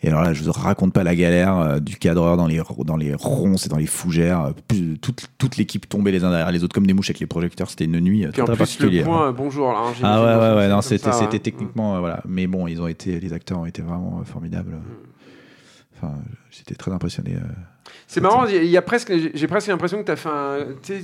Et 0.00 0.08
alors 0.08 0.22
là, 0.22 0.32
je 0.32 0.44
vous 0.44 0.52
raconte 0.52 0.92
pas 0.92 1.02
la 1.02 1.16
galère 1.16 1.56
euh, 1.58 1.80
du 1.80 1.96
cadreur 1.96 2.36
dans 2.36 2.46
les, 2.46 2.62
dans 2.84 2.96
les 2.96 3.14
ronces 3.14 3.66
et 3.66 3.68
dans 3.68 3.76
les 3.78 3.86
fougères. 3.86 4.40
euh, 4.42 4.52
plus- 4.68 4.96
toute 4.98 5.26
toute 5.38 5.56
l'équipe 5.56 5.88
tombait 5.88 6.12
les 6.12 6.22
uns 6.22 6.30
derrière 6.30 6.52
les 6.52 6.62
autres 6.62 6.72
comme 6.74 6.86
des 6.86 6.92
mouches 6.92 7.10
avec 7.10 7.18
les 7.20 7.26
projecteurs. 7.26 7.68
C'était 7.68 7.86
une 7.86 7.98
nuit 7.98 8.24
euh, 8.24 8.28
Puis 8.30 8.34
très, 8.34 8.42
en 8.42 8.44
très 8.46 8.54
plus, 8.54 8.60
le 8.60 8.66
particulière. 8.66 9.04
point, 9.04 9.32
bonjour 9.32 9.72
là. 9.72 9.78
hein, 9.88 9.92
Ah 10.04 10.22
ouais, 10.22 10.34
ouais, 10.50 10.56
ouais, 10.56 10.68
non, 10.68 10.82
c'était, 10.82 11.08
ouais. 11.10 11.38
techniquement, 11.40 11.96
euh, 11.96 11.98
voilà. 12.00 12.22
Mais 12.28 12.46
bon, 12.46 12.68
ils 12.68 12.80
ont 12.80 12.86
été, 12.86 13.18
les 13.18 13.32
acteurs 13.32 13.58
ont 13.58 13.66
été 13.66 13.82
vraiment 13.82 14.20
euh, 14.20 14.24
formidables. 14.24 14.76
Enfin, 15.96 16.14
j'étais 16.50 16.76
très 16.76 16.92
impressionné. 16.92 17.34
C'est 18.06 18.20
marrant, 18.20 18.46
il 18.46 18.64
y 18.64 18.76
a- 18.76 18.82
presque, 18.82 19.12
j'ai 19.34 19.46
presque 19.46 19.68
l'impression 19.68 19.98
que 19.98 20.04
tu 20.04 20.12
as 20.12 20.16
fait 20.16 20.28
un. 20.28 20.58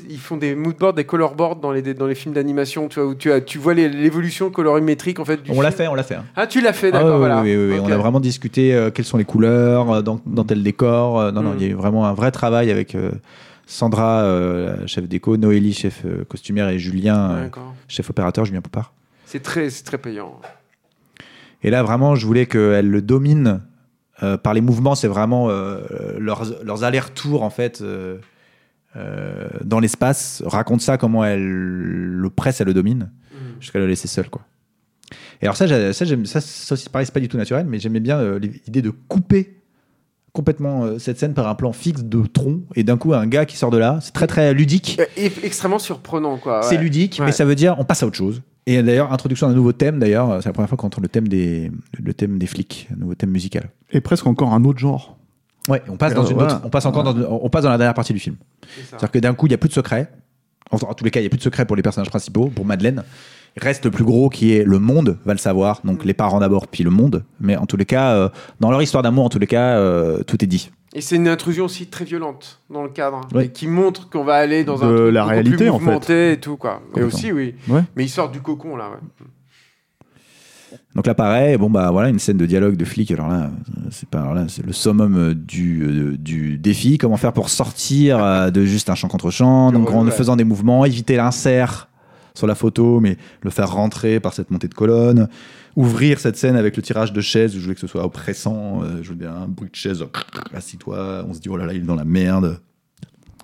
Ils 0.08 0.18
font 0.18 0.36
des 0.36 0.54
moodboards, 0.54 0.94
des 0.94 1.04
colorboards 1.04 1.56
dans 1.56 1.70
les, 1.72 1.82
dans 1.94 2.06
les 2.06 2.14
films 2.14 2.34
d'animation, 2.34 2.88
tu 2.88 2.98
vois, 3.00 3.08
où 3.08 3.14
tu, 3.14 3.30
as, 3.30 3.40
tu 3.40 3.58
vois 3.58 3.74
l'évolution 3.74 4.50
colorimétrique 4.50 5.20
en 5.20 5.24
fait. 5.24 5.42
Du 5.42 5.50
On 5.50 5.60
l'a 5.60 5.70
fait, 5.70 5.86
on 5.88 5.94
l'a 5.94 6.02
fait. 6.02 6.14
hein. 6.16 6.24
Ah, 6.36 6.46
tu 6.46 6.60
l'as 6.60 6.72
fait, 6.72 6.88
Ah 6.88 6.92
d'accord, 6.98 7.12
oui, 7.14 7.18
voilà. 7.18 7.42
oui, 7.42 7.54
oui, 7.56 7.72
oui. 7.74 7.80
On 7.82 7.90
a 7.90 7.96
vraiment 7.96 8.20
discuté 8.20 8.74
euh, 8.74 8.90
quelles 8.90 9.04
sont 9.04 9.18
les 9.18 9.24
couleurs 9.24 9.90
euh, 9.90 10.02
dans, 10.02 10.20
dans 10.26 10.44
tel 10.44 10.62
décor. 10.62 11.20
Euh, 11.20 11.30
non, 11.32 11.42
non, 11.42 11.50
Mm. 11.50 11.56
il 11.58 11.62
y 11.62 11.66
a 11.66 11.68
eu 11.70 11.74
vraiment 11.74 12.06
un 12.06 12.14
vrai 12.14 12.30
travail 12.30 12.70
avec 12.70 12.94
euh, 12.94 13.10
Sandra, 13.66 14.26
chef 14.86 15.08
déco, 15.08 15.36
Noélie, 15.36 15.72
chef 15.72 16.04
costumière, 16.28 16.68
et 16.68 16.78
Julien, 16.78 17.50
chef 17.88 18.10
opérateur, 18.10 18.44
Julien 18.44 18.60
Poupard. 18.60 18.92
C'est 19.26 19.42
très, 19.42 19.70
c'est 19.70 19.84
très 19.84 19.98
payant. 19.98 20.38
Et 21.62 21.70
là, 21.70 21.82
vraiment, 21.82 22.14
je 22.14 22.26
voulais 22.26 22.46
qu'elle 22.46 22.90
le 22.90 23.00
domine 23.02 23.62
euh, 24.22 24.36
par 24.36 24.54
les 24.54 24.60
mouvements. 24.60 24.94
C'est 24.94 25.08
vraiment 25.08 25.48
euh, 25.50 25.80
leurs, 26.18 26.44
leurs 26.64 26.84
allers-retours, 26.84 27.42
en 27.42 27.50
fait, 27.50 27.80
euh, 27.82 28.18
euh, 28.96 29.48
dans 29.64 29.80
l'espace. 29.80 30.42
Raconte 30.46 30.80
ça, 30.80 30.96
comment 30.98 31.24
elle 31.24 31.44
le 31.44 32.30
presse, 32.30 32.60
elle 32.60 32.68
le 32.68 32.74
domine, 32.74 33.10
jusqu'à 33.60 33.78
le 33.78 33.86
laisser 33.86 34.08
seul, 34.08 34.28
quoi. 34.30 34.42
Et 35.42 35.46
alors 35.46 35.56
ça, 35.56 35.66
ça, 35.68 35.92
ça, 36.06 36.40
ça 36.40 36.72
aussi, 36.74 36.88
pareil, 36.88 37.06
c'est 37.06 37.12
pas 37.12 37.20
du 37.20 37.28
tout 37.28 37.36
naturel, 37.36 37.66
mais 37.68 37.78
j'aimais 37.78 38.00
bien 38.00 38.38
l'idée 38.38 38.82
de 38.82 38.90
couper 38.90 39.60
complètement 40.32 40.98
cette 40.98 41.18
scène 41.18 41.34
par 41.34 41.46
un 41.48 41.54
plan 41.54 41.72
fixe 41.72 42.02
de 42.02 42.22
tronc 42.26 42.62
et 42.74 42.82
d'un 42.82 42.96
coup 42.96 43.12
un 43.14 43.26
gars 43.26 43.44
qui 43.44 43.56
sort 43.56 43.70
de 43.70 43.78
là. 43.78 43.98
C'est 44.00 44.12
très 44.12 44.26
très 44.26 44.54
ludique. 44.54 44.98
Et- 45.16 45.30
extrêmement 45.42 45.78
surprenant, 45.78 46.38
quoi. 46.38 46.62
C'est 46.62 46.76
ludique, 46.76 47.18
Ouais. 47.20 47.26
mais 47.26 47.32
ça 47.32 47.44
veut 47.44 47.54
dire 47.54 47.76
on 47.78 47.84
passe 47.84 48.02
à 48.02 48.06
autre 48.06 48.16
chose. 48.16 48.42
Et 48.66 48.82
d'ailleurs, 48.82 49.12
introduction 49.12 49.48
d'un 49.48 49.54
nouveau 49.54 49.72
thème, 49.72 49.98
d'ailleurs, 49.98 50.38
c'est 50.42 50.48
la 50.48 50.52
première 50.54 50.68
fois 50.70 50.78
qu'on 50.78 50.86
entend 50.86 51.02
le 51.02 51.08
thème 51.08 51.28
des, 51.28 51.70
le 52.02 52.14
thème 52.14 52.38
des 52.38 52.46
flics, 52.46 52.88
un 52.94 52.96
nouveau 52.98 53.14
thème 53.14 53.30
musical. 53.30 53.68
Et 53.92 54.00
presque 54.00 54.26
encore 54.26 54.52
un 54.54 54.64
autre 54.64 54.78
genre. 54.78 55.18
Ouais, 55.68 55.82
on 55.88 55.96
passe, 55.96 56.14
dans 56.14 56.24
Euh, 56.24 56.28
une 56.28 56.34
voilà. 56.34 56.54
autre- 56.56 56.62
on 56.64 56.70
passe 56.70 56.86
encore 56.86 57.04
dans, 57.04 57.14
on 57.42 57.48
passe 57.50 57.62
dans 57.64 57.70
la 57.70 57.78
dernière 57.78 57.94
partie 57.94 58.12
du 58.14 58.18
film. 58.18 58.36
C'est-à-dire 58.88 59.10
que 59.10 59.18
d'un 59.18 59.34
coup, 59.34 59.46
il 59.46 59.50
n'y 59.50 59.54
a 59.54 59.58
plus 59.58 59.68
de 59.68 59.74
secret. 59.74 60.10
En, 60.70 60.76
en 60.76 60.94
tous 60.94 61.04
les 61.04 61.10
cas, 61.10 61.20
il 61.20 61.24
n'y 61.24 61.26
a 61.26 61.30
plus 61.30 61.38
de 61.38 61.42
secret 61.42 61.66
pour 61.66 61.76
les 61.76 61.82
personnages 61.82 62.08
principaux. 62.10 62.46
Pour 62.48 62.64
Madeleine, 62.64 63.02
il 63.56 63.62
reste 63.62 63.84
le 63.84 63.90
plus 63.90 64.04
gros 64.04 64.28
qui 64.30 64.52
est 64.54 64.64
le 64.64 64.78
monde, 64.78 65.18
va 65.26 65.32
le 65.34 65.38
savoir. 65.38 65.80
Donc 65.84 66.04
les 66.04 66.14
parents 66.14 66.40
d'abord, 66.40 66.66
puis 66.68 66.84
le 66.84 66.90
monde. 66.90 67.22
Mais 67.40 67.56
en 67.56 67.66
tous 67.66 67.76
les 67.76 67.84
cas, 67.86 68.12
euh, 68.14 68.28
dans 68.60 68.70
leur 68.70 68.80
histoire 68.82 69.02
d'amour, 69.02 69.24
en 69.26 69.28
tous 69.28 69.38
les 69.38 69.46
cas, 69.46 69.76
euh, 69.76 70.22
tout 70.22 70.42
est 70.42 70.46
dit. 70.48 70.70
Et 70.96 71.00
c'est 71.00 71.16
une 71.16 71.26
intrusion 71.26 71.64
aussi 71.64 71.86
très 71.88 72.04
violente 72.04 72.60
dans 72.70 72.84
le 72.84 72.88
cadre, 72.88 73.16
hein, 73.16 73.40
et 73.40 73.48
qui 73.48 73.66
montre 73.66 74.08
qu'on 74.08 74.22
va 74.22 74.34
aller 74.34 74.62
dans 74.62 74.84
un 74.84 74.90
De 74.90 74.96
truc 74.96 75.14
la 75.14 75.24
réalité, 75.24 75.56
plus 75.56 75.68
en 75.68 75.78
fait. 75.78 75.84
mouvementé 75.84 76.32
et 76.32 76.40
tout, 76.40 76.56
quoi. 76.56 76.82
Et 76.96 77.02
aussi, 77.02 77.32
oui. 77.32 77.56
Ouais. 77.68 77.82
Mais 77.96 78.04
ils 78.04 78.08
sortent 78.08 78.32
du 78.32 78.40
cocon, 78.40 78.76
là, 78.76 78.90
ouais. 78.90 79.26
Donc 80.94 81.06
là, 81.06 81.14
pareil, 81.14 81.56
bon 81.56 81.70
bah 81.70 81.90
voilà, 81.90 82.08
une 82.08 82.20
scène 82.20 82.36
de 82.36 82.46
dialogue 82.46 82.76
de 82.76 82.84
flic. 82.84 83.10
Alors 83.10 83.28
là, 83.28 83.50
c'est 83.90 84.08
pas, 84.08 84.20
alors 84.20 84.34
là, 84.34 84.44
c'est 84.48 84.64
le 84.64 84.72
summum 84.72 85.16
euh, 85.16 85.34
du, 85.34 85.82
euh, 85.82 86.16
du 86.16 86.56
défi. 86.56 86.98
Comment 86.98 87.16
faire 87.16 87.32
pour 87.32 87.48
sortir 87.48 88.22
euh, 88.22 88.50
de 88.50 88.64
juste 88.64 88.90
un 88.90 88.94
champ 88.94 89.08
contre 89.08 89.30
champ, 89.30 89.72
donc 89.72 89.90
en 89.90 90.06
faisant 90.06 90.36
des 90.36 90.44
mouvements, 90.44 90.84
éviter 90.84 91.16
l'insert 91.16 91.88
sur 92.34 92.46
la 92.46 92.54
photo, 92.54 93.00
mais 93.00 93.16
le 93.42 93.50
faire 93.50 93.72
rentrer 93.72 94.20
par 94.20 94.32
cette 94.34 94.50
montée 94.50 94.68
de 94.68 94.74
colonne. 94.74 95.28
Ouvrir 95.76 96.20
cette 96.20 96.36
scène 96.36 96.56
avec 96.56 96.76
le 96.76 96.82
tirage 96.82 97.12
de 97.12 97.20
chaise, 97.20 97.54
où 97.54 97.58
je 97.58 97.64
voulais 97.64 97.74
que 97.74 97.80
ce 97.80 97.86
soit 97.86 98.04
oppressant. 98.04 98.82
euh, 98.82 99.02
je 99.02 99.08
veux 99.10 99.14
bien 99.14 99.34
un 99.34 99.48
bruit 99.48 99.70
de 99.70 99.74
chaise, 99.74 100.02
euh, 100.02 100.06
assis-toi. 100.54 101.24
On 101.28 101.34
se 101.34 101.40
dit 101.40 101.48
oh 101.48 101.56
là 101.56 101.66
là, 101.66 101.72
il 101.72 101.82
est 101.82 101.86
dans 101.86 101.96
la 101.96 102.04
merde. 102.04 102.60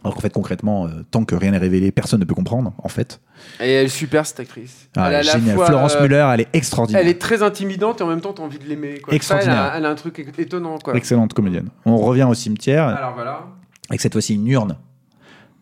Alors 0.03 0.15
qu'en 0.15 0.21
fait, 0.21 0.33
concrètement, 0.33 0.87
euh, 0.87 1.03
tant 1.11 1.25
que 1.25 1.35
rien 1.35 1.51
n'est 1.51 1.59
révélé, 1.59 1.93
personne 1.93 2.21
ne 2.21 2.25
peut 2.25 2.35
comprendre, 2.35 2.73
en 2.83 2.89
fait. 2.89 3.21
Et 3.61 3.71
elle 3.71 3.87
est 3.87 3.89
super, 3.89 4.25
cette 4.25 4.41
actrice. 4.41 4.89
Ah, 4.97 5.13
elle 5.13 5.27
est 5.27 5.55
fois, 5.55 5.67
Florence 5.67 5.95
euh, 5.97 6.03
Muller, 6.03 6.27
elle 6.33 6.41
est 6.41 6.49
extraordinaire. 6.55 7.03
Elle 7.03 7.09
est 7.09 7.21
très 7.21 7.43
intimidante 7.43 8.01
et 8.01 8.05
en 8.05 8.07
même 8.07 8.23
temps, 8.23 8.33
t'as 8.33 8.43
envie 8.43 8.59
de 8.59 8.65
l'aimer. 8.65 9.01
Ça, 9.07 9.15
Extraordinaire. 9.15 9.57
Elle 9.59 9.73
a, 9.73 9.77
elle 9.77 9.87
a 9.87 9.91
un 9.91 9.95
truc 9.95 10.27
étonnant, 10.39 10.79
quoi. 10.79 10.97
Excellente 10.97 11.35
comédienne. 11.35 11.69
On 11.85 11.99
revient 11.99 12.27
au 12.29 12.35
cimetière. 12.35 12.89
Alors 12.89 13.13
voilà. 13.13 13.47
avec 13.91 14.01
cette 14.01 14.13
fois-ci 14.13 14.35
une 14.35 14.47
urne 14.47 14.79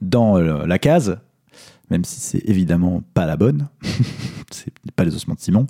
dans 0.00 0.38
euh, 0.38 0.66
la 0.66 0.78
case, 0.78 1.18
même 1.90 2.04
si 2.04 2.20
c'est 2.20 2.48
évidemment 2.48 3.02
pas 3.14 3.26
la 3.26 3.36
bonne. 3.36 3.66
c'est 4.52 4.72
pas 4.94 5.02
les 5.02 5.16
ossements 5.16 5.34
de 5.34 5.40
Simon. 5.40 5.66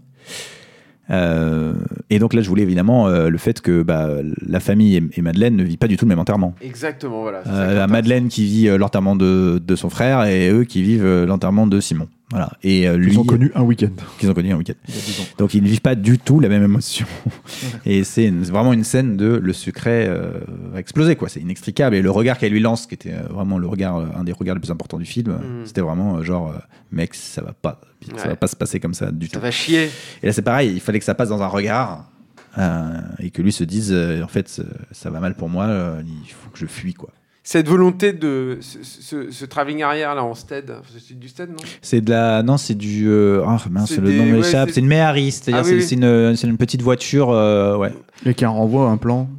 Euh, 1.10 1.74
et 2.10 2.18
donc 2.18 2.34
là, 2.34 2.42
je 2.42 2.48
voulais 2.48 2.62
évidemment 2.62 3.08
euh, 3.08 3.28
le 3.28 3.38
fait 3.38 3.60
que 3.60 3.82
bah, 3.82 4.08
la 4.46 4.60
famille 4.60 4.96
et, 4.96 5.02
et 5.16 5.22
Madeleine 5.22 5.56
ne 5.56 5.64
vivent 5.64 5.78
pas 5.78 5.88
du 5.88 5.96
tout 5.96 6.04
le 6.04 6.10
même 6.10 6.18
enterrement. 6.18 6.54
Exactement, 6.60 7.22
voilà. 7.22 7.42
Euh. 7.46 7.86
Madeleine 7.86 8.28
qui 8.28 8.44
vit 8.44 8.78
l'enterrement 8.78 9.16
de, 9.16 9.60
de 9.64 9.76
son 9.76 9.90
frère 9.90 10.24
et 10.24 10.50
eux 10.50 10.64
qui 10.64 10.82
vivent 10.82 11.24
l'enterrement 11.24 11.66
de 11.66 11.80
Simon. 11.80 12.08
Voilà. 12.30 12.50
Et 12.62 12.86
euh, 12.86 12.96
lui, 12.98 13.12
Ils 13.12 13.18
ont 13.18 13.24
connu 13.24 13.50
un 13.54 13.62
week-end. 13.62 13.88
qu'ils 14.18 14.28
ont 14.30 14.34
connu 14.34 14.52
un 14.52 14.56
week-end. 14.56 14.74
Il 14.86 14.94
y 14.94 14.98
a 14.98 15.00
10 15.00 15.20
ans. 15.20 15.24
Donc 15.38 15.54
ils 15.54 15.62
ne 15.62 15.68
vivent 15.68 15.80
pas 15.80 15.94
du 15.94 16.18
tout 16.18 16.40
la 16.40 16.48
même 16.50 16.62
émotion. 16.62 17.06
et 17.86 18.04
c'est 18.04 18.28
vraiment 18.30 18.72
une 18.74 18.84
scène 18.84 19.16
de 19.16 19.40
le 19.42 19.52
secret 19.54 20.06
euh, 20.08 20.32
va 20.72 20.78
exploser 20.80 21.16
quoi. 21.16 21.28
C'est 21.30 21.40
inextricable 21.40 21.96
et 21.96 22.02
le 22.02 22.10
regard 22.10 22.36
qu'elle 22.36 22.52
lui 22.52 22.60
lance, 22.60 22.86
qui 22.86 22.94
était 22.94 23.14
euh, 23.14 23.22
vraiment 23.32 23.56
le 23.58 23.66
regard, 23.66 23.96
euh, 23.96 24.06
un 24.14 24.24
des 24.24 24.32
regards 24.32 24.56
les 24.56 24.60
plus 24.60 24.70
importants 24.70 24.98
du 24.98 25.06
film, 25.06 25.28
Mhm. 25.32 25.64
c'était 25.66 25.80
vraiment 25.80 26.16
euh, 26.18 26.22
genre 26.22 26.50
euh, 26.50 26.58
mec 26.92 27.14
ça 27.14 27.40
va 27.42 27.52
pas, 27.54 27.80
ça 28.06 28.22
Ouais. 28.22 28.28
va 28.28 28.36
pas 28.36 28.46
se 28.46 28.56
passer 28.56 28.78
comme 28.78 28.94
ça 28.94 29.10
du 29.10 29.26
Ça 29.28 29.38
tout. 29.38 29.40
va 29.40 29.50
chier. 29.50 29.88
Et 30.22 30.26
là 30.26 30.32
c'est 30.34 30.42
pareil, 30.42 30.70
il 30.74 30.80
fallait 30.80 30.98
que 30.98 31.04
ça 31.06 31.14
passe 31.14 31.30
dans 31.30 31.40
un 31.42 31.46
regard 31.48 32.10
euh, 32.58 33.00
et 33.20 33.30
que 33.30 33.40
lui 33.40 33.52
se 33.52 33.64
dise 33.64 33.90
euh, 33.92 34.22
en 34.22 34.28
fait 34.28 34.48
ça, 34.50 34.64
ça 34.92 35.08
va 35.10 35.20
mal 35.20 35.34
pour 35.34 35.48
moi, 35.48 35.64
euh, 35.64 36.02
il 36.04 36.30
faut 36.30 36.50
que 36.50 36.58
je 36.58 36.66
fuis 36.66 36.92
quoi. 36.94 37.08
Cette 37.50 37.66
volonté 37.66 38.12
de 38.12 38.58
ce, 38.60 38.76
ce, 38.82 39.30
ce 39.30 39.44
travelling 39.46 39.82
arrière 39.82 40.14
là 40.14 40.22
en 40.22 40.34
stead, 40.34 40.70
c'est 40.98 41.18
du 41.18 41.28
stead 41.28 41.48
non? 41.48 41.56
C'est 41.80 42.02
de 42.02 42.10
la 42.10 42.42
non 42.42 42.58
c'est 42.58 42.74
du 42.74 43.08
euh, 43.08 43.42
ah 43.46 43.56
mince 43.70 43.88
C'est 43.94 44.02
le 44.02 44.08
des- 44.10 44.18
nom 44.18 44.24
ouais, 44.24 44.32
m'échappe, 44.32 44.68
c'est- 44.68 44.74
c'est 44.74 44.80
une 44.80 44.86
Méhari, 44.86 45.30
c'est-à-dire 45.32 45.62
Ah 45.64 45.66
oui, 45.66 45.70
c'est 45.70 45.76
oui. 45.76 45.82
c'est 45.82 45.94
une, 45.94 46.36
c'est 46.36 46.46
une 46.46 46.58
petite 46.58 46.82
voiture 46.82 47.30
euh, 47.30 47.74
ouais. 47.78 47.94
Et 48.26 48.34
qui 48.34 48.44
renvoie 48.44 48.90
un 48.90 48.98
plan. 48.98 49.30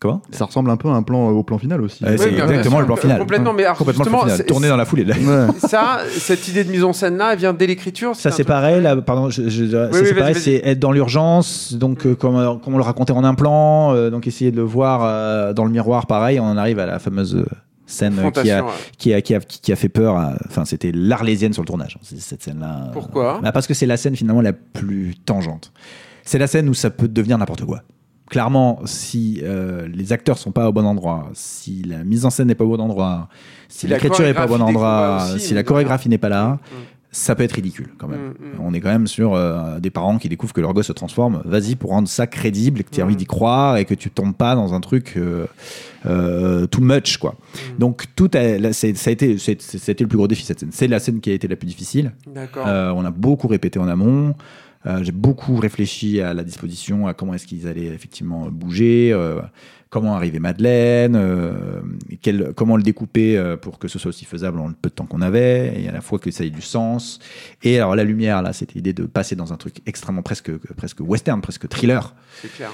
Comment 0.00 0.22
Ça 0.32 0.46
ressemble 0.46 0.70
un 0.70 0.76
peu 0.78 0.88
à 0.88 0.92
un 0.92 1.02
plan 1.02 1.28
euh, 1.28 1.32
au 1.32 1.42
plan 1.42 1.58
final 1.58 1.82
aussi. 1.82 2.02
Ouais, 2.04 2.16
c'est 2.16 2.32
exactement 2.32 2.80
le 2.80 2.86
plan 2.86 2.96
final. 2.96 3.18
Complètement, 3.18 3.52
mais 3.52 3.64
alors, 3.64 3.76
Complètement 3.76 4.04
le 4.04 4.10
plan 4.10 4.20
final. 4.22 4.46
Tourné 4.46 4.68
dans 4.68 4.76
la 4.78 4.86
foulée. 4.86 5.04
Ouais. 5.04 5.46
ça, 5.68 5.98
cette 6.10 6.48
idée 6.48 6.64
de 6.64 6.70
mise 6.70 6.82
en 6.84 6.92
scène 6.94 7.18
là, 7.18 7.34
elle 7.34 7.38
vient 7.38 7.52
dès 7.52 7.66
l'écriture. 7.66 8.16
Ça 8.16 8.30
c'est 8.30 8.44
pareil, 8.44 8.80
là, 8.82 8.96
pardon, 8.96 9.28
je, 9.30 9.48
je- 9.50 9.66
ça, 9.70 9.88
oui, 9.92 9.98
c'est 10.04 10.14
pareil, 10.14 10.34
c'est 10.34 10.62
être 10.64 10.78
dans 10.78 10.92
l'urgence, 10.92 11.74
donc 11.74 12.06
euh, 12.06 12.14
comme, 12.14 12.60
comme 12.60 12.74
on 12.74 12.78
le 12.78 12.82
racontait 12.82 13.12
en 13.12 13.24
un 13.24 13.34
plan, 13.34 13.94
euh, 13.94 14.08
donc 14.10 14.26
essayer 14.26 14.50
de 14.50 14.56
le 14.56 14.62
voir 14.62 15.02
euh, 15.04 15.52
dans 15.52 15.64
le 15.66 15.70
miroir, 15.70 16.06
pareil, 16.06 16.40
on 16.40 16.44
en 16.44 16.56
arrive 16.56 16.78
à 16.78 16.86
la 16.86 16.98
fameuse 16.98 17.44
Scène 17.86 18.14
qui 18.32 18.50
a, 18.52 18.62
ouais. 18.64 18.70
qui, 18.98 19.12
a, 19.12 19.20
qui, 19.20 19.34
a, 19.34 19.40
qui 19.40 19.72
a 19.72 19.76
fait 19.76 19.88
peur. 19.88 20.14
Enfin, 20.46 20.64
c'était 20.64 20.92
l'arlésienne 20.94 21.52
sur 21.52 21.62
le 21.62 21.66
tournage, 21.66 21.98
c'est- 22.02 22.20
cette 22.20 22.42
scène-là. 22.42 22.90
Pourquoi? 22.92 23.40
Bah, 23.42 23.50
Parce 23.52 23.66
que 23.66 23.74
c'est 23.74 23.84
la 23.86 23.96
scène 23.96 24.14
finalement 24.16 24.40
la 24.42 24.52
plus 24.52 25.14
tangente. 25.26 25.72
C'est 26.24 26.38
la 26.38 26.46
scène 26.46 26.68
où 26.68 26.74
ça 26.74 26.90
peut 26.90 27.08
devenir 27.08 27.36
n'importe 27.36 27.64
quoi. 27.64 27.82
Clairement, 28.30 28.78
si 28.84 29.40
euh, 29.42 29.88
les 29.92 30.12
acteurs 30.12 30.38
sont 30.38 30.52
pas 30.52 30.68
au 30.68 30.72
bon 30.72 30.86
endroit, 30.86 31.28
si 31.34 31.82
la 31.82 32.04
mise 32.04 32.24
en 32.24 32.30
scène 32.30 32.46
n'est 32.46 32.54
pas 32.54 32.64
au 32.64 32.76
bon 32.76 32.80
endroit, 32.80 33.28
si, 33.68 33.88
l'écriture 33.88 34.24
n'est 34.24 34.34
pas 34.34 34.44
au 34.44 34.48
bon 34.56 34.62
endroit, 34.62 35.26
aussi, 35.34 35.48
si 35.48 35.54
la 35.54 35.64
chorégraphie 35.64 36.08
n'est 36.08 36.16
pas 36.16 36.28
là, 36.28 36.60
Mm. 36.70 36.76
ça 37.10 37.34
peut 37.34 37.42
être 37.42 37.54
ridicule 37.54 37.88
quand 37.98 38.06
même. 38.06 38.28
Mm, 38.28 38.30
mm. 38.30 38.60
On 38.60 38.72
est 38.72 38.80
quand 38.80 38.88
même 38.88 39.08
sur 39.08 39.34
euh, 39.34 39.80
des 39.80 39.90
parents 39.90 40.18
qui 40.18 40.28
découvrent 40.28 40.52
que 40.52 40.60
leur 40.60 40.72
gosse 40.74 40.86
se 40.86 40.92
transforme. 40.92 41.42
Vas-y 41.44 41.74
pour 41.74 41.90
rendre 41.90 42.06
ça 42.06 42.28
crédible 42.28 42.80
et 42.80 42.84
que 42.84 42.90
tu 42.90 43.00
aies 43.00 43.02
envie 43.02 43.16
d'y 43.16 43.26
croire 43.26 43.78
et 43.78 43.84
que 43.84 43.94
tu 43.94 44.10
tombes 44.10 44.36
pas 44.36 44.54
dans 44.54 44.74
un 44.74 44.80
truc 44.80 45.16
euh, 45.16 46.66
too 46.68 46.80
much 46.80 47.16
quoi. 47.16 47.34
Donc 47.80 48.04
tout 48.14 48.30
a, 48.34 48.58
là, 48.58 48.72
ça 48.72 48.86
a 48.86 49.10
été 49.10 49.38
c'était 49.38 50.04
le 50.04 50.08
plus 50.08 50.18
gros 50.18 50.28
défi 50.28 50.44
cette 50.44 50.60
scène. 50.60 50.70
C'est 50.72 50.86
la 50.86 51.00
scène 51.00 51.20
qui 51.20 51.32
a 51.32 51.34
été 51.34 51.48
la 51.48 51.56
plus 51.56 51.66
difficile. 51.66 52.12
On 52.36 53.04
a 53.04 53.10
beaucoup 53.10 53.48
répété 53.48 53.80
en 53.80 53.88
amont. 53.88 54.36
Euh, 54.86 55.02
J'ai 55.04 55.12
beaucoup 55.12 55.56
réfléchi 55.56 56.20
à 56.20 56.32
la 56.34 56.42
disposition, 56.42 57.06
à 57.06 57.14
comment 57.14 57.34
est-ce 57.34 57.46
qu'ils 57.46 57.66
allaient 57.66 57.86
effectivement 57.86 58.48
bouger, 58.50 59.10
euh, 59.12 59.40
comment 59.90 60.14
arriver 60.14 60.38
Madeleine, 60.38 61.16
euh, 61.16 61.80
quel- 62.22 62.52
comment 62.56 62.76
le 62.78 62.82
découper 62.82 63.38
pour 63.60 63.78
que 63.78 63.88
ce 63.88 63.98
soit 63.98 64.08
aussi 64.08 64.24
faisable 64.24 64.58
en 64.58 64.68
le 64.68 64.74
peu 64.74 64.88
de 64.88 64.94
temps 64.94 65.04
qu'on 65.06 65.20
avait, 65.20 65.82
et 65.82 65.88
à 65.88 65.92
la 65.92 66.00
fois 66.00 66.18
que 66.18 66.30
ça 66.30 66.44
ait 66.44 66.50
du 66.50 66.62
sens. 66.62 67.18
Et 67.62 67.76
alors 67.78 67.94
la 67.94 68.04
lumière, 68.04 68.40
là, 68.40 68.52
c'était 68.54 68.74
l'idée 68.74 68.92
de 68.94 69.04
passer 69.04 69.36
dans 69.36 69.52
un 69.52 69.56
truc 69.56 69.76
extrêmement 69.86 70.22
presque, 70.22 70.50
presque 70.76 71.00
western, 71.00 71.40
presque 71.42 71.68
thriller. 71.68 72.14
C'est 72.40 72.52
clair. 72.52 72.70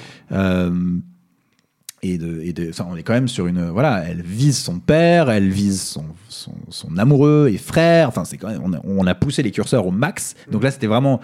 Et 2.02 2.18
de, 2.18 2.40
et 2.42 2.52
de, 2.52 2.70
ça, 2.72 2.86
on 2.88 2.94
est 2.94 3.02
quand 3.02 3.14
même 3.14 3.26
sur 3.26 3.46
une, 3.48 3.70
voilà, 3.70 4.04
elle 4.06 4.20
vise 4.22 4.58
son 4.58 4.78
père, 4.78 5.28
elle 5.30 5.48
vise 5.48 5.82
son, 5.82 6.04
son, 6.28 6.52
son 6.68 6.98
amoureux 6.98 7.48
et 7.52 7.56
frère. 7.56 8.08
Enfin, 8.08 8.24
c'est 8.24 8.36
quand 8.36 8.48
même, 8.48 8.60
on 8.62 8.74
a, 8.74 8.80
on 8.84 9.06
a 9.06 9.14
poussé 9.14 9.42
les 9.42 9.50
curseurs 9.50 9.86
au 9.86 9.90
max. 9.90 10.36
Donc 10.52 10.62
là, 10.62 10.70
c'était 10.70 10.86
vraiment, 10.86 11.20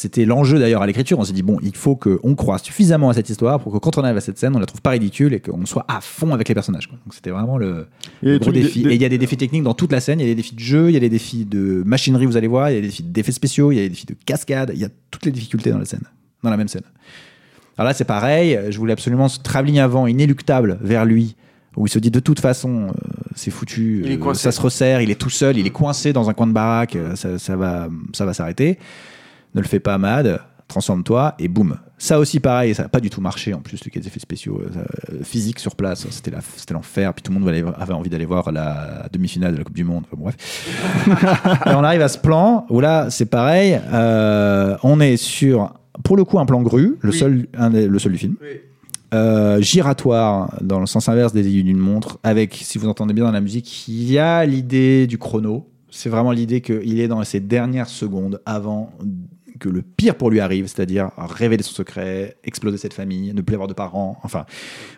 c'était 0.00 0.24
l'enjeu 0.24 0.58
d'ailleurs 0.58 0.82
à 0.82 0.86
l'écriture. 0.86 1.18
On 1.18 1.24
s'est 1.24 1.32
dit 1.32 1.42
bon, 1.42 1.58
il 1.62 1.74
faut 1.76 1.94
qu'on 1.96 2.34
croit 2.34 2.58
suffisamment 2.58 3.10
à 3.10 3.14
cette 3.14 3.28
histoire 3.28 3.60
pour 3.60 3.72
que 3.72 3.78
quand 3.78 3.98
on 3.98 4.02
arrive 4.02 4.16
à 4.16 4.20
cette 4.20 4.38
scène, 4.38 4.56
on 4.56 4.58
la 4.58 4.66
trouve 4.66 4.80
pas 4.82 4.90
ridicule 4.90 5.34
et 5.34 5.40
qu'on 5.40 5.66
soit 5.66 5.84
à 5.88 6.00
fond 6.00 6.32
avec 6.32 6.48
les 6.48 6.54
personnages. 6.54 6.86
quoi. 6.86 6.98
Donc 7.04 7.14
c'était 7.14 7.30
vraiment 7.30 7.58
le, 7.58 7.86
le 8.22 8.38
gros 8.38 8.50
défi. 8.52 8.82
des- 8.82 8.90
Et 8.90 8.94
il 8.94 9.02
y 9.02 9.04
a 9.04 9.08
des 9.08 9.18
défis 9.18 9.36
techniques 9.36 9.62
dans 9.62 9.74
toute 9.74 9.92
la 9.92 10.00
scène. 10.00 10.18
Il 10.20 10.22
y 10.22 10.26
a 10.26 10.30
des 10.32 10.34
défis 10.36 10.54
de 10.54 10.60
jeu, 10.60 10.88
il 10.88 10.94
y 10.94 10.96
a 10.96 11.00
des 11.00 11.08
défis 11.08 11.44
de 11.44 11.82
machinerie, 11.84 12.26
vous 12.26 12.36
allez 12.36 12.48
voir, 12.48 12.70
il 12.70 12.74
y 12.74 12.78
a 12.78 12.80
des 12.80 12.86
défis 12.88 13.02
d'effets 13.02 13.32
spéciaux, 13.32 13.72
il 13.72 13.76
y 13.76 13.78
a 13.78 13.82
des 13.82 13.90
défis 13.90 14.06
de 14.06 14.16
cascade. 14.24 14.72
Il 14.74 14.80
y 14.80 14.84
a 14.84 14.88
toutes 15.10 15.26
les 15.26 15.32
difficultés 15.32 15.70
dans 15.70 15.78
la 15.78 15.84
scène, 15.84 16.02
dans 16.42 16.50
la 16.50 16.56
même 16.56 16.68
scène. 16.68 16.82
Alors 17.78 17.88
là, 17.88 17.94
c'est 17.94 18.04
pareil. 18.04 18.58
Je 18.70 18.78
voulais 18.78 18.92
absolument 18.92 19.28
ce 19.28 19.38
travelling 19.40 19.78
avant 19.78 20.06
inéluctable 20.06 20.78
vers 20.82 21.04
lui, 21.04 21.36
où 21.76 21.86
il 21.86 21.90
se 21.90 21.98
dit 21.98 22.10
de 22.10 22.20
toute 22.20 22.40
façon, 22.40 22.88
euh, 22.88 22.92
c'est 23.34 23.50
foutu, 23.50 24.02
euh, 24.14 24.18
ça 24.34 24.50
se 24.52 24.60
resserre, 24.60 25.00
il 25.02 25.10
est 25.10 25.14
tout 25.14 25.30
seul, 25.30 25.56
il 25.56 25.66
est 25.66 25.70
coincé 25.70 26.12
dans 26.12 26.28
un 26.28 26.34
coin 26.34 26.46
de 26.46 26.52
baraque, 26.52 26.96
euh, 26.96 27.14
ça, 27.14 27.38
ça 27.38 27.56
va, 27.56 27.88
ça 28.12 28.24
va 28.26 28.34
s'arrêter. 28.34 28.78
Ne 29.54 29.60
le 29.60 29.66
fais 29.66 29.80
pas, 29.80 29.98
Mad. 29.98 30.40
Transforme-toi 30.68 31.34
et 31.40 31.48
boum. 31.48 31.76
Ça 31.98 32.20
aussi, 32.20 32.38
pareil, 32.38 32.76
ça 32.76 32.84
n'a 32.84 32.88
pas 32.88 33.00
du 33.00 33.10
tout 33.10 33.20
marché 33.20 33.52
en 33.52 33.58
plus, 33.60 33.80
les 33.92 34.06
effets 34.06 34.20
spéciaux 34.20 34.60
euh, 34.64 34.70
ça- 34.72 35.24
physiques 35.24 35.58
sur 35.58 35.74
place, 35.74 36.06
c'était 36.10 36.30
la- 36.30 36.40
c'était 36.56 36.74
l'enfer. 36.74 37.12
Puis 37.12 37.22
tout 37.24 37.32
le 37.32 37.38
monde 37.40 37.48
avait 37.48 37.64
avait 37.76 37.92
envie 37.92 38.08
d'aller 38.08 38.24
voir 38.24 38.52
la 38.52 39.08
demi-finale 39.12 39.52
de 39.54 39.58
la 39.58 39.64
Coupe 39.64 39.74
du 39.74 39.82
Monde. 39.82 40.04
Enfin, 40.12 40.22
bref. 40.22 40.36
et 41.66 41.74
on 41.74 41.82
arrive 41.82 42.02
à 42.02 42.08
ce 42.08 42.18
plan 42.18 42.66
où 42.70 42.80
là, 42.80 43.10
c'est 43.10 43.26
pareil. 43.26 43.80
euh, 43.92 44.76
on 44.84 45.00
est 45.00 45.16
sur, 45.16 45.74
pour 46.04 46.16
le 46.16 46.22
coup, 46.24 46.38
un 46.38 46.46
plan 46.46 46.62
grue, 46.62 46.96
le, 47.00 47.10
Oui. 47.10 47.18
seul, 47.18 47.46
un 47.58 47.68
le 47.70 47.98
seul 47.98 48.12
du 48.12 48.18
film. 48.18 48.36
Oui. 48.40 48.48
Euh, 49.12 49.60
giratoire 49.60 50.56
dans 50.62 50.78
le 50.78 50.86
sens 50.86 51.08
inverse 51.08 51.32
des 51.32 51.40
aiguilles 51.44 51.64
d'une 51.64 51.78
montre, 51.78 52.18
avec, 52.22 52.54
si 52.54 52.78
vous 52.78 52.86
entendez 52.86 53.12
bien 53.12 53.24
dans 53.24 53.32
la 53.32 53.40
musique, 53.40 53.88
il 53.88 54.08
y 54.08 54.18
a 54.20 54.46
l'idée 54.46 55.08
du 55.08 55.18
chrono. 55.18 55.66
C'est 55.90 56.08
vraiment 56.08 56.30
l'idée 56.30 56.60
qu'il 56.60 57.00
est 57.00 57.08
dans 57.08 57.24
ces 57.24 57.40
dernières 57.40 57.88
secondes 57.88 58.40
avant 58.46 58.92
que 59.60 59.68
le 59.68 59.82
pire 59.82 60.16
pour 60.16 60.30
lui 60.30 60.40
arrive, 60.40 60.66
c'est-à-dire 60.66 61.10
révéler 61.16 61.62
son 61.62 61.72
secret, 61.74 62.36
exploser 62.42 62.76
cette 62.78 62.94
famille, 62.94 63.32
ne 63.32 63.40
plus 63.42 63.54
avoir 63.54 63.68
de 63.68 63.74
parents. 63.74 64.18
Enfin, 64.24 64.44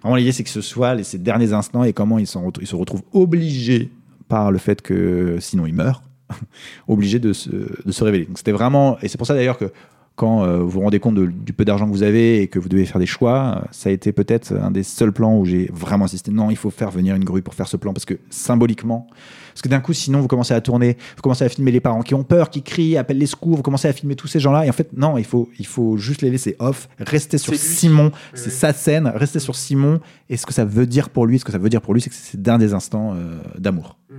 vraiment 0.02 0.16
l'idée 0.16 0.32
c'est 0.32 0.44
que 0.44 0.50
ce 0.50 0.62
soit 0.62 0.94
les- 0.94 1.04
ces 1.04 1.18
derniers 1.18 1.52
instants 1.52 1.84
et 1.84 1.92
comment 1.92 2.18
il, 2.18 2.26
s'en 2.26 2.42
retrou- 2.48 2.62
il 2.62 2.66
se 2.66 2.76
retrouve 2.76 3.02
obligé 3.12 3.90
par 4.28 4.50
le 4.50 4.56
fait 4.58 4.80
que 4.80 5.36
sinon 5.40 5.66
il 5.66 5.74
meurt, 5.74 6.02
obligé 6.88 7.18
de 7.18 7.32
se, 7.34 7.50
de 7.50 7.92
se 7.92 8.04
révéler. 8.04 8.24
Donc 8.24 8.38
c'était 8.38 8.52
vraiment, 8.52 8.96
et 9.02 9.08
c'est 9.08 9.18
pour 9.18 9.26
ça 9.26 9.34
d'ailleurs 9.34 9.58
que 9.58 9.70
quand 10.14 10.44
euh, 10.44 10.58
vous 10.58 10.68
vous 10.70 10.80
rendez 10.80 11.00
compte 11.00 11.14
de- 11.14 11.26
du 11.26 11.52
peu 11.52 11.64
d'argent 11.64 11.86
que 11.86 11.92
vous 11.92 12.02
avez 12.02 12.42
et 12.42 12.48
que 12.48 12.58
vous 12.58 12.68
devez 12.68 12.84
faire 12.84 12.98
des 12.98 13.06
choix, 13.06 13.62
euh, 13.62 13.68
ça 13.70 13.88
a 13.88 13.92
été 13.92 14.12
peut-être 14.12 14.52
un 14.54 14.70
des 14.70 14.82
seuls 14.82 15.12
plans 15.12 15.38
où 15.38 15.44
j'ai 15.44 15.70
vraiment 15.72 16.04
insisté. 16.04 16.30
Non, 16.30 16.50
il 16.50 16.56
faut 16.56 16.70
faire 16.70 16.90
venir 16.90 17.14
une 17.16 17.24
grue 17.24 17.42
pour 17.42 17.54
faire 17.54 17.66
ce 17.68 17.76
plan 17.76 17.92
parce 17.92 18.04
que 18.04 18.14
symboliquement, 18.30 19.06
parce 19.52 19.62
que 19.62 19.68
d'un 19.68 19.80
coup, 19.80 19.92
sinon, 19.92 20.20
vous 20.20 20.28
commencez 20.28 20.54
à 20.54 20.60
tourner, 20.60 20.96
vous 21.16 21.22
commencez 21.22 21.44
à 21.44 21.48
filmer 21.48 21.70
les 21.70 21.80
parents 21.80 22.02
qui 22.02 22.14
ont 22.14 22.24
peur, 22.24 22.50
qui 22.50 22.62
crient, 22.62 22.96
appellent 22.96 23.18
les 23.18 23.26
secours, 23.26 23.56
vous 23.56 23.62
commencez 23.62 23.88
à 23.88 23.92
filmer 23.92 24.14
tous 24.16 24.26
ces 24.26 24.40
gens-là. 24.40 24.64
Et 24.66 24.68
en 24.70 24.72
fait, 24.72 24.90
non, 24.96 25.18
il 25.18 25.24
faut, 25.24 25.48
il 25.58 25.66
faut 25.66 25.96
juste 25.96 26.22
les 26.22 26.30
laisser 26.30 26.56
off, 26.58 26.88
rester 26.98 27.38
sur. 27.38 27.52
Simon, 27.54 28.12
c'est 28.34 28.50
sa 28.50 28.72
scène, 28.72 29.10
rester 29.14 29.38
sur 29.40 29.54
Simon 29.56 30.00
et 30.30 30.36
ce 30.36 30.46
que 30.46 30.52
ça 30.52 30.64
veut 30.64 30.86
dire 30.86 31.10
pour 31.10 31.26
lui. 31.26 31.38
Ce 31.38 31.44
que 31.44 31.52
ça 31.52 31.58
veut 31.58 31.68
dire 31.68 31.80
pour 31.82 31.94
lui, 31.94 32.00
c'est 32.00 32.10
que 32.10 32.16
c'est 32.16 32.40
d'un 32.40 32.58
des 32.58 32.74
instants 32.74 33.14
euh, 33.14 33.38
d'amour. 33.58 33.98
Mm. 34.10 34.14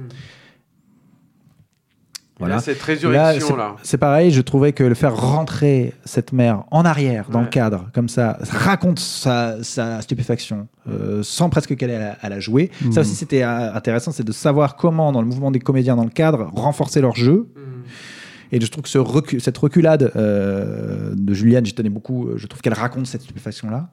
Voilà. 2.39 2.55
Là, 2.55 2.61
cette 2.61 2.79
Là, 2.79 2.85
résurrection 2.85 3.47
c'est- 3.47 3.55
là. 3.57 3.75
c'est 3.83 3.97
pareil, 3.97 4.31
je 4.31 4.41
trouvais 4.41 4.73
que 4.73 4.83
le 4.83 4.95
faire 4.95 5.15
rentrer 5.15 5.93
cette 6.03 6.33
mère 6.33 6.63
en 6.71 6.83
arrière 6.83 7.29
dans 7.29 7.39
Ouais. 7.39 7.45
le 7.45 7.49
cadre, 7.51 7.89
comme 7.93 8.09
ça, 8.09 8.39
raconte 8.49 8.97
sa, 8.99 9.63
sa 9.63 10.01
stupéfaction, 10.01 10.67
euh, 10.89 11.21
sans 11.21 11.49
presque 11.49 11.75
qu'elle 11.75 11.91
ait 11.91 11.95
à, 12.03 12.17
à 12.21 12.29
la 12.29 12.39
jouer. 12.39 12.71
Ça 12.91 13.01
aussi, 13.01 13.13
c'était 13.15 13.43
euh, 13.43 13.73
intéressant, 13.73 14.11
c'est 14.11 14.23
de 14.25 14.31
savoir 14.31 14.75
comment, 14.75 15.11
dans 15.11 15.21
le 15.21 15.27
mouvement 15.27 15.51
des 15.51 15.59
comédiens 15.59 15.95
dans 15.95 16.03
le 16.05 16.09
cadre, 16.09 16.49
renforcer 16.55 17.01
leur 17.01 17.15
jeu. 17.15 17.47
Mm. 17.55 17.59
Et 18.55 18.61
je 18.61 18.67
trouve 18.67 18.83
que 18.83 18.89
ce 18.89 18.97
recu- 18.99 19.39
cette 19.39 19.57
reculade 19.57 20.11
euh, 20.15 21.11
de 21.15 21.33
Juliane, 21.33 21.65
j'y 21.65 21.73
tenais 21.73 21.89
beaucoup, 21.89 22.29
je 22.35 22.45
trouve 22.47 22.61
qu'elle 22.61 22.73
raconte 22.73 23.05
cette 23.07 23.21
stupéfaction-là. 23.21 23.89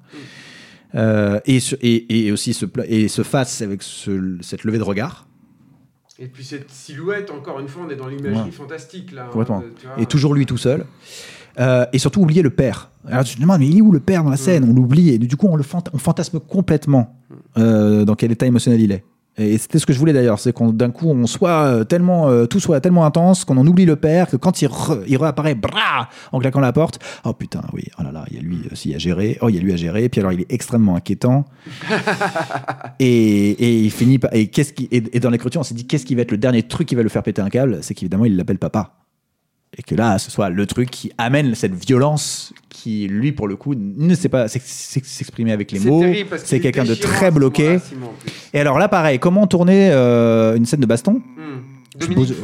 Euh, 0.96 1.38
et, 1.46 1.60
ce- 1.60 1.76
et, 1.82 2.26
et 2.26 2.32
aussi 2.32 2.52
ce, 2.52 2.66
pla- 2.66 2.84
et 2.88 3.08
ce 3.08 3.22
face 3.22 3.62
avec 3.62 3.82
ce- 3.82 4.38
cette 4.40 4.64
levée 4.64 4.78
de 4.78 4.82
regard. 4.82 5.26
Et 6.22 6.26
puis 6.26 6.44
cette 6.44 6.70
silhouette, 6.70 7.30
encore 7.30 7.58
une 7.60 7.68
fois, 7.68 7.84
on 7.86 7.90
est 7.90 7.96
dans 7.96 8.06
l'imagerie 8.06 8.44
Ouais. 8.44 8.50
fantastique 8.50 9.10
là. 9.12 9.28
Tu 9.32 9.38
vois. 9.42 9.62
Et 9.96 10.04
toujours 10.06 10.34
lui 10.34 10.44
tout 10.46 10.58
seul. 10.58 10.84
Euh, 11.58 11.84
et 11.92 11.98
surtout 11.98 12.20
oublier 12.20 12.42
le 12.42 12.50
père. 12.50 12.90
Alors 13.06 13.24
tu 13.24 13.34
te 13.36 13.40
demandes, 13.40 13.60
mais 13.60 13.66
il 13.68 13.78
est 13.78 13.80
où 13.80 13.90
le 13.90 14.00
père 14.00 14.22
dans 14.22 14.30
la 14.30 14.36
scène? 14.36 14.64
On 14.68 14.74
l'oublie 14.74 15.08
et 15.10 15.18
du 15.18 15.36
coup 15.36 15.48
on 15.48 15.56
le 15.56 15.64
on 15.92 15.98
fantasme 15.98 16.38
complètement 16.38 17.18
euh, 17.58 18.04
dans 18.04 18.14
quel 18.14 18.30
état 18.32 18.46
émotionnel 18.46 18.80
il 18.80 18.92
est. 18.92 19.04
Et 19.38 19.56
c'était 19.56 19.78
ce 19.78 19.86
que 19.86 19.92
je 19.92 19.98
voulais 19.98 20.12
d'ailleurs, 20.12 20.38
c'est 20.38 20.52
qu'on 20.52 20.70
d'un 20.70 20.90
coup 20.90 21.08
on 21.08 21.26
soit 21.26 21.64
euh, 21.64 21.84
tellement, 21.84 22.28
euh, 22.28 22.46
tout 22.46 22.60
soit 22.60 22.80
tellement 22.80 23.06
intense 23.06 23.44
qu'on 23.44 23.56
en 23.56 23.66
oublie 23.66 23.86
le 23.86 23.96
père, 23.96 24.28
que 24.28 24.36
quand 24.36 24.60
il, 24.60 24.68
re- 24.68 25.02
il 25.06 25.16
réapparaît, 25.16 25.54
bra, 25.54 26.08
en 26.32 26.40
claquant 26.40 26.60
la 26.60 26.72
porte, 26.72 26.98
oh 27.24 27.32
putain, 27.32 27.62
oui, 27.72 27.84
oh 27.98 28.02
là 28.02 28.12
là, 28.12 28.24
il 28.30 28.36
y 28.36 28.38
a 28.38 28.42
lui 28.42 28.58
aussi 28.70 28.94
à 28.94 28.98
gérer, 28.98 29.38
oh 29.40 29.48
il 29.48 29.54
y 29.54 29.58
a 29.58 29.62
lui 29.62 29.72
à 29.72 29.76
gérer, 29.76 30.08
puis 30.08 30.20
alors 30.20 30.32
il 30.32 30.40
est 30.42 30.52
extrêmement 30.52 30.96
inquiétant. 30.96 31.46
et, 32.98 33.50
et 33.50 33.80
il 33.80 33.90
finit 33.90 34.18
par, 34.18 34.34
et 34.34 34.48
qu'est-ce 34.48 34.72
qui, 34.72 34.88
et, 34.90 35.02
et 35.16 35.20
dans 35.20 35.30
l'écriture 35.30 35.60
on 35.60 35.64
s'est 35.64 35.74
dit 35.74 35.86
qu'est-ce 35.86 36.04
qui 36.04 36.14
va 36.14 36.22
être 36.22 36.32
le 36.32 36.38
dernier 36.38 36.62
truc 36.64 36.88
qui 36.88 36.94
va 36.94 37.02
le 37.02 37.08
faire 37.08 37.22
péter 37.22 37.40
un 37.40 37.48
câble, 37.50 37.78
c'est 37.82 37.94
qu'évidemment 37.94 38.24
il 38.24 38.36
l'appelle 38.36 38.58
papa 38.58 38.94
et 39.78 39.82
que 39.82 39.94
là, 39.94 40.18
ce 40.18 40.30
soit 40.30 40.48
le 40.50 40.66
truc 40.66 40.90
qui 40.90 41.12
amène 41.16 41.54
cette 41.54 41.74
violence 41.74 42.52
qui, 42.68 43.06
lui, 43.06 43.30
pour 43.32 43.46
le 43.46 43.56
coup, 43.56 43.74
ne 43.76 44.14
sait 44.14 44.28
pas 44.28 44.48
s'ex- 44.48 44.64
s'ex- 44.66 45.08
s'exprimer 45.08 45.52
avec 45.52 45.70
les 45.72 45.78
mots. 45.90 46.00
C'est 46.44 46.60
quelqu'un 46.60 46.84
de 46.84 46.94
très 46.94 47.30
bloqué. 47.30 47.78
Et 48.52 48.60
alors 48.60 48.78
là, 48.78 48.88
pareil, 48.88 49.18
comment 49.18 49.46
tourner 49.46 49.90
euh, 49.92 50.56
une 50.56 50.66
scène 50.66 50.80
de 50.80 50.86
baston? 50.86 51.12
Mm. 51.36 51.60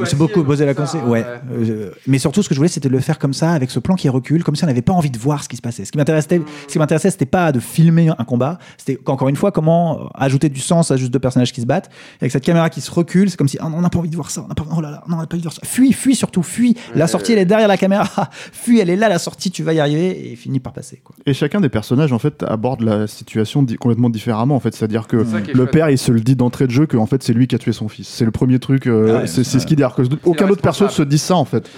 C'est 0.05 0.17
beaucoup 0.17 0.43
posé 0.45 0.65
la 0.67 0.75
conseil. 0.75 1.01
Ouais. 1.03 1.25
Euh, 1.53 1.91
mais 2.07 2.19
surtout, 2.19 2.43
ce 2.43 2.49
que 2.49 2.55
je 2.55 2.61
voulais, 2.61 2.69
c'était 2.69 2.89
de 2.89 2.95
le 2.95 3.01
faire 3.01 3.19
comme 3.19 3.33
ça, 3.33 3.53
avec 3.53 3.71
ce 3.71 3.79
plan 3.79 3.95
qui 3.95 4.09
recule, 4.09 4.45
comme 4.45 4.55
si 4.57 4.65
on 4.65 4.67
n'avait 4.67 4.83
pas 4.83 4.93
envie 4.93 5.11
de 5.11 5.19
voir 5.19 5.43
ce 5.43 5.49
qui 5.49 5.57
se 5.57 5.63
passait. 5.63 5.85
Ce 5.85 5.93
qui 5.93 5.99
m'intéressait, 5.99 6.41
ce 6.69 6.73
qui 6.73 6.79
m'intéressait, 6.79 7.11
c'était 7.11 7.27
pas 7.27 7.53
de 7.53 7.61
filmer 7.61 8.11
un 8.19 8.25
combat. 8.25 8.59
C'était 8.77 8.99
encore 9.07 9.29
une 9.29 9.37
fois 9.37 9.53
comment 9.53 10.11
ajouter 10.15 10.49
du 10.49 10.61
sens 10.61 10.91
à 10.91 10.97
juste 10.97 11.13
deux 11.13 11.19
personnages 11.19 11.53
qui 11.53 11.61
se 11.61 11.67
battent. 11.67 11.91
Avec 12.21 12.33
cette 12.33 12.45
caméra 12.45 12.71
qui 12.71 12.81
se 12.81 12.91
recule, 12.91 13.31
c'est 13.31 13.37
comme 13.37 13.49
si 13.49 13.59
ah, 13.61 13.67
on 13.75 13.81
n'a 13.81 13.91
pas 13.91 13.99
envie 13.99 14.11
de 14.11 14.17
voir 14.17 14.31
ça. 14.31 14.43
On 14.45 14.49
n'a 14.49 14.55
pas, 14.55 14.65
oh 14.77 14.81
là 14.81 14.91
là, 14.91 15.03
non, 15.09 15.17
on 15.17 15.21
n'a 15.21 15.27
pas 15.27 15.35
envie 15.37 15.43
de 15.43 15.49
voir 15.49 15.55
ça. 15.55 15.63
Fuis, 15.65 15.93
fuis 15.93 16.15
surtout, 16.15 16.43
fuis. 16.43 16.77
La 16.95 17.05
Ouais, 17.07 17.11
sortie, 17.11 17.33
ouais. 17.33 17.37
elle 17.39 17.43
est 17.43 17.47
derrière 17.47 17.69
la 17.69 17.77
caméra. 17.77 18.09
fuis, 18.53 18.81
elle 18.81 18.91
est 18.91 18.97
là, 18.97 19.09
la 19.09 19.19
sortie, 19.19 19.51
tu 19.51 19.63
vas 19.63 19.73
y 19.73 19.81
arriver 19.81 20.11
et 20.11 20.31
il 20.33 20.37
finit 20.37 20.61
par 20.61 20.73
passer. 20.73 21.01
Quoi. 21.03 21.15
Et 21.27 21.33
chacun 21.35 21.61
des 21.61 21.69
personnages 21.69 22.13
en 22.13 22.19
fait 22.19 22.43
aborde 22.43 22.83
la 22.83 23.07
situation 23.07 23.63
di- 23.63 23.77
complètement 23.77 24.11
différemment 24.11 24.57
en 24.57 24.61
fait, 24.61 24.75
c'est-à-dire 24.75 25.07
que 25.07 25.25
le 25.55 25.67
père 25.67 25.91
il 25.91 25.99
se 25.99 26.13
le 26.13 26.21
dit 26.21 26.37
d'entrée 26.37 26.67
de 26.67 26.73
jeu 26.73 26.87
que 26.87 26.97
en 26.97 27.07
fait 27.07 27.23
c'est 27.23 27.33
lui 27.33 27.47
qui 27.47 27.55
a 27.55 27.59
tué 27.59 27.73
son 27.73 27.89
fils. 27.89 28.09
C'est 28.09 28.25
le 28.25 28.31
premier 28.31 28.59
truc, 28.59 28.87
euh, 28.87 29.15
Ah 29.17 29.21
ouais, 29.23 29.27
c'est 29.27 29.45
c'est 29.49 29.61
ce 29.61 29.67
qu'il 29.67 29.77
dit. 29.77 29.83
Alors 29.83 29.95
que 29.95 30.03
aucun 30.25 30.49
autre 30.49 30.63
perso 30.63 30.89
se 30.89 31.03
dit 31.03 31.19
ça 31.19 31.37
en 31.37 31.45
fait. 31.45 31.69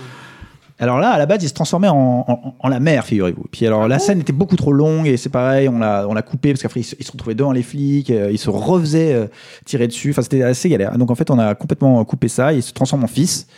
Alors 0.80 1.00
là, 1.00 1.10
à 1.10 1.18
la 1.18 1.26
base, 1.26 1.42
il 1.42 1.48
se 1.48 1.54
transformait 1.54 1.88
en, 1.88 2.24
en- 2.28 2.54
en 2.56 2.68
la 2.68 2.78
mère, 2.78 3.04
figurez-vous. 3.04 3.46
Puis 3.50 3.66
alors, 3.66 3.88
la 3.88 3.98
scène 3.98 4.20
était 4.20 4.32
beaucoup 4.32 4.54
trop 4.54 4.72
longue 4.72 5.08
et 5.08 5.16
c'est 5.16 5.28
pareil, 5.28 5.68
on 5.68 5.80
l'a, 5.80 6.06
on 6.08 6.14
l'a 6.14 6.22
coupé 6.22 6.52
parce 6.52 6.62
qu'après, 6.62 6.78
il 6.80 6.84
se, 6.84 6.94
il 7.00 7.04
se 7.04 7.10
retrouvait 7.10 7.34
devant 7.34 7.50
les 7.50 7.64
flics, 7.64 8.10
euh, 8.10 8.30
il 8.30 8.38
se 8.38 8.48
refaisait 8.48 9.12
euh, 9.12 9.26
tirer 9.64 9.88
dessus. 9.88 10.10
Enfin, 10.10 10.22
c'était 10.22 10.44
assez 10.44 10.68
galère. 10.68 10.96
Donc 10.96 11.10
en 11.10 11.16
fait, 11.16 11.30
on 11.32 11.38
a 11.40 11.56
complètement 11.56 12.04
coupé 12.04 12.28
ça. 12.28 12.52
Il 12.52 12.62
se 12.62 12.72
transforme 12.72 13.02
en 13.02 13.08
fils. 13.08 13.48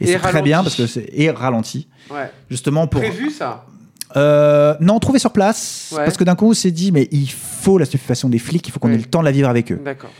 Et, 0.00 0.04
Et 0.04 0.06
c'est 0.12 0.18
très 0.20 0.40
bien 0.40 0.62
parce 0.62 0.76
que 0.76 0.86
c'est 0.86 1.08
et 1.12 1.30
ralenti. 1.32 1.88
Ouais. 2.12 2.30
Justement 2.48 2.86
pour. 2.86 3.00
Prévu 3.00 3.30
ça 3.30 3.64
Euh, 4.16 4.76
non, 4.80 5.00
trouvé 5.00 5.18
sur 5.18 5.32
place. 5.32 5.92
Ouais. 5.96 6.04
Parce 6.04 6.16
que 6.16 6.22
d'un 6.22 6.36
coup, 6.36 6.48
on 6.48 6.54
s'est 6.54 6.70
dit, 6.70 6.92
mais 6.92 7.08
il 7.10 7.28
faut 7.28 7.78
la 7.78 7.86
stupéfaction 7.86 8.28
des 8.28 8.38
flics, 8.38 8.68
il 8.68 8.70
faut 8.70 8.78
qu'on 8.78 8.86
Ouais. 8.86 8.94
ait 8.94 8.98
le 8.98 9.04
temps 9.04 9.18
de 9.18 9.24
la 9.24 9.32
vivre 9.32 9.48
avec 9.48 9.72
eux. 9.72 9.80
D'accord. 9.84 10.10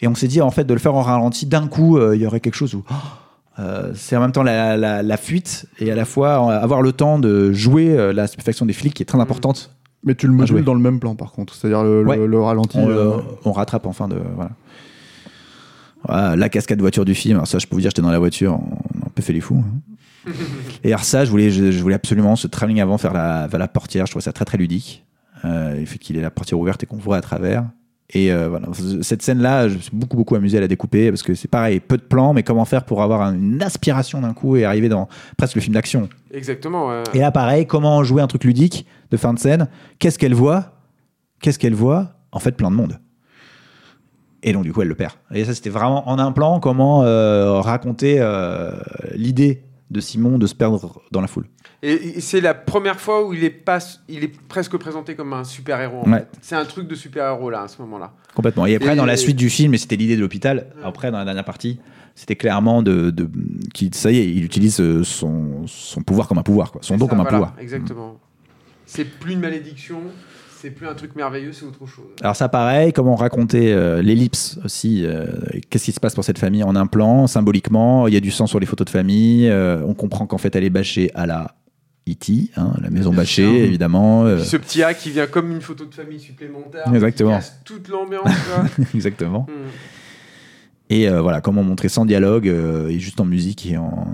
Et 0.00 0.08
on 0.08 0.14
s'est 0.14 0.28
dit, 0.28 0.40
en 0.42 0.50
fait, 0.50 0.64
de 0.64 0.74
le 0.74 0.80
faire 0.80 0.94
en 0.94 1.02
ralenti, 1.02 1.46
d'un 1.46 1.68
coup, 1.68 1.96
euh, 1.98 2.14
il 2.16 2.22
y 2.22 2.26
aurait 2.26 2.40
quelque 2.40 2.54
chose 2.56 2.74
où. 2.74 2.84
oh, 2.90 2.94
euh, 3.58 3.92
c'est 3.94 4.14
en 4.16 4.20
même 4.20 4.32
temps 4.32 4.42
la, 4.42 4.76
la- 4.76 5.02
la 5.02 5.16
fuite 5.16 5.64
et 5.78 5.90
à 5.90 5.94
la 5.94 6.04
fois 6.04 6.54
avoir 6.54 6.82
le 6.82 6.92
temps 6.92 7.18
de 7.18 7.52
jouer 7.52 7.96
euh, 7.98 8.12
la 8.12 8.26
stupéfaction 8.26 8.66
des 8.66 8.74
flics 8.74 8.92
qui 8.92 9.02
est 9.02 9.06
très 9.06 9.18
importante. 9.20 9.74
Mais 10.04 10.14
tu 10.14 10.26
le 10.26 10.34
modules 10.34 10.62
dans 10.62 10.74
le 10.74 10.80
même 10.80 11.00
plan, 11.00 11.14
par 11.16 11.32
contre. 11.32 11.54
C'est-à-dire 11.54 11.82
le, 11.82 12.02
le- 12.02 12.08
Ouais. 12.08 12.26
le 12.26 12.40
ralenti. 12.40 12.76
On, 12.78 12.88
euh, 12.90 13.16
on 13.46 13.52
rattrape 13.52 13.86
en 13.86 13.92
fin 13.92 14.06
de. 14.08 14.16
Voilà. 14.34 14.50
Voilà, 16.06 16.36
la 16.36 16.48
cascade 16.48 16.80
voiture 16.80 17.04
du 17.04 17.14
film. 17.14 17.36
Alors 17.36 17.46
ça, 17.48 17.58
je 17.58 17.66
peux 17.66 17.74
vous 17.74 17.80
dire, 17.80 17.90
j'étais 17.90 18.02
dans 18.02 18.10
la 18.10 18.18
voiture, 18.18 18.52
on 18.60 19.02
a 19.02 19.06
un 19.06 19.10
peu 19.14 19.22
fait 19.22 19.32
les 19.32 19.40
fous. 19.40 19.64
hein. 20.26 20.30
et 20.84 20.88
alors 20.88 21.04
ça, 21.04 21.24
je 21.24 21.30
voulais, 21.30 21.50
je, 21.50 21.70
je 21.72 21.80
voulais 21.82 21.94
absolument 21.94 22.36
ce 22.36 22.46
travelling 22.46 22.80
avant 22.80 22.98
faire 22.98 23.12
la, 23.14 23.46
vers 23.46 23.58
la 23.58 23.68
portière. 23.68 24.06
Je 24.06 24.12
trouvais 24.12 24.22
ça 24.24 24.32
très 24.32 24.44
très 24.44 24.58
ludique. 24.58 25.04
Euh, 25.44 25.78
le 25.80 25.86
fait 25.86 25.98
qu'il 25.98 26.16
ait 26.16 26.22
la 26.22 26.30
portière 26.30 26.58
ouverte 26.58 26.82
et 26.82 26.86
qu'on 26.86 26.96
voit 26.98 27.16
à 27.16 27.20
travers. 27.20 27.64
Et 28.10 28.32
euh, 28.32 28.48
voilà, 28.48 28.68
cette 29.02 29.22
scène-là, 29.22 29.68
je 29.68 29.74
me 29.74 29.80
suis 29.80 29.90
beaucoup 29.92 30.16
beaucoup 30.16 30.36
amusé 30.36 30.58
à 30.58 30.60
la 30.60 30.68
découper 30.68 31.10
parce 31.10 31.24
que 31.24 31.34
c'est 31.34 31.48
pareil, 31.48 31.80
peu 31.80 31.96
de 31.96 32.02
plans, 32.02 32.34
mais 32.34 32.44
comment 32.44 32.64
faire 32.64 32.84
pour 32.84 33.02
avoir 33.02 33.22
une 33.32 33.60
aspiration 33.62 34.20
d'un 34.20 34.32
coup 34.32 34.56
et 34.56 34.64
arriver 34.64 34.88
dans 34.88 35.08
presque 35.36 35.56
le 35.56 35.60
film 35.60 35.74
d'action? 35.74 36.08
Exactement. 36.32 36.88
ouais. 36.88 37.02
Et 37.14 37.18
là, 37.18 37.32
pareil, 37.32 37.66
comment 37.66 38.04
jouer 38.04 38.22
un 38.22 38.28
truc 38.28 38.44
ludique 38.44 38.86
de 39.10 39.16
fin 39.16 39.34
de 39.34 39.40
scène? 39.40 39.68
Qu'est-ce 39.98 40.18
qu'elle 40.18 40.34
voit? 40.34 40.72
Qu'est-ce 41.40 41.58
qu'elle 41.58 41.74
voit? 41.74 42.12
En 42.30 42.38
fait, 42.38 42.52
plein 42.52 42.70
de 42.70 42.76
monde. 42.76 42.98
Et 44.42 44.52
donc, 44.52 44.62
du 44.62 44.72
coup, 44.72 44.82
elle 44.82 44.88
le 44.88 44.94
perd. 44.94 45.14
Et 45.34 45.44
ça, 45.44 45.54
c'était 45.54 45.70
vraiment 45.70 46.08
en 46.08 46.18
un 46.20 46.30
plan 46.30 46.60
comment 46.60 47.02
euh, 47.02 47.60
raconter 47.60 48.18
euh, 48.20 48.70
l'idée 49.14 49.64
de 49.90 50.00
Simon 50.00 50.38
de 50.38 50.46
se 50.46 50.54
perdre 50.54 51.02
dans 51.10 51.20
la 51.20 51.26
foule. 51.26 51.46
Et, 51.88 52.18
et 52.18 52.20
c'est 52.20 52.40
la 52.40 52.54
première 52.54 52.98
fois 52.98 53.24
où 53.26 53.32
il 53.34 53.44
est, 53.44 53.50
pas, 53.50 53.78
il 54.08 54.24
est 54.24 54.32
presque 54.48 54.76
présenté 54.76 55.14
comme 55.14 55.32
un 55.32 55.44
super-héros. 55.44 56.02
en 56.06 56.10
Ouais. 56.10 56.18
fait. 56.20 56.28
C'est 56.40 56.56
un 56.56 56.64
truc 56.64 56.88
de 56.88 56.94
super-héros 56.94 57.50
là, 57.50 57.62
à 57.62 57.68
ce 57.68 57.80
moment-là. 57.82 58.12
Complètement. 58.34 58.66
Et 58.66 58.74
après, 58.74 58.94
Et- 58.94 58.96
dans 58.96 59.06
la 59.06 59.16
suite 59.16 59.36
du 59.36 59.50
film, 59.50 59.74
et 59.74 59.78
c'était 59.78 59.96
l'idée 59.96 60.16
de 60.16 60.20
l'hôpital, 60.20 60.66
après, 60.82 61.10
dans 61.10 61.18
la 61.18 61.24
dernière 61.24 61.44
partie, 61.44 61.78
c'était 62.14 62.34
clairement 62.36 62.82
de, 62.82 63.14
ça 63.92 64.10
y 64.10 64.18
est, 64.18 64.28
il 64.28 64.42
utilise 64.44 64.80
euh, 64.80 65.04
son, 65.04 65.66
son 65.66 66.00
pouvoir 66.02 66.26
comme 66.28 66.38
un 66.38 66.42
pouvoir, 66.42 66.72
quoi. 66.72 66.80
son 66.82 66.96
don 66.96 67.06
comme 67.06 67.20
un 67.20 67.24
voilà, 67.24 67.38
pouvoir. 67.38 67.54
Exactement. 67.60 68.16
C'est 68.86 69.04
plus 69.04 69.32
une 69.34 69.40
malédiction, 69.40 70.00
c'est 70.58 70.70
plus 70.70 70.86
un 70.88 70.94
truc 70.94 71.14
merveilleux, 71.14 71.52
c'est 71.52 71.66
autre 71.66 71.84
chose. 71.86 72.06
Alors 72.22 72.34
ça 72.36 72.48
pareil, 72.48 72.92
comment 72.92 73.16
raconter 73.16 73.72
euh, 73.72 74.00
l'ellipse 74.00 74.58
aussi, 74.64 75.04
euh, 75.04 75.26
qu'est-ce 75.68 75.84
qui 75.84 75.92
se 75.92 76.00
passe 76.00 76.14
pour 76.14 76.24
cette 76.24 76.38
famille 76.38 76.62
en 76.64 76.74
un 76.74 76.86
plan, 76.86 77.26
symboliquement, 77.26 78.08
il 78.08 78.14
y 78.14 78.16
a 78.16 78.20
du 78.20 78.30
sang 78.30 78.46
sur 78.46 78.60
les 78.60 78.66
photos 78.66 78.86
de 78.86 78.90
famille, 78.90 79.48
euh, 79.48 79.82
on 79.86 79.92
comprend 79.94 80.26
qu'en 80.26 80.38
fait 80.38 80.54
elle 80.56 80.64
est 80.64 80.70
bâchée 80.70 81.10
à 81.14 81.26
la 81.26 81.54
E.T., 82.08 82.50
hein, 82.56 82.72
la 82.80 82.88
maison 82.90 83.12
bâchée 83.12 83.64
évidemment, 83.64 84.24
euh, 84.24 84.38
ce 84.38 84.56
petit 84.56 84.82
A 84.82 84.94
qui 84.94 85.10
vient 85.10 85.26
comme 85.26 85.50
une 85.50 85.60
photo 85.60 85.84
de 85.86 85.94
famille 85.94 86.20
supplémentaire. 86.20 86.82
Exactement. 86.94 87.30
Qui 87.30 87.36
casse 87.36 87.60
toute 87.64 87.88
l'ambiance. 87.88 88.30
exactement. 88.94 89.46
Hmm. 89.48 89.68
Et 90.88 91.08
euh, 91.08 91.20
voilà, 91.20 91.40
comment 91.40 91.64
montrer 91.64 91.88
sans 91.88 92.04
dialogue 92.04 92.48
euh, 92.48 92.88
et 92.88 93.00
juste 93.00 93.20
en 93.20 93.24
musique 93.24 93.66
et 93.66 93.76
en 93.76 94.06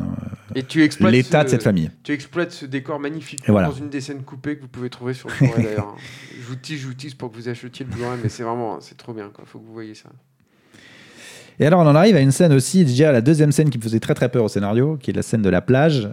Et 0.54 0.62
tu 0.62 0.82
exploites 0.82 1.12
l'état 1.12 1.40
ce- 1.40 1.44
de 1.44 1.50
cette 1.50 1.62
famille. 1.62 1.90
Tu 2.02 2.12
exploites 2.12 2.50
ce 2.50 2.64
décor 2.64 2.98
magnifique 2.98 3.40
Et 3.46 3.52
voilà. 3.52 3.68
dans 3.68 3.74
une 3.74 3.90
des 3.90 4.00
scènes 4.00 4.22
coupées 4.22 4.56
que 4.56 4.62
vous 4.62 4.68
pouvez 4.68 4.88
trouver 4.88 5.12
sur 5.12 5.28
le 5.28 5.34
Blu-ray 5.38 5.64
d'ailleurs. 5.64 5.94
Je 6.40 6.46
vous 6.48 6.56
tease, 6.56 6.80
je 6.80 6.86
vous 6.86 6.94
tease 6.94 7.12
pour 7.12 7.30
que 7.30 7.36
vous 7.36 7.50
achetiez 7.50 7.84
le 7.84 7.92
Blu-ray, 7.94 8.18
mais 8.22 8.30
c'est 8.30 8.42
vraiment, 8.42 8.80
c'est 8.80 8.96
trop 8.96 9.12
bien. 9.12 9.30
Il 9.38 9.46
faut 9.46 9.58
que 9.58 9.66
vous 9.66 9.74
voyez 9.74 9.94
ça. 9.94 10.08
Et 11.60 11.66
alors 11.66 11.80
on 11.80 11.86
en 11.86 11.94
arrive 11.94 12.16
à 12.16 12.20
une 12.20 12.32
scène 12.32 12.54
aussi, 12.54 12.86
déjà 12.86 13.12
la 13.12 13.20
deuxième 13.20 13.52
scène 13.52 13.68
qui 13.68 13.76
me 13.76 13.82
faisait 13.82 14.00
très 14.00 14.14
très 14.14 14.30
peur 14.30 14.44
au 14.44 14.48
scénario, 14.48 14.96
qui 14.96 15.10
est 15.10 15.14
la 15.14 15.20
scène 15.22 15.42
de 15.42 15.50
la 15.50 15.60
plage. 15.60 16.08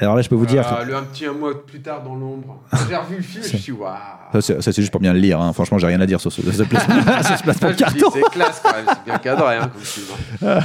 Alors 0.00 0.16
là 0.16 0.22
je 0.22 0.28
peux 0.28 0.34
vous 0.34 0.46
dire... 0.46 0.64
Ah, 0.66 0.84
le 0.84 0.94
un 0.96 1.02
petit 1.02 1.26
un 1.26 1.32
mois 1.32 1.64
plus 1.66 1.80
tard 1.80 2.02
dans 2.02 2.14
l'ombre. 2.14 2.62
J'ai 2.88 2.96
revu 2.96 3.16
le 3.16 3.22
film, 3.22 3.44
je 3.46 3.52
me 3.52 3.58
suis 3.58 3.72
waouh. 3.72 3.94
Ça, 4.32 4.40
c'est 4.40 4.62
ça, 4.62 4.70
juste 4.72 4.90
pour 4.92 5.00
bien 5.00 5.12
le 5.12 5.18
lire. 5.18 5.40
hein. 5.40 5.52
Franchement, 5.52 5.78
j'ai 5.78 5.86
rien 5.88 6.00
à 6.00 6.06
dire 6.06 6.20
sur 6.20 6.32
ce, 6.32 6.40
ce 6.42 6.62
placement, 6.64 6.94
placement 7.02 7.68
Ah, 7.70 7.72
carton. 7.74 8.10
C'est 8.12 8.20
classe 8.30 8.60
quand 8.62 8.72
même, 8.72 8.84
c'est 8.88 9.04
bien 9.04 9.18
cadré 9.18 9.56
hein, 9.56 9.70
comme 9.72 9.82
film. 9.82 10.06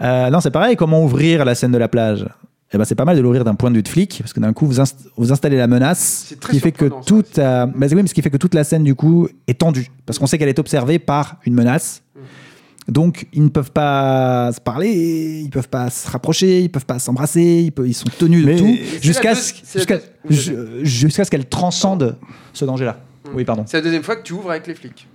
Euh, 0.00 0.30
non, 0.30 0.40
c'est 0.40 0.50
pareil. 0.50 0.74
Comment 0.74 1.04
ouvrir 1.04 1.44
la 1.44 1.54
scène 1.54 1.70
de 1.72 1.76
la 1.78 1.86
plage? 1.88 2.26
Eh 2.72 2.78
ben, 2.78 2.84
c'est 2.86 2.94
pas 2.94 3.04
mal 3.04 3.14
de 3.14 3.20
l'ouvrir 3.20 3.44
d'un 3.44 3.54
point 3.54 3.70
de 3.70 3.76
vue 3.76 3.82
de 3.82 3.88
flic, 3.88 4.20
parce 4.20 4.32
que 4.32 4.40
d'un 4.40 4.54
coup, 4.54 4.66
vous, 4.66 4.80
inst- 4.80 5.06
vous 5.18 5.30
installez 5.30 5.58
la 5.58 5.66
menace, 5.66 6.34
qui 6.50 6.58
fait 6.60 6.72
que 6.72 6.88
ça 6.88 6.94
toute, 7.04 7.38
euh, 7.38 7.66
bah, 7.66 7.86
oui, 7.90 7.94
mais 7.96 8.06
ce 8.06 8.14
qui 8.14 8.22
fait 8.22 8.30
que 8.30 8.38
toute 8.38 8.54
la 8.54 8.64
scène 8.64 8.84
du 8.84 8.94
coup 8.94 9.28
est 9.46 9.60
tendue, 9.60 9.88
parce 10.06 10.18
qu'on 10.18 10.26
sait 10.26 10.38
qu'elle 10.38 10.48
est 10.48 10.58
observée 10.58 10.98
par 10.98 11.36
une 11.44 11.52
menace. 11.52 12.02
Mm. 12.16 12.20
Donc, 12.88 13.26
ils 13.32 13.44
ne 13.44 13.48
peuvent 13.48 13.70
pas 13.70 14.50
se 14.52 14.60
parler, 14.60 15.40
ils 15.44 15.50
peuvent 15.50 15.68
pas 15.68 15.88
se 15.88 16.08
rapprocher, 16.10 16.60
ils 16.62 16.68
peuvent 16.70 16.84
pas 16.86 16.98
s'embrasser, 16.98 17.72
ils, 17.84 17.94
sont 17.94 18.06
tenus 18.18 18.44
de 18.44 18.50
Mais- 18.50 18.56
tout, 18.56 18.76
jusqu'à 19.00 19.34
ce, 19.36 19.52
deux- 19.52 19.58
c'est 19.62 19.78
la 19.78 19.80
jusqu'à, 19.80 19.96
deux- 20.28 20.34
ju- 20.34 20.56
jusqu'à 20.82 21.24
ce 21.24 21.30
qu'elle 21.30 21.48
transcende 21.48 22.16
ce 22.52 22.64
danger-là. 22.64 22.98
Mm. 23.24 23.36
Oui, 23.36 23.44
pardon. 23.44 23.64
C'est 23.66 23.76
la 23.76 23.82
deuxième 23.84 24.02
fois 24.02 24.16
que 24.16 24.22
tu 24.24 24.32
ouvres 24.32 24.50
avec 24.50 24.66
les 24.66 24.74
flics. 24.74 25.06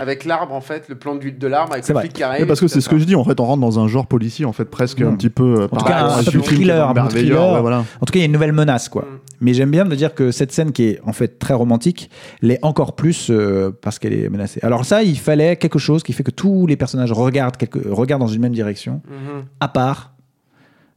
Avec 0.00 0.24
l'arbre, 0.24 0.52
en 0.52 0.60
fait, 0.60 0.88
le 0.88 0.96
plan 0.96 1.14
du- 1.14 1.30
de 1.30 1.46
l'arbre, 1.46 1.72
avec 1.74 1.88
le 1.88 1.98
flic 2.00 2.12
qui 2.12 2.22
arrive. 2.24 2.40
Mais 2.40 2.46
parce 2.48 2.58
que 2.58 2.64
tout 2.66 2.72
c'est 2.72 2.80
ce 2.80 2.88
que 2.88 2.98
je 2.98 3.04
dis, 3.04 3.14
en 3.14 3.22
fait, 3.24 3.38
on 3.38 3.44
rentre 3.44 3.60
dans 3.60 3.78
un 3.78 3.86
genre 3.86 4.06
policier, 4.08 4.44
en 4.44 4.52
fait, 4.52 4.64
presque 4.64 5.00
un 5.02 5.14
petit 5.14 5.30
peu. 5.30 5.60
euh, 5.62 5.68
tout 5.68 5.76
par 5.76 5.84
cas, 5.84 6.06
un 6.16 6.24
peu 6.24 6.30
qui 6.32 6.36
est 6.36 6.40
thriller, 6.42 6.88
un 6.98 7.06
thriller. 7.08 7.52
ouais, 7.52 7.60
voilà. 7.60 7.78
En 8.00 8.04
tout 8.06 8.12
cas, 8.12 8.18
il 8.18 8.20
y 8.20 8.22
a 8.22 8.26
une 8.26 8.32
nouvelle 8.32 8.52
menace, 8.52 8.88
quoi. 8.88 9.02
Mm. 9.02 9.18
Mais 9.40 9.54
j'aime 9.54 9.70
bien 9.70 9.84
de 9.84 9.94
dire 9.94 10.14
que 10.14 10.30
cette 10.32 10.50
scène 10.52 10.72
qui 10.72 10.84
est 10.84 11.00
en 11.04 11.12
fait 11.12 11.38
très 11.38 11.54
romantique 11.54 12.10
l'est 12.42 12.58
encore 12.62 12.96
plus 12.96 13.28
euh, 13.30 13.70
parce 13.82 13.98
qu'elle 13.98 14.14
est 14.14 14.28
menacée. 14.28 14.58
Alors 14.62 14.84
ça, 14.84 15.02
il 15.02 15.18
fallait 15.18 15.56
quelque 15.56 15.78
chose 15.78 16.02
qui 16.02 16.12
fait 16.12 16.22
que 16.24 16.30
tous 16.30 16.66
les 16.66 16.76
personnages 16.76 17.12
regardent, 17.12 17.56
quelque, 17.56 17.78
regardent 17.88 18.22
dans 18.22 18.26
une 18.28 18.40
même 18.40 18.52
direction, 18.54 19.00
Mhm. 19.06 19.44
à 19.60 19.68
part 19.68 20.14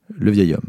le 0.10 0.32
vieil 0.32 0.54
homme. 0.54 0.62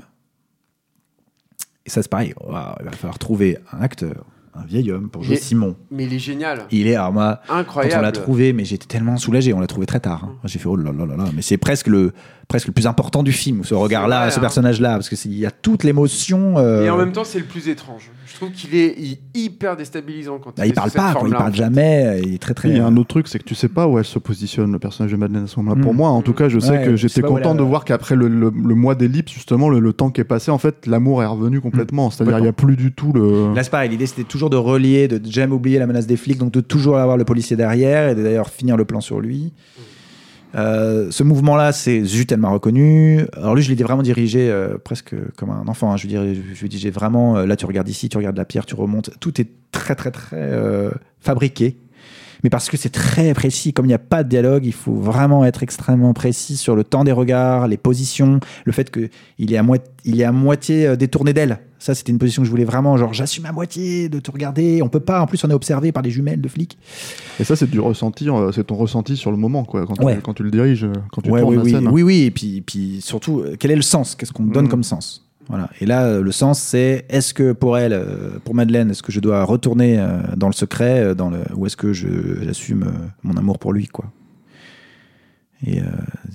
Et 1.87 1.91
ça, 1.91 2.03
c'est 2.03 2.11
pareil. 2.11 2.35
Il 2.47 2.53
va 2.53 2.77
falloir 2.93 3.19
trouver 3.19 3.57
un 3.73 3.81
acteur, 3.81 4.25
un 4.63 4.67
vieil 4.67 4.91
homme 4.91 5.09
pour 5.09 5.23
jouer 5.23 5.37
est- 5.37 5.43
Simon. 5.43 5.77
Mais 5.91 6.05
il 6.05 6.15
est 6.15 6.19
génial. 6.19 6.63
Il 6.71 6.87
est, 6.87 6.95
alors 6.97 7.13
moi, 7.13 7.41
quand 7.47 7.55
Incroyable. 7.57 7.97
on 7.99 8.03
l'a 8.03 8.13
trouvé, 8.13 8.53
mais 8.53 8.65
j'étais 8.65 8.87
tellement 8.87 9.17
soulagé, 9.17 9.53
on 9.53 9.61
l'a 9.61 9.67
trouvé 9.67 9.87
très 9.87 10.01
tard. 10.01 10.25
hein. 10.25 10.35
J'ai 10.45 10.59
fait 10.59 10.69
oh 10.69 10.77
là 10.77 10.93
là 10.93 11.07
là 11.07 11.17
là, 11.17 11.25
mais 11.35 11.43
c'est 11.43 11.57
presque 11.59 11.87
le, 11.87 12.13
presque 12.49 12.67
le 12.67 12.73
plus 12.73 12.87
important 12.87 13.23
du 13.23 13.31
film, 13.33 13.63
ce 13.63 13.75
regard-là, 13.75 14.31
ce 14.31 14.39
hein. 14.39 14.41
personnage-là, 14.41 14.93
parce 14.95 15.11
qu'il 15.11 15.35
y 15.39 15.45
a 15.45 15.51
toute 15.51 15.85
l'émotion. 15.85 16.55
euh, 16.57 16.87
Et 16.87 16.91
en 16.91 16.97
même 16.97 17.13
temps, 17.13 17.25
c'est 17.25 17.39
le 17.39 17.45
plus 17.45 17.69
étrange. 17.69 18.11
Je 18.27 18.35
trouve 18.37 18.51
qu'il 18.53 18.75
est 18.75 18.95
hyper 19.35 19.77
déstabilisant 19.77 20.39
quand 20.39 20.57
bah, 20.57 20.65
il, 20.67 20.73
parle 20.73 20.91
pas, 20.93 21.13
quoi, 21.15 21.29
il 21.29 21.35
parle 21.35 21.55
jamais, 21.55 22.21
il 22.25 22.35
est 22.35 22.39
très 22.39 22.55
très. 22.55 22.69
Il 22.71 22.77
y 22.77 22.81
a 22.81 22.87
un 22.87 22.97
autre 22.97 23.09
truc, 23.09 23.29
c'est 23.29 23.39
que 23.39 23.45
tu 23.45 23.55
sais 23.55 23.69
pas 23.69 23.87
où 23.87 23.99
elle 23.99 24.05
se 24.05 24.19
positionne, 24.19 24.73
le 24.73 24.79
personnage 24.79 25.13
de 25.13 25.17
Madeleine 25.19 25.45
à 25.45 25.47
ce 25.47 25.59
moment-là. 25.61 25.79
Mm. 25.81 25.83
Pour 25.85 25.93
moi, 25.95 26.09
en 26.09 26.23
tout 26.23 26.33
cas, 26.33 26.49
je 26.49 26.59
sais 26.59 26.71
Ouais, 26.71 26.85
que 26.85 26.97
j'étais 26.97 27.21
content 27.21 27.55
de 27.55 27.63
voir 27.63 27.85
qu'après 27.85 28.15
le, 28.17 28.29
le- 28.29 28.51
le 28.55 28.75
mois 28.75 28.95
d'ellipse, 28.95 29.33
justement, 29.33 29.69
le, 29.69 29.79
le 29.81 29.93
temps 29.93 30.11
qui 30.11 30.21
est 30.21 30.25
passé, 30.25 30.51
en 30.51 30.59
fait, 30.59 30.87
l'amour 30.87 31.23
est 31.23 31.27
revenu 31.27 31.61
complètement. 31.61 32.11
C'est-à-dire, 32.11 32.39
il 32.39 32.43
n'y 32.43 32.49
a 32.49 32.53
plus 32.55 32.77
du 32.77 32.93
tout 32.93 33.13
le. 33.13 33.53
Là, 33.55 33.63
c'est 33.63 33.71
pareil, 33.71 33.91
l'idée 33.91 34.07
c'était 34.07 34.25
toujours 34.25 34.49
de 34.51 34.57
relier, 34.57 35.07
de 35.09 35.21
jamais 35.31 35.53
oublier 35.55 35.79
la 35.79 35.87
menace 35.87 36.07
des 36.07 36.17
flics, 36.17 36.39
donc 36.39 36.53
de 36.53 36.61
toujours 36.61 36.97
avoir 36.97 37.17
le 37.19 37.25
policier 37.25 37.57
derrière 37.57 38.09
et 38.09 38.15
d'ailleurs 38.15 38.49
finir 38.49 38.77
le 38.79 38.85
plan 38.87 39.01
sur 39.03 39.21
lui. 39.21 39.53
Euh, 40.55 41.11
ce 41.11 41.23
mouvement-là, 41.23 41.73
c'est 41.73 42.03
Zut, 42.05 42.33
m'a 42.33 42.49
reconnu. 42.49 43.27
Alors 43.35 43.55
lui, 43.55 43.63
je 43.63 43.73
l'ai 43.73 43.83
vraiment 43.83 44.03
dirigé 44.03 44.51
euh, 44.51 44.79
presque 44.79 45.15
comme 45.37 45.51
un 45.51 45.67
enfant. 45.69 45.93
hein. 45.93 45.97
Je 45.97 46.05
veux 46.05 46.09
dire, 46.09 46.23
je, 46.55 46.61
lui 46.61 46.69
dis, 46.69 46.79
j'ai 46.79 46.91
vraiment, 46.91 47.37
euh, 47.37 47.47
là, 47.47 47.57
tu 47.57 47.67
regardes 47.67 47.89
ici, 47.89 48.09
tu 48.09 48.17
regardes 48.17 48.37
la 48.37 48.45
pierre, 48.45 48.67
tu 48.67 48.75
remontes. 48.75 49.11
Tout 49.21 49.41
est 49.41 49.49
très, 49.73 49.95
très, 49.95 50.11
très 50.11 50.91
fabriqué. 51.21 51.77
Mais 52.45 52.51
parce 52.51 52.69
que 52.69 52.77
c'est 52.77 52.89
très 52.91 53.35
précis, 53.35 53.73
comme 53.73 53.85
il 53.87 53.89
n'y 53.89 53.95
a 53.95 53.99
pas 53.99 54.23
de 54.25 54.29
dialogue, 54.29 54.65
il 54.65 54.73
faut 54.73 54.95
vraiment 54.95 55.45
être 55.45 55.63
extrêmement 55.63 56.13
précis 56.15 56.57
sur 56.57 56.77
le 56.77 56.85
temps 56.85 57.05
des 57.05 57.13
regards, 57.13 57.67
les 57.69 57.77
positions, 57.77 58.41
le 58.65 58.73
fait 58.73 58.91
qu'il 58.91 59.53
est 59.53 59.57
à, 59.57 59.63
moitié 59.63 59.89
il 60.05 60.21
est 60.21 60.25
à 60.25 60.33
moitié 60.33 60.87
euh, 60.87 60.97
détourné 60.97 61.33
d'elle. 61.33 61.59
Ça, 61.81 61.95
c'était 61.95 62.11
une 62.11 62.19
position 62.19 62.43
que 62.43 62.47
je 62.47 62.51
voulais 62.51 62.65
vraiment, 62.65 62.97
genre, 62.97 63.13
j'assume 63.15 63.47
à 63.47 63.53
moitié 63.53 64.09
de 64.09 64.19
te 64.19 64.31
regarder. 64.33 64.83
On 64.83 64.89
peut 64.89 64.99
pas, 65.01 65.21
en 65.21 65.27
plus, 65.27 65.43
on 65.45 65.51
est 65.51 65.55
observé 65.55 65.93
par 65.93 66.03
des 66.03 66.11
jumelles 66.11 66.41
de 66.41 66.49
flics. 66.49 66.77
Et 67.39 67.45
ça, 67.45 67.55
c'est 67.55 67.71
du 67.71 67.79
ressenti, 67.79 68.29
euh, 68.29 68.51
c'est 68.51 68.65
ton 68.65 68.75
ressenti 68.75 69.17
sur 69.17 69.31
le 69.31 69.37
moment, 69.37 69.65
quoi, 69.65 69.87
quand, 69.87 70.03
Ouais. 70.03 70.17
tu, 70.17 70.23
quand 70.23 70.35
tu 70.35 70.43
le 70.43 70.51
diriges, 70.51 70.87
quand 71.13 71.23
tu 71.23 71.31
Ouais, 71.31 71.41
tournes 71.41 71.51
oui, 71.53 71.57
la 71.59 71.63
oui, 71.63 71.71
scène. 71.71 71.89
oui, 71.93 72.03
oui, 72.03 72.23
et 72.23 72.31
puis, 72.33 72.63
puis 72.63 73.01
surtout, 73.01 73.41
euh, 73.41 73.55
quel 73.59 73.71
est 73.71 73.77
le 73.77 73.83
sens? 73.83 74.17
Qu'est-ce 74.17 74.33
qu'on 74.33 74.45
donne 74.45 74.65
Mm. 74.65 74.69
comme 74.69 74.83
sens? 74.83 75.28
Voilà. 75.49 75.71
Et 75.81 75.87
là, 75.87 76.05
euh, 76.05 76.23
le 76.23 76.33
sens, 76.33 76.61
c'est 76.61 77.07
est-ce 77.09 77.33
que 77.35 77.53
pour 77.53 77.79
elle, 77.79 77.93
euh, 77.93 78.39
pour 78.45 78.55
Madeleine, 78.55 78.91
est-ce 78.91 79.03
que 79.03 79.13
je 79.13 79.21
dois 79.21 79.45
retourner 79.45 79.99
euh, 79.99 80.19
dans 80.37 80.49
le 80.49 80.53
secret, 80.53 81.15
dans 81.15 81.31
le, 81.31 81.39
ou 81.57 81.67
est-ce 81.67 81.77
que 81.77 81.93
je- 81.93 82.43
j'assume 82.45 82.87
mon 83.23 83.37
amour 83.37 83.59
pour 83.59 83.73
lui, 83.73 83.87
quoi 83.87 84.07
et, 85.67 85.81
euh, 85.81 85.85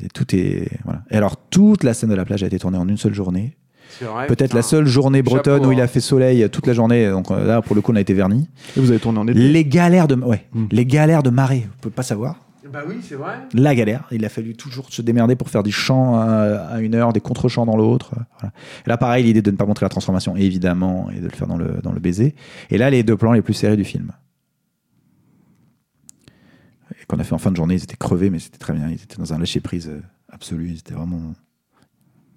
et 0.03 0.09
tout 0.13 0.35
est 0.35 0.67
voilà. 0.83 1.01
Et 1.09 1.15
alors 1.15 1.37
toute 1.49 1.83
la 1.83 1.93
scène 1.93 2.09
de 2.09 2.15
la 2.15 2.25
plage 2.25 2.43
a 2.43 2.47
été 2.47 2.59
tournée 2.59 2.77
en 2.77 2.87
une 2.89 2.97
seule 2.97 3.13
journée. 3.13 3.55
C'est 3.99 4.05
vrai, 4.05 4.25
Peut-être 4.27 4.53
la 4.53 4.63
seule 4.63 4.85
journée 4.87 5.21
bretonne 5.21 5.57
Chapeau, 5.59 5.69
où 5.69 5.71
il 5.71 5.79
hein. 5.79 5.83
a 5.83 5.87
fait 5.87 5.99
soleil 6.01 6.49
toute 6.49 6.65
la 6.67 6.73
journée. 6.73 7.09
Donc 7.09 7.29
là, 7.29 7.61
pour 7.61 7.75
le 7.75 7.81
coup, 7.81 7.91
on 7.93 7.95
a 7.95 8.01
été 8.01 8.13
vernis. 8.15 8.49
Et 8.75 8.79
vous 8.79 8.89
avez 8.89 8.99
tourné 8.99 9.19
en 9.19 9.27
été. 9.27 9.37
Les 9.39 9.63
galères 9.65 10.07
de, 10.07 10.15
ouais, 10.15 10.45
Mm. 10.53 10.65
les 10.71 10.85
galères 10.85 11.21
de 11.23 11.29
marée, 11.29 11.67
on 11.77 11.81
peut 11.83 11.89
pas 11.91 12.01
savoir. 12.03 12.37
Bah 12.73 12.81
oui, 12.87 12.95
c'est 13.03 13.13
vrai. 13.13 13.37
La 13.53 13.75
galère. 13.75 14.07
Il 14.09 14.25
a 14.25 14.29
fallu 14.29 14.55
toujours 14.55 14.91
se 14.91 15.03
démerder 15.03 15.35
pour 15.35 15.51
faire 15.51 15.61
des 15.61 15.69
chants 15.69 16.15
à, 16.15 16.25
à 16.25 16.79
une 16.79 16.95
heure, 16.95 17.13
des 17.13 17.21
contre-chants 17.21 17.67
dans 17.67 17.77
l'autre. 17.77 18.15
Voilà. 18.39 18.51
Et 18.83 18.89
là, 18.89 18.97
pareil, 18.97 19.23
l'idée 19.23 19.43
de 19.43 19.51
ne 19.51 19.55
pas 19.55 19.67
montrer 19.67 19.85
la 19.85 19.89
transformation, 19.89 20.35
évidemment, 20.35 21.11
et 21.11 21.19
de 21.19 21.25
le 21.25 21.31
faire 21.35 21.45
dans 21.47 21.55
le, 21.55 21.81
dans 21.83 21.91
le 21.91 21.99
baiser. 21.99 22.33
Et 22.71 22.79
là, 22.79 22.89
les 22.89 23.03
deux 23.03 23.15
plans 23.15 23.31
les 23.31 23.43
plus 23.43 23.53
serrés 23.53 23.77
du 23.77 23.83
film. 23.83 24.11
Et 26.99 27.05
qu'on 27.05 27.19
a 27.19 27.23
fait 27.23 27.35
en 27.35 27.37
fin 27.37 27.51
de 27.51 27.55
journée, 27.55 27.75
ils 27.75 27.83
étaient 27.83 27.95
crevés, 27.95 28.31
mais 28.31 28.39
c'était 28.39 28.57
très 28.57 28.73
bien. 28.73 28.89
Ils 28.89 29.03
étaient 29.03 29.17
dans 29.17 29.33
un 29.35 29.37
lâcher-prise 29.37 29.89
euh, 29.89 30.01
absolu. 30.29 30.69
Ils 30.71 30.79
étaient 30.79 30.95
vraiment 30.95 31.35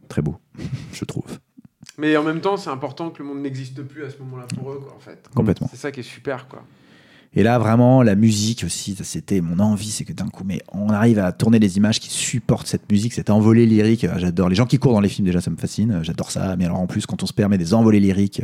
très 0.08 0.20
beaux, 0.20 0.36
je 0.92 1.04
trouve. 1.06 1.38
Mais 1.96 2.14
en 2.18 2.22
même 2.22 2.42
temps, 2.42 2.58
c'est 2.58 2.68
important 2.68 3.08
que 3.08 3.22
le 3.22 3.28
monde 3.28 3.40
n'existe 3.40 3.82
plus 3.82 4.04
à 4.04 4.10
ce 4.10 4.18
moment-là 4.18 4.44
pour 4.54 4.70
eux, 4.70 4.80
quoi, 4.84 4.94
en 4.94 5.00
fait. 5.00 5.30
Complètement. 5.34 5.68
C'est 5.70 5.78
ça 5.78 5.90
qui 5.90 6.00
est 6.00 6.02
super, 6.02 6.46
quoi. 6.46 6.62
Et 7.38 7.42
là, 7.42 7.58
vraiment, 7.58 8.02
la 8.02 8.14
musique 8.14 8.64
aussi, 8.64 8.96
c'était 9.02 9.42
mon 9.42 9.58
envie, 9.58 9.90
c'est 9.90 10.04
que 10.04 10.14
d'un 10.14 10.28
coup, 10.28 10.42
mais 10.46 10.62
on 10.72 10.88
arrive 10.88 11.18
à 11.18 11.32
tourner 11.32 11.58
des 11.58 11.76
images 11.76 12.00
qui 12.00 12.08
supportent 12.08 12.66
cette 12.66 12.90
musique, 12.90 13.12
cette 13.12 13.28
envolée 13.28 13.66
lyrique. 13.66 14.04
Euh, 14.04 14.14
J'adore. 14.16 14.48
Les 14.48 14.54
gens 14.54 14.64
qui 14.64 14.78
courent 14.78 14.94
dans 14.94 15.00
les 15.00 15.10
films, 15.10 15.26
déjà, 15.26 15.42
ça 15.42 15.50
me 15.50 15.56
fascine. 15.58 16.00
J'adore 16.02 16.30
ça. 16.30 16.56
Mais 16.56 16.64
alors, 16.64 16.80
en 16.80 16.86
plus, 16.86 17.04
quand 17.04 17.22
on 17.22 17.26
se 17.26 17.34
permet 17.34 17.58
des 17.58 17.74
envolées 17.74 18.00
lyriques, 18.00 18.40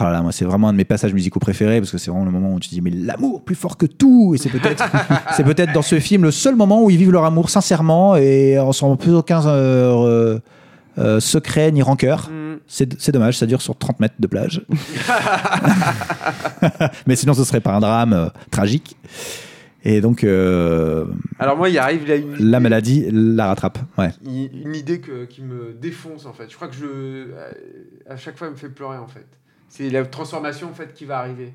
oh 0.00 0.04
là 0.04 0.12
là, 0.12 0.22
moi, 0.22 0.32
c'est 0.32 0.46
vraiment 0.46 0.68
un 0.68 0.72
de 0.72 0.78
mes 0.78 0.86
passages 0.86 1.12
musicaux 1.12 1.40
préférés 1.40 1.78
parce 1.78 1.90
que 1.90 1.98
c'est 1.98 2.10
vraiment 2.10 2.24
le 2.24 2.30
moment 2.30 2.54
où 2.54 2.58
tu 2.58 2.70
te 2.70 2.74
dis, 2.74 2.80
mais 2.80 2.90
l'amour 2.90 3.44
plus 3.44 3.54
fort 3.54 3.76
que 3.76 3.84
tout. 3.84 4.34
Et 4.34 4.38
c'est 4.38 4.48
peut-être, 4.48 4.82
c'est 5.36 5.44
peut-être 5.44 5.74
dans 5.74 5.82
ce 5.82 6.00
film 6.00 6.22
le 6.22 6.30
seul 6.30 6.56
moment 6.56 6.82
où 6.82 6.88
ils 6.88 6.96
vivent 6.96 7.12
leur 7.12 7.26
amour 7.26 7.50
sincèrement 7.50 8.16
et 8.16 8.56
sans 8.72 8.96
plus 8.96 9.12
aucun 9.12 9.46
euh, 9.46 10.38
euh, 10.98 11.20
secret 11.20 11.70
ni 11.72 11.82
rancœur. 11.82 12.28
Mm. 12.30 12.58
C'est 12.66 13.10
dommage, 13.10 13.38
ça 13.38 13.46
dure 13.46 13.62
sur 13.62 13.76
30 13.76 14.00
mètres 14.00 14.14
de 14.18 14.26
plage. 14.26 14.62
Mais 17.06 17.16
sinon, 17.16 17.34
ce 17.34 17.44
serait 17.44 17.60
pas 17.60 17.74
un 17.74 17.80
drame 17.80 18.12
euh, 18.12 18.28
tragique. 18.50 18.96
Et 19.82 20.00
donc, 20.02 20.24
euh, 20.24 21.06
Alors 21.38 21.56
moi, 21.56 21.70
il 21.70 21.78
arrive 21.78 22.06
là 22.06 22.16
une, 22.16 22.36
la 22.50 22.60
maladie 22.60 23.06
la 23.10 23.46
rattrape. 23.46 23.78
Ouais. 23.96 24.10
une 24.26 24.74
idée 24.74 25.00
que- 25.00 25.24
qui 25.24 25.40
me 25.42 25.72
défonce 25.72 26.26
en 26.26 26.34
fait. 26.34 26.50
Je 26.50 26.56
crois 26.56 26.68
que 26.68 26.74
je, 26.76 27.28
à 28.08 28.16
chaque 28.16 28.36
fois, 28.36 28.48
elle 28.48 28.52
me 28.52 28.58
fait 28.58 28.68
pleurer 28.68 28.98
en 28.98 29.06
fait. 29.08 29.26
C'est 29.68 29.88
la 29.88 30.04
transformation 30.04 30.68
en 30.68 30.74
fait 30.74 30.92
qui 30.92 31.06
va 31.06 31.18
arriver. 31.18 31.54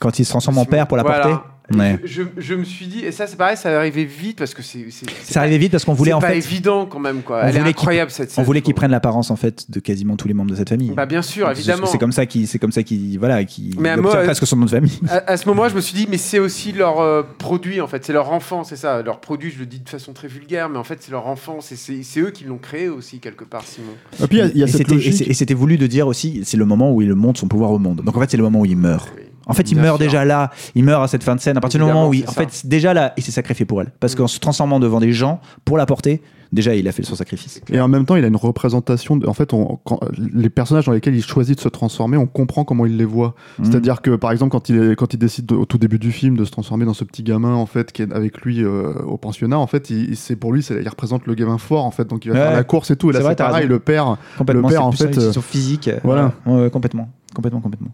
Quand 0.00 0.18
il 0.18 0.24
se 0.24 0.30
transforme 0.30 0.58
en 0.58 0.64
père 0.66 0.86
pour 0.86 0.96
la 0.96 1.02
Voilà. 1.02 1.22
porter. 1.28 1.42
Ouais. 1.74 1.98
Je, 2.04 2.22
je- 2.22 2.28
je 2.40 2.54
me 2.54 2.62
suis 2.62 2.86
dit, 2.86 3.00
et 3.04 3.10
ça 3.10 3.26
c'est 3.26 3.34
pareil, 3.34 3.56
ça 3.56 3.72
va 3.72 3.78
arriver 3.78 4.04
vite 4.04 4.38
parce 4.38 4.54
que 4.54 4.62
c'est. 4.62 4.86
c'est- 4.90 5.04
c'est 5.24 5.32
Ça 5.32 5.40
arrivait 5.40 5.58
vite 5.58 5.72
parce 5.72 5.84
qu'on 5.84 5.94
voulait 5.94 6.10
c'est 6.10 6.14
en 6.14 6.20
pas 6.20 6.28
fait. 6.28 6.36
évident 6.36 6.86
quand 6.86 7.00
même 7.00 7.22
quoi. 7.22 7.38
on 7.38 7.48
Elle 7.48 7.56
est 7.56 7.58
voulait 7.58 7.70
incroyable 7.70 8.10
cette 8.12 8.30
On 8.30 8.34
scène. 8.34 8.44
voulait 8.44 8.60
je 8.60 8.64
qu'ils 8.66 8.74
prennent 8.74 8.92
l'apparence 8.92 9.32
en 9.32 9.36
fait 9.36 9.68
de 9.68 9.80
quasiment 9.80 10.14
tous 10.16 10.28
les 10.28 10.34
membres 10.34 10.52
de 10.52 10.54
cette 10.54 10.68
famille. 10.68 10.92
Bah 10.92 11.06
bien 11.06 11.22
sûr, 11.22 11.46
C'est- 11.48 11.52
évidemment. 11.58 11.86
C'est 11.86 11.98
comme 11.98 12.12
ça 12.12 12.24
qui, 12.24 12.46
c'est 12.46 12.60
comme 12.60 12.70
ça 12.70 12.84
qui, 12.84 13.16
voilà, 13.16 13.42
qui 13.44 13.74
Mais 13.80 13.96
moi, 13.96 14.14
presque 14.22 14.46
son 14.46 14.54
nom 14.58 14.66
de 14.66 14.70
famille. 14.70 15.00
À, 15.08 15.32
à 15.32 15.36
ce 15.36 15.48
moment, 15.48 15.68
je 15.68 15.74
me 15.74 15.80
suis 15.80 15.94
dit, 15.96 16.06
mais 16.08 16.18
c'est 16.18 16.38
aussi 16.38 16.70
leur 16.70 17.00
euh, 17.00 17.24
produit, 17.38 17.80
en 17.80 17.88
fait. 17.88 18.04
C'est 18.04 18.12
leur 18.12 18.30
enfant, 18.32 18.62
c'est 18.62 18.76
ça. 18.76 19.02
Leur 19.02 19.18
produit, 19.20 19.50
je 19.50 19.58
le 19.58 19.66
dis 19.66 19.80
de 19.80 19.88
façon 19.88 20.12
très 20.12 20.28
vulgaire, 20.28 20.68
mais 20.68 20.78
en 20.78 20.84
fait, 20.84 20.98
c'est 21.02 21.10
leur 21.10 21.26
enfant. 21.26 21.58
C'est- 21.60 21.74
C'est 21.74 22.04
c'est 22.04 22.20
eux 22.20 22.30
qui 22.30 22.44
l'ont 22.44 22.58
créé 22.58 22.88
aussi, 22.88 23.18
quelque 23.18 23.42
part, 23.42 23.64
Simon. 23.64 23.88
Et 24.22 24.28
puis 24.28 24.38
il 24.38 24.40
y 24.40 24.42
a, 24.42 24.46
y 24.56 24.62
a 24.62 24.66
Et 24.66 24.68
cette 24.68 24.82
c'était- 24.82 24.92
et 24.92 24.94
logique. 24.98 25.14
c'est- 25.14 25.24
et 25.26 25.34
c'était 25.34 25.54
voulu 25.54 25.78
de 25.78 25.88
dire 25.88 26.06
aussi, 26.06 26.42
c'est 26.44 26.56
le 26.58 26.64
moment 26.64 26.92
où 26.92 27.02
il 27.02 27.12
montre 27.16 27.40
son 27.40 27.48
pouvoir 27.48 27.72
au 27.72 27.80
monde. 27.80 28.02
Donc 28.04 28.16
en 28.16 28.20
fait, 28.20 28.30
c'est 28.30 28.36
le 28.36 28.44
moment 28.44 28.60
où 28.60 28.66
il 28.66 28.76
meurt. 28.76 29.10
Oui. 29.16 29.22
En 29.46 29.52
fait, 29.52 29.70
il 29.70 29.74
Bien 29.74 29.84
meurt 29.84 29.96
sûr. 29.98 30.06
déjà 30.06 30.24
là, 30.24 30.50
il 30.74 30.82
meurt 30.84 31.02
à 31.04 31.08
cette 31.08 31.22
fin 31.22 31.34
de 31.36 31.40
scène. 31.40 31.56
À 31.56 31.60
partir 31.60 31.78
du 31.80 31.86
moment 31.86 32.08
où 32.08 32.14
il, 32.14 32.24
en 32.24 32.32
ça. 32.32 32.40
fait, 32.44 32.66
déjà 32.66 32.92
là, 32.94 33.12
il 33.16 33.22
s'est 33.22 33.30
sacrifié 33.32 33.64
pour 33.64 33.80
elle. 33.80 33.92
Parce 34.00 34.14
Mm. 34.14 34.18
qu'en 34.18 34.26
se 34.26 34.38
transformant 34.40 34.80
devant 34.80 34.98
des 35.00 35.12
gens 35.12 35.40
pour 35.64 35.76
la 35.78 35.86
porter, 35.86 36.20
déjà 36.52 36.74
il 36.74 36.86
a 36.88 36.92
fait 36.92 37.04
son 37.04 37.14
sacrifice. 37.14 37.60
Et 37.70 37.78
en 37.80 37.86
même 37.86 38.06
temps, 38.06 38.16
il 38.16 38.24
a 38.24 38.28
une 38.28 38.34
représentation. 38.36 39.16
de- 39.16 39.26
en 39.28 39.34
fait, 39.34 39.52
on- 39.52 39.78
quand- 39.84 40.00
les 40.34 40.50
personnages 40.50 40.86
dans 40.86 40.92
lesquels 40.92 41.14
il 41.14 41.22
choisit 41.24 41.56
de 41.56 41.60
se 41.60 41.68
transformer, 41.68 42.16
on 42.16 42.26
comprend 42.26 42.64
comment 42.64 42.86
il 42.86 42.96
les 42.96 43.04
voit. 43.04 43.34
Mm. 43.60 43.64
C'est-à-dire 43.66 44.02
que, 44.02 44.16
par 44.16 44.32
exemple, 44.32 44.50
quand 44.50 44.68
il, 44.68 44.76
est- 44.82 44.96
quand 44.96 45.14
il 45.14 45.18
décide 45.18 45.46
de- 45.46 45.54
au 45.54 45.64
tout 45.64 45.78
début 45.78 45.98
du 46.00 46.10
film 46.10 46.36
de 46.36 46.44
se 46.44 46.50
transformer 46.50 46.84
dans 46.84 46.94
ce 46.94 47.04
petit 47.04 47.22
gamin, 47.22 47.54
en 47.54 47.66
fait, 47.66 47.92
qui 47.92 48.02
est 48.02 48.12
avec 48.12 48.40
lui 48.40 48.64
euh, 48.64 48.94
au 49.06 49.16
pensionnat, 49.16 49.58
en 49.60 49.66
fait, 49.68 49.90
il, 49.90 50.16
c'est 50.16 50.34
pour 50.34 50.52
lui, 50.52 50.64
c'est, 50.64 50.82
il 50.82 50.88
représente 50.88 51.24
le 51.26 51.34
gamin 51.34 51.58
fort, 51.58 51.84
en 51.84 51.92
fait, 51.92 52.08
donc 52.08 52.24
il 52.24 52.32
va 52.32 52.38
Ouais. 52.38 52.44
faire 52.46 52.56
la 52.56 52.64
course 52.64 52.90
et 52.90 52.96
tout. 52.96 53.10
Et 53.10 53.12
là, 53.12 53.20
C'est 53.22 53.36
pareil, 53.36 53.68
le 53.68 53.78
père. 53.78 54.16
Complètement. 54.38 54.68
Le 54.68 54.74
père, 54.74 54.84
en 54.84 54.90
fait, 54.92 55.14
une 55.14 55.22
euh, 55.22 55.32
physique. 55.40 55.88
voilà. 56.02 56.32
Ouais, 56.46 56.62
ouais, 56.62 56.70
complètement, 56.70 57.08
complètement, 57.34 57.60
complètement. 57.60 57.90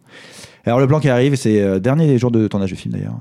Alors 0.64 0.78
le 0.80 0.86
plan 0.86 1.00
qui 1.00 1.08
arrive, 1.08 1.34
c'est 1.34 1.60
euh, 1.60 1.78
dernier 1.78 2.18
jour 2.18 2.30
de 2.30 2.46
tournage 2.46 2.70
du 2.70 2.76
film 2.76 2.94
d'ailleurs. 2.94 3.18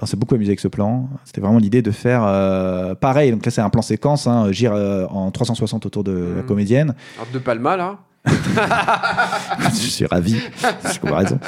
On 0.00 0.04
s'est 0.06 0.16
beaucoup 0.16 0.34
amusé 0.34 0.50
avec 0.50 0.60
ce 0.60 0.68
plan. 0.68 1.08
C'était 1.24 1.40
vraiment 1.40 1.58
l'idée 1.58 1.80
de 1.82 1.90
faire 1.90 2.22
euh, 2.24 2.94
pareil. 2.94 3.30
Donc 3.32 3.44
là, 3.44 3.50
c'est 3.50 3.62
un 3.62 3.70
plan 3.70 3.80
séquence, 3.82 4.26
hein, 4.26 4.52
gire 4.52 4.72
euh, 4.74 5.06
en 5.06 5.30
360 5.30 5.86
autour 5.86 6.04
de 6.04 6.12
la 6.36 6.42
Mhm. 6.42 6.46
comédienne. 6.46 6.94
Alors, 7.16 7.28
de 7.32 7.38
Palma, 7.38 7.76
là. 7.78 7.98
je 9.72 9.88
suis 9.88 10.06
ravi. 10.06 10.36
C'est 10.84 11.00
comparaison. 11.00 11.38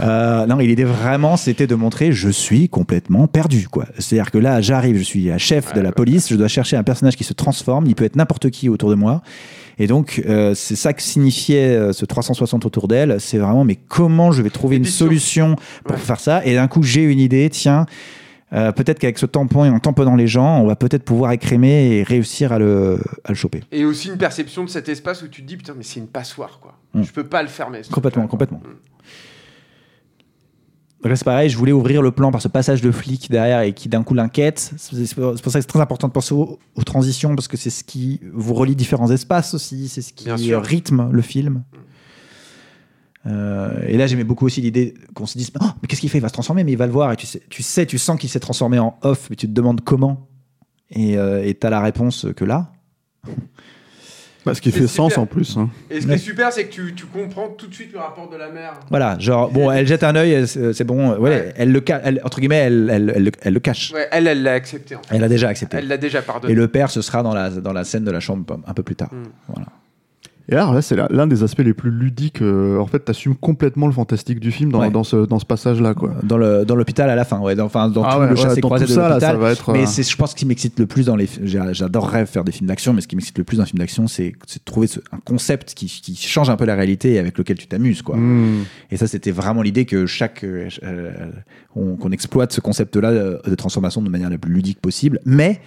Euh, 0.00 0.46
non, 0.46 0.56
l'idée 0.56 0.84
vraiment, 0.84 1.36
c'était 1.36 1.66
de 1.66 1.74
montrer 1.74 2.12
je 2.12 2.28
suis 2.28 2.68
complètement 2.68 3.26
perdu, 3.26 3.68
quoi. 3.68 3.86
C'est-à-dire 3.98 4.30
que 4.30 4.38
là, 4.38 4.60
j'arrive, 4.60 4.96
je 4.98 5.02
suis 5.02 5.24
la 5.24 5.38
chef 5.38 5.74
de 5.74 5.80
la 5.80 5.92
police, 5.92 6.28
je 6.30 6.36
dois 6.36 6.48
chercher 6.48 6.76
un 6.76 6.82
personnage 6.82 7.16
qui 7.16 7.24
se 7.24 7.32
transforme. 7.32 7.86
Il 7.86 7.94
peut 7.94 8.04
être 8.04 8.16
n'importe 8.16 8.50
qui 8.50 8.68
autour 8.68 8.90
de 8.90 8.94
moi. 8.94 9.22
Et 9.80 9.86
donc, 9.86 10.22
euh, 10.28 10.54
c'est 10.54 10.74
ça 10.76 10.92
que 10.92 11.02
signifiait 11.02 11.76
euh, 11.76 11.92
ce 11.92 12.04
360 12.04 12.66
autour 12.66 12.88
d'elle. 12.88 13.16
C'est 13.20 13.38
vraiment, 13.38 13.64
mais 13.64 13.76
comment 13.76 14.32
je 14.32 14.42
vais 14.42 14.50
trouver 14.50 14.76
une 14.76 14.84
solution 14.84 15.54
pour 15.84 15.94
Ouais. 15.96 16.02
faire 16.02 16.20
ça? 16.20 16.44
Et 16.44 16.54
d'un 16.54 16.66
coup, 16.68 16.82
j'ai 16.82 17.02
une 17.04 17.20
idée. 17.20 17.48
Tiens. 17.50 17.86
Euh, 18.52 18.72
peut-être 18.72 18.98
qu'avec 18.98 19.18
ce 19.18 19.26
tampon 19.26 19.64
et 19.64 19.68
en 19.70 19.78
tamponnant 19.78 20.16
les 20.16 20.26
gens, 20.26 20.60
on 20.60 20.66
va 20.66 20.76
peut-être 20.76 21.04
pouvoir 21.04 21.32
écrémer 21.32 21.96
et 21.98 22.02
réussir 22.02 22.52
à 22.52 22.58
le, 22.58 22.98
à 23.24 23.28
le 23.30 23.34
choper. 23.34 23.62
Et 23.72 23.84
aussi 23.84 24.08
une 24.08 24.16
perception 24.18 24.64
de 24.64 24.70
cet 24.70 24.88
espace 24.88 25.22
où 25.22 25.28
tu 25.28 25.42
te 25.42 25.46
dis, 25.46 25.56
putain, 25.56 25.74
mais 25.76 25.82
c'est 25.84 26.00
une 26.00 26.06
passoire, 26.06 26.58
quoi. 26.60 26.74
Mm. 26.94 27.02
Je 27.02 27.12
peux 27.12 27.24
pas 27.24 27.42
le 27.42 27.48
fermer. 27.48 27.82
Complètement, 27.90 28.26
complètement. 28.26 28.58
Mm. 28.64 28.76
Donc 31.02 31.10
là, 31.10 31.16
c'est 31.16 31.24
pareil, 31.24 31.48
je 31.48 31.56
voulais 31.56 31.70
ouvrir 31.70 32.02
le 32.02 32.10
plan 32.10 32.32
par 32.32 32.42
ce 32.42 32.48
passage 32.48 32.80
de 32.80 32.90
flic 32.90 33.30
derrière 33.30 33.60
et 33.60 33.72
qui 33.72 33.88
d'un 33.88 34.02
coup 34.02 34.14
l'inquiète. 34.14 34.72
C'est 34.78 35.14
pour 35.14 35.36
ça 35.36 35.42
que 35.42 35.50
c'est 35.50 35.62
très 35.62 35.80
important 35.80 36.08
de 36.08 36.12
penser 36.12 36.34
aux, 36.34 36.58
aux 36.74 36.82
transitions 36.82 37.36
parce 37.36 37.46
que 37.46 37.56
c'est 37.56 37.70
ce 37.70 37.84
qui 37.84 38.20
vous 38.32 38.52
relie 38.54 38.74
différents 38.74 39.10
espaces 39.12 39.54
aussi, 39.54 39.86
c'est 39.88 40.02
ce 40.02 40.12
qui 40.12 40.24
Bien 40.24 40.36
sûr. 40.36 40.60
rythme 40.60 41.08
le 41.12 41.22
film. 41.22 41.62
Euh, 43.26 43.72
et 43.86 43.96
là, 43.96 44.06
j'aimais 44.06 44.24
beaucoup 44.24 44.46
aussi 44.46 44.60
l'idée 44.60 44.94
qu'on 45.14 45.26
se 45.26 45.36
dise 45.36 45.50
Oh, 45.60 45.64
mais 45.82 45.88
qu'est-ce 45.88 46.00
qu'il 46.00 46.08
fait? 46.10 46.18
Il 46.18 46.22
va 46.22 46.28
se 46.28 46.32
transformer, 46.32 46.64
mais 46.64 46.72
il 46.72 46.78
va 46.78 46.86
le 46.86 46.92
voir. 46.92 47.12
Et 47.12 47.16
tu 47.16 47.26
sais, 47.26 47.42
tu, 47.50 47.62
sais, 47.62 47.84
tu 47.86 47.98
sens 47.98 48.18
qu'il 48.18 48.30
s'est 48.30 48.40
transformé 48.40 48.78
en 48.78 48.96
off, 49.02 49.28
mais 49.30 49.36
tu 49.36 49.46
te 49.46 49.52
demandes 49.52 49.80
comment. 49.82 50.28
Et 50.90 51.18
euh, 51.18 51.52
tu 51.58 51.66
as 51.66 51.70
la 51.70 51.80
réponse 51.80 52.26
que 52.36 52.44
là. 52.44 52.72
Bah, 54.46 54.54
ce 54.54 54.60
qui 54.62 54.70
C'est 54.70 54.78
fait 54.80 54.86
super. 54.86 55.04
sens 55.10 55.18
en 55.18 55.26
plus. 55.26 55.56
hein. 55.58 55.68
Et 55.90 55.96
ce 55.96 56.00
qui 56.02 56.06
Ouais. 56.06 56.14
est 56.14 56.18
super, 56.18 56.52
c'est 56.52 56.64
que 56.66 56.72
tu, 56.72 56.94
tu 56.94 57.04
comprends 57.06 57.48
tout 57.48 57.66
de 57.66 57.74
suite 57.74 57.92
le 57.92 57.98
rapport 57.98 58.30
de 58.30 58.36
la 58.36 58.48
mère. 58.50 58.74
Voilà, 58.88 59.18
genre, 59.18 59.50
bon, 59.50 59.70
elle 59.70 59.86
jette 59.86 60.04
un 60.04 60.14
œil, 60.16 60.30
elle- 60.30 60.48
c'est 60.48 60.84
bon, 60.84 61.10
ouais, 61.10 61.18
Ouais. 61.18 61.52
Elle 61.56 61.70
le 61.72 61.82
ca- 61.86 62.00
elle, 62.02 62.20
entre 62.24 62.38
guillemets, 62.40 62.56
elle, 62.56 62.88
elle, 62.90 63.12
elle 63.14 63.24
le- 63.24 63.30
elle 63.42 63.52
le 63.52 63.60
cache. 63.60 63.92
Ouais, 63.92 64.08
elle, 64.10 64.26
elle 64.26 64.42
l'a 64.42 64.52
accepté, 64.52 64.94
en 64.94 65.02
fait. 65.02 65.14
Elle 65.14 65.24
a 65.24 65.28
déjà 65.28 65.48
accepté. 65.48 65.76
Elle 65.78 65.88
l'a 65.88 65.98
déjà 65.98 66.22
pardonné. 66.22 66.52
Et 66.52 66.56
le 66.56 66.68
père, 66.68 66.88
ce 66.90 67.02
sera 67.02 67.22
dans 67.22 67.34
la, 67.34 67.50
dans 67.50 67.74
la 67.74 67.84
scène 67.84 68.04
de 68.04 68.10
la 68.10 68.20
chambre 68.20 68.58
un 68.66 68.72
peu 68.74 68.82
plus 68.84 68.96
tard. 68.96 69.12
Mm. 69.12 69.24
Voilà. 69.48 69.66
Et 70.50 70.54
alors 70.54 70.72
là, 70.72 70.80
c'est 70.80 70.96
l'un 71.10 71.26
des 71.26 71.42
aspects 71.42 71.60
les 71.60 71.74
plus 71.74 71.90
ludiques. 71.90 72.40
euh, 72.40 72.78
en 72.78 72.86
fait, 72.86 73.00
t'assumes 73.00 73.34
complètement 73.36 73.86
le 73.86 73.92
fantastique 73.92 74.40
du 74.40 74.50
film 74.50 74.72
dans, 74.72 74.80
Ouais. 74.80 74.90
dans 74.90 75.04
ce, 75.04 75.26
dans 75.26 75.38
ce 75.38 75.44
passage-là, 75.44 75.92
quoi. 75.92 76.14
Dans 76.22 76.38
le 76.38 76.64
dans 76.64 76.74
l'hôpital 76.74 77.10
à 77.10 77.14
la 77.14 77.24
fin, 77.26 77.38
ouais. 77.40 77.54
Dans, 77.54 77.66
enfin, 77.66 77.88
dans 77.90 78.02
Ah 78.02 78.14
tout 78.14 78.20
ouais, 78.20 78.26
le 78.28 78.34
ouais, 78.34 78.40
chassé 78.40 78.60
dans 78.62 78.68
croisé 78.68 78.86
de 78.86 78.90
ça, 78.90 79.02
là, 79.02 79.08
l'hôpital. 79.10 79.38
ça 79.42 79.50
être, 79.52 79.72
Mais 79.72 79.82
euh, 79.82 79.86
c'est, 79.86 80.02
je 80.10 80.16
pense, 80.16 80.30
ce 80.30 80.36
qui 80.36 80.46
m'excite 80.46 80.78
le 80.78 80.86
plus 80.86 81.06
dans 81.06 81.16
les. 81.16 81.28
J'adorerais 81.44 82.24
faire 82.24 82.44
des 82.44 82.52
films 82.52 82.68
d'action, 82.68 82.94
mais 82.94 83.02
ce 83.02 83.08
qui 83.08 83.16
m'excite 83.16 83.36
le 83.36 83.44
plus 83.44 83.58
dans 83.58 83.64
un 83.64 83.66
film 83.66 83.78
d'action, 83.78 84.06
c'est, 84.08 84.32
c'est 84.46 84.60
de 84.60 84.64
trouver 84.64 84.86
ce- 84.86 85.00
un 85.12 85.18
concept 85.24 85.74
qui, 85.74 85.86
qui 85.86 86.16
change 86.16 86.48
un 86.48 86.56
peu 86.56 86.64
la 86.64 86.74
réalité 86.76 87.12
et 87.12 87.18
avec 87.18 87.36
lequel 87.36 87.58
tu 87.58 87.66
t'amuses, 87.66 88.00
quoi. 88.00 88.16
Hmm. 88.16 88.64
Et 88.90 88.96
ça, 88.96 89.06
c'était 89.06 89.30
vraiment 89.32 89.60
l'idée 89.60 89.84
que 89.84 90.06
chaque 90.06 90.44
euh, 90.44 90.68
on- 91.76 91.96
qu'on 91.96 92.10
exploite 92.10 92.52
ce 92.52 92.60
concept-là 92.62 93.12
de 93.12 93.54
transformation 93.54 94.00
de 94.00 94.08
manière 94.08 94.30
la 94.30 94.38
plus 94.38 94.52
ludique 94.52 94.80
possible. 94.80 95.20
Mais 95.26 95.60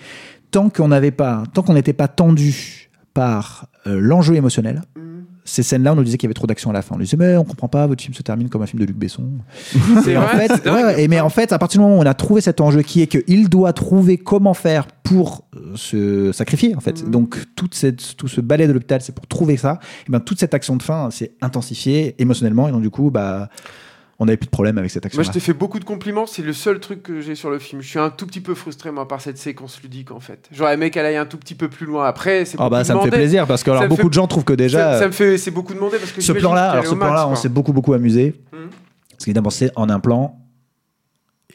tant 0.50 0.70
qu'on 0.70 0.88
n'avait 0.88 1.12
pas, 1.12 1.44
tant 1.54 1.62
qu'on 1.62 1.74
n'était 1.76 1.94
pas 1.94 2.08
tendu 2.08 2.90
par 3.14 3.68
euh, 3.88 4.00
l'enjeu 4.00 4.36
émotionnel, 4.36 4.82
Mm. 4.96 5.02
ces 5.44 5.64
scènes-là, 5.64 5.94
on 5.94 5.96
nous 5.96 6.04
disait 6.04 6.18
qu'il 6.18 6.28
y 6.28 6.30
avait 6.30 6.34
trop 6.36 6.48
d'action 6.48 6.70
à 6.70 6.74
la 6.74 6.82
fin. 6.82 6.96
On 6.96 6.98
nous 6.98 7.04
disait, 7.04 7.18
mais 7.18 7.36
on 7.38 7.44
comprend 7.44 7.68
pas, 7.68 7.88
votre 7.88 8.02
film 8.04 8.14
se 8.14 8.22
termine 8.22 8.50
comme 8.50 8.62
un 8.62 8.66
film 8.68 8.80
de 8.82 8.86
Luc 8.86 8.96
Besson. 8.98 9.24
C'est 10.04 10.12
Et 10.12 10.18
en 10.18 10.22
vrai, 10.22 10.48
fait, 10.48 10.54
c'est 10.56 10.66
dingue. 10.66 10.76
ouais, 10.76 10.84
ouais, 10.84 11.04
et 11.04 11.08
mais 11.08 11.20
en 11.20 11.30
fait, 11.30 11.52
à 11.52 11.58
partir 11.60 11.80
du 11.80 11.84
moment 11.84 11.98
où 11.98 12.02
on 12.02 12.06
a 12.06 12.14
trouvé 12.14 12.42
cet 12.42 12.62
enjeu 12.62 12.82
qui 12.84 13.02
est 13.02 13.08
qu'il 13.08 13.50
doit 13.50 13.74
trouver 13.74 14.18
comment 14.18 14.54
faire 14.54 14.88
pour 15.04 15.46
euh, 15.56 15.76
se 15.76 16.32
sacrifier, 16.32 16.76
en 16.76 16.80
fait. 16.80 17.04
Mhm. 17.04 17.12
Donc, 17.12 17.38
toute 17.56 17.74
cette, 17.76 18.16
tout 18.18 18.28
ce 18.28 18.40
balai 18.42 18.68
de 18.68 18.72
l'hôpital, 18.74 19.02
c'est 19.02 19.14
pour 19.16 19.26
trouver 19.28 19.58
ça. 19.58 19.80
Et 20.08 20.12
ben, 20.12 20.20
toute 20.20 20.40
cette 20.40 20.54
action 20.54 20.76
de 20.78 20.84
fin 20.84 21.10
s'est 21.12 21.34
intensifiée 21.42 22.16
émotionnellement. 22.20 22.68
Et 22.68 22.72
donc, 22.72 22.82
du 22.82 22.90
coup, 22.92 23.10
bah, 23.12 23.50
on 24.22 24.26
n'avait 24.26 24.38
plus 24.38 24.46
de 24.46 24.52
problème 24.52 24.78
avec 24.78 24.92
cette 24.92 25.04
action 25.04 25.18
Moi, 25.20 25.24
je 25.24 25.32
t'ai 25.32 25.40
fait 25.40 25.54
beaucoup 25.54 25.80
de 25.80 25.84
compliments. 25.84 26.28
C'est 26.28 26.44
le 26.44 26.54
seul 26.54 26.80
truc 26.80 27.02
que 27.02 27.22
j'ai 27.22 27.34
sur 27.34 27.50
le 27.50 27.58
film. 27.58 27.82
Je 27.82 27.88
suis 27.88 27.98
un 27.98 28.12
tout 28.12 28.28
petit 28.28 28.40
peu 28.40 28.54
frustré, 28.54 28.92
moi, 28.92 29.08
par 29.08 29.20
cette 29.20 29.40
séquence 29.40 29.82
ludique, 29.82 30.12
en 30.12 30.20
fait. 30.20 30.48
J'aurais 30.52 30.76
aimé 30.76 30.92
qu'elle 30.92 31.08
aille 31.08 31.18
un 31.18 31.26
tout 31.26 31.40
petit 31.40 31.56
peu 31.56 31.70
plus 31.70 31.88
loin. 31.88 32.06
Après, 32.06 32.44
Ah 32.60 32.70
bah 32.70 32.84
ça 32.84 32.94
me 32.94 33.02
fait 33.02 33.10
plaisir 33.10 33.48
parce 33.48 33.64
que 33.64 33.72
alors 33.72 33.88
beaucoup 33.88 34.04
fait- 34.04 34.08
de 34.10 34.14
gens 34.14 34.28
trouvent 34.28 34.44
que 34.44 34.54
déjà 34.54 34.94
Ça, 34.94 35.00
ça 35.00 35.08
me 35.08 35.12
fait, 35.12 35.40
c'est 35.40 35.50
beaucoup 35.50 35.74
demandé 35.74 35.98
parce 35.98 36.12
que 36.12 36.22
ce 36.22 36.32
plan-là, 36.34 36.70
alors 36.70 36.86
ce 36.86 36.94
plan-là, 36.94 37.28
on 37.28 37.36
s'est 37.36 37.50
beaucoup 37.50 37.74
beaucoup 37.74 37.94
amusé. 37.94 38.36
Mhm. 38.54 38.70
Parce 39.10 39.26
qu'évidemment 39.26 39.50
c'est 39.50 39.72
en 39.76 39.90
un 39.90 40.00
plan 40.00 40.38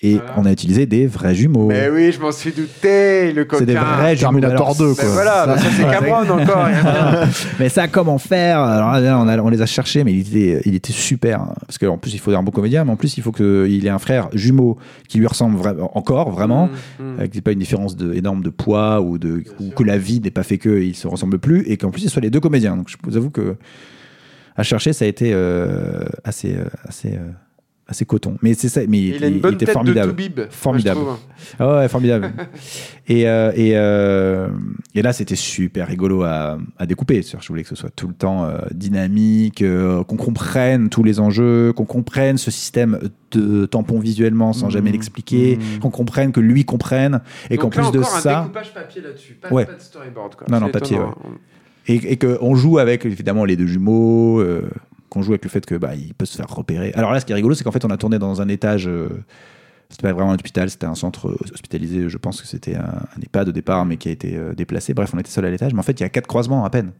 et 0.02 0.14
Voilà. 0.14 0.34
on 0.36 0.44
a 0.46 0.52
utilisé 0.52 0.86
des 0.86 1.06
vrais 1.06 1.34
jumeaux. 1.34 1.66
Mais 1.68 1.88
oui, 1.90 2.12
je 2.12 2.20
m'en 2.20 2.32
suis 2.32 2.52
douté, 2.52 3.32
le 3.32 3.44
coquin. 3.44 3.60
C'est 3.60 3.66
des 3.66 3.74
vrais 3.74 4.16
jumeaux. 4.16 4.32
Terminator 4.40 4.66
Alors, 4.66 4.76
2, 4.76 4.88
Ben 4.88 4.94
quoi. 4.94 5.04
voilà, 5.12 5.46
bah 5.46 5.58
ça 5.58 5.66
c'est 5.76 5.82
Cameron 5.82 6.28
encore. 6.42 6.66
dire. 6.68 7.28
mais 7.60 7.68
ça, 7.68 7.88
comment 7.88 8.18
faire 8.18 8.60
Alors 8.60 8.92
là, 9.00 9.18
on, 9.20 9.28
a- 9.28 9.38
on 9.38 9.48
les 9.48 9.62
a 9.62 9.66
cherchés, 9.66 10.04
mais 10.04 10.12
il 10.12 10.20
était, 10.20 10.62
il 10.66 10.74
était 10.74 10.92
super. 10.92 11.40
hein. 11.40 11.54
Parce 11.66 11.78
qu'en 11.78 11.98
plus, 11.98 12.14
il 12.14 12.18
faut 12.20 12.32
un 12.32 12.42
bon 12.42 12.50
comédien, 12.52 12.84
mais 12.84 12.92
en 12.92 12.96
plus, 12.96 13.16
il 13.16 13.22
faut 13.22 13.32
qu'il 13.32 13.84
ait 13.86 13.90
un 13.90 13.98
frère 13.98 14.28
jumeau 14.32 14.78
qui 15.08 15.18
lui 15.18 15.26
ressemble 15.26 15.58
vra- 15.60 15.76
encore, 15.94 16.30
vraiment. 16.30 16.68
Mm, 16.98 17.02
mm. 17.04 17.18
Avec 17.18 17.42
pas 17.42 17.52
une 17.52 17.58
différence 17.58 17.96
de, 17.96 18.12
énorme 18.14 18.42
de 18.42 18.50
poids 18.50 19.00
ou, 19.00 19.18
de, 19.18 19.42
ou 19.60 19.64
sûr. 19.66 19.74
que 19.74 19.82
la 19.84 19.98
vie 19.98 20.20
n'ait 20.20 20.30
pas 20.30 20.42
fait 20.42 20.58
qu'ils 20.58 20.94
se 20.96 21.06
ressemblent 21.06 21.38
plus 21.38 21.62
et 21.68 21.76
qu'en 21.76 21.90
plus 21.90 22.02
ils 22.04 22.10
soient 22.10 22.22
les 22.22 22.30
deux 22.30 22.40
comédiens. 22.40 22.76
Donc 22.76 22.88
je 22.88 22.96
vous 23.04 23.16
avoue 23.16 23.30
que 23.30 23.56
à 24.56 24.62
chercher 24.62 24.92
ça 24.92 25.04
a 25.04 25.08
été 25.08 25.32
euh, 25.34 26.04
assez, 26.24 26.54
euh, 26.54 26.64
assez, 26.88 27.10
euh, 27.12 27.30
assez 27.88 28.04
coton. 28.04 28.36
Mais 28.42 28.54
c'est 28.54 28.68
ça. 28.68 28.80
Mais 28.88 28.98
Et 28.98 29.16
il 29.16 29.24
a 29.24 29.28
une 29.28 29.34
il 29.36 29.40
bonne 29.40 29.54
était 29.54 29.66
tête 29.66 29.74
formidable. 29.74 30.08
de 30.08 30.22
Toubib. 30.22 30.40
Formidable. 30.50 31.00
trouve. 31.00 31.16
Ah 31.60 31.76
ouais, 31.76 31.88
formidable. 31.88 32.32
et, 33.08 33.28
euh, 33.28 33.52
et, 33.54 33.72
euh, 33.76 34.48
et 34.94 35.02
là, 35.02 35.12
c'était 35.12 35.36
super 35.36 35.86
rigolo 35.86 36.22
à, 36.24 36.58
à 36.78 36.86
découper. 36.86 37.22
Je 37.22 37.46
voulais 37.48 37.62
que 37.62 37.68
ce 37.68 37.76
soit 37.76 37.90
tout 37.94 38.08
le 38.08 38.14
temps 38.14 38.44
euh, 38.44 38.58
dynamique, 38.74 39.62
qu'on 39.62 40.16
comprenne 40.16 40.88
tous 40.88 41.04
les 41.04 41.20
enjeux, 41.20 41.72
qu'on 41.74 41.84
comprenne 41.84 42.38
ce 42.38 42.50
système 42.50 42.98
de 43.32 43.66
tampon 43.66 44.00
visuellement 44.00 44.52
sans 44.52 44.70
jamais 44.70 44.90
l'expliquer, 44.90 45.58
qu'on 45.80 45.90
comprenne 45.90 46.32
que 46.32 46.40
lui 46.40 46.64
comprenne, 46.64 47.20
et 47.50 47.56
qu'en 47.56 47.70
plus 47.70 47.82
de 47.92 47.98
encore 48.00 48.16
un 48.16 48.20
ça, 48.20 48.40
découpage 48.42 48.74
papier 48.74 49.02
là-dessus. 49.02 49.34
Pas, 49.34 49.48
Ouais. 49.52 49.64
pas 49.64 49.74
de 49.74 49.80
storyboard. 49.80 50.34
Quoi. 50.34 50.46
Non, 50.50 50.60
non, 50.60 50.70
papier, 50.70 50.98
et, 51.86 51.94
et 52.12 52.16
qu'on 52.16 52.54
joue 52.56 52.78
avec 52.78 53.04
évidemment 53.06 53.44
les 53.44 53.56
deux 53.56 53.66
jumeaux, 53.66 54.42
qu'on 55.10 55.22
joue 55.22 55.32
avec 55.32 55.44
le 55.44 55.50
fait 55.50 55.64
que 55.64 55.74
bah, 55.74 55.94
il 55.94 56.14
peut 56.14 56.26
se 56.26 56.36
faire 56.36 56.48
repérer. 56.48 56.92
Alors 56.94 57.12
là, 57.12 57.20
ce 57.20 57.26
qui 57.26 57.32
est 57.32 57.34
rigolo, 57.34 57.54
c'est 57.54 57.64
qu'en 57.64 57.72
fait, 57.72 57.84
on 57.84 57.90
a 57.90 57.96
tourné 57.96 58.18
dans 58.18 58.40
un 58.40 58.48
étage. 58.48 58.88
euh, 58.88 59.08
c'était 59.88 60.02
pas 60.02 60.12
vraiment 60.12 60.32
un 60.32 60.34
hôpital, 60.34 60.68
c'était 60.68 60.86
un 60.86 60.94
centre 60.96 61.28
euh, 61.28 61.36
hospitalisé. 61.54 62.08
Je 62.08 62.18
pense 62.18 62.40
que 62.40 62.46
c'était 62.48 62.74
un, 62.74 62.82
un 63.16 63.20
EHPAD 63.22 63.48
au 63.50 63.52
départ, 63.52 63.84
mais 63.86 63.96
qui 63.96 64.08
a 64.08 64.12
été 64.12 64.36
euh, 64.36 64.52
déplacé. 64.54 64.94
Bref, 64.94 65.12
on 65.14 65.18
était 65.18 65.30
seul 65.30 65.44
à 65.44 65.50
l'étage, 65.50 65.72
mais 65.74 65.78
en 65.80 65.84
fait, 65.84 66.00
il 66.00 66.02
y 66.02 66.06
a 66.06 66.08
quatre 66.08 66.26
croisements 66.26 66.64
à 66.64 66.70
peine. 66.70 66.90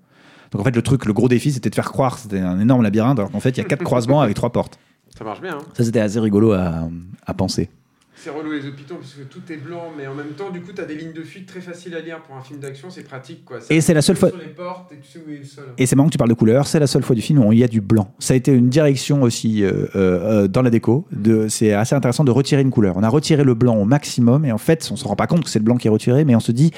Donc 0.53 0.61
en 0.61 0.65
fait, 0.65 0.77
le 0.77 0.83
truc, 0.83 1.05
le 1.07 1.13
gros 1.13 1.29
défi, 1.29 1.51
c'était 1.51 1.71
de 1.71 1.75
faire 1.75 1.91
croire 1.91 2.15
que 2.15 2.21
c'était 2.23 2.39
un 2.39 2.61
énorme 2.61 2.83
labyrinthe, 2.85 3.19
alors 3.19 3.33
qu'en 3.33 3.41
fait, 3.41 3.51
il 3.51 3.59
y 3.59 3.61
a 3.61 3.65
quatre 3.65 3.83
croisements 3.85 4.21
avec 4.21 4.37
trois 4.37 4.53
portes. 4.53 4.79
Ça 5.19 5.25
marche 5.25 5.41
bien. 5.41 5.57
hein. 5.57 5.65
Ça, 5.75 5.83
c'était 5.83 5.99
assez 6.01 6.21
rigolo 6.21 6.53
à, 6.53 6.89
à 7.27 7.35
penser. 7.35 7.69
C'est 8.19 8.31
relou 8.31 8.51
les 8.53 8.67
hôpitaux 8.67 8.97
parce 8.97 9.13
que 9.13 9.23
tout 9.23 9.43
est 9.51 9.57
blanc, 9.59 9.93
mais 9.97 10.07
en 10.07 10.15
même 10.15 10.31
temps, 10.37 10.51
du 10.51 10.61
coup, 10.61 10.73
tu 10.75 10.81
as 10.81 10.85
des 10.87 10.97
lignes 10.97 11.13
de 11.13 11.23
fuite 11.23 11.47
très 11.47 11.61
faciles 11.61 11.95
à 11.95 12.01
lire 12.01 12.23
pour 12.23 12.35
un 12.35 12.41
film 12.41 12.59
d'action, 12.59 12.89
c'est 12.91 13.03
pratique. 13.05 13.45
Quoi. 13.45 13.61
Ça 13.61 13.67
Et 13.73 13.81
c'est 13.81 13.95
la 13.95 14.03
seule 14.03 14.17
fois- 14.17 14.31
Sur 14.31 14.39
les 14.39 14.47
portes 14.47 14.91
et 14.93 14.97
tu 14.97 15.07
sais 15.09 15.21
où 15.25 15.31
est 15.31 15.37
le 15.39 15.45
sol. 15.45 15.65
Et 15.79 15.87
c'est 15.87 15.95
marrant 15.97 16.09
que 16.09 16.13
tu 16.13 16.19
parles 16.19 16.31
de 16.31 16.35
couleur, 16.35 16.67
c'est 16.67 16.81
la 16.81 16.87
seule 16.87 17.03
fois 17.03 17.15
du 17.15 17.23
film 17.23 17.39
où 17.45 17.53
il 17.53 17.59
y 17.59 17.65
a 17.65 17.69
du 17.69 17.81
blanc. 17.81 18.13
Ça 18.19 18.35
a 18.35 18.37
été 18.37 18.53
une 18.53 18.69
direction 18.69 19.23
aussi 19.23 19.63
euh, 19.63 19.85
euh, 19.95 20.45
euh, 20.45 20.49
dans 20.49 20.63
la 20.63 20.71
déco. 20.71 21.07
De, 21.13 21.47
c'est 21.49 21.73
assez 21.75 21.95
intéressant 21.95 22.25
de 22.25 22.31
retirer 22.31 22.63
une 22.63 22.71
couleur. 22.71 22.97
On 22.97 23.03
a 23.03 23.09
retiré 23.09 23.45
le 23.45 23.55
blanc 23.55 23.77
au 23.77 23.85
maximum 23.85 24.45
et 24.45 24.51
en 24.53 24.59
fait, 24.59 24.89
on 24.91 24.97
se 24.97 25.05
rend 25.07 25.15
pas 25.17 25.27
compte 25.27 25.45
que 25.45 25.51
c'est 25.51 25.59
le 25.61 25.65
blanc 25.65 25.77
qui 25.77 25.87
est 25.89 25.91
retiré, 25.91 26.25
mais 26.25 26.35
on 26.35 26.41
se 26.41 26.53
dit 26.53 26.73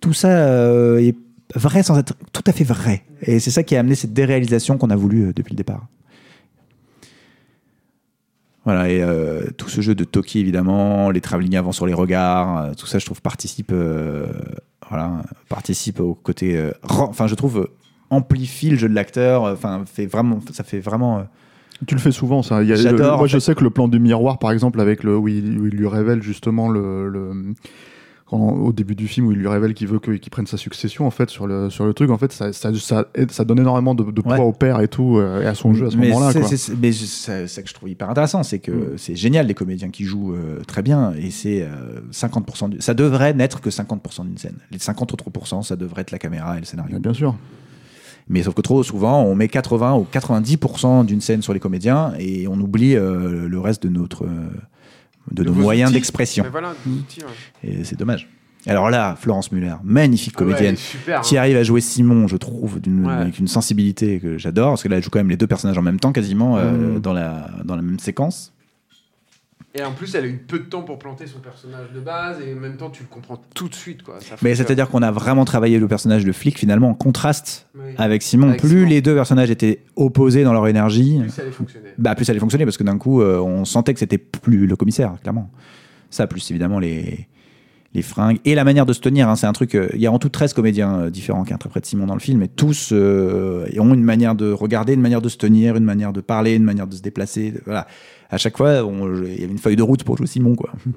tout 0.00 0.12
ça 0.12 0.28
euh, 0.28 0.98
est 0.98 1.16
vrai 1.54 1.82
sans 1.82 1.98
être 1.98 2.14
tout 2.32 2.44
à 2.46 2.52
fait 2.52 2.64
vrai. 2.64 3.02
Et 3.22 3.40
c'est 3.40 3.50
ça 3.50 3.62
qui 3.62 3.74
a 3.76 3.80
amené 3.80 3.94
cette 3.94 4.12
déréalisation 4.12 4.78
qu'on 4.78 4.90
a 4.90 4.96
voulu 4.96 5.32
depuis 5.34 5.52
le 5.52 5.56
départ. 5.56 5.86
Voilà, 8.64 8.88
et 8.90 9.02
euh, 9.02 9.42
tout 9.56 9.68
ce 9.68 9.80
jeu 9.80 9.94
de 9.94 10.04
Toki, 10.04 10.38
évidemment, 10.38 11.10
les 11.10 11.20
travelling 11.20 11.56
avant 11.56 11.72
sur 11.72 11.84
les 11.86 11.94
regards, 11.94 12.58
euh, 12.58 12.72
tout 12.78 12.86
ça, 12.86 12.98
je 13.00 13.06
trouve, 13.06 13.20
participe, 13.20 13.72
euh, 13.72 14.26
voilà, 14.88 15.22
participe 15.48 15.98
au 16.00 16.14
côté. 16.14 16.70
Enfin, 16.88 17.26
je 17.26 17.34
trouve, 17.34 17.68
amplifie 18.10 18.70
le 18.70 18.76
jeu 18.76 18.88
de 18.88 18.94
l'acteur, 18.94 19.44
enfin, 19.44 19.82
fait 19.86 20.06
vraiment, 20.06 20.38
ça 20.52 20.62
fait 20.64 20.80
vraiment. 20.80 21.24
Tu 21.88 21.94
le 21.96 22.00
fais 22.00 22.12
souvent, 22.12 22.42
ça. 22.42 22.62
Il 22.62 22.68
y 22.68 22.72
a- 22.72 22.76
le- 22.92 22.96
en 23.14 23.16
moi, 23.18 23.26
je 23.26 23.38
sais 23.40 23.54
que 23.56 23.64
le 23.64 23.70
plan 23.70 23.88
du 23.88 23.98
miroir, 23.98 24.38
par 24.38 24.52
exemple, 24.52 24.80
avec 24.80 25.02
le 25.02 25.16
où 25.16 25.26
il, 25.26 25.58
où 25.58 25.66
il 25.66 25.72
lui 25.74 25.88
révèle 25.88 26.22
justement 26.22 26.68
le, 26.68 27.08
le- 27.08 27.54
quand- 28.32 28.54
au 28.54 28.72
début 28.72 28.94
du 28.94 29.06
film 29.06 29.26
où 29.26 29.32
il 29.32 29.38
lui 29.38 29.46
révèle 29.48 29.74
qu'il 29.74 29.86
veut 29.86 29.98
qu'il 30.00 30.18
prenne 30.30 30.46
sa 30.46 30.56
succession 30.56 31.06
en 31.06 31.10
fait 31.10 31.30
sur 31.30 31.46
le 31.46 31.70
sur 31.70 31.84
le 31.86 31.94
truc. 31.94 32.10
En 32.10 32.18
fait, 32.18 32.32
ça 32.32 32.52
ça, 32.52 32.72
ça, 32.74 33.06
ça 33.30 33.44
donne 33.44 33.58
énormément 33.60 33.94
de, 33.94 34.02
de 34.10 34.20
poids 34.20 34.34
Ouais. 34.34 34.40
au 34.40 34.52
père 34.52 34.80
et 34.80 34.88
tout 34.88 35.18
euh, 35.18 35.42
et 35.42 35.46
à 35.46 35.54
son 35.54 35.74
jeu 35.74 35.86
à 35.86 35.90
ce 35.90 35.96
moment-là. 35.96 36.32
mais 36.80 36.92
c'est 36.92 37.46
ça 37.46 37.62
que 37.62 37.68
je 37.68 37.74
trouve 37.74 37.88
hyper 37.90 38.10
intéressant, 38.10 38.42
c'est 38.42 38.58
que 38.58 38.72
Mm. 38.72 38.98
c'est 38.98 39.14
génial 39.16 39.46
les 39.46 39.54
comédiens 39.54 39.90
qui 39.90 40.04
jouent 40.04 40.34
euh, 40.34 40.60
très 40.66 40.82
bien 40.82 41.12
et 41.14 41.30
c'est 41.30 41.62
euh, 41.62 42.00
50%. 42.10 42.68
du- 42.70 42.80
ça 42.80 42.94
devrait 42.94 43.34
n'être 43.34 43.60
que 43.60 43.70
50% 43.70 44.24
d'une 44.24 44.38
scène. 44.38 44.56
Les 44.70 44.78
50 44.78 45.12
autres 45.12 45.30
pourcents, 45.30 45.62
ça 45.62 45.76
devrait 45.76 46.00
être 46.02 46.10
la 46.10 46.18
caméra 46.18 46.56
et 46.56 46.60
le 46.60 46.66
scénario. 46.66 46.98
Bien 46.98 47.12
sûr. 47.12 47.36
Mais 48.28 48.42
sauf 48.44 48.54
que 48.54 48.62
trop 48.62 48.82
souvent, 48.82 49.22
on 49.24 49.34
met 49.34 49.48
80 49.48 49.94
ou 49.96 50.06
90% 50.10 51.04
d'une 51.04 51.20
scène 51.20 51.42
sur 51.42 51.52
les 51.52 51.60
comédiens 51.60 52.12
et 52.18 52.46
on 52.48 52.54
oublie 52.60 52.94
euh, 52.96 53.48
le 53.48 53.60
reste 53.60 53.82
de 53.82 53.88
notre 53.88 54.24
de, 55.30 55.42
De 55.44 55.48
nos 55.48 55.54
moyens 55.54 55.92
d'expression. 55.92 56.44
Voilà, 56.50 56.74
ouais. 56.86 57.22
Et 57.64 57.84
c'est 57.84 57.98
dommage. 57.98 58.28
Alors 58.66 58.90
là, 58.90 59.16
Florence 59.18 59.50
Muller, 59.50 59.74
magnifique 59.82 60.34
Ah 60.36 60.42
ouais, 60.42 60.46
comédienne, 60.52 60.76
super. 60.76 61.20
qui 61.22 61.36
hein. 61.36 61.40
arrive 61.40 61.56
à 61.56 61.64
jouer 61.64 61.80
Simon, 61.80 62.28
je 62.28 62.36
trouve, 62.36 62.78
Ouais. 62.86 63.12
avec 63.12 63.38
une 63.40 63.48
sensibilité 63.48 64.20
que 64.20 64.38
j'adore, 64.38 64.70
parce 64.70 64.84
que 64.84 64.88
là, 64.88 64.98
elle 64.98 65.02
joue 65.02 65.10
quand 65.10 65.18
même 65.18 65.30
les 65.30 65.36
deux 65.36 65.48
personnages 65.48 65.78
en 65.78 65.82
même 65.82 65.98
temps, 65.98 66.12
quasiment, 66.12 66.58
euh, 66.58 66.70
Mm. 66.96 67.00
dans, 67.00 67.12
la, 67.12 67.50
dans 67.64 67.74
la 67.74 67.82
même 67.82 67.98
séquence. 67.98 68.51
Et 69.74 69.82
en 69.82 69.92
plus, 69.92 70.14
elle 70.14 70.24
a 70.24 70.26
eu 70.28 70.36
peu 70.36 70.58
de 70.58 70.64
temps 70.64 70.82
pour 70.82 70.98
planter 70.98 71.26
son 71.26 71.38
personnage 71.38 71.92
de 71.94 72.00
base, 72.00 72.38
et 72.46 72.52
en 72.52 72.60
même 72.60 72.76
temps, 72.76 72.90
tu 72.90 73.02
le 73.04 73.08
comprends 73.08 73.40
tout 73.54 73.68
de 73.70 73.74
suite. 73.74 74.02
Quoi. 74.02 74.18
Ça 74.20 74.34
Mais 74.42 74.54
c'est-à-dire 74.54 74.88
qu'on 74.90 75.00
a 75.00 75.10
vraiment 75.10 75.46
travaillé 75.46 75.78
le 75.78 75.88
personnage 75.88 76.26
de 76.26 76.32
flic, 76.32 76.58
finalement, 76.58 76.90
en 76.90 76.94
contraste 76.94 77.68
Oui. 77.74 77.94
avec 77.96 78.22
Simon. 78.22 78.48
Avec 78.48 78.60
plus 78.60 78.68
Simon. 78.80 78.88
les 78.90 79.00
deux 79.00 79.14
personnages 79.14 79.50
étaient 79.50 79.82
opposés 79.96 80.44
dans 80.44 80.52
leur 80.52 80.68
énergie, 80.68 81.18
Plus 81.20 81.30
ça 81.30 81.40
allait 81.42 81.50
fonctionner. 81.52 81.88
bah, 81.96 82.14
plus 82.14 82.26
ça 82.26 82.32
allait 82.32 82.40
fonctionner, 82.40 82.64
parce 82.66 82.76
que 82.76 82.84
d'un 82.84 82.98
coup, 82.98 83.22
euh, 83.22 83.38
on 83.38 83.64
sentait 83.64 83.94
que 83.94 84.00
c'était 84.00 84.18
plus 84.18 84.66
le 84.66 84.76
commissaire, 84.76 85.14
clairement. 85.22 85.50
Ça, 86.10 86.26
plus 86.26 86.50
évidemment 86.50 86.78
les, 86.78 87.26
les 87.94 88.02
fringues 88.02 88.38
et 88.44 88.54
la 88.54 88.64
manière 88.64 88.86
de 88.86 88.92
se 88.92 89.00
tenir. 89.00 89.28
hein, 89.28 89.36
c'est 89.36 89.46
un 89.46 89.52
truc. 89.52 89.74
euh, 89.74 89.88
Il 89.94 90.00
y 90.00 90.06
a 90.06 90.12
en 90.12 90.18
tout 90.18 90.28
13 90.28 90.54
comédiens 90.54 90.94
euh, 91.00 91.10
différents 91.10 91.44
qui 91.44 91.52
interprètent 91.52 91.86
Simon 91.86 92.06
dans 92.06 92.14
le 92.14 92.20
film, 92.20 92.42
et 92.42 92.48
tous 92.48 92.90
euh, 92.92 93.66
ont 93.78 93.94
une 93.94 94.04
manière 94.04 94.34
de 94.34 94.50
regarder, 94.52 94.94
une 94.94 95.00
manière 95.00 95.22
de 95.22 95.28
se 95.28 95.36
tenir, 95.36 95.76
une 95.76 95.84
manière 95.84 96.12
de 96.12 96.20
parler, 96.20 96.54
une 96.54 96.64
manière 96.64 96.86
de 96.86 96.94
se 96.94 97.02
déplacer. 97.02 97.54
Voilà. 97.64 97.86
À 98.30 98.38
chaque 98.38 98.56
fois, 98.56 98.82
il 98.82 99.40
y 99.40 99.44
avait 99.44 99.52
une 99.52 99.58
feuille 99.58 99.76
de 99.76 99.82
route 99.82 100.04
pour 100.04 100.16
jouer 100.16 100.26
Simon, 100.26 100.54
quoi. 100.54 100.70
Hmm. 100.86 100.92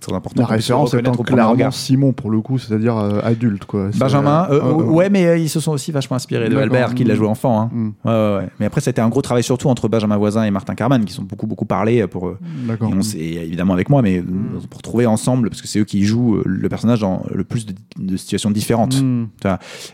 C'était 0.00 0.12
très 0.12 0.16
important. 0.16 0.40
La 0.42 0.46
référence 0.48 0.94
étant 0.94 1.12
clairement. 1.12 1.70
Simon 1.70 2.12
pour 2.12 2.30
le 2.30 2.40
coup, 2.40 2.58
c'est-à-dire 2.58 2.96
euh, 2.96 3.20
adulte 3.22 3.64
quoi. 3.66 3.88
C'est- 3.92 3.98
Benjamin, 3.98 4.46
euh, 4.50 4.60
euh, 4.62 4.72
ouais, 4.84 5.10
mais 5.10 5.40
ils 5.42 5.48
se 5.48 5.60
sont 5.60 5.72
aussi 5.72 5.92
vachement 5.92 6.16
inspirés 6.16 6.48
de. 6.48 6.56
Albert, 6.56 6.94
qui 6.94 7.04
l'a 7.04 7.14
joué 7.14 7.26
enfant. 7.26 7.60
hein. 7.60 7.70
Mm. 7.72 7.88
Ouais, 8.04 8.36
ouais. 8.38 8.48
Mais 8.58 8.66
après, 8.66 8.80
c'était 8.80 9.00
un 9.00 9.08
gros 9.08 9.22
travail 9.22 9.42
surtout 9.42 9.68
entre 9.68 9.88
Benjamin 9.88 10.16
Voisin 10.16 10.44
et 10.44 10.50
Martin 10.50 10.74
Carman, 10.74 11.04
qui 11.04 11.12
sont 11.12 11.22
beaucoup, 11.24 11.46
beaucoup 11.46 11.66
parlé 11.66 12.06
pour. 12.06 12.32
D'accord. 12.66 12.90
Et 12.90 12.94
on 12.94 13.00
évidemment 13.18 13.74
avec 13.74 13.90
moi, 13.90 14.02
mais 14.02 14.20
Mm. 14.20 14.60
pour 14.70 14.82
trouver 14.82 15.06
ensemble, 15.06 15.50
parce 15.50 15.60
que 15.62 15.68
c'est 15.68 15.78
eux 15.80 15.84
qui 15.84 16.04
jouent 16.04 16.40
le 16.44 16.68
personnage 16.68 17.00
dans 17.00 17.24
le 17.32 17.44
plus 17.44 17.66
de, 17.66 17.74
de 17.98 18.16
situations 18.16 18.50
différentes. 18.50 19.00
Mm. 19.02 19.26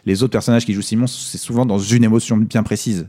Les 0.05 0.23
autres 0.23 0.33
personnages 0.33 0.65
qui 0.65 0.73
jouent 0.75 0.83
Simon, 0.83 1.07
c'est 1.07 1.39
souvent 1.39 1.67
dans 1.67 1.79
une 1.79 2.05
émotion 2.05 2.37
bien 2.37 2.63
précise. 2.63 3.09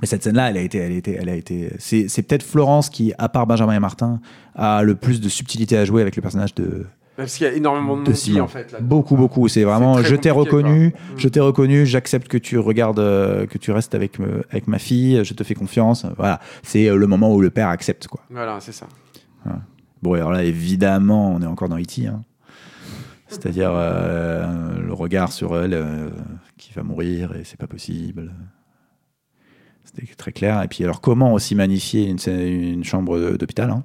Mais 0.00 0.06
cette 0.06 0.22
scène-là, 0.22 0.50
elle 0.50 0.58
a 0.58 0.60
été, 0.60 0.78
elle 0.78 0.92
a 0.92 0.96
été, 0.96 1.16
elle 1.20 1.28
a 1.28 1.34
été. 1.34 1.72
C'est, 1.78 2.06
peut-être 2.22 2.42
Florence 2.42 2.90
qui, 2.90 3.12
à 3.18 3.28
part 3.28 3.46
Benjamin 3.46 3.72
et 3.74 3.78
Martin, 3.80 4.20
a 4.54 4.82
le 4.82 4.94
plus 4.94 5.20
de 5.20 5.28
subtilité 5.28 5.76
à 5.78 5.84
jouer 5.86 6.02
avec 6.02 6.16
le 6.16 6.22
personnage 6.22 6.54
de, 6.54 6.84
Parce 7.16 7.34
qu'il 7.36 7.46
y 7.46 7.48
a 7.50 7.54
énormément 7.54 7.96
de 7.96 8.02
de 8.02 8.10
non-dits, 8.10 8.40
en 8.40 8.46
fait. 8.46 8.72
là. 8.72 8.80
beaucoup, 8.80 9.16
beaucoup. 9.16 9.48
C'est 9.48 9.64
vraiment, 9.64 10.02
je 10.02 10.14
t'ai 10.16 10.30
reconnu, 10.30 10.90
quoi. 10.90 11.00
Mm. 11.00 11.18
je 11.18 11.28
t'ai 11.28 11.40
reconnu, 11.40 11.86
j'accepte 11.86 12.28
que 12.28 12.36
tu 12.36 12.58
regardes, 12.58 12.98
euh, 12.98 13.46
que 13.46 13.56
tu 13.56 13.70
restes 13.72 13.94
avec, 13.94 14.18
me- 14.18 14.44
avec 14.50 14.66
ma 14.68 14.78
fille, 14.78 15.24
je 15.24 15.32
te 15.32 15.42
fais 15.44 15.54
confiance. 15.54 16.04
Voilà, 16.18 16.40
c'est 16.62 16.88
euh, 16.90 16.96
le 16.96 17.06
moment 17.06 17.32
où 17.34 17.40
le 17.40 17.48
père 17.50 17.68
accepte, 17.68 18.06
quoi. 18.06 18.20
Voilà, 18.30 18.58
c'est 18.60 18.72
ça. 18.72 18.86
Bon, 20.02 20.12
alors 20.12 20.30
là, 20.30 20.44
évidemment, 20.44 21.32
on 21.32 21.40
est 21.40 21.46
encore 21.46 21.70
dans 21.70 21.78
E.T. 21.78 22.06
hein. 22.06 22.22
C'est-à-dire 23.28 23.70
euh, 23.72 24.78
le 24.78 24.92
regard 24.92 25.32
sur 25.32 25.56
elle 25.58 25.74
euh, 25.74 26.10
qui 26.58 26.72
va 26.74 26.82
mourir 26.82 27.34
et 27.34 27.42
c'est 27.44 27.56
pas 27.58 27.66
possible. 27.66 28.30
C'était 29.98 30.14
très 30.14 30.32
clair. 30.32 30.62
Et 30.62 30.68
puis, 30.68 30.84
alors, 30.84 31.00
comment 31.00 31.32
aussi 31.32 31.54
magnifier 31.54 32.08
une, 32.08 32.84
chambre 32.84 33.36
d'hôpital 33.36 33.70
hein? 33.70 33.84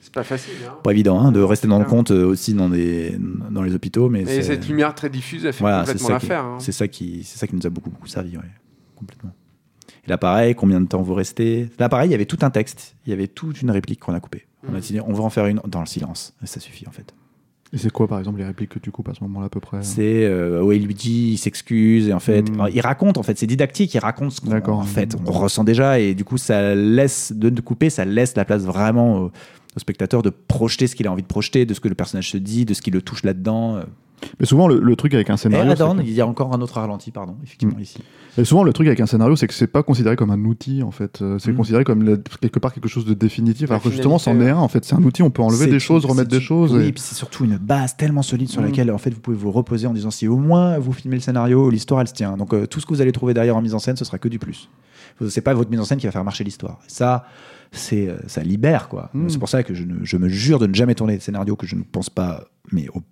C'est 0.00 0.12
pas 0.14 0.22
facile. 0.24 0.54
Hein. 0.66 0.78
Pas 0.82 0.92
évident 0.92 1.20
hein, 1.20 1.30
de 1.30 1.40
rester 1.40 1.68
dans 1.68 1.78
le 1.78 1.84
compte 1.84 2.10
euh, 2.10 2.24
aussi 2.24 2.54
dans, 2.54 2.70
des, 2.70 3.18
dans 3.50 3.62
les 3.62 3.74
hôpitaux. 3.74 4.08
Mais 4.08 4.22
Et 4.22 4.42
cette 4.42 4.66
lumière 4.66 4.94
très 4.94 5.10
diffuse, 5.10 5.44
elle 5.44 5.52
fait 5.52 5.60
voilà, 5.60 5.80
complètement 5.80 6.08
l'affaire. 6.08 6.44
hein. 6.44 6.56
c'est 6.58 6.72
ça, 6.72 6.88
qui, 6.88 7.22
c'est 7.24 7.38
ça 7.38 7.46
qui 7.46 7.54
nous 7.54 7.66
a 7.66 7.70
beaucoup, 7.70 7.90
beaucoup 7.90 8.06
servi. 8.08 8.36
Ouais, 8.38 8.44
complètement. 8.96 9.32
Et 10.06 10.08
là, 10.08 10.16
pareil, 10.16 10.54
combien 10.54 10.80
de 10.80 10.86
temps 10.86 11.02
vous 11.02 11.12
restez? 11.12 11.68
Là, 11.78 11.90
pareil, 11.90 12.08
il 12.08 12.12
y 12.12 12.14
avait 12.14 12.24
tout 12.24 12.38
un 12.40 12.48
texte. 12.50 12.96
Il 13.06 13.10
y 13.10 13.12
avait 13.12 13.28
toute 13.28 13.60
une 13.60 13.70
réplique 13.70 14.00
qu'on 14.00 14.14
a 14.14 14.20
coupée. 14.20 14.46
On 14.66 14.72
a 14.72 14.76
Mhm. 14.76 14.80
dit, 14.80 15.00
on 15.06 15.12
va 15.12 15.22
en 15.24 15.30
faire 15.30 15.44
une 15.46 15.60
dans 15.66 15.80
le 15.80 15.86
silence. 15.86 16.34
Et 16.42 16.46
ça 16.46 16.60
suffit, 16.60 16.88
en 16.88 16.92
fait. 16.92 17.14
Et 17.72 17.78
c'est 17.78 17.90
quoi 17.90 18.08
par 18.08 18.18
exemple 18.18 18.38
les 18.38 18.44
répliques 18.44 18.70
que 18.70 18.78
tu 18.80 18.90
coupes 18.90 19.08
à 19.08 19.14
ce 19.14 19.22
moment-là 19.22 19.46
à 19.46 19.48
peu 19.48 19.60
près 19.60 19.78
C'est 19.82 20.24
euh, 20.24 20.62
où 20.62 20.72
il 20.72 20.84
lui 20.86 20.94
dit, 20.94 21.30
il 21.32 21.38
s'excuse 21.38 22.08
et 22.08 22.12
en 22.12 22.18
fait, 22.18 22.50
Mm. 22.50 22.54
alors, 22.54 22.68
il 22.68 22.80
raconte 22.80 23.16
en 23.16 23.22
fait, 23.22 23.38
c'est 23.38 23.46
didactique, 23.46 23.94
il 23.94 23.98
raconte 23.98 24.32
ce 24.32 24.40
qu'on 24.40 24.72
en 24.72 24.82
fait 24.82 25.16
on 25.26 25.30
ressent 25.32 25.62
déjà 25.64 26.00
et 26.00 26.14
du 26.14 26.24
coup 26.24 26.36
ça 26.36 26.74
laisse 26.74 27.32
de, 27.32 27.60
couper, 27.60 27.88
ça 27.90 28.04
laisse 28.04 28.34
la 28.36 28.44
place 28.44 28.62
vraiment 28.62 29.18
au, 29.18 29.24
au 29.76 29.78
spectateur 29.78 30.22
de 30.22 30.30
projeter 30.30 30.88
ce 30.88 30.96
qu'il 30.96 31.06
a 31.06 31.12
envie 31.12 31.22
de 31.22 31.28
projeter, 31.28 31.64
de 31.64 31.74
ce 31.74 31.80
que 31.80 31.88
le 31.88 31.94
personnage 31.94 32.30
se 32.30 32.38
dit, 32.38 32.64
de 32.64 32.74
ce 32.74 32.82
qui 32.82 32.90
le 32.90 33.02
touche 33.02 33.22
là-dedans. 33.22 33.80
Mais 34.38 34.46
souvent 34.46 34.68
le, 34.68 34.80
le 34.80 34.96
truc 34.96 35.14
avec 35.14 35.30
un 35.30 35.36
scénario, 35.36 35.72
que- 35.74 36.02
il 36.02 36.12
y 36.12 36.20
a 36.20 36.26
encore 36.26 36.52
un 36.54 36.60
autre 36.60 36.74
ralenti, 36.74 37.10
pardon, 37.10 37.36
effectivement 37.42 37.76
Mm. 37.76 37.82
ici. 37.82 37.98
Et 38.38 38.44
souvent, 38.44 38.62
le 38.62 38.72
truc 38.72 38.86
avec 38.86 39.00
un 39.00 39.06
scénario, 39.06 39.34
c'est 39.36 39.46
que 39.48 39.54
c'est 39.54 39.66
pas 39.66 39.82
considéré 39.82 40.14
comme 40.16 40.30
un 40.30 40.44
outil, 40.44 40.82
en 40.82 40.90
fait. 40.90 41.20
Euh, 41.20 41.38
C'est 41.38 41.52
Mm. 41.52 41.56
considéré 41.56 41.84
comme 41.84 42.02
la- 42.04 42.16
quelque 42.40 42.58
part 42.58 42.72
quelque 42.72 42.88
chose 42.88 43.04
de 43.04 43.14
définitif. 43.14 43.68
La 43.68 43.74
Alors 43.76 43.82
que 43.82 43.90
justement, 43.90 44.18
c'en 44.18 44.38
est 44.40 44.50
un, 44.50 44.56
en 44.56 44.68
fait. 44.68 44.84
C'est 44.84 44.94
un 44.94 45.02
outil, 45.02 45.22
on 45.22 45.30
peut 45.30 45.42
enlever 45.42 45.66
des 45.66 45.80
choses, 45.80 46.04
remettre 46.04 46.28
des 46.30 46.40
choses. 46.40 46.72
Oui, 46.74 46.82
et- 46.84 46.88
et 46.88 46.92
puis 46.92 47.02
c'est 47.02 47.14
surtout 47.14 47.44
une 47.44 47.56
base 47.56 47.96
tellement 47.96 48.22
solide 48.22 48.48
sur 48.48 48.60
Mm. 48.62 48.66
laquelle 48.66 48.90
en 48.92 48.98
fait 48.98 49.10
vous 49.10 49.20
pouvez 49.20 49.36
vous 49.36 49.50
reposer 49.50 49.86
en 49.86 49.92
disant 49.94 50.10
si 50.10 50.28
au 50.28 50.36
moins 50.36 50.78
vous 50.78 50.92
filmez 50.92 51.16
le 51.16 51.22
scénario, 51.22 51.70
l'histoire 51.70 52.00
elle 52.00 52.08
se 52.08 52.14
tient. 52.14 52.36
Donc 52.36 52.54
euh, 52.54 52.66
tout 52.66 52.78
ce 52.80 52.86
que 52.86 52.94
vous 52.94 53.00
allez 53.00 53.12
trouver 53.12 53.34
derrière 53.34 53.56
en 53.56 53.62
mise 53.62 53.74
en 53.74 53.78
scène, 53.78 53.96
ce 53.96 54.04
sera 54.04 54.18
que 54.18 54.28
du 54.28 54.38
plus. 54.38 54.68
C'est 55.28 55.40
pas 55.42 55.52
votre 55.54 55.70
mise 55.70 55.80
en 55.80 55.84
scène 55.84 55.98
qui 55.98 56.06
va 56.06 56.12
faire 56.12 56.24
marcher 56.24 56.44
l'histoire. 56.44 56.78
Ça, 56.86 57.24
c'est 57.72 58.08
euh, 58.08 58.16
ça 58.26 58.42
libère 58.42 58.88
quoi. 58.88 59.10
Mm. 59.14 59.28
C'est 59.28 59.38
pour 59.38 59.48
ça 59.48 59.62
que 59.62 59.74
je, 59.74 59.84
ne- 59.84 60.02
je 60.04 60.16
me 60.16 60.28
jure 60.28 60.58
de 60.58 60.66
ne 60.66 60.74
jamais 60.74 60.94
tourner 60.94 61.16
de 61.16 61.22
scénario 61.22 61.54
que 61.56 61.66
je 61.66 61.76
ne 61.76 61.82
pense 61.82 62.10
pas 62.10 62.44
mais 62.72 62.88
au, 62.94 63.02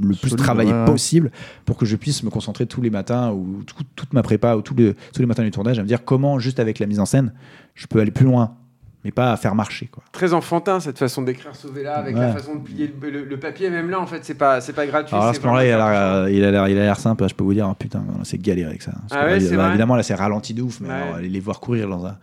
le 0.00 0.14
plus 0.14 0.32
ouais. 0.34 0.84
possible 0.86 1.30
pour 1.64 1.76
que 1.76 1.86
je 1.86 1.94
puisse 1.96 2.22
me 2.24 2.30
concentrer 2.30 2.66
tous 2.66 2.80
les 2.82 2.90
matins 2.90 3.30
ou 3.30 3.62
tout- 3.64 3.82
toute 3.96 4.12
ma 4.12 4.22
prépa 4.22 4.56
ou 4.56 4.62
tous 4.62 4.74
les, 4.74 4.94
tous 5.12 5.20
les 5.20 5.26
matins 5.26 5.42
du 5.44 5.50
tournage 5.52 5.78
à 5.78 5.82
me 5.82 5.88
dire 5.88 6.04
comment 6.04 6.38
juste 6.38 6.58
avec 6.60 6.78
la 6.78 6.86
mise 6.86 7.00
en 7.00 7.06
scène 7.06 7.32
je 7.74 7.86
peux 7.86 8.00
aller 8.00 8.10
plus 8.10 8.24
loin 8.24 8.56
mais 9.04 9.10
pas 9.10 9.32
à 9.32 9.36
faire 9.36 9.54
marcher 9.54 9.86
quoi. 9.86 10.02
Très 10.12 10.32
enfantin 10.32 10.80
cette 10.80 10.98
façon 10.98 11.20
d'écrire 11.22 11.54
sauver 11.54 11.82
là 11.82 11.96
avec 11.98 12.16
la 12.16 12.32
façon 12.32 12.54
de 12.56 12.60
plier 12.62 12.92
le, 13.02 13.10
le- 13.10 13.24
le 13.24 13.38
papier 13.38 13.68
même 13.68 13.90
là 13.90 14.00
en 14.00 14.06
fait 14.06 14.24
c'est 14.24 14.34
pas 14.34 14.60
c'est 14.62 14.72
pas 14.72 14.86
gratuit. 14.86 15.14
Alors 15.14 15.28
à 15.28 15.32
c'est 15.34 15.40
ce 15.40 15.44
moment-là, 15.44 15.66
il 15.66 15.72
a 15.72 15.76
vraiment 15.76 15.90
l'air, 15.90 16.00
quelque 16.24 16.24
euh, 16.24 16.30
il 16.70 16.78
a 16.78 16.82
l'air, 16.84 16.96
simple. 16.98 17.28
Je 17.28 17.34
peux 17.34 17.44
vous 17.44 17.52
dire, 17.52 17.68
oh, 17.70 17.74
putain, 17.74 18.02
c'est 18.22 18.38
galère 18.40 18.68
avec 18.68 18.80
ça. 18.80 18.92
Parce 18.92 19.12
Ah 19.22 19.26
ouais, 19.26 19.36
évidemment, 19.36 19.96
là, 19.96 20.02
c'est 20.02 20.14
ralenti 20.14 20.54
de 20.54 20.62
ouf, 20.62 20.80
mais 20.80 20.88
Ouais. 20.88 20.94
alors, 20.94 21.18
les 21.18 21.40
voir 21.40 21.60
courir 21.60 21.86
dans 21.88 22.06
un 22.06 22.16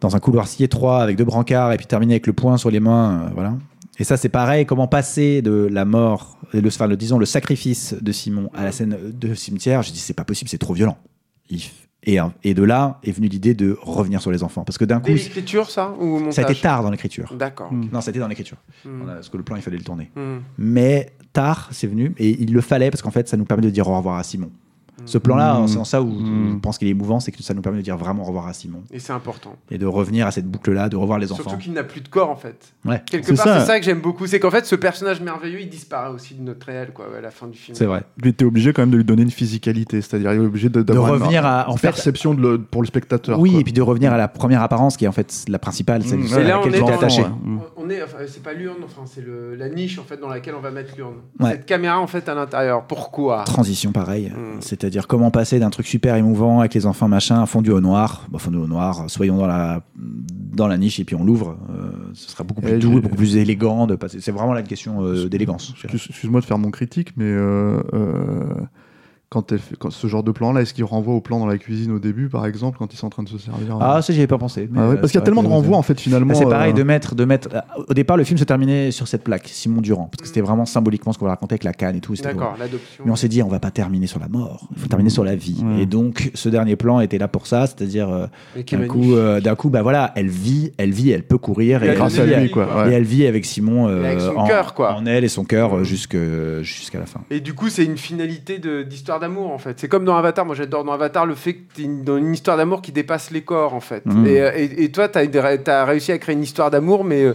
dans 0.00 0.14
un 0.16 0.20
couloir 0.20 0.46
si 0.48 0.62
étroit 0.64 1.02
avec 1.02 1.16
deux 1.16 1.24
brancards 1.24 1.72
et 1.72 1.76
puis 1.76 1.86
terminer 1.86 2.14
avec 2.14 2.26
le 2.26 2.32
poing 2.32 2.56
sur 2.56 2.70
les 2.70 2.80
mains, 2.80 3.22
euh, 3.24 3.30
voilà. 3.34 3.54
Et 4.00 4.04
ça, 4.04 4.16
c'est 4.16 4.28
pareil. 4.28 4.64
Comment 4.64 4.86
passer 4.86 5.42
de 5.42 5.68
la 5.72 5.84
mort, 5.84 6.38
et 6.54 6.60
le, 6.60 6.68
enfin, 6.68 6.86
le, 6.86 6.96
disons 6.96 7.18
le 7.18 7.26
sacrifice 7.26 7.96
de 8.00 8.12
Simon 8.12 8.48
à 8.54 8.62
la 8.64 8.70
scène 8.72 8.96
de 9.12 9.34
cimetière 9.34 9.82
Je 9.82 9.90
dis, 9.92 9.98
c'est 9.98 10.14
pas 10.14 10.24
possible, 10.24 10.48
c'est 10.48 10.56
trop 10.58 10.72
violent. 10.74 10.96
Et, 12.04 12.20
euh, 12.20 12.24
et 12.44 12.54
de 12.54 12.62
là 12.62 13.00
est 13.02 13.10
venue 13.10 13.26
l'idée 13.26 13.54
de 13.54 13.76
revenir 13.82 14.22
sur 14.22 14.30
les 14.30 14.44
enfants, 14.44 14.62
parce 14.62 14.78
que 14.78 14.84
d'un 14.84 15.00
coup, 15.00 15.10
l'écriture 15.10 15.68
ça 15.68 15.92
ou 15.98 16.18
montage 16.20 16.34
ça 16.34 16.42
a 16.46 16.50
été 16.50 16.60
tard 16.60 16.84
dans 16.84 16.90
l'écriture. 16.90 17.34
D'accord. 17.36 17.72
Non, 17.72 18.00
ça 18.00 18.10
a 18.10 18.12
été 18.12 18.20
dans 18.20 18.28
l'écriture. 18.28 18.58
A- 18.86 19.14
Parce 19.14 19.28
que 19.28 19.36
le 19.36 19.42
plan, 19.42 19.56
il 19.56 19.62
fallait 19.62 19.76
le 19.78 19.82
tourner. 19.82 20.10
Hmm. 20.14 20.38
Mais 20.58 21.10
tard, 21.32 21.68
c'est 21.72 21.88
venu, 21.88 22.14
et 22.18 22.40
il 22.40 22.52
le 22.52 22.60
fallait 22.60 22.90
parce 22.90 23.02
qu'en 23.02 23.10
fait, 23.10 23.28
ça 23.28 23.36
nous 23.36 23.44
permet 23.44 23.64
de 23.64 23.70
dire 23.70 23.88
au 23.88 23.96
revoir 23.96 24.16
à 24.16 24.22
Simon. 24.22 24.50
Ce 25.06 25.18
plan-là, 25.18 25.60
Mm. 25.60 25.68
c'est 25.68 25.78
en 25.78 25.84
ça 25.84 26.02
où 26.02 26.06
Mm. 26.10 26.52
je 26.54 26.58
pense 26.60 26.78
qu'il 26.78 26.88
est 26.88 26.92
émouvant, 26.92 27.20
c'est 27.20 27.32
que 27.32 27.42
ça 27.42 27.54
nous 27.54 27.62
permet 27.62 27.78
de 27.78 27.82
dire 27.82 27.96
vraiment 27.96 28.22
au 28.22 28.26
revoir 28.26 28.46
à 28.46 28.52
Simon 28.52 28.82
Et 28.92 28.98
c'est 28.98 29.12
important. 29.12 29.56
et 29.70 29.78
de 29.78 29.86
revenir 29.86 30.26
à 30.26 30.30
cette 30.30 30.46
boucle-là, 30.46 30.88
de 30.88 30.96
revoir 30.96 31.18
les 31.18 31.26
Surtout 31.28 31.46
enfants. 31.48 31.56
qu'il 31.58 31.72
n'a 31.72 31.84
plus 31.84 32.00
de 32.00 32.08
corps 32.08 32.30
en 32.30 32.36
fait. 32.36 32.72
Ouais, 32.84 33.02
Quelque 33.10 33.26
C'est 33.26 33.34
part, 33.36 33.44
ça. 33.46 33.60
c'est 33.60 33.66
ça 33.66 33.78
que 33.78 33.84
j'aime 33.84 34.00
beaucoup, 34.00 34.26
c'est 34.26 34.40
qu'en 34.40 34.50
fait, 34.50 34.66
ce 34.66 34.74
personnage 34.76 35.20
merveilleux, 35.20 35.60
il 35.60 35.68
disparaît 35.68 36.10
aussi 36.10 36.34
de 36.34 36.42
notre 36.42 36.66
réel, 36.66 36.90
quoi, 36.92 37.06
à 37.16 37.20
la 37.20 37.30
fin 37.30 37.46
du 37.46 37.56
film. 37.58 37.76
c'est 37.76 37.86
vrai. 37.86 38.02
Lui, 38.22 38.34
t'es 38.34 38.44
obligé 38.44 38.72
quand 38.72 38.82
même 38.82 38.90
de 38.90 38.96
lui 38.96 39.04
donner 39.04 39.22
une 39.22 39.30
physicalité, 39.30 40.00
c'est-à-dire 40.02 40.32
il 40.34 40.42
est 40.42 40.46
obligé 40.46 40.68
de, 40.68 40.78
De 40.80 40.82
d'avoir 40.82 41.14
une- 41.14 41.22
revenir 41.22 41.46
à, 41.46 41.68
en 41.68 41.72
une 41.72 41.78
fait, 41.78 41.88
perception 41.88 42.34
de 42.34 42.40
le- 42.40 42.58
pour 42.60 42.82
le 42.82 42.86
spectateur. 42.88 43.38
oui, 43.40 43.50
quoi. 43.52 43.60
et 43.60 43.64
puis 43.64 43.72
de 43.72 43.82
revenir 43.82 44.12
à 44.12 44.16
la 44.18 44.28
première 44.28 44.62
apparence 44.62 44.96
qui 44.96 45.04
est 45.04 45.08
en 45.08 45.12
fait 45.12 45.44
la 45.48 45.58
principale, 45.58 46.02
celle 46.04 46.18
Mm, 46.18 46.22
ouais, 46.26 46.34
à 46.34 46.38
laquelle 46.58 46.82
on 46.82 46.88
est 46.88 46.92
attaché. 46.92 47.22
ouais. 47.22 47.28
Mm. 47.28 47.60
On 47.76 47.90
est, 47.90 48.02
enfin, 48.02 48.18
c'est 48.26 48.42
pas 48.42 48.52
l'urne, 48.52 48.78
enfin, 48.84 49.02
c'est 49.06 49.24
la 49.56 49.68
niche 49.68 49.98
en 49.98 50.02
fait 50.04 50.18
dans 50.20 50.28
laquelle 50.28 50.54
on 50.56 50.60
va 50.60 50.70
mettre 50.70 50.94
l'urne. 50.96 51.14
Cette 51.40 51.66
caméra 51.66 51.98
en 52.00 52.06
fait 52.06 52.28
à 52.28 52.34
l'intérieur. 52.34 52.84
Pourquoi? 52.86 53.44
Transition 53.44 53.92
pareil, 53.92 54.30
Mm. 54.36 54.60
C'est-à-dire 54.90 55.06
comment 55.06 55.30
passer 55.30 55.58
d'un 55.58 55.70
truc 55.70 55.86
super 55.86 56.16
émouvant 56.16 56.60
avec 56.60 56.72
les 56.74 56.86
enfants 56.86 57.08
machin, 57.08 57.44
fondu 57.46 57.70
au 57.70 57.80
noir, 57.80 58.26
bon, 58.30 58.38
fondu 58.38 58.56
au 58.56 58.66
noir, 58.66 59.04
soyons 59.08 59.36
dans 59.36 59.46
la 59.46 59.82
dans 59.96 60.66
la 60.66 60.76
niche 60.78 60.98
et 60.98 61.04
puis 61.04 61.14
on 61.14 61.24
l'ouvre, 61.24 61.56
euh, 61.70 61.90
ce 62.14 62.30
sera 62.30 62.42
beaucoup 62.42 62.60
plus 62.62 62.72
Et 62.72 62.78
doux, 62.78 62.94
j'ai- 62.94 63.00
beaucoup 63.00 63.16
plus 63.16 63.36
élégant 63.36 63.86
de 63.86 63.94
passer. 63.96 64.20
C'est 64.20 64.32
vraiment 64.32 64.56
une 64.56 64.66
question 64.66 65.04
euh, 65.04 65.28
d'élégance. 65.28 65.74
Excuse- 65.84 66.06
Excuse-moi 66.10 66.40
de 66.40 66.46
faire 66.46 66.58
mon 66.58 66.70
critique, 66.70 67.12
mais 67.16 67.24
euh, 67.26 67.80
quand, 69.30 69.52
elle 69.52 69.58
fait- 69.58 69.76
quand 69.76 69.90
ce 69.90 70.06
genre 70.06 70.22
de 70.22 70.32
plan-là, 70.32 70.62
est-ce 70.62 70.72
qu'il 70.72 70.84
renvoie 70.84 71.12
au 71.14 71.20
plan 71.20 71.38
dans 71.38 71.46
la 71.46 71.58
cuisine 71.58 71.90
au 71.92 71.98
début, 71.98 72.28
par 72.30 72.46
exemple, 72.46 72.78
quand 72.78 72.94
ils 72.94 72.96
sont 72.96 73.08
en 73.08 73.10
train 73.10 73.22
de 73.22 73.28
se 73.28 73.36
servir 73.36 73.76
Ah, 73.78 74.00
ça 74.00 74.12
j'y 74.14 74.20
avais 74.20 74.26
pas 74.26 74.38
pensé. 74.38 74.68
mais, 74.72 74.78
Ah 74.80 74.88
ouais, 74.88 74.94
euh, 74.94 74.96
Parce 74.96 75.12
qu'il 75.12 75.18
y 75.20 75.22
a 75.22 75.24
tellement 75.24 75.42
de 75.42 75.48
renvois, 75.48 75.76
en 75.76 75.82
fait, 75.82 76.00
finalement. 76.00 76.32
C'est 76.34 76.46
pareil 76.46 76.72
euh, 76.72 76.76
de 76.76 76.82
mettre, 76.82 77.14
de 77.14 77.24
mettre. 77.26 77.48
euh, 77.54 77.60
Au 77.88 77.92
départ, 77.94 78.16
le 78.16 78.24
film 78.24 78.38
se 78.38 78.44
terminait 78.44 78.90
sur 78.90 79.06
cette 79.06 79.24
plaque, 79.24 79.46
Simon 79.48 79.82
Durand, 79.82 80.04
parce 80.10 80.22
que 80.22 80.28
c'était 80.28 80.40
vraiment 80.40 80.64
symboliquement 80.64 81.12
ce 81.12 81.18
qu'on 81.18 81.26
va 81.26 81.32
raconter 81.32 81.52
avec 81.54 81.64
la 81.64 81.74
canne 81.74 81.96
et 81.96 82.00
tout. 82.00 82.14
D'accord, 82.14 82.56
l'adoption. 82.58 83.04
Mais 83.04 83.10
on 83.12 83.16
s'est 83.16 83.28
dit, 83.28 83.42
on 83.42 83.48
va 83.48 83.60
pas 83.60 83.70
terminer 83.70 84.06
sur 84.06 84.18
la 84.18 84.28
mort, 84.28 84.66
il 84.74 84.80
faut 84.80 84.88
terminer 84.88 85.10
sur 85.10 85.24
la 85.24 85.36
vie. 85.36 85.62
Ouais. 85.62 85.82
Et 85.82 85.86
donc, 85.86 86.30
ce 86.34 86.48
dernier 86.48 86.76
plan 86.76 87.00
était 87.00 87.18
là 87.18 87.28
pour 87.28 87.46
ça, 87.46 87.66
c'est-à-dire, 87.66 88.08
euh, 88.08 88.26
d'un 88.72 88.86
coup, 88.86 89.14
euh, 89.14 89.40
d'un 89.42 89.56
coup, 89.56 89.68
bah 89.68 89.82
voilà, 89.82 90.10
elle 90.16 90.28
vit, 90.28 90.72
elle 90.78 90.92
vit, 90.92 91.10
elle 91.10 91.22
peut 91.24 91.36
courir, 91.38 91.82
Et 91.82 91.86
et, 91.86 91.90
elle 91.90 91.96
grâce 91.96 92.14
vit 92.14 92.20
à 92.20 92.24
elle 92.24 92.42
lui, 92.44 92.50
quoi. 92.50 92.66
ouais. 92.84 92.92
et 92.92 92.94
elle 92.94 93.04
vit 93.04 93.26
avec 93.26 93.44
Simon 93.44 93.88
euh, 93.88 94.04
Et 94.04 94.06
avec 94.06 94.20
son 94.22 94.36
en, 94.36 94.46
cœur, 94.46 94.72
quoi. 94.72 94.94
en 94.94 95.04
elle 95.04 95.24
et 95.24 95.28
son 95.28 95.44
cœur 95.44 95.74
euh, 95.74 95.80
Mm. 95.80 95.84
jusque- 95.84 96.16
jusqu'à 96.62 96.98
la 96.98 97.06
fin. 97.06 97.20
Et 97.30 97.40
du 97.40 97.52
coup, 97.52 97.68
c'est 97.68 97.84
une 97.84 97.98
finalité 97.98 98.58
de- 98.58 98.82
d'amour, 99.20 99.52
en 99.52 99.58
fait. 99.58 99.78
C'est 99.80 99.88
comme 99.88 100.04
dans 100.04 100.16
Avatar. 100.16 100.44
Moi, 100.46 100.54
j'adore 100.54 100.84
dans 100.84 100.92
Avatar 100.92 101.26
le 101.26 101.34
fait 101.34 101.54
que 101.54 101.74
tu 101.74 101.86
dans 102.04 102.16
une 102.16 102.32
histoire 102.32 102.56
d'amour 102.56 102.82
qui 102.82 102.92
dépasse 102.92 103.30
les 103.30 103.42
corps, 103.42 103.74
en 103.74 103.80
fait. 103.80 104.02
Et, 104.26 104.40
euh, 104.40 104.52
et- 104.56 104.84
et 104.84 104.92
toi, 104.92 105.08
tu 105.08 105.18
as, 105.18 105.84
réussi 105.84 106.12
à 106.12 106.18
créer 106.18 106.34
une 106.34 106.42
histoire 106.42 106.70
d'amour, 106.70 107.04
mais 107.04 107.22
euh, 107.24 107.34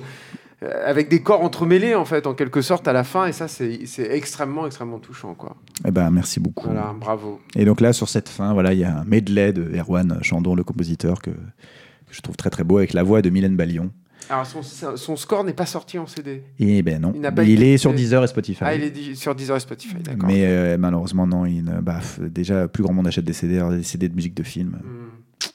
avec 0.86 1.10
des 1.10 1.22
corps 1.22 1.42
entremêlés, 1.44 1.94
en 1.96 2.06
fait, 2.06 2.26
en 2.26 2.34
quelque 2.34 2.62
sorte, 2.62 2.88
à 2.88 2.94
la 2.94 3.04
fin. 3.04 3.26
Et 3.26 3.32
ça, 3.34 3.48
c'est 3.48 3.82
c'est 3.86 4.10
extrêmement, 4.12 4.66
extrêmement 4.66 5.00
touchant, 5.00 5.34
quoi. 5.34 5.56
Eh 5.86 5.92
ben, 5.92 6.10
merci 6.12 6.40
beaucoup. 6.40 6.68
Voilà, 6.68 6.94
bravo. 6.98 7.40
Et 7.56 7.66
donc 7.66 7.82
là, 7.82 7.92
sur 7.94 8.08
cette 8.10 8.30
fin, 8.30 8.54
voilà, 8.54 8.74
il 8.74 8.80
y 8.80 8.84
a 8.86 9.00
un 9.00 9.04
medley 9.04 9.52
de 9.54 9.78
Erwan 9.78 10.20
Chandon, 10.22 10.56
le 10.56 10.64
compositeur, 10.64 11.22
que, 11.22 11.32
que 11.32 12.12
je 12.12 12.22
trouve 12.22 12.38
très 12.38 12.50
très 12.50 12.64
beau, 12.64 12.78
avec 12.78 12.94
la 12.94 13.04
voix 13.04 13.22
de 13.22 13.30
Mylène 13.30 13.56
Ballion. 13.58 13.92
Alors, 14.30 14.46
son, 14.46 14.62
son 14.64 15.16
score 15.16 15.44
n'est 15.44 15.54
pas 15.54 15.66
sorti 15.66 15.98
en 16.00 16.08
CD. 16.08 16.44
Et 16.60 16.82
ben 16.82 17.02
non, 17.02 17.14
Il 17.16 17.52
été 17.62 17.74
est 17.74 17.78
sur. 17.78 17.94
Deezer 17.94 18.24
et 18.24 18.28
Spotify. 18.28 18.64
Ah, 18.66 18.76
il 18.76 18.84
est 18.84 19.16
sur 19.16 19.36
Deezer 19.36 19.58
et 19.58 19.60
Spotify, 19.60 19.96
d'accord. 19.96 20.28
Mais 20.28 20.46
euh, 20.46 20.78
malheureusement, 20.78 21.28
non. 21.28 21.46
Il, 21.46 21.64
bah, 21.82 22.00
déjà, 22.20 22.68
plus 22.68 22.84
grand 22.84 22.94
monde 22.94 23.08
achète 23.08 23.26
des 23.26 23.34
CD, 23.34 23.58
alors 23.58 23.72
des 23.72 23.84
CD 23.84 24.10
de 24.10 24.16
musique 24.16 24.34
de 24.34 24.44
film. 24.44 24.80
Hmm, 24.84 25.46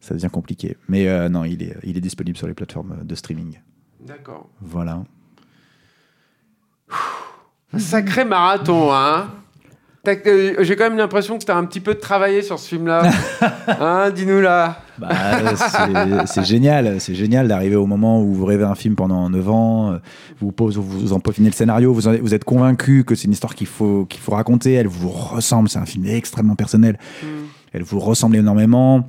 Ça 0.00 0.14
devient 0.14 0.28
compliqué. 0.30 0.76
Mais 0.88 1.08
euh, 1.08 1.28
non, 1.28 1.44
il 1.44 1.62
est, 1.62 1.76
il 1.82 1.96
est 1.96 2.00
disponible 2.00 2.36
sur 2.36 2.46
les 2.46 2.54
plateformes 2.54 2.98
de 3.02 3.14
streaming. 3.14 3.58
D'accord. 4.00 4.50
Voilà. 4.60 5.02
Un 7.72 7.78
sacré 7.78 8.24
marathon, 8.24 8.92
hein 8.92 9.30
J'ai 10.06 10.76
quand 10.76 10.84
même 10.84 10.98
l'impression 10.98 11.38
que 11.38 11.44
tu 11.44 11.50
as 11.50 11.56
un 11.56 11.64
petit 11.64 11.80
peu 11.80 11.94
travaillé 11.96 12.42
sur 12.42 12.58
ce 12.58 12.68
film-là. 12.68 13.10
hein, 13.66 14.10
dis-nous 14.10 14.40
là. 14.40 14.80
Bah, 14.98 15.10
c'est- 16.26 16.44
génial. 16.44 17.00
C'est 17.00 17.14
génial 17.14 17.48
d'arriver 17.48 17.76
au 17.76 17.86
moment 17.86 18.22
où 18.22 18.32
vous 18.32 18.44
rêvez 18.44 18.64
un 18.64 18.74
film 18.74 18.94
pendant 18.94 19.28
9 19.28 19.48
ans. 19.50 19.92
euh, 19.92 19.98
Vous, 20.40 20.52
pose, 20.52 20.76
vous 20.78 21.12
en 21.12 21.20
peaufinez 21.20 21.48
le 21.48 21.54
scénario. 21.54 21.92
Vous, 21.92 22.06
en- 22.08 22.16
vous 22.20 22.34
êtes 22.34 22.44
convaincu 22.44 23.04
que 23.04 23.14
c'est 23.14 23.24
une 23.26 23.32
histoire 23.32 23.54
qu'il 23.54 23.66
faut, 23.66 24.04
qu'il 24.06 24.20
faut 24.20 24.32
raconter. 24.32 24.74
Elle 24.74 24.86
vous 24.88 25.08
ressemble. 25.10 25.68
C'est 25.68 25.78
un 25.78 25.86
film 25.86 26.06
extrêmement 26.06 26.54
personnel. 26.56 26.98
Hmm. 27.22 27.26
Elle 27.72 27.82
vous 27.82 27.98
ressemble 27.98 28.36
énormément. 28.36 29.08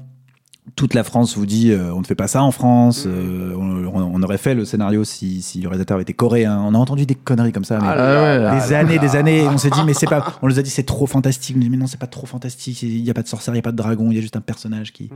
Toute 0.75 0.93
la 0.93 1.03
France 1.05 1.37
vous 1.37 1.45
dit 1.45 1.71
euh, 1.71 1.93
on 1.93 2.01
ne 2.01 2.05
fait 2.05 2.15
pas 2.15 2.27
ça 2.27 2.43
en 2.43 2.51
France. 2.51 3.05
Mm. 3.05 3.09
euh, 3.09 3.53
on, 3.55 4.21
aurait 4.23 4.37
fait 4.37 4.55
le 4.55 4.65
scénario 4.65 5.03
si, 5.03 5.41
si 5.41 5.61
le 5.61 5.69
réalisateur 5.69 5.95
avait 5.95 6.03
été 6.03 6.13
coréen. 6.13 6.59
On 6.59 6.73
a 6.73 6.77
entendu 6.77 7.05
des 7.05 7.15
conneries 7.15 7.51
comme 7.53 7.63
ça. 7.63 7.79
mais- 7.79 7.87
Ah 7.87 7.95
là 7.95 8.37
là. 8.37 8.59
des 8.59 8.73
années, 8.73 8.99
des 8.99 9.15
années. 9.15 9.43
et 9.43 9.47
on 9.47 9.57
s'est 9.57 9.69
dit, 9.69 9.81
mais 9.85 9.93
c'est 9.93 10.07
pas. 10.07 10.37
On 10.41 10.47
nous 10.47 10.59
a 10.59 10.61
dit, 10.61 10.69
c'est 10.69 10.83
trop 10.83 11.05
fantastique. 11.07 11.55
On 11.57 11.59
dit, 11.59 11.69
mais 11.69 11.77
non, 11.77 11.87
c'est 11.87 11.99
pas 11.99 12.07
trop 12.07 12.25
fantastique. 12.25 12.81
Il 12.81 13.03
n'y 13.03 13.09
a 13.09 13.13
pas 13.13 13.21
de 13.21 13.27
sorcière, 13.27 13.53
il 13.53 13.57
n'y 13.57 13.59
a 13.59 13.63
pas 13.63 13.71
de 13.71 13.77
dragon. 13.77 14.09
Il 14.11 14.15
y 14.15 14.17
a 14.17 14.21
juste 14.21 14.35
un 14.35 14.41
personnage 14.41 14.91
qui, 14.91 15.09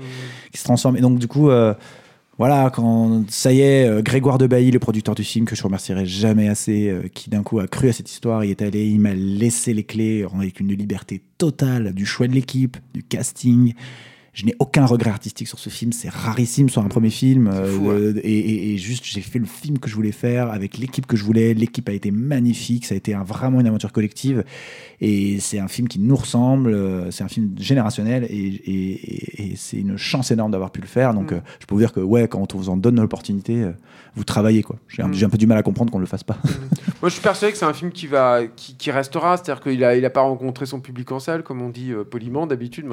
qui 0.52 0.58
se 0.58 0.64
transforme. 0.64 0.96
Et 0.96 1.02
donc, 1.02 1.20
du 1.20 1.28
coup, 1.28 1.50
euh, 1.50 1.74
voilà, 2.38 2.70
quand 2.74 3.26
ça 3.30 3.52
y 3.52 3.60
est, 3.60 4.02
Grégoire 4.02 4.38
de 4.38 4.48
Bailly, 4.48 4.72
le 4.72 4.80
producteur 4.80 5.14
du 5.14 5.26
film, 5.26 5.46
que 5.46 5.58
je 5.58 5.64
remercierai 5.64 6.06
jamais 6.06 6.48
assez, 6.48 6.88
euh, 6.88 7.10
qui 7.14 7.30
d'un 7.30 7.44
coup 7.44 7.60
a 7.60 7.68
cru 7.68 7.90
à 7.90 7.94
cette 7.94 8.10
histoire, 8.10 8.46
il 8.46 8.52
est 8.52 8.62
allé, 8.62 8.88
il 8.88 9.02
m'a 9.02 9.14
laissé 9.14 9.74
les 9.74 9.84
clés 9.84 10.26
avec 10.34 10.62
une 10.62 10.70
liberté 10.70 11.22
totale 11.38 11.94
du 11.94 12.06
choix 12.06 12.28
de 12.28 12.34
l'équipe, 12.34 12.78
du 12.94 13.04
casting. 13.04 13.74
Je 14.40 14.46
n'ai 14.46 14.56
aucun 14.60 14.86
regret 14.86 15.10
artistique 15.10 15.50
sur 15.50 15.60
ce 15.60 15.70
film, 15.70 15.92
c'est 15.92 16.08
rarissime 16.08 16.70
sur 16.70 16.82
un 16.82 16.88
premier 16.88 17.10
film. 17.10 17.52
Fou, 17.52 17.90
euh, 17.92 18.14
et, 18.24 18.40
et- 18.40 18.74
et 18.74 18.78
juste, 18.78 19.04
j'ai 19.04 19.20
fait 19.20 19.38
le 19.38 19.46
film 19.46 19.80
que 19.80 19.90
je 19.90 19.96
voulais 19.96 20.14
faire 20.14 20.50
avec 20.52 20.78
l'équipe 20.78 21.06
que 21.06 21.18
je 21.18 21.26
voulais. 21.26 21.54
L'équipe 21.54 21.90
a 21.90 21.92
été 21.92 22.10
magnifique, 22.10 22.86
ça 22.86 22.94
a 22.94 22.98
été 22.98 23.14
un- 23.14 23.24
vraiment 23.24 23.60
une 23.60 23.68
aventure 23.68 23.92
collective. 23.92 24.46
Et 25.02 25.40
c'est 25.40 25.60
un 25.60 25.68
film 25.70 25.88
qui 25.88 26.00
nous 26.00 26.16
ressemble, 26.16 26.74
euh, 26.74 27.10
c'est 27.12 27.24
un 27.24 27.30
film 27.30 27.52
générationnel 27.58 28.26
et, 28.30 28.36
et- 28.36 28.92
et- 29.46 29.52
et 29.52 29.56
c'est 29.56 29.78
une 29.78 29.98
chance 29.98 30.32
énorme 30.32 30.52
d'avoir 30.52 30.72
pu 30.72 30.82
le 30.82 30.88
faire. 30.88 31.14
Donc 31.14 31.32
Mm. 31.32 31.36
euh, 31.36 31.40
je 31.60 31.66
peux 31.66 31.76
vous 31.76 31.80
dire 31.82 31.94
que 31.94 32.02
ouais, 32.02 32.28
quand 32.28 32.54
on 32.54 32.58
vous 32.58 32.70
en 32.70 32.78
donne 32.78 33.00
l'opportunité, 33.00 33.64
euh, 33.64 33.72
vous 34.16 34.24
travaillez. 34.26 34.64
quoi. 34.64 34.76
J'ai 34.90 35.02
un, 35.02 35.08
Mm. 35.08 35.14
j'ai 35.14 35.26
un 35.26 35.30
peu 35.30 35.38
du 35.38 35.48
mal 35.48 35.58
à 35.58 35.64
comprendre 35.64 35.92
qu'on 35.92 36.00
ne 36.00 36.04
le 36.04 36.08
fasse 36.08 36.24
pas. 36.24 36.38
Moi, 37.02 37.08
je 37.08 37.14
suis 37.14 37.22
persuadé 37.22 37.54
que 37.54 37.58
c'est 37.58 37.66
un 37.66 37.74
film 37.74 37.92
qui, 37.92 38.08
va, 38.08 38.42
qui, 38.54 38.76
qui 38.76 38.92
restera. 38.92 39.38
C'est-à-dire 39.38 39.64
qu'il 39.64 39.80
n'a 39.80 39.96
il 39.96 40.04
a 40.04 40.10
pas 40.10 40.22
rencontré 40.22 40.66
son 40.66 40.82
public 40.82 41.10
en 41.14 41.20
salle, 41.20 41.44
comme 41.44 41.62
on 41.62 41.70
dit 41.70 41.92
euh, 41.94 42.04
poliment 42.04 42.46
d'habitude. 42.46 42.86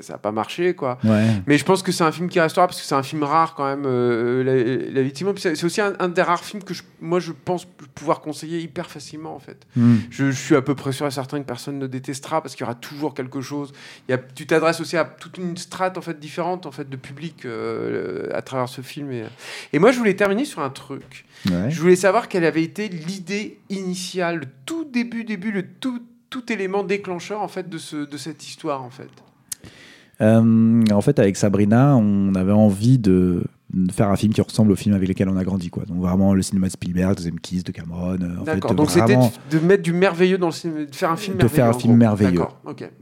ça 0.00 0.12
n'a 0.12 0.18
pas 0.18 0.32
marché, 0.32 0.74
quoi. 0.74 0.98
ouais. 1.04 1.26
Mais 1.46 1.56
je 1.56 1.64
pense 1.64 1.82
que 1.82 1.90
c'est 1.92 2.04
un 2.04 2.12
film 2.12 2.28
qui 2.28 2.38
restera 2.38 2.66
parce 2.66 2.80
que 2.80 2.86
c'est 2.86 2.94
un 2.94 3.02
film 3.02 3.22
rare 3.22 3.54
quand 3.54 3.64
même, 3.64 3.84
euh, 3.86 4.44
la, 4.44 4.92
la 4.92 5.02
victime. 5.02 5.32
C'est 5.38 5.64
aussi 5.64 5.80
un, 5.80 5.94
un 6.00 6.08
des 6.08 6.20
rares 6.22 6.44
films 6.44 6.62
que 6.62 6.74
je- 6.74 6.82
moi 7.00 7.18
je 7.20 7.32
pense 7.32 7.66
pouvoir 7.94 8.20
conseiller 8.20 8.60
hyper 8.60 8.90
facilement 8.90 9.34
en 9.34 9.38
fait. 9.38 9.66
Mm. 9.76 9.94
Je, 10.10 10.30
je 10.30 10.36
suis 10.36 10.54
à 10.56 10.60
peu 10.62 10.74
près 10.74 10.92
sûr 10.92 11.06
et 11.06 11.10
certain 11.10 11.40
que 11.40 11.45
personne 11.46 11.78
ne 11.78 11.86
détestera 11.86 12.42
parce 12.42 12.54
qu'il 12.54 12.62
y 12.62 12.64
aura 12.64 12.74
toujours 12.74 13.14
quelque 13.14 13.40
chose. 13.40 13.72
Il 14.08 14.12
y 14.12 14.14
a, 14.14 14.18
tu 14.18 14.46
t'adresses 14.46 14.80
aussi 14.80 14.96
à 14.96 15.04
toute 15.04 15.38
une 15.38 15.56
strate 15.56 15.96
en 15.96 16.00
fait 16.00 16.18
différente 16.18 16.66
en 16.66 16.72
fait 16.72 16.88
de 16.88 16.96
public 16.96 17.44
euh, 17.44 18.28
à 18.34 18.42
travers 18.42 18.68
ce 18.68 18.80
film. 18.80 19.10
Et, 19.12 19.24
et 19.72 19.78
moi 19.78 19.92
je 19.92 19.98
voulais 19.98 20.16
terminer 20.16 20.44
sur 20.44 20.60
un 20.60 20.70
truc. 20.70 21.24
Ouais. 21.50 21.70
Je 21.70 21.80
voulais 21.80 21.96
savoir 21.96 22.28
quelle 22.28 22.44
avait 22.44 22.62
été 22.62 22.88
l'idée 22.88 23.58
initiale, 23.70 24.40
le 24.40 24.46
tout 24.66 24.84
début, 24.84 25.24
début, 25.24 25.52
le 25.52 25.66
tout, 25.66 26.02
tout 26.30 26.52
élément 26.52 26.82
déclencheur 26.82 27.40
en 27.40 27.48
fait 27.48 27.68
de, 27.68 27.78
ce, 27.78 27.96
de 27.96 28.16
cette 28.16 28.46
histoire 28.46 28.82
en 28.82 28.90
fait. 28.90 29.10
Euh, 30.22 30.82
en 30.90 31.00
fait, 31.02 31.18
avec 31.18 31.36
Sabrina, 31.36 31.94
on 31.96 32.34
avait 32.34 32.52
envie 32.52 32.98
de 32.98 33.06
de 33.06 33.44
faire 33.90 34.08
un 34.10 34.16
film 34.16 34.32
qui 34.32 34.40
ressemble 34.40 34.70
au 34.70 34.76
film 34.76 34.94
avec 34.94 35.08
lequel 35.08 35.28
on 35.28 35.36
a 35.36 35.42
grandi. 35.44 35.70
Quoi. 35.70 35.84
Donc 35.86 35.98
vraiment 35.98 36.34
le 36.34 36.42
cinéma 36.42 36.68
de 36.68 36.72
Spielberg, 36.72 37.16
Deuxième 37.16 37.40
Kiss, 37.40 37.64
de 37.64 37.72
Cameron. 37.72 38.16
euh, 38.20 38.36
en 38.40 38.44
fait, 38.44 38.54
D'accord. 38.54 38.74
Donc 38.74 38.90
c'était 38.90 39.02
vraiment- 39.14 39.32
de, 39.50 39.58
de 39.58 39.64
mettre 39.64 39.82
du 39.82 39.92
merveilleux 39.92 40.38
dans 40.38 40.46
le 40.46 40.52
cinéma, 40.52 40.84
de 40.84 40.94
faire 40.94 41.10
un 41.10 41.16
film 41.16 41.36
De 41.36 41.42
merveilleux. 41.42 41.56
faire 41.56 41.68
un 41.68 41.72
film 41.78 41.92
gros. 41.92 41.98
merveilleux. 41.98 42.44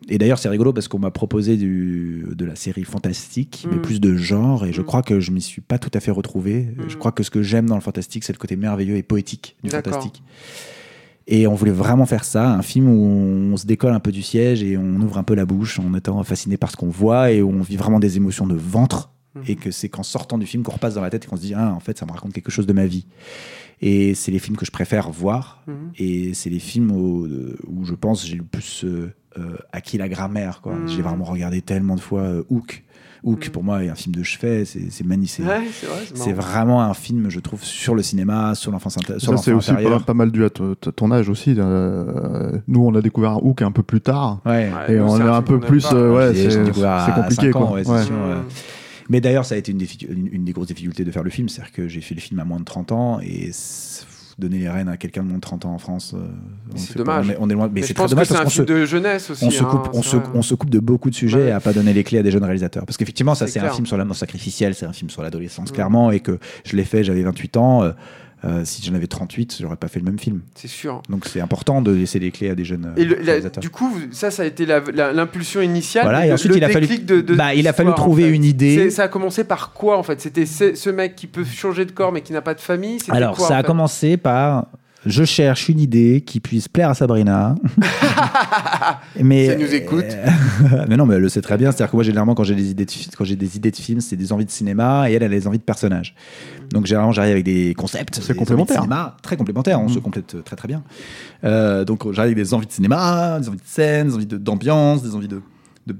Et 0.08 0.16
d'ailleurs, 0.18 0.38
c'est 0.38 0.48
rigolo 0.48 0.72
parce 0.72 0.88
qu'on 0.88 0.98
m'a 0.98 1.10
proposé 1.10 1.56
du, 1.56 2.24
de 2.34 2.44
la 2.46 2.56
série 2.56 2.84
fantastique, 2.84 3.66
mais 3.70 3.76
Mm. 3.76 3.82
plus 3.82 4.00
de 4.00 4.16
genre, 4.16 4.64
et 4.64 4.72
je 4.72 4.80
Mm. 4.80 4.84
crois 4.84 5.02
que 5.02 5.20
je 5.20 5.30
m'y 5.32 5.42
suis 5.42 5.60
pas 5.60 5.78
tout 5.78 5.90
à 5.92 6.00
fait 6.00 6.10
retrouvé. 6.10 6.68
Mm. 6.78 6.82
Je 6.88 6.96
crois 6.96 7.12
que 7.12 7.22
ce 7.22 7.30
que 7.30 7.42
j'aime 7.42 7.66
dans 7.68 7.74
le 7.76 7.80
fantastique, 7.82 8.24
c'est 8.24 8.32
le 8.32 8.38
côté 8.38 8.56
merveilleux 8.56 8.96
et 8.96 9.02
poétique 9.02 9.56
du 9.62 9.70
fantastique. 9.70 10.22
Et 11.26 11.46
on 11.46 11.54
voulait 11.54 11.72
vraiment 11.72 12.04
faire 12.04 12.22
ça, 12.24 12.50
un 12.52 12.60
film 12.62 12.86
où 12.88 13.02
on 13.52 13.56
se 13.56 13.64
décolle 13.66 13.94
un 13.94 14.00
peu 14.00 14.12
du 14.12 14.20
siège 14.22 14.62
et 14.62 14.76
on 14.76 14.96
ouvre 15.00 15.16
un 15.16 15.22
peu 15.22 15.34
la 15.34 15.46
bouche 15.46 15.78
en 15.80 15.94
étant 15.94 16.22
fasciné 16.22 16.58
par 16.58 16.70
ce 16.70 16.76
qu'on 16.76 16.90
voit 16.90 17.30
et 17.32 17.40
où 17.40 17.48
on 17.50 17.62
vit 17.62 17.76
vraiment 17.76 17.98
des 17.98 18.18
émotions 18.18 18.46
de 18.46 18.54
ventre 18.54 19.10
et 19.46 19.56
que 19.56 19.70
c'est 19.70 19.88
qu'en 19.88 20.02
sortant 20.02 20.38
du 20.38 20.46
film 20.46 20.62
qu'on 20.62 20.72
repasse 20.72 20.94
dans 20.94 21.00
la 21.02 21.10
tête 21.10 21.24
et 21.24 21.26
qu'on 21.28 21.36
se 21.36 21.42
dit 21.42 21.54
ah 21.56 21.72
en 21.74 21.80
fait 21.80 21.98
ça 21.98 22.06
me 22.06 22.12
raconte 22.12 22.32
quelque 22.32 22.50
chose 22.52 22.66
de 22.66 22.72
ma 22.72 22.86
vie. 22.86 23.06
Et 23.82 24.14
c'est 24.14 24.30
les 24.30 24.38
films 24.38 24.56
que 24.56 24.64
je 24.64 24.70
préfère 24.70 25.10
voir 25.10 25.62
Mhm. 25.66 25.74
et 25.98 26.34
c'est 26.34 26.50
les 26.50 26.60
films 26.60 26.90
où, 26.92 27.26
où 27.66 27.84
je 27.84 27.94
pense 27.94 28.26
j'ai 28.26 28.36
le 28.36 28.44
plus 28.44 28.84
euh, 28.84 29.12
euh, 29.38 29.56
acquis 29.72 29.98
la 29.98 30.08
grammaire 30.08 30.60
quoi. 30.62 30.74
Mhm. 30.74 30.88
J'ai 30.88 31.02
vraiment 31.02 31.24
regardé 31.24 31.60
tellement 31.62 31.96
de 31.96 32.00
fois 32.00 32.20
euh, 32.20 32.42
Hook. 32.50 32.82
Hook 33.24 33.46
Mhm. 33.46 33.52
pour 33.52 33.64
moi 33.64 33.82
est 33.82 33.88
un 33.88 33.94
film 33.94 34.14
de 34.14 34.22
chevet, 34.22 34.64
c'est 34.66 34.90
c'est 34.90 35.02
magnifique. 35.04 35.46
Ouais, 35.46 35.62
c'est 36.14 36.32
vrai, 36.32 36.32
vraiment 36.32 36.82
un 36.82 36.92
film, 36.92 37.30
je 37.30 37.40
trouve, 37.40 37.64
sur 37.64 37.94
le 37.94 38.02
cinéma, 38.02 38.54
sur 38.54 38.70
l'enfance 38.70 38.98
Ça, 39.18 39.36
c'est 39.38 39.52
aussi 39.52 39.72
pas, 39.72 39.98
pas 40.00 40.12
mal 40.14 40.30
dû 40.30 40.44
à 40.44 40.50
to- 40.50 40.74
to- 40.74 40.92
ton 40.92 41.10
âge 41.10 41.30
aussi. 41.30 41.54
euh, 41.56 42.58
nous, 42.68 42.84
on 42.84 42.94
a 42.94 43.00
découvert 43.00 43.42
Hook 43.44 43.62
un 43.62 43.72
peu 43.72 43.82
plus 43.82 44.02
tard. 44.02 44.40
Ouais. 44.44 44.70
Ouais, 44.88 44.94
Et 44.94 44.98
nous, 44.98 45.04
on 45.04 45.18
est 45.18 45.22
un 45.22 45.40
peu 45.42 45.58
plus. 45.58 45.86
euh, 45.92 46.14
ouais, 46.14 46.34
c'est 46.34 47.14
compliqué, 47.14 47.48
ans, 47.56 47.66
quoi. 47.66 47.80
Mais 49.08 49.20
d'ailleurs, 49.20 49.44
ça 49.44 49.54
a 49.54 49.58
été 49.58 49.72
une, 49.72 49.78
difficu- 49.78 50.06
une- 50.10 50.28
une 50.32 50.44
des 50.44 50.52
grosses 50.52 50.68
difficultés 50.68 51.04
de 51.04 51.10
faire 51.10 51.22
le 51.24 51.30
film, 51.30 51.48
c'est-à-dire 51.48 51.72
que 51.72 51.88
j'ai 51.88 52.00
fait 52.00 52.14
le 52.14 52.20
film 52.20 52.40
à 52.40 52.44
moins 52.44 52.58
de 52.60 52.64
30 52.64 52.92
ans 52.92 53.20
et 53.20 53.50
donner 54.36 54.58
les 54.58 54.68
rênes 54.68 54.88
à 54.88 54.96
quelqu'un 54.96 55.22
de 55.22 55.28
moins 55.28 55.36
de 55.36 55.42
30 55.42 55.64
ans 55.64 55.74
en 55.74 55.78
France, 55.78 56.12
euh, 56.16 56.26
C'est 56.74 56.94
fait 56.94 57.04
pas- 57.04 57.20
dommage. 57.20 57.36
on 57.38 57.48
est, 57.48 57.52
loin. 57.52 57.66
Mais, 57.68 57.80
Mais 57.80 57.86
c'est 57.86 57.94
très 57.94 58.08
dommage 58.08 58.28
parce 58.28 58.40
un 58.40 58.44
qu'on 58.44 58.50
se, 58.50 58.62
de 58.62 58.84
jeunesse 58.84 59.30
aussi. 59.30 59.44
on 59.44 59.50
se 59.50 59.62
hein, 59.62 59.66
coupe, 59.70 59.90
on 59.92 60.02
se, 60.02 60.16
on 60.34 60.42
se 60.42 60.54
coupe 60.56 60.70
de 60.70 60.80
beaucoup 60.80 61.08
de 61.08 61.14
sujets 61.14 61.44
Ouais. 61.44 61.50
à 61.52 61.60
pas 61.60 61.72
donner 61.72 61.92
les 61.92 62.02
clés 62.02 62.18
à 62.18 62.22
des 62.24 62.32
jeunes 62.32 62.42
réalisateurs. 62.42 62.84
Parce 62.84 62.96
qu'effectivement, 62.96 63.36
ça 63.36 63.46
C'est 63.46 63.60
un 63.60 63.70
film 63.70 63.86
sur 63.86 63.96
l'amour 63.96 64.16
sacrificiel, 64.16 64.74
c'est 64.74 64.86
un 64.86 64.92
film 64.92 65.08
sur 65.08 65.22
l'adolescence 65.22 65.70
Mm. 65.70 65.74
clairement, 65.74 66.10
et 66.10 66.18
que 66.18 66.40
je 66.64 66.74
l'ai 66.76 66.82
fait, 66.84 67.04
j'avais 67.04 67.22
28 67.22 67.56
ans. 67.56 67.84
euh, 67.84 67.92
euh, 68.44 68.62
si 68.64 68.82
j'en 68.84 68.94
avais 68.94 69.06
38, 69.06 69.56
j'aurais 69.60 69.76
pas 69.76 69.88
fait 69.88 69.98
le 70.00 70.04
même 70.04 70.18
film. 70.18 70.42
C'est 70.54 70.68
sûr. 70.68 71.02
Donc 71.08 71.24
c'est 71.26 71.40
important 71.40 71.80
de 71.80 71.92
laisser 71.92 72.18
les 72.18 72.30
clés 72.30 72.50
à 72.50 72.54
des 72.54 72.64
jeunes 72.64 72.86
euh, 72.96 73.00
Et 73.00 73.04
le- 73.04 73.16
la- 73.16 73.22
réalisateurs. 73.24 73.62
du 73.62 73.70
coup, 73.70 73.90
ça, 74.10 74.30
ça 74.30 74.42
a 74.42 74.46
été 74.46 74.66
l'impulsion 74.66 75.60
initiale. 75.60 76.04
Voilà, 76.04 76.20
le- 76.22 76.26
et 76.28 76.32
ensuite 76.32 76.52
le 76.52 76.58
il 76.58 76.64
a 76.64 76.68
fallu, 76.68 76.98
de, 76.98 77.20
de 77.20 77.34
bah, 77.34 77.54
il 77.54 77.66
a 77.68 77.72
fallu 77.72 77.90
en 77.90 77.94
trouver 77.94 78.24
fait. 78.24 78.30
une 78.32 78.44
idée. 78.44 78.90
Ça 78.90 79.04
a 79.04 79.08
commencé 79.08 79.44
par 79.44 79.72
quoi 79.72 79.96
en 79.98 80.02
fait? 80.02 80.20
C'était 80.20 80.46
ce, 80.46 80.74
ce 80.74 80.90
mec 80.90 81.16
qui 81.16 81.26
peut 81.26 81.44
changer 81.44 81.84
de 81.84 81.92
corps 81.92 82.12
mais 82.12 82.20
qui 82.20 82.32
n'a 82.32 82.42
pas 82.42 82.54
de 82.54 82.60
famille? 82.60 82.98
Alors, 83.08 83.36
quoi, 83.36 83.48
ça 83.48 83.56
a 83.56 83.60
fait? 83.62 83.66
commencé 83.66 84.16
par 84.16 84.66
je 85.06 85.24
cherche 85.24 85.68
une 85.68 85.80
idée 85.80 86.22
qui 86.26 86.40
puisse 86.40 86.68
plaire 86.68 86.90
à 86.90 86.94
Sabrina. 86.94 87.54
mais 89.22 89.44
Si 89.46 89.50
elle 89.52 89.58
nous 89.60 89.74
écoute. 89.74 90.04
euh, 90.08 90.84
mais 90.88 90.96
non, 90.96 91.06
mais 91.06 91.16
elle 91.16 91.20
le 91.22 91.28
sait 91.28 91.42
très 91.42 91.56
bien. 91.56 91.70
C'est-à-dire 91.72 91.90
que 91.90 91.96
moi, 91.96 92.02
généralement, 92.04 92.34
quand 92.34 92.44
j'ai 92.44 92.54
des 92.54 92.70
idées 92.70 92.84
de, 92.84 92.90
fi- 92.90 93.08
quand 93.16 93.24
j'ai 93.24 93.36
des 93.36 93.56
idées 93.56 93.70
de 93.70 93.76
films, 93.76 94.00
c'est 94.00 94.16
des 94.16 94.32
envies 94.32 94.44
de 94.44 94.50
cinéma 94.50 95.10
et 95.10 95.14
elle, 95.14 95.22
elle 95.22 95.32
a 95.32 95.36
des 95.36 95.46
envies 95.46 95.58
de 95.58 95.62
personnages. 95.64 96.14
Donc, 96.70 96.86
généralement, 96.86 97.12
j'arrive 97.12 97.32
avec 97.32 97.44
des 97.44 97.74
concepts. 97.74 98.16
C'est 98.22 98.32
des 98.32 98.38
complémentaire. 98.38 98.78
envies 98.80 98.88
de 98.88 98.94
cinéma, 98.94 99.16
très 99.22 99.36
complémentaires. 99.36 99.80
On 99.80 99.84
Mhm. 99.84 99.94
se 99.94 99.98
complète 99.98 100.44
très 100.44 100.56
très 100.56 100.68
bien. 100.68 100.82
Euh, 101.44 101.84
donc, 101.84 102.04
j'arrive 102.12 102.32
avec 102.32 102.36
des 102.36 102.54
envies 102.54 102.66
de 102.66 102.72
cinéma, 102.72 103.38
des 103.40 103.48
envies 103.48 103.58
de 103.58 103.62
scène, 103.66 104.08
des 104.08 104.14
envies 104.14 104.26
de- 104.26 104.38
d'ambiance, 104.38 105.02
des 105.02 105.14
envies 105.14 105.28
de, 105.28 105.40
de- 105.86 105.96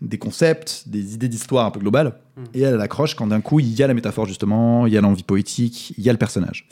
des 0.00 0.18
concepts, 0.18 0.84
des 0.86 1.14
idées 1.14 1.28
d'histoire 1.28 1.66
un 1.66 1.70
peu 1.70 1.80
globales. 1.80 2.14
Et 2.52 2.62
elle, 2.62 2.74
elle 2.74 2.80
accroche 2.80 3.14
quand 3.14 3.28
d'un 3.28 3.40
coup, 3.40 3.60
il 3.60 3.72
y 3.72 3.82
a 3.82 3.86
la 3.86 3.94
métaphore, 3.94 4.26
justement, 4.26 4.86
il 4.86 4.92
y 4.92 4.98
a 4.98 5.00
l'envie 5.00 5.22
poétique, 5.22 5.94
il 5.96 6.04
y 6.04 6.08
a 6.08 6.12
le 6.12 6.18
personnage. 6.18 6.66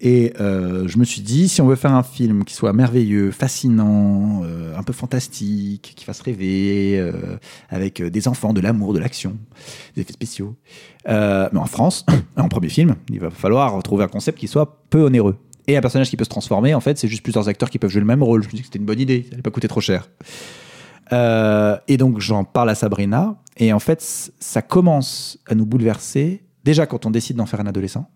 Et 0.00 0.32
euh, 0.38 0.86
je 0.86 0.96
me 0.98 1.04
suis 1.04 1.22
dit, 1.22 1.48
si 1.48 1.60
on 1.60 1.66
veut 1.66 1.74
faire 1.74 1.92
un 1.92 2.04
film 2.04 2.44
qui 2.44 2.54
soit 2.54 2.72
merveilleux, 2.72 3.32
fascinant, 3.32 4.42
euh, 4.44 4.76
un 4.76 4.82
peu 4.84 4.92
fantastique, 4.92 5.92
qui 5.96 6.04
fasse 6.04 6.20
rêver, 6.20 6.98
euh, 6.98 7.36
avec 7.68 8.00
des 8.00 8.28
enfants, 8.28 8.52
de 8.52 8.60
l'amour, 8.60 8.94
de 8.94 9.00
l'action, 9.00 9.36
des 9.96 10.02
effets 10.02 10.12
spéciaux, 10.12 10.56
mais 11.06 11.58
en 11.58 11.66
France, 11.66 12.06
en 12.36 12.48
premier 12.48 12.68
film, 12.68 12.94
il 13.10 13.18
va 13.18 13.30
falloir 13.30 13.82
trouver 13.82 14.04
un 14.04 14.08
concept 14.08 14.38
qui 14.38 14.46
soit 14.46 14.82
peu 14.88 15.02
onéreux. 15.02 15.36
Et 15.66 15.76
un 15.76 15.80
personnage 15.80 16.08
qui 16.08 16.16
peut 16.16 16.24
se 16.24 16.30
transformer, 16.30 16.74
en 16.74 16.80
fait, 16.80 16.96
c'est 16.96 17.08
juste 17.08 17.22
plusieurs 17.22 17.48
acteurs 17.48 17.68
qui 17.68 17.78
peuvent 17.78 17.90
jouer 17.90 18.00
le 18.00 18.06
même 18.06 18.22
rôle. 18.22 18.42
Je 18.42 18.48
me 18.48 18.52
dis 18.52 18.60
que 18.60 18.66
c'était 18.66 18.78
une 18.78 18.86
bonne 18.86 19.00
idée, 19.00 19.24
ça 19.24 19.32
n'allait 19.32 19.42
pas 19.42 19.50
coûter 19.50 19.68
trop 19.68 19.80
cher. 19.80 20.08
Et 21.10 21.96
donc 21.96 22.20
j'en 22.20 22.44
parle 22.44 22.70
à 22.70 22.74
Sabrina, 22.76 23.36
et 23.56 23.72
en 23.72 23.80
fait, 23.80 24.00
ça 24.38 24.62
commence 24.62 25.38
à 25.48 25.56
nous 25.56 25.66
bouleverser, 25.66 26.44
déjà 26.64 26.86
quand 26.86 27.04
on 27.04 27.10
décide 27.10 27.36
d'en 27.36 27.46
faire 27.46 27.60
un 27.60 27.66
adolescent, 27.66 28.08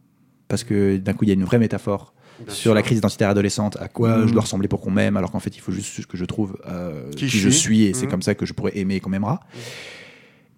parce 0.53 0.65
que 0.65 0.99
d'un 0.99 1.15
coup, 1.15 1.25
il 1.25 1.29
y 1.29 1.31
a 1.31 1.35
une 1.35 1.45
vraie 1.45 1.59
métaphore 1.59 2.13
Bien 2.39 2.53
sur 2.53 2.63
sûr. 2.63 2.75
la 2.75 2.83
crise 2.83 2.99
identitaire 2.99 3.31
adolescente, 3.31 3.79
à 3.81 3.89
quoi 3.89 4.27
je 4.27 4.33
dois 4.35 4.43
ressembler 4.43 4.69
pour 4.69 4.83
qu'on 4.83 4.91
m'aime, 4.91 5.17
alors 5.17 5.31
qu'en 5.33 5.41
fait, 5.41 5.57
il 5.57 5.61
faut 5.61 5.73
juste 5.73 6.05
que 6.05 6.19
je 6.19 6.25
trouve 6.27 6.59
euh, 6.69 7.09
Qui 7.13 7.25
qui, 7.27 7.29
je 7.29 7.49
suis. 7.49 7.59
suis, 7.59 7.83
et 7.85 7.95
c'est 7.95 8.05
Mhm. 8.05 8.11
comme 8.11 8.23
ça 8.23 8.35
que 8.35 8.45
je 8.45 8.53
pourrais 8.53 8.77
aimer 8.77 8.97
et 8.97 9.01
qu'on 9.01 9.09
m'aimera. 9.09 9.41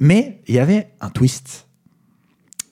Mais 0.00 0.40
il 0.48 0.54
y 0.54 0.58
avait 0.58 0.88
un 1.00 1.10
twist. 1.10 1.68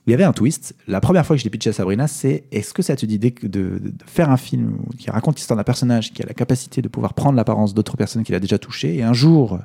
Il 0.06 0.10
y 0.10 0.14
avait 0.14 0.24
un 0.24 0.32
twist. 0.32 0.74
La 0.88 1.00
première 1.00 1.24
fois 1.24 1.36
que 1.36 1.40
je 1.40 1.44
l'ai 1.44 1.50
pitché 1.50 1.70
à 1.70 1.72
Sabrina, 1.72 2.08
c'est 2.08 2.42
est-ce 2.50 2.74
que 2.74 2.82
ça 2.82 2.96
te 2.96 3.06
dit 3.06 3.20
de, 3.20 3.28
de- 3.42 3.78
de 3.78 3.92
faire 4.06 4.30
un 4.30 4.36
film 4.36 4.78
qui 4.98 5.08
raconte 5.12 5.36
l'histoire 5.36 5.56
d'un 5.56 5.62
personnage 5.62 6.12
qui 6.12 6.22
a 6.22 6.26
la 6.26 6.34
capacité 6.34 6.82
de 6.82 6.88
pouvoir 6.88 7.14
prendre 7.14 7.36
l'apparence 7.36 7.72
d'autres 7.72 7.96
personnes 7.96 8.24
qu'il 8.24 8.34
a 8.34 8.40
déjà 8.40 8.58
touchées, 8.58 8.96
et 8.96 9.02
un 9.04 9.12
jour, 9.12 9.60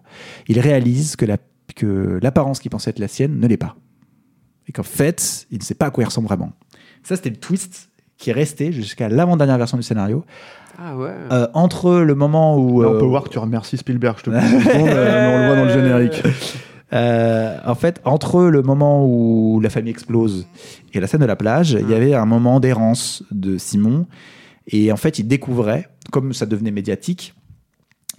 il 0.47 0.59
réalise 0.59 1.15
que 1.15 1.25
la- 1.25 1.37
que 1.75 2.19
l'apparence 2.21 2.59
qu'il 2.59 2.69
pensait 2.69 2.91
être 2.91 2.99
la 2.99 3.07
sienne 3.07 3.39
ne 3.39 3.47
l'est 3.47 3.57
pas. 3.57 3.75
Et 4.67 4.71
qu'en 4.73 4.83
fait, 4.83 5.47
il 5.49 5.57
ne 5.59 5.63
sait 5.63 5.75
pas 5.75 5.87
à 5.87 5.91
quoi 5.91 6.03
il 6.03 6.07
ressemble 6.07 6.27
vraiment. 6.27 6.51
Ça, 7.07 7.15
c'était 7.15 7.29
le 7.29 7.37
twist 7.37 7.87
qui 8.17 8.31
est 8.31 8.33
resté 8.33 8.73
jusqu'à 8.73 9.07
l'avant-dernière 9.07 9.57
version 9.57 9.77
du 9.77 9.83
scénario. 9.83 10.25
Ah 10.77 10.97
ouais. 10.97 11.09
Euh, 11.31 11.47
entre 11.53 11.99
le 11.99 12.15
moment 12.15 12.57
où. 12.57 12.81
Là, 12.81 12.89
on 12.89 12.99
peut 12.99 13.05
euh, 13.05 13.07
voir 13.07 13.23
que 13.23 13.29
tu 13.29 13.39
remercies 13.39 13.77
Spielberg, 13.77 14.17
je 14.17 14.23
te 14.23 14.29
seconde, 14.29 14.89
euh, 14.89 15.29
mais 15.29 15.33
on 15.33 15.39
le 15.39 15.47
voit 15.47 15.55
dans 15.55 15.65
le 15.65 15.71
générique. 15.71 16.21
Euh, 16.93 17.57
en 17.65 17.75
fait, 17.75 17.99
entre 18.05 18.43
le 18.43 18.61
moment 18.61 19.05
où 19.05 19.59
la 19.59 19.69
famille 19.69 19.91
explose 19.91 20.47
et 20.93 21.01
la 21.01 21.07
scène 21.07 21.19
de 21.19 21.25
la 21.25 21.35
plage, 21.35 21.71
il 21.73 21.89
y 21.89 21.93
avait 21.93 22.13
un 22.13 22.25
moment 22.25 22.61
d'errance 22.61 23.25
de 23.29 23.57
Simon. 23.57 24.05
Et 24.67 24.89
en 24.93 24.95
fait, 24.95 25.19
il 25.19 25.27
découvrait, 25.27 25.89
comme 26.13 26.31
ça 26.31 26.45
devenait 26.45 26.71
médiatique, 26.71 27.33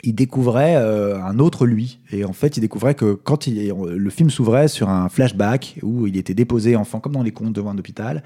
il 0.04 0.14
découvrait 0.14 0.76
euh, 0.76 1.20
un 1.22 1.38
autre 1.40 1.66
lui. 1.66 1.98
Et 2.12 2.24
en 2.24 2.32
fait, 2.32 2.56
il 2.56 2.60
découvrait 2.60 2.94
que 2.94 3.14
quand 3.14 3.46
il- 3.46 3.68
le 3.72 4.10
film 4.10 4.30
s'ouvrait 4.30 4.68
sur 4.68 4.88
un 4.88 5.08
flashback 5.08 5.78
où 5.82 6.06
il 6.06 6.16
était 6.16 6.34
déposé 6.34 6.76
enfant, 6.76 7.00
comme 7.00 7.12
dans 7.12 7.22
les 7.22 7.32
contes 7.32 7.52
devant 7.52 7.70
un 7.70 7.78
hôpital, 7.78 8.22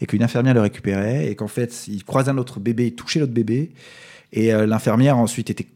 et 0.00 0.06
qu'une 0.06 0.22
infirmière 0.22 0.54
le 0.54 0.60
récupérait, 0.60 1.28
et 1.30 1.34
qu'en 1.34 1.48
fait, 1.48 1.88
il 1.88 2.04
croisait 2.04 2.30
un 2.30 2.38
autre 2.38 2.60
bébé, 2.60 2.86
il 2.86 2.94
touchait 2.94 3.18
l'autre 3.18 3.32
bébé, 3.32 3.72
et 4.32 4.54
euh, 4.54 4.66
l'infirmière 4.66 5.18
ensuite 5.18 5.50
était 5.50 5.66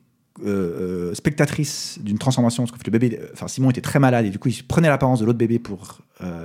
euh, 0.47 1.13
spectatrice 1.15 1.99
d'une 2.03 2.17
transformation, 2.19 2.65
parce 2.65 2.83
que 2.83 2.91
le 2.91 2.99
bébé, 2.99 3.19
enfin 3.33 3.49
Simon 3.49 3.71
était 3.71 3.81
très 3.81 3.99
malade, 3.99 4.25
et 4.27 4.31
du 4.31 4.39
coup, 4.39 4.49
il 4.49 4.63
prenait 4.63 4.89
l'apparence 4.89 5.21
de 5.21 5.25
l'autre 5.27 5.39
bébé 5.39 5.59
pour 5.59 5.99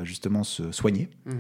justement 0.03 0.43
se 0.43 0.71
soigner. 0.71 1.09
Mhm. 1.25 1.33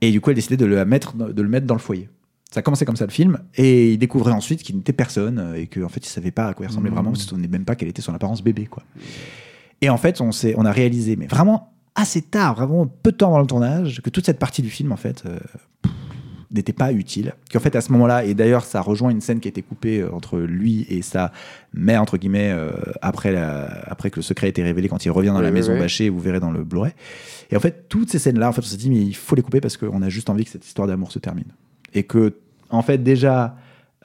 Et 0.00 0.10
du 0.10 0.20
coup, 0.20 0.30
elle 0.30 0.36
décidait 0.36 0.56
de 0.56 0.66
le 0.66 0.84
mettre, 0.84 1.14
de 1.16 1.40
le 1.42 1.48
mettre 1.48 1.66
dans 1.66 1.74
le 1.74 1.80
foyer. 1.80 2.08
Ça 2.54 2.60
a 2.60 2.62
commencé 2.62 2.84
comme 2.84 2.94
ça 2.94 3.04
le 3.04 3.10
film, 3.10 3.40
et 3.56 3.94
il 3.94 3.98
découvrait 3.98 4.30
ensuite 4.30 4.62
qu'il 4.62 4.76
n'était 4.76 4.92
personne 4.92 5.40
euh, 5.40 5.54
et 5.56 5.66
qu'en 5.66 5.88
fait 5.88 6.06
il 6.06 6.08
savait 6.08 6.30
pas 6.30 6.46
à 6.46 6.54
quoi 6.54 6.64
il 6.64 6.68
ressemblait 6.68 6.90
Mhm. 6.90 6.94
vraiment, 6.94 7.10
parce 7.10 7.26
qu'on 7.26 7.36
ne 7.36 7.48
même 7.48 7.64
pas 7.64 7.74
quelle 7.74 7.88
était 7.88 8.00
son 8.00 8.14
apparence 8.14 8.44
bébé, 8.44 8.66
quoi. 8.66 8.84
Et 9.80 9.90
en 9.90 9.96
fait, 9.96 10.20
on 10.20 10.30
on 10.56 10.64
a 10.64 10.70
réalisé, 10.70 11.16
mais 11.16 11.26
vraiment 11.26 11.72
assez 11.96 12.22
tard, 12.22 12.54
vraiment 12.54 12.86
peu 12.86 13.10
de 13.10 13.16
temps 13.16 13.30
avant 13.30 13.40
le 13.40 13.46
tournage, 13.48 14.00
que 14.02 14.08
toute 14.10 14.24
cette 14.24 14.38
partie 14.38 14.62
du 14.62 14.70
film, 14.70 14.92
en 14.92 14.96
fait, 14.96 15.24
euh, 15.26 15.38
n'était 16.52 16.72
pas 16.72 16.92
utile. 16.92 17.34
Qu'en 17.52 17.58
fait, 17.58 17.74
à 17.74 17.80
ce 17.80 17.90
moment-là, 17.90 18.24
et 18.24 18.34
d'ailleurs, 18.34 18.64
ça 18.64 18.80
rejoint 18.80 19.10
une 19.10 19.20
scène 19.20 19.40
qui 19.40 19.48
a 19.48 19.50
été 19.50 19.62
coupée 19.62 20.00
euh, 20.02 20.12
entre 20.12 20.38
lui 20.38 20.86
et 20.88 21.02
sa 21.02 21.32
mère, 21.72 22.00
entre 22.00 22.16
guillemets, 22.18 22.52
euh, 22.52 22.70
après, 23.02 23.32
la- 23.32 23.66
après 23.90 24.10
que 24.10 24.16
le 24.16 24.22
secret 24.22 24.46
a 24.46 24.50
été 24.50 24.62
révélé, 24.62 24.88
quand 24.88 25.04
il 25.04 25.10
revient 25.10 25.30
dans 25.30 25.36
Oui, 25.38 25.42
la 25.42 25.48
oui, 25.48 25.54
maison 25.54 25.72
oui. 25.72 25.80
bâchée, 25.80 26.08
vous 26.08 26.20
verrez 26.20 26.38
dans 26.38 26.52
le 26.52 26.62
Blu-ray. 26.62 26.92
Et 27.50 27.56
en 27.56 27.60
fait, 27.60 27.88
toutes 27.88 28.10
ces 28.10 28.20
scènes-là, 28.20 28.48
en 28.48 28.52
fait, 28.52 28.60
on 28.60 28.64
s'est 28.64 28.76
dit, 28.76 28.90
mais 28.90 29.00
il 29.02 29.16
faut 29.16 29.34
les 29.34 29.42
couper 29.42 29.60
parce 29.60 29.76
qu'on 29.76 30.00
a 30.02 30.08
juste 30.08 30.30
envie 30.30 30.44
que 30.44 30.50
cette 30.50 30.64
histoire 30.66 30.86
d'amour 30.86 31.10
se 31.10 31.18
termine. 31.18 31.48
Et 31.92 32.04
que, 32.04 32.34
en 32.74 32.82
fait, 32.82 32.98
déjà, 32.98 33.56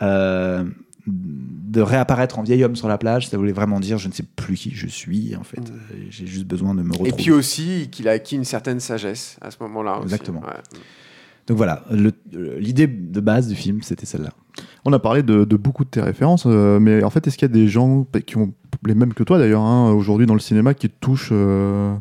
euh, 0.02 0.64
de 1.08 1.82
réapparaître 1.82 2.40
en 2.40 2.44
vieil 2.44 2.64
homme 2.64 2.76
sur 2.76 2.88
la 2.88 2.98
plage, 2.98 3.28
ça 3.28 3.38
voulait 3.38 3.52
vraiment 3.52 3.80
dire, 3.80 3.98
je 3.98 4.08
ne 4.08 4.14
sais 4.14 4.24
plus 4.36 4.56
qui 4.56 4.72
je 4.74 4.88
suis, 4.88 5.36
en 5.36 5.44
fait. 5.44 5.60
Euh, 5.60 5.96
J'ai 6.10 6.28
juste 6.28 6.46
besoin 6.46 6.74
de 6.76 6.82
me 6.82 6.90
retrouver. 6.92 7.10
Et 7.10 7.14
puis 7.14 7.32
aussi 7.32 7.90
qu'il 7.92 8.08
a 8.08 8.12
acquis 8.12 8.36
une 8.36 8.44
certaine 8.46 8.80
sagesse 8.80 9.38
à 9.42 9.52
ce 9.52 9.58
moment-là. 9.62 9.98
aussi. 9.98 10.04
Exactement. 10.04 10.42
Ouais. 10.42 10.54
Donc 11.48 11.58
voilà, 11.58 11.84
le- 11.92 12.14
l'idée 12.60 12.86
de 12.86 13.20
base 13.20 13.48
du 13.48 13.56
film, 13.56 13.82
c'était 13.82 14.06
celle-là. 14.06 14.30
On 14.86 14.94
a 14.94 15.00
parlé 15.00 15.24
de, 15.24 15.46
de 15.46 15.56
beaucoup 15.58 15.84
de 15.84 15.90
tes 15.90 16.02
références, 16.02 16.44
euh, 16.46 16.80
mais 16.80 17.04
en 17.04 17.10
fait, 17.10 17.26
est-ce 17.26 17.38
qu'il 17.38 17.48
y 17.48 17.52
a 17.52 17.54
des 17.54 17.68
gens 17.68 18.06
qui 18.28 18.38
ont 18.38 18.54
les 18.86 18.94
mêmes 18.94 19.14
que 19.16 19.24
toi 19.24 19.40
d'ailleurs 19.40 19.62
hein, 19.64 19.92
aujourd'hui 19.92 20.28
dans 20.28 20.36
le 20.36 20.40
cinéma 20.40 20.74
qui 20.76 20.90
te 20.90 20.96
touchent 21.00 21.30
euh, 21.32 21.96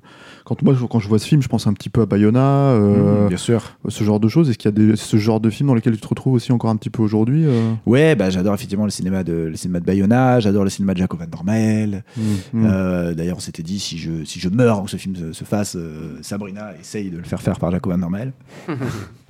Quand 0.48 0.62
moi, 0.62 0.72
je- 0.74 0.86
quand 0.86 0.98
je 0.98 1.08
vois 1.08 1.18
ce 1.18 1.26
film, 1.26 1.42
je 1.42 1.48
pense 1.48 1.66
un 1.66 1.74
petit 1.74 1.90
peu 1.90 2.00
à 2.00 2.06
Bayona, 2.06 2.40
euh, 2.72 3.26
Mmh, 3.26 3.28
bien 3.28 3.36
sûr. 3.36 3.76
ce 3.88 4.02
genre 4.02 4.18
de 4.18 4.28
choses. 4.28 4.48
Est-ce 4.48 4.56
qu'il 4.56 4.70
y 4.70 4.74
a 4.74 4.86
des, 4.86 4.96
ce 4.96 5.16
genre 5.18 5.40
de 5.40 5.50
film 5.50 5.66
dans 5.68 5.74
lesquels 5.74 5.92
tu 5.94 6.00
te 6.00 6.08
retrouves 6.08 6.32
aussi 6.32 6.52
encore 6.52 6.70
un 6.70 6.76
petit 6.76 6.88
peu 6.88 7.02
aujourd'hui 7.02 7.44
euh 7.46 7.72
Ouais, 7.84 8.14
bah, 8.14 8.30
j'adore 8.30 8.54
effectivement 8.54 8.84
le 8.84 8.90
cinéma 8.90 9.24
de, 9.24 9.32
le 9.34 9.56
cinéma 9.56 9.80
de 9.80 9.84
Bayona, 9.84 10.40
j'adore 10.40 10.64
le 10.64 10.70
cinéma 10.70 10.94
de 10.94 10.98
Jacob 11.00 11.20
Van 11.20 11.26
Dormel. 11.26 12.02
Mmh, 12.16 12.22
mmh. 12.54 12.66
Euh, 12.66 13.14
D'ailleurs, 13.14 13.36
on 13.36 13.40
s'était 13.40 13.62
dit, 13.62 13.78
si 13.78 13.98
je, 13.98 14.24
si 14.24 14.40
je 14.40 14.48
meurs 14.48 14.76
avant 14.76 14.84
que 14.84 14.90
ce 14.90 14.96
film 14.96 15.14
se, 15.14 15.32
se 15.34 15.44
fasse, 15.44 15.76
euh, 15.76 16.16
Sabrina 16.22 16.72
essaye 16.80 17.10
de 17.10 17.18
le 17.18 17.24
faire 17.24 17.42
faire 17.42 17.58
par 17.58 17.70
Jacob 17.70 17.92
Van 17.92 17.98
Dormel. 17.98 18.32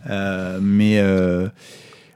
Euh, 0.09 0.59
mais 0.63 1.01
euh, 1.01 1.49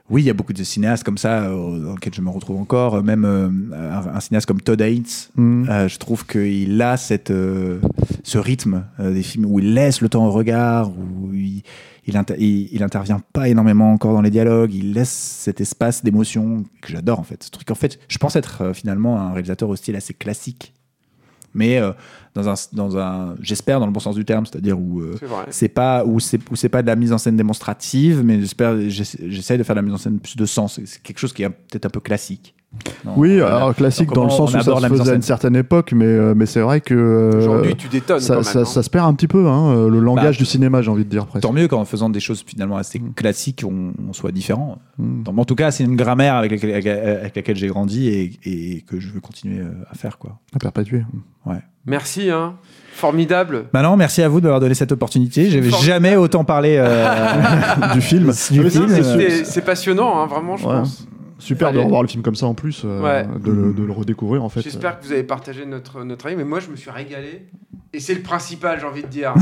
oui, 0.09 0.21
il 0.21 0.25
y 0.25 0.29
a 0.29 0.33
beaucoup 0.33 0.53
de 0.53 0.63
cinéastes 0.63 1.03
comme 1.03 1.17
ça 1.17 1.43
euh, 1.45 1.79
dans 1.79 1.93
lesquels 1.93 2.13
je 2.13 2.21
me 2.21 2.29
retrouve 2.29 2.57
encore. 2.57 3.01
Même 3.03 3.25
euh, 3.25 3.49
un, 3.73 4.15
un 4.15 4.19
cinéaste 4.19 4.45
comme 4.45 4.61
Todd 4.61 4.81
Haynes, 4.81 5.03
Mmh. 5.35 5.69
Euh, 5.69 5.87
je 5.87 5.97
trouve 5.97 6.25
qu'il 6.25 6.81
a 6.81 6.97
cette, 6.97 7.31
ce 8.23 8.37
rythme 8.37 8.85
des 8.99 9.23
films 9.23 9.45
où 9.45 9.59
il 9.59 9.73
laisse 9.73 10.01
le 10.01 10.09
temps 10.09 10.25
au 10.25 10.31
regard, 10.31 10.91
où 10.91 11.33
il, 11.33 11.63
il, 12.05 12.17
inter- 12.17 12.35
il, 12.37 12.69
il 12.71 12.83
intervient 12.83 13.21
pas 13.33 13.47
énormément 13.49 13.91
encore 13.93 14.13
dans 14.13 14.21
les 14.21 14.29
dialogues, 14.29 14.73
il 14.73 14.93
laisse 14.93 15.09
cet 15.09 15.61
espace 15.61 16.03
d'émotion 16.03 16.63
que 16.81 16.91
j'adore 16.91 17.19
en 17.19 17.23
fait. 17.23 17.43
Ce 17.43 17.49
truc, 17.49 17.71
en 17.71 17.75
fait, 17.75 17.99
je 18.07 18.17
pense 18.17 18.35
être 18.35 18.73
finalement 18.73 19.19
un 19.19 19.31
réalisateur 19.31 19.69
au 19.69 19.75
style 19.75 19.95
assez 19.95 20.13
classique. 20.13 20.73
Mais 21.55 21.79
dans 22.35 22.49
un, 22.49 22.53
dans 22.73 22.97
un 22.97 23.35
j'espère 23.41 23.79
dans 23.79 23.85
le 23.85 23.91
bon 23.91 23.99
sens 23.99 24.15
du 24.15 24.25
terme, 24.25 24.45
c'est-à-dire 24.45 24.79
où 24.79 25.01
euh, 25.01 25.15
C'est 25.49 25.69
pas 25.69 26.03
où 26.05 26.19
c'est 26.19 26.39
où 26.51 26.55
c'est 26.55 26.69
pas 26.69 26.81
de 26.81 26.87
la 26.87 26.95
mise 26.95 27.13
en 27.13 27.17
scène 27.17 27.35
démonstrative, 27.37 28.21
mais 28.25 28.39
j'espère 28.39 28.77
j'essa- 28.89 29.17
j'essaie 29.27 29.57
de 29.57 29.63
faire 29.63 29.75
de 29.75 29.79
la 29.79 29.85
mise 29.85 29.93
en 29.93 29.97
scène 29.97 30.19
plus 30.19 30.35
de 30.35 30.45
sens. 30.45 30.79
C'est 30.85 31.01
quelque 31.01 31.19
chose 31.19 31.33
qui 31.33 31.43
est 31.43 31.49
peut-être 31.49 31.85
un 31.85 31.89
peu 31.89 31.99
classique. 31.99 32.55
Non, 33.05 33.13
Oui, 33.17 33.37
voilà. 33.37 33.57
alors 33.57 33.75
classique 33.75 34.07
Donc, 34.07 34.15
dans 34.15 34.23
le 34.23 34.29
sens 34.31 34.39
on 34.51 34.57
où 34.57 34.61
ça 34.63 34.63
se 34.63 34.69
la 34.69 34.75
mise 34.75 34.83
en 34.85 34.89
faisait 34.89 35.01
à 35.01 35.05
scène. 35.05 35.15
une 35.17 35.21
certaine 35.21 35.55
époque, 35.55 35.91
mais, 35.93 36.05
euh, 36.05 36.33
mais 36.35 36.47
c'est 36.47 36.59
vrai 36.61 36.81
que 36.81 36.95
euh, 36.95 37.37
Aujourd'hui, 37.37 37.75
tu 37.75 37.87
détonnes 37.87 38.19
ça, 38.19 38.37
quand 38.37 38.41
ça- 38.43 38.57
même. 38.59 38.65
ça 38.65 38.79
hein. 38.79 38.83
se 38.83 38.89
perd 38.89 39.05
un 39.07 39.13
petit 39.13 39.27
peu, 39.27 39.47
hein, 39.47 39.75
euh, 39.75 39.89
le 39.91 39.99
langage 39.99 40.37
Bah, 40.37 40.39
du 40.39 40.45
cinéma, 40.45 40.81
j'ai 40.81 40.89
envie 40.89 41.05
de 41.05 41.09
dire 41.11 41.27
presque. 41.27 41.43
Tant 41.43 41.53
mieux 41.53 41.67
qu'en 41.67 41.85
faisant 41.85 42.09
des 42.09 42.19
choses 42.19 42.43
finalement 42.43 42.77
assez 42.77 42.97
Mm. 42.97 43.13
classiques, 43.13 43.63
on, 43.63 43.93
on 44.09 44.11
soit 44.13 44.31
différent. 44.31 44.79
Mm. 44.97 45.21
Donc, 45.21 45.37
en 45.37 45.45
tout 45.45 45.53
cas, 45.53 45.69
c'est 45.69 45.83
une 45.83 45.95
grammaire 45.95 46.33
avec 46.33 46.49
laquelle, 46.51 46.73
avec- 46.73 47.35
laquelle 47.35 47.57
j'ai 47.57 47.67
grandi 47.67 48.07
et, 48.07 48.31
et 48.43 48.81
que 48.81 48.99
je 48.99 49.11
veux 49.11 49.19
continuer 49.21 49.63
à 49.91 49.93
faire. 49.93 50.17
Quoi. 50.17 50.39
À 50.55 50.57
perpétuer. 50.57 51.03
Merci, 51.85 52.29
hein. 52.29 52.55
Formidable. 52.93 53.65
Bah 53.73 53.81
non, 53.81 53.97
merci 53.97 54.21
à 54.21 54.29
vous 54.29 54.39
de 54.39 54.45
m'avoir 54.45 54.59
donné 54.61 54.75
cette 54.75 54.91
opportunité. 54.91 55.49
J'avais 55.49 55.71
jamais 55.71 56.15
autant 56.15 56.43
parlé 56.43 56.75
euh, 56.77 57.07
du 57.93 58.01
film. 58.01 58.31
c'est- 58.31 59.61
passionnant, 59.61 60.21
hein, 60.21 60.27
vraiment, 60.27 60.55
je 60.57 60.65
Ouais. 60.67 60.73
pense. 60.75 61.05
Super 61.43 61.73
de 61.73 61.79
revoir 61.79 62.01
le 62.01 62.07
film 62.07 62.23
comme 62.23 62.35
ça 62.35 62.45
en 62.45 62.53
plus, 62.53 62.83
euh, 62.85 63.01
Ouais. 63.01 63.25
de, 63.43 63.51
le, 63.51 63.73
de 63.73 63.83
le 63.83 63.91
redécouvrir 63.91 64.43
en 64.43 64.49
fait. 64.49 64.61
J'espère 64.61 64.99
que 64.99 65.05
vous 65.05 65.11
avez 65.11 65.23
partagé 65.23 65.65
notre, 65.65 66.03
notre 66.03 66.25
avis, 66.27 66.35
mais 66.35 66.43
moi, 66.45 66.59
je 66.59 66.69
me 66.69 66.75
suis 66.75 66.89
régalé. 66.89 67.45
Et 67.95 67.99
c'est 67.99 68.15
le 68.15 68.21
principal, 68.21 68.79
j'ai 68.79 68.87
envie 68.87 69.03
de 69.03 69.07
dire. 69.07 69.33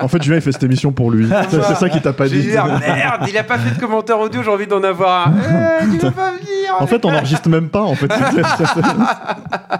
En 0.00 0.06
fait, 0.06 0.22
Julien 0.22 0.36
il 0.36 0.42
fait 0.42 0.52
cette 0.52 0.62
émission 0.62 0.92
pour 0.92 1.10
lui. 1.10 1.28
c'est 1.50 1.62
ça 1.74 1.88
qui 1.88 2.00
t'a 2.00 2.12
pas 2.12 2.28
dit. 2.28 2.56
ah, 2.56 2.78
merde, 2.78 3.26
il 3.28 3.36
a 3.36 3.42
pas 3.42 3.58
fait 3.58 3.74
de 3.74 3.80
commentaire 3.80 4.18
audio, 4.20 4.42
j'ai 4.42 4.50
envie 4.50 4.66
d'en 4.66 4.82
avoir 4.84 5.28
un. 5.28 5.34
Eh, 5.82 5.86
il 5.94 5.98
va 5.98 6.10
pas 6.12 6.30
venir. 6.32 6.74
En 6.78 6.86
fait, 6.86 7.04
on 7.04 7.10
n'enregistre 7.10 7.48
même 7.48 7.68
pas. 7.68 7.82
En 7.82 7.94
fait, 7.94 8.06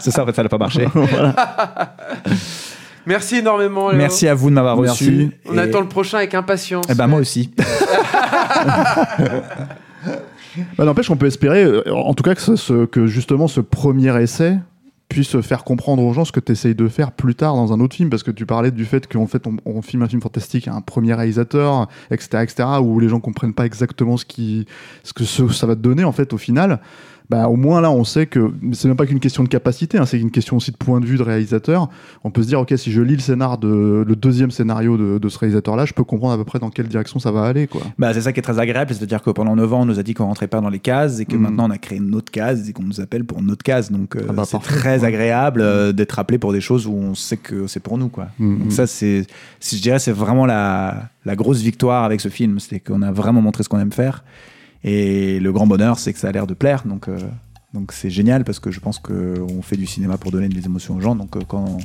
C'est 0.00 0.10
ça, 0.10 0.22
en 0.22 0.26
fait, 0.26 0.34
ça 0.34 0.42
n'a 0.42 0.48
pas 0.48 0.58
marché. 0.58 0.88
Merci 3.06 3.36
énormément. 3.36 3.90
Léo. 3.90 3.98
Merci 3.98 4.26
à 4.28 4.34
vous 4.34 4.48
de 4.48 4.54
m'avoir 4.54 4.76
reçu. 4.76 5.30
On 5.46 5.56
Et- 5.56 5.60
attend 5.60 5.80
le 5.82 5.88
prochain 5.88 6.18
avec 6.18 6.34
impatience. 6.34 6.86
Eh 6.88 6.94
ben, 6.94 7.06
moi 7.06 7.20
aussi. 7.20 7.52
Bah, 10.78 10.84
N'empêche 10.84 11.08
qu'on 11.08 11.16
peut 11.16 11.26
espérer, 11.26 11.64
euh, 11.64 11.82
en 11.94 12.14
tout 12.14 12.22
cas, 12.22 12.34
que, 12.34 12.40
ce- 12.40 12.56
justement 13.06 13.48
ce 13.48 13.60
premier 13.60 14.16
essai 14.22 14.58
puisse 15.08 15.38
faire 15.42 15.64
comprendre 15.64 16.02
aux 16.02 16.12
gens 16.14 16.24
ce 16.24 16.32
que 16.32 16.40
tu 16.40 16.52
essayes 16.52 16.74
de 16.74 16.88
faire 16.88 17.12
plus 17.12 17.34
tard 17.34 17.54
dans 17.54 17.72
un 17.72 17.80
autre 17.80 17.94
film, 17.94 18.08
parce 18.10 18.22
que 18.22 18.30
tu 18.30 18.46
parlais 18.46 18.70
du 18.70 18.84
fait 18.84 19.06
qu'en 19.06 19.26
fait 19.26 19.44
on, 19.66 19.82
filme 19.82 20.02
un 20.02 20.08
film 20.08 20.22
fantastique 20.22 20.66
à 20.66 20.74
un 20.74 20.80
premier 20.80 21.12
réalisateur, 21.14 21.88
etc., 22.10 22.42
etc., 22.42 22.68
où 22.82 22.98
les 22.98 23.08
gens 23.08 23.20
comprennent 23.20 23.52
pas 23.52 23.66
exactement 23.66 24.16
ce 24.16 24.24
que 24.24 25.24
ça 25.52 25.66
va 25.66 25.76
te 25.76 25.80
donner 25.80 26.04
en 26.04 26.12
fait 26.12 26.32
au 26.32 26.38
final. 26.38 26.80
Bah, 27.30 27.48
au 27.48 27.56
moins 27.56 27.80
là, 27.80 27.90
on 27.90 28.04
sait 28.04 28.26
que 28.26 28.52
c'est 28.72 28.86
même 28.86 28.98
pas 28.98 29.06
qu'une 29.06 29.18
question 29.18 29.42
de 29.42 29.48
capacité, 29.48 29.96
hein, 29.96 30.04
c'est 30.04 30.20
une 30.20 30.30
question 30.30 30.58
aussi 30.58 30.70
de 30.72 30.76
point 30.76 31.00
de 31.00 31.06
vue 31.06 31.16
de 31.16 31.22
réalisateur. 31.22 31.88
On 32.22 32.30
peut 32.30 32.42
se 32.42 32.48
dire, 32.48 32.60
ok, 32.60 32.74
si 32.76 32.92
je 32.92 33.00
lis 33.00 33.14
le 33.14 33.20
scénar 33.20 33.56
de 33.56 34.04
le 34.06 34.14
deuxième 34.16 34.50
scénario 34.50 34.98
de, 34.98 35.16
de 35.18 35.28
ce 35.30 35.38
réalisateur-là, 35.38 35.86
je 35.86 35.94
peux 35.94 36.04
comprendre 36.04 36.34
à 36.34 36.36
peu 36.36 36.44
près 36.44 36.58
dans 36.58 36.68
quelle 36.68 36.86
direction 36.86 37.18
ça 37.18 37.30
va 37.32 37.44
aller, 37.44 37.66
quoi. 37.66 37.80
Bah, 37.98 38.12
c'est 38.12 38.20
ça 38.20 38.32
qui 38.34 38.40
est 38.40 38.42
très 38.42 38.58
agréable, 38.58 38.92
c'est-à-dire 38.92 39.22
que 39.22 39.30
pendant 39.30 39.56
9 39.56 39.72
ans, 39.72 39.80
on 39.82 39.86
nous 39.86 39.98
a 39.98 40.02
dit 40.02 40.12
qu'on 40.12 40.26
rentrait 40.26 40.48
pas 40.48 40.60
dans 40.60 40.68
les 40.68 40.80
cases 40.80 41.18
et 41.20 41.24
que 41.24 41.34
Mm. 41.36 41.40
maintenant 41.40 41.66
on 41.68 41.70
a 41.70 41.78
créé 41.78 41.96
une 41.98 42.14
autre 42.14 42.30
case 42.30 42.68
et 42.68 42.72
qu'on 42.74 42.82
nous 42.82 43.00
appelle 43.00 43.24
pour 43.24 43.38
une 43.40 43.50
autre 43.50 43.62
case. 43.62 43.90
Donc 43.90 44.16
euh, 44.16 44.26
Ah 44.28 44.32
bah, 44.34 44.44
c'est 44.44 44.58
très 44.60 45.04
agréable 45.04 45.62
euh, 45.62 45.92
d'être 45.92 46.18
appelé 46.18 46.38
pour 46.38 46.52
des 46.52 46.60
choses 46.60 46.86
où 46.86 46.92
on 46.92 47.14
sait 47.14 47.38
que 47.38 47.66
c'est 47.66 47.80
pour 47.80 47.96
nous. 47.96 48.08
Quoi. 48.08 48.26
Mm, 48.38 48.58
Donc 48.58 48.66
mm. 48.68 48.70
ça, 48.70 48.86
c'est, 48.86 49.26
si 49.60 49.78
je 49.78 49.82
dirais, 49.82 49.98
c'est 49.98 50.12
vraiment 50.12 50.44
la, 50.44 51.08
la 51.24 51.36
grosse 51.36 51.62
victoire 51.62 52.04
avec 52.04 52.20
ce 52.20 52.28
film. 52.28 52.60
C'est 52.60 52.80
qu'on 52.80 53.00
a 53.00 53.12
vraiment 53.12 53.40
montré 53.40 53.62
ce 53.64 53.70
qu'on 53.70 53.78
aime 53.80 53.92
faire. 53.92 54.24
Et 54.84 55.40
le 55.40 55.52
grand 55.52 55.66
bonheur, 55.66 55.98
c'est 55.98 56.12
que 56.12 56.18
ça 56.18 56.28
a 56.28 56.32
l'air 56.32 56.46
de 56.46 56.54
plaire. 56.54 56.82
Donc, 56.84 57.08
euh, 57.08 57.18
donc 57.72 57.92
c'est 57.92 58.10
génial 58.10 58.44
parce 58.44 58.60
que 58.60 58.70
je 58.70 58.80
pense 58.80 58.98
qu'on 58.98 59.62
fait 59.62 59.76
du 59.76 59.86
cinéma 59.86 60.18
pour 60.18 60.30
donner 60.30 60.48
des 60.48 60.64
émotions 60.66 60.96
aux 60.96 61.00
gens. 61.00 61.14
Donc 61.16 61.36
euh, 61.36 61.40
quand 61.48 61.78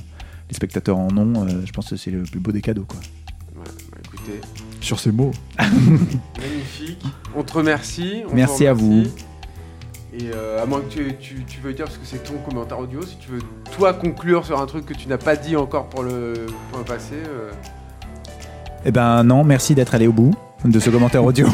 les 0.49 0.55
spectateurs 0.55 0.97
en 0.97 1.15
ont, 1.17 1.45
euh, 1.47 1.61
je 1.65 1.71
pense 1.71 1.89
que 1.89 1.95
c'est 1.95 2.11
le 2.11 2.23
plus 2.23 2.39
beau 2.39 2.51
des 2.51 2.61
cadeaux. 2.61 2.85
Quoi. 2.87 2.99
Ouais, 3.55 3.69
bah, 3.91 3.97
écoutez, 4.03 4.41
Sur 4.81 4.99
ces 4.99 5.11
mots. 5.11 5.31
magnifique. 5.59 7.03
On 7.35 7.43
te 7.43 7.53
remercie. 7.53 8.23
on 8.25 8.31
te 8.31 8.35
Merci 8.35 8.67
à 8.67 8.73
vous. 8.73 9.03
Et 10.11 10.31
euh, 10.33 10.61
à 10.61 10.65
moins 10.65 10.81
que 10.81 10.89
tu, 10.91 11.15
tu, 11.19 11.43
tu 11.47 11.61
veuilles 11.61 11.75
dire, 11.75 11.85
parce 11.85 11.97
que 11.97 12.05
c'est 12.05 12.23
ton 12.23 12.33
commentaire 12.39 12.79
audio, 12.79 13.01
si 13.03 13.15
tu 13.17 13.29
veux 13.29 13.39
toi 13.77 13.93
conclure 13.93 14.43
sur 14.45 14.59
un 14.59 14.65
truc 14.65 14.85
que 14.87 14.93
tu 14.95 15.07
n'as 15.07 15.19
pas 15.19 15.35
dit 15.35 15.55
encore 15.55 15.87
pour 15.87 16.01
le, 16.03 16.47
pour 16.71 16.79
le 16.79 16.83
passé. 16.83 17.13
euh, 17.13 17.51
Eh 18.85 18.91
ben 18.91 19.23
non, 19.23 19.43
merci 19.43 19.75
d'être 19.75 19.93
allé 19.93 20.07
au 20.07 20.11
bout 20.11 20.33
de 20.65 20.79
ce 20.79 20.89
commentaire 20.89 21.23
audio. 21.23 21.47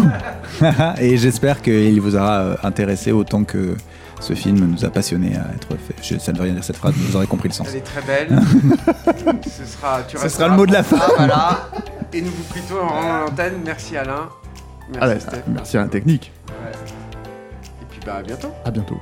et 0.99 1.17
j'espère 1.17 1.61
qu'il 1.61 1.99
vous 2.01 2.15
aura 2.15 2.39
euh, 2.39 2.55
intéressé 2.63 3.11
autant 3.11 3.43
que 3.43 3.75
ce 4.19 4.33
film 4.33 4.57
nous 4.57 4.85
a 4.85 4.89
passionné 4.89 5.35
à 5.35 5.53
être 5.53 5.69
fait. 5.77 5.95
Je- 6.01 6.17
ça 6.19 6.31
ne 6.31 6.37
veut 6.37 6.43
rien 6.45 6.53
dire 6.53 6.63
cette 6.63 6.77
phrase, 6.77 6.93
mais 6.97 7.03
vous 7.05 7.15
aurez 7.15 7.27
compris 7.27 7.49
le 7.49 7.53
sens. 7.53 7.67
Elle 7.69 7.77
est 7.77 7.81
très 7.81 8.01
belle. 8.01 8.29
Ce 9.43 9.65
sera, 9.65 10.01
tu 10.07 10.17
Ce 10.17 10.23
resteras 10.23 10.29
sera 10.45 10.47
le 10.49 10.55
mot 10.55 10.65
de 10.65 10.73
la 10.73 10.83
fin. 10.83 10.99
voilà. 11.17 11.69
Et 12.13 12.21
nous 12.21 12.31
vous 12.31 12.53
quittons 12.53 12.81
en 12.81 13.19
l'antenne. 13.25 13.55
Merci 13.65 13.97
Alain. 13.97 14.29
Merci 14.89 15.03
Allez, 15.03 15.19
Steph. 15.19 15.43
merci 15.47 15.77
à 15.77 15.81
la 15.81 15.87
technique. 15.87 16.31
Et 16.49 17.85
puis 17.89 17.99
bah 18.05 18.17
à 18.19 18.21
bientôt. 18.23 18.51
À 18.63 18.71
bientôt. 18.71 19.01